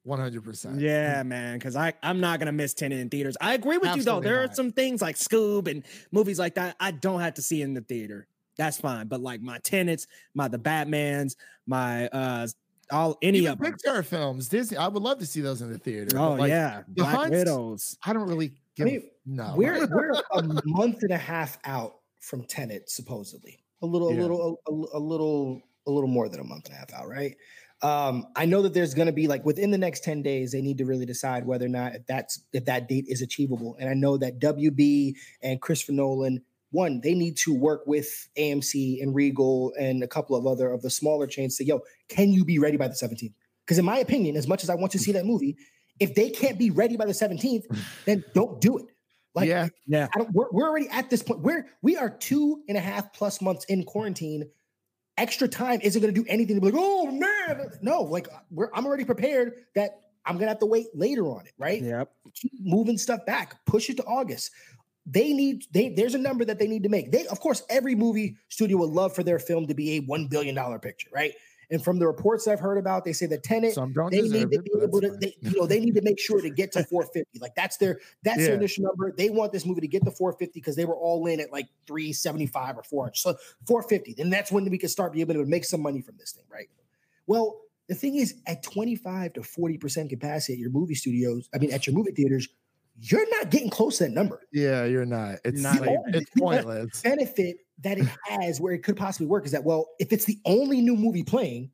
100%. 0.07 0.81
Yeah, 0.81 1.25
man, 1.25 1.59
because 1.59 1.75
I 1.75 1.93
I'm 2.01 2.21
not 2.21 2.39
gonna 2.39 2.53
miss 2.53 2.75
Tenet 2.75 3.01
in 3.01 3.09
theaters. 3.09 3.37
I 3.41 3.55
agree 3.55 3.77
with 3.77 3.97
you 3.97 4.05
though. 4.05 4.19
Absolutely 4.19 4.29
There 4.29 4.45
are 4.45 4.53
some 4.53 4.71
things 4.71 5.03
like 5.03 5.17
Scoob 5.17 5.69
and 5.69 5.83
movies 6.13 6.39
like 6.39 6.55
that 6.55 6.77
I 6.79 6.93
don't 6.93 7.21
have 7.21 7.35
to 7.35 7.43
see 7.43 7.61
in 7.61 7.75
the 7.75 7.81
theater. 7.81 8.29
That's 8.59 8.81
fine. 8.81 9.07
But 9.09 9.21
like 9.21 9.41
my 9.43 9.59
Tenets, 9.59 10.07
my 10.35 10.49
the 10.49 10.59
Batmans, 10.59 11.37
my 11.67 12.09
uh 12.09 12.47
all 12.91 13.19
any 13.21 13.39
Even 13.39 13.53
of 13.53 13.59
them. 13.59 13.73
Pixar 13.75 14.05
films, 14.05 14.49
Disney. 14.49 14.77
I 14.77 14.89
would 14.89 15.03
love 15.03 15.19
to 15.19 15.27
see 15.27 15.41
those 15.41 15.61
in 15.61 15.73
the 15.73 15.79
theater. 15.79 16.19
Oh 16.19 16.35
like, 16.35 16.49
yeah, 16.49 16.83
the 16.89 17.03
Black 17.03 17.15
Hunts- 17.17 17.31
Widows. 17.37 17.99
I 18.05 18.13
don't 18.13 18.29
really 18.29 18.53
give 18.77 18.87
mean, 18.87 19.11
no. 19.25 19.55
We're 19.57 19.87
we're 19.89 20.13
a 20.33 20.43
month 20.65 21.03
and 21.03 21.11
a 21.13 21.19
half 21.19 21.59
out 21.65 21.97
from 22.21 22.45
Tenet, 22.45 22.89
supposedly. 22.91 23.59
A 23.83 23.87
little, 23.87 24.13
Yeah. 24.13 24.21
a 24.21 24.23
little, 24.23 24.61
a, 24.67 24.99
a 24.99 25.01
little, 25.01 25.63
a 25.87 25.91
little 25.91 26.09
more 26.09 26.29
than 26.29 26.41
a 26.41 26.45
month 26.45 26.67
and 26.67 26.75
a 26.75 26.79
half 26.79 26.93
out, 26.95 27.09
right? 27.09 27.37
Um, 27.83 28.27
I 28.37 28.47
know 28.47 28.63
that 28.63 28.73
there's 28.73 28.95
going 28.95 29.07
to 29.07 29.13
be 29.13 29.27
like 29.29 29.45
within 29.45 29.71
the 29.71 29.79
next 29.79 30.03
10 30.03 30.23
days, 30.23 30.51
they 30.53 30.63
need 30.63 30.79
to 30.79 30.87
really 30.87 31.05
decide 31.05 31.47
whether 31.47 31.67
or 31.67 31.69
not 31.69 31.95
if 31.95 32.07
that's 32.07 32.41
if 32.53 32.65
that 32.65 32.89
date 32.89 33.05
is 33.09 33.21
achievable. 33.21 33.77
And 33.79 33.89
I 33.89 33.95
know 33.95 34.17
that 34.17 34.39
WB 34.41 35.15
and 35.43 35.61
Christopher 35.61 35.93
Nolan, 35.93 36.43
one, 36.71 37.01
they 37.01 37.15
need 37.15 37.37
to 37.39 37.55
work 37.55 37.87
with 37.87 38.29
AMC 38.39 39.03
and 39.03 39.15
Regal 39.15 39.73
and 39.79 40.03
a 40.03 40.09
couple 40.09 40.37
of 40.37 40.47
other 40.47 40.71
of 40.71 40.83
the 40.83 40.91
smaller 40.91 41.27
chains. 41.27 41.57
Say, 41.57 41.65
yo, 41.65 41.81
can 42.09 42.33
you 42.33 42.45
be 42.45 42.59
ready 42.59 42.77
by 42.77 42.89
the 42.89 42.95
17th? 42.95 43.33
Because 43.65 43.79
in 43.79 43.85
my 43.85 43.99
opinion, 43.99 44.37
as 44.37 44.47
much 44.47 44.63
as 44.63 44.71
I 44.71 44.75
want 44.75 44.93
to 44.93 44.99
see 44.99 45.13
that 45.13 45.27
movie, 45.27 45.57
if 45.99 46.15
they 46.15 46.31
can't 46.31 46.59
be 46.59 46.71
ready 46.71 46.97
by 46.97 47.07
the 47.07 47.13
17th, 47.13 47.65
then 48.05 48.25
don't 48.35 48.61
do 48.61 48.79
it. 48.79 48.87
Like, 49.35 49.49
yeah, 49.49 49.69
Yeah, 49.87 50.09
I 50.15 50.19
don't, 50.19 50.33
we're, 50.33 50.51
we're 50.51 50.69
already 50.69 50.89
at 50.89 51.11
this 51.11 51.23
point. 51.23 51.41
We're 51.41 51.67
we 51.83 51.97
are 51.97 52.09
two 52.09 52.63
and 52.69 52.77
a 52.79 52.81
half 52.81 53.13
plus 53.13 53.43
months 53.43 53.67
in 53.67 53.85
quarantine. 53.85 54.49
Extra 55.19 55.47
time 55.47 55.81
isn't 55.83 56.01
going 56.01 56.13
to 56.13 56.19
do 56.19 56.27
anything 56.29 56.57
to 56.57 56.61
be 56.61 56.71
like, 56.71 56.81
oh 56.83 57.11
man, 57.11 57.69
no. 57.83 58.03
Like 58.03 58.29
we're 58.51 58.71
I'm 58.75 58.87
already 58.87 59.05
prepared 59.05 59.53
that 59.75 60.01
I'm 60.27 60.37
gonna 60.39 60.49
have 60.49 60.59
to 60.61 60.67
wait 60.67 60.89
later 60.95 61.29
on 61.29 61.47
it, 61.47 61.53
right? 61.59 61.83
yep. 61.83 62.11
Keep 62.35 62.53
moving 62.61 62.99
stuff 62.99 63.25
back, 63.27 63.65
push 63.65 63.89
it 63.89 63.97
to 63.99 64.05
August. 64.05 64.51
They 65.07 65.33
need 65.33 65.67
they 65.73 65.91
there's 65.91 66.15
a 66.15 66.19
number 66.19 66.45
that 66.45 66.59
they 66.59 66.67
need 66.67 66.83
to 66.83 66.89
make. 66.89 67.13
They 67.13 67.27
of 67.29 67.41
course 67.41 67.63
every 67.71 67.95
movie 67.95 68.37
studio 68.49 68.79
would 68.79 68.91
love 68.91 69.15
for 69.15 69.23
their 69.23 69.39
film 69.39 69.67
to 69.69 69.75
be 69.75 69.97
a 69.97 70.01
one 70.01 70.27
billion 70.29 70.55
dollar 70.55 70.79
picture, 70.79 71.09
right? 71.15 71.33
And 71.69 71.83
from 71.83 71.99
the 71.99 72.07
reports 72.07 72.47
I've 72.47 72.61
heard 72.61 72.79
about, 72.79 73.05
they 73.05 73.13
say 73.13 73.27
the 73.27 73.39
Tenet 73.39 73.75
they 74.13 74.23
need 74.23 74.51
to 74.53 74.63
be 74.63 74.71
but 74.73 74.83
able 74.85 75.01
to, 75.01 75.11
they, 75.21 75.35
you 75.41 75.59
know, 75.59 75.67
they 75.67 75.81
need 75.81 75.95
to 75.97 76.03
make 76.03 76.19
sure 76.21 76.41
to 76.41 76.49
get 76.49 76.71
to 76.73 76.85
450. 76.91 77.41
Like 77.41 77.55
that's 77.57 77.77
their 77.77 77.99
that's 78.23 78.39
Yeah. 78.41 78.47
their 78.49 78.55
initial 78.57 78.85
number. 78.85 79.13
They 79.13 79.31
want 79.31 79.53
this 79.53 79.67
movie 79.67 79.81
to 79.81 79.89
get 79.89 80.05
to 80.05 80.11
450 80.13 80.61
because 80.61 80.77
they 80.77 80.85
were 80.85 80.97
all 80.97 81.27
in 81.27 81.41
at 81.41 81.51
like 81.53 81.67
375 81.89 82.79
or 82.79 82.83
400. 82.85 83.17
So 83.17 83.37
450. 83.67 84.15
Then 84.15 84.31
that's 84.31 84.53
when 84.53 84.65
we 84.71 84.79
can 84.79 84.89
start 84.89 85.13
being 85.13 85.23
able 85.29 85.35
to 85.43 85.45
make 85.49 85.65
some 85.65 85.81
money 85.83 86.01
from 86.03 86.17
this 86.19 86.33
thing, 86.33 86.45
right? 86.51 86.69
Well, 87.27 87.61
the 87.89 87.95
thing 87.95 88.17
is, 88.17 88.35
at 88.47 88.63
25 88.63 89.35
to 89.35 89.41
40% 89.41 90.09
capacity 90.11 90.55
at 90.55 90.59
your 90.59 90.71
movie 90.71 90.95
studios, 90.95 91.49
I 91.55 91.59
mean, 91.59 91.73
at 91.73 91.87
your 91.87 91.95
movie 91.95 92.11
theaters, 92.13 92.49
you're 92.99 93.29
not 93.31 93.51
getting 93.51 93.71
close 93.71 93.99
to 93.99 94.05
that 94.05 94.13
number. 94.13 94.41
Yeah, 94.53 94.85
you're 94.85 95.07
not. 95.07 95.37
It's 95.45 95.63
Not 95.63 95.81
like, 95.81 95.91
even. 95.91 96.15
it's 96.15 96.31
pointless. 96.39 97.03
Benefit 97.03 97.57
that 97.83 97.99
it 97.99 98.09
has 98.25 98.61
where 98.61 98.73
it 98.73 98.83
could 98.83 98.97
possibly 98.97 99.27
work 99.27 99.45
is 99.45 99.53
that, 99.53 99.65
well, 99.65 99.89
if 99.99 100.13
it's 100.13 100.25
the 100.25 100.39
only 100.45 100.81
new 100.81 100.97
movie 100.97 101.23
playing 101.23 101.71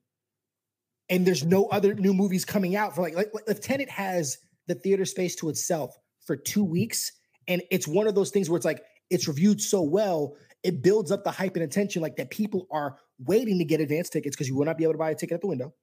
and 1.08 1.26
there's 1.26 1.44
no 1.44 1.66
other 1.66 1.94
new 1.94 2.12
movies 2.14 2.44
coming 2.44 2.76
out 2.76 2.94
for 2.94 3.02
like, 3.02 3.14
like, 3.14 3.30
like 3.32 3.44
if 3.46 3.60
Tenet 3.60 3.88
has 3.90 4.38
the 4.66 4.74
theater 4.74 5.04
space 5.04 5.36
to 5.36 5.48
itself 5.48 5.96
for 6.24 6.36
two 6.36 6.64
weeks, 6.64 7.12
and 7.48 7.62
it's 7.70 7.86
one 7.88 8.06
of 8.06 8.14
those 8.14 8.30
things 8.30 8.48
where 8.48 8.56
it's 8.56 8.64
like 8.64 8.82
it's 9.10 9.28
reviewed 9.28 9.60
so 9.60 9.82
well, 9.82 10.36
it 10.62 10.82
builds 10.82 11.10
up 11.10 11.24
the 11.24 11.30
hype 11.30 11.54
and 11.54 11.64
attention, 11.64 12.02
like 12.02 12.16
that 12.16 12.30
people 12.30 12.66
are 12.70 12.96
waiting 13.18 13.58
to 13.58 13.64
get 13.64 13.80
advance 13.80 14.08
tickets 14.08 14.34
because 14.34 14.48
you 14.48 14.56
will 14.56 14.64
not 14.64 14.78
be 14.78 14.84
able 14.84 14.94
to 14.94 14.98
buy 14.98 15.10
a 15.10 15.14
ticket 15.14 15.34
at 15.34 15.40
the 15.40 15.48
window. 15.48 15.74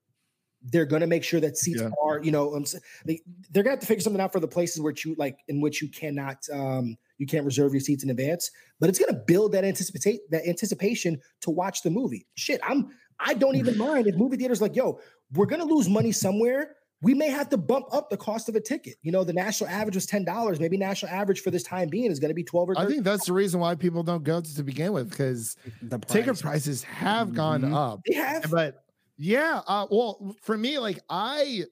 They're 0.62 0.86
gonna 0.86 1.08
make 1.08 1.24
sure 1.24 1.40
that 1.40 1.58
seats 1.58 1.82
Yeah. 1.82 1.90
are, 2.04 2.22
you 2.22 2.32
know, 2.32 2.56
um, 2.56 2.66
they, 3.06 3.22
they're 3.52 3.64
gonna 3.64 3.72
have 3.74 3.80
to 3.80 3.86
figure 3.86 4.02
something 4.02 4.22
out 4.22 4.34
for 4.34 4.40
the 4.40 4.48
places 4.48 4.82
where 4.82 4.94
you 5.06 5.16
like 5.18 5.38
in 5.48 5.62
which 5.62 5.82
you 5.82 5.88
cannot 5.90 6.46
um 6.52 6.98
you 7.18 7.26
can't 7.26 7.46
reserve 7.46 7.74
your 7.74 7.82
seats 7.82 8.04
in 8.04 8.10
advance, 8.10 8.50
but 8.80 8.90
it's 8.90 9.00
gonna 9.00 9.18
build 9.28 9.52
that 9.54 9.64
anticipate 9.64 10.20
that 10.32 10.46
anticipation 10.48 11.20
to 11.42 11.50
watch 11.50 11.82
the 11.82 11.90
movie. 11.90 12.26
Shit, 12.36 12.60
I'm 12.64 12.90
I 13.20 13.34
don't 13.34 13.56
even 13.56 13.78
mind 13.88 14.08
if 14.08 14.16
movie 14.16 14.38
theaters 14.38 14.62
like, 14.62 14.76
yo, 14.76 15.00
we're 15.34 15.46
gonna 15.46 15.66
lose 15.66 15.88
money 15.90 16.12
somewhere. 16.12 16.76
We 17.02 17.14
may 17.14 17.30
have 17.30 17.48
to 17.52 17.58
bump 17.58 17.86
up 17.94 18.10
the 18.10 18.18
cost 18.18 18.50
of 18.50 18.56
a 18.58 18.60
ticket. 18.60 18.96
You 19.04 19.14
know, 19.14 19.24
the 19.24 19.32
national 19.32 19.70
average 19.70 19.96
was 19.96 20.06
ten 20.06 20.26
dollars. 20.26 20.60
Maybe 20.60 20.76
national 20.76 21.14
average 21.14 21.40
for 21.40 21.50
this 21.50 21.64
time 21.64 21.88
being 21.88 22.12
is 22.12 22.20
going 22.20 22.28
to 22.30 22.36
be 22.36 22.44
twelve 22.44 22.68
or. 22.70 22.78
I 22.78 22.88
think 22.88 23.06
that's 23.06 23.26
the 23.28 23.32
reason 23.32 23.62
why 23.62 23.76
people 23.76 24.04
don't 24.04 24.26
go 24.26 24.42
to, 24.42 24.56
to 24.58 24.64
begin 24.64 24.92
with 24.92 25.10
because 25.10 25.56
The 25.82 26.00
ticket 26.00 26.42
prices 26.42 26.84
have 26.84 27.34
gone 27.34 27.62
Mhm. 27.62 27.74
up. 27.74 28.02
they 28.06 28.16
have. 28.16 28.52
But 28.52 28.84
yeah, 29.20 29.62
uh, 29.68 29.86
well, 29.92 30.36
for 30.42 30.58
me, 30.58 30.80
like 30.80 31.00
I, 31.10 31.66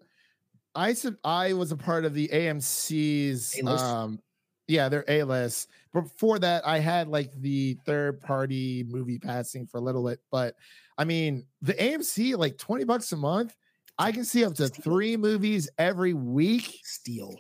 I 0.76 0.94
sub- 0.94 1.16
I 1.24 1.54
was 1.54 1.72
a 1.72 1.78
part 1.78 2.04
of 2.04 2.14
the 2.14 2.28
AMC's, 2.28 3.58
A-list? 3.58 3.84
um, 3.86 4.20
yeah, 4.68 4.90
their 4.90 5.06
A 5.08 5.24
list. 5.24 5.70
Before 5.94 6.40
that, 6.40 6.68
I 6.68 6.80
had 6.80 7.08
like 7.08 7.32
the 7.40 7.78
third 7.86 8.20
party 8.20 8.86
movie 8.90 9.18
passing 9.18 9.66
for 9.66 9.78
a 9.78 9.82
little 9.82 10.06
bit, 10.06 10.20
but 10.30 10.56
I 10.98 11.06
mean, 11.06 11.46
the 11.62 11.74
AMC 11.74 12.38
like 12.38 12.58
twenty 12.58 12.84
bucks 12.84 13.14
a 13.14 13.18
month. 13.18 13.56
I 13.98 14.12
can 14.12 14.26
see 14.26 14.46
up 14.46 14.54
to 14.56 14.68
three 14.68 15.18
movies 15.18 15.70
every 15.80 16.14
week, 16.14 16.82
Steal. 16.84 17.34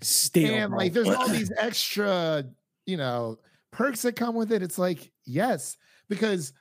Still, 0.00 0.54
and 0.54 0.72
like 0.72 0.92
there's 0.94 1.08
all 1.08 1.28
these 1.28 1.52
extra, 1.56 2.44
you 2.86 2.96
know, 2.96 3.38
perks 3.70 4.02
that 4.02 4.16
come 4.16 4.34
with 4.34 4.50
it. 4.50 4.62
It's 4.62 4.78
like 4.78 5.12
yes, 5.26 5.76
because 6.08 6.54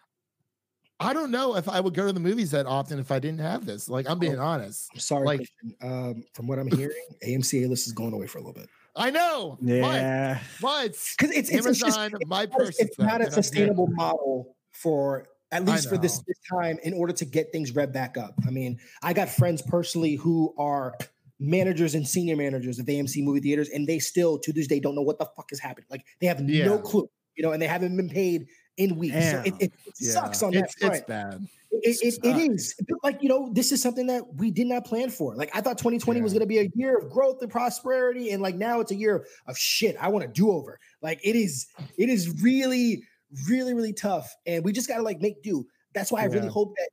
I 1.00 1.14
don't 1.14 1.30
know 1.32 1.56
if 1.56 1.70
I 1.70 1.80
would 1.80 1.94
go 1.94 2.08
to 2.08 2.14
the 2.14 2.20
movies 2.20 2.52
that 2.52 2.66
often 2.66 2.98
if 3.00 3.12
I 3.12 3.20
didn't 3.20 3.40
have 3.42 3.66
this. 3.66 3.88
Like 3.88 4.10
I'm 4.10 4.18
being 4.20 4.40
honest. 4.40 4.90
I'm 4.94 5.00
sorry, 5.00 5.26
Like- 5.26 5.50
Um, 5.82 6.24
from 6.34 6.48
what 6.48 6.58
I'm 6.60 6.68
hearing, 6.76 6.96
AMC 7.26 7.64
A 7.66 7.68
list 7.68 7.88
is 7.88 7.94
going 7.94 8.14
away 8.14 8.28
for 8.28 8.40
a 8.40 8.42
little 8.42 8.54
bit 8.54 8.70
I 8.96 9.12
know. 9.12 9.60
yeah. 9.62 10.40
But, 10.60 10.94
because 11.18 11.36
it's 11.36 11.50
it's, 11.52 11.66
it's 11.68 11.80
just 11.80 12.00
Amazon, 12.00 12.20
my 12.28 12.44
it's 12.44 12.52
not- 12.52 12.58
person. 12.60 12.88
it's 12.88 12.98
not 13.00 13.22
a 13.22 13.30
sustainable 13.32 13.88
model 13.88 14.56
for 14.72 15.28
at 15.52 15.64
least 15.66 15.88
for 15.88 15.98
this, 15.98 16.18
this 16.28 16.38
time 16.52 16.78
in 16.84 16.94
order 16.94 17.14
to 17.14 17.24
get 17.26 17.52
things 17.54 17.74
rev 17.74 17.94
back 17.94 18.18
up. 18.18 18.34
I 18.46 18.50
mean, 18.50 18.80
I 19.04 19.14
got 19.14 19.30
friends 19.30 19.62
personally 19.62 20.16
who 20.16 20.54
are 20.58 20.94
managers 21.40 21.94
and 21.96 22.06
senior 22.08 22.36
managers 22.36 22.80
of 22.80 22.86
AMC 22.88 23.24
movie 23.24 23.40
theaters, 23.40 23.70
and 23.70 23.88
they 23.88 24.00
still 24.00 24.40
to 24.40 24.52
this 24.52 24.68
day 24.68 24.80
don't 24.80 24.96
know 24.96 25.04
what 25.04 25.20
the 25.20 25.26
fuck 25.38 25.52
is 25.54 25.60
happening. 25.60 25.86
Like 25.92 26.04
they 26.20 26.28
have 26.28 26.42
Yeah. 26.50 26.66
no 26.66 26.80
clue, 26.80 27.08
you 27.36 27.44
know, 27.44 27.52
and 27.52 27.62
they 27.62 27.68
haven't 27.68 27.96
been 27.96 28.10
paid 28.10 28.48
in 28.78 28.96
weeks. 28.96 29.16
So 29.16 29.20
it, 29.20 29.44
Damn. 29.46 29.56
it, 29.60 29.74
it 29.86 29.98
sucks 29.98 30.44
on 30.44 30.54
it's, 30.54 30.76
that 30.76 30.80
front. 30.80 30.96
It's 30.96 31.06
bad. 31.08 31.48
It, 31.72 31.98
it, 32.02 32.20
it 32.24 32.52
is. 32.52 32.76
But, 32.88 32.98
like 33.04 33.22
you 33.22 33.30
know 33.30 33.52
this 33.52 33.72
is 33.72 33.82
something 33.82 34.08
that 34.08 34.24
we 34.36 34.52
did 34.52 34.68
not 34.68 34.86
plan 34.86 35.10
for 35.10 35.36
like 35.36 35.50
i 35.54 35.62
thought 35.62 35.78
2020 35.78 36.22
was 36.22 36.32
going 36.32 36.40
to 36.40 36.48
be 36.48 36.60
a 36.60 36.70
year 36.76 36.98
of 36.98 37.10
growth 37.10 37.42
and 37.42 37.52
prosperity 37.52 38.32
and 38.32 38.42
like 38.42 38.56
now 38.56 38.80
it's 38.80 38.92
a 38.92 38.96
year 38.96 39.26
of 39.48 39.58
shit 39.58 39.96
i 40.00 40.08
want 40.08 40.24
to 40.24 40.32
do 40.32 40.50
over 40.50 40.80
like 41.02 41.20
it 41.24 41.36
is 41.36 41.68
it 41.98 42.10
is 42.10 42.42
really 42.42 43.04
really 43.48 43.74
really 43.74 43.94
tough 43.94 44.34
and 44.46 44.64
we 44.64 44.72
just 44.72 44.88
got 44.88 44.98
to 44.98 45.04
like 45.04 45.22
make 45.22 45.44
do 45.44 45.66
that's 45.94 46.12
why 46.12 46.22
i 46.22 46.26
really 46.26 46.48
hope 46.48 46.74
that 46.78 46.90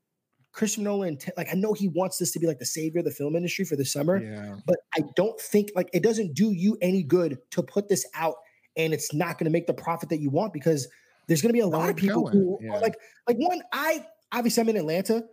christopher 0.52 0.82
nolan 0.82 1.16
t- 1.16 1.32
like 1.36 1.48
i 1.50 1.54
know 1.54 1.72
he 1.72 1.88
wants 1.88 2.18
this 2.18 2.32
to 2.32 2.38
be 2.38 2.46
like 2.46 2.58
the 2.58 2.66
savior 2.66 2.98
of 2.98 3.04
the 3.04 3.10
film 3.10 3.36
industry 3.36 3.64
for 3.64 3.76
the 3.76 3.84
summer 3.84 4.22
Yeah. 4.22 4.56
but 4.66 4.76
i 4.96 5.02
don't 5.14 5.40
think 5.40 5.70
like 5.76 5.88
it 5.92 6.02
doesn't 6.02 6.34
do 6.34 6.50
you 6.52 6.76
any 6.82 7.02
good 7.04 7.38
to 7.52 7.62
put 7.62 7.88
this 7.88 8.04
out 8.14 8.34
and 8.76 8.92
it's 8.92 9.14
not 9.14 9.38
going 9.38 9.44
to 9.44 9.50
make 9.50 9.66
the 9.66 9.74
profit 9.74 10.08
that 10.08 10.20
you 10.20 10.30
want 10.30 10.52
because 10.52 10.88
there's 11.26 11.42
going 11.42 11.50
to 11.50 11.54
be 11.54 11.60
a 11.60 11.66
lot 11.66 11.90
of 11.90 11.96
people 11.96 12.22
going, 12.24 12.34
who 12.34 12.58
yeah. 12.62 12.72
are 12.72 12.80
like 12.80 12.96
like 13.26 13.36
one 13.38 13.62
i 13.72 14.04
obviously 14.32 14.60
i'm 14.60 14.68
in 14.68 14.76
atlanta 14.76 15.24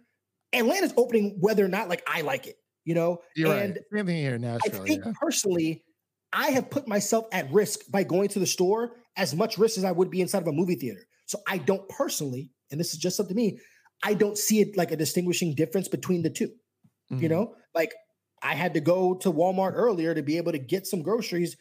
atlanta's 0.54 0.94
opening 0.98 1.38
whether 1.40 1.64
or 1.64 1.68
not 1.68 1.90
like 1.90 2.04
i 2.08 2.22
like 2.22 2.48
it 2.48 2.58
you 2.86 2.96
know 2.96 3.20
You're 3.36 3.54
and 3.54 3.76
right. 3.76 3.84
Same 3.94 4.06
thing 4.06 4.18
here 4.18 4.36
in 4.36 4.46
i 4.46 4.58
think 4.60 5.06
yeah. 5.06 5.12
personally 5.20 5.84
i 6.34 6.48
have 6.48 6.70
put 6.70 6.88
myself 6.88 7.26
at 7.32 7.52
risk 7.52 7.80
by 7.90 8.04
going 8.04 8.30
to 8.30 8.40
the 8.40 8.48
store 8.48 8.98
as 9.18 9.36
much 9.36 9.58
risk 9.58 9.78
as 9.78 9.84
i 9.84 9.92
would 9.92 10.10
be 10.10 10.22
inside 10.22 10.42
of 10.42 10.48
a 10.48 10.54
movie 10.54 10.76
theater 10.76 11.02
so 11.26 11.40
i 11.48 11.58
don't 11.58 11.88
personally 11.90 12.52
and 12.72 12.80
this 12.80 12.94
is 12.94 13.00
just 13.00 13.20
up 13.20 13.28
to 13.28 13.36
me 13.36 13.60
i 14.04 14.14
don't 14.14 14.38
see 14.38 14.62
it 14.62 14.78
like 14.78 14.92
a 14.92 14.98
distinguishing 14.98 15.54
difference 15.56 15.88
between 15.88 16.22
the 16.22 16.30
two 16.30 16.50
you 17.10 17.28
Mhm. 17.28 17.30
know 17.30 17.56
like 17.76 17.94
I 18.42 18.56
had 18.56 18.74
to 18.74 18.82
go 18.82 19.16
to 19.16 19.32
Walmart 19.32 19.74
earlier 19.76 20.14
to 20.16 20.24
be 20.24 20.38
able 20.38 20.52
to 20.52 20.58
get 20.58 20.88
some 20.88 21.02
groceries. 21.02 21.58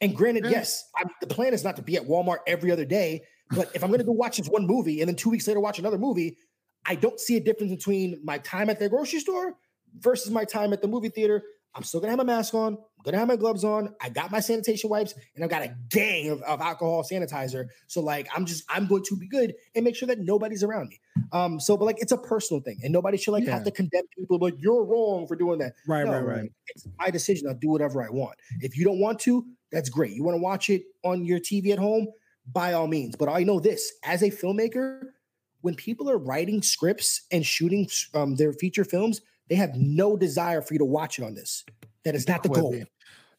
And 0.00 0.16
granted, 0.16 0.46
yes, 0.48 0.88
I'm, 0.96 1.08
the 1.20 1.26
plan 1.26 1.54
is 1.54 1.62
not 1.62 1.76
to 1.76 1.82
be 1.82 1.96
at 1.96 2.04
Walmart 2.04 2.38
every 2.46 2.70
other 2.72 2.84
day. 2.84 3.22
But 3.54 3.70
if 3.74 3.82
I'm 3.82 3.90
going 3.90 4.00
to 4.00 4.04
go 4.06 4.12
watch 4.12 4.38
this 4.38 4.48
one 4.48 4.66
movie 4.66 5.00
and 5.00 5.08
then 5.08 5.16
two 5.16 5.30
weeks 5.30 5.46
later 5.46 5.60
watch 5.60 5.78
another 5.78 5.98
movie, 5.98 6.36
I 6.86 6.94
don't 6.94 7.20
see 7.20 7.36
a 7.36 7.40
difference 7.40 7.72
between 7.72 8.20
my 8.24 8.38
time 8.38 8.70
at 8.70 8.78
the 8.78 8.88
grocery 8.88 9.20
store 9.20 9.54
versus 9.98 10.30
my 10.32 10.44
time 10.44 10.72
at 10.72 10.80
the 10.82 10.88
movie 10.88 11.10
theater. 11.10 11.42
I'm 11.74 11.82
still 11.84 12.00
gonna 12.00 12.10
have 12.10 12.18
my 12.18 12.24
mask 12.24 12.52
on. 12.52 12.74
I'm 12.74 13.02
gonna 13.04 13.16
have 13.16 13.28
my 13.28 13.36
gloves 13.36 13.64
on. 13.64 13.94
I 13.98 14.10
got 14.10 14.30
my 14.30 14.40
sanitation 14.40 14.90
wipes, 14.90 15.14
and 15.34 15.42
I've 15.42 15.48
got 15.48 15.62
a 15.62 15.74
gang 15.88 16.28
of, 16.28 16.42
of 16.42 16.60
alcohol 16.60 17.02
sanitizer. 17.02 17.64
So 17.86 18.02
like, 18.02 18.28
I'm 18.34 18.44
just 18.44 18.64
I'm 18.68 18.86
going 18.86 19.02
to 19.04 19.16
be 19.16 19.26
good 19.26 19.54
and 19.74 19.82
make 19.82 19.96
sure 19.96 20.06
that 20.08 20.18
nobody's 20.18 20.62
around 20.62 20.88
me. 20.90 21.00
Um, 21.32 21.58
so 21.58 21.78
but 21.78 21.86
like, 21.86 21.96
it's 21.98 22.12
a 22.12 22.18
personal 22.18 22.60
thing, 22.62 22.78
and 22.82 22.92
nobody 22.92 23.16
should 23.16 23.32
like 23.32 23.44
Yeah. 23.44 23.52
have 23.52 23.64
to 23.64 23.70
condemn 23.70 24.04
people. 24.18 24.38
Like 24.38 24.56
you're 24.58 24.84
wrong 24.84 25.26
for 25.26 25.34
doing 25.34 25.60
that. 25.60 25.72
Right, 25.88 26.04
No, 26.04 26.12
right, 26.12 26.22
right. 26.42 26.52
It's 26.74 26.86
my 26.98 27.08
decision. 27.10 27.48
I'll 27.48 27.54
do 27.54 27.68
whatever 27.70 28.02
I 28.02 28.10
want. 28.10 28.36
If 28.60 28.76
you 28.76 28.84
don't 28.84 29.00
want 29.00 29.20
to, 29.20 29.42
that's 29.70 29.88
great. 29.88 30.12
You 30.12 30.24
want 30.24 30.36
to 30.36 30.42
watch 30.42 30.68
it 30.68 30.82
on 31.04 31.24
your 31.24 31.38
TV 31.38 31.70
at 31.70 31.78
home, 31.78 32.06
by 32.50 32.72
all 32.72 32.86
means. 32.86 33.16
But 33.16 33.28
I 33.28 33.42
know 33.44 33.60
this 33.60 33.92
as 34.04 34.22
a 34.22 34.30
filmmaker, 34.30 35.02
when 35.60 35.74
people 35.74 36.10
are 36.10 36.18
writing 36.18 36.62
scripts 36.62 37.22
and 37.30 37.44
shooting 37.46 37.88
um, 38.14 38.36
their 38.36 38.52
feature 38.52 38.84
films, 38.84 39.20
they 39.48 39.54
have 39.54 39.74
no 39.76 40.16
desire 40.16 40.60
for 40.62 40.74
you 40.74 40.78
to 40.78 40.84
watch 40.84 41.18
it 41.18 41.24
on 41.24 41.34
this. 41.34 41.64
That 42.04 42.14
is 42.14 42.26
not 42.26 42.42
the 42.42 42.48
goal. 42.48 42.72
Quibi. 42.72 42.86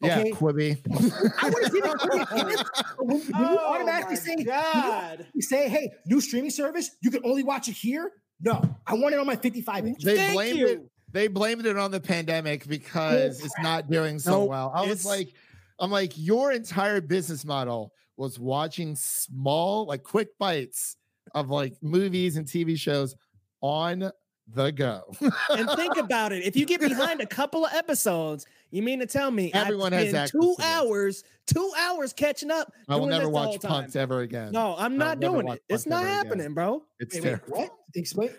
Yeah, 0.00 0.18
Okay. 0.20 0.32
Quibi. 0.32 1.32
I 1.42 1.50
would 1.50 1.62
have 1.64 1.72
seen 1.72 1.84
it. 1.84 1.90
Quibi. 1.98 2.40
It 2.50 2.60
is- 2.60 2.64
When, 2.98 3.20
when 3.20 3.52
you 3.52 3.58
automatically 3.58 4.16
say, 4.16 4.36
Oh 4.40 4.44
God. 4.44 5.26
you 5.34 5.42
say, 5.42 5.68
hey, 5.68 5.92
new 6.06 6.20
streaming 6.20 6.50
service, 6.50 6.90
you 7.02 7.10
can 7.10 7.20
only 7.24 7.42
watch 7.42 7.68
it 7.68 7.72
here. 7.72 8.10
No, 8.40 8.60
I 8.86 8.94
want 8.94 9.14
it 9.14 9.18
on 9.20 9.26
my 9.26 9.36
55 9.36 9.86
inch. 9.86 10.02
They 10.02 10.16
Thank 10.16 10.32
blamed 10.34 10.58
you. 10.58 10.66
it. 10.68 10.90
They 11.12 11.28
blamed 11.28 11.64
it 11.66 11.76
on 11.76 11.90
the 11.90 12.00
pandemic 12.00 12.66
because 12.66 13.42
it's 13.44 13.54
not 13.62 13.88
doing 13.90 14.18
so 14.18 14.40
Nope, 14.40 14.48
well. 14.50 14.72
I 14.74 14.80
was 14.82 14.90
it's- 15.00 15.04
like, 15.04 15.32
I'm 15.78 15.90
like, 15.90 16.12
your 16.16 16.52
entire 16.52 17.00
business 17.00 17.44
model 17.44 17.92
was 18.16 18.38
watching 18.38 18.94
small, 18.96 19.86
like 19.86 20.02
quick 20.02 20.36
bites 20.38 20.96
of 21.34 21.50
like 21.50 21.74
movies 21.82 22.36
and 22.36 22.46
TV 22.46 22.78
shows 22.78 23.14
on 23.60 24.10
the 24.46 24.70
go. 24.70 25.02
and 25.50 25.70
think 25.70 25.96
about 25.98 26.32
it. 26.32 26.44
If 26.44 26.56
you 26.56 26.66
get 26.66 26.80
behind 26.80 27.20
a 27.20 27.26
couple 27.26 27.64
of 27.64 27.72
episodes, 27.72 28.46
you 28.70 28.82
mean 28.82 28.98
to 29.00 29.06
tell 29.06 29.30
me 29.30 29.50
Everyone 29.52 29.92
I 29.94 30.04
has 30.04 30.30
two 30.30 30.54
hours, 30.62 31.24
two 31.46 31.70
hours 31.78 32.12
catching 32.12 32.50
up? 32.50 32.72
I 32.88 32.96
will 32.96 33.06
never 33.06 33.28
watch. 33.28 33.60
Punks 33.62 33.96
ever 33.96 34.20
again. 34.20 34.52
No, 34.52 34.74
I'm 34.76 34.96
not 34.96 35.20
doing 35.20 35.48
it. 35.48 35.62
It's 35.68 35.86
not 35.86 36.02
ever 36.02 36.06
again. 36.06 36.24
happening, 36.26 36.54
bro. 36.54 36.82
it's 37.00 37.14
Wait, 37.14 37.24
wait, 37.24 37.40
what? 37.46 37.70
Explain. 37.94 38.30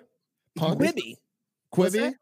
Quibi. 0.57 1.15
Quibi. 1.73 2.13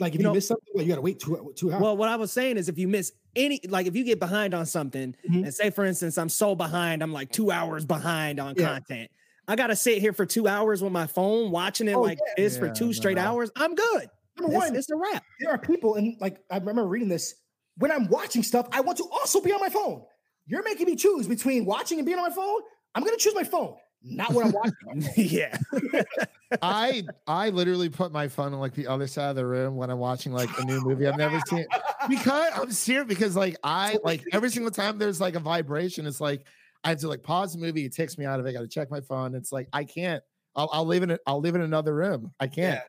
That? 0.00 0.04
Like 0.04 0.14
if 0.14 0.20
You 0.20 0.24
you, 0.24 0.28
know- 0.28 0.34
miss 0.34 0.48
something, 0.48 0.66
well, 0.74 0.82
you 0.84 0.88
gotta 0.88 1.00
wait 1.02 1.20
two 1.20 1.52
two 1.56 1.72
hours. 1.72 1.82
Well, 1.82 1.96
what 1.96 2.08
I 2.08 2.16
was 2.16 2.32
saying 2.32 2.56
is 2.56 2.68
if 2.68 2.78
you 2.78 2.88
miss 2.88 3.12
any, 3.36 3.60
like 3.68 3.86
if 3.86 3.94
you 3.94 4.04
get 4.04 4.18
behind 4.18 4.54
on 4.54 4.66
something, 4.66 5.14
Mhm. 5.30 5.44
and 5.44 5.54
say 5.54 5.70
for 5.70 5.84
instance, 5.84 6.18
I'm 6.18 6.28
so 6.28 6.54
behind, 6.54 7.02
I'm 7.02 7.12
like 7.12 7.30
two 7.30 7.50
hours 7.50 7.84
behind 7.84 8.40
on 8.40 8.54
Yeah. 8.56 8.66
content. 8.74 9.10
I 9.48 9.56
gotta 9.56 9.76
sit 9.76 9.98
here 9.98 10.12
for 10.12 10.26
two 10.26 10.46
hours 10.48 10.82
with 10.82 10.92
my 10.92 11.06
phone 11.06 11.50
watching 11.50 11.88
it 11.88 11.94
Oh, 11.94 12.02
like 12.02 12.18
yeah. 12.26 12.34
this 12.44 12.56
for 12.58 12.66
Yeah, 12.66 12.72
two 12.72 12.92
straight 12.92 13.16
no. 13.16 13.22
hours. 13.22 13.50
I'm 13.56 13.74
good. 13.74 14.08
Number 14.38 14.54
It's, 14.54 14.64
one, 14.66 14.76
it's 14.76 14.90
a 14.90 14.96
wrap. 14.96 15.24
there 15.40 15.50
are 15.50 15.58
people, 15.58 15.96
and 15.96 16.16
like 16.20 16.40
I 16.50 16.58
remember 16.58 16.86
reading 16.86 17.08
this. 17.08 17.34
When 17.76 17.90
I'm 17.90 18.08
watching 18.08 18.42
stuff, 18.42 18.68
I 18.72 18.80
want 18.80 18.98
to 18.98 19.04
also 19.10 19.40
be 19.40 19.52
on 19.52 19.60
my 19.60 19.68
phone. 19.70 20.02
You're 20.46 20.62
making 20.62 20.86
me 20.86 20.96
choose 20.96 21.26
between 21.26 21.64
watching 21.64 21.98
and 21.98 22.06
being 22.06 22.18
on 22.18 22.28
my 22.28 22.34
phone. 22.34 22.60
I'm 22.94 23.04
gonna 23.04 23.16
choose 23.16 23.34
my 23.34 23.44
phone, 23.44 23.74
not 24.02 24.32
what 24.32 24.46
I'm 24.46 24.52
watching. 24.52 25.12
yeah. 25.16 25.56
I 26.62 27.04
I 27.26 27.50
literally 27.50 27.88
put 27.88 28.12
my 28.12 28.28
phone 28.28 28.54
on 28.54 28.60
like 28.60 28.74
the 28.74 28.86
other 28.86 29.06
side 29.06 29.30
of 29.30 29.36
the 29.36 29.46
room 29.46 29.76
when 29.76 29.90
I'm 29.90 29.98
watching 29.98 30.32
like 30.32 30.48
a 30.58 30.64
new 30.64 30.80
movie 30.80 31.06
I've 31.06 31.18
never 31.18 31.40
seen. 31.46 31.66
Because 32.08 32.50
I'm 32.54 32.72
serious 32.72 33.06
because 33.06 33.36
like 33.36 33.56
I 33.62 33.98
like 34.02 34.24
every 34.32 34.50
single 34.50 34.70
time 34.70 34.98
there's 34.98 35.20
like 35.20 35.34
a 35.34 35.40
vibration, 35.40 36.06
it's 36.06 36.20
like 36.20 36.44
I 36.82 36.90
have 36.90 36.98
to 37.00 37.08
like 37.08 37.22
pause 37.22 37.52
the 37.52 37.58
movie, 37.58 37.84
it 37.84 37.94
takes 37.94 38.16
me 38.16 38.24
out 38.24 38.40
of 38.40 38.46
it, 38.46 38.50
I 38.50 38.52
gotta 38.52 38.68
check 38.68 38.90
my 38.90 39.00
phone. 39.00 39.34
It's 39.34 39.52
like 39.52 39.68
I 39.72 39.84
can't. 39.84 40.22
I'll, 40.56 40.68
I'll 40.72 40.86
live 40.86 41.02
in 41.02 41.10
it. 41.10 41.20
I'll 41.26 41.40
live 41.40 41.54
in 41.54 41.60
another 41.60 41.94
room. 41.94 42.32
I 42.40 42.48
can't. 42.48 42.80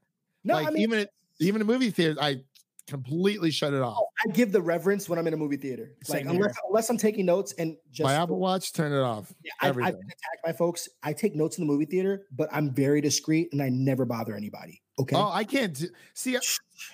No, 0.43 0.55
like 0.55 0.67
I 0.67 0.71
mean, 0.71 0.81
even 0.81 0.99
at, 0.99 1.09
even 1.39 1.61
a 1.61 1.65
movie 1.65 1.91
theater, 1.91 2.19
I 2.19 2.41
completely 2.87 3.51
shut 3.51 3.73
it 3.73 3.81
off. 3.81 3.97
Oh, 3.99 4.07
I 4.25 4.31
give 4.31 4.51
the 4.51 4.61
reverence 4.61 5.07
when 5.07 5.17
I'm 5.17 5.27
in 5.27 5.33
a 5.33 5.37
movie 5.37 5.57
theater. 5.57 5.93
Like 6.09 6.25
unless, 6.25 6.55
unless 6.67 6.89
I'm 6.89 6.97
taking 6.97 7.25
notes 7.25 7.53
and 7.53 7.77
just 7.91 8.05
my 8.05 8.15
Apple 8.15 8.39
Watch, 8.39 8.73
turn 8.73 8.91
it 8.91 9.01
off. 9.01 9.33
Yeah, 9.43 9.51
I, 9.61 9.69
everything. 9.69 9.93
been 9.93 10.05
attacked 10.07 10.43
by 10.43 10.53
folks. 10.53 10.89
I 11.03 11.13
take 11.13 11.35
notes 11.35 11.57
in 11.57 11.65
the 11.65 11.71
movie 11.71 11.85
theater, 11.85 12.27
but 12.35 12.49
I'm 12.51 12.71
very 12.71 13.01
discreet 13.01 13.49
and 13.51 13.61
I 13.61 13.69
never 13.69 14.05
bother 14.05 14.35
anybody. 14.35 14.81
Okay. 14.99 15.15
Oh, 15.15 15.29
I 15.31 15.43
can't 15.43 15.73
do, 15.73 15.87
see. 16.13 16.35
I- 16.37 16.41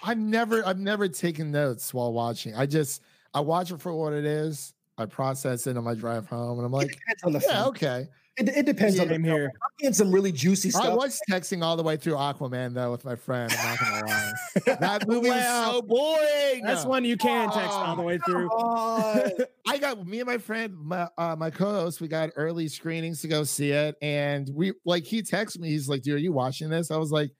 I've 0.03 0.17
never, 0.17 0.65
I've 0.65 0.79
never 0.79 1.07
taken 1.07 1.51
notes 1.51 1.93
while 1.93 2.11
watching. 2.11 2.53
I 2.55 2.65
just, 2.65 3.01
I 3.33 3.39
watch 3.39 3.71
it 3.71 3.79
for 3.79 3.93
what 3.93 4.13
it 4.13 4.25
is. 4.25 4.73
I 4.97 5.05
process 5.05 5.67
it 5.67 5.77
on 5.77 5.83
my 5.83 5.93
drive 5.93 6.27
home, 6.27 6.57
and 6.57 6.65
I'm 6.65 6.71
like, 6.71 6.99
yeah, 7.23 7.39
film. 7.39 7.67
okay. 7.69 8.07
It, 8.37 8.49
it 8.49 8.65
depends 8.67 8.99
on 8.99 9.07
the 9.07 9.15
Same 9.15 9.23
film. 9.23 9.35
here. 9.37 9.51
I'm 9.63 9.69
getting 9.79 9.93
some 9.93 10.11
really 10.11 10.31
juicy 10.31 10.69
stuff. 10.69 10.85
I 10.85 10.93
was 10.93 11.19
texting 11.29 11.63
all 11.63 11.75
the 11.75 11.81
way 11.83 11.97
through 11.97 12.13
Aquaman 12.13 12.73
though 12.73 12.91
with 12.91 13.03
my 13.03 13.15
friend. 13.15 13.51
I'm 13.51 13.65
not 13.69 13.79
gonna 13.79 14.05
lie. 14.67 14.75
That 14.79 15.07
movie 15.07 15.29
Well, 15.29 15.71
was 15.71 15.75
so 15.75 15.81
boring. 15.81 16.63
That's 16.63 16.85
one 16.85 17.03
you 17.03 17.17
can 17.17 17.49
text 17.51 17.71
all 17.71 17.95
the 17.95 18.03
way 18.03 18.19
through. 18.19 18.49
I 19.67 19.77
got 19.79 20.05
me 20.05 20.19
and 20.19 20.27
my 20.27 20.37
friend, 20.37 20.75
my 20.77 21.07
uh, 21.17 21.35
my 21.37 21.49
co-host. 21.49 21.99
We 21.99 22.07
got 22.07 22.29
early 22.35 22.67
screenings 22.67 23.21
to 23.21 23.27
go 23.27 23.43
see 23.43 23.71
it, 23.71 23.95
and 24.01 24.49
we 24.53 24.73
like 24.85 25.03
he 25.03 25.21
texted 25.23 25.59
me. 25.59 25.69
He's 25.69 25.89
like, 25.89 26.03
"Dude, 26.03 26.15
are 26.15 26.19
you 26.19 26.31
watching 26.31 26.69
this?" 26.69 26.91
I 26.91 26.97
was 26.97 27.11
like, 27.11 27.31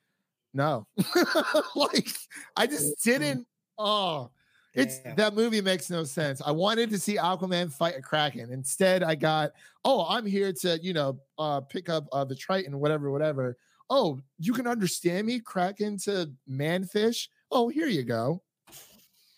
"No." 0.53 0.88
like, 1.76 2.07
I 2.56 2.65
just 2.68 3.03
didn't. 3.03 3.45
Oh, 3.78 4.32
it's 4.78 4.99
that 5.16 5.34
movie 5.34 5.62
makes 5.62 5.90
no 5.90 6.04
sense. 6.04 6.41
I 6.45 6.52
wanted 6.52 6.90
to 6.91 6.99
see 6.99 7.18
Aquaman 7.18 7.72
fight 7.72 7.95
a 7.98 8.02
Kraken. 8.02 8.52
Instead, 8.52 9.04
I 9.04 9.16
got, 9.16 9.52
"Oh, 9.84 10.06
I'm 10.08 10.26
here 10.26 10.54
to 10.62 10.80
you 10.82 10.94
know 10.94 11.20
uh 11.38 11.62
pick 11.62 11.90
up 11.90 12.08
uh, 12.12 12.24
the 12.24 12.36
Trident, 12.36 12.78
whatever, 12.78 13.12
whatever." 13.12 13.58
Oh, 13.90 14.20
you 14.38 14.54
can 14.54 14.68
understand 14.68 15.28
me, 15.28 15.40
Kraken 15.40 15.98
to 15.99 16.32
manfish. 16.49 17.28
Oh, 17.52 17.70
here 17.70 17.88
you 17.88 18.04
go. 18.04 18.41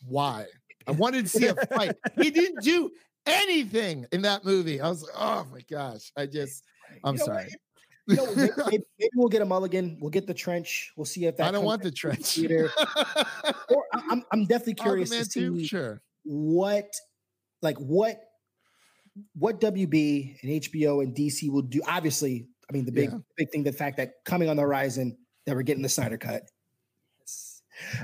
Why? 0.08 0.46
I 0.88 0.92
wanted 0.92 1.26
to 1.26 1.30
see 1.30 1.48
a 1.48 1.56
fight. 1.56 1.96
he 2.20 2.32
didn't 2.32 2.64
do 2.64 2.90
anything 3.28 4.06
in 4.12 4.24
that 4.24 4.44
movie. 4.44 4.82
I 4.82 4.90
was 4.90 5.04
like, 5.04 5.14
oh 5.16 5.46
my 5.52 5.62
gosh. 5.70 6.12
I 6.18 6.26
just, 6.26 6.64
I'm 7.04 7.16
You 7.16 7.20
know 7.28 7.34
what? 7.34 7.48
You 8.10 8.16
know, 8.16 8.26
maybe, 8.36 8.52
maybe- 8.58 8.84
maybe 9.00 9.12
we'll 9.16 9.30
get 9.30 9.42
a 9.42 9.46
mulligan. 9.46 9.98
We'll 10.02 10.10
get 10.10 10.26
the 10.28 10.34
trench. 10.34 10.92
We'll 10.98 11.06
see 11.06 11.26
if 11.26 11.38
that. 11.38 11.48
I 11.48 11.52
don't 11.52 11.64
want 11.64 11.84
the 11.84 11.92
trench. 11.92 12.26
theater. 12.36 12.70
Or 13.70 13.86
I'm, 13.94 14.24
I'm 14.34 14.46
definitely 14.46 14.74
curious 14.76 15.12
to 15.12 15.26
see 15.26 15.66
Sure. 15.68 16.02
what, 16.24 16.92
like 17.62 17.78
what, 17.78 18.20
what 19.36 19.62
WB 19.62 20.42
and 20.42 20.52
HBO 20.64 21.04
and 21.04 21.16
DC 21.16 21.50
will 21.52 21.62
do. 21.62 21.82
Obviously, 21.88 22.48
I 22.68 22.74
mean 22.74 22.86
the 22.86 22.92
big, 22.92 23.12
Yeah. 23.12 23.18
big 23.38 23.52
thing, 23.52 23.64
the 23.64 23.72
fact 23.72 23.98
that 23.98 24.14
coming 24.26 24.50
on 24.50 24.56
the 24.56 24.64
horizon 24.64 25.18
that 25.46 25.56
we're 25.56 25.62
getting 25.62 25.84
the 25.84 25.90
Snyder 25.90 26.18
cut, 26.18 26.44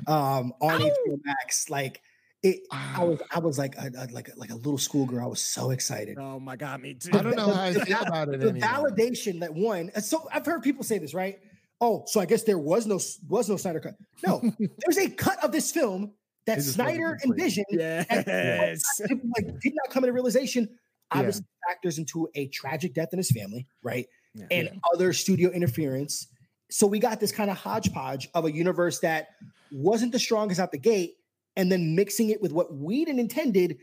um, 0.07 0.53
on 0.61 0.81
Ow! 0.81 0.85
HBO 1.07 1.19
Max, 1.23 1.69
like. 1.69 2.01
It, 2.45 2.59
I 2.71 2.93
ah. 2.97 3.05
was, 3.05 3.21
I 3.31 3.39
was 3.39 3.57
like, 3.57 3.75
a, 3.75 3.89
a- 3.97 4.13
like, 4.13 4.27
a, 4.29 4.37
like 4.37 4.51
a 4.51 4.55
little 4.55 4.77
schoolgirl. 4.77 5.23
I 5.23 5.27
was 5.27 5.41
so 5.41 5.71
excited. 5.71 6.17
Oh 6.19 6.39
my 6.39 6.55
god, 6.55 6.81
me 6.81 6.93
too. 6.93 7.09
I 7.13 7.23
don't 7.23 7.35
know 7.35 7.51
how 7.51 7.63
I 7.63 7.73
feel 7.73 7.97
about 8.01 8.29
it 8.29 8.39
the 8.39 8.49
anymore. 8.49 8.69
validation 8.69 9.39
that 9.39 9.53
one 9.53 9.89
so 10.01 10.27
i've 10.31 10.45
heard 10.45 10.61
people 10.61 10.83
say 10.83 10.97
this 10.99 11.13
right 11.13 11.39
oh 11.81 12.03
so 12.07 12.19
i 12.19 12.25
guess 12.25 12.43
there 12.43 12.57
was 12.57 12.85
no 12.85 12.99
was 13.27 13.49
no 13.49 13.57
snyder 13.57 13.79
cut 13.79 13.95
no 14.25 14.41
there's 14.79 14.97
a 14.97 15.09
cut 15.09 15.43
of 15.43 15.51
this 15.51 15.71
film 15.71 16.11
that 16.45 16.59
It 16.59 16.61
snyder 16.61 17.17
envisioned 17.25 17.65
Yes. 17.71 18.83
people 19.07 19.29
like 19.35 19.47
did 19.59 19.73
not 19.75 19.89
come 19.89 20.03
into 20.03 20.13
realization 20.13 20.69
obviously 21.11 21.45
factors 21.67 21.97
into 21.97 22.29
a 22.35 22.47
tragic 22.47 22.93
death 22.93 23.09
in 23.11 23.17
his 23.17 23.31
family 23.31 23.65
right 23.83 24.07
Yeah. 24.35 24.45
and 24.51 24.69
other 24.93 25.11
studio 25.13 25.49
interference 25.49 26.27
so 26.69 26.87
we 26.87 26.99
got 26.99 27.19
this 27.19 27.31
kind 27.31 27.49
of 27.49 27.57
hodgepodge 27.57 28.29
of 28.33 28.45
a 28.45 28.51
universe 28.51 28.99
that 28.99 29.29
wasn't 29.71 30.11
the 30.11 30.19
strongest 30.19 30.59
out 30.59 30.71
the 30.71 30.77
gate 30.79 31.15
and 31.55 31.71
then 31.71 31.95
mixing 31.95 32.29
it 32.29 32.41
with 32.41 32.51
what 32.51 32.73
Whedon 32.73 33.19
intended 33.19 33.77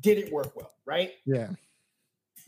didn't 0.00 0.32
work 0.32 0.54
well 0.56 0.72
right 0.86 1.12
Yeah. 1.26 1.50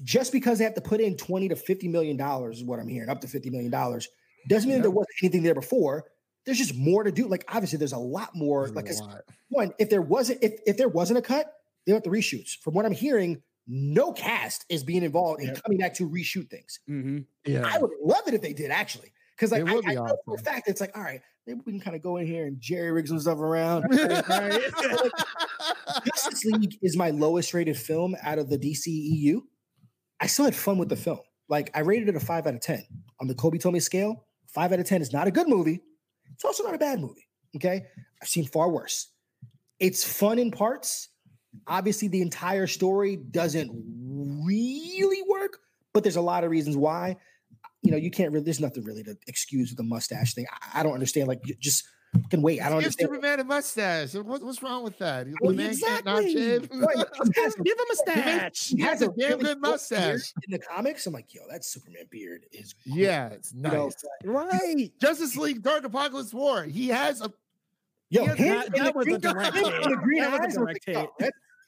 just 0.05 0.33
because 0.33 0.59
they 0.59 0.65
have 0.65 0.75
to 0.75 0.81
put 0.81 1.01
in 1.01 1.17
20 1.17 1.49
to 1.49 1.57
50 1.57 1.89
million 1.89 2.17
dollars 2.17 2.59
is 2.59 2.65
what 2.65 2.81
I'm 2.81 2.89
hearing, 2.89 3.09
up 3.09 3.21
to 3.21 3.29
50 3.29 3.51
million 3.51 3.71
dollars, 3.71 4.09
doesn't 4.49 4.69
mean 4.69 4.79
Yeah. 4.79 4.83
there 4.83 4.91
wasn't 4.91 5.15
anything 5.23 5.43
there 5.43 5.55
before. 5.55 6.05
There's 6.45 6.59
just 6.59 6.75
more 6.75 7.05
to 7.05 7.13
do. 7.13 7.29
Like 7.29 7.45
obviously 7.49 7.79
there's 7.79 7.93
a 7.93 7.99
lot 7.99 8.35
more. 8.35 8.69
There's 8.69 9.01
Like 9.01 9.09
lot. 9.09 9.23
one, 9.49 9.73
if 9.79 9.91
there 9.91 10.03
wasn't, 10.03 10.43
if 10.43 10.61
if 10.67 10.77
there 10.77 10.89
wasn't 10.89 11.19
a 11.19 11.23
cut, 11.23 11.53
they 11.87 11.93
have 11.93 12.03
to 12.05 12.11
reshoots. 12.11 12.57
From 12.59 12.75
what 12.75 12.85
I'm 12.85 12.93
hearing, 12.93 13.43
no 13.69 14.13
cast 14.13 14.65
is 14.69 14.83
being 14.83 15.05
involved 15.05 15.41
in 15.41 15.55
coming 15.55 15.79
back 15.79 15.95
to 15.95 16.09
reshoot 16.09 16.49
things. 16.51 16.81
hmm 16.87 17.19
Yeah. 17.45 17.63
I 17.65 17.79
would 17.79 17.93
love 18.03 18.23
it 18.27 18.35
if 18.35 18.41
they 18.43 18.53
did 18.55 18.71
actually. 18.73 19.13
Because 19.37 19.53
like 19.53 19.69
I, 19.69 19.91
I 19.91 19.95
know 19.95 20.17
for 20.25 20.35
a 20.35 20.39
fact 20.39 20.69
it's 20.69 20.81
like, 20.81 20.97
all 20.97 21.03
right, 21.03 21.21
maybe 21.47 21.61
we 21.65 21.73
can 21.73 21.81
kind 21.81 21.97
of 21.97 22.03
go 22.03 22.17
in 22.19 22.27
here 22.27 22.47
and 22.47 22.61
jerry 22.61 22.93
rig 22.93 23.09
some 23.09 23.19
stuff 23.21 23.39
around. 23.39 23.85
Justice 26.07 26.45
League 26.45 26.79
is 26.83 26.97
my 26.97 27.11
lowest 27.11 27.53
rated 27.55 27.77
film 27.77 28.17
out 28.23 28.39
of 28.39 28.49
the 28.49 28.59
DCEU. 28.59 29.41
I 30.21 30.27
still 30.27 30.45
had 30.45 30.55
fun 30.55 30.79
with 30.79 30.89
the 30.89 30.97
film. 30.97 31.21
Like 31.49 31.71
I 31.75 31.81
rated 31.81 32.09
it 32.09 32.17
a 32.17 32.21
five 32.21 32.47
out 32.47 32.55
of 32.55 32.61
10 32.61 32.85
on 33.21 33.27
the 33.27 33.35
Kolby 33.35 33.61
told 33.61 33.75
me 33.75 33.81
scale. 33.81 34.25
Five 34.49 34.73
out 34.73 34.81
of 34.81 34.87
10 34.87 35.03
is 35.03 35.13
not 35.13 35.27
a 35.27 35.31
good 35.31 35.49
movie. 35.49 35.81
It's 36.33 36.45
also 36.45 36.63
not 36.65 36.75
a 36.75 36.79
bad 36.79 37.01
movie. 37.01 37.27
Okay. 37.57 37.83
I've 38.21 38.29
seen 38.29 38.47
far 38.47 38.71
worse. 38.71 39.09
it's 39.81 40.05
fun 40.05 40.39
in 40.39 40.51
parts. 40.51 41.09
Obviously, 41.67 42.09
the 42.09 42.23
entire 42.23 42.67
story 42.67 43.17
doesn't 43.17 43.71
really 44.47 45.23
work, 45.29 45.59
but 45.93 46.03
there's 46.03 46.17
a 46.17 46.23
lot 46.23 46.45
of 46.45 46.51
reasons 46.51 46.77
why. 46.79 47.17
You 47.83 47.91
know, 47.91 47.97
you 47.97 48.11
can't 48.11 48.33
really. 48.33 48.45
There's 48.45 48.61
nothing 48.61 48.85
really 48.85 49.03
to 49.05 49.17
excuse 49.27 49.71
with 49.71 49.77
the 49.77 49.83
mustache 49.83 50.35
thing. 50.35 50.47
I, 50.51 50.81
I 50.81 50.83
don't 50.83 50.95
understand. 50.95 51.29
Like, 51.29 51.43
just 51.61 51.85
can 52.31 52.43
wait. 52.43 52.61
I 52.61 52.65
don't 52.69 52.79
Give 52.79 52.85
understand. 52.87 53.09
Superman 53.09 53.41
a 53.41 53.45
mustache. 53.45 54.15
What, 54.15 54.43
what's 54.43 54.63
wrong 54.63 54.85
with 54.85 54.99
that? 54.99 55.27
The 55.27 55.35
Well, 55.41 55.53
man 55.55 55.75
can't 55.77 56.01
exactly. 56.01 56.33
shave. 56.35 56.69
Right. 56.75 57.07
He 57.35 57.41
has- 57.41 57.55
Give 57.57 57.79
him 57.79 57.87
a 57.91 57.97
stash. 57.97 58.69
he 58.69 58.77
He 58.77 58.83
has 58.83 59.03
a 59.03 59.09
damn 59.09 59.39
good 59.39 59.61
mustache. 59.61 60.33
in 60.47 60.53
the 60.53 60.59
comics. 60.59 61.07
I'm 61.07 61.15
like, 61.15 61.33
yo, 61.35 61.41
that 61.51 61.65
Superman 61.65 62.05
beard 62.11 62.45
is 62.53 62.75
cool. 62.87 62.97
Yeah, 62.99 63.29
it's 63.29 63.53
You 63.55 63.63
nice. 63.63 63.73
know, 63.73 63.91
Right. 64.31 64.93
Justice 65.01 65.37
League 65.37 65.63
Dark 65.63 65.85
Apokolips 65.85 66.35
War. 66.35 66.65
He 66.65 66.89
has 66.89 67.21
a 67.23 67.33
yo, 68.11 68.25
Yeah, 68.27 68.35
him 68.35 68.59
that- 68.59 68.73
that 68.77 68.95
was 68.95 69.07
a 69.09 69.19
direct 69.19 69.55
hit. 69.57 69.65
and 69.75 69.93
the 69.93 69.97
green 69.97 70.21
That 70.23 70.41
was 70.45 70.55
a 70.55 70.59
direct 70.61 70.85
hit. 70.85 71.09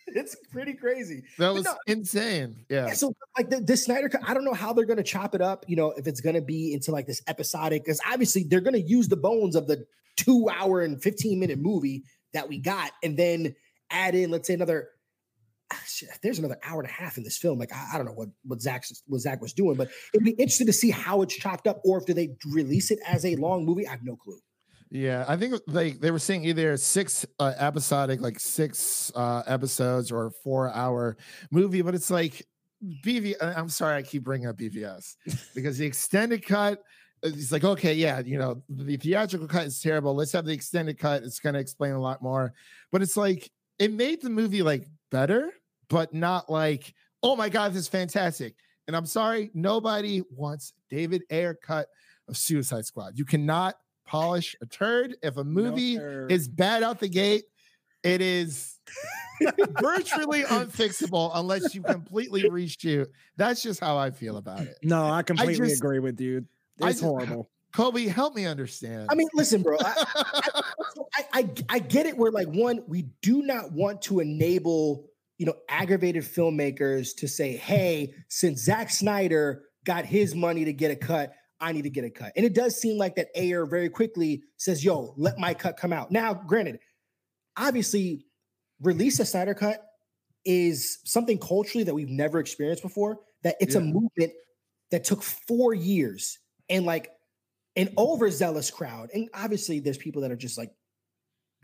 It's 0.14 0.36
pretty 0.52 0.74
crazy. 0.74 1.24
that 1.38 1.52
was 1.52 1.64
no, 1.64 1.74
insane. 1.86 2.64
Yeah. 2.68 2.88
Yeah, 2.88 2.92
so 2.92 3.14
like 3.36 3.50
the, 3.50 3.60
this 3.60 3.84
Snyder 3.84 4.08
cut, 4.08 4.20
I 4.26 4.34
don't 4.34 4.44
know 4.44 4.52
how 4.52 4.72
they're 4.72 4.84
gonna 4.84 5.02
chop 5.02 5.34
it 5.34 5.40
up. 5.40 5.64
You 5.66 5.76
know, 5.76 5.92
if 5.92 6.06
it's 6.06 6.20
gonna 6.20 6.42
be 6.42 6.72
into 6.74 6.92
like 6.92 7.06
this 7.06 7.22
episodic, 7.26 7.84
because 7.84 8.00
obviously 8.06 8.44
they're 8.44 8.60
gonna 8.60 8.78
use 8.78 9.08
the 9.08 9.16
bones 9.16 9.56
of 9.56 9.66
the 9.66 9.86
two 10.16 10.48
hour 10.48 10.82
and 10.82 11.02
15 11.02 11.40
minute 11.40 11.58
movie 11.58 12.04
that 12.32 12.48
we 12.48 12.58
got, 12.58 12.92
and 13.02 13.16
then 13.16 13.54
add 13.90 14.14
in, 14.14 14.30
let's 14.30 14.46
say, 14.46 14.54
another. 14.54 14.90
ah, 15.72 15.80
shit, 15.86 16.10
there's 16.22 16.38
another 16.38 16.58
hour 16.62 16.80
and 16.80 16.88
a 16.88 16.92
half 16.92 17.16
in 17.16 17.24
this 17.24 17.38
film. 17.38 17.58
Like 17.58 17.72
I, 17.72 17.94
I 17.94 17.96
don't 17.96 18.06
know 18.06 18.12
what 18.12 18.28
what 18.44 18.60
Zack 18.60 18.84
what 19.06 19.20
Zack 19.20 19.40
was 19.40 19.52
doing, 19.54 19.76
but 19.76 19.88
it'd 20.12 20.24
be 20.24 20.32
interesting 20.32 20.66
to 20.66 20.72
see 20.72 20.90
how 20.90 21.22
it's 21.22 21.34
chopped 21.34 21.66
up, 21.66 21.80
or 21.84 21.98
if 21.98 22.06
do 22.06 22.12
they 22.12 22.36
release 22.52 22.90
it 22.90 22.98
as 23.06 23.24
a 23.24 23.36
long 23.36 23.64
movie? 23.64 23.86
I 23.86 23.92
have 23.92 24.04
no 24.04 24.16
clue. 24.16 24.38
Yeah, 24.94 25.24
I 25.26 25.36
think 25.36 25.56
they 25.66 25.90
they 25.90 26.12
were 26.12 26.20
saying 26.20 26.44
either 26.44 26.76
six 26.76 27.26
uh, 27.40 27.52
episodic, 27.58 28.20
like 28.20 28.38
six 28.38 29.10
uh, 29.16 29.42
episodes, 29.44 30.12
or 30.12 30.30
four 30.30 30.72
hour 30.72 31.16
movie. 31.50 31.82
But 31.82 31.96
it's 31.96 32.10
like 32.10 32.46
BV. 33.04 33.34
I'm 33.40 33.68
sorry, 33.68 33.96
I 33.96 34.02
keep 34.02 34.22
bringing 34.22 34.46
up 34.46 34.56
BVS 34.56 35.16
because 35.54 35.78
the 35.78 35.84
extended 35.84 36.46
cut. 36.46 36.80
It's 37.24 37.50
like 37.50 37.64
okay, 37.64 37.94
yeah, 37.94 38.20
you 38.20 38.38
know 38.38 38.62
the 38.68 38.96
theatrical 38.96 39.48
cut 39.48 39.66
is 39.66 39.80
terrible. 39.80 40.14
Let's 40.14 40.30
have 40.30 40.44
the 40.44 40.52
extended 40.52 40.96
cut. 40.96 41.24
It's 41.24 41.40
going 41.40 41.54
to 41.54 41.60
explain 41.60 41.94
a 41.94 42.00
lot 42.00 42.22
more. 42.22 42.54
But 42.92 43.02
it's 43.02 43.16
like 43.16 43.50
it 43.80 43.92
made 43.92 44.22
the 44.22 44.30
movie 44.30 44.62
like 44.62 44.86
better, 45.10 45.50
but 45.88 46.14
not 46.14 46.48
like 46.48 46.94
oh 47.20 47.34
my 47.34 47.48
god, 47.48 47.72
this 47.72 47.80
is 47.80 47.88
fantastic. 47.88 48.54
And 48.86 48.94
I'm 48.94 49.06
sorry, 49.06 49.50
nobody 49.54 50.22
wants 50.30 50.72
David 50.88 51.24
Ayer 51.32 51.54
cut 51.54 51.88
of 52.28 52.36
Suicide 52.36 52.86
Squad. 52.86 53.18
You 53.18 53.24
cannot 53.24 53.74
polish 54.04 54.56
a 54.62 54.66
turd. 54.66 55.16
If 55.22 55.36
a 55.36 55.44
movie 55.44 55.96
sir. 55.96 56.26
is 56.28 56.48
bad 56.48 56.82
out 56.82 57.00
the 57.00 57.08
gate, 57.08 57.44
it 58.02 58.20
is 58.20 58.78
virtually 59.80 60.42
unfixable 60.42 61.30
unless 61.34 61.74
you 61.74 61.82
completely 61.82 62.42
reshoot. 62.50 63.06
That's 63.36 63.62
just 63.62 63.80
how 63.80 63.96
I 63.96 64.10
feel 64.10 64.36
about 64.36 64.60
it. 64.60 64.76
No, 64.82 65.04
I 65.06 65.22
completely 65.22 65.68
just- 65.68 65.80
agree 65.82 65.98
with 65.98 66.20
you. 66.20 66.44
I 66.80 66.90
It's 66.90 67.00
just- 67.00 67.04
horrible. 67.04 67.50
Kolby, 67.74 68.06
help 68.06 68.36
me 68.36 68.46
understand. 68.46 69.08
I 69.10 69.16
mean, 69.16 69.26
listen, 69.34 69.60
bro. 69.62 69.76
I, 69.80 70.04
I, 71.14 71.22
I, 71.32 71.48
I 71.68 71.78
get 71.80 72.06
it. 72.06 72.16
Where 72.16 72.30
like 72.30 72.46
one, 72.46 72.84
we 72.86 73.08
do 73.20 73.42
not 73.42 73.72
want 73.72 74.00
to 74.02 74.20
enable 74.20 75.06
you 75.38 75.46
know 75.46 75.54
aggravated 75.68 76.22
filmmakers 76.22 77.16
to 77.16 77.26
say, 77.26 77.56
"Hey, 77.56 78.14
since 78.28 78.60
Zack 78.62 78.90
Snyder 78.90 79.64
got 79.84 80.04
his 80.04 80.36
money 80.36 80.64
to 80.66 80.72
get 80.72 80.92
a 80.92 80.96
cut, 80.96 81.34
I 81.60 81.72
need 81.72 81.82
to 81.82 81.90
get 81.90 82.04
a 82.04 82.10
cut." 82.10 82.32
And 82.36 82.44
it 82.44 82.54
does 82.54 82.80
seem 82.80 82.98
like 82.98 83.16
that 83.16 83.28
Ayer 83.36 83.66
very 83.66 83.88
quickly 83.88 84.42
says, 84.56 84.84
"Yo, 84.84 85.14
let 85.16 85.38
my 85.38 85.54
cut 85.54 85.76
come 85.76 85.92
out." 85.92 86.10
Now, 86.10 86.34
granted, 86.34 86.80
obviously, 87.56 88.26
release 88.80 89.20
a 89.20 89.24
Snyder 89.24 89.54
cut 89.54 89.84
is 90.44 90.98
something 91.04 91.38
culturally 91.38 91.84
that 91.84 91.94
we've 91.94 92.10
never 92.10 92.38
experienced 92.38 92.82
before. 92.82 93.20
That 93.42 93.56
it's 93.60 93.74
a 93.74 93.80
movement 93.80 94.32
that 94.90 95.04
took 95.04 95.22
four 95.22 95.74
years 95.74 96.38
and 96.68 96.86
like 96.86 97.10
an 97.76 97.92
overzealous 97.98 98.70
crowd. 98.70 99.10
And 99.12 99.28
obviously, 99.34 99.80
there's 99.80 99.98
people 99.98 100.22
that 100.22 100.30
are 100.30 100.36
just 100.36 100.56
like 100.56 100.72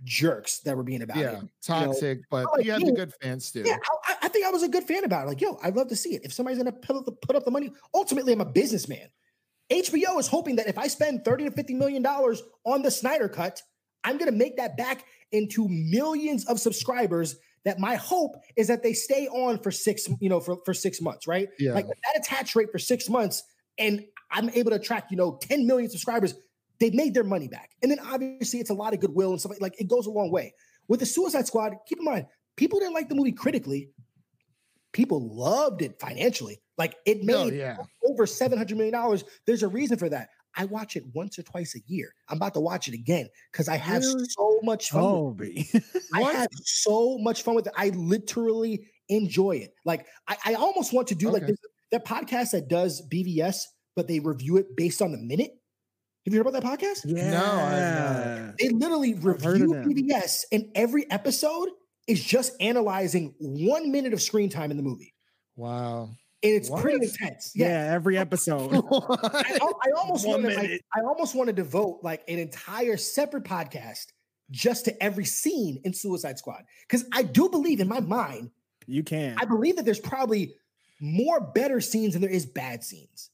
jerks 0.04 0.60
that 0.60 0.76
were 0.76 0.82
being 0.82 1.02
about 1.02 1.16
yeah, 1.18 1.38
it. 1.38 1.44
toxic, 1.62 2.20
but 2.30 2.46
like 2.52 2.64
you 2.64 2.72
have 2.72 2.84
the 2.84 2.92
good 2.92 3.12
fans 3.22 3.50
too. 3.50 3.62
Yeah, 3.64 3.76
I, 4.06 4.16
I 4.22 4.28
think 4.28 4.46
I 4.46 4.50
was 4.50 4.62
a 4.62 4.68
good 4.68 4.84
fan 4.84 5.04
about 5.04 5.24
it. 5.24 5.28
Like, 5.28 5.40
yo, 5.40 5.58
I'd 5.62 5.76
love 5.76 5.88
to 5.88 5.96
see 5.96 6.14
it. 6.14 6.24
If 6.24 6.32
somebody's 6.32 6.58
gonna 6.58 6.72
put 6.72 6.96
up 6.96 7.04
the, 7.04 7.12
put 7.12 7.36
up 7.36 7.44
the 7.44 7.50
money, 7.50 7.70
ultimately, 7.94 8.32
I'm 8.32 8.40
a 8.40 8.46
businessman. 8.46 9.08
HBO 9.70 10.18
is 10.18 10.26
hoping 10.26 10.56
that 10.56 10.66
if 10.66 10.78
I 10.78 10.88
spend 10.88 11.24
30 11.24 11.44
to 11.44 11.50
50 11.52 11.74
million 11.74 12.02
dollars 12.02 12.42
on 12.64 12.82
the 12.82 12.90
Snyder 12.90 13.28
cut, 13.28 13.62
I'm 14.04 14.18
gonna 14.18 14.32
make 14.32 14.56
that 14.56 14.76
back 14.76 15.04
into 15.32 15.68
millions 15.68 16.46
of 16.46 16.60
subscribers. 16.60 17.36
That 17.64 17.78
my 17.78 17.96
hope 17.96 18.36
is 18.56 18.68
that 18.68 18.82
they 18.82 18.94
stay 18.94 19.28
on 19.28 19.58
for 19.58 19.70
six, 19.70 20.08
you 20.18 20.30
know, 20.30 20.40
for, 20.40 20.56
for 20.64 20.72
six 20.72 21.02
months, 21.02 21.26
right? 21.26 21.48
Yeah. 21.58 21.74
Like 21.74 21.86
that 21.86 22.16
attach 22.16 22.56
rate 22.56 22.72
for 22.72 22.78
six 22.78 23.06
months, 23.10 23.42
and 23.76 24.02
I'm 24.30 24.48
able 24.50 24.70
to 24.70 24.76
attract, 24.76 25.10
you 25.10 25.16
know, 25.16 25.38
10 25.42 25.66
million 25.66 25.90
subscribers. 25.90 26.34
They've 26.78 26.94
made 26.94 27.14
their 27.14 27.24
money 27.24 27.48
back. 27.48 27.70
And 27.82 27.90
then 27.90 27.98
obviously 27.98 28.60
it's 28.60 28.70
a 28.70 28.74
lot 28.74 28.94
of 28.94 29.00
goodwill 29.00 29.32
and 29.32 29.40
stuff 29.40 29.50
like, 29.50 29.60
like 29.60 29.80
it 29.80 29.88
goes 29.88 30.06
a 30.06 30.10
long 30.10 30.30
way. 30.30 30.54
With 30.88 31.00
the 31.00 31.06
Suicide 31.06 31.46
Squad, 31.46 31.74
keep 31.86 31.98
in 31.98 32.04
mind, 32.04 32.26
people 32.56 32.78
didn't 32.78 32.94
like 32.94 33.08
the 33.08 33.14
movie 33.14 33.32
critically. 33.32 33.90
People 34.92 35.36
loved 35.36 35.82
it 35.82 36.00
financially. 36.00 36.60
Like 36.80 36.96
it 37.06 37.22
made 37.22 37.34
Oh, 37.36 37.44
yeah. 37.50 37.76
over 38.08 38.24
$700 38.24 38.74
million. 38.74 39.20
There's 39.46 39.62
a 39.62 39.68
reason 39.68 39.98
for 39.98 40.08
that. 40.08 40.28
I 40.56 40.64
watch 40.64 40.96
it 40.96 41.04
once 41.14 41.38
or 41.38 41.42
twice 41.44 41.76
a 41.76 41.80
year. 41.86 42.12
I'm 42.28 42.38
about 42.38 42.54
to 42.54 42.60
watch 42.60 42.88
it 42.88 42.94
again 42.94 43.28
because 43.52 43.68
I 43.68 43.76
have 43.76 44.02
Really? 44.02 44.24
so 44.30 44.58
much 44.64 44.90
fun. 44.90 45.02
with 45.02 45.12
oh, 45.12 45.36
it. 45.42 45.84
I 46.14 46.22
have 46.40 46.48
so 46.64 47.18
much 47.18 47.42
fun 47.42 47.54
with 47.54 47.66
it. 47.66 47.72
I 47.76 47.90
literally 47.90 48.86
enjoy 49.10 49.56
it. 49.56 49.74
Like 49.84 50.06
I, 50.26 50.36
I 50.46 50.54
almost 50.54 50.92
want 50.94 51.06
to 51.08 51.14
do 51.14 51.30
like 51.30 51.42
Okay. 51.42 51.52
this 51.52 51.58
that 51.92 52.04
podcast 52.06 52.52
that 52.52 52.68
does 52.68 53.02
BVS, 53.12 53.58
but 53.94 54.08
they 54.08 54.18
review 54.20 54.56
it 54.56 54.74
based 54.76 55.02
on 55.02 55.12
the 55.12 55.18
minute. 55.18 55.50
Have 56.24 56.32
you 56.34 56.38
heard 56.42 56.46
about 56.46 56.60
that 56.62 56.64
podcast? 56.80 57.00
yeah. 57.06 58.52
They 58.58 58.70
literally 58.70 59.12
heard 59.12 59.36
of 59.36 59.44
review 59.46 59.74
them. 59.74 59.84
BVS, 59.92 60.44
and 60.52 60.66
every 60.74 61.10
episode 61.10 61.68
is 62.06 62.22
just 62.24 62.52
analyzing 62.60 63.34
one 63.38 63.92
minute 63.92 64.12
of 64.12 64.20
screen 64.22 64.48
time 64.50 64.70
in 64.70 64.76
the 64.76 64.82
movie. 64.82 65.14
Wow. 65.56 66.10
And 66.42 66.52
it's 66.54 66.70
pretty 66.70 67.04
intense. 67.06 67.52
Yeah, 67.54 67.68
Yeah. 67.68 67.92
every 67.94 68.16
episode. 68.26 68.72
I, 68.72 68.78
I 69.62 69.90
almost 69.96 70.26
One 70.26 70.42
want 70.42 70.54
to 70.54 70.60
like. 70.60 70.84
I 70.94 71.00
almost 71.00 71.34
want 71.34 71.48
to 71.48 71.52
devote 71.52 72.00
like 72.02 72.22
an 72.28 72.38
entire 72.38 72.96
separate 72.96 73.44
podcast 73.44 74.06
just 74.50 74.84
to 74.86 75.02
every 75.02 75.24
scene 75.24 75.80
in 75.84 75.92
Suicide 75.92 76.38
Squad. 76.38 76.64
Because 76.82 77.04
I 77.12 77.22
do 77.22 77.48
believe 77.48 77.80
in 77.80 77.88
my 77.88 78.00
mind, 78.00 78.50
you 78.86 79.02
can. 79.02 79.36
I 79.40 79.44
believe 79.44 79.76
that 79.76 79.84
there's 79.84 80.00
probably 80.00 80.54
more 81.00 81.40
better 81.40 81.80
scenes 81.80 82.14
than 82.14 82.22
there 82.22 82.30
is 82.30 82.46
bad 82.46 82.82
scenes. 82.84 83.30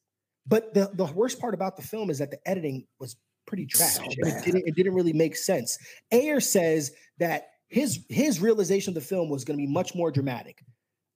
But 0.46 0.74
the, 0.74 0.90
the 0.94 1.06
worst 1.06 1.40
part 1.40 1.54
about 1.54 1.76
the 1.76 1.82
film 1.82 2.10
is 2.10 2.18
that 2.18 2.30
the 2.30 2.38
editing 2.48 2.86
was 3.00 3.16
pretty 3.46 3.66
trash. 3.66 3.94
So 3.94 4.04
it, 4.04 4.44
didn't, 4.44 4.64
it 4.66 4.74
didn't 4.76 4.94
really 4.94 5.12
make 5.12 5.36
sense. 5.36 5.78
Ayer 6.12 6.40
says 6.40 6.92
that 7.18 7.48
his 7.68 8.04
his 8.08 8.40
realization 8.40 8.90
of 8.90 8.94
the 8.94 9.00
film 9.00 9.28
was 9.28 9.44
going 9.44 9.58
to 9.58 9.64
be 9.64 9.72
much 9.72 9.94
more 9.94 10.10
dramatic. 10.12 10.62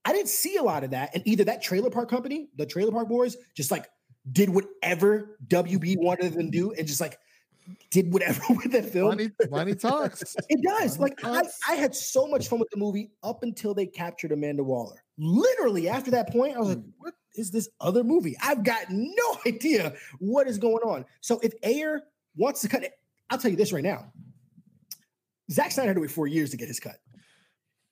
I 0.04 0.12
didn't 0.12 0.28
see 0.28 0.56
a 0.56 0.62
lot 0.62 0.84
of 0.84 0.90
that. 0.90 1.14
And 1.14 1.26
either 1.26 1.44
that 1.44 1.62
trailer 1.62 1.90
park 1.90 2.08
company, 2.08 2.48
the 2.56 2.66
trailer 2.66 2.92
park 2.92 3.08
boys, 3.08 3.36
just 3.54 3.70
like 3.70 3.86
did 4.32 4.50
whatever 4.50 5.36
WB 5.48 5.96
wanted 5.98 6.34
them 6.34 6.50
to 6.50 6.58
do 6.58 6.72
and 6.72 6.86
just 6.86 7.00
like 7.00 7.18
did 7.90 8.12
whatever 8.12 8.42
with 8.50 8.72
that 8.72 8.86
film. 8.86 9.08
money, 9.08 9.30
money 9.50 9.74
talks. 9.74 10.36
It 10.48 10.62
does. 10.62 10.98
Money 10.98 11.14
Like 11.22 11.24
I. 11.24 11.72
I 11.72 11.74
had 11.76 11.94
so 11.94 12.26
much 12.26 12.48
fun 12.48 12.58
with 12.58 12.70
the 12.70 12.78
movie 12.78 13.10
up 13.22 13.42
until 13.42 13.74
they 13.74 13.86
captured 13.86 14.32
Amanda 14.32 14.64
Waller. 14.64 15.02
Literally 15.18 15.88
after 15.88 16.10
that 16.12 16.30
point, 16.30 16.56
I 16.56 16.60
was 16.60 16.70
like, 16.70 16.84
what 16.98 17.14
is 17.34 17.50
this 17.50 17.68
other 17.80 18.02
movie? 18.02 18.36
I've 18.42 18.64
got 18.64 18.86
no 18.88 19.36
idea 19.46 19.94
what 20.18 20.46
is 20.48 20.58
going 20.58 20.82
on. 20.82 21.04
So 21.20 21.40
if 21.42 21.52
Ayer 21.62 22.02
wants 22.36 22.60
to 22.62 22.68
cut 22.68 22.82
it, 22.82 22.92
I'll 23.28 23.38
tell 23.38 23.50
you 23.50 23.56
this 23.56 23.72
right 23.72 23.84
now. 23.84 24.12
Zack 25.50 25.72
Snyder 25.72 25.88
had 25.88 25.94
to 25.96 26.00
wait 26.00 26.10
four 26.10 26.26
years 26.26 26.50
to 26.50 26.56
get 26.56 26.68
his 26.68 26.80
cut. 26.80 26.96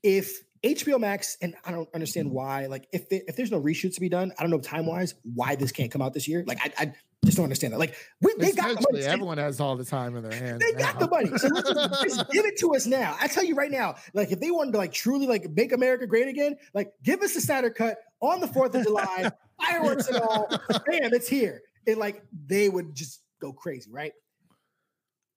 If 0.02 0.42
HBO 0.62 0.98
Max, 0.98 1.36
and 1.40 1.54
I 1.64 1.70
don't 1.70 1.88
understand 1.94 2.28
mm-hmm. 2.28 2.36
why, 2.36 2.66
like 2.66 2.88
if 2.92 3.08
they, 3.08 3.22
if 3.26 3.36
there's 3.36 3.50
no 3.50 3.60
reshoots 3.60 3.94
to 3.94 4.00
be 4.00 4.08
done, 4.08 4.32
I 4.38 4.42
don't 4.42 4.50
know 4.50 4.60
time 4.60 4.86
wise 4.86 5.14
why 5.22 5.54
this 5.54 5.72
can't 5.72 5.90
come 5.90 6.02
out 6.02 6.14
this 6.14 6.26
year. 6.26 6.44
Like 6.46 6.58
I, 6.62 6.72
I 6.84 6.92
just 7.24 7.36
don't 7.36 7.44
understand 7.44 7.72
that. 7.72 7.78
Like 7.78 7.94
we, 8.20 8.34
they 8.38 8.52
got 8.52 8.76
the 8.76 8.86
money. 8.90 9.04
everyone 9.04 9.38
has 9.38 9.60
all 9.60 9.76
the 9.76 9.84
time 9.84 10.16
in 10.16 10.22
their 10.22 10.32
hands. 10.38 10.60
They 10.60 10.72
got 10.72 10.94
now. 10.94 11.06
the 11.06 11.08
money. 11.08 11.38
So 11.38 11.48
just, 11.48 12.02
just 12.02 12.30
give 12.32 12.44
it 12.44 12.58
to 12.60 12.74
us 12.74 12.86
now. 12.86 13.16
I 13.20 13.28
tell 13.28 13.44
you 13.44 13.54
right 13.54 13.70
now, 13.70 13.96
like 14.14 14.32
if 14.32 14.40
they 14.40 14.50
wanted 14.50 14.72
to 14.72 14.78
like 14.78 14.92
truly 14.92 15.26
like 15.26 15.48
make 15.50 15.72
America 15.72 16.06
great 16.06 16.28
again, 16.28 16.56
like 16.74 16.92
give 17.02 17.20
us 17.22 17.34
the 17.34 17.40
Snyder 17.40 17.70
cut 17.70 17.98
on 18.20 18.40
the 18.40 18.46
4th 18.46 18.74
of 18.74 18.84
July, 18.84 19.30
fireworks 19.60 20.08
and 20.08 20.18
all. 20.18 20.48
Bam, 20.48 21.12
it's 21.12 21.28
here. 21.28 21.62
And 21.86 21.98
like 21.98 22.22
they 22.46 22.68
would 22.68 22.94
just 22.94 23.20
go 23.40 23.52
crazy, 23.52 23.90
right? 23.90 24.12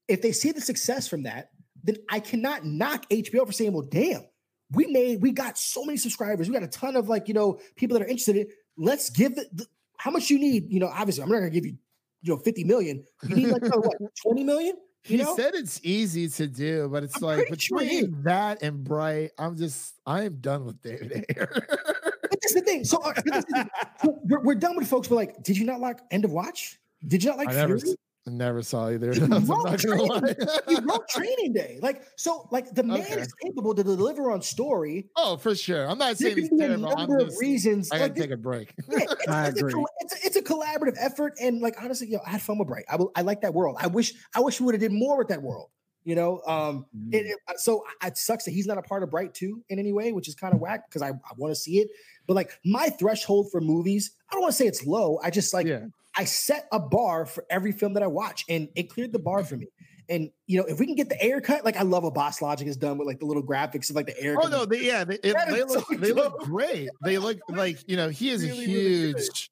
If 0.07 0.21
they 0.21 0.31
see 0.31 0.51
the 0.51 0.61
success 0.61 1.07
from 1.07 1.23
that, 1.23 1.49
then 1.83 1.97
I 2.09 2.19
cannot 2.19 2.65
knock 2.65 3.09
HBO 3.09 3.45
for 3.45 3.53
saying, 3.53 3.73
well, 3.73 3.87
damn, 3.89 4.23
we 4.71 4.87
made, 4.87 5.21
we 5.21 5.31
got 5.31 5.57
so 5.57 5.83
many 5.85 5.97
subscribers. 5.97 6.47
We 6.47 6.53
got 6.53 6.63
a 6.63 6.67
ton 6.67 6.95
of 6.95 7.09
like, 7.09 7.27
you 7.27 7.33
know, 7.33 7.59
people 7.75 7.97
that 7.97 8.03
are 8.05 8.07
interested 8.07 8.35
in 8.37 8.41
it. 8.43 8.49
Let's 8.77 9.09
give 9.09 9.35
the, 9.35 9.45
the 9.53 9.65
how 9.97 10.11
much 10.11 10.29
you 10.29 10.39
need, 10.39 10.71
you 10.71 10.79
know, 10.79 10.87
obviously 10.87 11.23
I'm 11.23 11.29
not 11.29 11.39
gonna 11.39 11.49
give 11.49 11.65
you, 11.65 11.75
you 12.21 12.33
know, 12.33 12.39
50 12.39 12.63
million. 12.63 13.03
You 13.27 13.35
need 13.35 13.47
like 13.49 13.61
what 13.63 13.97
20 14.23 14.43
million? 14.43 14.75
He 15.03 15.17
You 15.17 15.23
know? 15.23 15.35
said 15.35 15.55
it's 15.55 15.79
easy 15.83 16.29
to 16.29 16.47
do, 16.47 16.87
but 16.89 17.03
it's 17.03 17.15
I'm 17.17 17.23
like 17.23 17.47
pretty 17.47 17.59
sure 17.61 17.79
between 17.79 18.21
that 18.23 18.61
and 18.61 18.83
Bright, 18.83 19.31
I'm 19.37 19.55
just 19.57 19.95
I 20.05 20.23
am 20.23 20.35
done 20.35 20.65
with 20.65 20.81
David 20.81 21.25
Ayer. 21.35 21.49
But 21.51 22.39
that's 22.41 22.53
the 22.53 22.61
thing. 22.61 22.83
So, 22.85 22.97
uh, 23.01 23.13
but 23.15 23.25
that's 23.25 23.45
the 23.45 23.53
thing. 23.53 23.69
So 24.03 24.19
we're, 24.25 24.41
we're 24.41 24.55
done 24.55 24.75
with 24.77 24.87
folks. 24.87 25.09
We're 25.09 25.17
like, 25.17 25.41
did 25.43 25.57
you 25.57 25.65
not 25.65 25.79
like 25.79 25.99
End 26.11 26.23
of 26.23 26.31
Watch? 26.31 26.79
Did 27.07 27.23
you 27.23 27.29
not 27.31 27.39
like 27.39 27.49
I 27.49 27.53
never, 27.53 27.77
Fury? 27.79 27.91
s- 27.91 27.97
never 28.27 28.61
saw 28.61 28.89
either. 28.89 29.09
of 29.11 29.17
You 29.17 29.27
those, 29.27 29.31
I'm 29.41 29.45
wrote 29.47 29.65
not 29.65 29.81
gonna 29.83 30.03
lie. 30.03 30.35
he 30.67 30.75
wrote 30.81 31.07
Training 31.09 31.53
Day. 31.53 31.79
Like, 31.81 32.03
so, 32.15 32.47
like 32.51 32.73
the 32.73 32.83
man 32.83 33.01
Okay. 33.01 33.19
is 33.21 33.33
capable 33.33 33.73
to 33.75 33.83
deliver 33.83 34.31
on 34.31 34.41
story. 34.41 35.09
oh, 35.15 35.37
for 35.37 35.55
sure. 35.55 35.87
I'm 35.87 35.97
not 35.97 36.17
saying 36.17 36.37
he's 36.37 36.49
can 36.49 36.57
be 36.57 36.63
a 36.65 36.67
terrible. 36.67 36.89
I'm 36.89 36.97
number 37.09 37.19
of 37.19 37.33
reasons. 37.39 37.91
I 37.91 37.97
gotta 37.97 38.13
Like, 38.13 38.21
take 38.21 38.31
a 38.31 38.37
break. 38.37 38.73
yeah, 38.89 38.99
it's, 39.09 39.27
I 39.27 39.47
it's 39.47 39.59
agree. 39.59 39.73
coll- 39.73 39.89
it's, 39.99 40.13
a, 40.13 40.27
it's 40.27 40.35
a 40.35 40.41
collaborative 40.41 40.95
effort, 40.99 41.33
and 41.41 41.61
like 41.61 41.75
honestly, 41.81 42.07
yo, 42.09 42.19
I 42.25 42.29
had 42.31 42.41
fun 42.41 42.57
with 42.59 42.67
Bright. 42.67 42.85
I, 42.89 42.95
will, 42.97 43.11
I 43.15 43.21
like 43.21 43.41
that 43.41 43.53
world. 43.53 43.77
I 43.79 43.87
wish 43.87 44.13
I 44.35 44.39
wish 44.41 44.59
we 44.59 44.65
would 44.67 44.75
have 44.75 44.81
did 44.81 44.91
more 44.93 45.17
with 45.17 45.29
that 45.29 45.41
world. 45.41 45.69
You 46.03 46.15
know, 46.15 46.41
um, 46.47 46.85
Mm. 46.97 47.13
it, 47.13 47.25
it- 47.27 47.59
so 47.59 47.83
it 48.03 48.17
sucks 48.17 48.45
that 48.45 48.51
he's 48.51 48.65
not 48.65 48.77
a 48.77 48.81
part 48.81 49.03
of 49.03 49.11
Bright 49.11 49.33
too 49.35 49.63
in 49.69 49.77
any 49.79 49.93
way, 49.93 50.11
which 50.13 50.27
is 50.27 50.35
kind 50.35 50.53
of 50.53 50.59
whack 50.59 50.89
because 50.89 51.01
I, 51.03 51.09
I 51.09 51.33
want 51.37 51.51
to 51.51 51.55
see 51.55 51.79
it. 51.79 51.89
But 52.27 52.35
like 52.35 52.51
my 52.65 52.89
threshold 52.89 53.51
for 53.51 53.61
movies, 53.61 54.11
I 54.29 54.33
don't 54.33 54.41
want 54.41 54.51
to 54.53 54.57
say 54.57 54.65
it's 54.67 54.85
low. 54.85 55.19
I 55.23 55.29
just 55.29 55.53
like 55.53 55.67
yeah. 55.67 55.85
I 56.17 56.25
set 56.25 56.67
a 56.71 56.79
bar 56.79 57.25
for 57.25 57.45
every 57.49 57.71
film 57.71 57.93
that 57.93 58.03
I 58.03 58.07
watch, 58.07 58.43
and 58.49 58.67
it 58.75 58.89
cleared 58.89 59.13
the 59.13 59.19
bar 59.19 59.43
for 59.43 59.55
me. 59.57 59.67
And 60.09 60.29
you 60.47 60.59
know, 60.59 60.65
if 60.65 60.77
we 60.79 60.85
can 60.85 60.95
get 60.95 61.07
the 61.09 61.23
Ayer 61.23 61.39
cut, 61.39 61.63
like 61.63 61.77
I 61.77 61.83
love 61.83 62.03
what 62.03 62.13
Boss 62.13 62.41
Logic 62.41 62.67
has 62.67 62.75
done 62.75 62.97
with 62.97 63.07
like 63.07 63.19
the 63.19 63.25
little 63.25 63.43
graphics 63.43 63.89
of 63.89 63.95
like 63.95 64.07
the 64.07 64.21
Ayer. 64.21 64.35
Oh 64.37 64.41
cut. 64.41 64.51
no, 64.51 64.65
they, 64.65 64.81
yeah, 64.85 65.03
they, 65.05 65.15
it- 65.15 65.37
they 65.49 65.63
look 65.63 65.87
so 65.87 65.95
they 65.95 66.11
look 66.11 66.39
great. 66.39 66.89
They 67.03 67.17
look 67.17 67.39
like 67.47 67.87
you 67.87 67.95
know 67.95 68.09
he 68.09 68.29
is 68.29 68.43
a 68.43 68.47
Really, 68.47 68.59
really 68.67 68.71
huge 69.13 69.51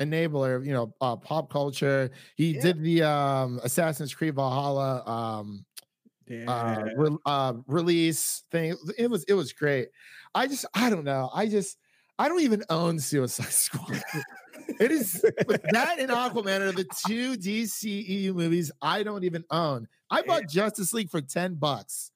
enabler 0.00 0.64
you 0.64 0.72
know 0.72 0.94
uh, 1.00 1.16
pop 1.16 1.50
culture. 1.50 2.10
He 2.36 2.52
Yeah. 2.54 2.60
did 2.60 2.82
the 2.82 3.02
um 3.02 3.60
Assassin's 3.64 4.14
Creed 4.14 4.34
Valhalla 4.36 5.02
um 5.06 5.64
uh, 6.46 6.84
re- 6.96 7.16
uh 7.24 7.54
release 7.66 8.44
thing. 8.52 8.76
It 8.98 9.10
was 9.10 9.24
it 9.24 9.34
was 9.34 9.52
great. 9.52 9.88
I 10.34 10.46
just 10.46 10.66
I 10.74 10.90
don't 10.90 11.04
know. 11.04 11.30
I 11.34 11.46
just 11.48 11.78
I 12.18 12.28
don't 12.28 12.42
even 12.42 12.62
own 12.70 12.98
Suicide 13.00 13.46
Squad. 13.50 14.02
It 14.80 14.90
is. 14.90 15.24
That 15.72 15.96
and 15.98 16.10
Aquaman 16.10 16.60
are 16.60 16.72
the 16.72 16.86
two 17.06 17.36
DCEU 17.36 18.34
movies 18.34 18.70
I 18.82 19.02
don't 19.02 19.24
even 19.24 19.44
own. 19.50 19.88
I 20.10 20.22
bought 20.22 20.48
Justice 20.48 20.92
League 20.92 21.10
for 21.10 21.20
10 21.20 21.54
bucks 21.54 22.12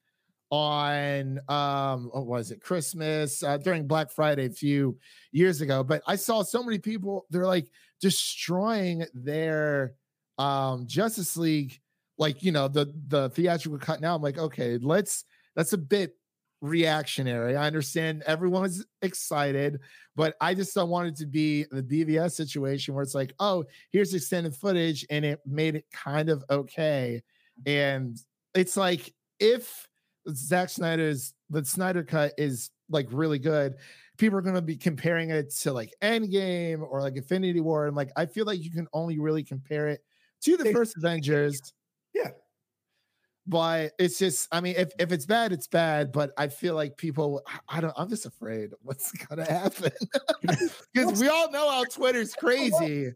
on 0.51 1.39
um 1.49 2.11
what 2.13 2.27
was 2.27 2.51
it? 2.51 2.61
Christmas 2.61 3.43
uh, 3.43 3.57
during 3.59 3.87
Black 3.87 4.11
Friday 4.11 4.47
a 4.47 4.51
few 4.51 4.99
years 5.33 5.61
ago. 5.61 5.85
But 5.85 6.03
I 6.07 6.17
saw 6.17 6.43
so 6.43 6.63
many 6.63 6.79
people 6.79 7.27
they're 7.31 7.47
like 7.47 7.71
destroying 8.01 9.07
their 9.15 9.95
um 10.39 10.87
Justice 10.87 11.37
League 11.37 11.81
like 12.19 12.43
you 12.43 12.53
know 12.53 12.69
the 12.69 12.93
the 13.09 13.31
theatrical 13.31 13.79
cut 13.79 14.01
now. 14.01 14.17
I'm 14.17 14.23
like 14.23 14.39
okay 14.39 14.79
let's 14.79 15.25
that's 15.55 15.73
a 15.73 15.79
bit 15.79 16.15
reactionary 16.61 17.57
I 17.57 17.67
understand 17.67 18.23
everyone's 18.27 18.85
excited 19.03 19.81
but 20.15 20.35
I 20.41 20.55
just 20.55 20.75
don't 20.75 20.91
want 20.91 21.09
it 21.09 21.17
to 21.17 21.27
be 21.27 21.65
the 21.71 21.83
BVS 21.83 22.33
situation 22.33 22.95
where 22.95 23.03
it's 23.03 23.15
like 23.15 23.33
oh 23.39 23.65
here's 23.91 24.13
extended 24.13 24.55
footage 24.55 25.07
and 25.09 25.25
it 25.25 25.41
made 25.47 25.75
it 25.77 25.87
kind 25.93 26.29
of 26.29 26.45
okay 26.51 27.23
and 27.67 28.19
it's 28.55 28.77
like 28.77 29.15
if 29.39 29.89
Zack 30.29 30.69
Snyder's 30.69 31.35
the 31.49 31.65
Snyder 31.65 32.05
cut 32.05 32.33
is 32.39 32.71
like 32.89 33.09
really 33.11 33.39
good. 33.39 33.77
People 34.19 34.39
are 34.39 34.43
going 34.43 34.55
to 34.55 34.63
be 34.63 34.77
comparing 34.77 35.31
it 35.31 35.51
to 35.63 35.73
like 35.73 35.95
Endgame 36.03 36.83
or 36.83 37.01
like 37.01 37.17
Infinity 37.17 37.61
War, 37.61 37.87
and 37.87 37.97
like 37.97 38.11
I 38.17 38.27
feel 38.27 38.45
like 38.45 38.63
you 38.63 38.71
can 38.71 38.87
only 38.93 39.19
really 39.19 39.43
compare 39.43 39.89
it 39.89 40.01
to 40.43 40.57
the 40.57 40.73
first 40.73 40.97
Avengers. 40.97 41.61
Yeah. 43.51 43.59
But 43.59 43.93
it's 43.99 44.19
just, 44.19 44.49
I 44.53 44.61
mean, 44.61 44.75
if, 44.77 44.93
if 44.99 45.13
it's 45.13 45.27
bad, 45.27 45.53
it's 45.53 45.67
bad. 45.67 46.13
But 46.13 46.33
I 46.39 46.49
feel 46.49 46.75
like 46.75 46.97
people, 46.97 47.43
I- 47.69 47.81
don't, 47.81 47.95
I'm 47.97 48.09
just 48.09 48.27
afraid 48.27 48.71
what's 48.83 49.13
gonna 49.27 49.45
happen 49.51 49.93
because 50.95 51.21
we 51.21 51.29
all 51.29 51.51
know 51.51 51.71
how 51.71 51.85
Twitter's 51.85 52.35
crazy. 52.35 53.13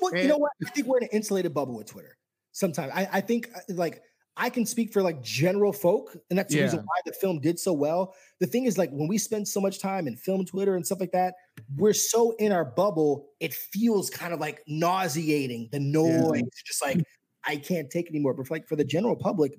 Well, 0.00 0.12
you 0.22 0.28
know 0.28 0.38
what? 0.38 0.52
I 0.66 0.70
think 0.70 0.86
we're 0.86 0.98
in 0.98 1.04
an 1.04 1.10
insulated 1.12 1.54
bubble 1.54 1.76
with 1.76 1.86
Twitter. 1.86 2.16
Sometimes 2.52 2.92
I, 2.94 3.08
I 3.12 3.20
think 3.20 3.48
uh, 3.54 3.60
like 3.74 4.02
I 4.36 4.50
can 4.50 4.66
speak 4.66 4.92
for 4.92 5.02
like 5.02 5.22
general 5.22 5.72
folk, 5.72 6.16
and 6.30 6.38
that's 6.38 6.52
the 6.52 6.58
reason 6.64 6.80
why 6.80 7.00
the 7.06 7.12
film 7.12 7.40
did 7.40 7.58
so 7.58 7.72
well. 7.72 8.14
The 8.40 8.46
thing 8.46 8.64
is, 8.64 8.78
like 8.78 8.90
when 8.90 9.08
we 9.08 9.18
spend 9.18 9.46
so 9.48 9.60
much 9.60 9.78
time 9.80 10.06
in 10.06 10.16
film 10.16 10.44
Twitter 10.44 10.74
and 10.76 10.84
stuff 10.86 11.00
like 11.00 11.12
that, 11.12 11.34
we're 11.76 11.92
so 11.92 12.32
in 12.38 12.52
our 12.52 12.64
bubble, 12.64 13.28
it 13.40 13.54
feels 13.54 14.10
kind 14.10 14.32
of 14.32 14.40
like 14.40 14.62
nauseating. 14.66 15.68
The 15.72 15.80
noise, 15.80 16.42
just 16.66 16.82
like 16.82 17.02
I 17.46 17.56
can't 17.56 17.90
take 17.90 18.08
anymore. 18.08 18.34
But 18.34 18.46
for, 18.46 18.54
like 18.54 18.68
for 18.68 18.76
the 18.76 18.84
general 18.84 19.16
public, 19.16 19.52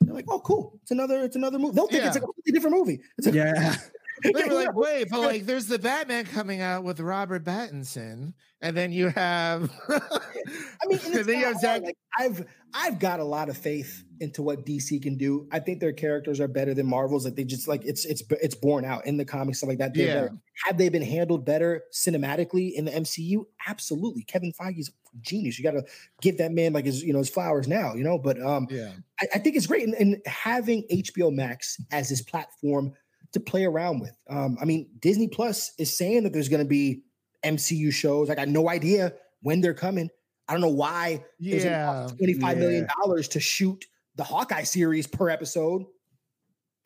they're 0.00 0.14
like, 0.14 0.26
"Oh, 0.28 0.40
cool! 0.40 0.78
It's 0.82 0.90
another, 0.90 1.22
it's 1.24 1.36
another 1.36 1.58
movie." 1.58 1.74
They'll 1.74 1.86
think 1.88 2.04
it's 2.04 2.16
Yeah. 2.16 2.20
like 2.20 2.22
a 2.22 2.26
completely 2.26 2.52
different 2.52 2.76
movie. 2.76 3.00
It's 3.18 3.26
a, 3.26 3.32
Yeah. 3.32 3.76
They 4.22 4.32
were 4.32 4.54
like, 4.54 4.74
wait, 4.74 5.08
but 5.10 5.20
like 5.20 5.46
there's 5.46 5.66
the 5.66 5.78
Batman 5.78 6.24
coming 6.24 6.60
out 6.60 6.84
with 6.84 7.00
Robert 7.00 7.44
Pattinson, 7.44 8.32
and 8.60 8.76
then 8.76 8.92
you 8.92 9.08
have 9.08 9.70
I 9.88 10.86
mean, 10.86 10.98
and 11.04 11.14
then 11.24 11.38
you 11.40 11.44
have. 11.46 11.58
Zack 11.58 11.82
Like, 11.82 11.96
I've 12.18 12.46
I've 12.74 12.98
got 12.98 13.20
a 13.20 13.24
lot 13.24 13.48
of 13.48 13.56
faith 13.56 14.04
into 14.20 14.42
what 14.42 14.64
DC 14.64 15.02
can 15.02 15.16
do. 15.16 15.46
I 15.52 15.58
think 15.58 15.80
their 15.80 15.92
characters 15.92 16.40
are 16.40 16.48
better 16.48 16.72
than 16.74 16.86
Marvel's. 16.86 17.24
Like 17.24 17.36
they 17.36 17.44
just 17.44 17.68
like 17.68 17.84
it's 17.84 18.04
it's 18.04 18.22
it's 18.30 18.54
borne 18.54 18.84
out 18.84 19.06
in 19.06 19.16
the 19.16 19.24
comics 19.24 19.58
stuff 19.58 19.68
like 19.68 19.78
that. 19.78 19.94
They're 19.94 20.06
Yeah. 20.06 20.14
better. 20.22 20.32
Have 20.64 20.78
they 20.78 20.88
been 20.88 21.02
handled 21.02 21.44
better 21.44 21.82
cinematically 21.92 22.72
in 22.74 22.86
the 22.86 22.90
MCU? 22.92 23.44
Absolutely. 23.68 24.22
Kevin 24.22 24.52
Feige's 24.58 24.88
a 24.88 25.18
genius. 25.20 25.58
You 25.58 25.64
got 25.64 25.72
to 25.72 25.84
give 26.22 26.38
that 26.38 26.52
man 26.52 26.72
like 26.72 26.86
his 26.86 27.02
you 27.02 27.12
know 27.12 27.18
his 27.18 27.28
flowers 27.30 27.68
now. 27.68 27.94
You 27.94 28.04
know, 28.04 28.18
but 28.18 28.40
um, 28.40 28.66
yeah. 28.70 28.92
I, 29.20 29.26
I 29.34 29.38
think 29.38 29.56
it's 29.56 29.66
great 29.66 29.84
and, 29.84 29.94
and 29.94 30.22
having 30.26 30.84
HBO 30.90 31.32
Max 31.32 31.76
as 31.92 32.08
his 32.08 32.22
platform 32.22 32.92
to 33.36 33.40
play 33.40 33.64
around 33.64 34.00
with. 34.00 34.16
Um, 34.28 34.56
I 34.60 34.64
mean, 34.64 34.88
Disney 34.98 35.28
Plus 35.28 35.72
is 35.78 35.96
saying 35.96 36.24
that 36.24 36.32
there's 36.32 36.48
going 36.48 36.62
to 36.62 36.68
be 36.68 37.02
MCU 37.44 37.92
shows. 37.92 38.28
I 38.30 38.34
got 38.34 38.48
no 38.48 38.68
idea 38.68 39.12
when 39.40 39.60
they're 39.60 39.74
coming. 39.74 40.08
I 40.48 40.52
don't 40.52 40.60
know 40.62 40.68
why 40.68 41.24
it 41.40 41.54
was 41.54 41.64
gonna 41.64 41.76
Yeah. 41.76 41.86
cost 41.86 42.16
$25 42.18 42.58
million 42.58 42.86
to 43.30 43.40
shoot 43.40 43.84
the 44.14 44.24
Hawkeye 44.24 44.62
series 44.62 45.06
per 45.06 45.28
episode. 45.28 45.82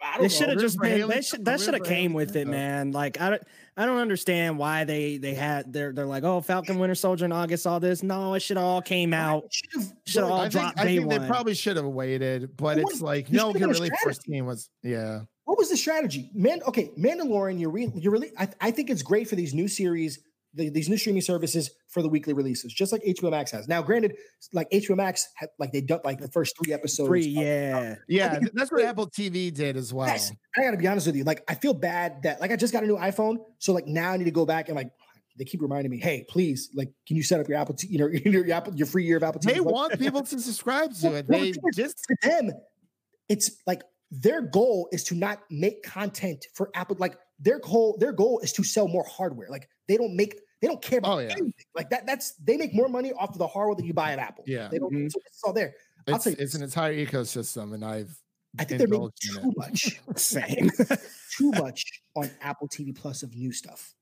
I 0.02 0.28
should 0.28 0.48
have 0.48 0.59
just 0.59 0.78
been. 0.78 0.98
Haley- 0.98 1.22
should. 1.22 1.44
That 1.44 1.60
should 1.60 1.74
have 1.74 1.85
came 1.85 2.12
with 2.12 2.36
it, 2.36 2.47
man. 2.47 2.93
Like 2.93 3.20
I 3.20 3.31
don't. 3.31 3.43
I 3.77 3.86
don't 3.86 3.98
understand 3.98 4.59
why 4.59 4.85
they 4.85 5.16
they 5.16 5.35
had. 5.35 5.72
They're 5.72 5.93
they're 5.93 6.06
like, 6.06 6.24
oh, 6.24 6.40
Falcon 6.40 6.78
Winter 6.78 6.94
Soldier 6.94 7.24
in 7.24 7.32
August. 7.32 7.66
All 7.66 7.81
this. 7.81 8.02
No, 8.02 8.35
it 8.35 8.40
should 8.40 8.56
all 8.56 8.82
came 8.82 9.14
out. 9.14 9.44
Should 10.06 10.24
all 10.24 10.40
I 10.40 10.48
think, 10.48 10.78
I 10.78 10.85
think 10.85 11.09
they 11.09 11.18
probably 11.18 11.55
should 11.55 11.77
have 11.77 11.86
waited, 11.86 12.56
but 12.56 12.77
Well, 12.77 12.86
it's 12.89 13.01
like 13.01 13.31
no 13.31 13.47
one 13.48 13.55
can 13.55 13.70
really 13.70 13.86
strategy. 13.86 14.02
foresee 14.02 14.43
was 14.43 14.68
yeah. 14.82 15.20
what 15.44 15.56
was 15.56 15.70
the 15.70 15.77
strategy? 15.77 16.31
Man, 16.35 16.60
okay, 16.66 16.90
Mandalorian, 16.98 17.59
you're 17.60 17.70
re- 17.70 17.93
you're 17.94 18.12
really 18.12 18.32
I, 18.39 18.48
I 18.60 18.70
think 18.70 18.90
it's 18.90 19.02
great 19.02 19.28
for 19.28 19.36
these 19.36 19.55
new 19.55 19.68
series, 19.68 20.18
the, 20.55 20.68
these 20.68 20.89
new 20.89 20.97
streaming 20.97 21.22
services 21.22 21.70
for 21.89 22.02
the 22.02 22.09
weekly 22.09 22.32
releases, 22.32 22.72
just 22.72 22.93
like 22.93 23.02
HBO 23.02 23.31
Max 23.31 23.51
has. 23.52 23.68
Now, 23.68 23.82
granted, 23.82 24.16
like 24.52 24.68
HBO 24.70 24.97
Max 24.97 25.28
had 25.36 25.51
like 25.59 25.72
they 25.72 25.81
done 25.81 26.01
like 26.05 26.18
the 26.18 26.28
first 26.28 26.56
three 26.56 26.72
episodes. 26.72 27.09
Three, 27.09 27.27
of- 27.36 27.43
yeah. 27.44 27.94
Yeah, 28.09 28.40
that's 28.52 28.72
what 28.72 28.85
Apple 28.85 29.09
TV 29.09 29.52
did 29.52 29.77
as 29.77 29.94
well. 29.94 30.09
Yes. 30.09 30.32
I 30.56 30.62
gotta 30.62 30.77
be 30.77 30.89
honest 30.89 31.06
with 31.06 31.16
you. 31.16 31.24
Like, 31.24 31.44
I 31.48 31.55
feel 31.55 31.74
bad 31.74 32.22
that 32.24 32.40
like 32.40 32.51
I 32.51 32.56
just 32.56 32.72
got 32.72 32.82
a 32.82 32.86
new 32.86 32.97
iPhone, 32.97 33.36
so 33.59 33.72
like 33.72 33.86
now 33.86 34.10
I 34.12 34.16
need 34.16 34.24
to 34.24 34.31
go 34.31 34.44
back 34.44 34.68
and 34.68 34.77
like 34.77 34.90
they 35.39 35.44
keep 35.44 35.62
reminding 35.62 35.90
me, 35.90 35.98
hey, 35.98 36.27
please, 36.28 36.70
like, 36.74 36.90
can 37.06 37.16
you 37.16 37.22
set 37.22 37.40
up 37.40 37.48
your 37.48 37.56
Apple, 37.56 37.74
T- 37.74 37.89
you 37.89 37.98
know, 37.98 38.06
your 38.24 38.52
Apple, 38.52 38.74
your 38.74 38.86
free 38.86 39.05
year 39.05 39.16
of 39.16 39.22
Apple 39.22 39.40
TV? 39.40 39.55
They 39.55 39.60
Plus? 39.60 39.72
want 39.72 39.98
people 39.98 40.22
to 40.22 40.39
subscribe 40.40 40.93
to 40.97 41.14
it. 41.14 41.28
They 41.28 41.52
the 41.52 41.72
just 41.74 42.05
for 42.06 42.28
them, 42.28 42.51
it's 43.28 43.51
like 43.66 43.82
their 44.10 44.43
goal 44.43 44.89
is 44.93 45.05
to 45.05 45.14
not 45.14 45.40
make 45.51 45.82
content 45.82 46.44
for 46.55 46.70
Apple. 46.74 46.97
Like 46.98 47.16
their 47.39 47.59
goal, 47.59 47.97
their 47.98 48.12
goal 48.12 48.40
is 48.40 48.52
to 48.55 48.64
sell 48.64 48.89
more 48.89 49.05
hardware. 49.05 49.48
Like 49.48 49.68
they 49.91 49.97
don't 49.97 50.15
make, 50.15 50.39
they 50.62 50.69
don't 50.69 50.81
care 50.81 50.99
about 51.01 51.17
Oh, 51.17 51.19
yeah. 51.19 51.33
anything. 51.33 51.53
Like 51.75 51.91
that. 51.91 52.07
That's 52.07 52.33
they 52.35 52.57
make 52.57 52.73
more 52.73 52.89
money 52.89 53.12
off 53.12 53.31
of 53.31 53.39
the 53.39 53.47
hardware 53.47 53.75
that 53.75 53.85
you 53.85 53.93
buy 53.93 54.12
at 54.12 54.19
Apple. 54.21 54.45
Yeah. 54.47 54.69
they 54.69 54.79
don't. 54.79 54.93
Mhm. 54.93 55.11
So 55.12 55.19
it's 55.27 55.43
all 55.43 55.53
there. 55.53 55.75
I'll 56.07 56.15
it's, 56.15 56.25
tell 56.25 56.33
you 56.33 56.39
it's 56.41 56.55
an 56.55 56.62
entire 56.62 56.95
ecosystem, 56.95 57.75
and 57.75 57.85
I've 57.85 58.17
I 58.59 58.65
think 58.65 58.79
they're 58.79 58.89
making 58.89 58.95
indulged 58.95 59.37
it. 59.37 59.43
too 59.43 59.53
much, 59.57 60.01
Same. 60.17 60.71
too 61.37 61.51
much 61.53 61.85
on 62.15 62.31
Apple 62.41 62.69
TV 62.69 62.95
Plus 62.95 63.23
of 63.23 63.35
new 63.35 63.53
stuff. 63.53 63.95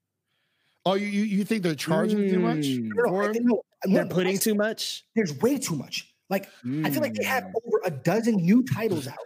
Oh, 0.86 0.94
you 0.94 1.06
you, 1.06 1.22
you 1.24 1.44
think 1.44 1.62
they're 1.62 1.74
charging 1.74 2.28
too 2.28 2.38
much? 2.38 2.58
Mm. 2.66 2.90
No, 2.94 3.02
no, 3.10 3.20
I 3.20 3.32
think- 3.32 3.44
no, 3.44 3.62
They're 3.84 4.04
no, 4.04 4.14
putting 4.14 4.34
I- 4.36 4.38
too 4.46 4.54
much. 4.54 5.04
There's 5.16 5.32
way 5.40 5.58
too 5.58 5.74
much. 5.76 6.14
Like 6.30 6.48
I 6.84 6.90
feel 6.90 7.00
like 7.02 7.14
they 7.14 7.24
have 7.24 7.44
Mm. 7.44 7.52
over 7.66 7.80
a 7.84 7.90
dozen 7.90 8.36
new 8.36 8.62
titles 8.62 9.06
out, 9.08 9.16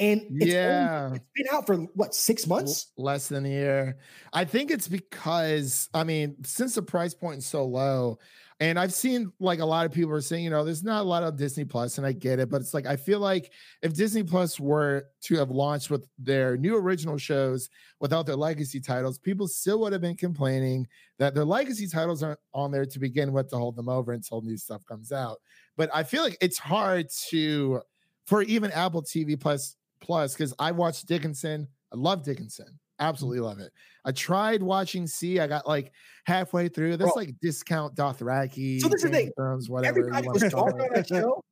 and 0.00 0.20
it's 0.22 0.30
only- 0.32 0.46
Yeah. 0.52 1.14
it's 1.14 1.24
been 1.34 1.46
out 1.52 1.66
for 1.66 1.76
what 1.94 2.14
six 2.14 2.46
months? 2.46 2.92
less 2.96 3.28
than 3.28 3.46
a 3.46 3.48
year. 3.48 3.98
I 4.32 4.44
think 4.44 4.70
it's 4.70 4.88
because 4.88 5.88
I 5.94 6.04
mean, 6.04 6.36
since 6.44 6.74
the 6.74 6.82
price 6.82 7.14
point 7.14 7.38
is 7.38 7.46
so 7.46 7.64
low, 7.64 8.18
and 8.60 8.78
I've 8.78 8.94
seen 8.94 9.32
like 9.40 9.58
a 9.58 9.64
lot 9.64 9.84
of 9.84 9.90
people 9.92 10.12
are 10.12 10.20
saying, 10.20 10.44
you 10.44 10.50
know, 10.50 10.64
there's 10.64 10.84
not 10.84 11.00
a 11.02 11.04
lot 11.08 11.24
of 11.24 11.36
Disney 11.36 11.64
Plus, 11.64 11.98
and 11.98 12.06
I 12.06 12.12
get 12.12 12.38
it, 12.38 12.48
but 12.50 12.60
it's 12.60 12.72
like 12.72 12.86
I 12.86 12.94
feel 12.96 13.18
like 13.18 13.52
if 13.82 13.94
Disney 13.94 14.22
Plus 14.22 14.60
were 14.60 15.06
to 15.22 15.36
have 15.36 15.50
launched 15.50 15.90
with 15.90 16.06
their 16.18 16.56
new 16.56 16.76
original 16.76 17.18
shows 17.18 17.68
without 18.00 18.26
their 18.26 18.36
legacy 18.36 18.80
titles, 18.80 19.18
people 19.18 19.48
still 19.48 19.80
would 19.80 19.92
have 19.92 20.00
been 20.02 20.16
complaining 20.16 20.86
that 21.18 21.34
their 21.34 21.44
legacy 21.44 21.88
titles 21.88 22.22
aren't 22.22 22.38
on 22.52 22.70
there 22.70 22.86
to 22.86 22.98
begin 23.00 23.32
with 23.32 23.48
to 23.50 23.56
hold 23.56 23.74
them 23.76 23.88
over 23.88 24.12
until 24.12 24.40
new 24.40 24.56
stuff 24.56 24.84
comes 24.86 25.10
out. 25.10 25.38
But 25.76 25.90
I 25.92 26.04
feel 26.04 26.22
like 26.22 26.38
it's 26.40 26.58
hard 26.58 27.08
to 27.30 27.80
for 28.26 28.42
even 28.42 28.70
Apple 28.70 29.02
TV 29.02 29.38
Plus 29.38 29.76
Plus 30.04 30.34
because 30.34 30.52
I 30.58 30.70
watched 30.72 31.06
Dickinson. 31.06 31.66
I 31.92 31.96
love 31.96 32.22
Dickinson. 32.22 32.66
Mm. 32.66 33.06
Absolutely 33.06 33.40
love 33.40 33.58
it. 33.58 33.72
I 34.04 34.12
tried 34.12 34.62
watching 34.62 35.06
See. 35.06 35.40
I 35.40 35.46
got 35.46 35.66
like 35.66 35.92
halfway 36.26 36.68
through. 36.68 36.98
That's 36.98 37.12
Bro. 37.12 37.22
like 37.22 37.34
discount 37.40 37.96
Dothraki. 37.96 38.80
So 38.80 38.88
this 38.88 39.02
is 39.02 39.10
the 39.10 39.16
thing. 39.16 39.32
Whatever. 39.68 40.00
Everybody 40.00 40.28
was 40.28 40.52
talking 40.52 40.80
it. 40.80 40.94
that 40.94 41.08
show. 41.08 41.42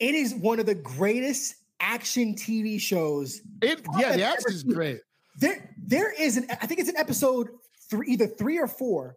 It 0.00 0.14
is 0.14 0.34
one 0.34 0.58
of 0.58 0.66
the 0.66 0.74
greatest 0.74 1.56
action 1.80 2.34
TV 2.34 2.80
shows. 2.80 3.42
It, 3.60 3.82
yeah, 3.98 4.16
the 4.16 4.24
action 4.24 4.52
is 4.52 4.62
great. 4.62 5.00
There, 5.38 5.74
there 5.76 6.12
is 6.12 6.38
an. 6.38 6.46
I 6.50 6.66
think 6.66 6.80
it's 6.80 6.88
an 6.88 6.96
episode 6.96 7.50
three, 7.90 8.06
either 8.08 8.26
three 8.26 8.58
or 8.58 8.66
four, 8.66 9.16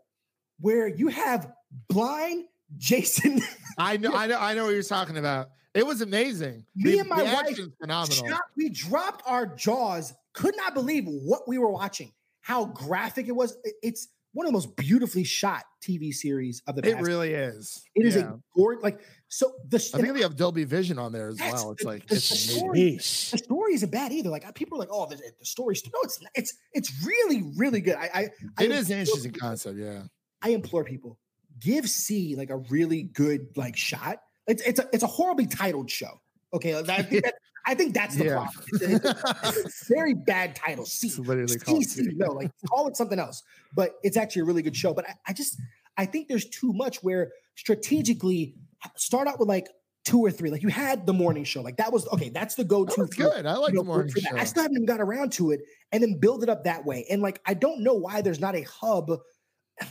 where 0.60 0.88
you 0.88 1.07
have 1.07 1.52
blind 1.88 2.45
Jason. 2.77 3.41
I 3.77 3.97
know, 3.97 4.11
I 4.15 4.27
know, 4.27 4.38
I 4.39 4.53
know 4.53 4.65
what 4.65 4.73
you're 4.73 4.84
talking 4.84 5.18
about. 5.18 5.49
It 5.76 5.85
was 5.85 6.02
amazing. 6.02 6.65
Me 6.76 6.93
The- 6.93 6.99
and 6.99 7.10
my 7.10 7.18
the 7.23 7.26
wife 7.34 7.60
phenomenal. 7.80 8.27
Drop- 8.27 8.45
we 8.56 8.69
dropped 8.69 9.23
our 9.27 9.45
jaws. 9.45 10.14
Could 10.34 10.56
not 10.57 10.73
believe 10.73 11.06
what 11.06 11.47
we 11.47 11.57
were 11.57 11.69
watching. 11.72 12.11
How 12.41 12.65
graphic 12.65 13.27
it 13.27 13.34
was. 13.35 13.57
It's 13.84 14.07
one 14.31 14.45
of 14.45 14.49
the 14.49 14.53
most 14.53 14.76
beautifully 14.76 15.23
shot 15.23 15.64
TV 15.81 16.14
series 16.14 16.61
of 16.68 16.76
the 16.76 16.81
past. 16.81 16.95
It 16.95 17.02
really 17.02 17.34
is. 17.34 17.84
It 17.95 18.06
is 18.06 18.15
Yeah. 18.15 18.34
a 18.34 18.38
gorgeous. 18.56 18.84
Like 18.84 18.99
so, 19.30 19.53
the 19.68 19.77
I 19.93 20.02
think 20.02 20.14
they 20.14 20.22
have 20.22 20.35
Dolby 20.35 20.64
Vision 20.65 20.97
on 20.99 21.11
there 21.11 21.30
as 21.30 21.39
well. 21.39 21.72
It's 21.72 21.84
the- 21.84 21.88
like 21.89 22.07
the 22.07 22.15
it's 22.15 22.30
amazing. 22.31 22.60
story- 22.60 22.95
the 23.31 23.38
story 23.38 23.73
isn't 23.76 23.91
bad 23.91 24.11
either. 24.11 24.30
Like 24.30 24.53
people 24.56 24.77
are 24.77 24.80
like, 24.80 24.89
oh, 24.91 25.07
the, 25.07 25.15
the 25.18 25.45
story's 25.45 25.84
no, 25.85 25.99
it's 26.03 26.19
it's 26.35 26.53
it's 26.73 27.06
really 27.06 27.43
really 27.57 27.81
good. 27.81 27.95
I 27.95 28.10
I 28.14 28.30
I 28.57 28.64
It 28.65 28.72
is 28.72 28.89
an 28.91 28.99
interesting 28.99 29.31
people- 29.34 29.47
concept. 29.49 29.77
Yeah. 29.77 30.03
I 30.41 30.49
implore 30.49 30.84
people, 30.84 31.18
give 31.60 31.89
See 31.89 32.35
like 32.35 32.49
a 32.49 32.57
really 32.57 33.03
good 33.03 33.47
like 33.57 33.76
shot. 33.77 34.19
It's 34.48 34.62
it's 34.64 34.80
a 34.80 34.90
it's 34.94 35.04
a 35.04 35.08
horribly 35.08 35.48
titled 35.48 35.90
show. 35.90 36.20
Okay, 36.54 36.78
I 36.78 37.02
think 37.02 37.24
that, 37.26 37.36
I 37.66 37.74
think 37.76 37.94
that's 37.94 38.16
the 38.16 38.26
Yeah. 38.26 38.34
problem. 38.36 38.64
It's 38.74 38.82
a- 38.84 39.50
it's 39.50 39.82
a 39.90 39.94
very 39.94 40.14
bad 40.14 40.56
title. 40.56 40.86
See. 40.86 41.08
It's 41.08 41.20
literally 41.20 41.58
called 41.58 41.84
See. 41.84 42.04
no, 42.16 42.32
like 42.32 42.52
call 42.70 42.88
it 42.88 42.96
something 42.96 43.20
else. 43.20 43.44
But 43.74 43.96
it's 44.04 44.18
actually 44.18 44.44
a 44.44 44.46
really 44.46 44.62
good 44.62 44.76
show. 44.76 44.94
But 44.94 45.10
I, 45.10 45.14
I 45.28 45.34
just 45.34 45.60
I 45.98 46.06
think 46.06 46.28
there's 46.28 46.46
too 46.46 46.74
much 46.74 47.04
where 47.04 47.32
strategically 47.56 48.56
start 48.96 49.28
out 49.28 49.40
with 49.40 49.50
like 49.50 49.68
two 50.06 50.20
or 50.20 50.30
three. 50.32 50.50
Like 50.52 50.62
you 50.64 50.70
had 50.70 51.06
the 51.06 51.14
morning 51.14 51.44
show, 51.44 51.62
like 51.62 51.78
that 51.78 51.92
was 51.92 52.08
okay. 52.10 52.30
That's 52.30 52.56
the 52.56 52.64
go-to. 52.64 52.94
for- 52.94 53.08
good. 53.08 53.46
I 53.46 53.54
like 53.56 53.72
you 53.72 53.78
know, 53.78 53.82
the 53.82 53.88
morning 53.88 54.14
show. 54.16 54.38
I 54.38 54.44
still 54.46 54.62
haven't 54.64 54.78
even 54.78 54.86
got 54.86 55.02
around 55.02 55.32
to 55.34 55.52
it, 55.52 55.62
and 55.92 56.02
then 56.04 56.20
build 56.20 56.44
it 56.44 56.50
up 56.50 56.64
that 56.66 56.86
way. 56.86 57.06
And 57.10 57.22
like 57.22 57.42
I 57.46 57.54
don't 57.56 57.82
know 57.82 57.96
why 57.96 58.22
there's 58.22 58.40
not 58.40 58.56
a 58.56 58.62
hub. 58.62 59.12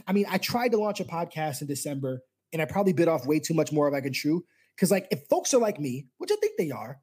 I 0.07 0.13
mean, 0.13 0.25
I 0.31 0.39
tried 0.39 0.71
to 0.73 0.79
launch 0.79 1.01
a 1.01 1.05
podcast 1.05 1.61
in 1.61 1.67
December, 1.67 2.23
and 2.55 2.63
I 2.63 2.65
probably 2.65 2.95
bit 2.95 3.09
off 3.09 3.27
way 3.27 3.39
too 3.39 3.53
much 3.53 3.73
more 3.73 3.87
of 3.87 3.93
I 3.93 4.01
can 4.01 4.15
chew. 4.15 4.45
Because 4.75 4.91
like 4.91 5.07
if 5.11 5.27
folks 5.29 5.53
are 5.53 5.61
like 5.61 5.79
me, 5.79 6.07
which 6.19 6.31
I 6.33 6.37
think 6.37 6.55
they 6.57 6.71
are, 6.71 6.99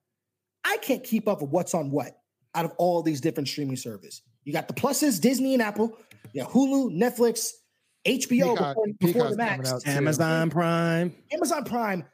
I 0.64 0.78
can't 0.78 1.04
keep 1.04 1.28
up 1.28 1.42
with 1.42 1.52
what's 1.52 1.76
on 1.76 1.92
what 1.92 2.18
out 2.56 2.66
of 2.66 2.72
all 2.78 3.04
these 3.04 3.22
different 3.22 3.48
streaming 3.48 3.76
services. 3.76 4.22
You 4.44 4.54
got 4.54 4.68
the 4.68 4.74
pluses, 4.74 5.22
Disney 5.22 5.54
and 5.54 5.62
Apple, 5.62 5.98
you 6.34 6.42
got 6.42 6.52
Hulu, 6.52 6.98
Netflix, 6.98 7.52
HBO 8.06 8.56
Peacock- 8.56 8.76
before, 9.00 9.14
before 9.14 9.30
the 9.30 9.38
Max. 9.38 9.86
Amazon 9.86 10.50
Prime. 10.50 11.14
Amazon 11.32 11.64
Prime. 11.64 12.06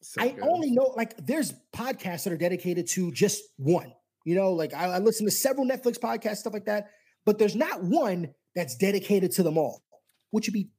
So 0.00 0.22
I 0.22 0.30
good. 0.30 0.42
only 0.42 0.70
know 0.70 0.92
like 0.96 1.16
there's 1.18 1.52
podcasts 1.74 2.24
that 2.24 2.32
are 2.32 2.38
dedicated 2.38 2.86
to 2.88 3.12
just 3.12 3.42
one. 3.56 3.92
You 4.24 4.34
know, 4.34 4.52
like 4.52 4.72
I, 4.72 4.84
I 4.86 4.98
listen 4.98 5.26
to 5.26 5.30
several 5.30 5.66
Netflix 5.66 5.98
podcasts, 5.98 6.38
stuff 6.38 6.52
like 6.52 6.66
that, 6.66 6.90
but 7.26 7.38
there's 7.38 7.56
not 7.56 7.82
one 7.82 8.34
that's 8.54 8.76
dedicated 8.76 9.32
to 9.32 9.42
them 9.42 9.58
all, 9.58 9.82
which 10.30 10.46
would 10.46 10.54
be, 10.54 10.70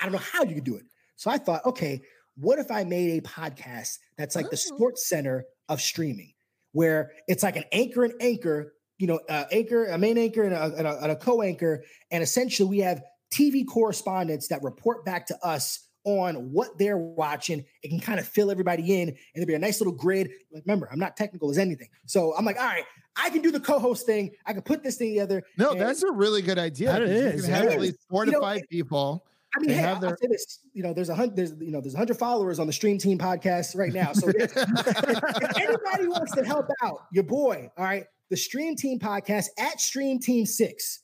I 0.00 0.04
don't 0.04 0.12
know 0.12 0.18
how 0.18 0.42
you 0.42 0.54
could 0.54 0.64
do 0.64 0.76
it. 0.76 0.84
So 1.18 1.30
I 1.30 1.36
thought, 1.36 1.66
okay, 1.66 2.00
what 2.36 2.58
if 2.60 2.70
I 2.70 2.84
made 2.84 3.18
a 3.18 3.26
podcast 3.26 3.98
that's 4.16 4.36
like 4.36 4.46
the 4.46 4.52
Oh. 4.52 4.74
sports 4.76 5.08
center 5.08 5.44
of 5.68 5.80
streaming, 5.80 6.32
where 6.72 7.10
it's 7.26 7.42
like 7.42 7.56
an 7.56 7.64
anchor 7.72 8.04
and 8.04 8.14
anchor, 8.20 8.74
you 8.98 9.08
know, 9.08 9.20
uh, 9.28 9.44
anchor, 9.50 9.86
a 9.86 9.98
main 9.98 10.16
anchor 10.16 10.44
and 10.44 10.54
a, 10.54 10.72
and 10.78 10.86
a, 10.86 11.02
and 11.02 11.12
a 11.12 11.16
co-anchor, 11.16 11.82
and 12.12 12.22
essentially 12.22 12.68
we 12.68 12.78
have 12.78 13.02
TV 13.32 13.66
correspondents 13.66 14.46
that 14.48 14.62
report 14.62 15.04
back 15.04 15.26
to 15.26 15.36
us 15.44 15.88
on 16.04 16.52
what 16.52 16.78
they're 16.78 16.96
watching. 16.96 17.64
It 17.82 17.88
can 17.88 17.98
kind 18.00 18.20
of 18.20 18.26
fill 18.26 18.50
everybody 18.52 19.02
in, 19.02 19.08
and 19.08 19.18
there'll 19.34 19.46
be 19.48 19.54
a 19.54 19.58
nice 19.58 19.80
little 19.80 19.92
grid. 19.92 20.30
Remember, 20.52 20.88
I'm 20.92 21.00
not 21.00 21.16
technical 21.16 21.50
as 21.50 21.58
anything, 21.58 21.88
so 22.06 22.34
I'm 22.36 22.44
like, 22.44 22.56
all 22.58 22.64
right, 22.64 22.84
I 23.16 23.30
can 23.30 23.42
do 23.42 23.50
the 23.50 23.60
co-host 23.60 24.06
thing. 24.06 24.30
I 24.46 24.52
can 24.52 24.62
put 24.62 24.84
this 24.84 24.96
thing 24.96 25.10
together. 25.10 25.42
No, 25.58 25.74
that's 25.74 26.04
a 26.04 26.12
really 26.12 26.42
good 26.42 26.58
idea. 26.58 26.92
That 26.92 27.00
'cause 27.02 27.10
you 27.10 27.42
can 27.42 27.50
have 27.52 27.66
at 27.66 27.80
least 27.80 27.98
four 28.08 28.24
to 28.24 28.40
five 28.40 28.62
people. 28.70 29.24
I 29.56 29.60
mean, 29.60 29.68
they 29.68 29.74
hey, 29.76 29.80
have 29.80 30.00
their- 30.00 30.16
this. 30.20 30.60
You 30.74 30.82
know, 30.82 30.92
there's 30.92 31.08
a 31.08 31.14
hundred. 31.14 31.36
There's 31.36 31.52
you 31.58 31.70
know, 31.70 31.80
there's 31.80 31.94
a 31.94 31.98
hundred 31.98 32.18
followers 32.18 32.58
on 32.58 32.66
the 32.66 32.72
Stream 32.72 32.98
Team 32.98 33.18
podcast 33.18 33.76
right 33.76 33.92
now. 33.92 34.12
So 34.12 34.28
if, 34.28 34.36
if 34.56 35.56
anybody 35.56 36.06
wants 36.06 36.32
to 36.32 36.44
help 36.44 36.66
out, 36.82 37.06
your 37.12 37.24
boy, 37.24 37.70
all 37.76 37.84
right, 37.84 38.04
the 38.30 38.36
Stream 38.36 38.76
Team 38.76 38.98
podcast 38.98 39.46
at 39.58 39.80
Stream 39.80 40.18
Team 40.18 40.44
Six. 40.44 41.00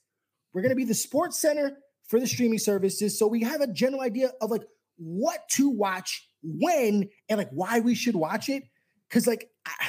We're 0.52 0.62
gonna 0.62 0.74
be 0.74 0.84
the 0.84 0.94
sports 0.94 1.38
center 1.40 1.78
for 2.06 2.20
the 2.20 2.26
streaming 2.26 2.58
services, 2.58 3.18
so 3.18 3.26
we 3.26 3.42
have 3.42 3.60
a 3.62 3.66
general 3.66 4.02
idea 4.02 4.30
of 4.42 4.50
like 4.50 4.62
what 4.96 5.48
to 5.52 5.70
watch, 5.70 6.28
when, 6.42 7.08
and 7.30 7.38
like 7.38 7.50
why 7.50 7.80
we 7.80 7.94
should 7.94 8.14
watch 8.14 8.48
it. 8.50 8.62
Because 9.08 9.26
like 9.26 9.48
I- 9.66 9.88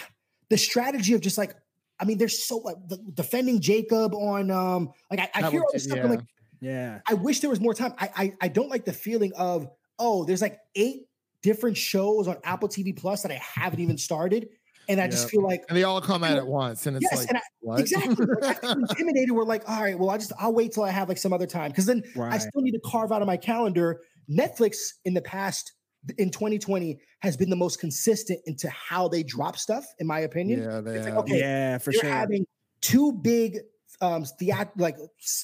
the 0.49 0.57
strategy 0.57 1.13
of 1.13 1.21
just 1.21 1.37
like, 1.37 1.55
I 1.99 2.05
mean, 2.05 2.17
there's 2.17 2.41
so 2.41 2.57
like 2.59 2.77
the, 2.87 2.97
defending 3.13 3.59
Jacob 3.59 4.15
on 4.15 4.49
um, 4.49 4.91
like 5.11 5.19
I, 5.19 5.29
I 5.43 5.51
hear 5.51 5.59
all 5.61 5.67
this 5.73 5.83
stuff. 5.83 5.97
Yeah. 5.97 6.07
like. 6.07 6.21
Yeah. 6.61 6.99
I 7.07 7.13
wish 7.15 7.39
there 7.41 7.49
was 7.49 7.59
more 7.59 7.73
time. 7.73 7.93
I, 7.97 8.09
I 8.15 8.33
I 8.41 8.47
don't 8.47 8.69
like 8.69 8.85
the 8.85 8.93
feeling 8.93 9.31
of 9.37 9.67
oh, 9.99 10.25
there's 10.25 10.41
like 10.41 10.59
eight 10.75 11.07
different 11.41 11.77
shows 11.77 12.27
on 12.27 12.37
Apple 12.43 12.67
TV 12.67 12.95
Plus 12.95 13.21
that 13.23 13.31
I 13.31 13.39
haven't 13.41 13.79
even 13.79 13.97
started, 13.97 14.49
and 14.89 14.99
I 14.99 15.07
just 15.07 15.29
feel 15.29 15.43
like 15.43 15.63
and 15.69 15.77
they 15.77 15.83
all 15.83 16.01
come 16.01 16.23
out 16.23 16.37
at 16.37 16.47
once, 16.47 16.85
and 16.87 16.97
it's 16.97 17.03
yes, 17.11 17.19
like 17.19 17.29
and 17.29 17.37
I, 17.37 17.41
what? 17.61 17.79
exactly 17.79 18.25
like, 18.41 18.63
I 18.63 18.71
intimidated. 18.71 19.31
We're 19.31 19.43
like, 19.43 19.67
all 19.69 19.81
right, 19.81 19.97
well, 19.97 20.09
I 20.09 20.17
just 20.17 20.31
I'll 20.39 20.53
wait 20.53 20.71
till 20.73 20.83
I 20.83 20.91
have 20.91 21.07
like 21.09 21.17
some 21.17 21.33
other 21.33 21.47
time 21.47 21.71
because 21.71 21.85
then 21.85 22.03
I 22.19 22.37
still 22.39 22.61
need 22.61 22.71
to 22.73 22.81
carve 22.85 23.11
out 23.11 23.21
of 23.21 23.27
my 23.27 23.37
calendar. 23.37 24.01
Netflix 24.29 24.77
in 25.05 25.13
the 25.13 25.21
past 25.21 25.71
in 26.17 26.29
2020 26.29 26.99
has 27.19 27.37
been 27.37 27.49
the 27.49 27.55
most 27.55 27.79
consistent 27.79 28.39
into 28.45 28.69
how 28.69 29.07
they 29.07 29.23
drop 29.23 29.57
stuff, 29.57 29.85
in 29.99 30.07
my 30.07 30.19
opinion. 30.19 30.61
yeah, 30.61 30.81
they 30.81 30.95
It's 30.97 31.05
like, 31.05 31.15
okay, 31.15 31.39
Yeah, 31.39 31.77
for 31.79 31.91
you're 31.91 32.01
sure. 32.01 32.09
having 32.11 32.45
two 32.81 33.11
big 33.13 33.59
um 34.01 34.25
theat- 34.39 34.77
like 34.77 34.97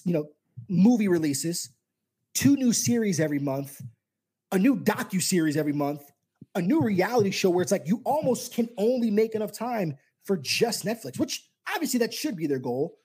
you 0.05 0.13
know 0.13 0.25
movie 0.71 1.07
releases 1.09 1.69
two 2.33 2.55
new 2.55 2.71
series 2.71 3.19
every 3.19 3.39
month 3.39 3.81
a 4.53 4.57
new 4.57 4.75
docu 4.77 5.21
series 5.21 5.57
every 5.57 5.73
month 5.73 6.01
a 6.55 6.61
new 6.61 6.81
reality 6.81 7.29
show 7.31 7.49
where 7.49 7.61
it's 7.61 7.71
like 7.73 7.83
you 7.85 8.01
almost 8.05 8.53
can 8.53 8.69
only 8.77 9.11
make 9.11 9.35
enough 9.35 9.51
time 9.51 9.95
for 10.23 10.37
just 10.37 10.85
netflix 10.85 11.19
which 11.19 11.49
obviously 11.73 11.99
that 11.99 12.13
should 12.13 12.37
be 12.37 12.47
their 12.47 12.57
goal 12.59 12.97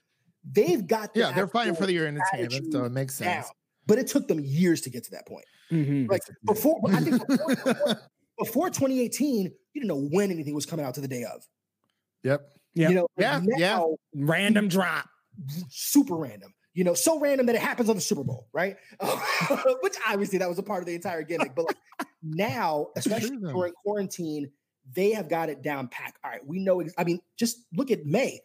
they've 0.52 0.86
got 0.86 1.12
the 1.12 1.20
Yeah, 1.20 1.32
they're 1.32 1.48
fighting 1.48 1.72
actual 1.72 1.86
for 1.86 1.90
your 1.92 2.06
entertainment, 2.06 2.72
so 2.72 2.84
it 2.84 2.92
makes 2.92 3.18
down. 3.18 3.42
sense. 3.42 3.52
but 3.86 3.98
it 3.98 4.06
took 4.06 4.28
them 4.28 4.38
years 4.40 4.80
to 4.82 4.90
get 4.90 5.02
to 5.04 5.10
that 5.10 5.26
point 5.26 5.44
Mhm. 5.72 6.08
like 6.08 6.22
before 6.44 6.80
i 6.90 7.00
think 7.00 7.26
before, 7.26 7.48
before, 7.56 8.00
before 8.38 8.70
2018 8.70 9.46
you 9.46 9.50
didn't 9.74 9.88
know 9.88 10.08
when 10.16 10.30
anything 10.30 10.54
was 10.54 10.66
coming 10.66 10.86
out 10.86 10.94
to 10.94 11.00
the 11.00 11.08
day 11.08 11.24
of 11.24 11.44
Yep. 12.22 12.48
Yep. 12.74 12.90
you 12.90 12.94
know 12.94 13.06
Yeah, 13.18 13.40
now, 13.42 13.56
yeah. 13.58 13.84
Random 14.14 14.68
drop. 14.68 15.08
super 15.68 16.14
random. 16.16 16.52
You 16.76 16.84
know, 16.84 16.94
so 16.94 17.18
random 17.18 17.46
that 17.46 17.56
it 17.56 17.62
happens 17.62 17.88
on 17.88 17.96
the 17.96 18.02
Super 18.02 18.22
Bowl, 18.22 18.48
right? 18.52 18.76
Which 19.80 19.94
obviously 20.06 20.38
that 20.40 20.48
was 20.48 20.58
a 20.58 20.62
part 20.62 20.82
of 20.82 20.86
the 20.86 20.94
entire 20.94 21.22
gimmick. 21.22 21.54
But 21.56 21.66
like 21.68 21.76
now, 22.22 22.88
especially 22.96 23.38
during 23.38 23.72
quarantine, 23.82 24.50
they 24.94 25.12
have 25.12 25.28
got 25.28 25.48
it 25.48 25.62
down 25.62 25.88
pack. 25.88 26.16
All 26.22 26.30
right, 26.30 26.46
we 26.46 26.58
know. 26.60 26.80
ex- 26.80 26.92
I 26.98 27.04
mean, 27.04 27.20
just 27.38 27.56
look 27.74 27.90
at 27.90 28.04
May. 28.04 28.40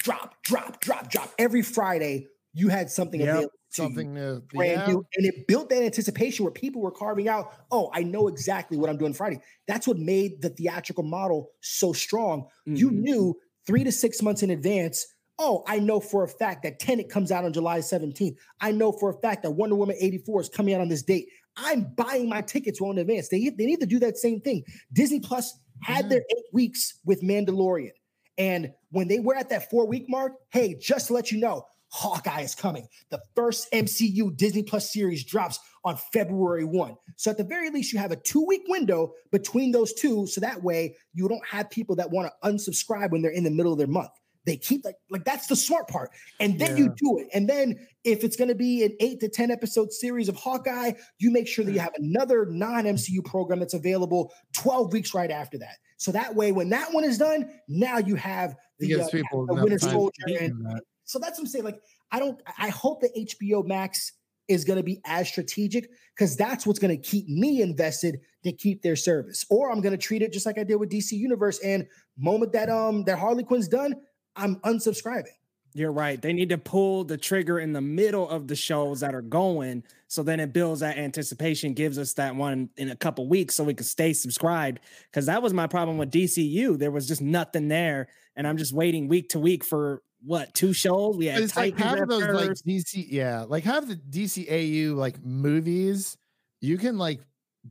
Drop, 0.00 0.42
drop, 0.42 0.80
drop, 0.80 1.08
drop. 1.10 1.32
Every 1.38 1.62
Friday, 1.62 2.26
you 2.52 2.68
had 2.68 2.90
something 2.90 3.20
Yep, 3.20 3.28
available. 3.28 3.48
to 3.50 3.82
you, 3.82 3.86
Something 3.86 4.12
new. 4.12 4.40
brand 4.52 4.82
yeah. 4.82 4.86
new, 4.88 5.06
and 5.16 5.24
it 5.24 5.46
built 5.46 5.70
that 5.70 5.84
anticipation 5.84 6.44
where 6.44 6.52
people 6.52 6.82
were 6.82 6.90
carving 6.90 7.28
out. 7.28 7.54
Oh, 7.70 7.90
I 7.94 8.02
know 8.02 8.26
exactly 8.26 8.76
what 8.76 8.90
I'm 8.90 8.98
doing 8.98 9.14
Friday. 9.14 9.38
That's 9.68 9.86
what 9.86 9.98
made 9.98 10.42
the 10.42 10.50
theatrical 10.50 11.04
model 11.04 11.50
so 11.60 11.92
strong 11.92 12.48
you 12.66 12.90
Mhm. 12.90 12.94
knew 13.02 13.40
three 13.68 13.84
to 13.84 13.92
six 13.92 14.20
months 14.20 14.42
in 14.42 14.50
advance. 14.50 15.06
Oh, 15.38 15.64
I 15.66 15.78
know 15.78 15.98
for 15.98 16.24
a 16.24 16.28
fact 16.28 16.62
that 16.62 16.78
Tenet 16.78 17.08
comes 17.08 17.32
out 17.32 17.44
on 17.44 17.52
July 17.52 17.78
17th. 17.78 18.36
I 18.60 18.70
know 18.70 18.92
for 18.92 19.10
a 19.10 19.20
fact 19.20 19.42
that 19.42 19.52
Wonder 19.52 19.74
Woman 19.74 19.96
84 19.98 20.42
is 20.42 20.48
coming 20.48 20.74
out 20.74 20.80
on 20.80 20.88
this 20.88 21.02
date. 21.02 21.28
I'm 21.56 21.92
buying 21.96 22.28
my 22.28 22.42
tickets 22.42 22.80
well 22.80 22.90
in 22.90 22.98
advance. 22.98 23.28
They, 23.28 23.48
they 23.48 23.66
need 23.66 23.80
to 23.80 23.86
do 23.86 23.98
that 24.00 24.16
same 24.16 24.40
thing. 24.40 24.64
Disney 24.92 25.20
Plus 25.20 25.58
had 25.82 26.08
their 26.08 26.20
mm-hmm. 26.20 26.38
eight 26.38 26.44
weeks 26.52 26.98
with 27.04 27.22
Mandalorian. 27.22 27.92
And 28.38 28.72
when 28.90 29.08
they 29.08 29.20
were 29.20 29.34
at 29.34 29.50
that 29.50 29.70
four 29.70 29.86
week 29.86 30.06
mark, 30.08 30.32
hey, 30.50 30.76
just 30.80 31.08
to 31.08 31.12
let 31.12 31.30
you 31.30 31.38
know, 31.38 31.66
Hawkeye 31.88 32.40
is 32.40 32.54
coming. 32.54 32.88
The 33.10 33.20
first 33.36 33.70
MCU 33.72 34.34
Disney 34.36 34.62
Plus 34.62 34.90
series 34.90 35.24
drops 35.24 35.58
on 35.84 35.98
February 36.12 36.64
1. 36.64 36.96
So 37.16 37.30
at 37.30 37.36
the 37.36 37.44
very 37.44 37.68
least, 37.68 37.92
you 37.92 37.98
have 37.98 38.12
a 38.12 38.16
two 38.16 38.44
week 38.46 38.62
window 38.68 39.12
between 39.30 39.72
those 39.72 39.92
two. 39.92 40.26
So 40.26 40.40
that 40.40 40.62
way 40.62 40.96
you 41.12 41.28
don't 41.28 41.46
have 41.46 41.68
people 41.68 41.96
that 41.96 42.10
want 42.10 42.30
to 42.30 42.48
unsubscribe 42.48 43.10
when 43.10 43.20
they're 43.20 43.30
in 43.30 43.44
the 43.44 43.50
middle 43.50 43.72
of 43.72 43.78
their 43.78 43.86
month. 43.86 44.10
They 44.44 44.56
keep 44.56 44.84
like 44.84 44.96
like 45.10 45.24
that's 45.24 45.46
the 45.46 45.56
smart 45.56 45.88
part. 45.88 46.10
And 46.40 46.58
then 46.58 46.76
Yeah. 46.76 46.84
you 46.84 46.94
do 46.96 47.18
it. 47.18 47.28
And 47.32 47.48
then 47.48 47.86
if 48.04 48.24
it's 48.24 48.36
going 48.36 48.48
to 48.48 48.54
be 48.54 48.82
an 48.84 48.96
8 49.00 49.20
to 49.20 49.28
10 49.28 49.50
episode 49.50 49.92
series 49.92 50.28
of 50.28 50.36
Hawkeye, 50.36 50.92
you 51.18 51.30
make 51.30 51.46
sure 51.46 51.64
that 51.64 51.72
you 51.72 51.78
have 51.78 51.94
another 51.96 52.46
non-MCU 52.46 53.24
program 53.24 53.60
that's 53.60 53.74
available 53.74 54.32
12 54.54 54.92
weeks 54.92 55.14
right 55.14 55.30
after 55.30 55.58
that. 55.58 55.76
So 55.96 56.10
that 56.12 56.34
way 56.34 56.50
when 56.50 56.68
that 56.70 56.92
one 56.92 57.04
is 57.04 57.18
done, 57.18 57.48
now 57.68 57.98
you 57.98 58.16
have 58.16 58.56
the, 58.80 59.00
uh, 59.00 59.08
people 59.08 59.46
the 59.46 59.54
Winter 59.54 59.78
Soldier 59.78 60.24
and 60.26 60.52
that. 60.66 60.82
so 61.04 61.20
that's 61.20 61.38
what 61.38 61.44
I'm 61.44 61.46
saying. 61.46 61.64
Like, 61.64 61.80
I 62.10 62.18
don't, 62.18 62.40
I 62.58 62.68
hope 62.70 63.00
that 63.02 63.14
HBO 63.14 63.64
Max 63.64 64.12
is 64.48 64.64
going 64.64 64.76
to 64.76 64.82
be 64.82 65.00
as 65.04 65.28
strategic 65.28 65.88
because 66.16 66.36
that's 66.36 66.66
what's 66.66 66.80
going 66.80 66.94
to 66.94 67.00
keep 67.00 67.28
me 67.28 67.62
invested 67.62 68.18
to 68.42 68.52
keep 68.52 68.82
their 68.82 68.96
service. 68.96 69.46
Or 69.48 69.70
I'm 69.70 69.80
going 69.80 69.92
to 69.92 69.98
treat 69.98 70.22
it 70.22 70.32
just 70.32 70.46
like 70.46 70.58
I 70.58 70.64
did 70.64 70.76
with 70.76 70.90
DC 70.90 71.12
Universe. 71.12 71.60
And 71.60 71.86
moment 72.18 72.52
that 72.52 72.68
um 72.68 73.04
that 73.04 73.18
Harley 73.18 73.44
Quinn's 73.44 73.68
done, 73.68 73.94
I'm 74.36 74.56
unsubscribing. 74.60 75.26
You're 75.74 75.92
right. 75.92 76.20
They 76.20 76.34
need 76.34 76.50
to 76.50 76.58
pull 76.58 77.04
the 77.04 77.16
trigger 77.16 77.58
in 77.58 77.72
the 77.72 77.80
middle 77.80 78.28
of 78.28 78.46
the 78.46 78.54
shows 78.54 79.00
that 79.00 79.14
are 79.14 79.22
going. 79.22 79.84
So 80.06 80.22
then 80.22 80.38
it 80.38 80.52
builds 80.52 80.80
that 80.80 80.98
anticipation, 80.98 81.72
gives 81.72 81.98
us 81.98 82.12
that 82.14 82.36
one 82.36 82.68
in 82.76 82.90
a 82.90 82.96
couple 82.96 83.26
weeks 83.26 83.54
so 83.54 83.64
we 83.64 83.72
can 83.72 83.86
stay 83.86 84.12
subscribed. 84.12 84.80
Because 85.10 85.24
that 85.26 85.42
was 85.42 85.54
my 85.54 85.66
problem 85.66 85.96
with 85.96 86.10
DCU. 86.10 86.78
There 86.78 86.90
was 86.90 87.08
just 87.08 87.22
nothing 87.22 87.68
there. 87.68 88.08
And 88.36 88.46
I'm 88.46 88.58
just 88.58 88.74
waiting 88.74 89.08
week 89.08 89.30
to 89.30 89.38
week 89.38 89.64
for 89.64 90.02
what, 90.22 90.52
two 90.54 90.74
shows? 90.74 91.16
We 91.16 91.26
had 91.26 91.42
it's 91.42 91.56
like 91.56 91.76
Titans 91.76 92.00
half 92.00 92.02
of 92.02 92.08
those 92.08 92.22
like. 92.48 92.50
DC, 92.50 93.06
yeah, 93.08 93.44
like 93.48 93.64
half 93.64 93.86
the 93.88 93.96
DCAU 93.96 94.94
like 94.94 95.24
movies, 95.24 96.16
you 96.60 96.76
can 96.78 96.98
like 96.98 97.20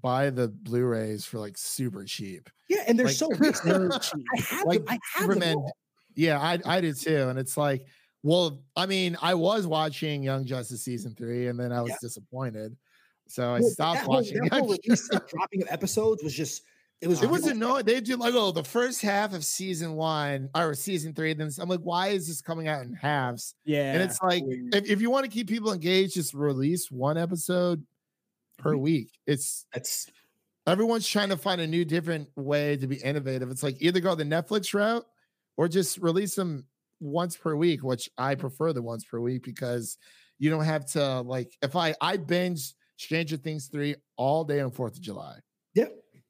buy 0.02 0.32
the 0.32 0.48
Blu-rays 0.48 1.24
for 1.24 1.38
like 1.40 1.58
super 1.58 2.04
cheap. 2.04 2.50
Yeah, 2.68 2.84
and 2.88 2.98
they're 2.98 3.06
Like- 3.08 3.16
so 3.16 3.28
They're 3.40 3.52
recent. 3.52 4.02
cheap. 4.02 4.26
I 4.36 4.42
have 4.42 4.66
like 4.66 4.80
them. 4.80 4.88
I 4.90 4.92
have 4.92 5.28
them 5.30 5.34
Superman. 5.40 5.56
all. 5.58 5.78
Yeah, 6.16 6.40
I 6.40 6.60
I 6.66 6.82
did 6.82 6.98
too, 6.98 7.30
and 7.30 7.38
it's 7.40 7.58
like, 7.58 7.86
well, 8.24 8.64
I 8.76 8.86
mean, 8.86 9.18
I 9.22 9.34
was 9.34 9.66
watching 9.68 10.24
Young 10.24 10.46
Justice 10.46 10.84
season 10.84 11.16
three, 11.16 11.48
and 11.48 11.60
then 11.60 11.72
I 11.72 11.82
was 11.82 11.92
Yeah. 11.92 11.98
disappointed, 12.02 12.76
so 13.28 13.54
I 13.54 13.60
Well, 13.62 13.70
stopped 13.70 14.00
that 14.02 14.06
whole, 14.06 14.16
watching. 14.16 14.38
that 14.44 14.50
whole 14.52 14.60
Young 14.60 14.68
release 14.70 15.10
and 15.10 15.20
Justice. 15.20 15.32
dropping 15.32 15.62
of 15.64 15.70
episodes 15.70 16.24
was 16.24 16.34
just 16.34 16.64
it 17.02 17.08
was 17.08 17.24
It 17.24 17.30
was 17.32 17.48
annoying. 17.48 17.84
They 17.86 18.00
do 18.00 18.16
like, 18.16 18.36
oh, 18.36 18.52
the 18.52 18.64
first 18.64 19.02
half 19.02 19.34
of 19.34 19.44
season 19.44 19.94
one 19.96 20.50
or 20.54 20.76
season 20.76 21.16
three. 21.16 21.34
Then 21.34 21.50
I'm 21.60 21.68
like, 21.68 21.80
why 21.80 22.10
is 22.10 22.28
this 22.28 22.42
coming 22.44 22.68
out 22.68 22.84
in 22.84 22.94
halves? 22.94 23.56
Yeah. 23.66 23.94
And 23.94 24.04
it's 24.04 24.22
like, 24.22 24.44
if, 24.46 24.88
if 24.88 25.02
you 25.02 25.10
want 25.10 25.26
to 25.26 25.32
keep 25.32 25.48
people 25.50 25.74
engaged, 25.74 26.14
just 26.14 26.36
release 26.36 26.92
one 26.92 27.18
episode 27.18 27.84
per 28.60 28.74
Mhm. 28.76 28.82
week. 28.82 29.10
It's 29.26 29.66
That's 29.74 30.12
everyone's 30.68 31.08
trying 31.08 31.30
to 31.30 31.38
find 31.38 31.60
a 31.60 31.66
new, 31.66 31.84
different 31.86 32.30
way 32.36 32.78
to 32.78 32.86
be 32.86 32.98
innovative. 32.98 33.50
It's 33.50 33.64
like 33.64 33.78
either 33.80 34.00
go 34.00 34.14
the 34.14 34.24
Netflix 34.24 34.72
route 34.76 35.08
or 35.58 35.68
just 35.68 35.98
release 36.00 36.36
them 36.36 36.66
once 37.00 37.36
per 37.36 37.56
week, 37.56 37.84
which 37.84 38.10
I 38.18 38.36
mm. 38.36 38.40
prefer 38.40 38.74
the 38.74 38.82
once 38.82 39.04
per 39.04 39.20
week 39.20 39.44
because 39.44 39.98
you 40.40 40.50
don't 40.50 40.66
have 40.66 40.86
to 40.92 41.22
like. 41.22 41.56
If 41.62 41.76
I 41.76 41.96
I 42.02 42.18
binge 42.18 42.74
Stranger 42.98 43.38
Things 43.38 43.68
three 43.68 43.96
all 44.16 44.44
day 44.44 44.60
on 44.60 44.72
Fourth 44.72 44.96
of 44.96 45.02
July. 45.02 45.38
yeah. 45.74 45.86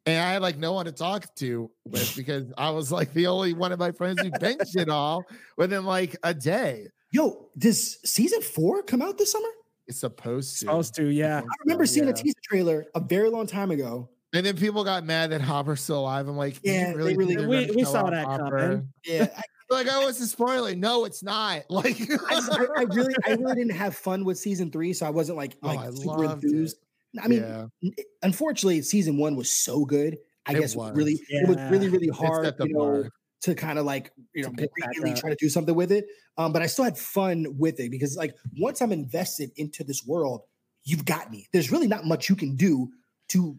And 0.08 0.18
I 0.20 0.34
had 0.34 0.42
like 0.42 0.58
no 0.58 0.74
one 0.74 0.86
to 0.86 0.92
talk 0.92 1.34
to 1.36 1.70
with 1.86 2.16
because 2.18 2.52
I 2.58 2.72
was 2.72 2.92
like 2.92 3.14
the 3.14 3.28
only 3.28 3.54
one 3.54 3.72
of 3.72 3.78
my 3.80 3.92
friends 3.92 4.20
who 4.22 4.32
binged 4.32 4.76
it 4.76 4.90
all 4.90 5.24
within 5.58 5.86
like 5.86 6.16
a 6.24 6.34
day. 6.34 6.88
Yo, 7.12 7.50
does 7.58 7.98
season 8.10 8.42
four 8.42 8.82
come 8.84 9.02
out 9.02 9.18
this 9.18 9.32
summer? 9.32 9.50
It's 9.88 10.00
supposed 10.00 10.54
to. 10.54 10.58
supposed 10.60 10.96
to, 10.96 11.10
yeah. 11.10 11.42
I 11.42 11.56
remember 11.66 11.86
seeing 11.86 12.06
Yeah. 12.06 12.14
a 12.14 12.16
teaser 12.16 12.40
trailer 12.42 12.86
a 12.96 13.02
very 13.02 13.30
long 13.30 13.46
time 13.46 13.70
ago. 13.72 14.10
And 14.34 14.46
then 14.46 14.56
people 14.56 14.84
got 14.84 15.04
mad 15.06 15.32
that 15.32 15.42
Hopper's 15.42 15.82
still 15.82 16.00
alive. 16.00 16.28
I'm 16.28 16.38
like, 16.38 16.60
Yeah, 16.64 16.92
they 16.94 17.16
really, 17.16 17.36
really- 17.38 17.68
We- 17.68 17.76
we 17.78 17.84
saw 17.84 18.06
off 18.06 18.12
that 18.12 18.26
coming. 18.26 18.90
Yeah, 19.06 19.28
I, 19.38 19.42
Like, 19.70 19.88
oh, 19.90 20.08
it's 20.08 20.20
a 20.22 20.28
spoiler. 20.28 20.74
No, 20.76 21.06
it's 21.06 21.22
not. 21.24 21.64
Like, 21.70 22.00
I, 22.02 22.36
just- 22.36 22.52
I- 22.52 22.66
I 22.78 22.82
really, 22.84 23.14
I 23.26 23.32
really 23.32 23.56
didn't 23.56 23.76
have 23.76 23.96
fun 23.96 24.24
with 24.26 24.38
season 24.40 24.72
three, 24.72 24.94
so 24.94 25.06
I 25.06 25.10
wasn't 25.10 25.38
like 25.38 25.58
Oh, 25.64 25.68
like 25.68 25.80
I 25.80 25.92
super 25.92 26.18
loved 26.28 26.44
it. 26.44 26.48
enthused. 26.48 26.78
I 27.22 27.28
mean, 27.28 27.42
yeah, 27.82 27.92
unfortunately, 28.22 28.82
season 28.84 29.18
one 29.18 29.36
was 29.36 29.52
so 29.52 29.84
good. 29.86 30.18
I 30.46 30.54
It 30.54 30.60
guess 30.62 30.74
it 30.74 30.78
was 30.78 30.90
was. 30.92 30.98
really, 30.98 31.20
it 31.30 31.48
was 31.48 31.58
really, 31.70 31.90
really 31.90 32.08
hard, 32.08 32.56
you 32.62 32.74
know, 32.74 33.10
to 33.42 33.56
kind 33.56 33.78
of 33.78 33.86
like 33.86 34.12
you 34.34 34.44
know 34.44 34.50
To 34.58 34.70
really 35.00 35.14
try 35.14 35.30
to 35.30 35.36
do 35.40 35.50
something 35.50 35.76
with 35.76 35.92
it. 35.92 36.06
Um, 36.38 36.54
but 36.54 36.62
I 36.62 36.68
still 36.68 36.86
had 36.86 36.98
fun 36.98 37.46
with 37.58 37.80
it 37.80 37.92
because 37.92 38.16
like 38.16 38.34
once 38.60 38.82
I'm 38.82 38.92
invested 38.94 39.52
into 39.58 39.84
this 39.84 40.06
world, 40.06 40.42
you've 40.84 41.04
got 41.06 41.30
me. 41.32 41.48
There's 41.52 41.72
really 41.72 41.88
not 41.88 42.06
much 42.06 42.30
you 42.30 42.36
can 42.36 42.56
do 42.56 42.90
to 43.30 43.58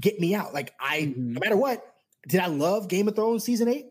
get 0.00 0.18
me 0.20 0.34
out. 0.34 0.52
Like 0.54 0.72
I, 0.80 1.02
Mhm. 1.02 1.16
no 1.16 1.40
matter 1.40 1.56
what, 1.56 1.84
did 2.28 2.40
I 2.40 2.46
love 2.46 2.88
Game 2.88 3.08
of 3.08 3.14
Thrones 3.16 3.44
season 3.44 3.68
eight? 3.68 3.86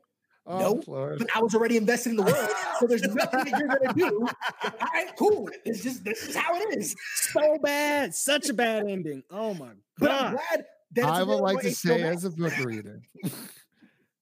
Oh, 0.45 0.59
No, 0.59 0.83
Lord. 0.87 1.19
But 1.19 1.35
I 1.35 1.41
was 1.41 1.55
already 1.55 1.77
invested 1.77 2.09
in 2.09 2.15
the 2.17 2.23
world, 2.23 2.49
so 2.79 2.85
there's 2.87 3.01
nothing 3.15 3.45
that 3.45 3.59
you're 3.59 3.67
gonna 3.69 3.93
do. 3.93 4.27
All 4.63 4.87
right, 4.93 5.15
cool. 5.17 5.49
It's 5.63 5.81
just 5.83 6.03
this 6.03 6.27
is 6.27 6.35
how 6.35 6.53
it 6.55 6.77
is. 6.77 6.95
so 7.15 7.57
bad. 7.59 8.13
Such 8.13 8.49
a 8.49 8.53
bad 8.53 8.87
ending. 8.89 9.23
Oh 9.31 9.53
my 9.53 9.71
But 9.99 10.11
I'm 10.11 10.33
god. 10.33 10.41
glad 10.49 10.65
that 10.95 11.05
I 11.05 11.23
would 11.23 11.39
like 11.39 11.61
to 11.61 11.71
say, 11.73 12.01
Max. 12.03 12.17
as 12.17 12.25
a 12.25 12.29
book 12.31 12.57
reader, 12.65 13.01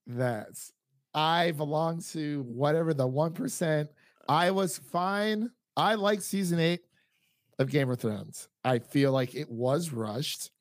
that 0.07 0.47
I 1.13 1.51
belong 1.51 2.01
to 2.11 2.43
whatever 2.43 2.93
the 2.93 3.07
1%. 3.07 3.87
I 4.29 4.51
was 4.51 4.77
fine. 4.77 5.49
I 5.75 5.95
like 5.95 6.21
season 6.21 6.59
eight 6.59 6.81
of 7.59 7.69
Game 7.69 7.89
of 7.89 7.99
Thrones. 7.99 8.47
I 8.63 8.79
feel 8.79 9.11
like 9.11 9.35
it 9.35 9.49
was 9.49 9.91
rushed. 9.91 10.51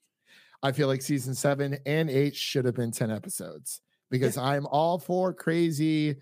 I 0.62 0.72
feel 0.72 0.88
like 0.88 1.02
season 1.02 1.34
seven 1.34 1.78
and 1.86 2.10
eight 2.10 2.36
should 2.36 2.64
have 2.64 2.74
been 2.74 2.90
10 2.92 3.10
episodes 3.10 3.80
because 4.10 4.36
I'm 4.36 4.66
all 4.66 4.98
for 4.98 5.32
crazy 5.32 6.16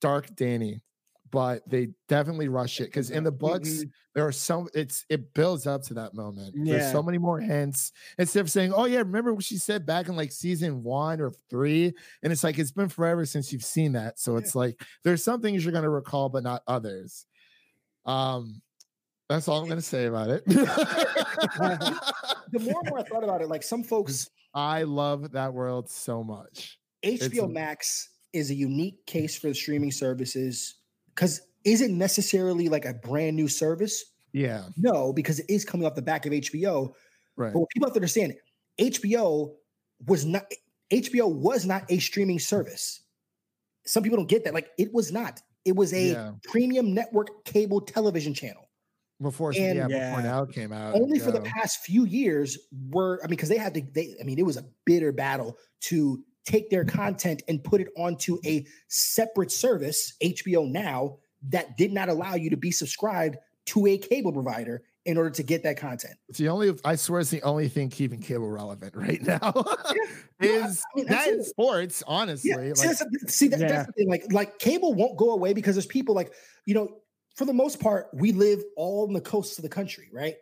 dark 0.00 0.26
Dany, 0.34 0.80
but 1.30 1.62
they 1.68 1.90
definitely 2.08 2.48
rush 2.48 2.80
it 2.80 2.86
because 2.86 3.10
in 3.10 3.22
the 3.22 3.30
books, 3.32 3.68
Mhm. 3.68 3.90
there 4.14 4.26
are 4.26 4.32
so 4.32 4.68
it's 4.74 5.04
it 5.08 5.32
builds 5.32 5.66
up 5.66 5.82
to 5.84 5.94
that 5.94 6.12
moment. 6.14 6.54
There's 6.56 6.90
so 6.92 7.02
many 7.02 7.18
more 7.18 7.38
hints 7.38 7.92
instead 8.18 8.40
of 8.40 8.50
saying, 8.50 8.72
Oh, 8.74 8.86
yeah, 8.86 8.98
remember 8.98 9.32
what 9.32 9.44
she 9.44 9.58
said 9.58 9.86
back 9.86 10.08
in 10.08 10.16
like 10.16 10.32
season 10.32 10.82
one 10.82 11.20
or 11.20 11.32
three? 11.48 11.92
And 12.22 12.32
it's 12.32 12.42
like 12.42 12.58
it's 12.58 12.72
been 12.72 12.88
forever 12.88 13.24
since 13.24 13.52
you've 13.52 13.64
seen 13.64 13.92
that. 13.92 14.18
So 14.18 14.36
it's 14.36 14.54
like 14.56 14.82
there's 15.04 15.22
some 15.22 15.40
things 15.40 15.64
you're 15.64 15.72
gonna 15.72 15.88
recall, 15.88 16.28
but 16.28 16.42
not 16.42 16.62
others. 16.66 17.26
Um 18.04 18.60
that's 19.28 19.48
all 19.48 19.62
I'm 19.62 19.68
gonna 19.68 19.80
say 19.80 20.06
about 20.06 20.30
it. 20.30 20.44
the 20.46 20.58
more 22.60 22.80
and 22.80 22.88
more 22.90 22.98
I 22.98 23.02
thought 23.02 23.24
about 23.24 23.40
it, 23.42 23.48
like 23.48 23.62
some 23.62 23.82
folks, 23.82 24.30
I 24.54 24.82
love 24.82 25.32
that 25.32 25.52
world 25.54 25.88
so 25.90 26.22
much. 26.22 26.78
HBO 27.04 27.44
a- 27.44 27.48
Max 27.48 28.10
is 28.32 28.50
a 28.50 28.54
unique 28.54 29.04
case 29.06 29.36
for 29.38 29.48
the 29.48 29.54
streaming 29.54 29.90
services 29.90 30.76
because 31.14 31.40
is 31.64 31.80
it 31.80 31.90
necessarily 31.90 32.68
like 32.68 32.84
a 32.84 32.94
brand 32.94 33.36
new 33.36 33.48
service? 33.48 34.04
Yeah, 34.32 34.64
No, 34.78 35.12
because 35.12 35.40
it 35.40 35.46
is 35.50 35.64
coming 35.64 35.86
off 35.86 35.94
the 35.94 36.00
back 36.02 36.24
of 36.24 36.32
HBO. 36.32 36.94
right. 37.36 37.52
But 37.52 37.60
what 37.60 37.68
people 37.68 37.86
have 37.86 37.92
to 37.92 37.98
understand, 37.98 38.34
HBO 38.80 39.54
was 40.06 40.24
not 40.24 40.44
HBO 40.90 41.32
was 41.34 41.66
not 41.66 41.84
a 41.90 41.98
streaming 41.98 42.38
service. 42.38 43.02
Some 43.84 44.02
people 44.02 44.16
don't 44.16 44.28
get 44.28 44.44
that. 44.44 44.54
Like 44.54 44.68
it 44.78 44.92
was 44.92 45.12
not. 45.12 45.40
It 45.64 45.76
was 45.76 45.92
a 45.92 46.12
Yeah. 46.12 46.32
premium 46.44 46.94
network 46.94 47.44
cable 47.44 47.80
television 47.82 48.32
channel. 48.34 48.68
Before 49.22 49.52
and- 49.56 49.90
yeah, 49.90 50.10
before 50.10 50.22
now 50.22 50.44
came 50.44 50.72
out. 50.72 50.94
Only 50.94 51.18
for 51.18 51.30
the 51.30 51.40
past 51.40 51.78
few 51.84 52.04
years 52.04 52.58
were 52.90 53.20
I 53.22 53.26
mean, 53.26 53.30
because 53.30 53.48
they 53.48 53.56
had 53.58 53.74
to. 53.74 53.82
They 53.92 54.14
I 54.20 54.24
mean, 54.24 54.38
it 54.38 54.44
was 54.46 54.56
a 54.56 54.64
bitter 54.84 55.12
battle 55.12 55.56
to 55.82 56.22
take 56.44 56.70
their 56.70 56.84
content 56.84 57.42
and 57.48 57.62
put 57.62 57.80
it 57.80 57.88
onto 57.96 58.38
a 58.44 58.66
separate 58.88 59.52
service, 59.52 60.14
HBO 60.22 60.68
Now, 60.68 61.18
that 61.50 61.76
did 61.76 61.92
not 61.92 62.08
allow 62.08 62.34
you 62.34 62.50
to 62.50 62.56
be 62.56 62.70
subscribed 62.72 63.36
to 63.66 63.86
a 63.86 63.96
cable 63.96 64.32
provider 64.32 64.82
in 65.04 65.16
order 65.16 65.30
to 65.30 65.42
get 65.42 65.62
that 65.64 65.76
content. 65.76 66.14
It's 66.28 66.38
the 66.38 66.48
only 66.48 66.72
I 66.84 66.96
swear 66.96 67.20
it's 67.20 67.30
the 67.30 67.42
only 67.42 67.68
thing 67.68 67.90
keeping 67.90 68.20
cable 68.20 68.48
relevant 68.50 68.94
right 68.96 69.20
now. 69.22 69.52
No, 69.54 69.64
I- 69.66 70.46
is 70.46 70.82
I 70.94 70.98
mean, 70.98 71.06
that 71.06 71.28
in 71.28 71.44
sports, 71.44 72.02
honestly. 72.06 72.50
Yeah, 72.50 72.56
like, 72.56 72.76
see, 72.76 72.86
that's, 72.88 73.34
see 73.34 73.48
that, 73.48 73.60
Yeah. 73.60 73.68
that's 73.68 73.86
the 73.86 73.92
thing. 73.92 74.08
Like, 74.08 74.32
like 74.32 74.58
cable 74.58 74.94
won't 74.94 75.16
go 75.16 75.30
away 75.30 75.52
because 75.52 75.76
there's 75.76 75.86
people 75.86 76.14
like 76.14 76.32
you 76.66 76.74
know, 76.74 76.98
for 77.36 77.44
the 77.44 77.52
most 77.52 77.80
part, 77.80 78.08
we 78.12 78.32
live 78.32 78.62
all 78.76 79.06
on 79.06 79.12
the 79.14 79.20
coasts 79.20 79.58
of 79.58 79.62
the 79.62 79.68
country, 79.68 80.08
right? 80.12 80.36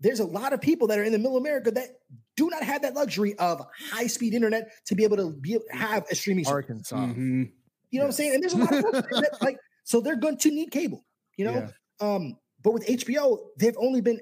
There's 0.00 0.20
a 0.20 0.24
lot 0.26 0.52
of 0.52 0.60
people 0.60 0.88
that 0.88 0.98
are 0.98 1.04
in 1.04 1.12
the 1.12 1.18
middle 1.18 1.36
of 1.36 1.42
America 1.42 1.70
that 1.70 1.88
do 2.36 2.50
not 2.50 2.62
have 2.62 2.82
that 2.82 2.94
luxury 2.94 3.34
of 3.38 3.62
high 3.90 4.06
speed 4.06 4.34
internet 4.34 4.70
to 4.86 4.94
be 4.94 5.04
able 5.04 5.16
to 5.16 5.30
be 5.40 5.58
have 5.70 6.04
a 6.10 6.14
streaming 6.14 6.44
service. 6.44 6.64
Arkansas. 6.92 6.96
Mhm. 6.96 7.50
You 7.90 7.98
know 8.00 8.04
what 8.04 8.08
I'm 8.08 8.12
saying? 8.12 8.34
And 8.34 8.42
there's 8.42 8.52
a 8.52 8.58
lot 8.58 8.74
of 8.74 8.82
that, 8.92 9.38
like 9.42 9.58
so 9.84 10.00
they're 10.00 10.16
going 10.16 10.36
to 10.38 10.50
need 10.50 10.70
cable. 10.70 11.04
You 11.38 11.46
know, 11.46 11.52
Yeah. 12.00 12.14
um, 12.14 12.36
but 12.62 12.72
with 12.72 12.86
HBO, 12.86 13.38
they've 13.58 13.76
only 13.78 14.00
been 14.02 14.20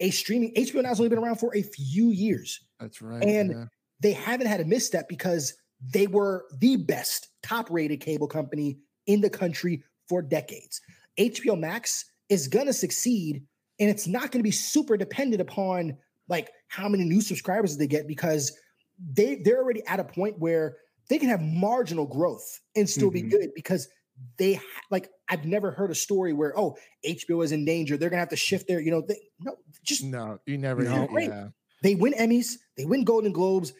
a 0.00 0.10
streaming. 0.10 0.52
HBO 0.54 0.82
now 0.82 0.90
has 0.90 1.00
only 1.00 1.08
been 1.08 1.18
around 1.18 1.36
for 1.36 1.54
a 1.56 1.62
few 1.62 2.10
years 2.10 2.60
That's 2.78 3.02
right. 3.02 3.22
And- 3.22 3.50
yeah. 3.50 3.64
they 4.00 4.12
haven't 4.12 4.46
had 4.46 4.60
a 4.60 4.64
misstep 4.64 5.08
because 5.08 5.54
they 5.80 6.06
were 6.06 6.44
the 6.58 6.76
best 6.76 7.28
top 7.42 7.70
rated 7.70 8.00
cable 8.00 8.28
company 8.28 8.78
in 9.06 9.20
the 9.20 9.30
country 9.30 9.82
for 10.08 10.22
decades. 10.22 10.80
HBO 11.18 11.58
Max 11.58 12.04
is 12.28 12.48
going 12.48 12.66
to 12.66 12.72
succeed 12.72 13.42
and 13.80 13.88
it's 13.90 14.06
not 14.06 14.30
going 14.30 14.40
to 14.40 14.44
be 14.44 14.50
super 14.50 14.96
dependent 14.96 15.40
upon 15.40 15.96
like 16.28 16.50
how 16.68 16.88
many 16.88 17.04
new 17.04 17.20
subscribers 17.20 17.76
they 17.76 17.86
get 17.86 18.06
because 18.06 18.52
they 19.14 19.36
they're 19.44 19.58
already 19.62 19.82
at 19.86 20.00
a 20.00 20.04
point 20.04 20.38
where 20.38 20.76
they 21.08 21.18
can 21.18 21.28
have 21.28 21.40
marginal 21.40 22.06
growth 22.06 22.60
and 22.76 22.88
still 22.88 23.10
be 23.10 23.22
Mhm. 23.22 23.30
good 23.30 23.48
because 23.54 23.88
they 24.36 24.60
like 24.90 25.08
I've 25.28 25.44
never 25.44 25.70
heard 25.70 25.90
a 25.90 25.94
story 25.94 26.32
where 26.32 26.52
oh 26.58 26.76
HBO 27.06 27.42
is 27.44 27.52
in 27.52 27.64
danger. 27.64 27.96
They're 27.96 28.10
gonna 28.10 28.20
have 28.20 28.28
to 28.30 28.36
shift 28.36 28.66
their 28.68 28.80
you 28.80 28.90
know 28.90 29.02
they, 29.06 29.16
no 29.40 29.56
just 29.84 30.02
No, 30.04 30.38
you 30.46 30.58
never. 30.58 30.82
No. 30.82 31.06
hear- 31.06 31.20
yeah. 31.20 31.48
they 31.82 31.94
win 31.94 32.12
Emmys, 32.14 32.54
they 32.76 32.84
win 32.84 33.04
Golden 33.04 33.32
Globes, 33.32 33.72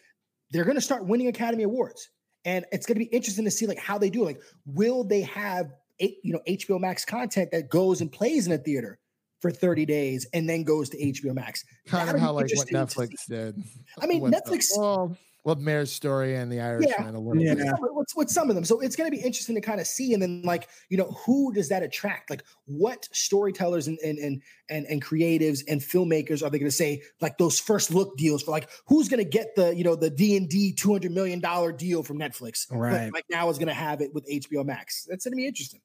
they're 0.51 0.63
going 0.63 0.77
to 0.77 0.81
start 0.81 1.05
winning 1.05 1.27
Academy 1.27 1.63
Awards, 1.63 2.09
and 2.45 2.65
it's 2.71 2.85
going 2.85 2.95
to 2.95 2.99
be 3.05 3.13
interesting 3.13 3.43
to 3.45 3.51
see 3.51 3.67
like 3.67 3.77
how 3.77 3.97
they 3.97 4.09
do. 4.09 4.23
Like, 4.23 4.41
will 4.65 5.03
they 5.03 5.21
have 5.21 5.73
you 5.99 6.33
know 6.33 6.41
HBO 6.47 6.79
Max 6.79 7.05
content 7.05 7.51
that 7.51 7.69
goes 7.69 8.01
and 8.01 8.11
plays 8.11 8.47
in 8.47 8.53
a 8.53 8.57
theater 8.57 8.99
for 9.41 9.51
thirty 9.51 9.85
days 9.85 10.25
and 10.33 10.49
then 10.49 10.63
goes 10.63 10.89
to 10.89 10.97
HBO 10.97 11.33
Max? 11.33 11.63
Kind 11.87 12.09
of 12.09 12.19
how 12.19 12.33
like 12.33 12.47
what 12.55 12.67
Netflix 12.67 13.25
did. 13.27 13.61
I 14.01 14.05
mean, 14.07 14.21
with 14.21 14.31
the- 14.33 14.41
Netflix- 14.41 14.77
well, 14.77 15.17
with 15.45 15.57
Marriage 15.59 15.87
Story 15.89 16.35
and 16.35 16.51
The 16.51 16.59
Irishman 16.59 17.15
a 17.15 17.19
little 17.19 17.41
Yeah. 17.41 17.55
bit. 17.55 17.65
Some- 17.67 17.77
What's 17.93 18.13
with 18.15 18.29
some 18.29 18.49
of 18.49 18.55
them? 18.55 18.65
So 18.65 18.81
it's 18.81 18.95
going 18.97 19.09
to 19.09 19.15
be 19.15 19.23
interesting 19.23 19.55
to 19.55 19.61
kind 19.61 19.79
of 19.79 19.87
see, 19.87 20.13
and 20.13 20.21
then 20.21 20.41
like 20.43 20.67
you 20.89 20.97
know, 20.97 21.05
who 21.25 21.53
does 21.53 21.69
that 21.69 21.81
attract? 21.81 22.29
Like, 22.29 22.43
what 22.65 23.07
storytellers 23.13 23.87
and 23.87 23.97
and 23.99 24.17
and 24.19 24.41
and, 24.69 24.85
and 24.87 25.01
creatives 25.03 25.63
and 25.67 25.79
filmmakers 25.81 26.43
are 26.43 26.49
they 26.49 26.59
going 26.59 26.69
to 26.69 26.75
say 26.75 27.01
like 27.21 27.37
those 27.37 27.57
first 27.59 27.93
look 27.93 28.17
deals 28.17 28.43
for 28.43 28.51
like 28.51 28.69
who's 28.87 29.07
going 29.07 29.23
to 29.23 29.29
get 29.29 29.55
the 29.55 29.73
you 29.75 29.83
know 29.85 29.95
the 29.95 30.09
D 30.09 30.35
and 30.35 30.49
D 30.49 30.73
two 30.73 30.91
hundred 30.91 31.11
million 31.13 31.39
dollar 31.39 31.71
deal 31.71 32.03
from 32.03 32.17
Netflix? 32.19 32.65
Right. 32.69 33.11
like 33.13 33.25
now 33.29 33.49
is 33.49 33.57
going 33.57 33.67
to 33.69 33.73
have 33.73 34.01
it 34.01 34.13
with 34.13 34.27
HBO 34.27 34.65
Max. 34.65 35.05
That's 35.09 35.23
going 35.25 35.31
to 35.33 35.37
be 35.37 35.47
interesting. 35.47 35.79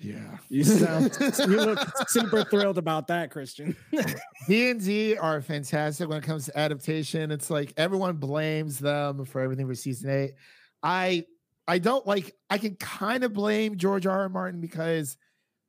Yeah. 0.00 0.38
You 0.48 0.64
sound 0.64 1.16
you 1.48 1.56
look 1.56 1.80
super 2.08 2.44
thrilled 2.44 2.78
about 2.78 3.06
that, 3.08 3.30
Christian. 3.30 3.76
D 4.48 4.70
and 4.70 4.84
D 4.84 5.16
are 5.16 5.40
fantastic 5.40 6.08
when 6.08 6.18
it 6.18 6.24
comes 6.24 6.46
to 6.46 6.58
adaptation. 6.58 7.30
It's 7.30 7.50
like 7.50 7.72
everyone 7.76 8.16
blames 8.16 8.78
them 8.78 9.24
for 9.24 9.40
everything 9.40 9.66
for 9.66 9.74
season 9.74 10.10
eight. 10.10 10.34
I 10.82 11.24
I 11.66 11.78
don't 11.78 12.06
like. 12.06 12.34
I 12.50 12.58
can 12.58 12.76
kind 12.76 13.24
of 13.24 13.32
blame 13.32 13.76
George 13.76 14.06
R. 14.06 14.20
R. 14.20 14.28
Martin 14.28 14.60
because 14.60 15.16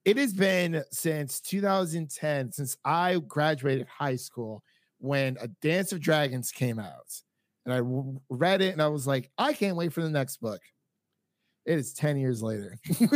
it 0.05 0.17
has 0.17 0.33
been 0.33 0.83
since 0.91 1.41
2010 1.41 2.51
since 2.51 2.77
I 2.85 3.19
graduated 3.27 3.87
high 3.87 4.15
school 4.15 4.63
when 4.99 5.37
A 5.41 5.47
Dance 5.47 5.91
of 5.91 5.99
Dragons 5.99 6.51
came 6.51 6.79
out, 6.79 7.11
and 7.65 7.73
I 7.73 7.81
read 8.29 8.61
it 8.61 8.73
and 8.73 8.81
I 8.81 8.87
was 8.87 9.07
like, 9.07 9.31
I 9.37 9.53
can't 9.53 9.77
wait 9.77 9.93
for 9.93 10.01
the 10.01 10.09
next 10.09 10.37
book. 10.37 10.61
It 11.67 11.77
is 11.79 11.93
10 11.93 12.17
years 12.17 12.41
later. 12.41 12.79
and 12.99 13.09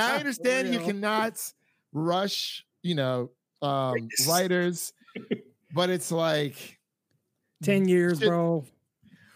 I 0.00 0.16
understand 0.18 0.72
you 0.72 0.80
cannot 0.80 1.38
rush, 1.92 2.64
you 2.82 2.94
know, 2.94 3.30
um, 3.62 4.08
writers, 4.26 4.92
but 5.74 5.90
it's 5.90 6.10
like, 6.10 6.78
Ten 7.62 7.86
years, 7.88 8.18
Should- 8.18 8.28
bro. 8.28 8.64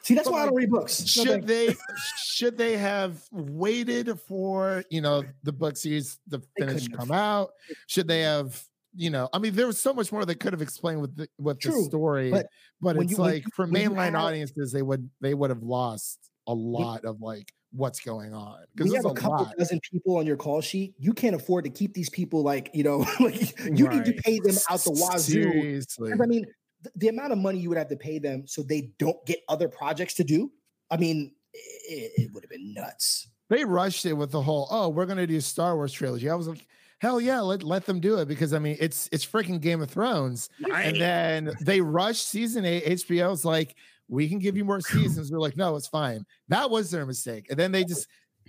See, 0.02 0.14
that's 0.14 0.28
why 0.28 0.42
I 0.42 0.46
don't 0.46 0.54
read 0.54 0.70
books. 0.70 1.06
Should 1.06 1.26
thank- 1.28 1.46
they 1.46 1.74
should 2.18 2.56
they 2.58 2.76
have 2.78 3.22
waited 3.30 4.18
for 4.20 4.82
you 4.90 5.00
know 5.02 5.22
the 5.42 5.52
book 5.52 5.76
series 5.76 6.18
to 6.30 6.38
They 6.58 6.66
finish 6.66 6.88
come 6.88 7.08
have. 7.08 7.16
out? 7.16 7.50
Should 7.88 8.08
they 8.08 8.22
have? 8.22 8.62
You 8.94 9.10
know, 9.10 9.28
I 9.34 9.38
mean, 9.38 9.54
there 9.54 9.66
was 9.66 9.78
so 9.78 9.92
much 9.94 10.10
more 10.12 10.24
they 10.24 10.34
could 10.34 10.52
have 10.54 10.62
explained 10.62 11.00
with 11.02 11.14
the 11.16 11.28
with 11.38 11.60
the 11.60 11.72
story, 11.84 12.30
but 12.30 12.46
but 12.80 12.96
it's 12.96 13.12
you- 13.12 13.16
like 13.18 13.44
you- 13.44 13.50
for 13.54 13.66
when 13.66 13.90
mainline 13.92 14.12
have- 14.12 14.14
audiences, 14.16 14.72
they 14.72 14.82
would 14.82 15.08
they 15.20 15.34
would 15.34 15.50
have 15.50 15.62
lost 15.62 16.18
a 16.46 16.54
lot 16.54 17.04
of 17.04 17.20
like 17.20 17.52
what's 17.72 18.00
going 18.00 18.32
on 18.32 18.60
because 18.74 18.90
you 18.90 18.96
have 18.96 19.04
a 19.04 19.14
couple 19.14 19.44
lot. 19.44 19.56
dozen 19.58 19.80
people 19.92 20.16
on 20.16 20.26
your 20.26 20.36
call 20.36 20.60
sheet, 20.60 20.94
you 20.98 21.12
can't 21.12 21.34
afford 21.36 21.64
to 21.64 21.70
keep 21.70 21.94
these 21.94 22.08
people 22.10 22.42
like 22.42 22.70
you 22.72 22.82
know, 22.82 22.98
like 23.20 23.58
you 23.64 23.88
need 23.88 24.04
to 24.04 24.12
pay 24.24 24.38
them 24.40 24.56
out 24.70 24.80
the 24.80 24.90
wazoo. 24.90 25.42
Seriously, 25.42 26.12
I 26.12 26.26
mean, 26.26 26.44
th- 26.82 26.94
the 26.96 27.08
amount 27.08 27.32
of 27.32 27.38
money 27.38 27.58
you 27.58 27.68
would 27.68 27.78
have 27.78 27.88
to 27.88 27.96
pay 27.96 28.18
them 28.18 28.46
so 28.46 28.62
they 28.62 28.90
don't 28.98 29.24
get 29.26 29.40
other 29.48 29.68
projects 29.68 30.14
to 30.14 30.24
do. 30.24 30.50
I 30.90 30.96
mean, 30.96 31.32
it, 31.52 32.12
it 32.16 32.32
would 32.32 32.42
have 32.42 32.50
been 32.50 32.72
nuts. 32.72 33.28
they 33.48 33.64
rushed 33.64 34.06
it 34.06 34.14
with 34.14 34.30
the 34.30 34.42
whole 34.42 34.68
oh 34.70 34.88
we're 34.88 35.06
gonna 35.06 35.26
do 35.26 35.40
Star 35.40 35.76
Wars 35.76 35.92
trilogy. 35.92 36.30
I 36.30 36.34
was 36.34 36.48
like, 36.48 36.66
hell 37.00 37.20
yeah, 37.20 37.40
let 37.40 37.62
let 37.62 37.86
them 37.86 38.00
do 38.00 38.18
it 38.18 38.28
because 38.28 38.52
I 38.52 38.58
mean 38.58 38.76
it's 38.80 39.08
it's 39.12 39.26
freaking 39.26 39.60
Game 39.60 39.82
of 39.82 39.90
Thrones. 39.90 40.48
And 40.72 41.00
then 41.00 41.52
they 41.60 41.80
rushed 41.80 42.28
season 42.28 42.64
eight. 42.64 42.84
HBO's 42.84 43.44
like, 43.44 43.76
we 44.08 44.28
can 44.28 44.38
give 44.38 44.56
you 44.56 44.64
more 44.64 44.80
seasons. 44.80 45.30
We're 45.30 45.38
like, 45.38 45.56
no, 45.56 45.76
it's 45.76 45.88
fine. 45.88 46.24
That 46.48 46.70
was 46.70 46.90
their 46.90 47.06
mistake. 47.06 47.46
And 47.50 47.58
then 47.58 47.72
they 47.72 47.84
just 47.84 48.06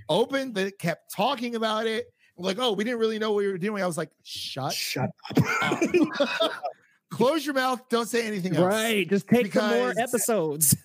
opened, 0.08 0.56
they 0.56 0.72
kept 0.72 1.14
talking 1.14 1.56
about 1.56 1.88
it. 1.88 2.08
Like, 2.38 2.58
oh, 2.58 2.72
we 2.72 2.86
didn't 2.86 3.00
really 3.00 3.20
know 3.20 3.32
what 3.32 3.40
we 3.40 3.48
were 3.48 3.58
doing. 3.58 3.84
I 3.84 3.88
was 3.88 3.98
like, 3.98 4.12
shut 4.24 4.74
Shut 4.74 5.10
up. 5.62 5.82
Close 7.12 7.46
your 7.46 7.56
mouth. 7.56 7.82
Don't 7.90 8.08
say 8.08 8.26
anything 8.26 8.56
else. 8.56 8.66
Right. 8.66 9.10
Just 9.10 9.28
take 9.28 9.52
some 9.52 9.78
more 9.78 9.94
episodes. 9.98 10.76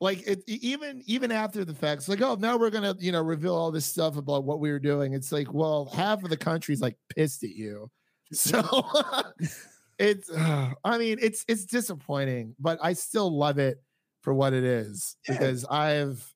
Like 0.00 0.26
it 0.26 0.42
even 0.48 1.02
even 1.06 1.30
after 1.30 1.64
the 1.64 1.74
facts, 1.74 2.08
like, 2.08 2.20
oh, 2.22 2.34
now 2.34 2.56
we're 2.56 2.70
gonna, 2.70 2.96
you 2.98 3.12
know, 3.12 3.22
reveal 3.22 3.54
all 3.54 3.70
this 3.70 3.86
stuff 3.86 4.16
about 4.16 4.42
what 4.42 4.58
we 4.58 4.72
were 4.72 4.80
doing. 4.80 5.12
It's 5.12 5.30
like, 5.30 5.52
well, 5.52 5.84
half 5.94 6.24
of 6.24 6.30
the 6.30 6.36
country's 6.36 6.80
like 6.80 6.96
pissed 7.14 7.44
at 7.44 7.50
you. 7.50 7.90
So 8.32 8.62
it's 10.02 10.30
uh, 10.30 10.72
I 10.84 10.98
mean, 10.98 11.18
it's 11.20 11.44
it's 11.48 11.64
disappointing, 11.64 12.54
but 12.58 12.78
I 12.82 12.92
still 12.94 13.36
love 13.36 13.58
it 13.58 13.78
for 14.22 14.34
what 14.34 14.52
it 14.52 14.64
is 14.64 15.16
Yeah. 15.28 15.34
because 15.38 15.64
I've 15.66 16.28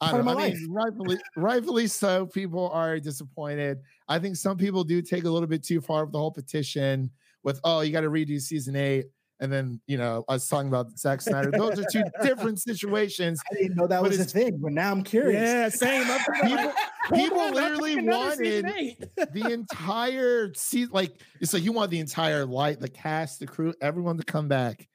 I 0.00 0.12
don't 0.12 0.24
know, 0.24 0.38
I 0.38 0.50
mean, 0.50 0.70
rightfully, 0.70 1.18
rightfully 1.36 1.86
so. 1.88 2.26
People 2.26 2.70
are 2.70 3.00
disappointed. 3.00 3.78
I 4.08 4.20
think 4.20 4.36
some 4.36 4.56
people 4.56 4.84
do 4.84 5.02
take 5.02 5.24
a 5.24 5.30
little 5.30 5.48
bit 5.48 5.64
too 5.64 5.80
far 5.80 6.04
with 6.04 6.12
the 6.12 6.18
whole 6.18 6.30
petition 6.30 7.10
with, 7.42 7.60
oh, 7.64 7.80
you 7.80 7.90
got 7.92 8.02
to 8.02 8.10
redo 8.10 8.40
season 8.40 8.76
eight. 8.76 9.06
And 9.40 9.52
then, 9.52 9.80
you 9.86 9.98
know, 9.98 10.24
I 10.28 10.32
was 10.34 10.48
talking 10.48 10.66
about 10.68 10.98
Zack 10.98 11.20
Snyder. 11.20 11.50
Those 11.52 11.78
are 11.78 11.84
two 11.92 12.02
different 12.22 12.60
situations. 12.60 13.40
I 13.50 13.54
didn't 13.54 13.76
know 13.76 13.86
that 13.86 14.00
But 14.02 14.10
was 14.10 14.18
a 14.20 14.24
thing, 14.24 14.58
but 14.60 14.72
now 14.72 14.90
I'm 14.90 15.04
curious. 15.04 15.40
Yeah, 15.40 15.68
same. 15.68 16.06
People, 16.42 16.72
people 17.14 17.38
on, 17.40 17.54
literally 17.54 17.96
make 17.96 18.04
another 18.06 18.34
season 18.36 18.64
wanted 18.66 19.32
the 19.32 19.52
entire 19.52 20.52
season. 20.54 20.90
Like, 20.92 21.12
it's 21.40 21.54
like 21.54 21.62
you 21.62 21.72
want 21.72 21.90
the 21.92 22.00
entire 22.00 22.44
light, 22.46 22.80
the 22.80 22.88
cast, 22.88 23.38
the 23.38 23.46
crew, 23.46 23.72
everyone 23.80 24.16
to 24.16 24.24
come 24.24 24.48
back 24.48 24.88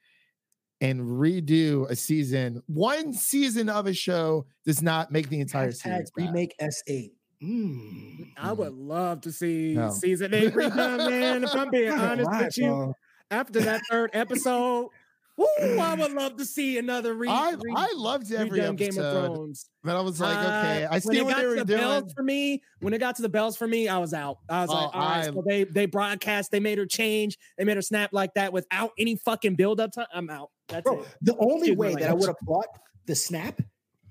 and 0.82 1.00
redo 1.00 1.88
a 1.88 1.96
season. 1.96 2.62
One 2.66 3.14
season 3.14 3.70
of 3.70 3.86
a 3.86 3.94
show 3.94 4.44
does 4.66 4.82
not 4.82 5.10
make 5.10 5.30
the 5.30 5.40
entire 5.40 5.70
Hashtag 5.70 5.76
series. 5.82 6.10
back. 6.10 6.26
remake 6.26 6.54
S8. 6.60 7.10
Mm. 7.42 8.32
I 8.36 8.52
would 8.52 8.72
love 8.74 9.22
to 9.22 9.32
see 9.32 9.74
No. 9.74 9.90
season 9.90 10.34
eight 10.34 10.52
redone, 10.54 11.10
man. 11.10 11.44
If 11.44 11.54
I'm 11.54 11.70
being 11.70 11.90
honest 11.92 12.30
with 12.30 12.58
you, 12.58 12.66
bro. 12.68 12.94
After 13.30 13.60
that 13.60 13.80
third 13.90 14.10
episode, 14.12 14.88
woo, 15.36 15.46
I 15.80 15.94
would 15.98 16.12
love 16.12 16.36
to 16.36 16.44
see 16.44 16.78
another 16.78 17.14
re- 17.14 17.28
I, 17.28 17.52
re- 17.52 17.74
I 17.74 17.92
loved 17.96 18.30
every 18.32 18.60
redone 18.60 18.76
Game 18.76 18.90
of 18.90 18.98
episode, 18.98 19.34
Thrones. 19.34 19.70
but 19.82 19.96
I 19.96 20.00
was 20.00 20.20
like, 20.20 20.36
okay, 20.36 20.84
I 20.84 20.90
when 20.92 21.00
see 21.00 21.18
it 21.18 21.24
what 21.24 21.30
got 21.30 21.36
they 21.38 21.42
to 21.42 21.48
were 21.48 21.54
the 21.56 21.64
doing. 21.64 21.80
bells 21.80 22.12
for 22.14 22.22
me, 22.22 22.62
when 22.80 22.94
it 22.94 22.98
got 22.98 23.16
to 23.16 23.22
the 23.22 23.28
bells 23.28 23.56
for 23.56 23.66
me, 23.66 23.88
I 23.88 23.98
was 23.98 24.14
out. 24.14 24.38
I 24.48 24.60
was 24.62 24.70
Oh, 24.70 24.74
like, 24.74 24.94
all 24.94 25.00
right, 25.00 25.18
I- 25.18 25.30
so 25.30 25.42
they 25.46 25.64
they 25.64 25.86
broadcast, 25.86 26.50
they 26.52 26.60
made 26.60 26.78
her 26.78 26.86
change, 26.86 27.38
they 27.58 27.64
made 27.64 27.76
her 27.76 27.82
snap 27.82 28.10
like 28.12 28.34
that 28.34 28.52
without 28.52 28.92
any 28.98 29.16
fucking 29.16 29.56
build 29.56 29.80
up 29.80 29.92
time. 29.92 30.06
I'm 30.14 30.30
out. 30.30 30.50
That's 30.68 30.84
Bro, 30.84 31.00
it. 31.00 31.08
the 31.22 31.36
only 31.38 31.54
Excuse 31.56 31.70
me, 31.70 31.76
way 31.76 31.94
that 31.94 32.10
I 32.10 32.14
would 32.14 32.26
have 32.28 32.36
bought 32.42 32.66
the 33.06 33.14
snap 33.16 33.60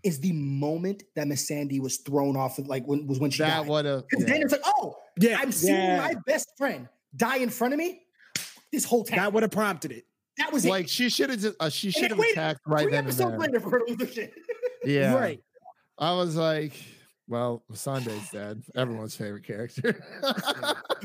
is 0.03 0.19
the 0.19 0.33
moment 0.33 1.03
that 1.15 1.27
Missandei 1.27 1.79
was 1.79 1.97
thrown 1.97 2.35
off 2.35 2.59
of 2.59 2.67
like 2.67 2.85
when 2.85 3.07
was 3.07 3.19
when 3.19 3.31
she 3.31 3.41
That 3.43 3.59
died. 3.61 3.67
would 3.69 3.85
have. 3.85 4.03
Because 4.09 4.25
then 4.25 4.41
it's 4.41 4.51
like, 4.51 4.61
oh, 4.65 4.97
Yeah, 5.17 5.37
I'm 5.39 5.51
seeing 5.53 5.75
yeah. 5.75 5.97
my 5.97 6.15
best 6.27 6.49
friend 6.57 6.89
die 7.15 7.37
in 7.37 7.49
front 7.49 7.73
of 7.73 7.77
me. 7.79 8.01
This 8.73 8.83
whole 8.83 9.05
time. 9.05 9.19
that 9.19 9.31
would 9.31 9.43
have 9.43 9.51
prompted 9.51 9.91
it. 9.93 10.03
that 10.39 10.51
was 10.51 10.65
Like 10.65 10.85
it. 10.85 10.89
she 10.89 11.07
should 11.09 11.29
have 11.29 11.39
just. 11.39 11.55
Uh, 11.59 11.69
she 11.69 11.91
should 11.91 12.09
have 12.11 12.19
attacked 12.19 12.59
right 12.67 12.89
then 12.91 13.05
and 13.07 13.13
there. 13.13 13.37
later 13.37 13.59
for 13.61 13.69
her 13.69 13.79
to 13.85 13.93
lose 13.93 14.17
it. 14.17 14.33
Yeah, 14.83 15.13
Right. 15.13 15.39
I 15.97 16.13
was 16.13 16.35
like, 16.35 16.73
well, 17.27 17.63
Sunday's 17.73 18.29
dead. 18.31 18.63
Everyone's 18.75 19.15
favorite 19.15 19.45
character. 19.45 20.03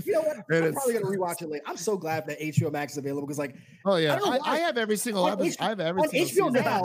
You 0.04 0.12
know 0.14 0.22
what? 0.22 0.36
I'm 0.52 0.72
probably 0.72 0.94
gonna 0.94 1.04
rewatch 1.06 1.42
it 1.42 1.48
later. 1.50 1.62
I'm 1.66 1.76
so 1.76 1.96
glad 1.96 2.26
that 2.26 2.40
HBO 2.40 2.72
Max 2.72 2.92
is 2.92 2.98
available 2.98 3.26
because 3.26 3.38
like 3.38 3.54
oh 3.84 3.96
yeah, 3.96 4.14
I, 4.14 4.18
why. 4.18 4.38
I 4.44 4.58
have 4.60 4.78
every 4.78 4.96
single 4.96 5.28
episode. 5.28 5.56
I 5.60 5.68
have 5.68 5.80
every 5.80 6.02
on 6.02 6.08
single 6.08 6.50
HBO 6.50 6.64
now, 6.64 6.82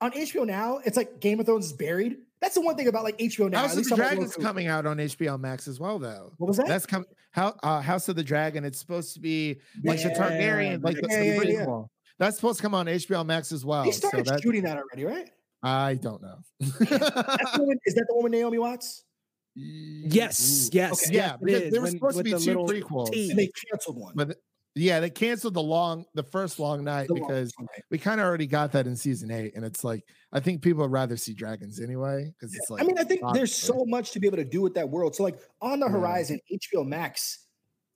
on 0.00 0.10
HBO 0.12 0.46
now, 0.46 0.78
it's 0.84 0.96
like 0.96 1.20
Game 1.20 1.40
of 1.40 1.46
Thrones 1.46 1.66
is 1.66 1.72
buried. 1.72 2.18
That's 2.42 2.56
the 2.56 2.60
one 2.60 2.76
thing 2.76 2.88
about 2.88 3.04
like 3.04 3.16
HBO 3.18 3.48
now. 3.50 3.60
House 3.60 3.76
of 3.76 3.84
the 3.84 3.90
I'm 3.92 3.96
Dragon's 3.96 4.34
coming 4.36 4.66
out 4.66 4.84
on 4.84 4.98
HBO 4.98 5.38
Max 5.40 5.68
as 5.68 5.78
well, 5.80 5.98
though. 5.98 6.32
What 6.38 6.48
was 6.48 6.56
that? 6.58 6.66
That's 6.66 6.84
come 6.84 7.06
how 7.30 7.54
uh, 7.62 7.80
House 7.80 8.08
of 8.08 8.16
the 8.16 8.24
Dragon. 8.24 8.64
It's 8.64 8.78
supposed 8.78 9.14
to 9.14 9.20
be 9.20 9.60
like 9.84 10.02
the 10.02 10.10
Targaryen, 10.10 10.82
like 10.82 10.96
the, 10.96 11.06
yeah, 11.08 11.18
the 11.18 11.24
yeah, 11.26 11.32
yeah. 11.60 11.64
prequel. 11.64 11.86
That's 12.18 12.36
supposed 12.36 12.58
to 12.58 12.62
come 12.62 12.74
on 12.74 12.86
HBO 12.86 13.24
Max 13.24 13.52
as 13.52 13.64
well. 13.64 13.84
they 13.84 13.92
So 13.92 14.08
started 14.08 14.26
that 14.26 14.42
shooting 14.42 14.64
that 14.64 14.76
already, 14.76 15.04
right? 15.04 15.30
I 15.62 15.94
don't 15.94 16.20
know. 16.20 16.38
One, 16.60 17.78
is 17.86 17.94
that 17.94 18.06
the 18.08 18.14
one 18.14 18.24
with 18.24 18.32
Naomi 18.32 18.58
Watts? 18.58 19.04
Yes, 19.54 20.70
yes, 20.72 21.04
Okay. 21.06 21.14
yeah, 21.16 21.20
yes, 21.26 21.38
because 21.40 21.70
there 21.72 21.80
was 21.80 21.90
when- 21.92 21.98
supposed 21.98 22.18
to 22.18 22.24
be 22.24 22.30
two 22.32 22.56
prequels. 22.58 23.30
And 23.30 23.38
they 23.38 23.50
canceled 23.70 23.98
one. 23.98 24.14
but 24.16 24.36
yeah, 24.74 25.00
they 25.00 25.10
canceled 25.10 25.54
the 25.54 25.62
long, 25.62 26.04
the 26.14 26.22
first 26.22 26.58
long 26.58 26.82
night 26.84 27.08
The 27.08 27.14
long- 27.14 27.28
because 27.28 27.52
we 27.90 27.98
kind 27.98 28.20
of 28.20 28.26
already 28.26 28.46
got 28.46 28.72
that 28.72 28.86
in 28.86 28.96
season 28.96 29.30
eight, 29.30 29.52
and 29.54 29.64
it's 29.64 29.84
like 29.84 30.04
I 30.32 30.40
think 30.40 30.62
people 30.62 30.82
would 30.82 30.90
rather 30.92 31.16
see 31.16 31.34
dragons 31.34 31.78
anyway 31.80 32.32
because 32.38 32.54
it's 32.54 32.70
like 32.70 32.82
I 32.82 32.86
mean, 32.86 32.98
I 32.98 33.04
think 33.04 33.20
there's 33.34 33.54
so 33.54 33.84
much 33.86 34.12
to 34.12 34.20
be 34.20 34.26
able 34.26 34.38
to 34.38 34.44
do 34.44 34.62
with 34.62 34.74
that 34.74 34.88
world. 34.88 35.14
So, 35.14 35.22
like 35.24 35.38
on 35.60 35.80
the 35.80 35.86
Yeah. 35.86 35.92
horizon, 35.92 36.40
HBO 36.50 36.84
Max 36.86 37.46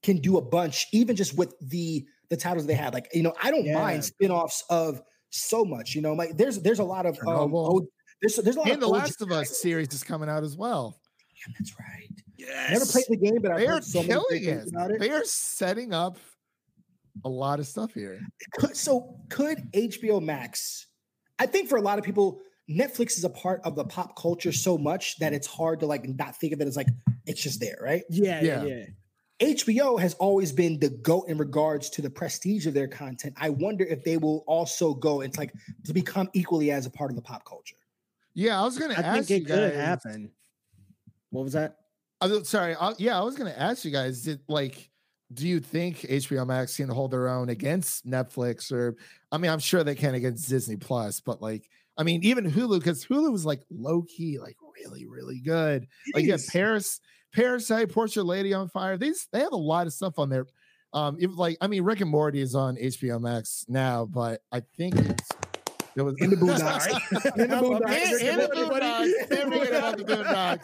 can 0.03 0.19
do 0.19 0.36
a 0.36 0.43
bunch, 0.43 0.86
even 0.93 1.16
just 1.16 1.36
with 1.36 1.55
the 1.61 2.07
the 2.28 2.36
titles 2.36 2.66
they 2.66 2.74
had. 2.74 2.93
Like, 2.93 3.09
you 3.15 3.23
know, 3.23 3.32
I 3.43 3.51
don't 3.51 3.65
Yeah. 3.65 3.74
mind 3.78 4.05
spin-offs 4.05 4.62
of 4.69 5.01
so 5.31 5.65
much. 5.65 5.94
You 5.94 6.03
know, 6.03 6.12
like 6.12 6.36
there's 6.36 6.59
there's 6.61 6.78
a 6.81 6.85
lot 6.85 7.07
of 7.07 7.16
um, 7.20 7.27
Chernobyl. 7.27 7.81
O- 7.82 7.89
There's 8.20 8.36
there's 8.36 8.57
a 8.57 8.61
lot 8.61 8.66
And 8.69 8.74
of 8.77 8.81
the 8.81 8.89
Last 8.89 9.23
of 9.23 9.31
Us 9.32 9.59
series 9.61 9.93
is 9.94 10.03
coming 10.03 10.28
out 10.28 10.43
as 10.44 10.57
well. 10.57 11.01
Yeah, 11.36 11.53
that's 11.59 11.73
right. 11.78 12.11
Yes. 12.36 12.70
Never 12.73 12.86
played 12.86 13.05
the 13.09 13.16
game, 13.16 13.39
but 13.43 13.51
I've 13.53 13.59
They 13.61 13.66
heard 13.66 13.85
so 13.85 14.03
many 14.03 14.20
great 14.28 14.43
it. 14.43 14.44
things 14.59 14.70
about 14.73 14.90
it. 14.90 15.01
They 15.01 15.11
are 15.11 15.24
setting 15.24 15.93
up 15.94 16.19
a 17.24 17.28
lot 17.28 17.59
of 17.60 17.66
stuff 17.66 17.94
here. 17.94 18.20
So 18.72 19.18
could 19.28 19.59
HBO 19.72 20.22
Max? 20.22 20.86
I 21.38 21.47
think 21.47 21.68
for 21.68 21.76
a 21.76 21.80
lot 21.82 21.98
of 21.98 22.05
people, 22.05 22.40
Netflix 22.70 23.16
is 23.16 23.24
a 23.24 23.30
part 23.30 23.60
of 23.64 23.76
the 23.76 23.84
pop 23.84 24.16
culture 24.16 24.52
so 24.52 24.76
much 24.78 25.18
that 25.18 25.32
it's 25.32 25.47
hard 25.47 25.80
to 25.80 25.86
like 25.86 26.09
not 26.09 26.36
think 26.36 26.52
of 26.52 26.60
it 26.60 26.66
as 26.68 26.76
like 26.76 26.88
it's 27.26 27.43
just 27.43 27.60
there, 27.60 27.78
right? 27.80 28.02
Yeah, 28.10 28.40
yeah, 28.43 28.64
Yeah. 28.64 28.74
yeah. 28.76 28.84
HBO 29.38 30.01
has 30.01 30.14
always 30.14 30.51
been 30.51 30.78
the 30.80 30.88
goat 30.88 31.26
in 31.28 31.36
regards 31.36 31.90
to 31.90 32.01
the 32.02 32.09
prestige 32.09 32.66
of 32.66 32.72
their 32.72 32.88
content. 32.88 33.34
I 33.36 33.51
wonder 33.51 33.84
if 33.84 34.02
they 34.02 34.16
will 34.16 34.44
also 34.47 34.94
go 34.94 35.20
and 35.20 35.36
like 35.36 35.52
to 35.84 35.93
become 35.93 36.30
equally 36.32 36.70
as 36.70 36.86
a 36.86 36.90
part 36.90 37.10
of 37.10 37.16
the 37.16 37.22
pop 37.22 37.44
culture. 37.44 37.76
Yeah, 38.32 38.59
I 38.60 38.64
was 38.64 38.78
gonna 38.78 38.94
I 38.94 39.02
ask 39.02 39.28
think 39.28 39.30
you 39.30 39.36
it 39.36 39.47
could 39.59 39.72
guys. 39.72 39.80
happen. 39.80 40.30
What 41.30 41.43
was 41.44 41.52
that? 41.52 41.76
I 42.20 42.28
was- 42.28 42.48
sorry, 42.48 42.74
I, 42.80 42.94
yeah, 42.98 43.18
I 43.18 43.22
was 43.22 43.36
gonna 43.36 43.55
ask 43.56 43.84
you 43.84 43.90
guys. 43.90 44.22
Did 44.22 44.40
like, 44.48 44.90
do 45.32 45.47
you 45.47 45.61
think 45.61 46.01
HBO 46.01 46.47
Max 46.47 46.77
can 46.77 46.89
hold 46.89 47.11
their 47.11 47.28
own 47.28 47.48
against 47.48 48.07
Netflix? 48.07 48.70
Or, 48.73 48.97
I 49.32 49.39
mean, 49.39 49.51
I'm 49.51 49.59
sure 49.59 49.82
they 49.82 49.94
can 49.94 50.15
against 50.15 50.48
Disney 50.48 50.77
Plus, 50.77 51.20
but 51.20 51.43
like, 51.43 51.69
I 51.98 52.03
mean, 52.03 52.23
even 52.24 52.51
Hulu 52.51 52.78
because 52.78 53.05
Hulu 53.05 53.32
was 53.32 53.47
like 53.47 53.62
low 53.70 54.03
key, 54.03 54.39
like 54.39 54.57
really, 54.78 55.07
really 55.07 55.40
good. 55.40 55.86
Like, 56.15 56.24
you 56.24 56.32
have 56.32 56.47
Paris, 56.47 57.01
Parasite, 57.32 57.90
Portrait 57.90 58.24
Lady 58.24 58.53
on 58.55 58.69
Fire. 58.69 58.97
These 58.97 59.28
they 59.32 59.40
have 59.40 59.53
a 59.53 59.57
lot 59.57 59.86
of 59.86 59.93
stuff 59.93 60.19
on 60.19 60.28
there. 60.28 60.47
Um, 60.93 61.16
if 61.19 61.36
like, 61.36 61.57
I 61.61 61.66
mean, 61.66 61.82
Rick 61.82 62.01
and 62.01 62.11
Morty 62.11 62.40
is 62.40 62.55
on 62.55 62.77
HBO 62.77 63.20
Max 63.20 63.65
now, 63.69 64.07
but 64.07 64.43
I 64.53 64.61
think 64.77 64.97
it's 64.97 65.28
it 65.97 66.02
was 66.02 66.14
In 66.18 66.31
the 66.31 66.36
Boondocks. 66.36 66.86
In 67.36 67.48
the 67.48 67.56
In- 67.56 67.60
Boondocks. 67.62 68.20
in 68.20 68.39
the 68.39 68.47
Boondocks. 68.55 69.28
Can't 69.28 69.68
about 69.68 69.97
the 69.97 70.05
Boondocks. 70.05 70.62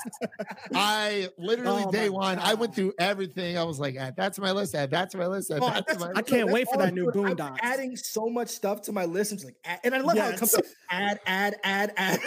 I 0.74 1.28
literally 1.38 1.84
Oh 1.86 1.90
day 1.90 2.08
my 2.08 2.14
one, 2.14 2.38
I 2.38 2.54
went 2.54 2.74
through 2.74 2.92
everything. 2.98 3.56
I 3.56 3.64
was 3.64 3.80
like, 3.80 3.96
add 3.96 4.16
that 4.16 4.34
to 4.34 4.40
my 4.42 4.52
list, 4.52 4.74
add 4.74 4.90
that 4.90 5.10
to 5.10 5.18
my 5.18 5.26
list, 5.26 5.50
add 5.50 5.60
Oh, 5.62 5.66
that 5.70 5.86
that's- 5.86 5.98
my 6.00 6.06
list. 6.08 6.18
I 6.18 6.22
can't 6.22 6.46
That's 6.46 6.52
wait 6.54 6.68
for 6.68 6.76
that 6.78 6.92
oh, 6.92 6.94
new 6.94 7.10
doing. 7.12 7.40
I'm 7.40 7.56
Adding 7.62 7.96
so 7.96 8.28
much 8.28 8.48
stuff 8.48 8.82
to 8.82 8.92
my 8.92 9.04
list. 9.04 9.32
I'm 9.32 9.38
just 9.38 9.46
like, 9.46 9.56
add, 9.64 9.80
and 9.84 9.94
I 9.94 10.00
love 10.00 10.16
how 10.18 10.28
it 10.28 10.36
comes 10.38 10.52
Yes. 10.52 10.54
up. 10.54 10.64
Add, 10.90 11.20
add, 11.26 11.56
add, 11.64 11.92
add. 11.96 12.20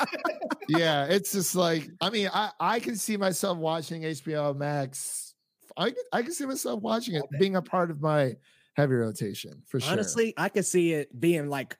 yeah, 0.68 1.04
it's 1.06 1.32
just 1.32 1.54
like 1.54 1.88
I 2.00 2.10
mean, 2.10 2.28
I 2.32 2.50
I 2.58 2.80
can 2.80 2.96
see 2.96 3.16
myself 3.16 3.58
watching 3.58 4.02
HBO 4.02 4.56
Max. 4.56 5.34
I 5.76 5.90
can 5.90 6.02
I 6.12 6.22
can 6.22 6.32
see 6.32 6.46
myself 6.46 6.80
watching 6.82 7.14
it 7.14 7.24
being 7.38 7.56
a 7.56 7.62
part 7.62 7.90
of 7.90 8.00
my 8.00 8.36
heavy 8.74 8.94
rotation 8.94 9.62
for 9.66 9.80
sure. 9.80 9.92
Honestly, 9.92 10.34
I 10.36 10.48
could 10.48 10.66
see 10.66 10.92
it 10.92 11.18
being 11.18 11.48
like 11.48 11.76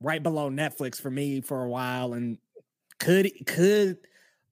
right 0.00 0.22
below 0.22 0.50
Netflix 0.50 1.00
for 1.00 1.10
me 1.10 1.40
for 1.40 1.62
a 1.64 1.68
while, 1.68 2.12
and 2.14 2.38
could 2.98 3.30
could 3.46 3.98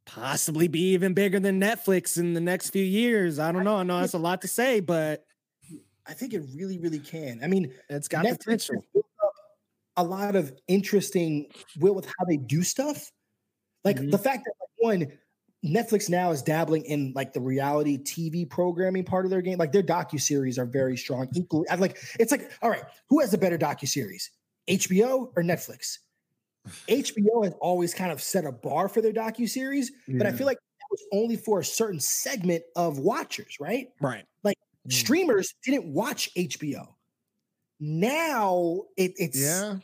possibly 0.06 0.68
be 0.68 0.92
even 0.92 1.12
bigger 1.14 1.38
than 1.40 1.60
Netflix 1.60 2.18
in 2.18 2.34
the 2.34 2.40
next 2.40 2.70
few 2.70 2.84
years. 2.84 3.38
I 3.38 3.52
don't 3.52 3.64
know. 3.64 3.76
I 3.76 3.82
know 3.82 4.00
that's 4.00 4.14
a 4.14 4.18
lot 4.18 4.40
to 4.42 4.48
say, 4.48 4.80
but 4.80 5.24
I 6.06 6.14
think 6.14 6.32
it 6.32 6.42
really, 6.54 6.78
really 6.78 7.00
can. 7.00 7.40
I 7.42 7.46
mean, 7.46 7.72
it's 7.90 8.08
got 8.08 8.24
Netflix 8.24 8.38
potential. 8.44 8.74
has 8.76 8.84
built 8.94 9.06
up 9.22 9.32
a 9.98 10.04
lot 10.04 10.36
of 10.36 10.54
interesting 10.68 11.46
will 11.78 11.94
with 11.94 12.06
how 12.06 12.24
they 12.26 12.36
do 12.38 12.62
stuff. 12.62 13.10
Like 13.84 13.96
Mhm. 13.98 14.10
the 14.10 14.18
fact 14.18 14.44
that 14.46 14.54
like 14.60 14.70
one, 14.78 15.12
Netflix 15.64 16.08
now 16.08 16.30
is 16.30 16.40
dabbling 16.40 16.84
in 16.84 17.12
like 17.14 17.32
the 17.32 17.40
reality 17.40 17.98
TV 17.98 18.46
programming 18.48 19.04
part 19.04 19.24
of 19.26 19.30
their 19.30 19.42
game. 19.42 19.58
Like 19.58 19.72
their 19.72 19.82
docu 19.82 20.20
series 20.20 20.58
are 20.58 20.64
very 20.66 20.96
strong. 20.96 21.28
Equally, 21.34 21.68
I 21.68 21.74
like 21.74 21.98
it's 22.18 22.32
like 22.32 22.50
all 22.62 22.70
right, 22.70 22.84
who 23.10 23.20
has 23.20 23.34
a 23.34 23.38
better 23.38 23.58
docu 23.58 23.86
series, 23.88 24.30
HBO 24.68 25.32
or 25.36 25.42
Netflix? 25.42 25.98
HBO 26.88 27.44
has 27.44 27.54
always 27.60 27.94
kind 27.94 28.12
of 28.12 28.20
set 28.22 28.44
a 28.44 28.52
bar 28.52 28.88
for 28.88 29.00
their 29.00 29.12
docu 29.12 29.48
series, 29.48 29.90
but 30.06 30.26
I 30.26 30.32
feel 30.32 30.46
like 30.46 30.58
that 30.58 30.86
was 30.90 31.02
only 31.12 31.36
for 31.36 31.60
a 31.60 31.64
certain 31.64 32.00
segment 32.00 32.62
of 32.76 32.98
watchers, 32.98 33.56
right? 33.60 33.88
Right. 34.00 34.24
Mm. 34.44 34.92
streamers 34.92 35.54
didn't 35.64 35.92
watch 35.92 36.30
HBO. 36.34 36.86
Now 37.80 38.82
it, 38.96 39.12
it's 39.16 39.38
yeah, 39.40 39.76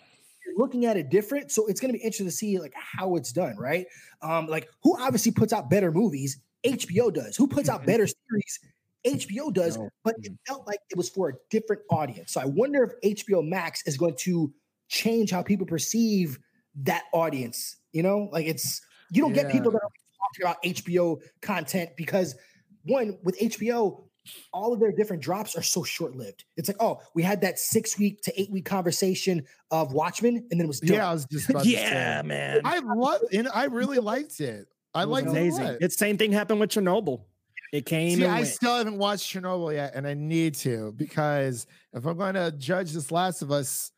looking 0.56 0.86
at 0.86 0.96
it 0.96 1.10
different, 1.10 1.50
so 1.52 1.66
it's 1.66 1.80
going 1.80 1.92
to 1.92 1.98
be 1.98 2.02
interesting 2.02 2.26
to 2.26 2.32
see 2.32 2.58
like 2.58 2.72
how 2.74 3.16
it's 3.16 3.32
done, 3.32 3.56
right? 3.56 3.86
Um, 4.22 4.46
like 4.46 4.68
who 4.82 4.96
obviously 4.98 5.32
puts 5.32 5.52
out 5.52 5.70
better 5.70 5.92
movies? 5.92 6.38
HBO 6.64 7.12
does. 7.12 7.36
Who 7.36 7.46
puts 7.46 7.68
out 7.68 7.82
Mhm. 7.82 7.86
better 7.86 8.06
series? 8.06 8.60
HBO 9.04 9.52
does. 9.52 9.76
No. 9.76 9.90
But 10.02 10.16
it 10.22 10.32
felt 10.46 10.66
like 10.66 10.80
it 10.90 10.96
was 10.96 11.10
for 11.10 11.28
a 11.28 11.32
different 11.50 11.82
audience. 11.90 12.32
So 12.32 12.40
I 12.40 12.46
wonder 12.46 12.82
if 12.84 12.92
HBO 13.02 13.42
Max 13.42 13.82
is 13.86 13.96
going 13.98 14.16
to 14.20 14.52
change 14.94 15.30
how 15.30 15.42
people 15.42 15.66
perceive 15.66 16.38
that 16.82 17.04
audience. 17.12 17.76
You 17.92 18.02
know, 18.02 18.28
like 18.32 18.46
it's 18.46 18.80
you 19.10 19.22
don't 19.22 19.32
get 19.32 19.50
people 19.50 19.70
that 19.72 19.78
are 19.82 19.90
talking 20.20 20.42
about 20.42 20.62
HBO 20.62 21.18
content 21.42 21.90
because 21.96 22.34
one 22.84 23.18
with 23.24 23.38
HBO 23.38 24.04
all 24.54 24.72
of 24.72 24.80
their 24.80 24.90
different 24.90 25.22
drops 25.22 25.54
are 25.54 25.62
so 25.62 25.82
short 25.82 26.16
lived. 26.16 26.44
It's 26.56 26.66
like, 26.68 26.78
oh, 26.80 26.98
we 27.14 27.22
had 27.22 27.42
that 27.42 27.58
six 27.58 27.98
week 27.98 28.22
to 28.22 28.40
eight 28.40 28.50
week 28.50 28.64
conversation 28.64 29.42
of 29.70 29.92
Watchmen, 29.92 30.36
and 30.50 30.58
then 30.58 30.62
it 30.62 30.66
was 30.66 30.80
done. 30.80 30.96
yeah. 30.96 31.10
I 31.10 31.12
was 31.12 31.26
just 31.26 31.50
about 31.50 31.64
to 31.64 31.68
Yeah, 31.68 32.22
say. 32.22 32.26
man. 32.26 32.60
I 32.64 32.78
love 32.78 33.20
and 33.32 33.48
I 33.48 33.64
really 33.64 33.98
liked 34.12 34.40
it. 34.40 34.66
I 34.94 35.02
It 35.02 35.08
was 35.08 35.24
liked 35.24 35.26
it 35.26 35.30
amazing. 35.40 35.64
lot. 35.64 35.76
It's 35.82 35.96
same 35.98 36.16
thing 36.16 36.32
happened 36.32 36.60
with 36.60 36.70
Chernobyl. 36.70 37.24
It 37.72 37.84
came 37.86 38.16
See, 38.16 38.22
and 38.24 38.32
I 38.32 38.36
went. 38.40 38.48
still 38.48 38.76
haven't 38.76 38.96
watched 38.98 39.30
Chernobyl 39.34 39.74
yet, 39.74 39.92
and 39.94 40.06
I 40.06 40.14
need 40.14 40.54
to 40.56 40.92
because 40.96 41.66
if 41.92 42.06
I'm 42.06 42.16
going 42.16 42.34
to 42.34 42.50
judge 42.52 42.92
this 42.92 43.10
Last 43.12 43.42
of 43.42 43.50
Us, 43.50 43.90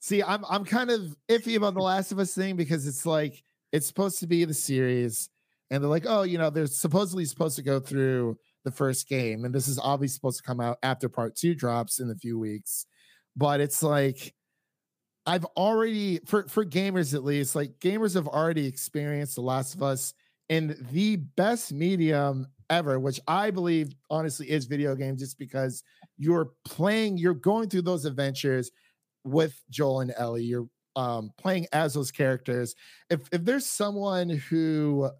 see, 0.00 0.22
I'm 0.22 0.44
I'm 0.48 0.64
kind 0.64 0.90
of 0.90 1.16
iffy 1.28 1.56
about 1.56 1.74
the 1.74 1.80
Last 1.80 2.12
of 2.12 2.18
Us 2.18 2.34
thing 2.34 2.56
because 2.56 2.86
it's 2.86 3.06
like 3.06 3.42
it's 3.72 3.86
supposed 3.86 4.20
to 4.20 4.26
be 4.26 4.44
the 4.44 4.54
series, 4.54 5.28
and 5.70 5.82
they're 5.82 5.90
like, 5.90 6.06
oh, 6.06 6.22
you 6.22 6.38
know, 6.38 6.50
they're 6.50 6.66
supposedly 6.66 7.24
supposed 7.24 7.56
to 7.56 7.62
go 7.62 7.80
through 7.80 8.38
the 8.64 8.70
first 8.70 9.08
game, 9.08 9.44
and 9.44 9.54
this 9.54 9.68
is 9.68 9.78
obviously 9.78 10.14
supposed 10.14 10.38
to 10.38 10.42
come 10.44 10.60
out 10.60 10.78
after 10.82 11.08
part 11.08 11.36
two 11.36 11.54
drops 11.54 12.00
in 12.00 12.10
a 12.10 12.16
few 12.16 12.38
weeks, 12.38 12.86
but 13.36 13.60
it's 13.60 13.82
like. 13.82 14.34
I've 15.26 15.44
already 15.58 16.20
for 16.24 16.48
for 16.48 16.64
gamers 16.64 17.12
at 17.12 17.22
least, 17.22 17.54
like 17.54 17.78
gamers 17.80 18.14
have 18.14 18.26
already 18.26 18.66
experienced 18.66 19.34
The 19.34 19.42
Last 19.42 19.74
of 19.74 19.82
Us 19.82 20.14
in 20.48 20.74
the 20.90 21.16
best 21.16 21.70
medium 21.70 22.46
ever, 22.70 22.98
which 22.98 23.20
I 23.28 23.50
believe 23.50 23.90
honestly 24.08 24.48
is 24.50 24.64
video 24.64 24.94
game, 24.94 25.18
just 25.18 25.38
because 25.38 25.82
you're 26.16 26.52
playing, 26.64 27.18
you're 27.18 27.34
going 27.34 27.68
through 27.68 27.82
those 27.82 28.06
adventures 28.06 28.70
with 29.24 29.60
Joel 29.70 30.00
and 30.00 30.14
Ellie. 30.16 30.44
You're 30.44 30.68
um, 30.96 31.30
playing 31.38 31.66
as 31.72 31.94
those 31.94 32.10
characters. 32.10 32.74
If 33.10 33.22
if 33.32 33.44
there's 33.44 33.66
someone 33.66 34.28
who 34.28 35.10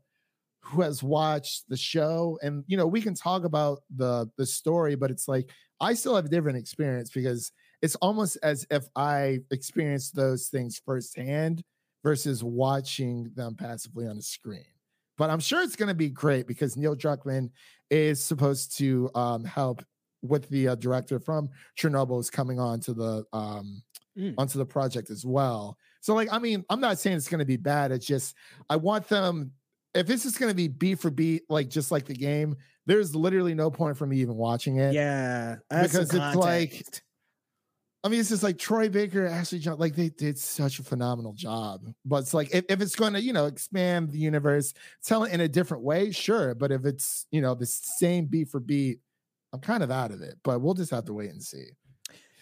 who 0.63 0.83
has 0.83 1.03
watched 1.03 1.69
the 1.69 1.77
show, 1.77 2.39
and 2.43 2.65
you 2.67 2.77
know, 2.77 2.87
we 2.87 3.01
can 3.01 3.15
talk 3.15 3.45
about 3.45 3.81
the 3.95 4.29
the 4.37 4.47
story, 4.47 4.95
but 4.95 5.11
it's 5.11 5.29
like 5.29 5.51
I 5.81 5.95
still 5.95 6.17
have 6.17 6.27
a 6.27 6.31
different 6.31 6.59
experience 6.59 7.11
because 7.11 7.53
it's 7.81 7.95
almost 7.97 8.39
as 8.43 8.67
if 8.71 8.87
I 8.97 9.39
experienced 9.51 10.17
those 10.17 10.49
things 10.49 10.81
firsthand 10.85 11.63
versus 12.03 12.43
watching 12.43 13.31
them 13.35 13.55
passively 13.55 14.07
on 14.07 14.17
the 14.17 14.23
screen 14.23 14.65
but 15.19 15.31
I'm 15.31 15.41
sure 15.41 15.61
it's 15.63 15.77
going 15.77 15.89
to 15.89 15.95
be 15.95 16.09
great 16.09 16.47
because 16.47 16.77
Neil 16.77 16.97
Druckmann 16.97 17.51
is 17.91 18.25
supposed 18.25 18.79
to 18.79 19.11
um, 19.15 19.45
help 19.45 19.85
with 20.23 20.49
the 20.49 20.69
uh, 20.69 20.75
director 20.77 21.19
from 21.21 21.51
Chernobyl 21.79 22.21
is 22.21 22.31
coming 22.31 22.59
on 22.59 22.81
to 22.81 22.95
the 22.95 23.25
um, 23.33 23.83
Mm. 24.19 24.35
onto 24.37 24.59
the 24.59 24.67
project 24.67 25.11
as 25.11 25.25
well. 25.25 25.79
So 26.01 26.13
like, 26.13 26.29
I 26.33 26.41
mean, 26.41 26.65
I'm 26.71 26.81
not 26.81 26.99
saying 26.99 27.17
it's 27.17 27.29
going 27.29 27.39
to 27.39 27.45
be 27.45 27.57
bad. 27.57 27.93
It's 27.93 28.07
just 28.07 28.35
I 28.69 28.77
want 28.77 29.09
them. 29.09 29.53
If 29.95 30.07
this 30.07 30.27
is 30.27 30.37
going 30.37 30.51
to 30.51 30.57
be 30.57 30.67
beat 30.67 30.99
for 30.99 31.11
beat, 31.11 31.43
like 31.49 31.69
just 31.69 31.93
like 31.93 32.05
the 32.05 32.15
game, 32.15 32.57
there's 32.87 33.15
literally 33.15 33.55
no 33.55 33.71
point 33.71 33.97
for 33.97 34.07
me 34.07 34.19
even 34.19 34.35
watching 34.35 34.79
it. 34.79 34.93
Yeah, 34.93 35.57
because 35.71 36.13
it's 36.13 36.35
like. 36.35 36.83
I 38.05 38.09
mean, 38.09 38.21
it's 38.21 38.29
just 38.29 38.45
like 38.45 38.59
Troy 38.59 38.89
Baker, 38.89 39.27
Ashley 39.27 39.59
John, 39.59 39.79
like 39.79 39.97
they 39.97 40.09
did 40.09 40.39
such 40.39 40.79
a 40.79 40.85
phenomenal 40.85 41.33
job. 41.33 41.83
But 42.05 42.19
it's 42.19 42.33
like 42.33 42.55
if, 42.55 42.65
if 42.69 42.81
it's 42.81 42.95
going 42.95 43.13
to, 43.15 43.21
you 43.21 43.33
know, 43.33 43.47
expand 43.47 44.13
the 44.13 44.19
universe, 44.19 44.73
tell 45.05 45.25
it 45.25 45.33
in 45.33 45.41
a 45.41 45.49
different 45.49 45.83
way, 45.83 46.13
sure. 46.13 46.55
But 46.55 46.71
if 46.71 46.87
it's, 46.87 47.27
you 47.33 47.41
know, 47.41 47.57
the 47.57 47.67
same 47.67 48.27
beat 48.27 48.51
for 48.51 48.61
beat, 48.61 49.01
I'm 49.53 49.61
kind 49.61 49.83
of 49.83 49.91
out 49.91 50.13
of 50.13 50.23
it. 50.23 50.37
But 50.45 50.61
we'll 50.61 50.75
just 50.75 50.93
have 50.93 51.07
to 51.07 51.13
wait 51.13 51.31
and 51.31 51.43
see. 51.43 51.71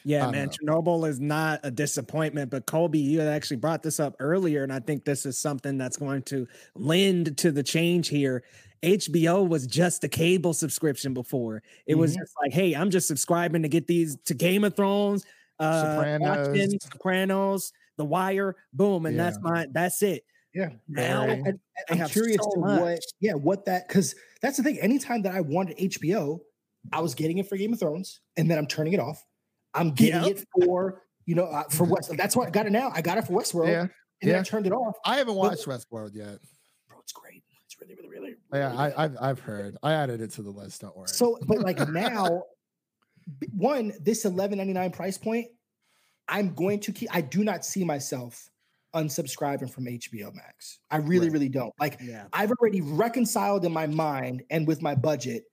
Yeah, 0.07 0.29
I 0.29 0.31
man, 0.31 0.51
Chernobyl 0.51 1.09
is 1.09 1.19
not 1.19 1.59
a 1.65 1.71
disappointment, 1.73 2.49
but 2.49 2.65
Kolby, 2.65 3.03
you 3.03 3.19
had 3.19 3.27
actually 3.27 3.57
brought 3.57 3.83
this 3.83 3.99
up 3.99 4.15
earlier, 4.21 4.63
and 4.63 4.73
I 4.73 4.79
think 4.79 5.05
this 5.05 5.27
is 5.27 5.37
something 5.37 5.77
that's 5.79 5.97
going 5.97 6.23
to 6.25 6.47
lend 6.77 7.37
to 7.39 7.51
the 7.51 7.65
change 7.65 8.07
here. 8.07 8.45
HBO 8.85 9.49
was 9.49 9.67
just 9.67 10.05
a 10.05 10.09
cable 10.09 10.55
subscription 10.55 11.13
before. 11.13 11.61
It 11.87 11.97
was 11.97 12.15
Mhm. 12.15 12.21
just 12.21 12.33
like, 12.41 12.53
hey, 12.53 12.75
I'm 12.77 12.91
just 12.91 13.09
subscribing 13.09 13.63
to 13.63 13.69
get 13.69 13.89
these 13.89 14.17
to 14.27 14.35
Game 14.35 14.63
of 14.63 14.77
Thrones, 14.77 15.25
uh, 15.59 15.97
Sopranos. 15.97 16.49
Watchmen, 16.49 16.81
Sopranos, 16.81 17.73
The 17.97 18.05
Wire, 18.05 18.55
boom, 18.73 19.07
and 19.07 19.19
that's 19.19 19.39
my 19.41 19.67
that's 19.73 20.03
it. 20.05 20.23
Yeah. 20.55 20.71
Now 20.87 21.23
Very. 21.27 21.33
And- 21.33 21.47
and 21.49 21.59
They 21.99 22.01
I'm 22.05 22.09
curious 22.09 22.39
so 22.45 22.51
to 22.55 22.61
much. 22.61 22.81
what, 22.81 23.01
yeah, 23.19 23.35
what 23.35 23.65
that 23.65 23.89
because 23.89 24.15
that's 24.41 24.57
the 24.57 24.63
thing. 24.63 24.79
Anytime 24.79 25.23
that 25.23 25.35
I 25.35 25.41
wanted 25.41 25.79
HBO, 25.79 26.39
I 26.93 27.01
was 27.01 27.17
getting 27.17 27.39
it 27.39 27.49
for 27.49 27.57
Game 27.57 27.73
of 27.73 27.81
Thrones, 27.81 28.21
and 28.37 28.49
then 28.49 28.57
I'm 28.57 28.67
turning 28.69 28.93
it 28.93 29.01
off. 29.01 29.25
I'm 29.77 29.91
getting 29.93 30.25
it 30.31 30.45
for 30.65 31.03
you 31.27 31.35
know 31.35 31.45
uh, 31.45 31.65
for 31.71 31.85
West. 31.85 32.11
That's 32.17 32.35
why 32.37 32.47
I 32.47 32.51
got 32.51 32.67
it 32.67 32.73
now. 32.73 32.91
I 32.95 33.03
got 33.03 33.19
it 33.19 33.27
for 33.27 33.33
Westworld. 33.35 33.69
Yeah. 33.69 33.81
and 33.83 33.91
then 34.23 34.31
Yeah. 34.35 34.41
I 34.41 34.43
turned 34.43 34.67
it 34.67 34.73
off. 34.73 34.97
I 35.05 35.17
haven't 35.19 35.35
But- 35.35 35.41
watched 35.41 35.67
Westworld 35.67 36.15
yet. 36.15 36.39
Bro, 36.89 36.99
it's 37.03 37.13
great. 37.13 37.43
It's 37.67 37.77
really, 37.81 37.95
really, 37.97 38.09
really. 38.09 38.37
Yeah, 38.53 38.71
really 38.71 38.95
I, 38.95 39.05
I've 39.05 39.17
I've 39.21 39.41
heard. 39.41 39.77
I 39.83 39.93
added 39.93 40.21
it 40.21 40.31
to 40.33 40.43
the 40.43 40.51
list. 40.51 40.81
Don't 40.81 40.97
worry. 40.97 41.09
So, 41.09 41.39
but 41.47 41.59
like 41.61 41.79
now, 41.89 42.43
one 43.53 43.93
this 44.01 44.25
eleven 44.25 44.59
ninety 44.59 44.73
nine 44.73 44.91
price 44.93 45.19
point, 45.19 45.49
I'm 46.29 46.55
going 46.55 46.81
to 46.81 46.93
keep. 46.93 47.09
I 47.15 47.21
do 47.21 47.45
not 47.45 47.65
see 47.65 47.85
myself 47.85 48.49
unsubscribing 48.95 49.71
from 49.71 49.85
HBO 49.85 50.33
Max. 50.35 50.79
I 50.91 50.99
really, 50.99 51.27
Right. 51.27 51.33
really 51.35 51.49
don't. 51.51 51.73
Like 51.79 51.99
Yeah. 52.01 52.27
I've 52.33 52.51
already 52.53 52.81
reconciled 52.81 53.65
in 53.67 53.73
my 53.73 53.87
mind 53.87 54.43
and 54.49 54.67
with 54.67 54.81
my 54.81 54.95
budget 54.95 55.45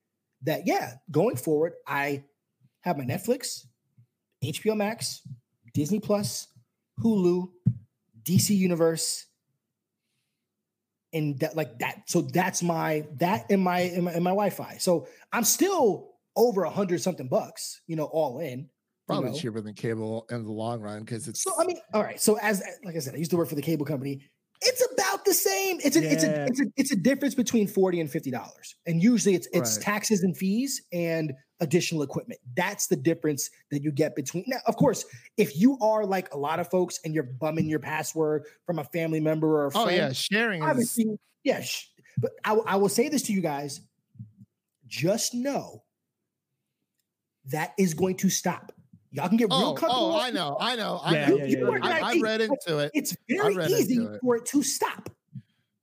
that 0.42 0.66
yeah, 0.66 0.94
going 1.10 1.36
forward, 1.36 1.74
I 1.86 2.24
have 2.82 2.96
my 2.96 3.04
Netflix, 3.04 3.66
HBO 4.52 4.76
Max, 4.76 5.20
Disney 5.72 6.00
Plus, 6.00 6.48
Hulu, 7.02 7.48
DC 8.22 8.50
Universe, 8.56 9.26
and 11.12 11.38
that 11.40 11.56
like 11.56 11.78
that. 11.78 12.02
So 12.08 12.22
that's 12.22 12.62
my 12.62 13.06
that 13.18 13.50
in 13.50 13.60
my 13.60 13.80
in 13.80 14.04
my, 14.04 14.12
my 14.18 14.30
Wi-Fi. 14.30 14.76
So 14.78 15.06
I'm 15.32 15.44
still 15.44 16.10
over 16.36 16.64
a 16.64 16.70
hundred 16.70 17.00
something 17.00 17.28
bucks, 17.28 17.80
you 17.86 17.96
know, 17.96 18.04
all 18.04 18.40
in. 18.40 18.60
you 18.60 18.66
Probably 19.06 19.30
know. 19.30 19.36
cheaper 19.36 19.60
than 19.60 19.74
cable 19.74 20.26
in 20.30 20.44
the 20.44 20.52
long 20.52 20.80
run 20.80 21.00
because 21.00 21.28
it's. 21.28 21.42
So 21.42 21.52
I 21.58 21.64
mean, 21.66 21.78
all 21.92 22.02
right. 22.02 22.20
So 22.20 22.36
as 22.40 22.62
like 22.84 22.96
I 22.96 22.98
said, 22.98 23.14
I 23.14 23.18
used 23.18 23.30
to 23.30 23.36
work 23.36 23.48
for 23.48 23.54
the 23.54 23.62
cable 23.62 23.86
company. 23.86 24.22
It's 24.62 24.84
about 24.92 25.24
the 25.24 25.34
same. 25.34 25.78
It's 25.84 25.96
a 25.96 26.02
it's 26.12 26.24
a 26.24 26.44
it's 26.46 26.60
a 26.60 26.64
it's 26.76 26.92
a 26.92 26.96
difference 26.96 27.34
between 27.34 27.66
forty 27.68 28.00
and 28.00 28.10
fifty 28.10 28.30
dollars, 28.30 28.74
and 28.86 29.02
usually 29.02 29.34
it's 29.34 29.46
it's 29.52 29.76
Right. 29.76 29.84
taxes 29.84 30.22
and 30.22 30.36
fees 30.36 30.82
and 30.92 31.34
additional 31.60 32.02
equipment. 32.02 32.40
That's 32.56 32.86
the 32.88 32.96
difference 32.96 33.48
that 33.70 33.82
you 33.82 33.92
get 33.92 34.16
between. 34.16 34.44
Now, 34.46 34.58
of 34.66 34.76
course, 34.76 35.04
if 35.36 35.56
you 35.58 35.78
are 35.80 36.04
like 36.04 36.32
a 36.34 36.36
lot 36.38 36.60
of 36.60 36.68
folks 36.70 36.98
and 37.04 37.14
you're 37.14 37.22
bumming 37.24 37.66
your 37.68 37.78
password 37.78 38.44
from 38.66 38.78
a 38.78 38.84
family 38.84 39.20
member 39.20 39.46
or 39.62 39.66
a 39.66 39.70
friend, 39.70 39.88
oh 39.88 39.92
yeah, 39.92 40.12
sharing 40.12 40.62
is. 40.62 40.68
obviously, 40.68 41.18
yeah. 41.44 41.60
sh- 41.60 41.86
But 42.18 42.32
I, 42.44 42.52
will- 42.76 42.88
say 42.88 43.08
this 43.08 43.22
to 43.24 43.32
you 43.32 43.40
guys: 43.40 43.80
just 44.86 45.34
know 45.34 45.82
that 47.46 47.72
is 47.78 47.94
going 47.94 48.16
to 48.16 48.30
stop. 48.30 48.72
Y'all 49.10 49.28
can 49.28 49.36
get 49.36 49.48
real 49.48 49.54
Oh, 49.60 49.70
oh 49.70 49.74
comfortable. 49.74 50.12
oh, 50.14 50.18
I 50.20 50.30
know, 50.30 50.56
I 50.58 50.74
know, 50.76 51.00
I 51.04 51.12
Yeah, 51.14 51.28
know. 51.28 51.36
yeah, 51.36 51.44
You 51.44 51.58
yeah, 51.58 51.64
are 51.66 51.78
yeah. 51.78 52.04
I, 52.06 52.14
I 52.16 52.20
read 52.20 52.40
into 52.40 52.78
it. 52.78 52.90
It's 52.94 53.16
very 53.28 53.54
easy 53.66 53.96
it. 54.02 54.20
for 54.20 54.36
it 54.36 54.46
to 54.46 54.62
stop. 54.62 55.08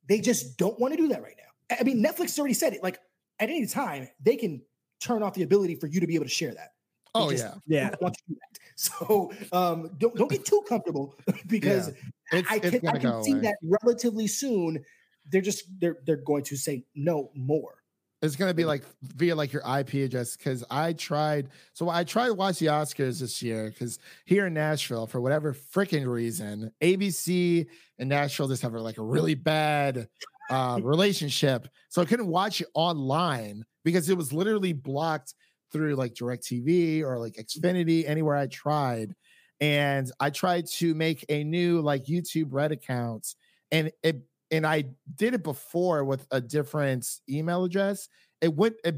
They 0.10 0.20
just 0.20 0.58
don't 0.58 0.78
want 0.80 0.94
to 0.94 0.98
do 0.98 1.08
that 1.10 1.22
right 1.24 1.36
now. 1.38 1.76
I- 1.76 1.80
I 1.80 1.84
mean, 1.84 2.04
Netflix 2.04 2.38
already 2.38 2.54
said 2.56 2.74
it. 2.74 2.84
Like 2.84 3.00
at 3.40 3.50
any 3.50 3.66
time, 3.68 4.10
they 4.22 4.36
can 4.36 4.62
turn 5.02 5.24
off 5.24 5.34
the 5.34 5.44
ability 5.44 5.76
for 5.76 5.88
you 5.88 6.00
to 6.00 6.08
be 6.08 6.16
able 6.16 6.26
to 6.26 6.32
share 6.32 6.54
that. 6.54 6.70
Oh 7.14 7.30
just 7.32 7.44
yeah, 7.68 7.90
Yeah. 7.90 7.90
don't 8.00 8.16
do 8.28 8.36
that. 8.36 8.60
So 8.78 9.32
um, 9.52 9.92
don't 10.00 10.16
don't 10.16 10.32
get 10.32 10.44
too 10.46 10.64
comfortable 10.68 11.16
because 11.48 11.90
it's, 12.32 12.50
I 12.50 12.58
can 12.58 12.76
I 12.88 12.98
can 12.98 13.02
go 13.02 13.22
see 13.22 13.34
away. 13.34 13.42
that 13.42 13.58
relatively 13.62 14.26
soon. 14.28 14.84
They're 15.30 15.42
just 15.42 15.66
they're 15.80 15.98
they're 16.06 16.16
going 16.16 16.44
to 16.46 16.56
say 16.56 16.86
no 16.96 17.32
more. 17.36 17.76
It's 18.24 18.36
gonna 18.36 18.54
be 18.56 18.66
like 18.66 18.84
via 19.02 19.36
like 19.36 19.52
your 19.54 19.62
IP 19.62 19.96
address 19.96 20.36
because 20.38 20.64
I 20.72 20.94
tried. 20.94 21.50
So 21.74 21.90
I 21.90 22.04
tried 22.06 22.28
to 22.28 22.34
watch 22.34 22.58
the 22.60 22.68
Oscars 22.68 23.20
this 23.20 23.42
year 23.44 23.70
because 23.70 24.00
here 24.26 24.48
in 24.48 24.54
Nashville, 24.56 25.06
for 25.06 25.20
whatever 25.22 25.54
freaking 25.54 26.08
reason, 26.08 26.72
ABC 26.82 27.68
and 28.00 28.10
Nashville 28.10 28.48
just 28.48 28.62
have 28.64 28.74
like 28.74 28.98
a 28.98 29.04
really 29.04 29.36
bad 29.36 30.08
uh, 30.50 30.80
relationship. 30.84 31.68
So 31.90 32.02
I 32.02 32.06
couldn't 32.06 32.28
watch 32.28 32.62
it 32.62 32.68
online 32.74 33.64
because 33.84 34.10
it 34.10 34.18
was 34.18 34.34
literally 34.34 34.74
blocked 34.74 35.34
through 35.72 35.96
like 35.96 36.14
DirecTV 36.14 37.04
or 37.04 37.18
like 37.18 37.34
Xfinity, 37.34 38.08
anywhere 38.08 38.36
I 38.36 38.48
tried. 38.48 39.16
And 39.60 40.12
I 40.20 40.32
tried 40.32 40.66
to 40.68 40.94
make 40.96 41.24
a 41.30 41.44
new 41.44 41.82
like 41.82 42.06
YouTube 42.06 42.48
Red 42.50 42.72
account, 42.72 43.36
and 43.72 43.92
it 44.04 44.22
and 44.50 44.66
I 44.66 44.86
did 45.16 45.34
it 45.34 45.44
before 45.44 46.04
with 46.04 46.26
a 46.32 46.42
different 46.42 47.08
email 47.30 47.64
address. 47.64 48.10
It 48.42 48.54
went 48.54 48.76
it 48.84 48.96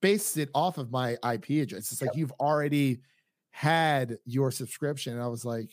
based 0.00 0.36
it 0.38 0.50
off 0.54 0.78
of 0.78 0.90
my 0.90 1.16
IP 1.32 1.50
address. 1.62 1.92
It's 1.92 2.02
like 2.02 2.16
you've 2.16 2.32
already 2.40 3.00
had 3.50 4.18
your 4.24 4.50
subscription. 4.50 5.14
And 5.14 5.22
I 5.22 5.26
was 5.26 5.44
like, 5.44 5.70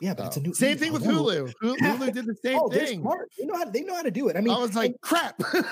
Yeah, 0.00 0.12
but 0.14 0.26
it's 0.26 0.36
a 0.36 0.40
new 0.40 0.52
same 0.54 0.76
thing 0.76 0.92
with 0.92 1.04
Hulu. 1.04 1.52
Hulu, 1.62 1.76
Hulu 1.78 2.12
did 2.12 2.26
the 2.26 2.34
same 2.44 2.58
Oh, 2.62 2.68
thing. 2.68 3.00
smart. 3.00 3.30
They 3.38 3.44
know 3.46 3.56
how 3.56 3.64
to, 3.64 3.70
they 3.70 3.82
know 3.82 3.94
how 3.94 4.02
to 4.02 4.10
do 4.10 4.28
it. 4.28 4.36
I 4.36 4.40
mean, 4.40 4.52
I 4.52 4.58
was 4.58 4.74
like, 4.74 4.90
and- 4.90 5.00
crap. 5.00 5.34
yeah, 5.54 5.62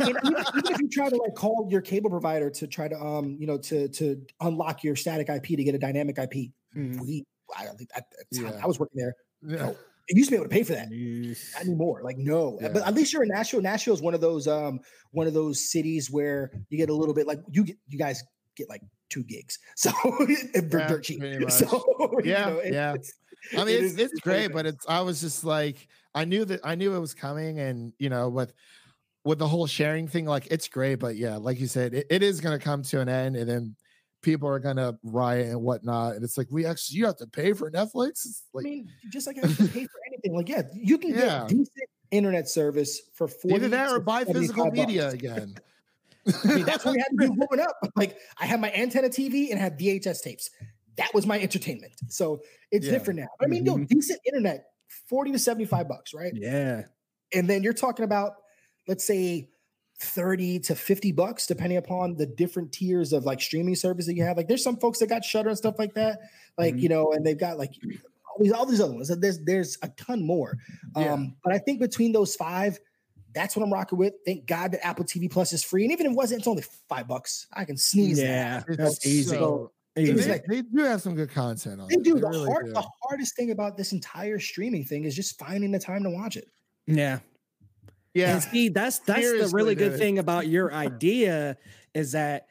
and 0.00 0.18
even, 0.24 0.26
even 0.56 0.72
if 0.74 0.80
you 0.80 0.88
try 0.88 1.08
to 1.08 1.16
like 1.16 1.34
call 1.34 1.68
your 1.70 1.80
cable 1.80 2.10
provider 2.10 2.50
to 2.50 2.66
try 2.66 2.88
to 2.88 2.96
um 3.00 3.36
you 3.38 3.46
know 3.46 3.58
to 3.58 3.88
to 3.88 4.20
unlock 4.40 4.82
your 4.82 4.96
static 4.96 5.28
IP 5.28 5.44
to 5.56 5.64
get 5.64 5.74
a 5.74 5.78
dynamic 5.78 6.18
IP, 6.18 6.50
Mm. 6.76 7.00
we 7.00 7.24
I 7.56 7.64
don't 7.66 7.76
think 7.76 7.90
at 7.94 8.04
Yeah. 8.32 8.58
I 8.62 8.66
was 8.66 8.78
working 8.80 8.98
there. 8.98 9.14
Yeah. 9.46 9.72
You 10.08 10.16
used 10.18 10.30
to 10.30 10.32
be 10.32 10.36
able 10.36 10.46
to 10.46 10.50
pay 10.54 10.62
for 10.64 10.72
that. 10.72 10.90
Yeesh. 10.90 11.52
Not 11.54 11.62
anymore. 11.64 12.00
Like 12.02 12.16
no, 12.18 12.58
Yeah. 12.60 12.70
but 12.70 12.86
at 12.86 12.94
least 12.94 13.12
you're 13.12 13.22
in 13.22 13.28
Nashville. 13.28 13.60
Nashville 13.62 13.94
is 13.94 14.02
one 14.02 14.14
of 14.14 14.20
those 14.20 14.48
um 14.48 14.80
one 15.12 15.26
of 15.26 15.34
those 15.34 15.70
cities 15.70 16.10
where 16.10 16.50
you 16.70 16.78
get 16.78 16.88
a 16.88 16.94
little 16.94 17.14
bit 17.14 17.26
like 17.26 17.38
you 17.50 17.62
get 17.64 17.76
you 17.88 17.98
guys 17.98 18.24
get 18.56 18.68
like 18.68 18.80
two 19.10 19.22
gigs, 19.22 19.58
so 19.76 19.92
Yeah, 20.54 20.62
dirt 20.62 21.04
cheap. 21.04 21.22
So 21.50 21.84
you 22.24 22.30
Yeah, 22.32 22.46
know, 22.50 22.58
it- 22.58 22.72
yeah. 22.72 22.90
it's- 22.94 23.12
I 23.56 23.64
mean, 23.64 23.68
it 23.68 23.82
it's, 23.84 23.92
is- 23.94 23.98
it's 23.98 24.12
it's 24.12 24.20
great, 24.20 24.52
but 24.52 24.66
it's 24.66 24.86
I 24.88 25.00
was 25.00 25.20
just 25.20 25.44
like, 25.44 25.88
I 26.14 26.24
knew 26.24 26.44
that 26.44 26.60
I 26.64 26.74
knew 26.74 26.94
it 26.94 26.98
was 27.00 27.14
coming, 27.14 27.58
and 27.60 27.92
you 27.98 28.08
know, 28.08 28.28
with 28.28 28.52
with 29.24 29.38
the 29.38 29.46
whole 29.48 29.66
sharing 29.66 30.08
thing, 30.08 30.24
like 30.26 30.46
it's 30.50 30.68
great, 30.68 30.96
but 30.96 31.16
yeah, 31.16 31.36
like 31.36 31.60
you 31.60 31.66
said, 31.66 31.94
it, 31.94 32.06
it 32.10 32.22
is 32.22 32.40
gonna 32.40 32.58
come 32.58 32.82
to 32.84 33.00
an 33.00 33.08
end, 33.08 33.36
and 33.36 33.48
then 33.48 33.76
people 34.22 34.48
are 34.48 34.58
gonna 34.60 34.96
riot 35.02 35.48
and 35.48 35.60
whatnot, 35.62 36.14
and 36.14 36.24
it's 36.24 36.36
like 36.38 36.46
we 36.50 36.64
actually 36.66 36.98
you 36.98 37.06
have 37.06 37.16
to 37.16 37.26
pay 37.26 37.52
for 37.52 37.70
Netflix. 37.70 38.10
It's 38.24 38.42
I 38.56 38.60
mean, 38.62 38.88
just 39.12 39.26
like 39.26 39.36
I 39.42 39.46
have 39.46 39.56
to 39.56 39.64
pay 39.68 39.84
for 39.86 40.00
anything. 40.08 40.34
Like 40.34 40.48
yeah, 40.48 40.62
you 40.74 40.98
can 40.98 41.10
Yeah. 41.10 41.40
get 41.40 41.48
decent 41.48 41.88
internet 42.10 42.48
service 42.48 43.00
for 43.14 43.26
forty. 43.28 43.56
either 43.56 43.68
that 43.68 43.90
or 43.90 44.00
buy 44.00 44.24
physical 44.24 44.70
media 44.70 45.02
bucks. 45.04 45.14
again. 45.14 45.54
I 46.44 46.54
mean, 46.54 46.64
that's 46.64 46.84
what 46.84 46.92
we 46.94 46.98
had 47.00 47.08
to 47.20 47.26
do 47.28 47.34
growing 47.48 47.60
up. 47.66 47.74
Like 47.96 48.16
I 48.38 48.46
had 48.46 48.60
my 48.60 48.70
antenna 48.72 49.08
TV 49.08 49.50
and 49.50 49.58
had 49.58 49.76
VHS 49.78 50.22
tapes. 50.22 50.50
That 50.96 51.12
was 51.14 51.26
my 51.26 51.40
entertainment. 51.40 51.92
So 52.08 52.42
it's 52.70 52.86
Yeah. 52.86 52.92
different 52.92 53.20
now. 53.20 53.28
But 53.38 53.46
I 53.46 53.48
mean, 53.48 53.64
yo, 53.64 53.76
Mhm. 53.76 53.88
decent 53.88 54.20
internet, 54.26 54.66
40 55.08 55.32
to 55.32 55.38
75 55.38 55.88
bucks, 55.88 56.12
right? 56.14 56.32
Yeah. 56.34 56.84
And 57.32 57.48
then 57.48 57.62
you're 57.62 57.72
talking 57.72 58.04
about, 58.04 58.34
let's 58.86 59.04
say 59.06 59.48
30 60.00 60.58
to 60.58 60.74
50 60.74 61.12
bucks, 61.12 61.46
depending 61.46 61.78
upon 61.78 62.16
the 62.16 62.26
different 62.26 62.72
tiers 62.72 63.12
of 63.12 63.24
like 63.24 63.40
streaming 63.40 63.74
service 63.76 64.06
that 64.06 64.14
you 64.16 64.22
have. 64.24 64.36
Like 64.36 64.48
there's 64.48 64.62
some 64.64 64.76
folks 64.76 64.98
that 64.98 65.08
got 65.08 65.24
Shudder 65.24 65.48
and 65.48 65.56
stuff 65.58 65.76
like 65.78 65.94
that. 65.94 66.18
Like, 66.58 66.74
Mhm. 66.74 66.80
you 66.80 66.88
know, 66.88 67.12
and 67.12 67.24
they've 67.24 67.38
got 67.38 67.56
like 67.58 67.72
all 68.28 68.36
these, 68.42 68.52
all 68.52 68.66
these 68.66 68.80
other 68.80 68.94
ones. 68.94 69.08
There's 69.08 69.38
there's 69.44 69.78
a 69.82 69.88
ton 69.90 70.26
more. 70.26 70.56
Yeah. 70.96 71.12
Um, 71.12 71.36
but 71.44 71.52
I 71.52 71.58
think 71.58 71.80
between 71.80 72.12
those 72.12 72.34
five, 72.34 72.78
that's 73.34 73.54
what 73.56 73.62
I'm 73.62 73.72
rocking 73.72 73.98
with. 73.98 74.14
Thank 74.26 74.46
God 74.46 74.72
that 74.72 74.84
Apple 74.84 75.04
TV 75.04 75.30
Plus 75.30 75.52
is 75.52 75.62
free. 75.62 75.84
And 75.84 75.92
even 75.92 76.06
if 76.06 76.12
it 76.12 76.16
wasn't, 76.16 76.40
it's 76.40 76.48
only 76.48 76.64
five 76.88 77.06
bucks. 77.08 77.46
I 77.52 77.64
can 77.64 77.76
sneeze. 77.76 78.18
Yeah. 78.20 78.62
It's 78.66 78.76
That's 78.76 79.06
easy. 79.06 79.30
so- 79.30 79.72
Easy. 79.96 80.12
It's 80.12 80.24
they, 80.26 80.32
like- 80.32 80.44
they 80.46 80.62
do 80.62 80.82
have 80.82 81.02
some 81.02 81.14
good 81.14 81.30
content 81.30 81.80
on 81.80 81.88
They 81.88 81.96
it. 81.96 82.02
do. 82.02 82.14
They 82.14 82.20
The, 82.20 82.28
really 82.28 82.46
hard, 82.48 82.66
do. 82.66 82.72
the 82.72 82.86
hardest 83.02 83.36
thing 83.36 83.50
about 83.50 83.76
this 83.76 83.92
entire 83.92 84.38
streaming 84.38 84.84
thing 84.84 85.04
is 85.04 85.14
just 85.14 85.38
finding 85.38 85.70
the 85.70 85.78
time 85.78 86.02
to 86.04 86.10
watch 86.10 86.36
it. 86.36 86.48
Yeah. 86.86 87.18
Yeah, 88.14 88.34
And 88.34 88.42
see, 88.42 88.68
that's 88.68 88.98
that's 89.00 89.22
the 89.22 89.50
really 89.52 89.74
good 89.74 89.90
dude. 89.92 89.98
thing 89.98 90.18
about 90.18 90.46
your 90.46 90.72
idea 90.74 91.56
is 91.94 92.12
that 92.12 92.46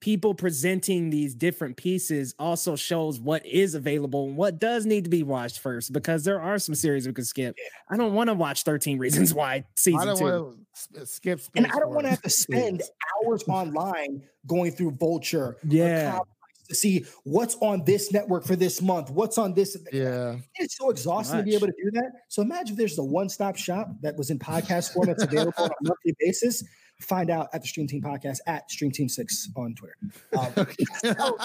people 0.00 0.34
presenting 0.34 1.08
these 1.08 1.34
different 1.34 1.76
pieces 1.76 2.34
also 2.38 2.76
shows 2.76 3.18
what 3.20 3.44
is 3.46 3.74
available 3.74 4.26
and 4.26 4.36
what 4.36 4.58
does 4.58 4.84
need 4.84 5.04
to 5.04 5.10
be 5.10 5.22
watched 5.22 5.60
first 5.60 5.92
because 5.92 6.24
there 6.24 6.40
are 6.40 6.58
some 6.58 6.74
series 6.74 7.06
we 7.06 7.12
could 7.12 7.26
skip. 7.26 7.56
I 7.88 7.96
don't 7.96 8.12
want 8.12 8.28
to 8.28 8.34
watch 8.34 8.64
13 8.64 8.98
Reasons 8.98 9.32
Why 9.32 9.54
I 9.54 9.64
season 9.76 10.06
don't 10.06 10.18
two. 10.18 10.58
Uh, 11.00 11.04
skip. 11.04 11.40
And 11.56 11.66
I 11.68 11.78
don't 11.78 11.90
want 11.94 12.04
to 12.04 12.10
have 12.10 12.22
to 12.22 12.30
spend 12.44 12.82
hours 13.24 13.44
online 13.48 14.22
going 14.46 14.72
through 14.72 14.90
Vulture 14.92 15.56
Yeah. 15.66 16.10
Complex 16.18 16.30
to 16.68 16.74
see 16.74 17.04
what's 17.24 17.56
on 17.60 17.84
this 17.84 18.12
network 18.12 18.44
for 18.44 18.56
this 18.56 18.80
month, 18.80 19.10
what's 19.10 19.38
on 19.38 19.54
this. 19.54 19.76
Yeah. 19.92 20.36
It's 20.56 20.76
so 20.76 20.90
exhausting 20.90 21.38
to 21.38 21.42
be 21.44 21.54
able 21.54 21.66
to 21.66 21.74
do 21.82 21.90
that. 21.92 22.12
So 22.28 22.42
imagine 22.42 22.72
if 22.72 22.78
there's 22.78 22.98
a 22.98 23.04
one-stop 23.04 23.56
shop 23.56 23.90
that 24.02 24.16
was 24.16 24.30
in 24.30 24.38
podcast 24.38 24.92
form 24.92 25.06
that's 25.06 25.22
available 25.22 25.64
on 25.64 25.70
a 25.70 25.88
monthly 25.88 26.14
basis. 26.18 26.64
Find 27.00 27.28
out 27.28 27.48
at 27.52 27.62
the 27.62 27.68
Stream 27.68 27.88
Team 27.88 28.02
Podcast 28.02 28.38
at 28.46 28.70
Stream 28.70 28.90
Team 28.90 29.08
Six 29.08 29.50
on 29.56 29.74
Twitter. 29.74 29.96
Um, 30.38 30.52
so, 30.54 31.36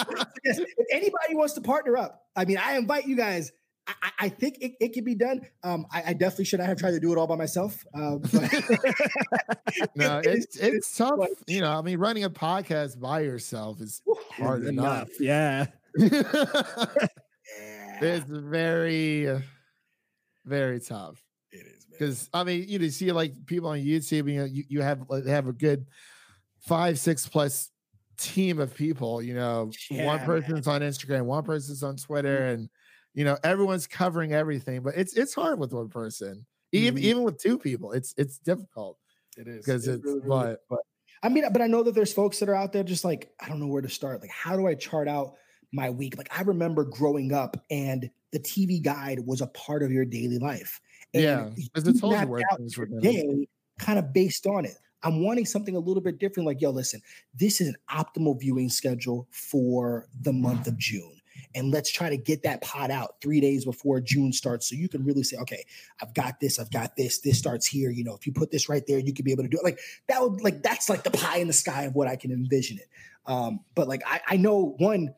yes, 0.44 0.58
if 0.58 0.86
anybody 0.92 1.34
wants 1.34 1.54
to 1.54 1.60
partner 1.60 1.96
up, 1.96 2.26
I 2.36 2.44
mean, 2.44 2.56
I 2.56 2.76
invite 2.76 3.06
you 3.06 3.16
guys. 3.16 3.50
I, 4.02 4.10
I- 4.26 4.28
think 4.28 4.58
it, 4.60 4.72
it 4.80 4.92
can 4.92 5.04
be 5.04 5.14
done. 5.14 5.40
Um, 5.62 5.86
I, 5.92 6.02
I 6.08 6.12
definitely 6.12 6.44
should 6.46 6.60
not 6.60 6.68
have 6.68 6.78
tried 6.78 6.92
to 6.92 7.00
do 7.00 7.12
it 7.12 7.18
all 7.18 7.26
by 7.26 7.36
myself. 7.36 7.84
Um, 7.94 8.18
but 8.20 8.32
no, 9.96 10.18
it 10.24 10.26
it's 10.26 10.56
it's 10.56 10.96
tough. 10.96 11.18
like- 11.18 11.30
You 11.46 11.60
know, 11.62 11.72
I 11.78 11.82
mean, 11.82 11.98
running 11.98 12.24
a 12.24 12.30
podcast 12.30 13.00
by 13.00 13.20
yourself 13.20 13.80
is 13.80 14.02
hard 14.32 14.64
enough. 14.64 15.08
enough. 15.08 15.20
Yeah. 15.20 15.66
it's 18.00 18.24
very, 18.28 19.42
very 20.44 20.80
tough. 20.80 21.22
It 21.52 21.66
is. 21.66 21.84
Because 21.90 22.30
I 22.32 22.44
mean, 22.44 22.66
you 22.68 22.78
know, 22.78 22.88
see 22.88 23.12
like 23.12 23.32
people 23.46 23.70
on 23.70 23.78
YouTube, 23.78 24.32
you 24.32 24.38
know, 24.40 24.44
you, 24.44 24.64
you 24.68 24.80
have 24.82 25.02
like, 25.08 25.26
have 25.26 25.48
a 25.48 25.52
good 25.52 25.86
five, 26.60 26.98
six 26.98 27.26
plus 27.26 27.70
team 28.16 28.58
of 28.60 28.74
people. 28.74 29.20
You 29.22 29.34
know, 29.34 29.70
Yeah, 29.90 30.06
one 30.06 30.16
man. 30.18 30.26
person's 30.26 30.66
on 30.66 30.80
Instagram, 30.82 31.24
one 31.24 31.44
person's 31.44 31.82
on 31.82 31.96
Twitter, 31.96 32.46
and 32.46 32.68
you 33.14 33.24
know, 33.24 33.38
everyone's 33.44 33.86
covering 33.86 34.32
everything, 34.32 34.82
but 34.82 34.94
it's 34.96 35.16
it's 35.16 35.34
hard 35.34 35.58
with 35.60 35.72
one 35.72 35.88
person. 35.88 36.46
Even 36.72 36.98
Mhm. 36.98 37.02
even 37.02 37.22
with 37.24 37.38
two 37.38 37.58
people, 37.58 37.92
it's 37.92 38.14
it's 38.18 38.38
difficult 38.38 38.98
It 39.36 39.48
is 39.48 39.66
because 39.66 39.88
it's 39.88 40.16
but 40.26 40.60
but 40.70 40.80
I 41.22 41.28
mean, 41.28 41.44
but 41.52 41.62
I 41.62 41.66
know 41.66 41.82
that 41.82 41.94
there's 41.94 42.12
folks 42.12 42.40
that 42.40 42.48
are 42.48 42.54
out 42.54 42.72
there 42.72 42.84
just 42.84 43.04
like, 43.04 43.34
I 43.40 43.48
don't 43.48 43.60
know 43.60 43.66
where 43.66 43.82
to 43.82 43.88
start. 43.90 44.20
Like, 44.22 44.30
how 44.30 44.56
do 44.56 44.66
I 44.66 44.74
chart 44.74 45.08
out 45.08 45.36
my 45.72 45.90
week? 45.90 46.16
Like, 46.16 46.28
I 46.36 46.42
remember 46.42 46.84
growing 46.84 47.32
up 47.32 47.64
and 47.70 48.10
the 48.32 48.38
TV 48.40 48.80
guide 48.80 49.20
was 49.26 49.40
a 49.42 49.46
part 49.48 49.82
of 49.82 49.92
your 49.92 50.04
daily 50.06 50.38
life. 50.38 50.80
And 51.14 51.24
Yeah, 51.24 51.50
'cause 51.74 51.86
it 51.88 51.94
you 51.94 52.00
told 52.00 52.20
you 52.20 52.28
mapped 52.28 52.28
where 52.28 52.44
out 52.52 52.58
things 52.58 52.76
were 52.76 52.88
your 52.88 53.02
day 53.02 53.48
kind 53.78 53.98
of 53.98 54.12
based 54.14 54.46
on 54.46 54.64
it. 54.64 54.76
I'm 55.02 55.22
wanting 55.24 55.46
something 55.46 55.76
a 55.76 55.80
little 55.80 56.02
bit 56.02 56.18
different. 56.18 56.46
Like, 56.46 56.60
yo, 56.60 56.70
listen, 56.70 57.02
this 57.34 57.60
is 57.60 57.68
an 57.68 57.76
optimal 57.90 58.38
viewing 58.40 58.68
schedule 58.70 59.28
for 59.32 60.08
the 60.20 60.32
month 60.32 60.66
of 60.68 60.78
June. 60.78 61.19
And 61.54 61.72
let's 61.72 61.90
try 61.90 62.08
to 62.08 62.16
get 62.16 62.44
that 62.44 62.60
pot 62.62 62.90
out 62.90 63.16
three 63.20 63.40
days 63.40 63.64
before 63.64 64.00
June 64.00 64.32
starts. 64.32 64.68
So 64.68 64.76
you 64.76 64.88
can 64.88 65.04
really 65.04 65.24
say, 65.24 65.36
okay, 65.38 65.64
I've 66.00 66.14
got 66.14 66.38
this, 66.40 66.58
I've 66.58 66.70
got 66.70 66.96
this, 66.96 67.18
this 67.18 67.38
starts 67.38 67.66
here. 67.66 67.90
You 67.90 68.04
know, 68.04 68.14
if 68.14 68.26
you 68.26 68.32
put 68.32 68.50
this 68.52 68.68
right 68.68 68.86
there, 68.86 68.98
you 68.98 69.12
could 69.12 69.24
be 69.24 69.32
able 69.32 69.42
to 69.42 69.48
do 69.48 69.58
it. 69.58 69.64
Like 69.64 69.80
that 70.08 70.22
would 70.22 70.40
like 70.42 70.62
that's 70.62 70.88
like 70.88 71.02
the 71.02 71.10
pie 71.10 71.38
in 71.38 71.48
the 71.48 71.52
sky 71.52 71.84
of 71.84 71.94
what 71.94 72.06
I 72.06 72.16
can 72.16 72.30
envision 72.30 72.78
it. 72.78 72.88
Um, 73.26 73.60
but 73.74 73.88
like 73.88 74.02
I, 74.06 74.20
I 74.28 74.36
know 74.36 74.74
one, 74.78 75.12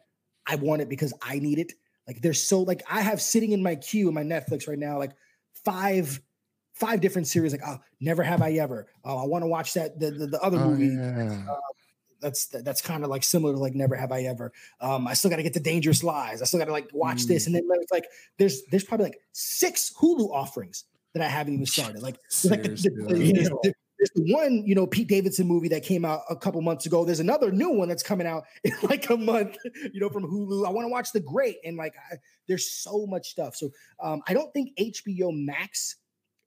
I 0.46 0.56
want 0.56 0.82
it 0.82 0.88
because 0.88 1.12
I 1.22 1.38
need 1.38 1.58
it. 1.58 1.72
Like 2.06 2.20
there's 2.22 2.42
so 2.42 2.60
like 2.62 2.82
I 2.90 3.02
have 3.02 3.20
sitting 3.20 3.52
in 3.52 3.62
my 3.62 3.76
queue 3.76 4.08
in 4.08 4.14
my 4.14 4.24
Netflix 4.24 4.66
right 4.66 4.78
now, 4.78 4.98
like 4.98 5.12
five 5.64 6.20
five 6.74 7.00
different 7.00 7.28
series. 7.28 7.52
Like, 7.52 7.60
oh, 7.66 7.78
never 8.00 8.22
have 8.22 8.40
I 8.42 8.52
ever. 8.52 8.88
Oh, 9.04 9.18
I 9.18 9.26
want 9.26 9.42
to 9.42 9.46
watch 9.46 9.74
that 9.74 10.00
the, 10.00 10.10
the, 10.10 10.26
the 10.28 10.40
other 10.40 10.58
Oh, 10.58 10.70
movie. 10.70 10.86
yeah. 10.86 11.44
That's 12.22 12.46
that's 12.46 12.80
kind 12.80 13.04
of 13.04 13.10
like 13.10 13.24
similar 13.24 13.52
to 13.52 13.58
like 13.58 13.74
Never 13.74 13.94
Have 13.96 14.12
I 14.12 14.22
Ever. 14.22 14.52
Um, 14.80 15.06
I 15.06 15.14
still 15.14 15.28
got 15.30 15.36
to 15.36 15.42
get 15.42 15.52
the 15.54 15.60
Dangerous 15.60 16.02
Lies. 16.02 16.40
I 16.40 16.44
still 16.46 16.58
got 16.60 16.66
to 16.66 16.72
like 16.72 16.88
watch 16.92 17.26
this, 17.26 17.46
and 17.46 17.54
then 17.54 17.64
it's 17.72 17.92
like 17.92 18.06
there's 18.38 18.62
there's 18.70 18.84
probably 18.84 19.06
like 19.06 19.20
six 19.32 19.92
Hulu 20.00 20.30
offerings 20.30 20.84
that 21.14 21.22
I 21.22 21.28
haven't 21.28 21.54
even 21.54 21.66
started. 21.66 22.02
Like, 22.02 22.16
there's 22.42 22.44
like 22.50 22.62
the, 22.62 22.76
Seriously, 22.76 23.32
the- 23.32 23.58
the- 23.62 23.74
there's 23.98 24.32
one 24.32 24.64
you 24.66 24.74
know 24.74 24.86
Pete 24.86 25.06
Davidson 25.08 25.46
movie 25.46 25.68
that 25.68 25.84
came 25.84 26.04
out 26.04 26.22
a 26.28 26.34
couple 26.34 26.60
months 26.60 26.86
ago. 26.86 27.04
There's 27.04 27.20
another 27.20 27.52
new 27.52 27.70
one 27.70 27.88
that's 27.88 28.02
coming 28.02 28.26
out 28.26 28.44
in 28.64 28.72
like 28.82 29.08
a 29.10 29.16
month, 29.16 29.56
you 29.92 30.00
know, 30.00 30.08
from 30.08 30.24
Hulu. 30.24 30.66
I 30.66 30.70
want 30.70 30.86
to 30.86 30.90
watch 30.90 31.12
The 31.12 31.20
Great, 31.20 31.56
and 31.64 31.76
like 31.76 31.94
I, 32.10 32.16
there's 32.48 32.70
so 32.70 33.06
much 33.06 33.28
stuff. 33.28 33.54
So 33.54 33.70
um, 34.00 34.22
I 34.26 34.34
don't 34.34 34.52
think 34.52 34.76
HBO 34.76 35.30
Max 35.32 35.96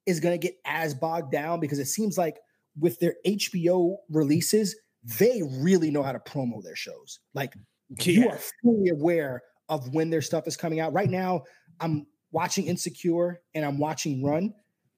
is 0.05 0.19
going 0.19 0.39
to 0.39 0.47
get 0.47 0.57
as 0.65 0.93
bogged 0.93 1.31
down 1.31 1.59
because 1.59 1.79
it 1.79 1.85
seems 1.85 2.17
like 2.17 2.37
with 2.77 2.99
their 2.99 3.15
HBO 3.25 3.95
releases, 4.09 4.75
they 5.19 5.41
really 5.59 5.91
know 5.91 6.03
how 6.03 6.11
to 6.11 6.19
promo 6.19 6.63
their 6.63 6.75
shows. 6.75 7.19
Like 7.33 7.53
you 8.01 8.29
are 8.29 8.39
fully 8.63 8.89
aware 8.89 9.43
of 9.69 9.93
when 9.93 10.09
their 10.09 10.21
stuff 10.21 10.47
is 10.47 10.57
coming 10.57 10.79
out. 10.79 10.93
Right 10.93 11.09
now, 11.09 11.43
I'm 11.79 12.07
watching 12.31 12.65
Insecure 12.67 13.41
and 13.53 13.63
I'm 13.63 13.77
watching 13.77 14.23
Run. 14.23 14.53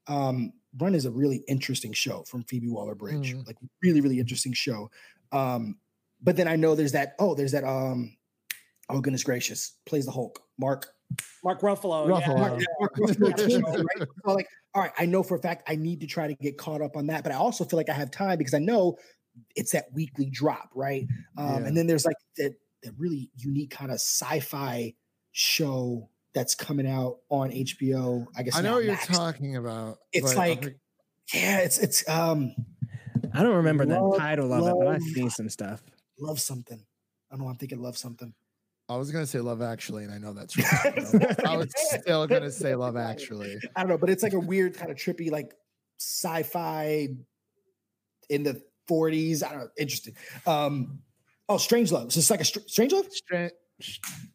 Um, 0.08 0.54
Run 0.80 0.96
is 0.96 1.06
a 1.06 1.12
really 1.12 1.44
interesting 1.48 1.92
show 1.94 2.24
from 2.28 2.44
Phoebe 2.44 2.70
Waller 2.70 2.96
Bridge. 2.96 3.34
Mhm. 3.34 3.46
Like 3.48 3.58
really, 3.84 4.02
really 4.02 4.20
interesting 4.20 4.54
show. 4.54 4.90
Um, 5.32 5.78
but 6.22 6.36
then 6.36 6.48
I 6.48 6.56
know 6.56 6.76
there's 6.76 6.94
that. 6.94 7.16
Oh, 7.20 7.36
there's 7.36 7.52
that. 7.52 7.64
Um, 7.64 8.16
oh 8.90 9.02
goodness 9.02 9.24
gracious, 9.24 9.74
plays 9.86 10.06
the 10.06 10.12
Hulk. 10.12 10.42
Mark 10.58 10.88
Mark 11.44 11.62
Ruffalo. 11.62 12.08
Ruffalo. 12.08 12.60
Yeah. 12.60 12.66
Mark- 12.80 12.96
Mark 12.96 12.96
Ruffalo 12.96 13.50
show, 13.50 13.84
right? 13.84 14.08
So 14.26 14.34
like, 14.34 14.48
all 14.74 14.82
right, 14.82 14.92
I 14.98 15.06
know 15.06 15.24
for 15.24 15.36
a 15.38 15.40
fact 15.42 15.64
I 15.68 15.76
need 15.76 16.02
to 16.02 16.08
try 16.08 16.28
to 16.28 16.36
get 16.36 16.58
caught 16.58 16.82
up 16.82 16.96
on 16.98 17.08
that, 17.08 17.24
but 17.24 17.32
I 17.32 17.36
also 17.36 17.64
feel 17.64 17.78
like 17.78 17.90
I 17.90 17.94
have 17.94 18.12
time 18.12 18.38
because 18.38 18.54
I 18.54 18.60
know 18.60 18.98
it's 19.56 19.72
that 19.72 19.86
weekly 19.94 20.30
drop, 20.30 20.70
right? 20.76 21.08
Um, 21.38 21.48
Yeah. 21.62 21.68
And 21.68 21.78
then 21.78 21.88
there's 21.88 22.06
like 22.06 22.18
that 22.38 22.54
that 22.84 22.94
really 22.98 23.30
unique 23.36 23.72
kind 23.72 23.92
of 23.92 23.96
sci-fi 23.96 24.94
show 25.32 26.10
that's 26.34 26.54
coming 26.56 26.88
out 26.88 27.18
on 27.30 27.50
HBO. 27.52 28.28
I 28.38 28.44
guess 28.44 28.56
I 28.56 28.62
know 28.62 28.70
now 28.72 28.76
what 28.76 28.86
you're 28.86 28.96
talking 28.98 29.56
about. 29.56 29.98
It's 30.14 30.34
but 30.34 30.40
I'm 30.42 30.50
like- 30.50 30.80
Yeah, 31.34 31.60
it's 31.60 31.78
it's 31.80 32.08
um 32.08 32.54
I 33.34 33.44
don't 33.44 33.56
remember 33.56 33.86
the 33.86 34.16
title 34.18 34.54
of 34.54 34.68
it, 34.68 34.76
but 34.80 34.88
I've 34.88 35.02
seen 35.02 35.30
some 35.30 35.50
stuff. 35.50 35.82
love 36.20 36.40
something. 36.40 36.80
I 37.32 37.36
don't 37.36 37.44
know. 37.44 37.50
I'm 37.50 37.58
thinking 37.58 37.82
love 37.82 37.98
something. 37.98 38.34
I 38.90 38.96
was 38.96 39.12
gonna 39.12 39.26
say 39.28 39.40
Love 39.42 39.62
Actually, 39.62 40.06
and 40.06 40.14
I 40.14 40.18
know 40.18 40.32
that's 40.32 40.56
wrong. 40.58 41.36
I 41.46 41.58
was 41.58 41.68
still 41.76 42.26
gonna 42.26 42.52
say 42.52 42.74
Love 42.76 42.96
Actually. 43.12 43.58
I 43.76 43.82
don't 43.82 43.90
know, 43.90 43.98
but 43.98 44.10
it's 44.10 44.24
like 44.24 44.32
a 44.34 44.40
weird 44.40 44.76
kind 44.76 44.90
of 44.92 44.96
trippy, 44.98 45.30
like 45.30 45.54
sci-fi 46.00 47.10
in 48.30 48.44
the 48.44 48.62
40s. 48.88 49.44
I 49.44 49.50
don't 49.50 49.60
know, 49.60 49.70
interesting. 49.78 50.16
Um, 50.46 51.00
oh, 51.50 51.58
Strange 51.58 51.92
Love. 51.92 52.12
So 52.14 52.20
it's 52.20 52.30
like 52.30 52.42
a 52.42 52.46
str- 52.46 52.60
Strange 52.68 52.94
Love. 52.94 53.06
Stra- 53.12 53.52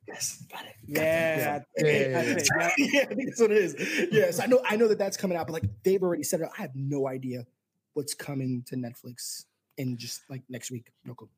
Yes, 0.07 0.45
got 0.53 0.65
it. 0.67 0.75
Yeah, 0.87 1.03
Yeah, 1.03 1.87
yeah, 1.89 2.23
that's 2.35 2.49
yeah. 2.57 2.71
it. 2.77 2.93
yeah, 2.93 3.01
I 3.11 3.15
think 3.15 3.29
that's 3.31 3.41
what 3.41 3.51
it 3.51 3.57
is. 3.57 4.09
Yes, 4.13 4.39
I 4.39 4.47
know. 4.47 4.61
I 4.69 4.77
know 4.77 4.87
that 4.87 4.99
that's 4.99 5.17
coming 5.17 5.37
out, 5.37 5.47
but 5.49 5.55
like 5.55 5.65
they've 5.83 6.03
already 6.03 6.23
said 6.23 6.41
it. 6.43 6.49
I 6.57 6.63
have 6.63 6.71
no 6.77 7.09
idea 7.09 7.45
what's 7.95 8.15
coming 8.15 8.63
to 8.67 8.77
Netflix 8.77 9.47
in 9.79 9.97
just 9.97 10.21
like 10.31 10.43
next 10.49 10.71
week. 10.71 10.93
No 11.05 11.15
clue. 11.15 11.29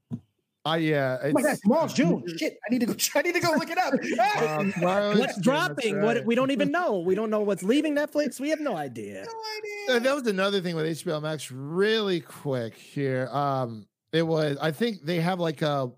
Uh, 0.66 0.74
yeah. 0.76 1.18
Oh 1.22 1.30
my 1.32 1.42
god, 1.42 1.58
tomorrow's 1.62 1.92
June. 1.92 2.24
Shit, 2.38 2.56
I 2.66 2.72
need 2.72 2.80
to 2.80 2.86
go. 2.86 2.94
I 3.14 3.22
need 3.22 3.34
to 3.34 3.40
go 3.40 3.52
look 3.52 3.68
it 3.70 3.76
up. 3.78 3.92
Tomorrow 4.74 5.08
What's 5.08 5.18
is 5.18 5.18
June, 5.18 5.26
that's 5.26 5.40
dropping? 5.42 6.00
What 6.02 6.24
we 6.24 6.34
don't 6.34 6.50
even 6.50 6.70
know. 6.70 7.00
We 7.00 7.14
don't 7.14 7.28
know 7.28 7.40
what's 7.40 7.62
leaving 7.62 7.94
Netflix. 7.94 8.40
We 8.40 8.48
have 8.50 8.60
no 8.60 8.74
idea. 8.76 9.26
No 9.88 9.96
Uh, 9.96 9.98
that 9.98 10.14
was 10.14 10.26
another 10.26 10.60
thing 10.62 10.74
with 10.74 10.86
HBO 10.86 11.20
Max. 11.20 11.50
Really 11.50 12.20
quick 12.20 12.74
here. 12.74 13.28
Um, 13.30 13.86
it 14.12 14.22
was. 14.22 14.56
I 14.60 14.70
think 14.70 15.02
they 15.04 15.20
have 15.20 15.38
like 15.38 15.60
a, 15.60 15.90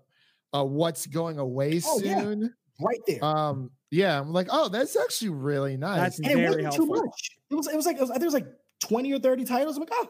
a 0.51 0.65
what's 0.65 1.05
going 1.05 1.39
away 1.39 1.81
Oh, 1.85 2.01
yeah. 2.03 2.19
soon. 2.21 2.53
right 2.81 2.99
there. 3.07 3.23
Um, 3.23 3.71
yeah. 3.89 4.19
I'm 4.19 4.33
like, 4.33 4.47
oh, 4.51 4.67
that's 4.67 4.97
actually 4.97 5.29
really 5.29 5.77
nice. 5.77 5.99
That's 5.99 6.19
and 6.19 6.27
it 6.27 6.35
very 6.35 6.65
wasn't 6.65 6.73
too 6.73 6.85
much. 6.87 7.29
It 7.49 7.55
was. 7.55 7.67
It 7.67 7.75
was 7.77 7.85
like. 7.85 7.95
It 7.97 8.01
was, 8.01 8.09
I 8.09 8.13
think 8.15 8.23
it 8.23 8.27
was 8.27 8.33
like 8.33 8.47
twenty 8.81 9.13
or 9.13 9.19
thirty 9.19 9.45
titles. 9.45 9.77
I'm 9.77 9.81
like, 9.81 9.89
oh, 9.93 10.09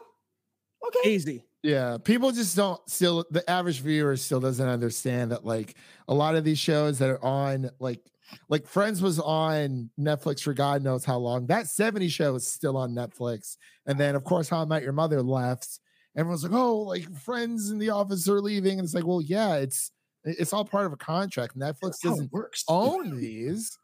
okay. 0.86 1.10
Easy. 1.10 1.44
Yeah, 1.62 1.98
people 2.02 2.30
just 2.30 2.56
don't 2.56 2.80
still 2.88 3.26
the 3.30 3.48
average 3.50 3.80
viewer 3.80 4.16
still 4.16 4.40
doesn't 4.40 4.68
understand 4.68 5.32
that 5.32 5.44
like 5.44 5.76
a 6.06 6.14
lot 6.14 6.36
of 6.36 6.44
these 6.44 6.58
shows 6.58 6.98
that 7.00 7.10
are 7.10 7.24
on 7.24 7.70
like 7.80 8.00
like 8.48 8.66
Friends 8.66 9.02
was 9.02 9.18
on 9.18 9.90
Netflix 9.98 10.42
for 10.42 10.54
God 10.54 10.82
knows 10.82 11.04
how 11.04 11.18
long. 11.18 11.46
That 11.46 11.66
70 11.66 12.08
show 12.08 12.34
is 12.36 12.46
still 12.46 12.76
on 12.76 12.94
Netflix. 12.94 13.56
And 13.86 13.98
then 13.98 14.14
of 14.14 14.24
course 14.24 14.48
How 14.48 14.62
I 14.62 14.64
Met 14.66 14.82
Your 14.82 14.92
Mother 14.92 15.22
left. 15.22 15.80
Everyone's 16.16 16.42
like, 16.42 16.52
"Oh, 16.52 16.78
like 16.78 17.12
Friends 17.20 17.70
and 17.70 17.80
The 17.80 17.90
Office 17.90 18.28
are 18.28 18.40
leaving." 18.40 18.78
And 18.78 18.84
it's 18.84 18.94
like, 18.94 19.06
"Well, 19.06 19.22
yeah, 19.22 19.56
it's 19.56 19.90
it's 20.24 20.52
all 20.52 20.64
part 20.64 20.86
of 20.86 20.92
a 20.92 20.96
contract. 20.96 21.56
Netflix 21.56 21.80
That's 21.80 22.02
doesn't 22.02 22.32
works. 22.32 22.64
own 22.68 23.18
these. 23.18 23.78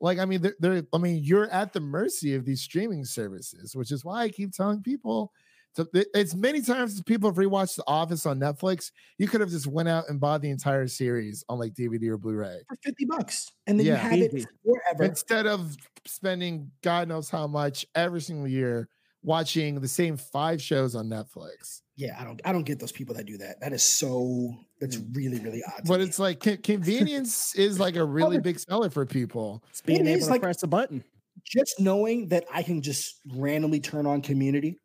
Like, 0.00 0.18
I 0.18 0.24
mean, 0.24 0.42
they're, 0.42 0.56
they're 0.58 0.82
I 0.92 0.98
mean, 0.98 1.22
you're 1.22 1.48
at 1.50 1.72
the 1.72 1.80
mercy 1.80 2.34
of 2.34 2.44
these 2.44 2.62
streaming 2.62 3.04
services, 3.04 3.74
which 3.76 3.90
is 3.90 4.04
why 4.04 4.22
I 4.22 4.28
keep 4.28 4.52
telling 4.52 4.82
people 4.82 5.32
so 5.76 5.86
it- 5.94 6.08
it's 6.14 6.34
many 6.34 6.60
times 6.62 6.94
as 6.94 7.02
people 7.02 7.28
have 7.30 7.36
rewatched 7.36 7.76
The 7.76 7.84
Office 7.86 8.26
on 8.26 8.38
Netflix. 8.38 8.90
You 9.18 9.28
could 9.28 9.40
have 9.40 9.50
just 9.50 9.66
went 9.66 9.88
out 9.88 10.08
and 10.08 10.20
bought 10.20 10.40
the 10.40 10.50
entire 10.50 10.86
series 10.88 11.44
on 11.48 11.58
like 11.58 11.74
DVD 11.74 12.08
or 12.10 12.16
Blu-ray 12.18 12.60
for 12.68 12.76
50 12.84 13.04
bucks. 13.06 13.50
And 13.66 13.78
then 13.78 13.86
you 13.86 13.94
have 13.94 14.12
it 14.12 14.30
forever. 14.64 15.04
instead 15.04 15.46
of 15.46 15.76
spending 16.06 16.70
God 16.82 17.08
knows 17.08 17.28
how 17.30 17.46
much 17.46 17.84
every 17.94 18.20
single 18.20 18.46
year 18.48 18.88
watching 19.22 19.80
the 19.80 19.88
same 19.88 20.16
five 20.18 20.60
shows 20.60 20.94
on 20.94 21.08
Netflix. 21.08 21.80
yeah, 21.96 22.14
I 22.20 22.24
don't 22.24 22.40
I 22.44 22.52
don't 22.52 22.64
get 22.64 22.78
those 22.78 22.92
people 22.92 23.14
that 23.14 23.24
do 23.24 23.38
that. 23.38 23.58
That 23.60 23.72
is 23.72 23.82
so 23.82 24.54
that's 24.80 24.96
mm. 24.96 25.16
really, 25.16 25.38
really 25.40 25.62
odd. 25.64 25.78
to 25.78 25.82
But 25.88 26.00
me. 26.00 26.06
it's 26.06 26.18
like 26.18 26.40
convenience 26.62 27.54
is 27.56 27.80
like 27.80 27.96
a 27.96 28.04
really 28.04 28.38
big 28.38 28.58
seller 28.58 28.90
for 28.90 29.06
people. 29.06 29.64
It's 29.70 29.80
being 29.80 30.00
It 30.00 30.08
able 30.10 30.18
is 30.18 30.24
to 30.26 30.30
like- 30.32 30.42
press 30.42 30.62
a 30.62 30.66
button. 30.66 31.02
just 31.44 31.80
knowing 31.80 32.28
that 32.28 32.44
I 32.52 32.62
can 32.62 32.82
just 32.82 33.20
randomly 33.34 33.80
turn 33.80 34.06
on 34.06 34.20
community 34.22 34.78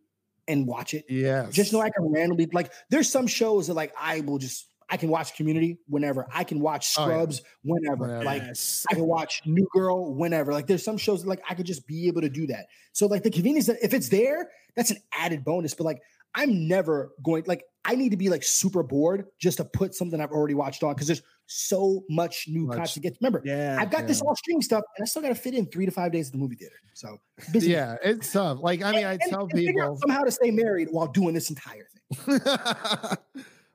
and 0.49 0.67
watch 0.67 0.93
it. 0.93 1.05
Yeah. 1.07 1.47
Just 1.49 1.71
know 1.71 1.79
I 1.79 1.89
can 1.89 2.11
randomly 2.11 2.49
like 2.51 2.71
there's 2.89 3.09
some 3.09 3.27
shows 3.27 3.67
that 3.67 3.75
like 3.75 3.93
I 3.97 4.19
will 4.21 4.37
just 4.39 4.65
I 4.89 4.97
can 4.97 5.09
watch 5.09 5.35
community 5.35 5.77
whenever. 5.87 6.27
I 6.33 6.43
can 6.43 6.59
watch 6.59 6.95
Oh, 6.97 7.01
yeah. 7.01 7.07
Scrubs 7.07 7.41
whenever. 7.63 8.07
Whenever. 8.07 8.25
Like 8.25 8.41
Yes. 8.41 8.85
I 8.91 8.95
can 8.95 9.05
watch 9.05 9.43
New 9.45 9.67
Girl 9.71 10.13
whenever. 10.13 10.51
Like 10.51 10.67
there's 10.67 10.83
some 10.83 10.97
shows 10.97 11.21
that 11.23 11.29
like 11.29 11.41
I 11.49 11.53
could 11.53 11.67
just 11.67 11.87
be 11.87 12.07
able 12.07 12.21
to 12.21 12.29
do 12.29 12.47
that. 12.47 12.65
So 12.91 13.05
like 13.05 13.23
the 13.23 13.31
convenience 13.31 13.67
that 13.67 13.77
if 13.81 13.93
it's 13.93 14.09
there, 14.09 14.49
that's 14.75 14.91
an 14.91 14.97
added 15.13 15.45
bonus. 15.45 15.75
But 15.75 15.85
like 15.85 16.01
I'm 16.35 16.67
never 16.67 17.11
going 17.23 17.43
like 17.47 17.63
I 17.85 17.95
need 17.95 18.09
to 18.09 18.17
be 18.17 18.29
like 18.29 18.43
super 18.43 18.83
bored 18.83 19.25
just 19.39 19.57
to 19.57 19.65
put 19.65 19.95
something 19.95 20.19
I've 20.19 20.31
already 20.31 20.55
watched 20.55 20.83
on 20.83 20.93
because 20.93 21.07
there's 21.07 21.21
so 21.51 22.03
much 22.09 22.45
new 22.47 22.67
Much. 22.67 22.75
content. 22.77 22.93
to 22.93 22.99
get. 22.99 23.17
Remember, 23.21 23.41
yeah. 23.43 23.77
I've 23.79 23.89
got 23.89 24.05
this 24.07 24.21
all 24.21 24.35
streaming 24.35 24.61
stuff, 24.61 24.83
and 24.97 25.03
I 25.03 25.05
still 25.07 25.21
got 25.23 25.29
to 25.29 25.35
fit 25.35 25.55
in 25.55 25.65
three 25.65 25.85
to 25.85 25.91
five 25.91 26.11
days 26.11 26.27
at 26.27 26.33
the 26.33 26.37
movie 26.37 26.55
theater. 26.55 26.75
So 26.93 27.17
busy. 27.51 27.71
yeah, 27.71 27.95
it's 28.03 28.31
tough. 28.31 28.59
Like, 28.61 28.83
I 28.83 28.91
mean, 28.91 29.05
I 29.05 29.13
And- 29.13 29.21
tell 29.29 29.41
and 29.41 29.51
people 29.51 29.97
somehow 29.97 30.23
to 30.23 30.31
stay 30.31 30.51
married 30.51 30.89
while 30.91 31.07
doing 31.07 31.33
this 31.33 31.49
entire 31.49 31.87
thing. 32.15 32.39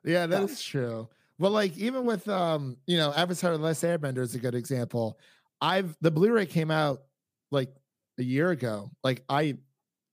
yeah, 0.05 0.27
that 0.27 0.41
Tough. 0.41 0.51
is 0.51 0.63
true. 0.63 1.09
But 1.39 1.51
like 1.51 1.77
even 1.77 2.05
with 2.05 2.29
um, 2.29 2.77
you 2.87 2.97
know, 2.97 3.13
Avatar 3.13 3.57
The 3.57 3.63
Last 3.63 3.83
Airbender 3.83 4.19
is 4.19 4.35
a 4.35 4.39
good 4.39 4.55
example. 4.55 5.19
I've 5.61 5.97
the 6.01 6.11
Blu-ray 6.11 6.47
came 6.47 6.71
out 6.71 7.03
like 7.51 7.75
a 8.19 8.23
year 8.23 8.51
ago. 8.51 8.91
Like 9.03 9.25
I 9.29 9.57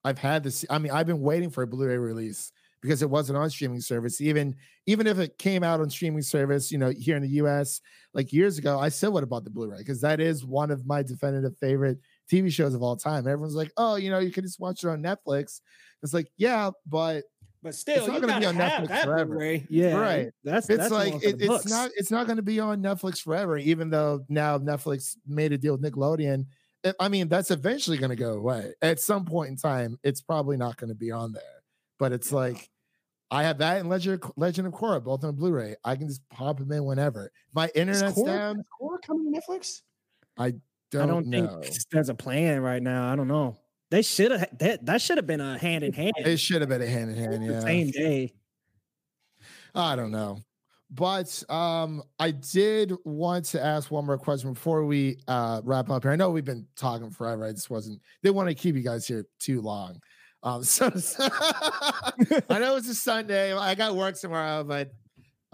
I've 0.03 0.17
had 0.17 0.43
this, 0.43 0.65
I 0.69 0.79
mean, 0.79 0.91
I've 0.91 1.05
been 1.05 1.21
waiting 1.21 1.51
for 1.51 1.61
a 1.61 1.67
Blu-ray 1.67 1.97
release 1.97 2.51
because 2.81 3.01
it 3.01 3.09
wasn't 3.09 3.37
on 3.37 3.49
streaming 3.49 3.81
service. 3.81 4.19
Even 4.21 4.55
even 4.87 5.07
if 5.07 5.19
it 5.19 5.37
came 5.37 5.63
out 5.63 5.79
on 5.79 5.89
streaming 5.89 6.21
service, 6.21 6.71
you 6.71 6.77
know, 6.77 6.89
here 6.89 7.15
in 7.15 7.21
the 7.21 7.29
US, 7.29 7.81
like 8.13 8.33
years 8.33 8.57
ago, 8.57 8.79
I 8.79 8.89
still 8.89 9.11
would 9.13 9.23
have 9.23 9.29
bought 9.29 9.43
the 9.43 9.49
Blu-ray 9.49 9.77
because 9.77 10.01
that 10.01 10.19
is 10.19 10.43
one 10.43 10.71
of 10.71 10.85
my 10.85 11.03
definitive 11.03 11.57
favorite 11.57 11.99
TV 12.31 12.51
shows 12.51 12.73
of 12.73 12.81
all 12.81 12.95
time. 12.95 13.27
Everyone's 13.27 13.55
like, 13.55 13.71
oh, 13.77 13.95
you 13.95 14.09
know, 14.09 14.19
you 14.19 14.31
can 14.31 14.43
just 14.43 14.59
watch 14.59 14.83
it 14.83 14.89
on 14.89 15.03
Netflix. 15.03 15.61
It's 16.03 16.13
like, 16.13 16.31
yeah, 16.37 16.71
but 16.87 17.23
but 17.63 17.75
still, 17.75 17.97
it's 17.97 18.07
not 18.07 18.21
gonna 18.21 18.39
be 18.39 18.45
on 18.47 18.55
Netflix 18.55 18.87
that 18.87 19.05
forever. 19.05 19.35
Blu-ray. 19.35 19.67
Yeah, 19.69 19.95
Right. 19.95 20.31
That's 20.43 20.67
it's 20.69 20.79
that's 20.79 20.91
like 20.91 21.13
it, 21.23 21.35
it's 21.39 21.69
not 21.69 21.91
it's 21.95 22.11
not 22.11 22.25
going 22.25 22.37
to 22.37 22.43
be 22.43 22.59
on 22.59 22.81
Netflix 22.81 23.21
forever. 23.21 23.57
Even 23.57 23.91
though 23.91 24.25
now 24.29 24.57
Netflix 24.57 25.15
made 25.27 25.51
a 25.51 25.57
deal 25.59 25.77
with 25.77 25.83
Nickelodeon, 25.83 26.47
I 26.99 27.07
mean 27.09 27.27
that's 27.27 27.51
eventually 27.51 27.97
going 27.97 28.09
to 28.09 28.15
go 28.15 28.33
away 28.33 28.73
at 28.81 28.99
some 28.99 29.25
point 29.25 29.51
in 29.51 29.57
time. 29.57 29.99
It's 30.03 30.21
probably 30.21 30.57
not 30.57 30.77
going 30.77 30.89
to 30.89 30.95
be 30.95 31.11
on 31.11 31.33
there. 31.33 31.60
But 32.01 32.13
it's 32.13 32.31
like 32.31 32.67
I 33.29 33.43
have 33.43 33.59
that 33.59 33.77
and 33.77 33.87
Legend 33.87 34.23
Legend 34.35 34.65
of 34.65 34.73
Korra 34.73 35.03
both 35.03 35.23
on 35.23 35.35
Blu-ray. 35.35 35.75
I 35.85 35.95
can 35.95 36.07
just 36.07 36.27
pop 36.29 36.57
them 36.57 36.71
in 36.71 36.83
whenever. 36.83 37.31
My 37.53 37.65
Is 37.65 37.71
internet's 37.75 38.17
Korra, 38.17 38.25
down. 38.25 38.59
is 38.59 38.65
Korra 38.81 39.01
coming 39.05 39.31
to 39.31 39.39
Netflix? 39.39 39.81
Don't, 40.39 41.03
I 41.03 41.05
don't 41.05 41.27
know. 41.27 41.61
think 41.61 41.75
there's 41.91 42.09
a 42.09 42.15
plan 42.15 42.61
right 42.61 42.81
now. 42.81 43.13
I 43.13 43.15
don't 43.15 43.27
know. 43.27 43.55
They 43.91 44.01
should 44.01 44.31
have 44.31 44.49
that. 44.57 44.83
That 44.83 44.99
should 44.99 45.17
have 45.17 45.27
been 45.27 45.41
a 45.41 45.59
hand 45.59 45.83
in 45.83 45.93
hand. 45.93 46.13
It 46.17 46.37
should 46.37 46.61
have 46.61 46.69
been 46.69 46.81
a 46.81 46.87
hand 46.87 47.11
in 47.11 47.17
hand. 47.17 47.45
Yeah. 47.45 47.59
same 47.59 47.91
day. 47.91 48.33
I 49.75 49.95
don't 49.95 50.11
know. 50.11 50.39
But 50.89 51.43
um, 51.49 52.01
I 52.19 52.31
did 52.31 52.93
want 53.05 53.45
to 53.45 53.63
ask 53.63 53.91
one 53.91 54.07
more 54.07 54.17
question 54.17 54.53
before 54.53 54.85
we 54.85 55.19
uh, 55.27 55.61
wrap 55.63 55.91
up 55.91 56.01
here. 56.01 56.11
I 56.11 56.15
know 56.15 56.31
we've 56.31 56.43
been 56.43 56.65
talking 56.75 57.11
forever. 57.11 57.45
I 57.45 57.51
just 57.51 57.69
wasn't 57.69 58.01
didn't 58.23 58.35
want 58.35 58.49
to 58.49 58.55
keep 58.55 58.75
you 58.75 58.81
guys 58.81 59.07
here 59.07 59.27
too 59.39 59.61
long. 59.61 59.99
Um, 60.43 60.63
so, 60.63 60.87
I 61.19 62.59
know 62.59 62.75
it's 62.75 62.87
a 62.89 62.95
Sunday. 62.95 63.53
I 63.53 63.75
got 63.75 63.95
work 63.95 64.19
tomorrow, 64.19 64.63
but 64.63 64.91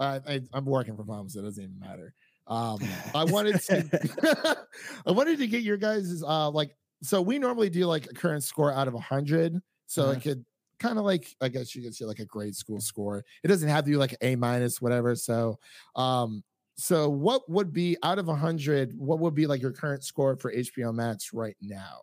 uh, 0.00 0.20
I, 0.26 0.40
I'm 0.52 0.64
working 0.64 0.96
from 0.96 1.08
home, 1.08 1.28
so 1.28 1.40
it 1.40 1.42
doesn't 1.42 1.62
even 1.62 1.78
matter. 1.78 2.14
Um, 2.46 2.78
I 3.14 3.24
wanted 3.24 3.60
to 3.60 4.56
I 5.06 5.10
wanted 5.10 5.38
to 5.38 5.46
get 5.46 5.62
your 5.62 5.76
guys' 5.76 6.22
uh 6.26 6.50
like 6.50 6.74
so 7.02 7.20
we 7.20 7.38
normally 7.38 7.68
do 7.68 7.84
like 7.84 8.06
a 8.10 8.14
current 8.14 8.42
score 8.42 8.72
out 8.72 8.88
of 8.88 8.94
a 8.94 8.98
hundred. 9.00 9.60
So 9.86 10.04
Uh-huh. 10.04 10.12
it 10.12 10.22
could 10.22 10.44
kind 10.80 10.98
of 10.98 11.04
like 11.04 11.34
I 11.42 11.48
guess 11.48 11.74
you 11.74 11.82
could 11.82 11.94
say 11.94 12.06
like 12.06 12.20
a 12.20 12.24
grade 12.24 12.56
school 12.56 12.80
score. 12.80 13.24
It 13.44 13.48
doesn't 13.48 13.68
have 13.68 13.84
to 13.84 13.90
be 13.90 13.96
like 13.96 14.16
A 14.22 14.36
minus, 14.36 14.80
whatever. 14.80 15.14
So 15.14 15.58
um 15.96 16.42
so 16.76 17.10
what 17.10 17.42
would 17.50 17.72
be 17.72 17.96
out 18.02 18.18
of 18.18 18.28
a 18.28 18.34
hundred, 18.36 18.96
what 18.96 19.18
would 19.18 19.34
be 19.34 19.46
like 19.46 19.60
your 19.60 19.72
current 19.72 20.02
score 20.04 20.36
for 20.36 20.52
HBO 20.52 20.94
Max 20.94 21.32
right 21.34 21.56
now? 21.60 21.98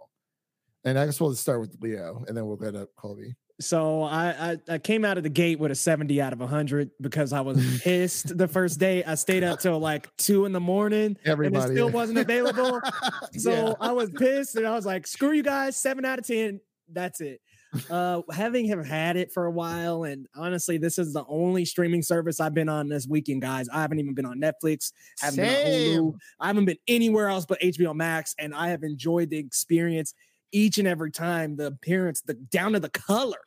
And 0.86 0.98
I 1.00 1.06
guess 1.06 1.20
we'll 1.20 1.34
start 1.36 1.60
with 1.60 1.76
Leo 1.82 2.24
and 2.28 2.38
then 2.38 2.46
we'll 2.46 2.56
go 2.56 2.72
to 2.72 2.88
Kolby. 2.98 3.34
So 3.60 4.04
I, 4.04 4.52
I 4.52 4.58
I 4.76 4.78
came 4.80 5.06
out 5.06 5.18
of 5.18 5.24
the 5.24 5.30
gate 5.30 5.60
with 5.60 5.72
a 5.72 5.76
70 5.76 6.22
out 6.22 6.34
of 6.34 6.40
100 6.42 6.92
because 7.00 7.32
I 7.32 7.40
was 7.42 7.58
pissed 7.84 8.38
the 8.38 8.48
first 8.50 8.80
day. 8.80 9.04
I 9.04 9.16
stayed 9.16 9.44
up 9.44 9.60
till 9.62 9.80
like 9.80 10.10
two 10.18 10.46
in 10.46 10.52
the 10.52 10.60
morning 10.60 11.18
Everybody 11.26 11.64
and 11.64 11.72
it 11.72 11.76
still 11.76 11.90
wasn't 11.90 12.20
available. 12.20 12.82
So 13.38 13.52
Yeah. 13.52 13.74
I 13.80 13.92
was 13.94 14.10
pissed 14.12 14.56
and 14.56 14.68
I 14.68 14.72
was 14.72 14.86
like, 14.86 15.08
screw 15.08 15.32
you 15.32 15.44
guys, 15.44 15.78
seven 15.78 16.06
out 16.06 16.20
of 16.20 16.28
10. 16.28 16.60
That's 16.92 17.22
it. 17.22 17.42
Uh, 17.90 18.22
having 18.32 18.68
have 18.68 18.86
had 18.86 19.18
it 19.18 19.32
for 19.34 19.46
a 19.46 19.52
while, 19.52 20.04
and 20.04 20.28
honestly, 20.36 20.78
this 20.78 20.98
is 20.98 21.12
the 21.14 21.26
only 21.28 21.66
streaming 21.66 22.02
service 22.02 22.40
I've 22.40 22.54
been 22.54 22.70
on 22.70 22.88
this 22.88 23.06
weekend, 23.08 23.42
guys. 23.42 23.68
I 23.68 23.82
haven't 23.82 24.00
even 24.00 24.14
been 24.14 24.26
on 24.26 24.40
Netflix, 24.40 24.92
haven't 25.20 25.38
been 25.38 25.50
on 25.50 25.72
Hulu, 25.72 26.12
Same. 26.12 26.20
I 26.40 26.48
haven't 26.48 26.66
been 26.66 26.78
anywhere 26.88 27.28
else 27.28 27.46
but 27.46 27.60
HBO 27.60 27.94
Max, 27.94 28.34
and 28.40 28.54
I 28.56 28.70
have 28.70 28.84
enjoyed 28.84 29.30
the 29.30 29.38
experience 29.38 30.14
each 30.52 30.78
and 30.78 30.88
every 30.88 31.12
time. 31.12 31.56
The 31.58 31.68
appearance, 31.68 32.22
the 32.22 32.34
down 32.36 32.74
to 32.74 32.80
the 32.80 32.90
color. 32.90 33.38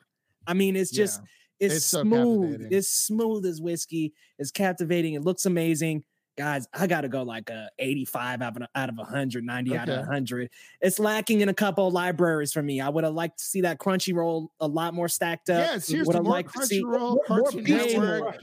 I 0.47 0.53
mean, 0.53 0.75
it's 0.75 0.91
just 0.91 1.21
it's, 1.59 1.75
It's 1.75 1.85
smooth. 1.85 2.51
captivating. 2.51 2.77
It's 2.77 2.89
smooth 2.91 3.45
as 3.45 3.61
whiskey. 3.61 4.13
It's 4.37 4.51
captivating. 4.51 5.13
It 5.15 5.23
looks 5.23 5.45
amazing. 5.45 6.03
Guys, 6.37 6.65
I 6.73 6.87
got 6.87 7.01
to 7.01 7.09
go 7.09 7.23
like 7.23 7.49
a 7.49 7.67
85 7.79 8.41
out 8.41 8.55
of, 8.61 8.67
out 8.73 8.87
of 8.87 8.95
100, 8.95 9.43
90 9.43 9.77
out 9.77 9.89
of 9.89 9.93
Okay. 9.95 9.99
100. 10.07 10.49
It's 10.79 10.97
lacking 10.97 11.41
in 11.41 11.49
a 11.49 11.53
couple 11.53 11.85
of 11.87 11.93
libraries 11.93 12.53
for 12.53 12.61
me. 12.63 12.79
I 12.79 12.87
would 12.87 13.03
have 13.03 13.13
liked 13.13 13.39
to 13.39 13.43
see 13.43 13.59
that 13.61 13.77
Crunchyroll 13.77 14.47
a 14.61 14.67
lot 14.67 14.93
more 14.93 15.09
stacked 15.09 15.49
up. 15.49 15.81
Yeah, 15.89 16.03
would 16.03 16.15
have 16.15 16.23
more 16.23 16.31
liked 16.31 16.53
to 16.55 16.65
see 16.65 16.81
Crunchyroll, 16.81 16.91
More- 16.91 17.25
more 17.29 17.41
Cartoon 17.43 17.63
pieces 17.65 17.93
in 17.93 17.99
the 18.01 18.07
Network, 18.07 18.23
rush. 18.35 18.41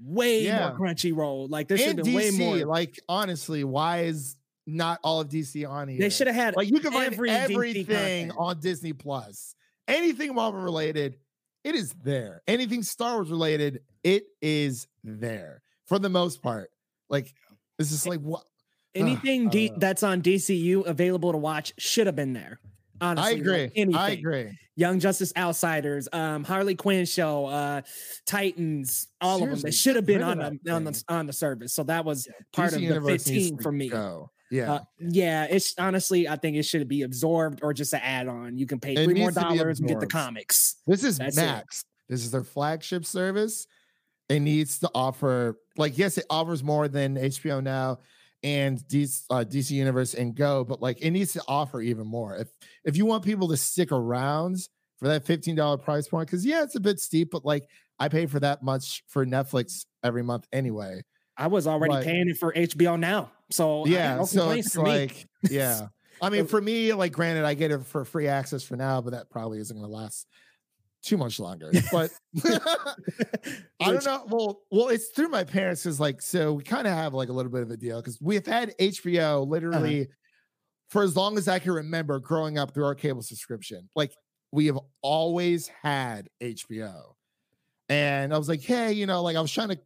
way 0.00 0.42
Yeah. 0.44 0.68
more 0.76 0.78
Crunchyroll. 0.88 1.48
Like 1.48 1.68
there 1.68 1.78
should 1.78 1.98
have 1.98 2.04
been 2.04 2.14
way 2.14 2.30
more. 2.32 2.56
Like 2.66 2.98
honestly, 3.08 3.62
why 3.62 4.00
is 4.06 4.34
not 4.66 4.98
all 5.02 5.20
of 5.20 5.28
DC 5.28 5.68
on 5.68 5.88
here? 5.88 6.00
they 6.00 6.10
should 6.10 6.26
have 6.26 6.36
had 6.36 6.56
like 6.56 6.68
you 6.68 6.80
can 6.80 6.92
find 6.92 7.12
every 7.12 7.30
everything 7.30 8.30
on 8.32 8.60
Disney 8.60 8.92
Plus. 8.92 9.54
Anything 9.88 10.34
Marvel 10.34 10.60
related, 10.60 11.16
it 11.64 11.74
is 11.74 11.92
there. 12.02 12.42
Anything 12.46 12.82
Star 12.82 13.14
Wars 13.14 13.30
related, 13.30 13.80
it 14.02 14.24
is 14.42 14.88
there 15.04 15.62
for 15.86 15.98
the 15.98 16.08
most 16.08 16.42
part. 16.42 16.70
Like 17.08 17.32
it's 17.78 17.90
just 17.90 18.06
like 18.06 18.20
what 18.20 18.42
anything 18.94 19.48
I 19.48 19.50
D- 19.50 19.72
that's 19.76 20.02
on 20.02 20.22
DCU 20.22 20.86
available 20.86 21.32
to 21.32 21.38
watch 21.38 21.72
should 21.78 22.06
have 22.06 22.16
been 22.16 22.32
there. 22.32 22.58
Honestly, 23.00 23.28
I 23.28 23.32
like 23.32 23.40
agree. 23.40 23.94
I 23.94 24.10
agree. 24.10 24.58
Young 24.74 25.00
Justice 25.00 25.32
Outsiders, 25.36 26.08
um, 26.12 26.44
Harley 26.44 26.74
Quinn 26.74 27.06
show, 27.06 27.46
uh, 27.46 27.82
Titans, 28.26 29.08
all 29.20 29.42
of 29.42 29.50
them. 29.50 29.60
They 29.60 29.70
should 29.70 29.96
have 29.96 30.06
been 30.06 30.22
on 30.22 30.38
the 30.38 30.72
on 30.72 30.84
the 30.84 31.04
on 31.08 31.26
the 31.26 31.32
service. 31.32 31.72
So 31.74 31.82
that 31.84 32.04
was 32.04 32.28
part 32.52 32.70
DC 32.70 32.74
of 32.74 32.80
the 32.80 32.86
Universe 32.86 33.24
15 33.24 33.58
for 33.58 33.72
me. 33.72 33.88
Go. 33.88 34.30
Yeah. 34.50 34.74
Uh, 34.74 34.80
yeah, 34.98 35.46
it's 35.50 35.74
honestly, 35.78 36.28
I 36.28 36.36
think 36.36 36.56
it 36.56 36.64
should 36.64 36.86
be 36.88 37.02
absorbed 37.02 37.60
or 37.62 37.72
just 37.72 37.92
an 37.92 38.00
add-on. 38.02 38.58
You 38.58 38.66
can 38.66 38.78
pay 38.78 38.92
It 38.92 39.04
three 39.04 39.14
more 39.14 39.30
needs 39.30 39.34
to 39.36 39.48
be 39.48 39.58
dollars 39.58 39.80
and 39.80 39.88
get 39.88 40.00
the 40.00 40.06
comics. 40.06 40.76
This 40.86 41.04
is 41.04 41.18
That's 41.18 41.36
it. 41.36 41.40
Max. 41.40 41.84
This 42.08 42.24
is 42.24 42.30
their 42.30 42.44
flagship 42.44 43.04
service. 43.04 43.66
It 44.28 44.40
needs 44.40 44.78
to 44.80 44.90
offer, 44.94 45.58
like, 45.76 45.98
yes, 45.98 46.18
it 46.18 46.26
offers 46.30 46.62
more 46.62 46.88
than 46.88 47.16
HBO 47.16 47.62
Now 47.62 47.98
and 48.42 48.78
DC, 48.88 49.22
uh, 49.30 49.44
DC 49.44 49.70
Universe 49.70 50.14
and 50.14 50.34
Go, 50.34 50.64
but 50.64 50.80
like, 50.80 51.00
it 51.00 51.10
needs 51.10 51.32
to 51.34 51.42
offer 51.48 51.80
even 51.80 52.06
more. 52.06 52.36
If 52.36 52.48
if 52.84 52.96
you 52.96 53.06
want 53.06 53.24
people 53.24 53.48
to 53.48 53.56
stick 53.56 53.92
around 53.92 54.56
for 54.98 55.08
that 55.08 55.24
fifteen 55.24 55.54
dollar 55.54 55.78
price 55.78 56.08
point, 56.08 56.28
because 56.28 56.44
yeah, 56.44 56.62
it's 56.62 56.74
a 56.74 56.80
bit 56.80 57.00
steep, 57.00 57.30
but 57.30 57.44
like, 57.44 57.68
I 57.98 58.08
pay 58.08 58.26
for 58.26 58.40
that 58.40 58.62
much 58.62 59.02
for 59.08 59.24
Netflix 59.24 59.86
every 60.02 60.22
month 60.22 60.46
anyway. 60.52 61.02
I 61.36 61.46
was 61.48 61.66
already 61.66 62.04
paying 62.04 62.28
it 62.28 62.38
for 62.38 62.52
HBO 62.52 62.98
now. 62.98 63.30
So 63.50 63.86
yeah, 63.86 64.22
so 64.24 64.50
it's 64.50 64.76
like, 64.76 65.26
yeah. 65.50 65.88
I 66.20 66.30
mean, 66.30 66.46
for 66.46 66.60
me, 66.60 66.94
like, 66.94 67.12
granted, 67.12 67.44
I 67.44 67.54
get 67.54 67.70
it 67.70 67.84
for 67.84 68.04
free 68.04 68.26
access 68.26 68.62
for 68.62 68.76
now, 68.76 69.00
but 69.02 69.10
that 69.12 69.28
probably 69.30 69.58
isn't 69.58 69.76
going 69.76 69.88
to 69.88 69.94
last 69.94 70.26
too 71.02 71.16
much 71.18 71.38
longer. 71.38 71.70
But 71.92 72.10
I 72.44 73.92
don't 73.92 74.04
know. 74.04 74.24
Well, 74.28 74.62
well, 74.70 74.88
it's 74.88 75.08
through 75.08 75.28
my 75.28 75.44
parents 75.44 75.82
because, 75.84 76.00
like, 76.00 76.22
so 76.22 76.54
we 76.54 76.64
kind 76.64 76.86
of 76.86 76.94
have 76.94 77.12
like 77.14 77.28
a 77.28 77.32
little 77.32 77.52
bit 77.52 77.62
of 77.62 77.70
a 77.70 77.76
deal 77.76 78.00
because 78.00 78.18
we've 78.20 78.46
had 78.46 78.74
HBO 78.78 79.42
Uh-huh. 79.42 79.42
literally 79.42 80.08
for 80.88 81.02
as 81.02 81.16
long 81.16 81.36
as 81.36 81.48
I 81.48 81.58
can 81.58 81.72
remember 81.72 82.18
growing 82.18 82.58
up 82.58 82.72
through 82.72 82.86
our 82.86 82.94
cable 82.94 83.22
subscription. 83.22 83.88
Like, 83.94 84.12
we 84.52 84.66
have 84.66 84.78
always 85.02 85.68
had 85.68 86.28
HBO, 86.40 87.14
and 87.88 88.32
I 88.32 88.38
was 88.38 88.48
like, 88.48 88.62
hey, 88.62 88.92
you 88.92 89.06
know, 89.06 89.22
like 89.22 89.36
I 89.36 89.40
was 89.40 89.52
trying 89.52 89.68
to 89.68 89.78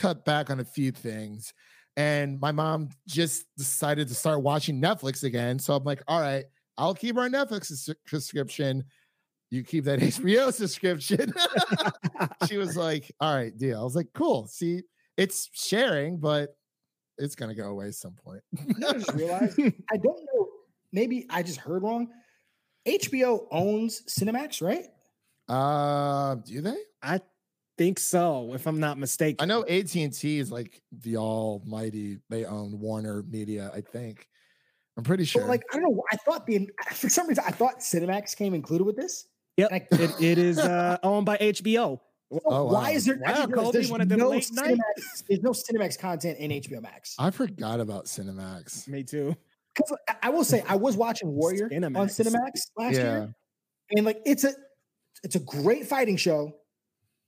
cut 0.00 0.24
back 0.24 0.50
on 0.50 0.60
a 0.60 0.64
few 0.64 0.90
things. 0.90 1.52
And 1.96 2.40
my 2.40 2.52
mom 2.52 2.88
just 3.06 3.44
decided 3.58 4.08
to 4.08 4.14
start 4.14 4.42
watching 4.42 4.80
Netflix 4.80 5.24
again. 5.24 5.58
So 5.58 5.74
I'm 5.74 5.84
like, 5.84 6.02
all 6.08 6.20
right, 6.20 6.44
I'll 6.78 6.94
keep 6.94 7.16
our 7.18 7.28
Netflix 7.28 7.66
sus- 7.66 7.96
subscription. 8.06 8.84
You 9.50 9.62
keep 9.62 9.84
that 9.84 10.00
HBO 10.00 10.52
subscription. 10.52 11.32
she 12.48 12.56
was 12.56 12.76
like, 12.76 13.12
all 13.20 13.34
right, 13.34 13.56
deal. 13.56 13.80
I 13.80 13.84
was 13.84 13.96
like, 13.96 14.08
cool. 14.14 14.46
See, 14.46 14.82
it's 15.16 15.50
sharing, 15.52 16.18
but 16.18 16.56
it's 17.18 17.34
going 17.34 17.50
to 17.50 17.60
go 17.60 17.68
away 17.68 17.90
some 17.90 18.14
point. 18.14 18.40
I 18.58 18.92
just 18.94 19.12
realized 19.12 19.60
I 19.92 19.96
don't 19.96 20.20
know. 20.32 20.48
Maybe 20.92 21.26
I 21.28 21.42
just 21.42 21.58
heard 21.58 21.82
wrong. 21.82 22.08
HBO 22.88 23.46
owns 23.50 24.02
Cinemax, 24.08 24.62
right? 24.62 24.86
Uh, 25.48 26.36
do 26.36 26.62
they? 26.62 26.76
I 27.02 27.20
think 27.80 27.98
so, 27.98 28.52
if 28.52 28.66
I'm 28.66 28.78
not 28.78 28.98
mistaken. 28.98 29.36
I 29.40 29.46
know 29.46 29.64
AT&T 29.64 30.38
is 30.38 30.52
like 30.52 30.82
the 30.92 31.16
almighty. 31.16 32.18
They 32.28 32.44
own 32.44 32.78
Warner 32.78 33.22
Media, 33.22 33.70
I 33.74 33.80
think. 33.80 34.28
I'm 34.98 35.02
pretty 35.04 35.24
sure. 35.24 35.40
But 35.42 35.48
like 35.48 35.62
I 35.72 35.78
don't 35.78 35.84
know. 35.94 36.02
I 36.12 36.16
thought 36.16 36.46
the 36.46 36.68
for 36.92 37.08
some 37.08 37.26
reason 37.26 37.42
I 37.46 37.52
thought 37.52 37.78
Cinemax 37.78 38.36
came 38.36 38.52
included 38.52 38.84
with 38.84 38.96
this. 38.96 39.26
Yep, 39.56 39.70
Like- 39.70 39.88
it, 39.92 40.10
it 40.22 40.36
is 40.38 40.58
uh, 40.58 40.98
owned 41.02 41.24
by 41.24 41.38
HBO. 41.38 42.00
So 42.32 42.40
Oh, 42.44 42.64
why 42.66 42.90
wow. 42.90 42.90
is 42.90 43.06
there? 43.06 43.18
I 43.26 43.30
Wow, 43.32 43.46
didn't 43.46 43.54
Kolby, 43.58 43.72
there's 43.72 43.90
one 43.90 44.00
of 44.02 44.08
them 44.10 44.18
no 44.18 44.28
late 44.28 44.52
night- 44.52 44.76
Cinemax, 44.78 45.24
there's 45.26 45.40
no 45.42 45.50
Cinemax 45.52 45.98
content 45.98 46.38
in 46.38 46.50
HBO 46.50 46.82
Max. 46.82 47.16
I 47.18 47.30
forgot 47.30 47.80
about 47.80 48.04
Cinemax. 48.04 48.86
Me 48.88 49.02
too. 49.04 49.34
Because 49.74 49.96
I- 50.06 50.16
I 50.24 50.28
will 50.28 50.44
say 50.44 50.62
I 50.68 50.76
was 50.76 50.98
watching 50.98 51.30
Warrior 51.34 51.70
Cinemax. 51.70 51.96
on 51.96 52.08
Cinemax. 52.08 52.34
Cinemax 52.34 52.60
last 52.76 52.94
Yeah. 52.96 53.02
year, 53.02 53.34
and 53.92 54.04
like 54.04 54.20
it's 54.26 54.44
a 54.44 54.52
it's 55.24 55.34
a 55.36 55.40
great 55.40 55.86
fighting 55.86 56.18
show. 56.18 56.52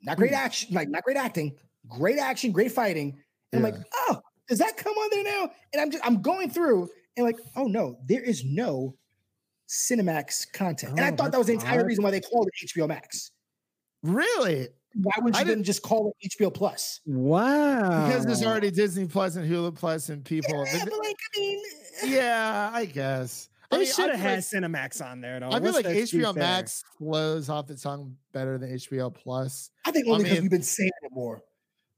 Not 0.05 0.17
great 0.17 0.31
hmm. 0.31 0.37
action, 0.37 0.75
like 0.75 0.89
not 0.89 1.03
great 1.05 1.17
acting, 1.17 1.57
great 1.89 2.19
action, 2.19 2.53
great 2.53 2.73
fighting. 2.73 3.19
And 3.53 3.65
I'm 3.65 3.73
like, 3.73 3.81
oh, 3.95 4.19
does 4.49 4.59
that 4.59 4.77
come 4.77 4.93
on 4.95 5.11
there 5.13 5.25
now? 5.25 5.51
And 5.73 5.81
I'm 5.83 5.91
just 5.91 6.05
I'm 6.07 6.23
going 6.23 6.51
through 6.51 6.89
and 7.17 7.25
like, 7.27 7.39
oh 7.57 7.65
no, 7.67 7.97
there 8.07 8.23
is 8.23 8.45
no 8.45 8.97
Cinemax 9.69 10.53
content. 10.53 10.93
and 10.93 11.01
I 11.01 11.11
Oh, 11.11 11.17
thought 11.17 11.33
that 11.33 11.39
was 11.39 11.47
the 11.47 11.55
entire 11.55 11.81
odd. 11.81 11.87
reason 11.87 12.05
why 12.05 12.11
they 12.11 12.21
called 12.21 12.49
it 12.53 12.69
HBO 12.69 12.89
Max. 12.89 13.31
Really? 14.03 14.69
Why 14.95 15.13
would 15.23 15.35
I 15.35 15.41
you 15.41 15.45
then 15.47 15.55
didn't- 15.59 15.65
just 15.65 15.83
call 15.83 16.13
it 16.21 16.29
HBO 16.39 16.53
Plus? 16.53 17.01
Wow. 17.07 18.07
because 18.07 18.27
there's 18.27 18.45
already 18.45 18.71
Disney 18.71 19.07
Plus 19.07 19.37
and 19.37 19.51
Hulu 19.51 19.75
Plus 19.75 20.09
and 20.11 20.23
people. 20.25 20.65
Yeah, 20.67 20.85
but 20.85 20.99
like, 20.99 21.17
I 21.35 21.39
mean, 21.41 21.63
eh. 22.03 22.07
Yeah, 22.09 22.71
I 22.75 22.85
guess. 22.85 23.49
I 23.73 23.79
mean, 23.79 23.87
should 23.87 24.11
have 24.11 24.21
had 24.21 24.37
like- 24.37 24.45
Cinemax 24.45 25.05
on 25.05 25.21
there 25.21 25.41
though. 25.41 25.49
I 25.49 25.61
feel 25.61 25.73
What's 25.73 25.85
like 25.87 25.97
HBO 25.97 26.35
there? 26.35 26.43
Max 26.43 26.83
flows 26.99 27.49
off 27.49 27.67
the 27.67 27.77
tongue 27.77 28.17
better 28.33 28.59
than 28.59 28.71
HBO 28.75 29.13
Plus. 29.15 29.71
I 29.87 29.91
think 29.91 30.07
only 30.09 30.25
because 30.25 30.35
mean- 30.39 30.43
we've 30.45 30.51
been 30.51 30.63
saying 30.63 30.91
it 31.03 31.13
more. 31.13 31.43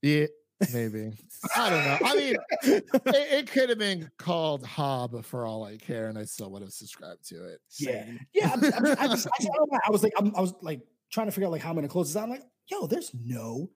Yeah, 0.03 0.27
maybe. 0.73 1.13
I 1.57 1.71
don't 1.71 1.85
know. 1.85 1.99
I 2.09 2.15
mean, 2.17 2.37
it, 2.63 2.85
it 3.07 3.51
could 3.51 3.69
have 3.71 3.79
been 3.79 4.11
called 4.19 4.65
Hob 4.65 5.25
for 5.25 5.47
all 5.47 5.65
I 5.65 5.77
care, 5.77 6.09
and 6.09 6.19
I 6.19 6.25
still 6.25 6.51
would 6.51 6.63
have 6.63 6.73
subscribed 6.73 7.27
to 7.29 7.45
it. 7.47 7.61
Yeah. 7.79 8.05
Same. 8.05 8.21
Yeah, 8.35 8.51
I'm, 8.53 8.65
I'm, 8.65 8.87
I, 8.99 9.07
just, 9.09 9.27
I, 9.29 9.39
just- 9.43 9.51
I. 9.73 9.79
I 9.87 9.91
was 9.91 10.03
like, 10.03 10.13
I'm, 10.19 10.35
I 10.37 10.41
was 10.41 10.55
like 10.63 10.81
trying 11.11 11.27
to 11.27 11.33
figure 11.33 11.47
out 11.47 11.53
like 11.53 11.63
how 11.63 11.71
I'm 11.71 11.75
gonna 11.77 11.89
close 11.89 12.09
this 12.13 12.17
out. 12.21 12.25
I'm 12.25 12.31
like, 12.31 12.45
yo, 12.71 12.87
there's 12.87 13.11
no 13.15 13.71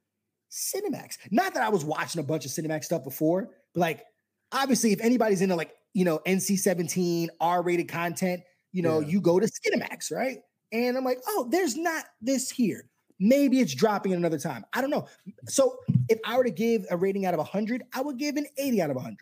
Cinemax. 0.51 1.19
Not 1.31 1.55
that 1.55 1.62
I 1.62 1.69
was 1.69 1.85
watching 1.85 2.20
a 2.20 2.25
bunch 2.25 2.45
of 2.45 2.51
Cinemax 2.51 2.85
stuff 2.85 3.05
before, 3.05 3.51
but 3.75 3.81
like, 3.81 4.05
obviously, 4.53 4.93
if 4.93 5.01
anybody's 5.01 5.43
into 5.43 5.57
like 5.57 5.73
you 5.99 6.05
know 6.05 6.20
NC-17 6.27 7.27
R-rated 7.41 7.89
content, 7.89 8.43
you 8.70 8.83
know, 8.83 9.01
Yeah. 9.01 9.09
you 9.09 9.20
go 9.20 9.41
to 9.41 9.47
Cinemax, 9.47 10.12
right? 10.12 10.39
And 10.70 10.97
I'm 10.97 11.05
like, 11.05 11.19
oh, 11.27 11.49
there's 11.51 11.77
not 11.77 12.05
this 12.20 12.51
here. 12.51 12.89
Maybe 13.19 13.59
it's 13.59 13.75
dropping 13.75 14.12
at 14.12 14.19
another 14.19 14.39
time. 14.39 14.65
I 14.73 14.81
don't 14.81 14.91
know. 14.91 15.09
So 15.49 15.77
if 16.09 16.20
I 16.25 16.37
were 16.37 16.45
to 16.45 16.53
give 16.53 16.87
a 16.89 16.97
rating 16.97 17.27
out 17.27 17.35
of 17.35 17.39
100, 17.39 17.83
I 17.93 18.01
would 18.01 18.16
give 18.16 18.37
an 18.37 18.47
80 18.57 18.81
out 18.81 18.91
of 18.91 18.97
100. 18.97 19.19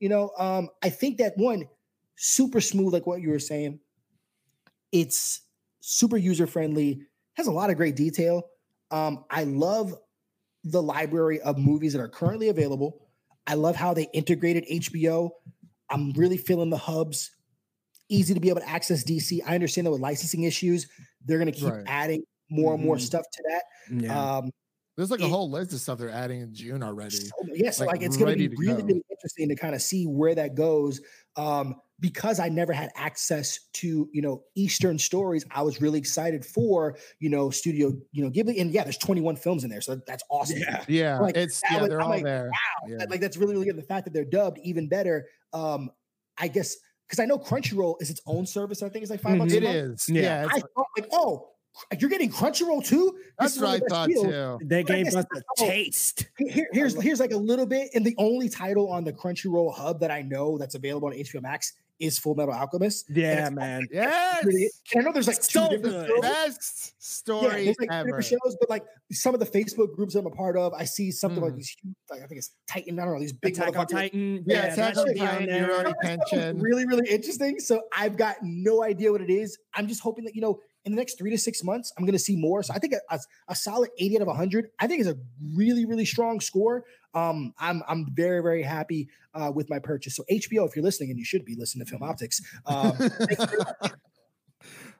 You 0.00 0.08
know, 0.08 0.30
um, 0.38 0.70
I 0.82 0.88
think 0.88 1.18
that 1.18 1.34
one 1.36 1.68
super 2.16 2.62
smooth, 2.62 2.94
like 2.94 3.06
what 3.06 3.20
you 3.20 3.28
were 3.28 3.38
saying. 3.38 3.80
It's 4.92 5.42
super 5.80 6.16
user 6.16 6.46
friendly, 6.46 7.02
has 7.34 7.48
a 7.48 7.52
lot 7.52 7.68
of 7.68 7.76
great 7.76 7.96
detail. 7.96 8.44
Um, 8.90 9.26
I 9.30 9.44
love 9.44 9.94
the 10.64 10.82
library 10.82 11.40
of 11.42 11.58
movies 11.58 11.92
that 11.92 12.00
are 12.00 12.08
currently 12.08 12.48
available. 12.48 13.04
I 13.46 13.54
love 13.54 13.76
how 13.76 13.92
they 13.94 14.08
integrated 14.14 14.64
HBO. 14.70 15.30
I'm 15.90 16.12
really 16.12 16.36
feeling 16.36 16.70
the 16.70 16.76
hubs. 16.78 17.30
Easy 18.08 18.32
to 18.34 18.40
be 18.40 18.48
able 18.48 18.60
to 18.60 18.68
access 18.68 19.04
DC. 19.04 19.40
I 19.46 19.54
understand 19.54 19.86
that 19.86 19.90
with 19.90 20.00
licensing 20.00 20.44
issues, 20.44 20.86
they're 21.24 21.38
going 21.38 21.52
to 21.52 21.58
keep 21.58 21.70
Right. 21.72 21.84
adding 21.86 22.22
more 22.50 22.74
and 22.74 22.82
more 22.82 22.96
Mhm. 22.96 23.00
stuff 23.02 23.24
to 23.32 23.42
that. 23.48 23.64
Yeah. 24.02 24.36
Um, 24.38 24.50
There's 24.96 25.10
like 25.12 25.20
a 25.20 25.24
It- 25.26 25.30
whole 25.30 25.48
list 25.48 25.72
of 25.72 25.80
stuff 25.80 25.98
they're 26.00 26.10
adding 26.10 26.40
in 26.40 26.52
June 26.52 26.82
already. 26.82 27.14
so, 27.14 27.30
yeah, 27.54 27.70
so 27.70 27.84
like, 27.84 27.98
like, 27.98 28.02
it's 28.02 28.16
going 28.16 28.32
to 28.36 28.48
be 28.48 28.48
really, 28.56 28.82
go. 28.82 28.86
really 28.88 29.02
interesting 29.10 29.48
to 29.48 29.54
kind 29.54 29.74
of 29.76 29.80
see 29.80 30.06
where 30.08 30.34
that 30.34 30.56
goes. 30.56 31.00
Um, 31.36 31.76
because 32.00 32.38
I 32.38 32.48
never 32.48 32.72
had 32.72 32.90
access 32.96 33.58
to 33.74 34.08
you 34.12 34.22
know 34.22 34.42
Eastern 34.54 34.98
stories, 34.98 35.44
I 35.50 35.62
was 35.62 35.80
really 35.80 35.98
excited 35.98 36.44
for 36.44 36.96
you 37.18 37.28
know 37.30 37.50
Studio 37.50 37.92
you 38.12 38.24
know 38.24 38.30
Ghibli, 38.30 38.60
and 38.60 38.70
yeah, 38.70 38.84
there's 38.84 38.98
21 38.98 39.36
films 39.36 39.64
in 39.64 39.70
there, 39.70 39.80
so 39.80 40.00
that's 40.06 40.22
awesome. 40.30 40.58
Yeah. 40.58 40.84
Yeah, 40.88 41.18
Like, 41.18 41.36
it's 41.36 41.62
yeah, 41.70 41.80
was- 41.80 41.88
they're 41.90 42.00
I'm 42.00 42.04
all 42.06 42.10
like, 42.10 42.24
there. 42.24 42.50
Wow, 42.50 42.88
Yeah. 42.98 43.04
like 43.08 43.20
that's 43.20 43.36
really 43.36 43.54
really 43.54 43.66
good. 43.66 43.76
The 43.76 43.82
fact 43.82 44.04
that 44.04 44.12
they're 44.14 44.24
dubbed 44.24 44.58
even 44.62 44.88
better. 44.88 45.26
Um, 45.52 45.90
I 46.38 46.48
guess 46.48 46.76
because 47.06 47.18
I 47.20 47.24
know 47.24 47.38
Crunchyroll 47.38 47.96
is 48.00 48.10
its 48.10 48.20
own 48.26 48.44
service. 48.46 48.82
I 48.82 48.88
think 48.90 49.02
it's 49.02 49.10
like 49.10 49.20
5 49.22 49.38
bucks. 49.38 49.52
A 49.52 49.56
It 49.56 49.62
month. 49.62 49.74
is. 49.76 50.08
Yeah. 50.08 50.22
Yeah, 50.22 50.46
I 50.52 50.60
thought 50.60 50.86
like, 50.96 51.08
oh, 51.10 51.48
you're 51.98 52.10
getting 52.10 52.30
Crunchyroll 52.30 52.84
too. 52.84 53.16
That's 53.38 53.56
is 53.56 53.62
what 53.62 53.70
I 53.70 53.78
thought 53.88 54.08
deals. 54.08 54.24
too. 54.26 54.58
They 54.62 54.82
but 54.82 54.92
gave 54.94 55.04
guess 55.06 55.14
us 55.16 55.24
that's 55.32 55.40
a 55.40 55.62
all- 55.64 55.68
taste. 55.70 56.28
Here- 56.36 56.68
here's 56.72 57.00
here's 57.02 57.18
like 57.20 57.32
a 57.32 57.36
little 57.36 57.66
bit, 57.66 57.90
and 57.94 58.04
the 58.04 58.14
only 58.18 58.48
title 58.48 58.88
on 58.90 59.04
the 59.04 59.12
Crunchyroll 59.12 59.74
hub 59.74 60.00
that 60.00 60.10
I 60.10 60.22
know 60.22 60.58
that's 60.58 60.74
available 60.74 61.08
on 61.08 61.14
HBO 61.14 61.40
Max 61.40 61.72
is 61.98 62.18
Full 62.18 62.34
Metal 62.34 62.54
Alchemist. 62.54 63.06
Yeah, 63.10 63.50
man. 63.50 63.86
Yes, 63.90 64.44
Really- 64.44 64.70
I 64.96 65.00
know 65.00 65.12
there's 65.12 65.26
like 65.26 65.36
two 65.42 65.58
So 65.60 65.68
different 65.68 66.06
good. 66.08 66.20
best 66.22 66.94
story 67.02 67.64
there's 67.64 67.76
like 67.78 67.90
ever. 67.92 68.22
shows, 68.22 68.56
but 68.60 68.70
like 68.70 68.84
some 69.12 69.34
of 69.34 69.40
the 69.40 69.46
Facebook 69.46 69.94
groups 69.94 70.14
I'm 70.14 70.26
a 70.26 70.30
part 70.30 70.56
of, 70.56 70.72
I 70.74 70.84
see 70.84 71.10
something 71.10 71.42
like 71.42 71.52
Mhm. 71.54 71.56
these 71.56 71.76
huge, 71.82 71.94
like 72.10 72.22
I 72.22 72.26
think 72.26 72.38
it's 72.38 72.50
Titan. 72.66 72.98
I 72.98 73.04
don't 73.04 73.14
know 73.14 73.20
these 73.20 73.32
big 73.32 73.54
Attack 73.54 73.76
on. 73.76 73.86
Titan. 73.86 74.44
Yeah, 74.46 74.54
Yeah, 74.66 74.72
Attack 74.72 74.94
that 74.94 75.00
on 75.00 75.06
should 75.06 75.14
be 75.14 75.20
on 75.20 75.26
Titan, 75.26 75.46
there. 75.48 75.60
you're 75.66 75.74
already 75.74 75.84
Some 75.84 75.88
of 75.90 75.96
the 76.20 76.26
stuff 76.26 76.32
is 76.32 76.40
pension. 76.40 76.60
really, 76.60 76.86
really 76.86 77.08
interesting. 77.10 77.58
So 77.60 77.82
I've 77.96 78.16
got 78.16 78.36
no 78.42 78.82
idea 78.82 79.10
what 79.12 79.20
it 79.20 79.30
is. 79.30 79.58
I'm 79.74 79.88
just 79.88 80.00
hoping 80.00 80.24
that 80.24 80.34
you 80.34 80.40
know, 80.40 80.60
in 80.84 80.92
the 80.92 80.96
next 80.96 81.18
three 81.18 81.30
to 81.30 81.36
six 81.38 81.62
months, 81.64 81.92
I'm 81.98 82.04
going 82.04 82.12
to 82.14 82.18
see 82.18 82.36
more. 82.36 82.62
So 82.62 82.72
I 82.72 82.78
think 82.78 82.94
a, 82.94 83.00
a, 83.14 83.18
a 83.48 83.54
solid 83.54 83.90
80 83.98 84.16
out 84.16 84.22
of 84.22 84.28
100, 84.28 84.70
I 84.78 84.86
think 84.86 85.00
is 85.02 85.06
a 85.08 85.18
really, 85.54 85.84
really 85.84 86.04
strong 86.06 86.40
score. 86.40 86.84
Um, 87.14 87.54
I'm 87.58 87.82
I'm 87.88 88.06
very, 88.12 88.42
very 88.42 88.62
happy 88.62 89.08
uh, 89.34 89.50
with 89.54 89.70
my 89.70 89.78
purchase. 89.78 90.16
So 90.16 90.24
HBO, 90.30 90.66
if 90.68 90.76
you're 90.76 90.84
listening, 90.84 91.10
and 91.10 91.18
you 91.18 91.24
should 91.24 91.44
be 91.44 91.56
listening 91.56 91.86
to 91.86 91.96
FilmOptix, 91.96 92.42
um, 92.66 92.92
thank 92.96 93.38
you 93.40 93.46
very 93.46 93.92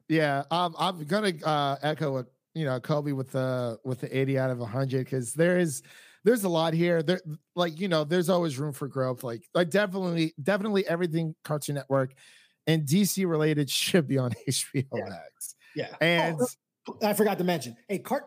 yeah, 0.08 0.44
um, 0.50 0.74
I'm 0.78 1.04
gonna 1.04 1.32
uh, 1.44 1.76
echo 1.82 2.12
what 2.12 2.26
you 2.54 2.64
know 2.64 2.80
Kolby 2.80 3.14
with 3.14 3.32
the 3.32 3.78
with 3.84 4.00
the 4.00 4.16
80 4.18 4.38
out 4.38 4.50
of 4.50 4.58
100 4.58 5.04
because 5.04 5.34
there 5.34 5.58
is 5.58 5.82
there's 6.24 6.44
a 6.44 6.48
lot 6.48 6.72
here. 6.74 7.02
There, 7.02 7.20
like 7.54 7.78
you 7.78 7.88
know, 7.88 8.04
there's 8.04 8.28
always 8.30 8.58
room 8.58 8.72
for 8.72 8.88
growth. 8.88 9.22
Like, 9.22 9.44
like 9.54 9.70
definitely, 9.70 10.34
definitely 10.42 10.86
everything 10.86 11.34
Cartoon 11.44 11.74
Network 11.74 12.14
and 12.66 12.86
DC 12.86 13.26
related 13.28 13.68
should 13.70 14.06
be 14.08 14.18
on 14.18 14.32
HBO 14.48 14.84
Yeah. 14.94 15.04
Max. 15.08 15.54
yeah. 15.74 15.94
And 16.00 16.38
Oh, 16.40 16.96
I 17.06 17.12
forgot 17.12 17.36
to 17.36 17.44
mention, 17.44 17.76
hey, 17.86 17.98
Cart, 17.98 18.24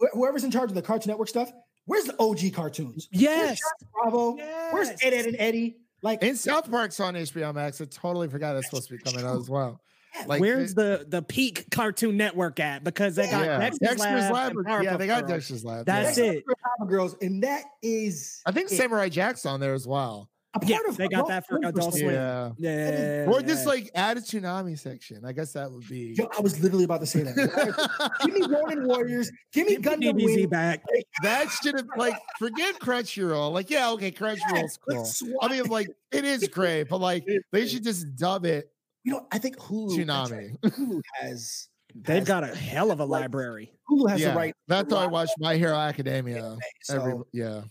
wh- 0.00 0.12
whoever's 0.12 0.42
in 0.42 0.50
charge 0.50 0.68
of 0.70 0.74
the 0.74 0.82
Cartoon 0.82 1.10
Network 1.10 1.28
stuff, 1.28 1.52
where's 1.86 2.04
the 2.04 2.16
OG 2.18 2.52
cartoons? 2.54 3.08
Yes. 3.10 3.60
Bravo. 3.92 4.36
Where's 4.72 4.90
Ed, 5.02 5.12
Edd 5.12 5.26
n 5.26 5.36
Eddy? 5.38 5.76
Like, 6.02 6.22
in 6.22 6.36
South 6.36 6.70
Park's 6.70 6.98
on 7.00 7.14
HBO 7.14 7.54
Max. 7.54 7.80
I 7.80 7.84
totally 7.84 8.28
forgot 8.28 8.56
it's 8.56 8.66
supposed 8.66 8.88
to 8.88 8.96
be 8.96 9.02
coming 9.02 9.24
out 9.26 9.38
as 9.38 9.50
well. 9.50 9.82
yeah, 10.14 10.24
Like, 10.26 10.40
Where's 10.40 10.74
the 10.74 11.04
the 11.06 11.20
peak 11.20 11.66
Cartoon 11.70 12.16
Network 12.16 12.58
at? 12.58 12.84
Because 12.84 13.16
they 13.16 13.30
got 13.30 13.44
yeah, 13.44 13.58
Dexter's, 13.58 13.88
Dexter's 13.88 14.30
Lab. 14.30 14.56
Lab. 14.56 14.56
and 14.56 14.84
Yeah, 14.84 14.96
they 14.96 15.06
got 15.06 15.26
Girls. 15.26 15.32
Dexter's 15.32 15.64
Lab. 15.64 15.84
That's 15.84 16.16
yeah. 16.16 16.24
it. 16.24 16.44
Girls, 16.88 17.16
and 17.20 17.42
that 17.42 17.64
is 17.82 18.40
I 18.46 18.52
think 18.52 18.72
it. 18.72 18.76
Samurai 18.76 19.10
Jack's 19.10 19.44
on 19.44 19.60
there 19.60 19.74
as 19.74 19.86
well. 19.86 20.29
A 20.52 20.58
part 20.58 20.68
Yeah, 20.68 20.78
of 20.88 20.96
they 20.96 21.06
got 21.06 21.28
that 21.28 21.46
for 21.46 21.58
Swim 21.58 21.64
Adult 21.68 21.92
some- 21.92 22.00
Swim. 22.00 22.14
Yeah. 22.14 22.50
Yeah. 22.58 23.26
Or 23.28 23.40
just 23.40 23.66
like 23.66 23.88
add 23.94 24.16
a 24.16 24.20
Toonami 24.20 24.76
section. 24.76 25.24
I 25.24 25.30
guess 25.32 25.52
that 25.52 25.70
would 25.70 25.88
be. 25.88 26.14
Yo, 26.18 26.28
I 26.36 26.40
was 26.40 26.60
literally 26.60 26.84
about 26.84 27.00
to 27.00 27.06
say 27.06 27.22
that. 27.22 28.10
give 28.24 28.34
me 28.34 28.42
Ronin 28.48 28.86
Warriors. 28.86 29.30
Give 29.52 29.66
me 29.68 29.76
Give 29.76 29.92
Gundam 29.92 30.18
DBZ 30.20 30.24
Wing. 30.36 30.48
back. 30.48 30.82
that 31.22 31.48
should 31.50 31.76
have 31.76 31.86
like 31.96 32.16
forget 32.38 32.80
Crunchyroll. 32.80 33.52
Like, 33.52 33.70
yeah, 33.70 33.90
okay, 33.92 34.10
Crunchyroll's 34.10 34.78
Like, 34.88 34.98
cool. 34.98 35.36
I 35.40 35.48
mean, 35.48 35.64
like, 35.66 35.88
it 36.10 36.24
is 36.24 36.48
great, 36.52 36.88
but 36.88 37.00
like 37.00 37.24
they 37.52 37.68
should 37.68 37.84
just 37.84 38.16
dub 38.16 38.44
it 38.44 38.70
you 39.02 39.12
know, 39.12 39.26
I 39.32 39.38
think 39.38 39.56
Hulu. 39.56 39.96
Toonami. 39.96 40.30
right, 40.30 40.72
Hulu 40.72 41.00
has. 41.20 41.68
They've 41.94 42.18
has- 42.18 42.28
got 42.28 42.44
a 42.44 42.54
hell 42.54 42.90
of 42.90 43.00
a 43.00 43.04
like, 43.04 43.22
library. 43.22 43.72
Hulu 43.90 44.10
has 44.10 44.20
yeah, 44.20 44.30
the 44.32 44.36
right. 44.36 44.54
that's 44.68 44.88
to 44.90 44.96
how 44.96 45.02
I 45.02 45.06
watch 45.06 45.30
My 45.38 45.56
Hero 45.56 45.74
Academia. 45.76 46.44
anime, 46.44 46.58
Every 46.90 47.14
yeah, 47.32 47.62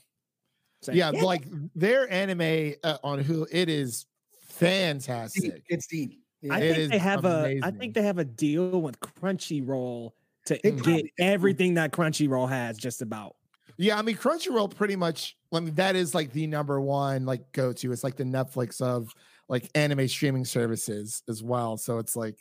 Same. 0.81 0.95
yeah, 0.95 1.11
Yeah. 1.13 1.21
like 1.23 1.45
their 1.75 2.11
anime 2.11 2.73
uh, 2.83 2.97
on 3.03 3.23
Hulu, 3.23 3.47
it 3.51 3.69
is 3.69 4.03
deep. 4.03 4.53
fantastic. 4.53 5.63
it's 5.67 5.87
deep. 5.87 6.21
Yeah. 6.41 6.53
I 6.53 6.59
It 6.59 6.61
think 6.69 6.77
is 6.79 6.89
they 6.89 6.97
have 6.99 7.25
a. 7.25 7.59
I 7.63 7.71
think 7.71 7.93
they 7.95 8.01
have 8.03 8.17
a 8.17 8.23
deal 8.25 8.81
with 8.81 8.99
Crunchyroll 9.01 10.11
to 10.45 10.59
They 10.63 10.71
get 10.71 10.83
probably 10.83 11.13
everything 11.19 11.73
that 11.75 11.91
Crunchyroll 11.91 12.47
has. 12.49 12.77
Just 12.77 13.01
about. 13.01 13.35
Yeah, 13.77 13.97
I 13.97 14.01
mean 14.01 14.15
Crunchyroll 14.15 14.73
pretty 14.73 14.95
much. 14.95 15.37
I 15.53 15.59
mean 15.59 15.75
that 15.75 15.95
is 15.95 16.15
like 16.15 16.31
the 16.31 16.47
number 16.47 16.79
one 16.79 17.25
like 17.25 17.51
go 17.51 17.73
to. 17.73 17.91
It's 17.91 18.03
like 18.03 18.15
the 18.15 18.23
Netflix 18.23 18.79
of 18.81 19.13
like 19.49 19.69
anime 19.75 20.07
streaming 20.07 20.45
services 20.45 21.23
as 21.27 21.43
well. 21.43 21.75
So 21.77 21.97
it's 21.97 22.15
like 22.15 22.37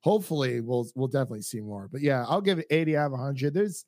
hopefully 0.00 0.60
we'll 0.60 0.86
we'll 0.94 1.08
definitely 1.08 1.42
see 1.42 1.60
more. 1.60 1.88
But 1.92 2.00
yeah, 2.00 2.24
I'll 2.28 2.40
give 2.40 2.58
it 2.58 2.66
80 2.70 2.96
out 2.96 3.06
of 3.06 3.12
100. 3.12 3.52
There's 3.52 3.84
a 3.84 3.86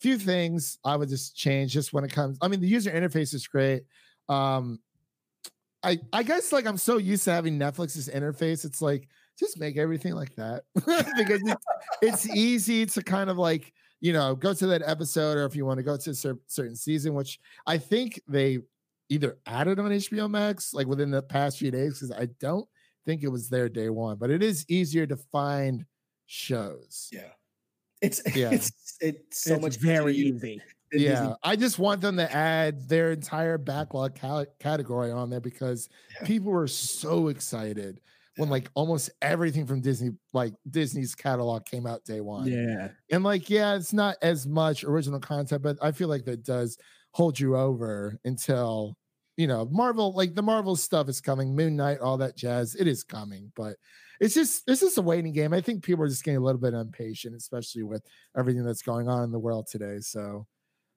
few 0.00 0.18
things 0.18 0.78
I 0.84 0.96
would 0.96 1.08
just 1.08 1.36
change 1.36 1.72
just 1.72 1.92
when 1.92 2.04
it 2.04 2.12
comes. 2.12 2.38
I 2.40 2.48
mean 2.48 2.60
the 2.60 2.68
user 2.68 2.90
interface 2.90 3.34
is 3.34 3.46
great. 3.46 3.84
Um 4.28 4.80
I 5.82 5.98
I 6.12 6.22
guess 6.22 6.52
like 6.52 6.66
I'm 6.66 6.78
so 6.78 6.98
used 6.98 7.24
to 7.24 7.32
having 7.32 7.58
Netflix's 7.58 8.08
interface. 8.08 8.64
It's 8.64 8.82
like 8.82 9.08
just 9.38 9.58
make 9.58 9.76
everything 9.76 10.14
like 10.14 10.34
that 10.36 10.64
because 10.74 11.42
it's, 11.44 11.66
it's 12.02 12.28
easy 12.28 12.86
to 12.86 13.02
kind 13.02 13.30
of 13.30 13.38
like 13.38 13.72
you 14.00 14.12
know 14.12 14.34
go 14.34 14.52
to 14.52 14.66
that 14.68 14.82
episode 14.84 15.36
or 15.36 15.44
if 15.44 15.54
you 15.54 15.64
want 15.64 15.78
to 15.78 15.82
go 15.82 15.96
to 15.96 16.10
a 16.10 16.14
cer- 16.14 16.38
certain 16.46 16.76
season, 16.76 17.14
which 17.14 17.38
I 17.66 17.78
think 17.78 18.20
they 18.28 18.58
either 19.08 19.38
added 19.46 19.78
on 19.78 19.90
HBO 19.90 20.28
Max 20.28 20.74
like 20.74 20.86
within 20.86 21.10
the 21.10 21.22
past 21.22 21.58
few 21.58 21.70
days 21.70 21.94
because 21.94 22.10
I 22.10 22.26
don't 22.40 22.68
think 23.04 23.22
it 23.22 23.28
was 23.28 23.48
there 23.48 23.68
day 23.68 23.88
one, 23.88 24.16
but 24.16 24.30
it 24.30 24.42
is 24.42 24.64
easier 24.68 25.06
to 25.06 25.16
find 25.16 25.84
shows. 26.26 27.08
Yeah. 27.12 27.30
It's 28.02 28.20
Yeah. 28.36 28.50
it's 28.50 28.72
it's 29.00 29.42
so 29.44 29.54
it's 29.54 29.62
much 29.62 29.76
very 29.76 30.14
easy. 30.14 30.60
Yeah, 30.92 31.10
Disney. 31.20 31.34
I 31.42 31.56
just 31.56 31.78
want 31.78 32.00
them 32.00 32.16
to 32.16 32.32
add 32.32 32.88
their 32.88 33.10
entire 33.12 33.58
backlog 33.58 34.14
cal- 34.14 34.46
category 34.60 35.10
on 35.10 35.30
there 35.30 35.40
because 35.40 35.88
Yeah. 36.20 36.26
people 36.26 36.52
were 36.52 36.68
so 36.68 37.28
excited 37.28 38.00
when 38.36 38.48
like 38.50 38.70
almost 38.74 39.10
everything 39.22 39.66
from 39.66 39.80
Disney, 39.80 40.10
like 40.32 40.54
Disney's 40.70 41.14
catalog, 41.14 41.64
came 41.64 41.86
out 41.86 42.04
day 42.04 42.20
one. 42.20 42.46
Yeah. 42.46 42.90
And 43.10 43.24
like, 43.24 43.48
yeah, 43.50 43.74
it's 43.76 43.92
not 43.92 44.16
as 44.22 44.46
much 44.46 44.84
original 44.84 45.18
content, 45.20 45.62
but 45.62 45.76
I 45.82 45.90
feel 45.90 46.08
like 46.08 46.24
that 46.26 46.44
does 46.44 46.78
hold 47.12 47.40
you 47.40 47.56
over 47.56 48.18
until 48.24 48.96
you 49.38 49.46
know, 49.46 49.66
Marvel, 49.70 50.12
like 50.14 50.34
the 50.34 50.42
Marvel 50.42 50.76
stuff 50.76 51.10
is 51.10 51.20
coming, 51.20 51.54
Moon 51.54 51.76
Knight, 51.76 51.98
all 52.00 52.16
that 52.18 52.36
jazz. 52.38 52.74
It 52.74 52.86
is 52.86 53.04
coming, 53.04 53.52
but 53.54 53.76
it's 54.20 54.34
just 54.34 54.62
it's 54.66 54.80
just 54.80 54.98
a 54.98 55.02
waiting 55.02 55.32
game. 55.32 55.52
I 55.52 55.60
think 55.60 55.82
people 55.82 56.04
are 56.04 56.08
just 56.08 56.24
getting 56.24 56.38
a 56.38 56.44
little 56.44 56.60
bit 56.60 56.74
impatient, 56.74 57.34
especially 57.36 57.82
with 57.82 58.04
everything 58.36 58.64
that's 58.64 58.82
going 58.82 59.08
on 59.08 59.24
in 59.24 59.30
the 59.30 59.38
world 59.38 59.66
today. 59.70 59.98
So, 60.00 60.46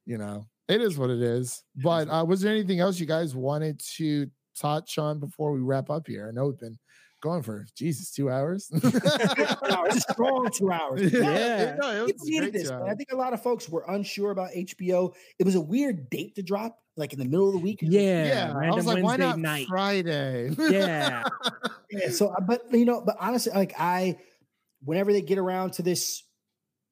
you 0.06 0.18
know, 0.18 0.46
it 0.68 0.82
is 0.82 0.98
what 0.98 1.10
it 1.10 1.22
is. 1.22 1.64
But 1.76 2.08
uh, 2.10 2.26
was 2.28 2.42
there 2.42 2.54
anything 2.54 2.80
else 2.80 3.00
you 3.00 3.06
guys 3.06 3.36
wanted 3.36 3.82
to 3.98 4.28
touch 4.60 4.98
on 4.98 5.20
before 5.20 5.52
we 5.52 5.60
wrap 5.60 5.90
up 5.90 6.08
here? 6.08 6.28
I 6.28 6.32
know 6.32 6.48
we've 6.48 6.60
been 6.60 6.80
going 7.22 7.44
for 7.44 7.66
Jesus 7.76 8.12
two 8.12 8.30
hours. 8.30 8.70
no, 8.84 9.86
strong 9.90 10.50
two 10.54 10.72
hours. 10.72 11.12
Yeah. 11.20 11.76
no, 11.80 12.06
People 12.06 12.26
needed 12.26 12.54
this, 12.54 12.70
I 12.72 12.94
think 12.96 13.12
a 13.12 13.16
lot 13.16 13.34
of 13.34 13.42
folks 13.42 13.68
were 13.70 13.84
unsure 13.88 14.32
about 14.32 14.52
HBO. 14.52 15.14
It 15.38 15.46
was 15.46 15.56
a 15.56 15.62
weird 15.62 16.10
date 16.10 16.36
to 16.36 16.44
drop, 16.44 16.80
like 16.96 17.14
in 17.14 17.20
the 17.20 17.26
middle 17.26 17.48
of 17.48 17.54
the 17.54 17.60
week. 17.60 17.80
Yeah, 17.82 18.52
Yeah, 18.52 18.58
I 18.58 18.72
was 18.76 18.86
like, 18.86 19.04
why 19.04 19.18
not 19.18 19.40
night. 19.40 19.68
Friday? 19.68 20.50
Yeah, 20.60 21.24
Yeah, 21.92 22.10
so, 22.12 22.28
uh, 22.30 22.40
but 22.42 22.62
you 22.72 22.86
know, 22.86 23.02
but 23.02 23.18
honestly, 23.20 23.52
like 23.54 23.74
I, 23.78 24.18
whenever 24.84 25.12
they 25.12 25.22
get 25.22 25.38
around 25.38 25.74
to 25.74 25.82
this 25.82 26.24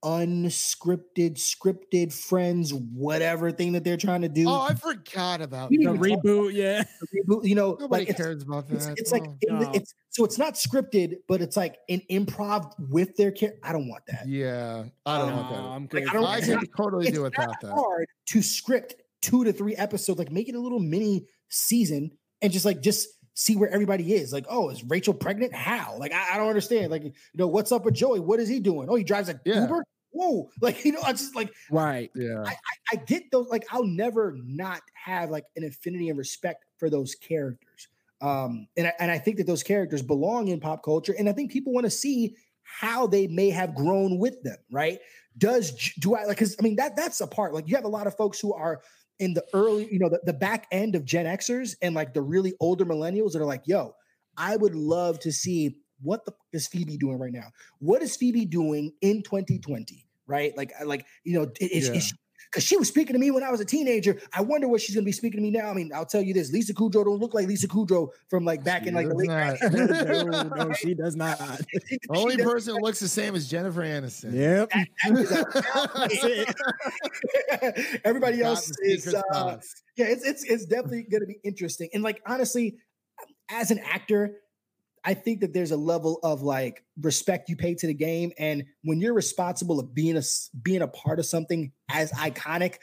unscripted, 0.03 1.35
scripted 1.37 2.13
friends, 2.13 2.73
whatever 2.73 3.51
thing 3.51 3.73
that 3.73 3.83
they're 3.83 3.97
trying 3.97 4.21
to 4.21 4.29
do, 4.29 4.47
oh, 4.47 4.61
I 4.61 4.73
forgot 4.75 5.41
about 5.41 5.69
the 5.69 5.77
didn't 5.77 5.99
that. 5.99 6.07
even 6.07 6.19
reboot. 6.21 6.53
Yeah, 6.53 6.83
reboot, 7.15 7.45
you 7.47 7.55
know, 7.55 7.77
Nobody 7.79 8.01
like 8.03 8.09
it's, 8.09 8.17
cares 8.17 8.43
about 8.43 8.69
it's, 8.69 8.85
that. 8.85 8.97
it's 8.97 9.11
like 9.11 9.23
Oh. 9.27 9.37
in 9.41 9.59
the- 9.59 9.65
No. 9.65 9.71
it's 9.73 9.93
so 10.09 10.25
it's 10.25 10.37
not 10.37 10.55
scripted, 10.55 11.15
but 11.27 11.41
it's 11.41 11.55
like 11.57 11.77
an 11.89 12.01
improv 12.09 12.73
with 12.89 13.15
their 13.17 13.31
character. 13.31 13.59
I 13.63 13.71
don't 13.71 13.87
want 13.87 14.03
that. 14.07 14.27
yeah, 14.27 14.85
I 15.05 15.17
don't 15.19 15.29
No, 15.29 15.35
want 15.35 15.49
that. 15.49 15.59
I'm 15.61 15.89
Like. 15.91 16.09
I 16.09 16.13
don't- 16.13 16.23
I 16.25 16.37
it's 16.37 16.47
can 16.47 16.55
not- 16.55 16.65
totally 16.75 17.11
do 17.11 17.23
without 17.23 17.59
that. 17.61 17.71
hard 17.71 18.07
to 18.27 18.41
script 18.41 18.95
two 19.21 19.43
to 19.43 19.51
three 19.53 19.75
episodes, 19.75 20.17
like 20.19 20.31
make 20.31 20.49
it 20.49 20.55
a 20.55 20.59
little 20.59 20.79
mini 20.79 21.25
season 21.49 22.11
and 22.41 22.51
just 22.51 22.65
like 22.65 22.81
just 22.81 23.09
see 23.37 23.55
where 23.55 23.69
everybody 23.69 24.15
is. 24.15 24.33
Like, 24.33 24.47
oh, 24.49 24.69
is 24.69 24.83
Rachel 24.83 25.13
pregnant? 25.13 25.53
How? 25.53 25.95
Like, 25.99 26.11
I, 26.11 26.33
I 26.33 26.37
don't 26.37 26.47
understand. 26.47 26.89
Like, 26.89 27.03
you 27.03 27.13
know, 27.35 27.47
what's 27.47 27.71
up 27.71 27.85
with 27.85 27.93
Joey? 27.93 28.19
What 28.19 28.39
is 28.39 28.49
he 28.49 28.59
doing? 28.59 28.89
Oh, 28.89 28.95
he 28.95 29.03
drives 29.03 29.29
a 29.29 29.39
Yeah. 29.45 29.61
Uber. 29.61 29.85
Whoa, 30.09 30.49
like 30.61 30.83
you 30.83 30.93
know, 30.93 31.01
I 31.03 31.11
just 31.11 31.35
like 31.35 31.53
right. 31.69 32.09
Yeah, 32.15 32.43
I 32.91 32.95
get 32.95 33.29
those. 33.31 33.47
Like, 33.49 33.67
I'll 33.71 33.85
never 33.85 34.35
not 34.43 34.81
have 34.95 35.29
like 35.29 35.43
an 35.55 35.63
affinity 35.65 36.09
and 36.09 36.17
respect 36.17 36.65
for 36.77 36.89
those 36.89 37.13
characters. 37.13 37.87
Um, 38.21 38.67
and 38.75 38.87
I, 38.87 38.93
and 38.99 39.11
I 39.11 39.19
think 39.19 39.37
that 39.37 39.45
those 39.45 39.61
characters 39.61 40.01
belong 40.01 40.47
in 40.47 40.59
pop 40.59 40.81
culture, 40.81 41.13
and 41.19 41.29
I 41.29 41.33
think 41.33 41.51
people 41.51 41.73
want 41.73 41.83
to 41.83 41.91
see 41.91 42.35
how 42.63 43.05
they 43.05 43.27
may 43.27 43.51
have 43.51 43.75
grown 43.75 44.17
with 44.17 44.41
them. 44.41 44.57
Right? 44.71 44.99
Does 45.37 45.71
do 45.99 46.15
I 46.15 46.23
like? 46.23 46.37
Because 46.37 46.55
I 46.59 46.63
mean 46.63 46.77
that 46.77 46.95
that's 46.95 47.21
a 47.21 47.27
part. 47.27 47.53
Like, 47.53 47.67
you 47.67 47.75
have 47.75 47.85
a 47.85 47.89
lot 47.89 48.07
of 48.07 48.15
folks 48.15 48.39
who 48.39 48.53
are 48.53 48.81
in 49.19 49.33
the 49.33 49.43
early, 49.53 49.87
you 49.91 49.99
know, 49.99 50.09
the, 50.09 50.21
the 50.23 50.33
back 50.33 50.67
end 50.71 50.95
of 50.95 51.05
Gen 51.05 51.25
Xers 51.25 51.75
and 51.81 51.95
like 51.95 52.13
the 52.13 52.21
really 52.21 52.53
older 52.59 52.85
millennials 52.85 53.33
that 53.33 53.41
are 53.41 53.45
like, 53.45 53.63
yo, 53.65 53.95
I 54.37 54.55
would 54.55 54.75
love 54.75 55.19
to 55.21 55.31
see 55.31 55.77
what 56.01 56.25
the 56.25 56.33
is 56.53 56.67
Phoebe 56.67 56.97
doing 56.97 57.17
right 57.17 57.33
now? 57.33 57.51
What 57.79 58.01
is 58.01 58.15
Phoebe 58.15 58.45
doing 58.45 58.93
in 59.01 59.23
2020? 59.23 60.05
Right? 60.27 60.55
Like, 60.55 60.73
like 60.85 61.05
you 61.23 61.39
know, 61.39 61.51
is, 61.59 61.87
Yeah. 61.87 61.95
is 61.95 62.03
she, 62.07 62.13
because 62.51 62.63
she 62.63 62.77
was 62.77 62.87
speaking 62.87 63.13
to 63.13 63.19
me 63.19 63.31
when 63.31 63.43
I 63.43 63.51
was 63.51 63.59
a 63.59 63.65
teenager. 63.65 64.19
I 64.33 64.41
wonder 64.41 64.67
what 64.67 64.81
she's 64.81 64.95
gonna 64.95 65.05
be 65.05 65.11
speaking 65.11 65.39
to 65.39 65.43
me 65.43 65.51
now. 65.51 65.69
I 65.69 65.73
mean, 65.73 65.91
I'll 65.93 66.05
tell 66.05 66.21
you 66.21 66.33
this: 66.33 66.51
Lisa 66.51 66.73
Kudrow 66.73 67.05
don't 67.05 67.19
look 67.19 67.33
like 67.33 67.47
Lisa 67.47 67.67
Kudrow 67.67 68.09
from 68.29 68.45
like 68.45 68.63
back 68.63 68.87
in 68.87 68.93
like 68.93 69.07
the 69.07 69.15
late. 69.15 69.29
90s. 69.29 70.49
no, 70.57 70.65
no, 70.65 70.73
she 70.73 70.93
does 70.93 71.15
not. 71.15 71.37
She 71.87 71.99
Only 72.09 72.37
person 72.37 72.75
who 72.75 72.81
looks 72.81 72.99
the 72.99 73.07
same 73.07 73.35
is 73.35 73.47
Jennifer 73.49 73.81
Aniston. 73.81 74.33
Yep. 74.33 74.71
That's 75.95 76.23
it. 76.23 78.01
Everybody 78.03 78.41
else 78.41 78.71
is 78.81 79.13
uh, 79.13 79.59
yeah, 79.95 80.05
it's 80.07 80.25
it's 80.25 80.43
it's 80.43 80.65
definitely 80.65 81.03
going 81.03 81.21
to 81.21 81.27
be 81.27 81.39
interesting. 81.43 81.89
And 81.93 82.03
like 82.03 82.21
honestly, 82.25 82.77
as 83.49 83.71
an 83.71 83.79
actor, 83.79 84.35
I 85.07 85.13
think 85.13 85.39
that 85.39 85.53
there's 85.53 85.71
a 85.71 85.77
level 85.77 86.19
of 86.21 86.41
like 86.41 86.83
respect 87.01 87.47
you 87.49 87.55
pay 87.55 87.73
to 87.75 87.87
the 87.87 87.93
game, 87.93 88.33
and 88.37 88.65
when 88.83 88.99
you're 88.99 89.13
responsible 89.13 89.79
of 89.79 89.95
being 89.95 90.17
a 90.17 90.21
being 90.61 90.81
a 90.81 90.87
part 90.87 91.17
of 91.19 91.25
something 91.25 91.71
as 91.89 92.11
iconic, 92.11 92.75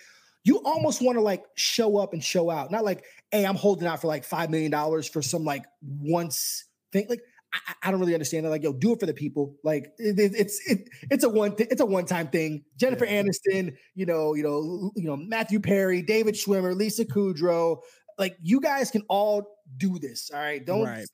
you 0.43 0.63
almost 0.65 1.03
want 1.03 1.17
to 1.17 1.21
like 1.23 1.45
show 1.55 1.99
up 1.99 2.15
and 2.15 2.25
show 2.25 2.51
out. 2.51 2.71
Not 2.71 2.83
like, 2.83 3.05
hey, 3.31 3.45
I'm 3.45 3.57
holding 3.57 3.87
out 3.87 4.01
for 4.01 4.07
like 4.07 4.25
five 4.25 4.49
million 4.49 4.71
dollars 4.71 5.07
for 5.07 5.21
some 5.21 5.45
like 5.45 5.67
once 5.83 6.65
thing. 6.93 7.07
Like 7.11 7.21
I, 7.53 7.75
I- 7.83 7.91
don't 7.91 8.01
really 8.01 8.15
understand 8.15 8.47
that. 8.47 8.51
Like, 8.51 8.63
yo, 8.63 8.73
do 8.73 8.95
it 8.95 9.01
for 9.01 9.07
the 9.07 9.13
people. 9.15 9.57
Like 9.63 9.93
it, 9.99 10.19
it- 10.19 10.35
it's 10.35 10.61
it, 10.67 10.89
it's 11.11 11.25
a 11.25 11.29
one 11.29 11.55
th- 11.57 11.69
it's 11.71 11.83
a 11.83 11.87
one 11.87 12.07
time 12.07 12.29
thing. 12.29 12.65
Jennifer 12.79 13.05
Yeah. 13.05 13.23
Aniston, 13.23 13.75
you 13.95 14.07
know, 14.07 14.35
you 14.35 14.43
know, 14.43 14.93
you 14.97 15.05
know, 15.05 15.17
Matthew 15.17 15.61
Perry, 15.61 16.01
David 16.01 16.37
Schwimmer, 16.37 16.75
Lisa 16.75 17.05
Kudrow. 17.05 17.81
Like 18.19 18.37
you 18.43 18.61
guys 18.63 18.91
can 18.91 19.03
all 19.11 19.47
do 19.77 19.99
this. 19.99 20.31
All 20.33 20.41
right, 20.41 20.65
don't. 20.65 20.85
Right. 20.85 21.07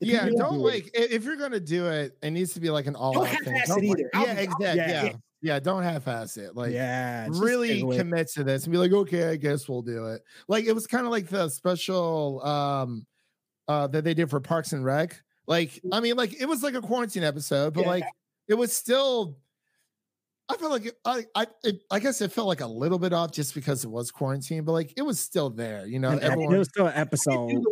The 0.00 0.06
Yeah, 0.06 0.24
people 0.24 0.38
who 0.38 0.44
don't 0.44 0.58
do 0.58 0.64
like 0.64 0.90
i- 0.96 1.08
if 1.10 1.24
you're 1.24 1.36
gonna 1.36 1.60
do 1.60 1.86
it, 1.88 2.16
it 2.22 2.30
needs 2.30 2.52
to 2.54 2.60
be 2.60 2.70
like 2.70 2.86
an 2.86 2.94
all 2.96 3.12
Don't 3.14 3.26
out 3.28 3.42
thing. 3.44 3.54
half-ass 3.54 3.68
Don't 3.68 3.84
it 3.84 3.88
like- 3.88 3.98
either. 4.00 4.10
I'll 4.14 4.22
Yeah, 4.26 4.32
I'll- 4.32 4.38
exactly. 4.38 4.76
yeah. 4.76 5.02
Yeah. 5.04 5.12
yeah, 5.42 5.58
don't 5.60 5.82
half-ass 5.82 6.36
it. 6.36 6.54
Like 6.56 6.72
yeah. 6.72 7.26
really 7.30 7.80
commit 7.96 8.28
to 8.34 8.44
this 8.44 8.64
and 8.64 8.72
be 8.72 8.78
like, 8.78 8.92
okay, 8.92 9.28
I 9.30 9.36
guess 9.36 9.68
we'll 9.68 9.82
do 9.82 10.06
it. 10.06 10.22
Like 10.48 10.64
it 10.66 10.72
was 10.72 10.86
kind 10.86 11.04
of 11.06 11.10
like 11.10 11.28
the 11.28 11.48
special 11.48 12.44
um 12.44 13.06
uh 13.68 13.86
that 13.88 14.04
they 14.04 14.14
did 14.14 14.30
for 14.30 14.40
Parks 14.40 14.72
and 14.72 14.84
Rec. 14.84 15.20
Like, 15.46 15.80
I 15.92 16.00
mean, 16.00 16.16
like 16.16 16.40
it 16.40 16.46
was 16.46 16.62
like 16.62 16.74
a 16.74 16.80
quarantine 16.82 17.24
episode, 17.24 17.74
but 17.74 17.82
Yeah. 17.82 17.88
like 17.88 18.04
it 18.48 18.54
was 18.54 18.72
still 18.76 19.36
I 20.50 20.56
feel 20.56 20.70
like 20.70 20.86
it, 20.86 20.94
I 21.04 21.26
I 21.34 21.46
it, 21.62 21.82
I 21.90 21.98
guess 22.00 22.22
it 22.22 22.32
felt 22.32 22.46
like 22.48 22.62
a 22.62 22.66
little 22.66 22.98
bit 22.98 23.12
off 23.12 23.32
just 23.32 23.54
because 23.54 23.84
it 23.84 23.88
was 23.90 24.10
quarantine, 24.10 24.64
but 24.64 24.72
like 24.72 24.94
it 24.96 25.02
was 25.02 25.20
still 25.20 25.50
there, 25.50 25.84
you 25.86 25.98
know. 25.98 26.08
An 26.08 26.20
ep- 26.20 26.32
Everyone, 26.32 26.54
it 26.54 26.58
was 26.58 26.68
still 26.68 26.86
an 26.86 26.94
episode. 26.96 27.62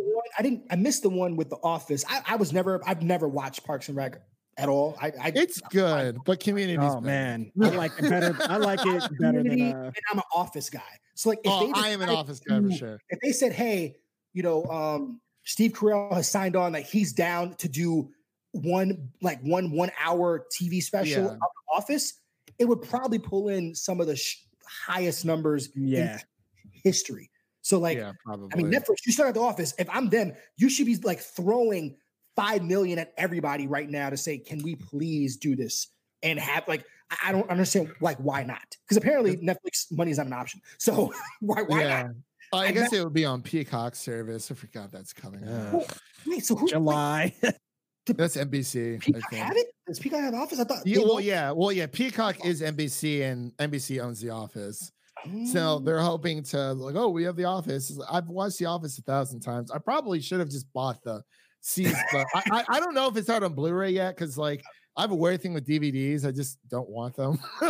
Do 0.41 0.49
the 0.49 0.55
one, 0.55 0.61
I 0.63 0.65
didn't. 0.67 0.67
I 0.71 0.75
missed 0.75 1.03
the 1.03 1.09
one 1.09 1.35
with 1.35 1.49
the 1.49 1.57
Office. 1.63 2.05
I, 2.07 2.21
I 2.27 2.35
was 2.35 2.53
never. 2.53 2.81
I've 2.85 3.01
never 3.03 3.27
watched 3.27 3.65
Parks 3.65 3.87
and 3.87 3.97
Rec 3.97 4.21
at 4.57 4.69
all. 4.69 4.97
I. 5.01 5.07
I 5.21 5.31
it's 5.35 5.61
good, 5.61 6.17
but 6.25 6.39
community. 6.39 6.77
Oh 6.79 7.01
man, 7.01 7.51
I 7.61 7.69
like 7.69 7.91
it 7.97 8.09
better. 8.09 8.37
I 8.41 8.57
like 8.57 8.85
it 8.85 9.03
better 9.19 9.43
than. 9.43 9.61
Uh... 9.61 9.85
And 9.85 10.03
I'm 10.11 10.17
an 10.17 10.23
Office 10.33 10.69
guy. 10.69 10.81
So 11.15 11.29
like, 11.29 11.39
if 11.43 11.51
Oh, 11.51 11.65
they 11.65 11.73
I 11.73 11.89
am 11.89 12.01
an 12.03 12.09
office 12.09 12.39
guy 12.39 12.61
for 12.61 12.71
sure. 12.71 12.99
if 13.09 13.19
they 13.21 13.31
said, 13.31 13.51
"Hey, 13.51 13.97
you 14.33 14.43
know, 14.43 14.63
um, 14.65 15.19
Steve 15.43 15.71
Carell 15.71 16.13
has 16.13 16.29
signed 16.29 16.55
on 16.55 16.73
that 16.73 16.83
he's 16.83 17.11
down 17.11 17.55
to 17.55 17.67
do 17.67 18.11
one 18.51 19.09
like 19.21 19.41
one 19.41 19.71
one 19.71 19.91
hour 19.99 20.45
TV 20.53 20.81
special 20.81 21.23
Yeah. 21.23 21.31
of 21.31 21.39
Office," 21.75 22.13
it 22.59 22.65
would 22.65 22.83
probably 22.83 23.17
pull 23.17 23.49
in 23.49 23.73
some 23.73 23.99
of 23.99 24.05
the 24.05 24.15
sh- 24.15 24.43
highest 24.63 25.25
numbers 25.25 25.69
yeah. 25.75 26.19
in 26.63 26.71
history. 26.83 27.31
So 27.67 27.79
like, 27.79 27.97
yeah, 27.97 28.13
probably. 28.23 28.47
I 28.53 28.55
mean, 28.55 28.71
Netflix, 28.71 29.05
you 29.05 29.11
start 29.11 29.27
at 29.27 29.35
The 29.35 29.41
Office. 29.41 29.73
If 29.77 29.89
I'm 29.89 30.07
them, 30.07 30.31
you 30.55 30.69
should 30.69 30.85
be 30.85 30.95
like 31.03 31.19
throwing 31.19 31.97
five 32.33 32.63
million 32.63 32.97
at 32.97 33.11
everybody 33.17 33.67
right 33.67 33.89
now 33.89 34.09
to 34.09 34.15
say, 34.15 34.37
"Can 34.37 34.63
we 34.63 34.75
please 34.75 35.35
do 35.35 35.53
this?" 35.53 35.89
And 36.23 36.39
have 36.39 36.65
like, 36.69 36.85
I- 37.11 37.17
I 37.27 37.31
don't 37.33 37.49
understand 37.49 37.91
like 37.99 38.19
why 38.19 38.43
not? 38.43 38.63
Because 38.85 38.95
apparently 38.95 39.35
Netflix 39.35 39.91
money 39.91 40.11
is 40.11 40.17
not 40.17 40.27
an 40.27 40.33
option. 40.33 40.61
So 40.77 41.13
why 41.41 41.63
why 41.63 41.81
yeah. 41.81 42.03
not? 42.03 42.11
Oh, 42.53 42.57
I 42.59 42.67
I 42.67 42.71
guess 42.71 42.93
it 42.93 43.03
would 43.03 43.13
be 43.13 43.25
on 43.25 43.41
Peacock 43.41 43.95
service. 43.95 44.49
I 44.49 44.55
forgot 44.55 44.89
that's 44.93 45.11
coming 45.11 45.43
out. 45.43 45.75
Uh, 45.75 45.83
Wait, 46.25 46.45
so 46.45 46.55
who? 46.55 46.67
Wait, 46.67 46.71
July. 46.71 47.35
That's 48.05 48.37
NBC. 48.37 48.95
I 48.95 48.99
Peacock 48.99 49.29
think. 49.29 49.43
have 49.43 49.57
it? 49.57 49.67
Does 49.85 49.99
Peacock 49.99 50.21
have 50.21 50.33
Office? 50.33 50.61
I 50.61 50.63
thought. 50.63 50.87
Yeah, 50.87 50.99
well, 50.99 51.19
yeah, 51.19 51.51
well, 51.51 51.73
yeah. 51.73 51.87
Peacock 51.87 52.45
is 52.45 52.61
NBC, 52.61 53.29
and 53.29 53.51
NBC 53.57 54.01
owns 54.01 54.21
The 54.21 54.29
Office. 54.29 54.93
So 55.25 55.79
Mm. 55.79 55.85
they're 55.85 55.99
hoping 56.01 56.43
to 56.43 56.73
like, 56.73 56.95
oh, 56.95 57.09
we 57.09 57.23
have 57.23 57.35
The 57.35 57.45
Office. 57.45 57.97
I've 58.09 58.27
watched 58.27 58.59
The 58.59 58.65
Office 58.65 58.97
a 58.97 59.01
thousand 59.01 59.39
times. 59.41 59.71
I 59.71 59.77
probably 59.79 60.21
should 60.21 60.39
have 60.39 60.49
just 60.49 60.71
bought 60.73 61.01
the 61.03 61.21
season, 61.61 61.99
but 62.13 62.25
I, 62.33 62.43
I, 62.51 62.63
I 62.69 62.79
don't 62.79 62.93
know 62.93 63.07
if 63.07 63.17
it's 63.17 63.29
out 63.29 63.43
on 63.43 63.53
Blu-ray 63.53 63.91
yet 63.91 64.15
because 64.15 64.37
like 64.37 64.61
I 64.95 65.01
have 65.01 65.11
a 65.11 65.15
weird 65.15 65.41
thing 65.41 65.53
with 65.53 65.67
DVDs. 65.67 66.25
I 66.25 66.31
just 66.31 66.57
don't 66.69 66.89
want 66.89 67.15
them. 67.15 67.37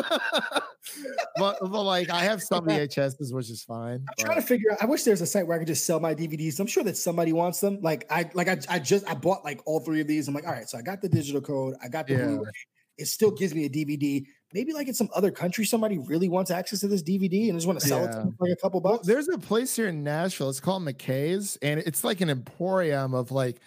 but, 1.38 1.58
but 1.62 1.84
like 1.84 2.10
I 2.10 2.24
have 2.24 2.42
some 2.42 2.66
VHSs, 2.68 3.34
which 3.34 3.50
is 3.50 3.64
fine. 3.64 4.06
I'm 4.08 4.26
trying 4.26 4.42
to 4.42 4.48
figure 4.48 4.72
out. 4.72 4.78
I 4.82 4.86
wish 4.86 5.04
there's 5.04 5.22
a 5.22 5.26
site 5.26 5.46
where 5.48 5.56
I 5.56 5.60
could 5.60 5.68
just 5.68 5.86
sell 5.86 6.00
my 6.00 6.16
DVDs. 6.16 6.60
I'm 6.60 6.68
sure 6.68 6.84
that 6.84 6.98
somebody 6.98 7.34
wants 7.34 7.60
them. 7.60 7.80
Like 7.82 8.06
I, 8.10 8.30
like 8.34 8.48
I, 8.48 8.58
I 8.70 8.80
just 8.80 9.08
I 9.10 9.14
bought 9.14 9.44
like 9.44 9.62
all 9.66 9.80
three 9.80 10.02
of 10.02 10.08
these. 10.08 10.28
I'm 10.28 10.34
like, 10.34 10.46
all 10.48 10.54
right, 10.54 10.68
so 10.70 10.78
I 10.78 10.82
got 10.82 11.02
the 11.02 11.10
digital 11.10 11.42
code. 11.42 11.76
I 11.84 11.88
got 11.90 12.08
the 12.08 12.14
Yeah. 12.14 12.26
Blu-ray. 12.28 12.52
It 12.98 13.06
still 13.08 13.32
gives 13.32 13.54
me 13.54 13.66
a 13.66 13.70
DVD. 13.70 14.26
Maybe 14.54 14.72
like 14.74 14.88
in 14.88 14.94
some 14.94 15.10
other 15.14 15.30
country, 15.32 15.66
somebody 15.66 15.98
really 15.98 16.30
wants 16.30 16.52
access 16.52 16.80
to 16.80 16.88
this 16.88 17.04
DVD 17.04 17.50
and 17.50 17.58
just 17.58 17.68
want 17.68 17.80
to 17.82 17.88
sell 17.88 18.06
it 18.06 18.12
to 18.14 18.32
for 18.38 18.48
like 18.48 18.54
a 18.54 18.56
couple 18.62 18.80
Well, 18.80 18.94
bucks. 18.94 19.08
there's 19.08 19.28
a 19.28 19.38
place 19.38 19.76
here 19.76 19.88
in 19.88 20.04
Nashville. 20.04 20.50
It's 20.50 20.60
called 20.62 20.84
McKay's, 20.84 21.58
and 21.62 21.82
it's 21.82 22.04
like 22.04 22.22
an 22.22 22.30
emporium 22.30 23.14
of 23.14 23.32
like, 23.32 23.58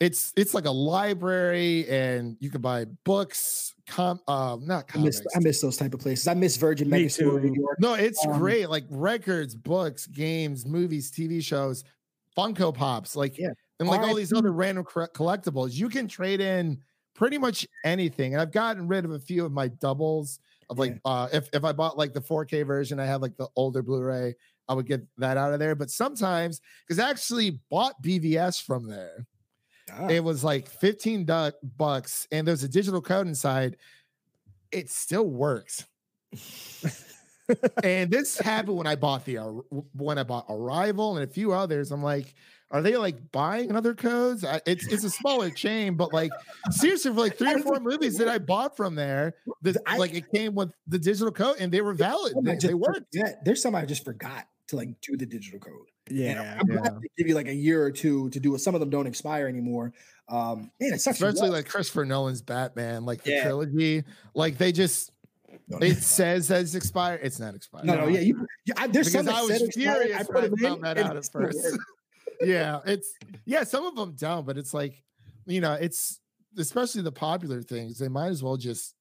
it's 0.00 0.32
it's 0.36 0.52
like 0.52 0.64
a 0.66 0.70
library, 0.70 1.88
and 1.88 2.36
you 2.40 2.50
can 2.50 2.60
buy 2.60 2.84
books. 3.04 3.72
Com, 3.88 4.18
uh, 4.26 4.56
not 4.60 4.86
I 4.88 4.92
comics. 4.94 5.20
miss 5.20 5.36
I 5.36 5.38
miss 5.38 5.60
those 5.60 5.76
type 5.76 5.94
of 5.94 6.00
places. 6.00 6.26
I 6.26 6.34
miss 6.34 6.56
Virgin 6.56 6.90
Me 6.90 7.04
Megastore 7.04 7.36
in 7.44 7.52
New. 7.52 7.60
York. 7.60 7.78
no, 7.78 7.94
it's 7.94 8.26
um, 8.26 8.36
great. 8.36 8.68
Like 8.68 8.84
records, 8.90 9.54
books, 9.54 10.08
games, 10.08 10.66
movies, 10.66 11.12
TV 11.12 11.40
shows, 11.40 11.84
Funko 12.36 12.74
Pops, 12.74 13.14
like 13.14 13.38
Yeah. 13.38 13.50
and 13.78 13.88
like 13.88 14.00
all 14.00 14.14
these 14.16 14.32
RIP. 14.32 14.38
other 14.38 14.50
random 14.52 14.82
cor- 14.84 15.08
collectibles. 15.14 15.72
You 15.74 15.88
can 15.88 16.08
trade 16.08 16.40
in 16.40 16.80
pretty 17.16 17.38
much 17.38 17.66
anything. 17.84 18.34
And 18.34 18.40
I've 18.40 18.52
gotten 18.52 18.86
rid 18.86 19.04
of 19.04 19.10
a 19.12 19.18
few 19.18 19.44
of 19.44 19.52
my 19.52 19.68
doubles 19.68 20.38
of 20.68 20.78
like 20.78 21.00
uh 21.04 21.28
if 21.32 21.48
if 21.52 21.64
I 21.64 21.72
bought 21.72 21.96
like 21.96 22.12
the 22.12 22.20
4K 22.20 22.66
version, 22.66 22.98
I 23.00 23.06
have 23.06 23.22
like 23.22 23.36
the 23.36 23.48
older 23.56 23.82
Blu-ray. 23.82 24.34
I 24.68 24.74
would 24.74 24.86
get 24.86 25.02
that 25.18 25.36
out 25.36 25.52
of 25.52 25.60
there. 25.60 25.74
But 25.76 25.90
sometimes, 25.90 26.60
because 26.86 26.98
I 26.98 27.08
actually 27.08 27.60
bought 27.70 28.02
BVS 28.02 28.60
from 28.62 28.88
there, 28.88 29.26
Ah, 29.92 30.08
it 30.08 30.22
was 30.22 30.42
like 30.42 30.68
15 30.68 31.24
du- 31.24 31.52
bucks, 31.76 32.26
and 32.32 32.46
there's 32.46 32.64
a 32.64 32.68
digital 32.68 33.00
code 33.00 33.28
inside. 33.28 33.76
It 34.72 34.90
still 34.90 35.28
works. 35.28 35.86
and 37.84 38.10
this 38.10 38.38
happened 38.38 38.76
when 38.76 38.86
I 38.88 38.96
bought 38.96 39.24
the 39.24 39.36
when 39.94 40.18
I 40.18 40.24
bought 40.24 40.46
Arrival 40.48 41.16
and 41.16 41.24
a 41.24 41.32
few 41.32 41.52
others. 41.52 41.92
I'm 41.92 42.02
like, 42.02 42.34
are 42.70 42.82
they 42.82 42.96
like 42.96 43.30
buying 43.32 43.74
other 43.76 43.94
codes? 43.94 44.44
I, 44.44 44.60
it's 44.66 44.86
it's 44.88 45.04
a 45.04 45.10
smaller 45.10 45.50
chain, 45.50 45.94
but 45.94 46.12
like 46.12 46.30
seriously, 46.70 47.12
for 47.12 47.20
like 47.20 47.38
three 47.38 47.54
or 47.54 47.58
four 47.60 47.78
movies 47.80 48.18
that 48.18 48.28
I 48.28 48.38
bought 48.38 48.76
from 48.76 48.94
there, 48.94 49.34
the, 49.62 49.80
I- 49.86 49.98
like 49.98 50.14
it 50.14 50.30
came 50.32 50.54
with 50.54 50.72
the 50.86 50.98
digital 50.98 51.30
code 51.32 51.56
and 51.60 51.70
they 51.70 51.80
were 51.80 51.94
valid. 51.94 52.34
They, 52.42 52.52
just 52.54 52.66
they 52.66 52.74
worked. 52.74 53.14
forget- 53.14 53.44
There's 53.44 53.62
some 53.62 53.74
I 53.74 53.84
just 53.84 54.04
forgot 54.04 54.46
to 54.68 54.76
like 54.76 55.00
do 55.00 55.16
the 55.16 55.26
digital 55.26 55.60
code. 55.60 55.86
Yeah. 56.10 56.56
I'm 56.60 56.66
glad 56.66 57.00
they 57.00 57.08
give 57.18 57.28
you 57.28 57.34
like 57.34 57.48
a 57.48 57.54
year 57.54 57.82
or 57.84 57.90
two 57.90 58.30
to 58.30 58.40
do 58.40 58.54
it. 58.54 58.58
Some 58.60 58.74
of 58.74 58.80
them 58.80 58.90
don't 58.90 59.06
expire 59.06 59.46
anymore. 59.48 59.92
Um, 60.28 60.70
man, 60.80 60.94
it 60.94 61.00
sucks. 61.00 61.20
Especially 61.20 61.50
like 61.50 61.68
Christopher 61.68 62.04
Nolan's 62.04 62.42
Batman, 62.42 63.04
like 63.04 63.22
the 63.22 63.30
Yeah. 63.32 63.42
trilogy. 63.44 64.02
Like 64.34 64.58
they 64.58 64.72
just 64.72 65.12
No, 65.68 65.78
it 65.78 65.96
says 65.98 66.48
that 66.48 66.62
it's 66.62 66.74
expired. 66.74 67.20
It's 67.22 67.38
not 67.40 67.54
expired. 67.54 67.86
no, 67.86 67.94
no, 67.94 68.06
yeah, 68.08 68.20
you, 68.20 68.46
yeah 68.66 68.74
I, 68.76 68.86
there's 68.88 69.08
because 69.12 69.26
some 69.26 69.34
I 69.34 69.42
was 69.42 69.68
furious 69.74 70.14
I 70.14 70.32
when 70.32 70.50
put 70.50 70.58
I 70.60 70.62
found 70.62 70.76
in, 70.76 70.80
that 70.82 70.98
out 70.98 71.16
at 71.16 71.28
first. 71.32 71.58
yeah, 72.42 72.80
it's 72.86 73.14
yeah, 73.44 73.64
some 73.64 73.84
of 73.86 73.94
them 73.96 74.14
don't, 74.16 74.46
but 74.46 74.58
it's 74.58 74.74
like 74.74 75.02
you 75.46 75.60
know, 75.60 75.74
it's 75.74 76.20
especially 76.58 77.02
the 77.02 77.12
popular 77.12 77.62
things. 77.62 77.98
They 77.98 78.08
might 78.08 78.28
as 78.28 78.42
well 78.42 78.56
just 78.56 78.94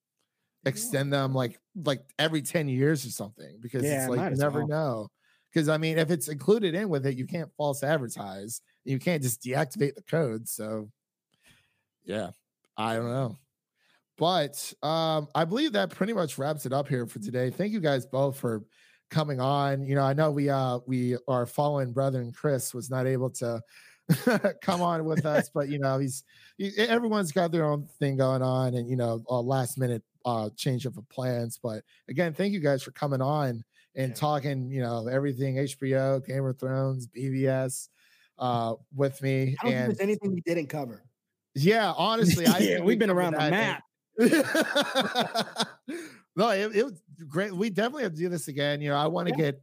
extend 0.66 1.14
them 1.14 1.34
like 1.34 1.60
like 1.76 2.02
every 2.18 2.42
10 2.42 2.68
years 2.68 3.06
or 3.06 3.12
something 3.12 3.60
because 3.62 3.84
Yeah, 3.84 4.08
it's 4.08 4.18
like 4.18 4.32
you 4.32 4.38
never 4.38 4.60
well. 4.60 4.68
know. 4.68 5.08
Because 5.52 5.70
I 5.70 5.78
mean, 5.78 5.98
if 5.98 6.12
it's 6.12 6.28
included 6.28 6.76
in 6.76 6.90
with 6.90 7.06
it, 7.06 7.16
you 7.16 7.26
can't 7.26 7.52
false 7.56 7.84
advertise. 7.84 8.62
You 8.84 9.00
can't 9.00 9.24
just 9.24 9.42
deactivate 9.42 9.96
the 9.96 10.04
code. 10.04 10.48
So 10.50 10.90
yeah, 12.04 12.32
I 12.78 12.96
don't 12.96 13.10
know. 13.10 13.38
But 14.18 14.74
um, 14.82 15.28
I 15.36 15.46
believe 15.46 15.74
that 15.74 15.90
pretty 15.90 16.14
much 16.14 16.38
wraps 16.38 16.66
it 16.66 16.74
up 16.74 16.88
here 16.88 17.06
for 17.06 17.20
today. 17.20 17.50
Thank 17.50 17.74
you 17.74 17.80
guys 17.82 18.06
both 18.06 18.38
for 18.38 18.64
coming 19.10 19.40
on. 19.40 19.86
You 19.86 19.96
know, 19.96 20.04
I 20.04 20.14
know 20.14 20.32
we 20.32 20.50
uh 20.50 20.80
we 20.88 21.18
our 21.28 21.46
fallen 21.46 21.94
brethren 21.94 22.32
Chris 22.32 22.74
was 22.74 22.90
not 22.90 23.08
able 23.08 23.30
to 23.32 23.62
come 24.62 24.82
on 24.82 25.06
with 25.06 25.26
us, 25.26 25.50
but 25.50 25.70
you 25.70 25.80
know, 25.80 25.98
he's 26.00 26.24
he, 26.58 26.76
everyone's 26.78 27.32
got 27.32 27.52
their 27.52 27.66
own 27.66 27.88
thing 28.00 28.18
going 28.18 28.42
on 28.42 28.76
and 28.76 28.90
you 28.90 28.96
know, 28.96 29.24
a 29.30 29.36
last 29.42 29.78
minute 29.78 30.04
uh 30.26 30.50
change 30.56 30.86
of 30.86 30.98
plans. 31.10 31.60
But 31.62 31.84
again, 32.10 32.34
thank 32.34 32.54
you 32.54 32.60
guys 32.60 32.84
for 32.84 32.92
coming 32.92 33.22
on 33.22 33.64
and 33.96 34.10
Yeah. 34.10 34.16
talking, 34.16 34.70
you 34.72 34.82
know, 34.82 35.08
everything 35.08 35.56
HBO, 35.58 36.20
Game 36.26 36.46
of 36.46 36.60
Thrones, 36.60 37.08
BVS 37.08 37.90
uh 38.38 38.76
with 38.94 39.22
me. 39.22 39.56
I 39.60 39.64
don't 39.64 39.74
and 39.74 39.78
think 39.78 39.88
there's 39.88 40.00
anything 40.00 40.34
we 40.34 40.42
didn't 40.42 40.68
cover. 40.68 41.04
yeah, 41.56 41.94
honestly, 41.96 42.48
I 42.48 42.60
yeah, 42.60 42.80
we've 42.82 43.00
been 43.00 43.10
around 43.10 43.36
the 43.36 43.44
map. 43.44 43.84
No, 46.36 46.50
it, 46.50 46.76
it 46.76 46.84
was 46.84 47.02
great. 47.28 47.54
We 47.54 47.70
definitely 47.70 48.04
have 48.04 48.14
to 48.14 48.20
do 48.20 48.30
this 48.30 48.48
again. 48.48 48.82
You 48.82 48.90
know, 48.90 48.98
I 48.98 49.08
want 49.08 49.28
to 49.30 49.36
get 49.36 49.62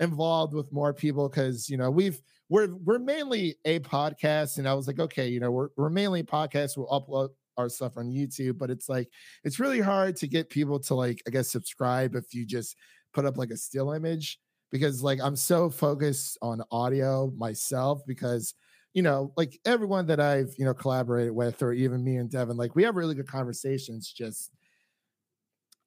involved 0.00 0.54
with 0.54 0.72
more 0.72 0.92
people 0.94 1.28
because 1.28 1.68
you 1.68 1.76
know 1.76 1.90
we've 1.90 2.20
we're 2.48 2.74
we're 2.84 2.98
mainly 2.98 3.56
a 3.64 3.80
podcast, 3.80 4.58
and 4.58 4.68
I 4.68 4.74
was 4.74 4.86
like, 4.86 4.98
okay, 4.98 5.28
you 5.28 5.40
know, 5.40 5.50
we're 5.50 5.68
we're 5.76 5.90
mainly 5.90 6.20
a 6.20 6.24
podcast. 6.24 6.76
We'll 6.76 6.88
upload 6.88 7.30
our 7.56 7.68
stuff 7.68 7.96
on 7.96 8.10
YouTube, 8.10 8.58
but 8.58 8.70
it's 8.70 8.88
like 8.88 9.08
it's 9.44 9.60
really 9.60 9.80
hard 9.80 10.16
to 10.16 10.28
get 10.28 10.50
people 10.50 10.78
to 10.80 10.94
like 10.94 11.22
I 11.26 11.30
guess 11.30 11.50
subscribe 11.50 12.14
if 12.14 12.34
you 12.34 12.46
just 12.46 12.76
put 13.12 13.24
up 13.24 13.36
like 13.36 13.50
a 13.50 13.56
still 13.56 13.92
image 13.92 14.38
because 14.70 15.02
like 15.02 15.20
I'm 15.22 15.36
so 15.36 15.70
focused 15.70 16.38
on 16.42 16.62
audio 16.70 17.32
myself 17.36 18.02
because 18.06 18.54
you 18.94 19.02
know, 19.02 19.32
like 19.36 19.58
everyone 19.64 20.06
that 20.06 20.18
I've, 20.18 20.54
you 20.58 20.64
know, 20.64 20.74
collaborated 20.74 21.32
with, 21.32 21.62
or 21.62 21.72
even 21.72 22.02
me 22.02 22.16
and 22.16 22.30
Devin, 22.30 22.56
like 22.56 22.74
we 22.74 22.82
have 22.84 22.96
really 22.96 23.14
good 23.14 23.28
conversations. 23.28 24.10
Just, 24.10 24.50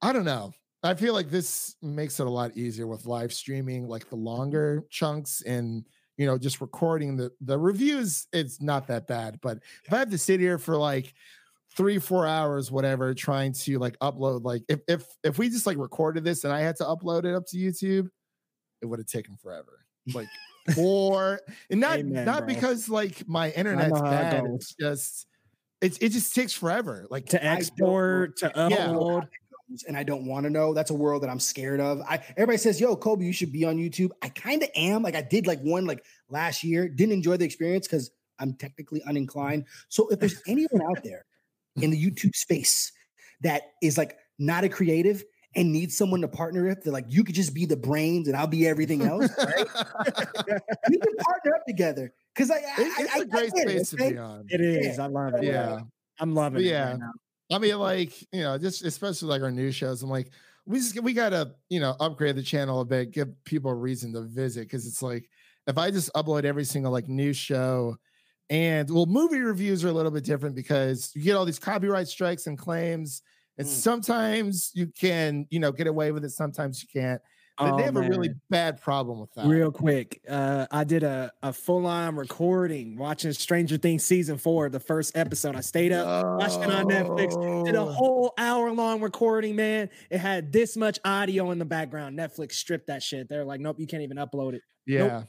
I 0.02 0.12
don't 0.12 0.24
know. 0.24 0.52
I 0.82 0.94
feel 0.94 1.14
like 1.14 1.30
this 1.30 1.76
makes 1.80 2.18
it 2.18 2.26
a 2.26 2.30
lot 2.30 2.56
easier 2.56 2.86
with 2.88 3.06
live 3.06 3.32
streaming, 3.32 3.86
like 3.86 4.10
the 4.10 4.16
mm-hmm. 4.16 4.26
longer 4.26 4.84
chunks 4.90 5.42
and, 5.42 5.86
you 6.16 6.26
know, 6.26 6.36
just 6.36 6.60
recording 6.60 7.16
the 7.16 7.30
the 7.40 7.58
reviews. 7.58 8.26
It's 8.32 8.60
not 8.60 8.88
that 8.88 9.06
bad, 9.06 9.38
but 9.40 9.58
if 9.84 9.92
I 9.92 9.98
have 9.98 10.10
to 10.10 10.18
sit 10.18 10.40
here 10.40 10.58
for 10.58 10.76
like 10.76 11.14
three, 11.76 11.98
four 11.98 12.26
hours, 12.26 12.70
whatever, 12.70 13.14
trying 13.14 13.52
to 13.52 13.78
like 13.78 13.98
upload, 14.00 14.44
like 14.44 14.62
if 14.68 14.80
if 14.88 15.06
if 15.22 15.38
we 15.38 15.48
just 15.48 15.66
like 15.66 15.78
recorded 15.78 16.24
this 16.24 16.44
and 16.44 16.52
I 16.52 16.60
had 16.60 16.76
to 16.76 16.84
upload 16.84 17.24
it 17.24 17.34
up 17.34 17.46
to 17.48 17.56
YouTube, 17.56 18.08
it 18.82 18.86
would 18.86 18.98
have 18.98 19.06
taken 19.06 19.36
forever. 19.36 19.86
Like 20.12 20.28
or 20.76 21.40
and 21.70 21.80
not 21.80 21.98
Amen, 21.98 22.24
not 22.24 22.46
bro. 22.46 22.54
because 22.54 22.88
like 22.88 23.26
my 23.28 23.50
internet's 23.52 24.00
bad. 24.00 24.44
It's 24.54 24.74
just 24.74 25.26
it's 25.80 25.98
it 25.98 26.10
just 26.10 26.34
takes 26.34 26.52
forever. 26.52 27.06
Like 27.10 27.26
To 27.26 27.44
export, 27.44 28.36
to 28.38 28.50
upload. 28.50 29.22
Yeah. 29.22 29.28
Upload. 29.72 29.88
and 29.88 29.96
I 29.96 30.02
don't 30.02 30.26
want 30.26 30.44
to 30.44 30.50
know. 30.50 30.74
That's 30.74 30.90
a 30.90 30.94
world 30.94 31.22
that 31.22 31.30
I'm 31.30 31.40
scared 31.40 31.80
of. 31.80 32.00
I 32.02 32.16
everybody 32.36 32.58
says, 32.58 32.80
"Yo, 32.80 32.96
Kolby, 32.96 33.24
you 33.24 33.32
should 33.32 33.52
be 33.52 33.64
on 33.64 33.76
YouTube." 33.76 34.10
I 34.22 34.28
kind 34.28 34.62
of 34.62 34.68
am. 34.74 35.02
Like 35.02 35.14
I 35.14 35.22
did 35.22 35.46
like 35.46 35.60
one 35.60 35.86
like 35.86 36.04
last 36.28 36.64
year. 36.64 36.88
Didn't 36.88 37.12
enjoy 37.12 37.36
the 37.36 37.44
experience 37.44 37.86
because 37.86 38.10
I'm 38.38 38.54
technically 38.54 39.02
uninclined. 39.08 39.64
So 39.88 40.08
if 40.08 40.20
there's 40.20 40.40
anyone 40.46 40.82
out 40.82 41.02
there 41.04 41.24
in 41.76 41.90
the 41.90 42.02
YouTube 42.10 42.34
space 42.34 42.92
that 43.42 43.62
is 43.82 43.96
like 43.98 44.16
not 44.38 44.64
a 44.64 44.68
creative 44.68 45.24
and 45.54 45.70
needs 45.70 45.96
someone 45.96 46.22
to 46.22 46.28
partner 46.28 46.64
with, 46.64 46.82
they're 46.82 46.92
like, 46.92 47.04
you 47.08 47.24
could 47.24 47.34
just 47.34 47.54
be 47.54 47.66
the 47.66 47.76
brains 47.76 48.26
and 48.26 48.36
I'll 48.36 48.46
be 48.46 48.66
everything 48.66 49.02
else. 49.02 49.28
Right? 49.38 49.66
we 50.88 50.98
can 50.98 51.16
partner 51.18 51.54
up 51.56 51.66
together. 51.66 52.12
Because 52.34 52.50
I, 52.50 52.54
I, 52.56 52.60
it's 52.78 53.14
I, 53.14 53.18
a 53.18 53.24
great 53.26 53.52
I 53.54 53.56
get 53.58 53.70
it, 53.70 53.86
space 53.86 53.94
okay? 53.94 54.08
to 54.08 54.14
be 54.14 54.18
on. 54.18 54.46
It 54.48 54.60
is. 54.60 54.98
I 54.98 55.06
love 55.06 55.34
it. 55.34 55.44
Yeah. 55.44 55.80
I'm 56.18 56.34
loving 56.34 56.54
But 56.58 56.62
it. 56.62 56.68
yeah. 56.68 56.90
right 56.90 56.98
now. 56.98 57.12
I 57.50 57.58
mean, 57.58 57.76
like, 57.78 58.20
you 58.32 58.40
know, 58.42 58.56
just 58.58 58.82
especially 58.84 59.28
like 59.28 59.42
our 59.42 59.50
news 59.50 59.74
shows. 59.74 60.02
I'm 60.02 60.10
like, 60.10 60.32
we 60.64 60.78
just 60.78 60.98
we 61.02 61.12
gotta, 61.12 61.54
you 61.68 61.80
know, 61.80 61.96
upgrade 62.00 62.36
the 62.36 62.42
channel 62.42 62.80
a 62.80 62.84
bit, 62.84 63.10
give 63.10 63.28
people 63.44 63.70
a 63.70 63.74
reason 63.74 64.12
to 64.14 64.22
visit. 64.22 64.70
Cause 64.70 64.86
it's 64.86 65.02
like 65.02 65.28
if 65.66 65.76
I 65.76 65.90
just 65.90 66.12
upload 66.14 66.44
every 66.44 66.64
single 66.64 66.92
like 66.92 67.08
news 67.08 67.36
show 67.36 67.96
and 68.50 68.90
well, 68.90 69.06
movie 69.06 69.40
reviews 69.40 69.84
are 69.84 69.88
a 69.88 69.92
little 69.92 70.10
bit 70.10 70.24
different 70.24 70.54
because 70.56 71.12
you 71.14 71.22
get 71.22 71.36
all 71.36 71.44
these 71.44 71.58
copyright 71.58 72.08
strikes 72.08 72.46
and 72.46 72.58
claims. 72.58 73.22
And 73.58 73.66
Mm. 73.66 73.68
sometimes 73.68 74.70
you 74.74 74.86
can, 74.88 75.46
you 75.50 75.60
know, 75.60 75.72
get 75.72 75.86
away 75.86 76.10
with 76.12 76.24
it, 76.24 76.30
sometimes 76.30 76.82
you 76.82 76.88
can't. 76.92 77.20
But 77.58 77.76
they 77.76 77.82
Oh, 77.82 77.84
have 77.86 77.96
a 77.96 78.00
really 78.00 78.30
bad 78.50 78.80
problem 78.80 79.20
with 79.20 79.32
that. 79.34 79.46
Real 79.46 79.70
quick, 79.70 80.20
uh, 80.28 80.66
I 80.70 80.84
did 80.84 81.02
a, 81.02 81.30
a 81.42 81.52
full 81.52 81.86
on 81.86 82.16
recording 82.16 82.96
watching 82.96 83.32
Stranger 83.32 83.76
Things 83.76 84.04
season 84.04 84.38
four, 84.38 84.68
the 84.70 84.80
first 84.80 85.16
episode. 85.16 85.54
I 85.54 85.60
stayed 85.60 85.92
up, 85.92 86.38
watched 86.38 86.58
it 86.60 86.70
on 86.70 86.86
Netflix, 86.86 87.64
did 87.66 87.74
a 87.74 87.84
whole 87.84 88.32
hour 88.38 88.70
long 88.72 89.00
recording, 89.02 89.54
man. 89.54 89.90
It 90.10 90.18
had 90.18 90.50
this 90.52 90.76
much 90.76 90.98
audio 91.04 91.50
in 91.50 91.58
the 91.58 91.64
background. 91.66 92.18
Netflix 92.18 92.52
stripped 92.52 92.86
that 92.86 93.02
shit. 93.02 93.28
They're 93.28 93.44
like, 93.44 93.60
nope, 93.60 93.76
you 93.78 93.86
can't 93.86 94.02
even 94.02 94.16
upload 94.16 94.54
it. 94.54 94.62
Yeah. 94.86 95.24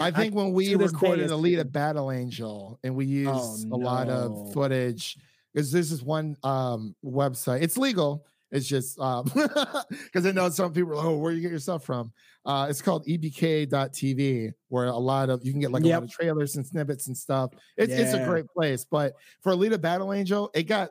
I 0.00 0.08
I- 0.08 0.10
think 0.10 0.34
when 0.34 0.52
we 0.52 0.70
to 0.72 0.78
this 0.78 0.90
day, 0.90 0.98
recorded 0.98 1.30
Alita 1.30 1.52
still- 1.60 1.64
Battle 1.70 2.10
Angel 2.10 2.80
and 2.82 2.96
we 2.96 3.06
used 3.06 3.32
Oh, 3.70 3.76
a 3.76 3.78
lot 3.78 4.08
of 4.08 4.52
footage, 4.52 5.16
because 5.52 5.70
this 5.70 5.92
is 5.92 6.02
one 6.02 6.36
um 6.42 6.96
website. 7.04 7.62
It's 7.62 7.78
legal. 7.78 8.26
It's 8.54 8.68
just 8.68 9.00
um 9.00 9.24
because 9.34 10.24
I 10.24 10.30
know 10.30 10.48
some 10.48 10.72
people 10.72 10.92
are 10.92 10.94
like, 10.94 11.04
oh, 11.04 11.16
where 11.18 11.32
you 11.32 11.40
get 11.40 11.50
your 11.50 11.58
stuff 11.58 11.84
from? 11.84 12.12
Uh 12.46 12.68
it's 12.70 12.80
called 12.80 13.04
epk.tv, 13.06 14.52
where 14.68 14.86
a 14.86 14.96
lot 14.96 15.28
of 15.28 15.44
you 15.44 15.50
can 15.50 15.60
get 15.60 15.72
like 15.72 15.82
a 15.82 15.88
lot 15.88 16.04
of 16.04 16.10
trailers 16.10 16.54
and 16.54 16.64
snippets 16.64 17.08
and 17.08 17.16
stuff. 17.16 17.50
It's 17.76 17.92
it's 17.92 18.14
a 18.14 18.24
great 18.24 18.46
place. 18.46 18.86
But 18.88 19.14
for 19.42 19.52
Alita 19.52 19.80
Battle 19.80 20.12
Angel, 20.12 20.50
it 20.54 20.62
got 20.62 20.90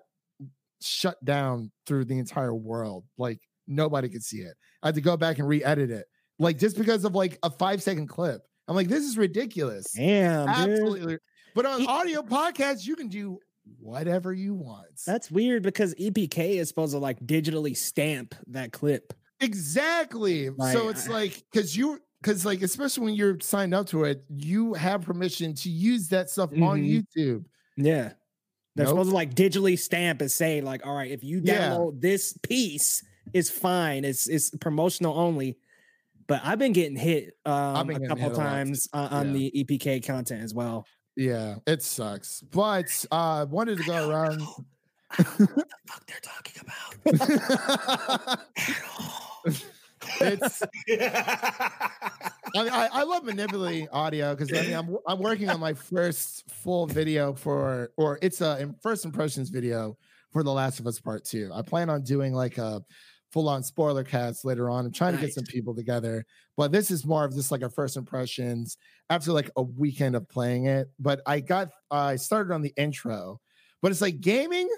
shut 0.82 1.24
down 1.24 1.72
through 1.88 2.04
the 2.04 2.20
entire 2.20 2.54
world. 2.54 3.06
Like 3.18 3.40
nobody 3.66 4.10
could 4.10 4.24
see 4.24 4.40
it. 4.40 4.56
I 4.84 4.88
had 4.88 4.96
to 4.96 5.02
go 5.02 5.16
back 5.16 5.40
and 5.40 5.48
re-edit 5.48 5.90
it. 5.90 6.06
Like 6.40 6.60
just 6.60 6.78
because 6.78 7.06
of 7.06 7.16
like 7.16 7.40
a 7.44 7.50
five 7.50 7.82
second 7.82 8.08
clip. 8.08 8.42
I'm 8.68 8.76
like, 8.76 8.90
this 8.90 9.04
is 9.04 9.18
ridiculous. 9.18 9.94
Damn, 9.94 10.48
dude. 10.48 10.80
Absolutely. 10.80 11.18
But 11.56 11.66
on 11.66 11.86
audio 11.88 12.24
podcasts, 12.24 12.86
you 12.86 12.98
can 12.98 13.08
do 13.08 13.40
whatever 13.80 14.34
you 14.34 14.54
want. 14.54 14.88
That's 15.06 15.30
weird 15.32 15.64
because 15.64 15.94
EPK 15.96 16.56
is 16.60 16.68
supposed 16.68 16.94
to 16.94 17.00
like 17.00 17.20
digitally 17.26 17.76
stamp 17.76 18.36
that 18.48 18.72
clip. 18.72 19.14
exactly. 19.40 20.50
Like, 20.50 20.74
so 20.76 20.90
it's 20.90 21.08
I- 21.10 21.12
like 21.14 21.44
because 21.52 21.76
you 21.76 22.00
because 22.22 22.46
like 22.46 22.62
especially 22.62 23.06
when 23.06 23.16
you're 23.16 23.40
signed 23.42 23.74
up 23.74 23.88
to 23.88 24.06
it, 24.06 24.24
you 24.30 24.74
have 24.74 25.02
permission 25.02 25.54
to 25.56 25.70
use 25.70 26.08
that 26.10 26.30
stuff 26.30 26.52
on 26.54 26.82
Mhm. 26.84 27.06
YouTube. 27.18 27.46
Yeah. 27.78 28.14
They're 28.76 28.86
Nope. 28.86 28.92
supposed 28.94 29.10
to 29.10 29.16
like 29.16 29.36
digitally 29.36 29.78
stamp 29.78 30.22
and 30.22 30.32
say, 30.32 30.62
like, 30.62 30.86
all 30.86 30.96
right, 30.96 31.12
if 31.12 31.24
you 31.24 31.42
Yeah. 31.44 31.70
download 31.72 32.02
this 32.02 32.36
piece, 32.42 33.04
it's 33.34 33.50
fine. 33.50 34.04
It's 34.06 34.28
it's 34.28 34.50
promotional 34.52 35.18
only. 35.18 35.58
But 36.28 36.40
I've 36.44 36.58
been 36.60 36.72
getting 36.72 36.96
hit 36.98 37.38
um, 37.46 37.88
been 37.88 38.04
a 38.04 38.08
couple 38.08 38.24
hit 38.24 38.32
a 38.32 38.36
times 38.36 38.88
uh, 38.94 39.10
on 39.12 39.28
Yeah. 39.28 39.34
the 39.34 39.52
EPK 39.64 40.00
content 40.06 40.42
as 40.44 40.54
well. 40.54 40.86
Yeah, 41.16 41.56
it 41.68 41.84
sucks. 41.84 42.42
But 42.42 43.06
uh 43.12 43.46
wanted 43.50 43.78
to 43.78 43.84
go 43.84 44.10
around. 44.10 44.42
I 45.12 45.24
don't 45.24 45.40
know 45.40 45.46
what 45.54 45.70
the 45.70 45.76
fuck 45.88 46.08
they're 46.08 46.20
talking 46.22 46.62
about 46.64 48.40
at 48.66 48.84
all. 49.00 49.54
It's 50.20 50.64
I, 52.56 52.68
I, 52.68 52.90
I 52.92 53.04
love 53.04 53.24
manipulating 53.24 53.90
audio 53.90 54.36
because 54.36 54.52
I 54.54 54.62
mean 54.64 54.74
I'm 54.74 54.98
I'm 55.08 55.20
working 55.20 55.50
on 55.50 55.60
my 55.60 55.74
first 55.74 56.50
full 56.50 56.86
video 56.88 57.34
for 57.34 57.92
or 57.98 58.20
it's 58.22 58.42
a 58.42 58.74
first 58.82 59.06
impressions 59.06 59.50
video 59.50 59.98
for 60.32 60.44
The 60.44 60.52
Last 60.52 60.80
of 60.80 60.88
Us 60.88 61.00
Part 61.00 61.26
Two. 61.26 61.52
I 61.54 61.62
plan 61.62 61.90
on 61.90 62.02
doing 62.04 62.34
like 62.34 62.58
a 62.58 62.84
full 63.34 63.50
on 63.50 63.64
spoiler 63.64 64.04
cast 64.04 64.46
later 64.46 64.70
on. 64.70 64.86
I'm 64.86 64.92
trying 64.92 65.14
nice. 65.14 65.22
to 65.22 65.28
get 65.28 65.36
some 65.36 65.46
people 65.46 65.76
together, 65.76 66.24
but 66.56 66.72
this 66.72 66.92
is 66.92 67.06
more 67.06 67.26
of 67.26 67.34
just 67.34 67.52
like 67.52 67.64
a 67.64 67.70
first 67.70 67.98
impressions 67.98 68.78
after 69.10 69.34
like 69.34 69.50
a 69.58 69.64
weekend 69.64 70.16
of 70.16 70.30
playing 70.30 70.68
it. 70.68 70.88
But 71.00 71.22
I 71.26 71.40
got 71.40 71.70
I 71.92 72.16
started 72.16 72.54
on 72.54 72.62
the 72.62 72.74
intro, 72.78 73.42
but 73.82 73.92
it's 73.92 74.02
like 74.02 74.22
gaming, 74.22 74.70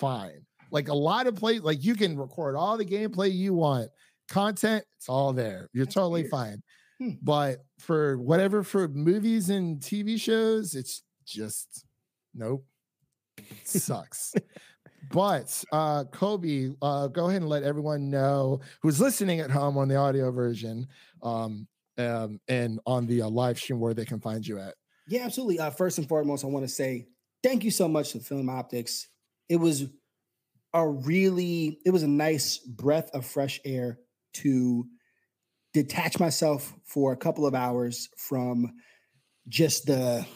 fine. 0.00 0.44
Like 0.72 0.88
a 0.88 0.94
lot 0.94 1.26
of 1.26 1.36
play, 1.36 1.60
like 1.60 1.82
you 1.82 1.94
can 1.94 2.18
record 2.18 2.56
all 2.56 2.76
the 2.76 2.84
gameplay 2.84 3.32
you 3.32 3.54
want 3.54 3.90
content, 4.30 4.84
it's 4.96 5.08
all 5.08 5.32
there. 5.32 5.68
You're 5.72 5.84
That's 5.84 5.94
totally 5.94 6.22
weird. 6.22 6.30
fine. 6.30 6.62
Hmm. 6.98 7.10
But 7.22 7.58
for 7.78 8.18
whatever 8.18 8.62
for 8.62 8.88
movies 8.88 9.50
and 9.50 9.80
TV 9.80 10.18
shows, 10.18 10.74
it's 10.74 11.02
just 11.26 11.84
nope. 12.34 12.64
sucks. 13.64 14.34
But 15.10 15.64
uh 15.72 16.04
Kolby, 16.04 16.76
uh 16.82 17.08
go 17.08 17.28
ahead 17.28 17.42
and 17.42 17.48
let 17.48 17.62
everyone 17.62 18.10
know 18.10 18.60
who's 18.82 19.00
listening 19.00 19.40
at 19.40 19.50
home 19.50 19.78
on 19.78 19.88
the 19.88 19.96
audio 19.96 20.30
version 20.30 20.86
um, 21.22 21.66
um 21.98 22.40
and 22.48 22.80
on 22.86 23.06
the 23.06 23.22
uh, 23.22 23.28
live 23.28 23.58
stream 23.58 23.80
where 23.80 23.94
they 23.94 24.04
can 24.04 24.20
find 24.20 24.46
you 24.46 24.58
at. 24.58 24.74
Yeah, 25.08 25.24
absolutely. 25.24 25.58
Uh 25.58 25.70
first 25.70 25.98
and 25.98 26.08
foremost, 26.08 26.44
I 26.44 26.48
want 26.48 26.64
to 26.64 26.72
say 26.72 27.08
thank 27.42 27.64
you 27.64 27.70
so 27.70 27.88
much 27.88 28.12
to 28.12 28.18
FilmOptix. 28.18 29.06
It 29.48 29.56
was 29.56 29.86
a 30.72 30.88
really 30.88 31.80
it 31.84 31.90
was 31.90 32.02
a 32.02 32.08
nice 32.08 32.58
breath 32.58 33.10
of 33.12 33.26
fresh 33.26 33.60
air 33.64 33.98
to 34.32 34.86
detach 35.72 36.18
myself 36.18 36.74
for 36.84 37.12
a 37.12 37.16
couple 37.16 37.46
of 37.46 37.54
hours 37.54 38.08
from 38.16 38.72
just 39.48 39.86
the 39.86 40.26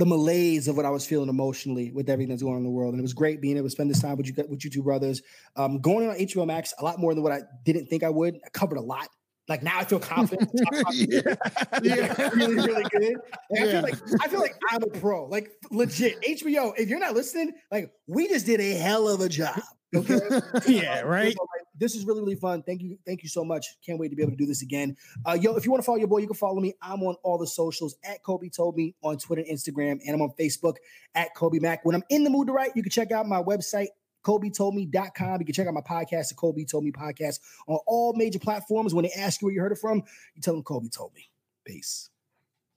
the 0.00 0.06
malaise 0.06 0.66
of 0.66 0.78
what 0.78 0.86
I 0.86 0.90
was 0.90 1.04
feeling 1.04 1.28
emotionally 1.28 1.90
with 1.92 2.08
everything 2.08 2.30
that's 2.30 2.42
going 2.42 2.54
on 2.54 2.60
in 2.60 2.64
the 2.64 2.70
world. 2.70 2.94
And 2.94 2.98
it 2.98 3.02
was 3.02 3.12
great 3.12 3.42
being 3.42 3.58
able 3.58 3.66
to 3.66 3.70
spend 3.70 3.90
this 3.90 4.00
time 4.00 4.16
with 4.16 4.26
you 4.26 4.34
with 4.48 4.64
you 4.64 4.70
two 4.70 4.82
brothers. 4.82 5.20
Um, 5.56 5.78
going 5.78 6.08
on 6.08 6.16
HBO 6.16 6.46
Max 6.46 6.72
a 6.78 6.84
lot 6.84 6.98
more 6.98 7.12
than 7.12 7.22
what 7.22 7.32
I 7.32 7.42
didn't 7.66 7.86
think 7.86 8.02
I 8.02 8.08
would. 8.08 8.36
I 8.36 8.48
covered 8.48 8.78
a 8.78 8.80
lot. 8.80 9.08
Like 9.46 9.62
now 9.62 9.78
I 9.78 9.84
feel 9.84 10.00
confident. 10.00 10.50
yeah. 10.92 11.34
yeah. 11.82 12.30
really, 12.30 12.54
really 12.54 12.84
good. 12.90 13.16
yeah. 13.50 13.60
I 13.60 13.66
feel 13.66 13.82
like 13.82 13.94
I 14.22 14.28
feel 14.28 14.40
like 14.40 14.54
I'm 14.70 14.82
a 14.82 14.86
pro. 14.86 15.26
Like 15.26 15.50
legit. 15.70 16.18
HBO, 16.22 16.72
if 16.78 16.88
you're 16.88 16.98
not 16.98 17.12
listening, 17.12 17.52
like 17.70 17.92
we 18.06 18.26
just 18.26 18.46
did 18.46 18.60
a 18.60 18.72
hell 18.72 19.06
of 19.06 19.20
a 19.20 19.28
job. 19.28 19.60
Okay. 19.94 20.18
yeah, 20.68 21.00
right. 21.00 21.34
This 21.76 21.94
is 21.94 22.04
really, 22.04 22.20
really 22.20 22.36
fun. 22.36 22.62
Thank 22.62 22.82
you. 22.82 22.98
Thank 23.06 23.22
you 23.22 23.28
so 23.28 23.44
much. 23.44 23.66
Can't 23.84 23.98
wait 23.98 24.08
to 24.08 24.16
be 24.16 24.22
able 24.22 24.32
to 24.32 24.36
do 24.36 24.46
this 24.46 24.62
again. 24.62 24.96
Uh, 25.26 25.36
yo, 25.40 25.56
if 25.56 25.64
you 25.64 25.70
want 25.70 25.82
to 25.82 25.86
follow 25.86 25.98
your 25.98 26.08
boy, 26.08 26.18
you 26.18 26.26
can 26.26 26.36
follow 26.36 26.60
me. 26.60 26.74
I'm 26.80 27.02
on 27.02 27.16
all 27.22 27.38
the 27.38 27.46
socials 27.46 27.96
at 28.04 28.22
Kolby 28.22 28.54
Told 28.54 28.76
Me 28.76 28.94
on 29.02 29.18
Twitter 29.18 29.42
and 29.46 29.50
Instagram, 29.50 30.00
and 30.06 30.14
I'm 30.14 30.22
on 30.22 30.32
Facebook 30.38 30.76
at 31.14 31.34
Kolby 31.34 31.60
Mack. 31.60 31.84
When 31.84 31.94
I'm 31.94 32.04
in 32.08 32.24
the 32.24 32.30
mood 32.30 32.46
to 32.48 32.52
write, 32.52 32.72
you 32.76 32.82
can 32.82 32.90
check 32.90 33.10
out 33.10 33.26
my 33.26 33.42
website, 33.42 33.88
KolbyToldMe.com. 34.24 35.40
You 35.40 35.46
can 35.46 35.54
check 35.54 35.66
out 35.66 35.74
my 35.74 35.80
podcast, 35.80 36.28
the 36.28 36.34
Kolby 36.36 36.70
Told 36.70 36.84
Me 36.84 36.92
podcast, 36.92 37.40
on 37.66 37.78
all 37.86 38.12
major 38.14 38.38
platforms. 38.38 38.94
When 38.94 39.04
they 39.04 39.12
ask 39.12 39.40
you 39.40 39.46
where 39.46 39.54
you 39.54 39.60
heard 39.60 39.72
it 39.72 39.78
from, 39.78 40.02
you 40.34 40.42
tell 40.42 40.54
them 40.54 40.62
Kolby 40.62 40.94
told 40.94 41.14
me. 41.14 41.28
Peace. 41.64 42.10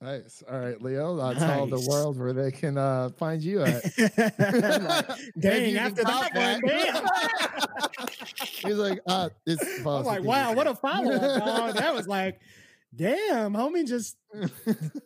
Nice. 0.04 0.44
All 0.50 0.58
right, 0.58 0.80
Leo. 0.82 1.18
Uh, 1.24 1.32
nice. 1.32 1.40
Tell 1.40 1.66
the 1.66 1.86
world 1.88 2.18
where 2.18 2.34
they 2.34 2.50
can 2.50 2.76
uh, 2.76 3.08
find 3.16 3.42
you 3.42 3.62
at. 3.62 3.82
like, 4.18 5.08
dang, 5.38 5.76
after 5.76 6.04
that 6.04 6.34
one. 6.34 6.60
He's 8.36 8.74
like, 8.74 9.00
uh, 9.06 9.30
it's 9.46 9.64
I'm 9.78 10.04
like, 10.04 10.22
wow, 10.22 10.52
what 10.52 10.66
a 10.66 10.74
follow 10.74 11.12
up, 11.12 11.76
That 11.76 11.94
was 11.94 12.06
like, 12.06 12.40
damn, 12.94 13.54
homie, 13.54 13.86
just 13.86 14.16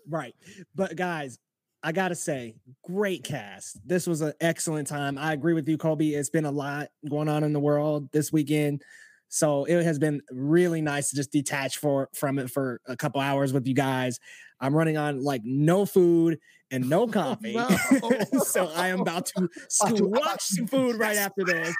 right. 0.08 0.34
But 0.74 0.96
guys, 0.96 1.38
I 1.82 1.92
gotta 1.92 2.16
say, 2.16 2.56
great 2.82 3.22
cast. 3.22 3.78
This 3.86 4.06
was 4.06 4.20
an 4.20 4.32
excellent 4.40 4.88
time. 4.88 5.18
I 5.18 5.32
agree 5.34 5.54
with 5.54 5.68
you, 5.68 5.78
Kolby. 5.78 6.16
It's 6.16 6.30
been 6.30 6.46
a 6.46 6.50
lot 6.50 6.88
going 7.08 7.28
on 7.28 7.44
in 7.44 7.52
the 7.52 7.60
world 7.60 8.10
this 8.10 8.32
weekend. 8.32 8.82
So 9.28 9.64
it 9.64 9.84
has 9.84 9.98
been 9.98 10.22
really 10.30 10.80
nice 10.80 11.10
to 11.10 11.16
just 11.16 11.32
detach 11.32 11.78
for 11.78 12.08
from 12.14 12.38
it 12.38 12.50
for 12.50 12.80
a 12.86 12.96
couple 12.96 13.20
hours 13.20 13.52
with 13.52 13.66
you 13.66 13.74
guys. 13.74 14.18
I'm 14.60 14.74
running 14.74 14.96
on 14.96 15.22
like 15.22 15.42
no 15.44 15.86
food 15.86 16.38
and 16.70 16.88
no 16.88 17.06
coffee. 17.08 17.54
No. 17.54 17.68
so 18.44 18.70
I 18.74 18.88
am 18.88 19.00
about 19.00 19.26
to 19.26 19.48
watch 19.82 20.42
some 20.42 20.66
food 20.66 20.96
right 20.96 21.16
after 21.16 21.44
this. 21.44 21.74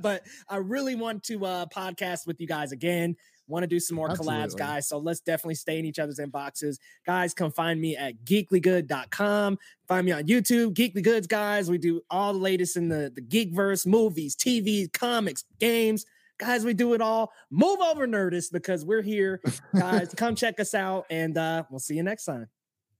but 0.00 0.24
I 0.48 0.56
really 0.56 0.94
want 0.94 1.24
to 1.24 1.44
uh, 1.44 1.66
podcast 1.66 2.26
with 2.26 2.40
you 2.40 2.46
guys 2.46 2.72
again. 2.72 3.16
Want 3.50 3.64
to 3.64 3.66
do 3.66 3.80
some 3.80 3.96
more 3.96 4.10
Absolutely. 4.10 4.34
collabs, 4.34 4.56
guys. 4.56 4.88
So 4.88 4.98
let's 4.98 5.20
definitely 5.20 5.56
stay 5.56 5.78
in 5.78 5.84
each 5.84 5.98
other's 5.98 6.18
inboxes. 6.18 6.78
Guys, 7.04 7.34
come 7.34 7.50
find 7.50 7.80
me 7.80 7.96
at 7.96 8.24
geeklygood.com. 8.24 9.58
Find 9.88 10.06
me 10.06 10.12
on 10.12 10.24
YouTube, 10.24 10.74
Geekly 10.74 11.02
Goods, 11.02 11.26
guys. 11.26 11.68
We 11.68 11.78
do 11.78 12.00
all 12.10 12.32
the 12.32 12.38
latest 12.38 12.76
in 12.76 12.88
the, 12.88 13.12
the 13.14 13.20
geekverse, 13.22 13.86
movies, 13.86 14.36
TV, 14.36 14.90
comics, 14.92 15.44
games. 15.58 16.06
Guys, 16.38 16.64
we 16.64 16.72
do 16.72 16.94
it 16.94 17.02
all. 17.02 17.32
Move 17.50 17.80
over, 17.80 18.06
Nerdist, 18.06 18.52
because 18.52 18.84
we're 18.84 19.02
here. 19.02 19.42
Guys, 19.76 20.14
come 20.16 20.34
check 20.34 20.58
us 20.58 20.74
out, 20.74 21.04
and 21.10 21.36
uh, 21.36 21.64
we'll 21.70 21.80
see 21.80 21.96
you 21.96 22.02
next 22.02 22.24
time. 22.24 22.48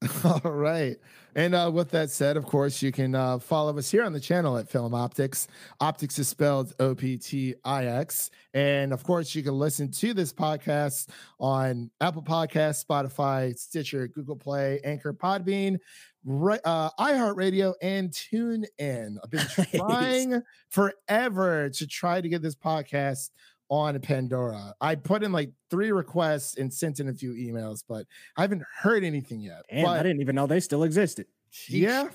All 0.25 0.51
right. 0.51 0.97
And 1.35 1.55
uh, 1.55 1.71
with 1.73 1.91
that 1.91 2.11
said, 2.11 2.37
of 2.37 2.47
course, 2.47 2.81
you 2.83 2.91
can 2.91 3.15
uh, 3.15 3.39
follow 3.39 3.77
us 3.79 3.91
here 3.91 4.03
on 4.03 4.13
the 4.13 4.21
channel 4.21 4.57
at 4.57 4.69
FilmOptix. 4.69 5.47
Optics 5.79 6.19
is 6.19 6.27
spelled 6.27 6.73
O 6.81 6.95
P 6.95 7.19
T 7.19 7.55
I 7.65 7.85
X. 7.85 8.31
And 8.55 8.93
of 8.93 9.05
course, 9.05 9.35
you 9.35 9.43
can 9.43 9.59
listen 9.59 9.91
to 9.93 10.15
this 10.15 10.33
podcast 10.33 11.09
on 11.39 11.91
Apple 12.01 12.23
Podcasts, 12.23 12.85
Spotify, 12.85 13.57
Stitcher, 13.57 14.09
Google 14.09 14.37
Play, 14.37 14.81
Anchor, 14.85 15.13
Podbean, 15.13 15.79
uh, 16.27 16.91
iHeartRadio, 16.99 17.75
and 17.83 18.13
Tune 18.13 18.65
In. 18.79 19.19
I've 19.23 19.31
been 19.31 19.47
trying 19.77 20.43
forever 20.71 21.69
to 21.69 21.87
try 21.87 22.23
to 22.23 22.29
get 22.29 22.41
this 22.43 22.57
podcast 22.57 23.31
on 23.71 23.99
Pandora. 24.01 24.75
I 24.81 24.97
put 24.97 25.23
in 25.23 25.33
like 25.33 25.51
three 25.71 25.93
requests 25.93 26.57
and 26.57 26.73
sent 26.73 27.01
in 27.01 27.09
a 27.09 27.15
few 27.15 27.33
emails, 27.33 27.83
but 27.89 28.05
I 28.37 28.43
haven't 28.43 28.65
heard 28.83 29.05
anything 29.05 29.41
yet. 29.41 29.63
And 29.71 29.87
I 29.87 30.03
didn't 30.03 30.21
even 30.21 30.35
know 30.35 30.47
they 30.47 30.61
still 30.61 30.83
existed. 30.83 31.27
Yeah, 31.69 32.09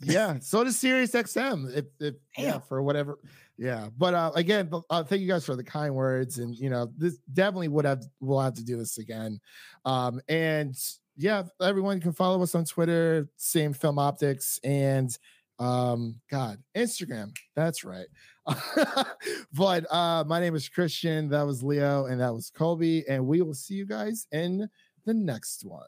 yeah. 0.00 0.38
So 0.40 0.64
does 0.64 0.76
Sirius 0.76 1.12
XM. 1.12 1.76
If, 1.76 1.84
if 2.00 2.14
yeah, 2.36 2.58
for 2.58 2.82
whatever. 2.82 3.18
Yeah, 3.58 3.88
but 3.96 4.14
uh, 4.14 4.32
again, 4.34 4.70
uh, 4.90 5.04
thank 5.04 5.22
you 5.22 5.28
guys 5.28 5.44
for 5.44 5.54
the 5.54 5.64
kind 5.64 5.94
words, 5.94 6.38
and 6.38 6.56
you 6.56 6.70
know, 6.70 6.90
this 6.96 7.18
definitely 7.32 7.68
would 7.68 7.84
have 7.84 8.02
we'll 8.20 8.40
have 8.40 8.54
to 8.54 8.64
do 8.64 8.76
this 8.76 8.98
again. 8.98 9.40
Um, 9.84 10.20
and 10.28 10.74
yeah, 11.16 11.44
everyone 11.60 12.00
can 12.00 12.12
follow 12.12 12.42
us 12.42 12.54
on 12.54 12.64
Twitter, 12.64 13.28
same 13.36 13.74
FilmOptix, 13.74 14.58
and 14.64 15.16
um, 15.58 16.20
God, 16.30 16.58
Instagram. 16.74 17.36
That's 17.54 17.84
right. 17.84 18.06
but 19.52 19.92
uh, 19.92 20.24
my 20.26 20.40
name 20.40 20.54
is 20.54 20.68
Christian. 20.68 21.28
That 21.28 21.42
was 21.42 21.62
Leo, 21.62 22.06
and 22.06 22.20
that 22.20 22.32
was 22.32 22.50
Kolby, 22.50 23.04
and 23.08 23.26
we 23.26 23.42
will 23.42 23.54
see 23.54 23.74
you 23.74 23.86
guys 23.86 24.26
in 24.32 24.68
the 25.04 25.14
next 25.14 25.64
one. 25.64 25.86